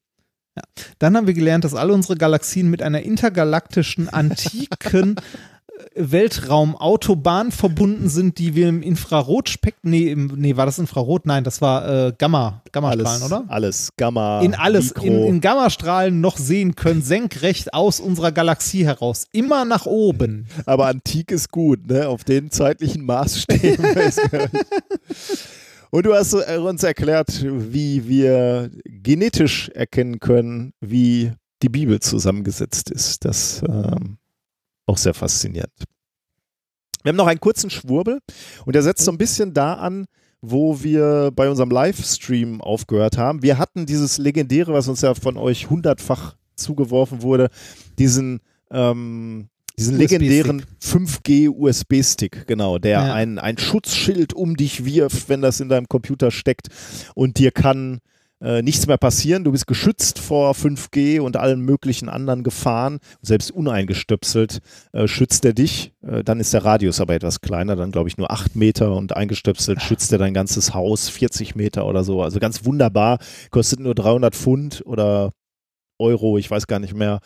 Dann 0.99 1.17
haben 1.17 1.27
wir 1.27 1.35
gelernt, 1.35 1.65
dass 1.65 1.75
alle 1.75 1.93
unsere 1.93 2.17
Galaxien 2.17 2.71
mit 2.71 2.83
einer 2.83 3.03
intergalaktischen, 3.03 4.09
antiken 4.11 5.17
Weltraumautobahn 5.97 7.51
verbunden 7.51 8.09
sind, 8.09 8.39
die 8.39 8.55
wir 8.55 8.69
im 8.69 8.83
Infrarotspektrum, 8.83 9.91
nee, 9.91 10.11
im, 10.11 10.27
nee, 10.37 10.57
war 10.57 10.67
das 10.67 10.79
Infrarot? 10.79 11.27
Nein, 11.27 11.45
das 11.45 11.61
war 11.61 12.09
äh, 12.09 12.13
Gamma, 12.17 12.63
Gammastrahlen, 12.73 13.07
alles, 13.07 13.23
oder? 13.25 13.45
Alles, 13.49 13.91
Gamma, 13.97 14.41
In 14.41 14.55
alles, 14.55 14.95
Mikro. 14.95 15.07
in, 15.07 15.25
in 15.25 15.41
Gammastrahlen 15.41 16.21
noch 16.21 16.37
sehen 16.37 16.75
können, 16.75 17.03
senkrecht 17.03 17.75
aus 17.75 18.01
unserer 18.01 18.33
Galaxie 18.33 18.85
heraus, 18.85 19.27
immer 19.33 19.65
nach 19.65 19.87
oben. 19.87 20.47
Aber 20.67 20.87
antik 20.87 21.31
ist 21.31 21.51
gut, 21.51 21.87
ne? 21.89 22.09
Auf 22.09 22.25
den 22.25 22.51
zeitlichen 22.51 23.05
Maßstäben. 23.05 23.85
Und 25.91 26.07
du 26.07 26.15
hast 26.15 26.33
äh, 26.35 26.59
uns 26.59 26.83
erklärt, 26.83 27.45
wie 27.45 28.09
wir 28.09 28.71
genetisch 28.85 29.69
erkennen 29.69 30.19
können, 30.19 30.73
wie 30.81 31.33
die 31.63 31.69
Bibel 31.69 32.01
zusammengesetzt 32.01 32.91
ist. 32.91 33.25
Das 33.25 33.63
ähm, 33.69 34.19
auch 34.87 34.99
sehr 34.99 35.15
faszinierend. 35.15 35.73
Wir 37.03 37.11
haben 37.11 37.17
noch 37.17 37.27
einen 37.27 37.41
kurzen 37.41 37.71
Schwurbel 37.71 38.21
und 38.65 38.75
der 38.75 38.83
setzt 38.83 39.05
so 39.05 39.11
ein 39.11 39.19
bisschen 39.19 39.53
da 39.53 39.75
an, 39.75 40.07
wo 40.41 40.83
wir 40.83 41.31
bei 41.35 41.49
unserem 41.49 41.71
Livestream 41.71 42.61
aufgehört 42.61 43.19
haben. 43.19 43.43
Wir 43.43 43.59
hatten 43.59 43.87
dieses 43.87 44.19
legendäre, 44.19 44.73
was 44.73 44.89
uns 44.89 45.01
ja 45.03 45.15
von 45.15 45.37
euch 45.37 45.71
hundertfach 45.71 46.37
zugeworfen 46.57 47.23
wurde, 47.23 47.49
diesen 47.99 48.41
ähm, 48.71 49.49
diesen 49.79 49.99
legendären 49.99 50.65
5G 50.81 51.49
USB-Stick, 51.51 52.47
genau, 52.47 52.79
der 52.79 52.93
Ja. 53.07 53.15
ein, 53.15 53.39
ein 53.41 53.59
Schutzschild 53.59 54.33
um 54.33 54.57
dich 54.57 54.85
wirft, 54.85 55.29
wenn 55.29 55.43
das 55.43 55.59
in 55.61 55.69
deinem 55.69 55.89
Computer 55.89 56.31
steckt 56.31 56.69
und 57.15 57.39
dir 57.39 57.51
kann 57.51 57.99
äh, 58.45 58.63
nichts 58.63 58.87
mehr 58.87 58.99
passieren. 58.99 59.43
Du 59.43 59.53
bist 59.53 59.67
geschützt 59.67 60.19
vor 60.19 60.53
5G 60.53 61.21
und 61.21 61.37
allen 61.37 61.61
möglichen 61.61 62.11
anderen 62.11 62.43
Gefahren. 62.43 62.99
Selbst 63.23 63.51
uneingestöpselt 63.51 64.61
äh, 64.93 65.09
schützt 65.09 65.45
er 65.47 65.55
dich. 65.55 65.93
Äh, 66.07 66.23
dann 66.23 66.41
ist 66.41 66.53
der 66.53 66.65
Radius 66.65 67.01
aber 67.01 67.15
etwas 67.15 67.41
kleiner, 67.41 67.75
dann 67.75 67.91
glaube 67.91 68.09
ich 68.09 68.19
nur 68.19 68.31
8 68.31 68.55
Meter 68.55 68.95
und 68.95 69.17
eingestöpselt 69.17 69.81
schützt 69.81 70.13
er 70.13 70.19
dein 70.19 70.35
ganzes 70.35 70.75
Haus 70.75 71.09
40 71.09 71.55
Meter 71.55 71.87
oder 71.87 72.05
so. 72.05 72.23
Also 72.23 72.39
ganz 72.39 72.67
wunderbar. 72.67 73.19
Kostet 73.51 73.81
nur 73.81 73.95
300 73.95 74.35
Pfund 74.35 74.83
oder 74.85 75.33
Euro, 75.99 76.37
ich 76.37 76.51
weiß 76.51 76.67
gar 76.67 76.81
nicht 76.81 76.95
mehr. 76.95 77.21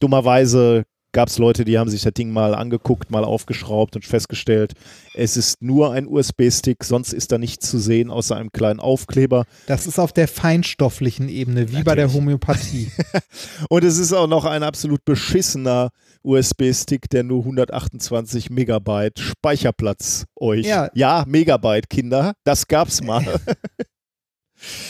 Dummerweise 0.00 0.84
gab 1.16 1.30
es 1.30 1.38
Leute, 1.38 1.64
die 1.64 1.78
haben 1.78 1.88
sich 1.88 2.02
das 2.02 2.12
Ding 2.12 2.30
mal 2.30 2.54
angeguckt, 2.54 3.10
mal 3.10 3.24
aufgeschraubt 3.24 3.96
und 3.96 4.04
festgestellt, 4.04 4.74
es 5.14 5.38
ist 5.38 5.62
nur 5.62 5.90
ein 5.94 6.06
USB-Stick, 6.06 6.84
sonst 6.84 7.14
ist 7.14 7.32
da 7.32 7.38
nichts 7.38 7.70
zu 7.70 7.78
sehen 7.78 8.10
außer 8.10 8.36
einem 8.36 8.52
kleinen 8.52 8.80
Aufkleber. 8.80 9.46
Das 9.66 9.86
ist 9.86 9.98
auf 9.98 10.12
der 10.12 10.28
feinstofflichen 10.28 11.30
Ebene, 11.30 11.70
wie 11.72 11.82
bei 11.82 11.94
der 11.94 12.08
Natürlich. 12.08 12.14
Homöopathie. 12.22 12.90
Und 13.70 13.82
es 13.82 13.96
ist 13.96 14.12
auch 14.12 14.26
noch 14.26 14.44
ein 14.44 14.62
absolut 14.62 15.06
beschissener 15.06 15.88
USB-Stick, 16.22 17.08
der 17.08 17.22
nur 17.22 17.40
128 17.44 18.50
Megabyte 18.50 19.18
Speicherplatz 19.18 20.26
euch. 20.38 20.66
Ja. 20.66 20.90
ja, 20.92 21.24
Megabyte, 21.26 21.88
Kinder, 21.88 22.34
das 22.44 22.68
gab's 22.68 23.02
mal. 23.02 23.24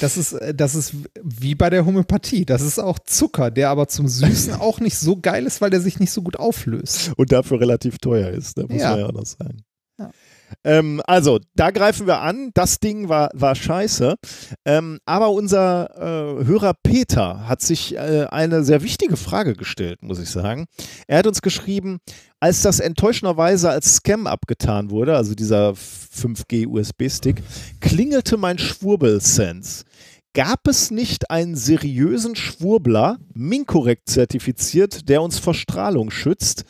Das 0.00 0.16
ist, 0.16 0.32
äh, 0.32 0.55
das 0.55 0.74
ist 0.74 0.94
wie 1.22 1.55
bei 1.55 1.70
der 1.70 1.84
Homöopathie. 1.86 2.44
Das 2.44 2.62
ist 2.62 2.78
auch 2.78 2.98
Zucker, 2.98 3.50
der 3.50 3.70
aber 3.70 3.88
zum 3.88 4.08
Süßen 4.08 4.55
auch 4.60 4.80
nicht 4.80 4.98
so 4.98 5.16
geil 5.20 5.46
ist, 5.46 5.60
weil 5.60 5.70
der 5.70 5.80
sich 5.80 5.98
nicht 6.00 6.10
so 6.12 6.22
gut 6.22 6.36
auflöst. 6.36 7.12
und 7.16 7.32
dafür 7.32 7.60
relativ 7.60 7.98
teuer 7.98 8.30
ist, 8.30 8.58
da 8.58 8.62
muss 8.62 8.80
Ja. 8.80 8.90
man 8.90 9.00
ja 9.00 9.06
auch 9.06 9.12
noch 9.12 9.26
sagen. 9.26 9.62
Ähm, 10.65 11.00
also, 11.07 11.41
da 11.55 11.70
greifen 11.70 12.07
wir 12.07 12.20
an. 12.20 12.50
Das 12.55 12.81
Ding 12.81 13.08
war, 13.08 13.31
war 13.34 13.55
scheiße. 13.55 14.16
Ähm, 14.65 14.99
aber 15.05 15.31
unser 15.31 15.91
äh, 15.97 16.44
Hörer 16.44 16.75
Peter 16.83 17.49
hat 17.49 17.62
sich 17.62 17.94
äh, 17.94 18.26
eine 18.31 18.65
sehr 18.65 18.83
wichtige 18.83 19.16
Frage 19.16 19.55
gestellt, 19.55 20.02
muss 20.02 20.18
ich 20.18 20.31
sagen. 20.31 20.66
Er 21.07 21.18
hat 21.18 21.26
uns 21.26 21.42
geschrieben, 21.42 21.99
als 22.41 22.62
das 22.62 22.81
enttäuschenderweise 22.81 23.70
als 23.70 23.97
Scam 23.97 24.26
abgetan 24.26 24.91
wurde, 24.91 25.16
also 25.16 25.34
dieser 25.34 25.70
5G 25.70 26.66
USB-Stick, 26.66 27.42
klingelte 27.81 28.36
mein 28.36 28.58
Schwurbel-Sense. 28.58 29.84
Gab 30.34 30.68
es 30.68 30.91
nicht 30.91 31.31
einen 31.31 31.57
seriösen 31.57 32.36
Schwurbler, 32.36 33.16
Minkorrekt 33.33 34.10
zertifiziert, 34.10 35.08
der 35.08 35.23
uns 35.23 35.39
vor 35.39 35.55
Strahlung 35.55 36.10
schützt? 36.10 36.65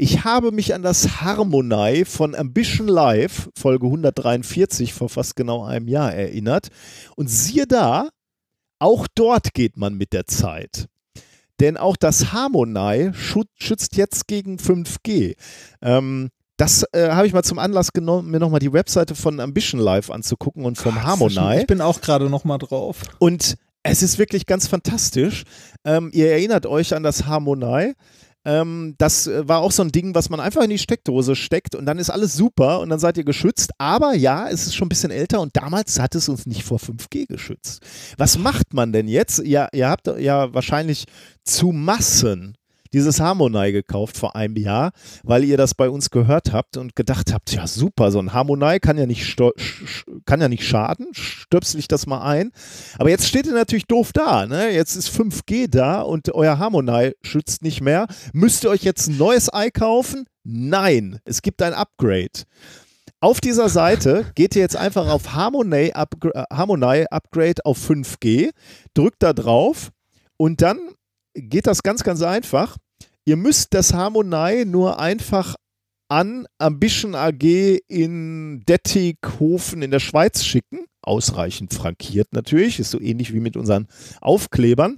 Ich 0.00 0.22
habe 0.22 0.52
mich 0.52 0.74
an 0.74 0.82
das 0.82 1.20
Harmonei 1.22 2.04
von 2.04 2.36
Ambition 2.36 2.86
Live, 2.86 3.50
Folge 3.58 3.86
143, 3.86 4.94
vor 4.94 5.08
fast 5.08 5.34
genau 5.34 5.64
einem 5.64 5.88
Jahr 5.88 6.14
erinnert. 6.14 6.68
Und 7.16 7.26
siehe 7.28 7.66
da, 7.66 8.08
auch 8.78 9.08
dort 9.16 9.54
geht 9.54 9.76
man 9.76 9.94
mit 9.96 10.12
der 10.12 10.26
Zeit. 10.26 10.86
Denn 11.58 11.76
auch 11.76 11.96
das 11.96 12.32
Harmonei 12.32 13.10
schu- 13.12 13.42
schützt 13.56 13.96
jetzt 13.96 14.28
gegen 14.28 14.58
5G. 14.58 15.34
Ähm, 15.82 16.28
das 16.56 16.84
äh, 16.92 17.10
habe 17.10 17.26
ich 17.26 17.32
mal 17.32 17.42
zum 17.42 17.58
Anlass 17.58 17.92
genommen, 17.92 18.30
mir 18.30 18.38
nochmal 18.38 18.60
die 18.60 18.72
Webseite 18.72 19.16
von 19.16 19.40
Ambition 19.40 19.80
Live 19.80 20.10
anzugucken 20.10 20.64
und 20.64 20.78
vom 20.78 21.02
Harmonei. 21.02 21.62
Ich 21.62 21.66
bin 21.66 21.80
auch 21.80 22.00
gerade 22.00 22.30
noch 22.30 22.44
mal 22.44 22.58
drauf. 22.58 23.02
Und 23.18 23.56
es 23.82 24.04
ist 24.04 24.18
wirklich 24.18 24.46
ganz 24.46 24.68
fantastisch. 24.68 25.42
Ähm, 25.84 26.10
ihr 26.12 26.30
erinnert 26.30 26.66
euch 26.66 26.94
an 26.94 27.02
das 27.02 27.26
Harmonei. 27.26 27.94
Ähm, 28.44 28.94
das 28.98 29.26
äh, 29.26 29.48
war 29.48 29.60
auch 29.60 29.72
so 29.72 29.82
ein 29.82 29.92
Ding, 29.92 30.14
was 30.14 30.30
man 30.30 30.40
einfach 30.40 30.62
in 30.62 30.70
die 30.70 30.78
Steckdose 30.78 31.36
steckt 31.36 31.74
und 31.74 31.86
dann 31.86 31.98
ist 31.98 32.10
alles 32.10 32.34
super 32.34 32.80
und 32.80 32.90
dann 32.90 32.98
seid 32.98 33.16
ihr 33.16 33.24
geschützt. 33.24 33.72
Aber 33.78 34.14
ja, 34.14 34.48
es 34.48 34.66
ist 34.66 34.74
schon 34.74 34.86
ein 34.86 34.90
bisschen 34.90 35.10
älter 35.10 35.40
und 35.40 35.56
damals 35.56 35.98
hat 35.98 36.14
es 36.14 36.28
uns 36.28 36.46
nicht 36.46 36.64
vor 36.64 36.78
5G 36.78 37.26
geschützt. 37.26 37.82
Was 38.16 38.38
macht 38.38 38.74
man 38.74 38.92
denn 38.92 39.08
jetzt? 39.08 39.38
Ja, 39.44 39.68
ihr 39.72 39.88
habt 39.88 40.06
ja 40.06 40.52
wahrscheinlich 40.54 41.04
zu 41.44 41.72
Massen 41.72 42.57
dieses 42.92 43.20
Harmonei 43.20 43.70
gekauft 43.72 44.16
vor 44.16 44.36
einem 44.36 44.56
Jahr, 44.56 44.92
weil 45.22 45.44
ihr 45.44 45.56
das 45.56 45.74
bei 45.74 45.90
uns 45.90 46.10
gehört 46.10 46.52
habt 46.52 46.76
und 46.76 46.96
gedacht 46.96 47.32
habt, 47.32 47.52
ja 47.52 47.66
super, 47.66 48.10
so 48.10 48.18
ein 48.18 48.32
Harmonei 48.32 48.78
kann 48.78 48.98
ja 48.98 49.06
nicht, 49.06 49.36
kann 50.26 50.40
ja 50.40 50.48
nicht 50.48 50.66
schaden, 50.66 51.08
stöpsel 51.12 51.80
ich 51.80 51.88
das 51.88 52.06
mal 52.06 52.22
ein. 52.22 52.50
Aber 52.98 53.10
jetzt 53.10 53.26
steht 53.26 53.46
ihr 53.46 53.54
natürlich 53.54 53.86
doof 53.86 54.12
da, 54.12 54.46
ne? 54.46 54.70
Jetzt 54.70 54.96
ist 54.96 55.08
5G 55.08 55.68
da 55.68 56.00
und 56.00 56.34
euer 56.34 56.58
Harmonei 56.58 57.14
schützt 57.22 57.62
nicht 57.62 57.80
mehr. 57.80 58.06
Müsst 58.32 58.64
ihr 58.64 58.70
euch 58.70 58.82
jetzt 58.82 59.08
ein 59.08 59.16
neues 59.16 59.52
Ei 59.52 59.70
kaufen? 59.70 60.26
Nein, 60.44 61.20
es 61.24 61.42
gibt 61.42 61.62
ein 61.62 61.74
Upgrade. 61.74 62.44
Auf 63.20 63.40
dieser 63.40 63.68
Seite 63.68 64.30
geht 64.36 64.54
ihr 64.54 64.62
jetzt 64.62 64.76
einfach 64.76 65.08
auf 65.08 65.34
Harmonei, 65.34 65.92
Upgra 65.92 66.30
äh, 66.30 66.54
Harmonei 66.54 67.10
Upgrade 67.10 67.64
auf 67.64 67.78
5G, 67.78 68.50
drückt 68.94 69.24
da 69.24 69.32
drauf 69.32 69.90
und 70.36 70.62
dann 70.62 70.78
geht 71.40 71.66
das 71.66 71.82
ganz, 71.82 72.02
ganz 72.04 72.22
einfach. 72.22 72.76
Ihr 73.24 73.36
müsst 73.36 73.74
das 73.74 73.92
Harmonei 73.92 74.64
nur 74.64 74.98
einfach 74.98 75.54
an 76.08 76.46
Ambition 76.58 77.14
AG 77.14 77.42
in 77.88 78.62
Dettighofen 78.66 79.82
in 79.82 79.90
der 79.90 80.00
Schweiz 80.00 80.42
schicken. 80.44 80.86
Ausreichend 81.02 81.74
frankiert 81.74 82.28
natürlich, 82.32 82.80
ist 82.80 82.90
so 82.90 83.00
ähnlich 83.00 83.32
wie 83.34 83.40
mit 83.40 83.56
unseren 83.56 83.86
Aufklebern. 84.20 84.96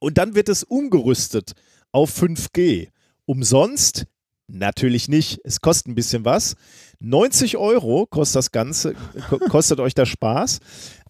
Und 0.00 0.18
dann 0.18 0.34
wird 0.34 0.48
es 0.48 0.64
umgerüstet 0.64 1.52
auf 1.92 2.10
5G. 2.20 2.88
Umsonst? 3.26 4.06
Natürlich 4.50 5.08
nicht. 5.08 5.40
Es 5.44 5.60
kostet 5.60 5.88
ein 5.88 5.94
bisschen 5.94 6.24
was. 6.24 6.56
90 7.00 7.56
Euro 7.58 8.06
kostet 8.06 8.36
das 8.36 8.50
Ganze, 8.50 8.94
ko- 9.28 9.38
kostet 9.38 9.78
euch 9.78 9.94
der 9.94 10.06
Spaß, 10.06 10.60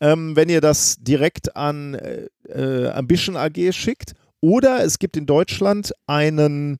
ähm, 0.00 0.34
wenn 0.34 0.48
ihr 0.48 0.60
das 0.60 0.96
direkt 1.00 1.54
an 1.56 1.94
äh, 1.94 2.26
äh, 2.48 2.88
Ambition 2.90 3.36
AG 3.36 3.72
schickt. 3.72 4.14
Oder 4.40 4.84
es 4.84 4.98
gibt 4.98 5.16
in 5.16 5.26
Deutschland 5.26 5.92
einen, 6.06 6.78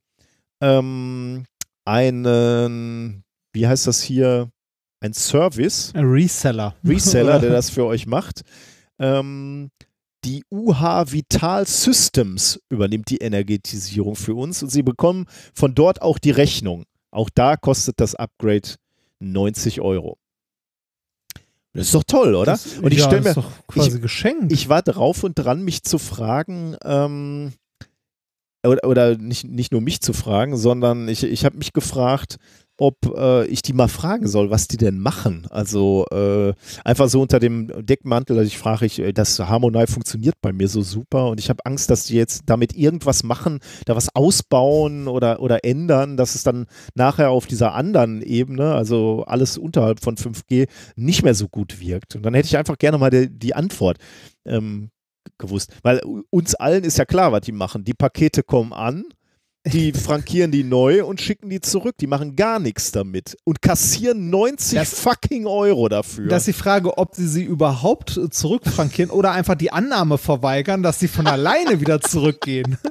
ähm, 0.60 1.44
einen, 1.84 3.24
wie 3.52 3.66
heißt 3.66 3.86
das 3.86 4.02
hier, 4.02 4.50
ein 5.00 5.12
Service, 5.12 5.92
Ein 5.94 6.06
Reseller. 6.06 6.74
Reseller, 6.84 7.38
der 7.38 7.50
das 7.50 7.70
für 7.70 7.84
euch 7.86 8.06
macht. 8.06 8.42
Ähm, 8.98 9.70
die 10.24 10.44
UH 10.50 11.12
Vital 11.12 11.66
Systems 11.66 12.60
übernimmt 12.68 13.08
die 13.10 13.18
Energetisierung 13.18 14.16
für 14.16 14.34
uns 14.34 14.62
und 14.62 14.70
sie 14.70 14.82
bekommen 14.82 15.26
von 15.54 15.74
dort 15.74 16.02
auch 16.02 16.18
die 16.18 16.32
Rechnung. 16.32 16.84
Auch 17.10 17.30
da 17.30 17.56
kostet 17.56 18.00
das 18.00 18.14
Upgrade 18.16 18.74
90 19.20 19.80
Euro. 19.80 20.17
Das 21.78 21.86
ist 21.86 21.94
doch 21.94 22.04
toll, 22.04 22.34
oder? 22.34 22.52
Das, 22.52 22.78
und 22.78 22.92
ich 22.92 22.98
ja, 22.98 23.06
stelle 23.06 23.22
mir, 23.22 23.34
doch 23.34 23.50
quasi 23.68 24.00
geschenkt. 24.00 24.52
ich 24.52 24.68
war 24.68 24.82
drauf 24.82 25.22
und 25.22 25.34
dran, 25.34 25.62
mich 25.62 25.84
zu 25.84 25.98
fragen, 25.98 26.76
ähm, 26.84 27.52
oder, 28.66 28.88
oder 28.88 29.16
nicht, 29.16 29.44
nicht 29.44 29.70
nur 29.70 29.80
mich 29.80 30.00
zu 30.00 30.12
fragen, 30.12 30.56
sondern 30.56 31.08
ich, 31.08 31.22
ich 31.22 31.44
habe 31.44 31.56
mich 31.56 31.72
gefragt, 31.72 32.38
ob 32.78 33.12
äh, 33.16 33.44
ich 33.46 33.62
die 33.62 33.72
mal 33.72 33.88
fragen 33.88 34.28
soll, 34.28 34.50
was 34.50 34.68
die 34.68 34.76
denn 34.76 34.98
machen. 34.98 35.46
Also 35.50 36.06
äh, 36.12 36.54
einfach 36.84 37.08
so 37.08 37.20
unter 37.20 37.40
dem 37.40 37.70
Deckmantel, 37.84 38.38
also 38.38 38.46
ich 38.46 38.56
frage, 38.56 38.86
ich, 38.86 39.00
äh, 39.00 39.12
das 39.12 39.38
Harmonei 39.38 39.86
funktioniert 39.86 40.36
bei 40.40 40.52
mir 40.52 40.68
so 40.68 40.82
super 40.82 41.28
und 41.28 41.40
ich 41.40 41.50
habe 41.50 41.66
Angst, 41.66 41.90
dass 41.90 42.04
die 42.04 42.14
jetzt 42.14 42.42
damit 42.46 42.74
irgendwas 42.74 43.24
machen, 43.24 43.58
da 43.84 43.96
was 43.96 44.14
ausbauen 44.14 45.08
oder, 45.08 45.40
oder 45.40 45.64
ändern, 45.64 46.16
dass 46.16 46.36
es 46.36 46.44
dann 46.44 46.66
nachher 46.94 47.30
auf 47.30 47.46
dieser 47.46 47.74
anderen 47.74 48.22
Ebene, 48.22 48.74
also 48.74 49.24
alles 49.26 49.58
unterhalb 49.58 50.00
von 50.00 50.16
5G, 50.16 50.68
nicht 50.94 51.24
mehr 51.24 51.34
so 51.34 51.48
gut 51.48 51.80
wirkt. 51.80 52.14
Und 52.14 52.22
dann 52.22 52.34
hätte 52.34 52.46
ich 52.46 52.56
einfach 52.56 52.78
gerne 52.78 52.98
mal 52.98 53.10
die, 53.10 53.28
die 53.28 53.54
Antwort 53.54 53.98
ähm, 54.46 54.90
gewusst. 55.36 55.72
Weil 55.82 56.00
uns 56.30 56.54
allen 56.54 56.84
ist 56.84 56.98
ja 56.98 57.04
klar, 57.04 57.32
was 57.32 57.42
die 57.42 57.52
machen. 57.52 57.84
Die 57.84 57.94
Pakete 57.94 58.42
kommen 58.42 58.72
an, 58.72 59.04
die 59.66 59.92
frankieren 59.92 60.50
die 60.50 60.64
neu 60.64 61.04
und 61.04 61.20
schicken 61.20 61.50
die 61.50 61.60
zurück. 61.60 61.96
Die 62.00 62.06
machen 62.06 62.36
gar 62.36 62.58
nichts 62.58 62.90
damit 62.92 63.36
und 63.44 63.60
kassieren 63.60 64.30
90 64.30 64.78
Das- 64.78 64.98
fucking 65.00 65.46
Euro 65.46 65.88
dafür. 65.88 66.28
Das 66.28 66.42
ist 66.42 66.56
die 66.56 66.62
Frage, 66.62 66.96
ob 66.96 67.14
sie 67.14 67.28
sie 67.28 67.44
überhaupt 67.44 68.18
zurückfrankieren 68.30 69.10
oder 69.10 69.32
einfach 69.32 69.56
die 69.56 69.70
Annahme 69.72 70.16
verweigern, 70.18 70.82
dass 70.82 70.98
sie 71.00 71.08
von 71.08 71.26
alleine 71.26 71.80
wieder 71.80 72.00
zurückgehen. 72.00 72.78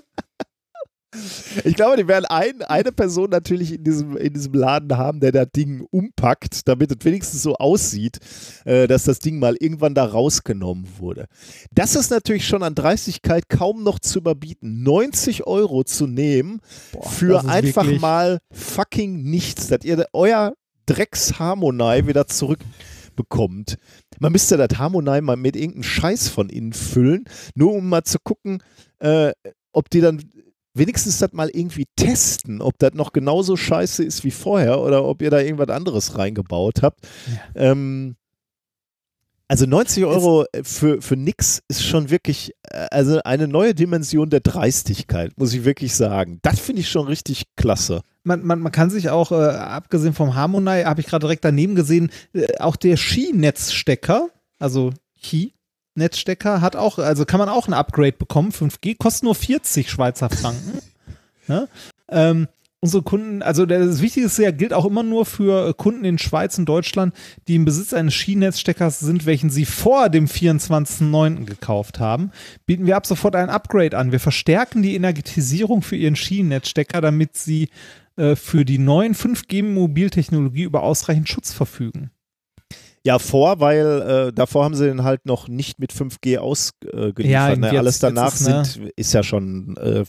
Ich 1.64 1.76
glaube, 1.76 1.96
die 1.96 2.08
werden 2.08 2.26
ein, 2.26 2.62
eine 2.64 2.92
Person 2.92 3.30
natürlich 3.30 3.74
in 3.74 3.84
diesem, 3.84 4.18
in 4.18 4.34
diesem 4.34 4.54
Laden 4.54 4.98
haben, 4.98 5.22
der 5.22 5.32
das 5.32 5.48
Ding 5.56 5.88
umpackt, 5.90 6.68
damit 6.68 6.92
es 6.92 7.06
wenigstens 7.06 7.42
so 7.44 7.56
aussieht, 7.56 8.20
äh, 8.66 8.88
dass 8.88 9.06
das 9.06 9.20
Ding 9.20 9.40
mal 9.40 9.56
irgendwann 9.60 9.96
da 9.96 10.04
rausgenommen 10.04 10.86
wurde. 10.98 11.28
Das 11.72 11.96
ist 11.96 12.12
natürlich 12.12 12.46
schon 12.46 12.62
an 12.62 12.76
Dreistigkeit 12.76 13.48
kaum 13.48 13.84
noch 13.84 14.00
zu 14.00 14.20
überbieten. 14.20 14.84
90 14.84 15.48
Euro 15.48 15.84
zu 15.86 16.08
nehmen 16.08 16.60
für 17.02 17.34
das 17.34 17.44
ist 17.44 17.50
einfach 17.50 18.00
mal 18.00 18.40
fucking 18.52 19.24
nichts, 19.24 19.68
dass 19.68 19.86
ihr 19.86 20.06
euer 20.12 20.54
Drecksharmonei 20.88 22.08
wieder 22.08 22.28
zurückbekommt. 22.28 23.78
Man 24.20 24.34
müsste 24.34 24.58
das 24.58 24.78
Harmonei 24.78 25.22
mal 25.22 25.38
mit 25.38 25.56
irgendeinem 25.56 25.84
Scheiß 25.84 26.28
von 26.28 26.50
innen 26.50 26.74
füllen, 26.74 27.26
nur 27.56 27.74
um 27.74 27.88
mal 27.88 28.04
zu 28.04 28.18
gucken, 28.20 28.62
äh, 29.00 29.32
ob 29.72 29.90
die 29.90 30.02
dann 30.02 30.22
wenigstens 30.78 31.20
das 31.20 31.34
mal 31.34 31.50
irgendwie 31.50 31.86
testen, 31.96 32.62
ob 32.62 32.78
das 32.80 32.94
noch 32.94 33.14
genauso 33.14 33.56
scheiße 33.56 34.04
ist 34.04 34.24
wie 34.24 34.32
vorher 34.32 34.80
oder 34.80 35.06
ob 35.06 35.22
ihr 35.22 35.30
da 35.30 35.40
irgendwas 35.40 35.70
anderes 35.70 36.18
reingebaut 36.18 36.82
habt. 36.82 37.08
Ähm, 37.56 38.16
also 39.50 39.66
90 39.66 40.06
Euro 40.06 40.46
für, 40.62 41.02
für 41.02 41.16
nix 41.16 41.62
ist 41.70 41.86
schon 41.86 42.10
wirklich, 42.10 42.52
äh, 42.64 42.88
also 42.92 43.22
eine 43.24 43.48
neue 43.48 43.74
Dimension 43.74 44.30
der 44.30 44.42
Dreistigkeit, 44.42 45.38
muss 45.38 45.54
ich 45.54 45.64
wirklich 45.64 45.96
sagen. 45.96 46.40
Das 46.42 46.60
finde 46.60 46.82
ich 46.82 46.90
schon 46.90 47.08
richtig 47.08 47.44
klasse. 47.56 48.02
Man, 48.24 48.46
man, 48.46 48.60
man 48.60 48.74
kann 48.74 48.90
sich 48.90 49.10
auch, 49.10 49.32
äh, 49.32 49.36
abgesehen 49.36 50.14
vom 50.14 50.36
Harmonei, 50.36 50.84
habe 50.84 51.00
ich 51.00 51.08
gerade 51.08 51.24
direkt 51.24 51.46
daneben 51.46 51.76
gesehen, 51.76 52.12
äh, 52.34 52.46
auch 52.60 52.76
der 52.76 52.98
Ski-Netzstecker, 52.98 54.28
also 54.60 54.92
Ski-Netzstecker, 55.98 56.62
hat 56.62 56.76
auch, 56.76 57.00
also 57.00 57.26
kann 57.26 57.40
man 57.40 57.50
auch 57.50 57.68
ein 57.68 57.74
Upgrade 57.74 58.14
bekommen. 58.14 58.52
5G 58.52 58.98
kostet 58.98 59.24
nur 59.24 59.36
40 59.36 59.90
Schweizer 59.90 60.30
Franken. 60.30 60.80
ne? 61.48 61.68
ähm, 62.10 62.48
unsere 62.80 63.04
Kunden, 63.04 63.42
also 63.42 63.66
das 63.66 64.02
Wichtige 64.02 64.28
ist 64.28 64.38
ja, 64.38 64.52
gilt 64.52 64.74
auch 64.74 64.86
immer 64.86 65.04
nur 65.04 65.26
für 65.26 65.70
äh, 65.70 65.74
Kunden 65.74 66.06
in 66.06 66.20
Schweiz 66.20 66.58
und 66.58 66.68
Deutschland, 66.68 67.14
die 67.48 67.56
im 67.56 67.66
Besitz 67.66 67.94
eines 67.94 68.14
Skinetzsteckers 68.14 69.00
sind, 69.00 69.26
welchen 69.26 69.50
sie 69.50 69.66
vor 69.66 70.10
dem 70.10 70.28
24.09. 70.28 71.46
gekauft 71.46 72.00
haben, 72.00 72.32
bieten 72.66 72.86
wir 72.86 72.96
ab 72.96 73.08
sofort 73.08 73.36
ein 73.36 73.50
Upgrade 73.50 73.98
an. 73.98 74.12
Wir 74.12 74.20
verstärken 74.20 74.84
die 74.84 74.96
Energetisierung 74.96 75.82
für 75.82 75.96
ihren 75.96 76.16
Skinetzstecker, 76.16 77.02
damit 77.02 77.36
sie 77.36 77.70
äh, 78.16 78.36
für 78.36 78.64
die 78.64 78.78
neuen 78.78 79.16
5G-Mobiltechnologie 79.16 80.64
über 80.64 80.84
ausreichend 80.84 81.28
Schutz 81.28 81.52
verfügen. 81.52 82.12
Ja, 83.08 83.20
vor, 83.20 83.62
weil 83.62 84.02
äh, 84.30 84.34
davor 84.34 84.66
haben 84.66 84.76
sie 84.76 84.86
den 84.86 85.04
halt 85.04 85.26
noch 85.26 85.48
nicht 85.48 85.80
mit 85.80 85.94
5G 85.94 86.40
ausgeliefert. 86.40 87.26
Ja, 87.26 87.56
ne? 87.56 87.68
jetzt- 87.68 87.78
Alles 87.78 88.00
danach 88.00 88.32
jetzt 88.34 88.42
ist, 88.42 88.48
ne? 88.50 88.66
sind, 88.66 88.92
ist 88.98 89.14
ja 89.14 89.24
schon 89.24 89.78
äh, 89.78 90.04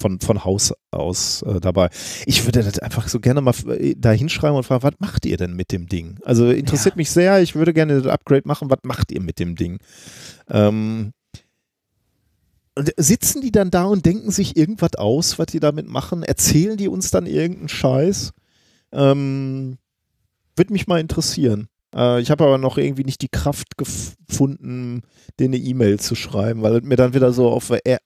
von, 0.00 0.18
von 0.18 0.44
Haus 0.44 0.72
aus 0.90 1.42
äh, 1.42 1.60
dabei. 1.60 1.90
Ich 2.26 2.44
würde 2.44 2.64
das 2.64 2.80
einfach 2.80 3.06
so 3.06 3.20
gerne 3.20 3.40
mal 3.40 3.54
äh, 3.68 3.94
da 3.96 4.10
hinschreiben 4.10 4.56
und 4.56 4.64
fragen, 4.64 4.82
was 4.82 4.94
macht 4.98 5.26
ihr 5.26 5.36
denn 5.36 5.54
mit 5.54 5.70
dem 5.70 5.86
Ding? 5.86 6.18
Also 6.24 6.50
interessiert 6.50 6.96
mich 6.96 7.10
sehr, 7.10 7.40
ich 7.40 7.54
würde 7.54 7.72
gerne 7.72 8.02
das 8.02 8.10
Upgrade 8.12 8.42
machen, 8.46 8.68
was 8.68 8.78
macht 8.82 9.12
ihr 9.12 9.20
mit 9.20 9.38
dem 9.38 9.54
Ding? 9.54 9.78
Ähm, 10.50 11.12
und 12.76 12.92
sitzen 12.96 13.40
die 13.42 13.52
dann 13.52 13.70
da 13.70 13.84
und 13.84 14.04
denken 14.04 14.32
sich 14.32 14.56
irgendwas 14.56 14.96
aus, 14.96 15.38
was 15.38 15.46
die 15.46 15.60
damit 15.60 15.86
machen? 15.86 16.24
Erzählen 16.24 16.76
die 16.76 16.88
uns 16.88 17.12
dann 17.12 17.26
irgendeinen 17.26 17.68
Scheiß? 17.68 18.32
Ähm, 18.90 19.78
würde 20.56 20.72
mich 20.72 20.88
mal 20.88 20.98
interessieren. 21.00 21.68
Äh, 21.94 22.20
ich 22.20 22.30
habe 22.30 22.44
aber 22.44 22.58
noch 22.58 22.76
irgendwie 22.76 23.04
nicht 23.04 23.22
die 23.22 23.28
Kraft 23.28 23.76
gefunden, 23.76 25.02
denen 25.38 25.54
eine 25.54 25.62
E-Mail 25.62 26.00
zu 26.00 26.14
schreiben, 26.14 26.62
weil 26.62 26.80
mir 26.82 26.96
dann 26.96 27.14
wieder 27.14 27.32
so 27.32 27.48
auf 27.48 27.70
äh, 27.70 27.98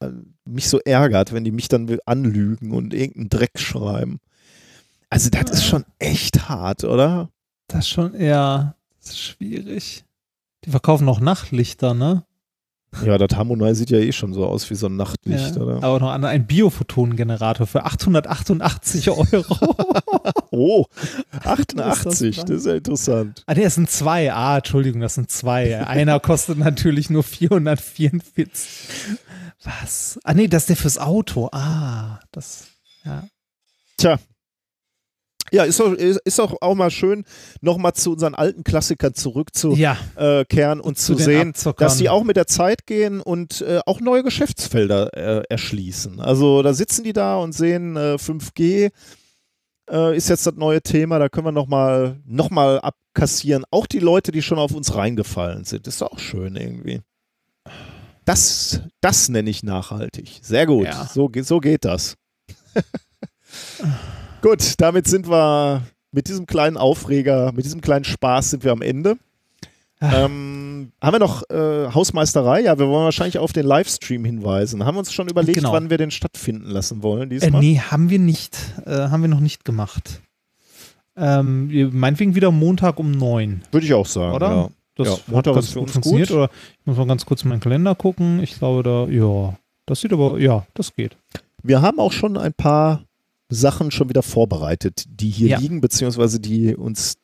mich 0.44 0.68
so 0.68 0.78
ärgert, 0.80 1.32
wenn 1.32 1.44
die 1.44 1.50
mich 1.50 1.68
dann 1.68 1.98
anlügen 2.06 2.72
und 2.72 2.94
irgendeinen 2.94 3.30
Dreck 3.30 3.58
schreiben. 3.58 4.20
Also 5.10 5.30
das 5.30 5.50
ist 5.50 5.64
schon 5.64 5.84
echt 5.98 6.48
hart, 6.48 6.84
oder? 6.84 7.30
Das 7.68 7.80
ist 7.80 7.88
schon 7.88 8.14
eher 8.14 8.76
schwierig. 9.04 10.04
Die 10.64 10.70
verkaufen 10.70 11.04
noch 11.04 11.20
Nachtlichter, 11.20 11.94
ne? 11.94 12.24
Ja, 13.04 13.18
das 13.18 13.36
Harmonei 13.36 13.74
sieht 13.74 13.90
ja 13.90 13.98
eh 13.98 14.12
schon 14.12 14.32
so 14.32 14.46
aus 14.46 14.68
wie 14.70 14.74
so 14.74 14.86
ein 14.86 14.96
Nachtlicht, 14.96 15.56
Ja. 15.56 15.62
oder? 15.62 15.82
Aber 15.82 16.00
noch 16.00 16.10
an- 16.10 16.24
ein 16.24 16.46
Biophotonengenerator 16.46 17.66
für 17.66 17.84
888 17.84 19.10
Euro. 19.32 19.44
Oh, 20.50 20.86
Das 21.32 21.46
88, 21.46 22.38
ist 22.38 22.48
das 22.48 22.50
ist 22.60 22.66
ja 22.66 22.74
interessant. 22.74 23.42
ah, 23.46 23.54
nee, 23.54 23.62
das 23.64 23.74
sind 23.74 23.90
zwei. 23.90 24.32
Ah, 24.32 24.56
Entschuldigung, 24.56 25.00
das 25.02 25.14
sind 25.16 25.30
zwei. 25.30 25.86
Einer 25.86 26.18
kostet 26.20 26.58
natürlich 26.58 27.10
nur 27.10 27.22
444. 27.22 29.18
Was? 29.64 30.18
Ah, 30.24 30.34
nee, 30.34 30.48
das 30.48 30.62
ist 30.62 30.68
der 30.70 30.76
fürs 30.76 30.98
Auto. 30.98 31.48
Ah, 31.52 32.20
das, 32.32 32.68
ja. 33.04 33.24
Tja. 33.98 34.18
Ja, 35.52 35.64
ist 35.64 35.80
auch, 35.80 35.92
ist, 35.92 36.40
auch, 36.40 36.54
auch 36.60 36.74
mal 36.74 36.90
schön, 36.90 37.24
nochmal 37.60 37.94
zu 37.94 38.12
unseren 38.12 38.34
alten 38.34 38.64
Klassikern 38.64 39.14
zurückzukehren 39.14 39.98
Ja, 40.16 40.36
äh, 40.40 40.78
und 40.80 40.98
Zu 40.98 41.16
zu 41.16 41.22
sehen, 41.22 41.50
Abzockern. 41.50 41.84
dass 41.86 41.96
die 41.98 42.08
auch 42.08 42.24
mit 42.24 42.36
der 42.36 42.46
Zeit 42.46 42.86
gehen 42.86 43.20
und 43.20 43.60
äh, 43.62 43.80
auch 43.86 44.00
neue 44.00 44.22
Geschäftsfelder 44.22 45.14
äh, 45.14 45.42
erschließen. 45.48 46.20
Also 46.20 46.62
da 46.62 46.72
sitzen 46.74 47.04
die 47.04 47.12
da 47.12 47.36
und 47.36 47.52
sehen 47.52 47.96
äh, 47.96 48.14
5G 48.14 48.90
äh, 49.90 50.16
ist 50.16 50.28
jetzt 50.28 50.46
das 50.46 50.54
neue 50.54 50.82
Thema, 50.82 51.18
da 51.18 51.28
können 51.28 51.46
wir 51.46 51.52
nochmal 51.52 52.20
noch 52.24 52.50
mal 52.50 52.80
abkassieren. 52.80 53.64
Auch 53.70 53.86
die 53.86 54.00
Leute, 54.00 54.32
die 54.32 54.42
schon 54.42 54.58
auf 54.58 54.74
uns 54.74 54.94
reingefallen 54.94 55.64
sind, 55.64 55.86
ist 55.86 56.02
auch 56.02 56.18
schön 56.18 56.56
irgendwie. 56.56 57.00
Das, 58.24 58.82
das 59.00 59.28
nenne 59.28 59.48
ich 59.48 59.62
nachhaltig. 59.62 60.40
Sehr 60.42 60.66
gut. 60.66 60.86
Ja. 60.86 61.06
So, 61.06 61.30
so 61.42 61.60
geht 61.60 61.84
das. 61.84 62.16
gut, 64.42 64.74
damit 64.78 65.06
sind 65.06 65.28
wir 65.28 65.82
mit 66.12 66.28
diesem 66.28 66.46
kleinen 66.46 66.76
Aufreger, 66.76 67.52
mit 67.52 67.64
diesem 67.64 67.80
kleinen 67.80 68.04
Spaß 68.04 68.50
sind 68.50 68.64
wir 68.64 68.72
am 68.72 68.82
Ende. 68.82 69.16
Ah. 70.00 70.24
Ähm, 70.26 70.92
haben 71.02 71.14
wir 71.14 71.18
noch 71.18 71.42
äh, 71.50 71.92
Hausmeisterei? 71.92 72.60
Ja, 72.62 72.78
wir 72.78 72.86
wollen 72.88 73.04
wahrscheinlich 73.04 73.38
auf 73.38 73.52
den 73.52 73.66
Livestream 73.66 74.24
hinweisen. 74.24 74.84
Haben 74.84 74.94
wir 74.94 75.00
uns 75.00 75.12
schon 75.12 75.28
überlegt, 75.28 75.58
Genau. 75.58 75.72
wann 75.72 75.90
wir 75.90 75.98
den 75.98 76.12
stattfinden 76.12 76.66
lassen 76.70 77.02
wollen 77.02 77.30
äh, 77.32 77.34
diesmal? 77.40 77.60
nee, 77.60 77.80
haben 77.80 78.08
wir 78.08 78.20
nicht. 78.20 78.56
Äh, 78.86 78.92
haben 79.08 79.22
wir 79.22 79.28
noch 79.28 79.40
nicht 79.40 79.64
gemacht. 79.64 80.20
Ähm, 81.16 81.90
meinetwegen 81.92 82.36
wieder 82.36 82.52
Montag 82.52 83.00
um 83.00 83.10
neun, 83.10 83.62
Würde 83.72 83.86
ich 83.86 83.92
auch 83.94 84.06
sagen. 84.06 84.36
oder? 84.36 84.48
Ja. 84.48 84.68
Das 84.94 85.06
Ja, 85.08 85.12
hat 85.14 85.28
Montag 85.28 85.54
ganz 85.54 85.66
ist 85.66 85.72
für 85.72 85.78
gut 85.80 85.88
uns 85.88 85.92
funktioniert. 85.94 86.28
gut. 86.28 86.36
Oder 86.36 86.50
ich 86.80 86.86
muss 86.86 86.96
mal 86.96 87.06
ganz 87.06 87.26
kurz 87.26 87.42
in 87.42 87.48
meinen 87.48 87.60
Kalender 87.60 87.94
gucken. 87.96 88.40
Ich 88.42 88.56
glaube, 88.56 88.82
da, 88.84 89.06
ja, 89.12 89.56
das 89.86 90.00
sieht 90.00 90.12
aber, 90.12 90.38
ja, 90.38 90.64
das 90.74 90.94
geht. 90.94 91.16
Wir 91.64 91.82
haben 91.82 91.98
auch 91.98 92.12
schon 92.12 92.36
ein 92.36 92.52
paar 92.54 93.02
Sachen 93.48 93.90
schon 93.90 94.08
wieder 94.08 94.22
vorbereitet, 94.22 95.04
die 95.08 95.30
hier 95.30 95.48
Ja. 95.48 95.58
liegen, 95.58 95.80
beziehungsweise 95.80 96.40
die 96.40 96.76
uns, 96.76 97.16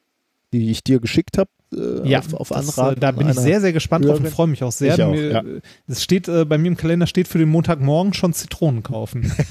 die 0.53 0.71
ich 0.71 0.83
dir 0.85 1.01
geschickt 1.01 1.37
habe, 1.39 1.51
äh, 1.75 2.09
Ja, 2.09 2.21
auf, 2.21 2.33
auf 2.35 2.49
das, 2.51 2.79
Anraten. 2.79 2.97
äh, 2.97 3.01
da 3.01 3.11
bin 3.13 3.29
ich 3.29 3.35
sehr, 3.37 3.61
sehr 3.61 3.73
gespannt 3.73 4.05
drauf 4.07 4.21
und 4.21 4.29
freue 4.29 4.47
mich 4.47 4.63
auch 4.63 4.73
sehr. 4.73 4.95
Auch, 5.07 5.13
Mir, 5.13 5.31
ja. 5.31 5.41
äh, 5.43 5.61
Es 5.87 6.03
steht, 6.03 6.29
äh, 6.29 6.45
bei 6.45 6.57
mir 6.59 6.69
im 6.69 6.77
Kalender 6.77 7.07
steht 7.07 7.29
für 7.29 7.39
den 7.39 7.49
Montagmorgen 7.51 8.15
schon 8.15 8.33
Zitronen 8.33 8.83
kaufen. 8.83 9.33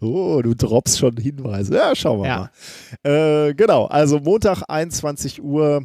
Oh, 0.00 0.40
du 0.42 0.54
droppst 0.54 0.98
schon 0.98 1.16
Hinweise. 1.16 1.76
Ja, 1.76 1.94
schauen 1.94 2.22
wir 2.22 2.26
Ja. 2.26 2.50
mal. 3.04 3.48
Äh, 3.48 3.54
genau, 3.54 3.86
also 3.86 4.18
Montag 4.18 4.62
21 4.68 5.40
Uhr 5.42 5.84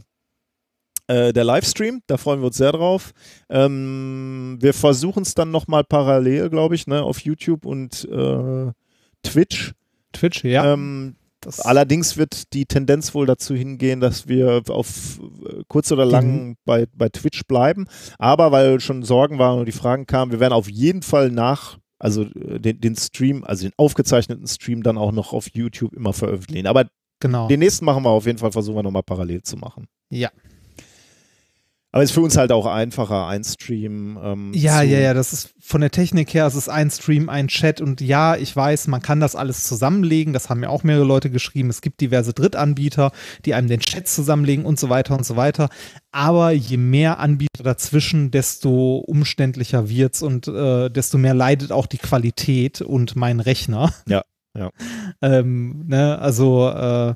äh, 1.07 1.31
der 1.33 1.43
Livestream, 1.43 2.01
da 2.07 2.17
freuen 2.17 2.39
wir 2.41 2.47
uns 2.47 2.57
sehr 2.57 2.71
drauf. 2.71 3.11
Ähm, 3.47 4.57
wir 4.59 4.73
versuchen 4.73 5.21
es 5.21 5.35
dann 5.35 5.51
nochmal 5.51 5.83
parallel, 5.83 6.49
glaube 6.49 6.73
ich, 6.73 6.87
ne, 6.87 7.03
auf 7.03 7.19
YouTube 7.19 7.65
und 7.67 8.05
äh, 8.11 8.71
Twitch. 9.25 9.73
Twitch, 10.13 10.43
ja. 10.43 10.73
Ähm, 10.73 11.15
das, 11.45 11.59
Allerdings 11.59 12.17
wird 12.17 12.53
die 12.53 12.65
Tendenz 12.65 13.13
wohl 13.13 13.27
dazu 13.27 13.53
hingehen, 13.53 13.99
dass 13.99 14.27
wir 14.27 14.63
auf 14.67 15.19
äh, 15.47 15.61
kurz 15.67 15.91
oder 15.91 16.05
lang 16.05 16.55
bei, 16.65 16.87
bei 16.93 17.09
Twitch 17.09 17.43
bleiben. 17.47 17.85
Aber 18.17 18.51
weil 18.51 18.79
schon 18.79 19.03
Sorgen 19.03 19.37
waren 19.37 19.59
und 19.59 19.67
die 19.67 19.71
Fragen 19.71 20.07
kamen, 20.07 20.31
wir 20.31 20.39
werden 20.39 20.53
auf 20.53 20.69
jeden 20.69 21.03
Fall 21.03 21.29
nach, 21.29 21.77
also 21.99 22.23
äh, 22.23 22.59
den, 22.59 22.81
den 22.81 22.95
Stream, 22.95 23.43
also 23.43 23.67
den 23.67 23.73
aufgezeichneten 23.77 24.47
Stream 24.47 24.81
dann 24.81 24.97
auch 24.97 25.11
noch 25.11 25.33
auf 25.33 25.47
YouTube 25.53 25.93
immer 25.93 26.13
veröffentlichen. 26.13 26.65
Aber 26.65 26.87
genau. 27.19 27.47
den 27.47 27.59
nächsten 27.59 27.85
machen 27.85 28.03
wir 28.03 28.09
auf 28.09 28.25
jeden 28.25 28.39
Fall, 28.39 28.51
versuchen 28.51 28.77
wir 28.77 28.83
nochmal 28.83 29.03
parallel 29.03 29.43
zu 29.43 29.57
machen. 29.57 29.85
Ja. 30.09 30.31
Aber 31.95 32.03
ist 32.03 32.11
für 32.11 32.19
uns 32.19 32.35
halt 32.35 32.51
auch 32.51 32.65
einfacher, 32.65 33.25
ein 33.25 33.45
Stream. 33.45 34.19
Ähm, 34.21 34.51
Ja, 34.53 34.81
ja, 34.81 34.99
ja, 34.99 35.13
das 35.13 35.31
ist 35.31 35.53
von 35.61 35.79
der 35.79 35.91
Technik 35.91 36.33
her, 36.33 36.45
es 36.45 36.53
ist 36.53 36.67
ein 36.67 36.91
Stream, 36.91 37.29
ein 37.29 37.47
Chat 37.47 37.79
und 37.79 38.01
ja, 38.01 38.35
ich 38.35 38.53
weiß, 38.53 38.87
man 38.87 39.01
kann 39.01 39.21
das 39.21 39.33
alles 39.33 39.63
zusammenlegen, 39.63 40.33
das 40.33 40.49
haben 40.49 40.61
ja 40.61 40.67
auch 40.67 40.83
mehrere 40.83 41.05
Leute 41.05 41.29
geschrieben, 41.29 41.69
es 41.69 41.79
gibt 41.79 42.01
diverse 42.01 42.33
Drittanbieter, 42.33 43.13
die 43.45 43.53
einem 43.53 43.69
den 43.69 43.79
Chat 43.79 44.09
zusammenlegen 44.09 44.65
und 44.65 44.77
so 44.77 44.89
weiter 44.89 45.15
und 45.15 45.25
so 45.25 45.37
weiter, 45.37 45.69
aber 46.11 46.51
je 46.51 46.75
mehr 46.75 47.19
Anbieter 47.19 47.63
dazwischen, 47.63 48.29
desto 48.29 48.97
umständlicher 48.97 49.87
wird's 49.87 50.21
und 50.21 50.49
äh, 50.49 50.89
desto 50.89 51.17
mehr 51.17 51.33
leidet 51.33 51.71
auch 51.71 51.85
die 51.85 51.97
Qualität 51.97 52.81
und 52.81 53.15
mein 53.15 53.39
Rechner. 53.39 53.93
Ja, 54.05 54.25
ja. 54.53 54.69
ähm, 55.21 55.85
ne, 55.87 56.19
also 56.19 56.67
äh, 56.67 57.15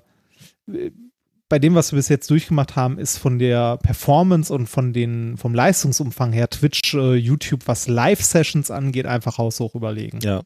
bei 1.50 1.60
dem, 1.60 1.74
was 1.74 1.92
wir 1.92 1.98
bis 1.98 2.10
jetzt 2.10 2.30
durchgemacht 2.30 2.76
haben, 2.76 3.00
ist 3.00 3.18
von 3.18 3.40
der 3.40 3.78
Performance 3.78 4.53
und 4.53 4.68
von 4.68 4.94
den, 4.94 5.36
vom 5.36 5.56
Leistungsumfang 5.56 6.32
her 6.32 6.50
Twitch, 6.50 6.94
äh, 6.94 7.16
YouTube, 7.16 7.61
was 7.66 7.88
Live-Sessions 7.88 8.69
angeht, 8.69 9.08
einfach 9.08 9.40
haushoch 9.40 9.74
überlegen. 9.74 10.19
Ja. 10.22 10.44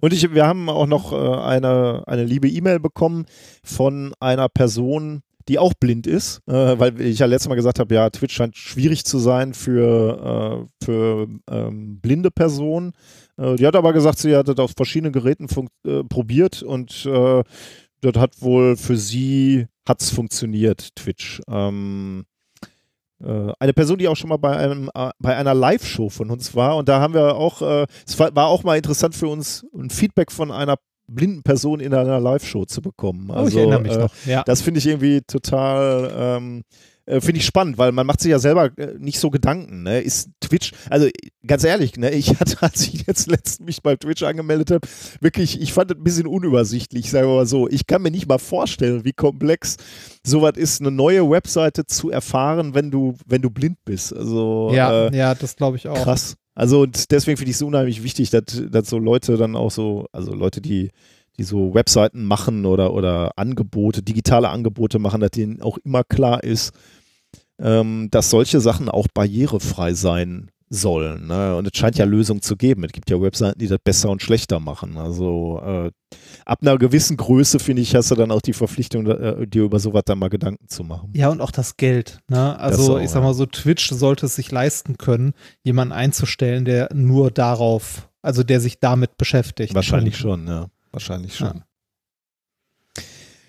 Und 0.00 0.12
ich, 0.12 0.34
wir 0.34 0.46
haben 0.46 0.68
auch 0.68 0.86
noch 0.86 1.12
äh, 1.12 1.16
eine, 1.16 2.02
eine 2.06 2.24
liebe 2.24 2.48
E-Mail 2.48 2.80
bekommen 2.80 3.26
von 3.62 4.14
einer 4.20 4.48
Person, 4.48 5.22
die 5.48 5.58
auch 5.58 5.74
blind 5.74 6.06
ist, 6.06 6.40
äh, 6.46 6.78
weil 6.78 7.00
ich 7.00 7.18
ja 7.18 7.26
letztes 7.26 7.48
Mal 7.48 7.56
gesagt 7.56 7.78
habe, 7.78 7.94
ja, 7.94 8.08
Twitch 8.08 8.34
scheint 8.34 8.56
schwierig 8.56 9.04
zu 9.04 9.18
sein 9.18 9.54
für, 9.54 10.66
äh, 10.80 10.84
für 10.84 11.28
ähm, 11.50 12.00
blinde 12.00 12.30
Personen. 12.30 12.92
Äh, 13.36 13.56
die 13.56 13.66
hat 13.66 13.76
aber 13.76 13.92
gesagt, 13.92 14.18
sie 14.18 14.36
hat 14.36 14.48
das 14.48 14.58
auf 14.58 14.72
verschiedenen 14.76 15.12
Geräten 15.12 15.46
äh, 15.84 16.04
probiert 16.04 16.62
und 16.62 17.06
äh, 17.06 17.42
das 18.00 18.14
hat 18.16 18.40
wohl 18.40 18.76
für 18.76 18.96
sie 18.96 19.66
hat's 19.86 20.10
funktioniert, 20.10 20.94
Twitch. 20.96 21.40
Ähm, 21.48 22.24
äh, 23.22 23.52
eine 23.58 23.72
Person, 23.72 23.98
die 23.98 24.08
auch 24.08 24.16
schon 24.16 24.30
mal 24.30 24.36
bei 24.38 24.56
einem 24.56 24.90
äh, 24.94 25.10
bei 25.18 25.36
einer 25.36 25.54
Live-Show 25.54 26.08
von 26.08 26.30
uns 26.30 26.54
war 26.54 26.76
und 26.76 26.88
da 26.88 27.00
haben 27.00 27.14
wir 27.14 27.36
auch, 27.36 27.62
äh, 27.62 27.86
es 28.06 28.18
war, 28.18 28.34
war 28.34 28.46
auch 28.46 28.64
mal 28.64 28.76
interessant 28.76 29.14
für 29.14 29.28
uns, 29.28 29.64
ein 29.74 29.90
Feedback 29.90 30.32
von 30.32 30.50
einer 30.50 30.76
blinden 31.06 31.42
Person 31.42 31.80
in 31.80 31.94
einer 31.94 32.20
Live-Show 32.20 32.64
zu 32.64 32.80
bekommen. 32.80 33.30
Also, 33.30 33.44
oh, 33.44 33.48
ich 33.48 33.56
erinnere 33.56 33.80
mich 33.80 33.92
äh, 33.92 33.98
noch. 33.98 34.14
Ja. 34.26 34.42
Das 34.44 34.62
finde 34.62 34.78
ich 34.78 34.86
irgendwie 34.86 35.20
total, 35.22 36.12
ähm, 36.14 36.62
äh, 37.06 37.20
finde 37.20 37.40
ich 37.40 37.46
spannend, 37.46 37.78
weil 37.78 37.90
man 37.92 38.06
macht 38.06 38.20
sich 38.20 38.30
ja 38.30 38.38
selber 38.38 38.70
äh, 38.78 38.94
nicht 38.98 39.18
so 39.18 39.30
Gedanken. 39.30 39.82
Ne? 39.82 40.00
Ist 40.00 40.30
Twitch, 40.40 40.72
also 40.88 41.08
ganz 41.46 41.64
ehrlich, 41.64 41.96
ne, 41.96 42.10
ich 42.10 42.28
hatte, 42.40 42.62
als 42.62 42.82
ich 42.82 43.06
jetzt 43.06 43.28
letztens 43.28 43.66
mich 43.66 43.82
bei 43.82 43.96
Twitch 43.96 44.22
angemeldet 44.22 44.70
habe, 44.70 44.86
wirklich, 45.20 45.60
ich 45.60 45.72
fand 45.72 45.90
es 45.90 45.96
ein 45.96 46.04
bisschen 46.04 46.26
unübersichtlich, 46.26 47.10
sagen 47.10 47.28
wir 47.28 47.36
mal 47.36 47.46
so. 47.46 47.68
Ich 47.68 47.86
kann 47.86 48.02
mir 48.02 48.10
nicht 48.10 48.28
mal 48.28 48.38
vorstellen, 48.38 49.04
wie 49.04 49.12
komplex 49.12 49.76
sowas 50.24 50.52
ist, 50.56 50.80
eine 50.80 50.90
neue 50.90 51.28
Webseite 51.28 51.86
zu 51.86 52.10
erfahren, 52.10 52.74
wenn 52.74 52.90
du, 52.90 53.16
wenn 53.26 53.42
du 53.42 53.50
blind 53.50 53.78
bist. 53.84 54.14
Also 54.14 54.70
ja, 54.72 55.08
äh, 55.08 55.16
ja, 55.16 55.34
das 55.34 55.56
glaube 55.56 55.76
ich 55.76 55.88
auch. 55.88 56.02
krass. 56.02 56.36
Also 56.54 56.82
und 56.82 57.10
deswegen 57.10 57.38
finde 57.38 57.50
ich 57.50 57.56
es 57.56 57.62
unheimlich 57.62 58.02
wichtig, 58.04 58.30
dass, 58.30 58.44
dass 58.70 58.88
so 58.88 58.98
Leute 58.98 59.36
dann 59.36 59.56
auch 59.56 59.70
so, 59.70 60.06
also 60.12 60.34
Leute, 60.34 60.60
die, 60.60 60.90
die 61.38 61.44
so 61.44 61.74
Webseiten 61.74 62.24
machen 62.24 62.66
oder, 62.66 62.92
oder 62.92 63.32
Angebote, 63.36 64.02
digitale 64.02 64.48
Angebote 64.48 64.98
machen, 64.98 65.20
dass 65.20 65.30
denen 65.30 65.62
auch 65.62 65.78
immer 65.78 66.04
klar 66.04 66.44
ist, 66.44 66.72
ähm, 67.58 68.08
dass 68.10 68.30
solche 68.30 68.60
Sachen 68.60 68.88
auch 68.88 69.06
barrierefrei 69.12 69.94
sein 69.94 70.50
sollen. 70.72 71.26
Ne? 71.26 71.54
Und 71.56 71.66
es 71.66 71.78
scheint 71.78 71.98
ja 71.98 72.06
Lösungen 72.06 72.40
zu 72.40 72.56
geben. 72.56 72.84
Es 72.84 72.92
gibt 72.92 73.10
ja 73.10 73.20
Webseiten, 73.20 73.58
die 73.58 73.68
das 73.68 73.78
besser 73.82 74.08
und 74.08 74.22
schlechter 74.22 74.58
machen. 74.58 74.96
Also 74.96 75.60
äh, 75.62 75.90
ab 76.46 76.60
einer 76.62 76.78
gewissen 76.78 77.18
Größe, 77.18 77.58
finde 77.58 77.82
ich, 77.82 77.94
hast 77.94 78.10
du 78.10 78.14
dann 78.14 78.30
auch 78.30 78.40
die 78.40 78.54
Verpflichtung, 78.54 79.06
äh, 79.06 79.46
dir 79.46 79.64
über 79.64 79.78
sowas 79.78 80.02
dann 80.06 80.18
mal 80.18 80.30
Gedanken 80.30 80.68
zu 80.68 80.82
machen. 80.82 81.10
Ja, 81.14 81.28
und 81.28 81.40
auch 81.42 81.50
das 81.50 81.76
Geld. 81.76 82.20
Ne? 82.28 82.58
Also, 82.58 82.96
auch, 82.96 83.00
ich 83.00 83.10
sag 83.10 83.22
mal 83.22 83.34
so, 83.34 83.44
Twitch 83.44 83.90
sollte 83.90 84.26
es 84.26 84.34
sich 84.34 84.50
leisten 84.50 84.96
können, 84.96 85.34
jemanden 85.62 85.92
einzustellen, 85.92 86.64
der 86.64 86.88
nur 86.94 87.30
darauf, 87.30 88.08
also 88.22 88.42
der 88.42 88.60
sich 88.60 88.80
damit 88.80 89.18
beschäftigt. 89.18 89.74
Wahrscheinlich 89.74 90.16
schon, 90.16 90.46
ja. 90.46 90.68
Wahrscheinlich 90.92 91.34
schon. 91.34 91.64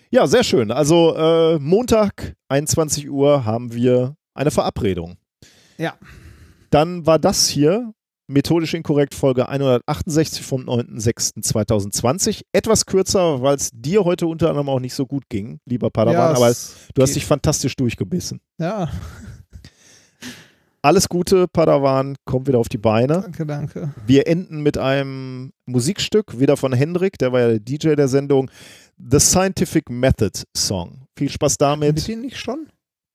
Ja, 0.09 0.27
sehr 0.27 0.43
schön. 0.43 0.71
Also 0.71 1.15
äh, 1.15 1.59
Montag, 1.59 2.35
21 2.47 3.09
Uhr, 3.09 3.45
haben 3.45 3.73
wir 3.73 4.15
eine 4.33 4.51
Verabredung. 4.51 5.17
Ja. 5.77 5.95
Dann 6.69 7.05
war 7.05 7.19
das 7.19 7.47
hier 7.47 7.93
methodisch 8.27 8.73
inkorrekt 8.73 9.15
Folge 9.15 9.49
168 9.49 10.43
vom 10.43 10.63
9.06.2020. 10.63 12.43
Etwas 12.51 12.85
kürzer, 12.85 13.41
weil 13.41 13.55
es 13.55 13.71
dir 13.73 14.03
heute 14.05 14.27
unter 14.27 14.49
anderem 14.49 14.69
auch 14.69 14.79
nicht 14.79 14.93
so 14.93 15.05
gut 15.05 15.29
ging, 15.29 15.59
lieber 15.65 15.89
Padawan, 15.89 16.35
Ja, 16.35 16.35
aber 16.35 16.53
du 16.93 17.01
hast 17.01 17.15
dich 17.15 17.25
fantastisch 17.25 17.75
durchgebissen. 17.75 18.39
Ja, 18.59 18.89
Alles 20.85 21.07
Gute, 21.07 21.47
Padawan, 21.47 22.17
komm 22.25 22.45
wieder 22.45 22.59
auf 22.59 22.67
die 22.67 22.77
Beine. 22.77 23.21
danke, 23.21 23.45
danke. 23.45 23.93
Wir 24.05 24.27
enden 24.27 24.61
mit 24.61 24.77
einem 24.77 25.53
Musikstück, 25.65 26.41
wieder 26.41 26.57
von 26.57 26.73
Hendrik, 26.73 27.17
der 27.17 27.31
war 27.31 27.39
ja 27.39 27.47
der 27.47 27.59
DJ 27.61 27.95
der 27.95 28.09
Sendung, 28.09 28.51
The 28.97 29.17
Scientific 29.17 29.89
Method 29.89 30.37
Song. 30.53 31.07
Viel 31.17 31.29
Spaß 31.29 31.53
Mit 31.53 31.61
damit. 31.61 32.07
denen 32.07 32.23
nicht 32.23 32.37
schon? 32.37 32.67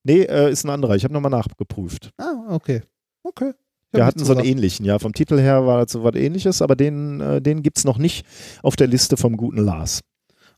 Nee, 0.03 0.23
äh, 0.23 0.51
ist 0.51 0.65
ein 0.65 0.71
anderer. 0.71 0.97
Ich 0.97 1.05
habe 1.05 1.13
nochmal 1.13 1.31
nachgeprüft. 1.31 2.11
Ah, 2.17 2.47
okay. 2.49 2.81
Okay. 3.23 3.53
Wir 3.93 4.07
hatten 4.07 4.25
so 4.25 4.35
einen 4.35 4.47
ähnlichen, 4.47 4.87
ja. 4.87 4.99
Vom 4.99 5.13
Titel 5.13 5.39
her 5.39 5.67
war 5.67 5.85
das 5.85 5.93
so 5.93 6.03
was 6.03 6.15
ähnliches, 6.15 6.63
aber 6.63 6.75
den, 6.75 7.21
äh, 7.21 7.43
den 7.43 7.63
gibt 7.63 7.77
es 7.77 7.85
noch 7.85 7.99
nicht 7.99 8.25
auf 8.63 8.77
der 8.77 8.87
Liste 8.87 9.19
vom 9.19 9.37
guten 9.37 9.59
Lars. 9.59 10.01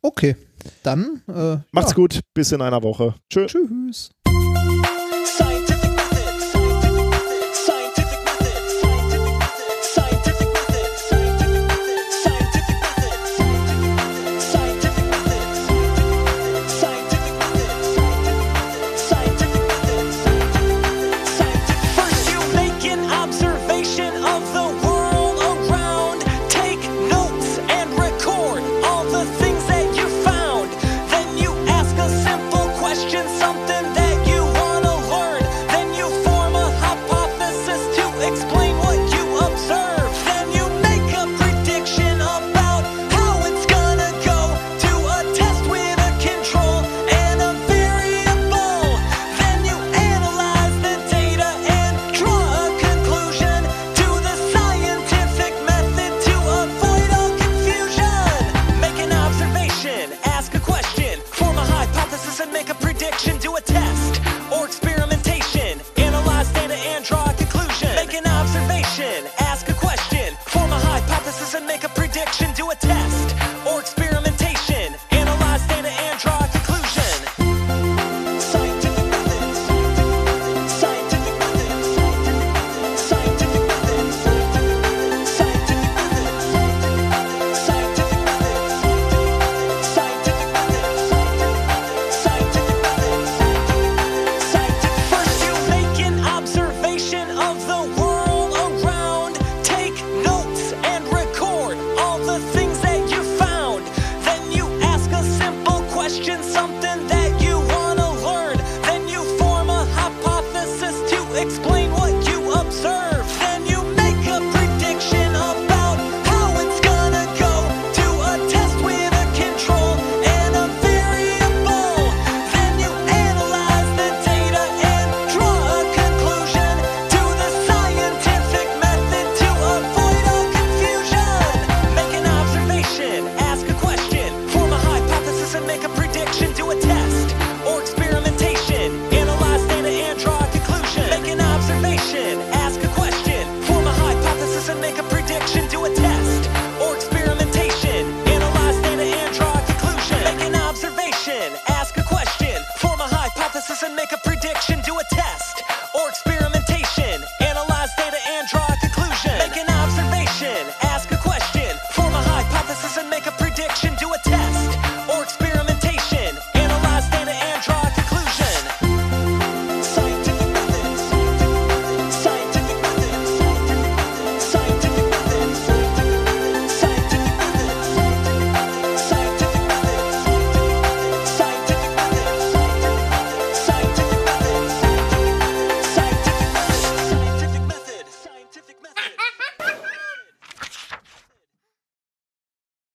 Okay. 0.03 0.37
Dann, 0.85 1.23
äh, 1.27 1.57
Macht's 1.73 1.91
ja. 1.91 1.97
gut, 1.97 2.21
bis 2.35 2.53
in 2.53 2.63
einer 2.63 2.85
Woche. 2.85 3.15
Tschö. 3.29 3.47
Tschüss. 3.47 4.11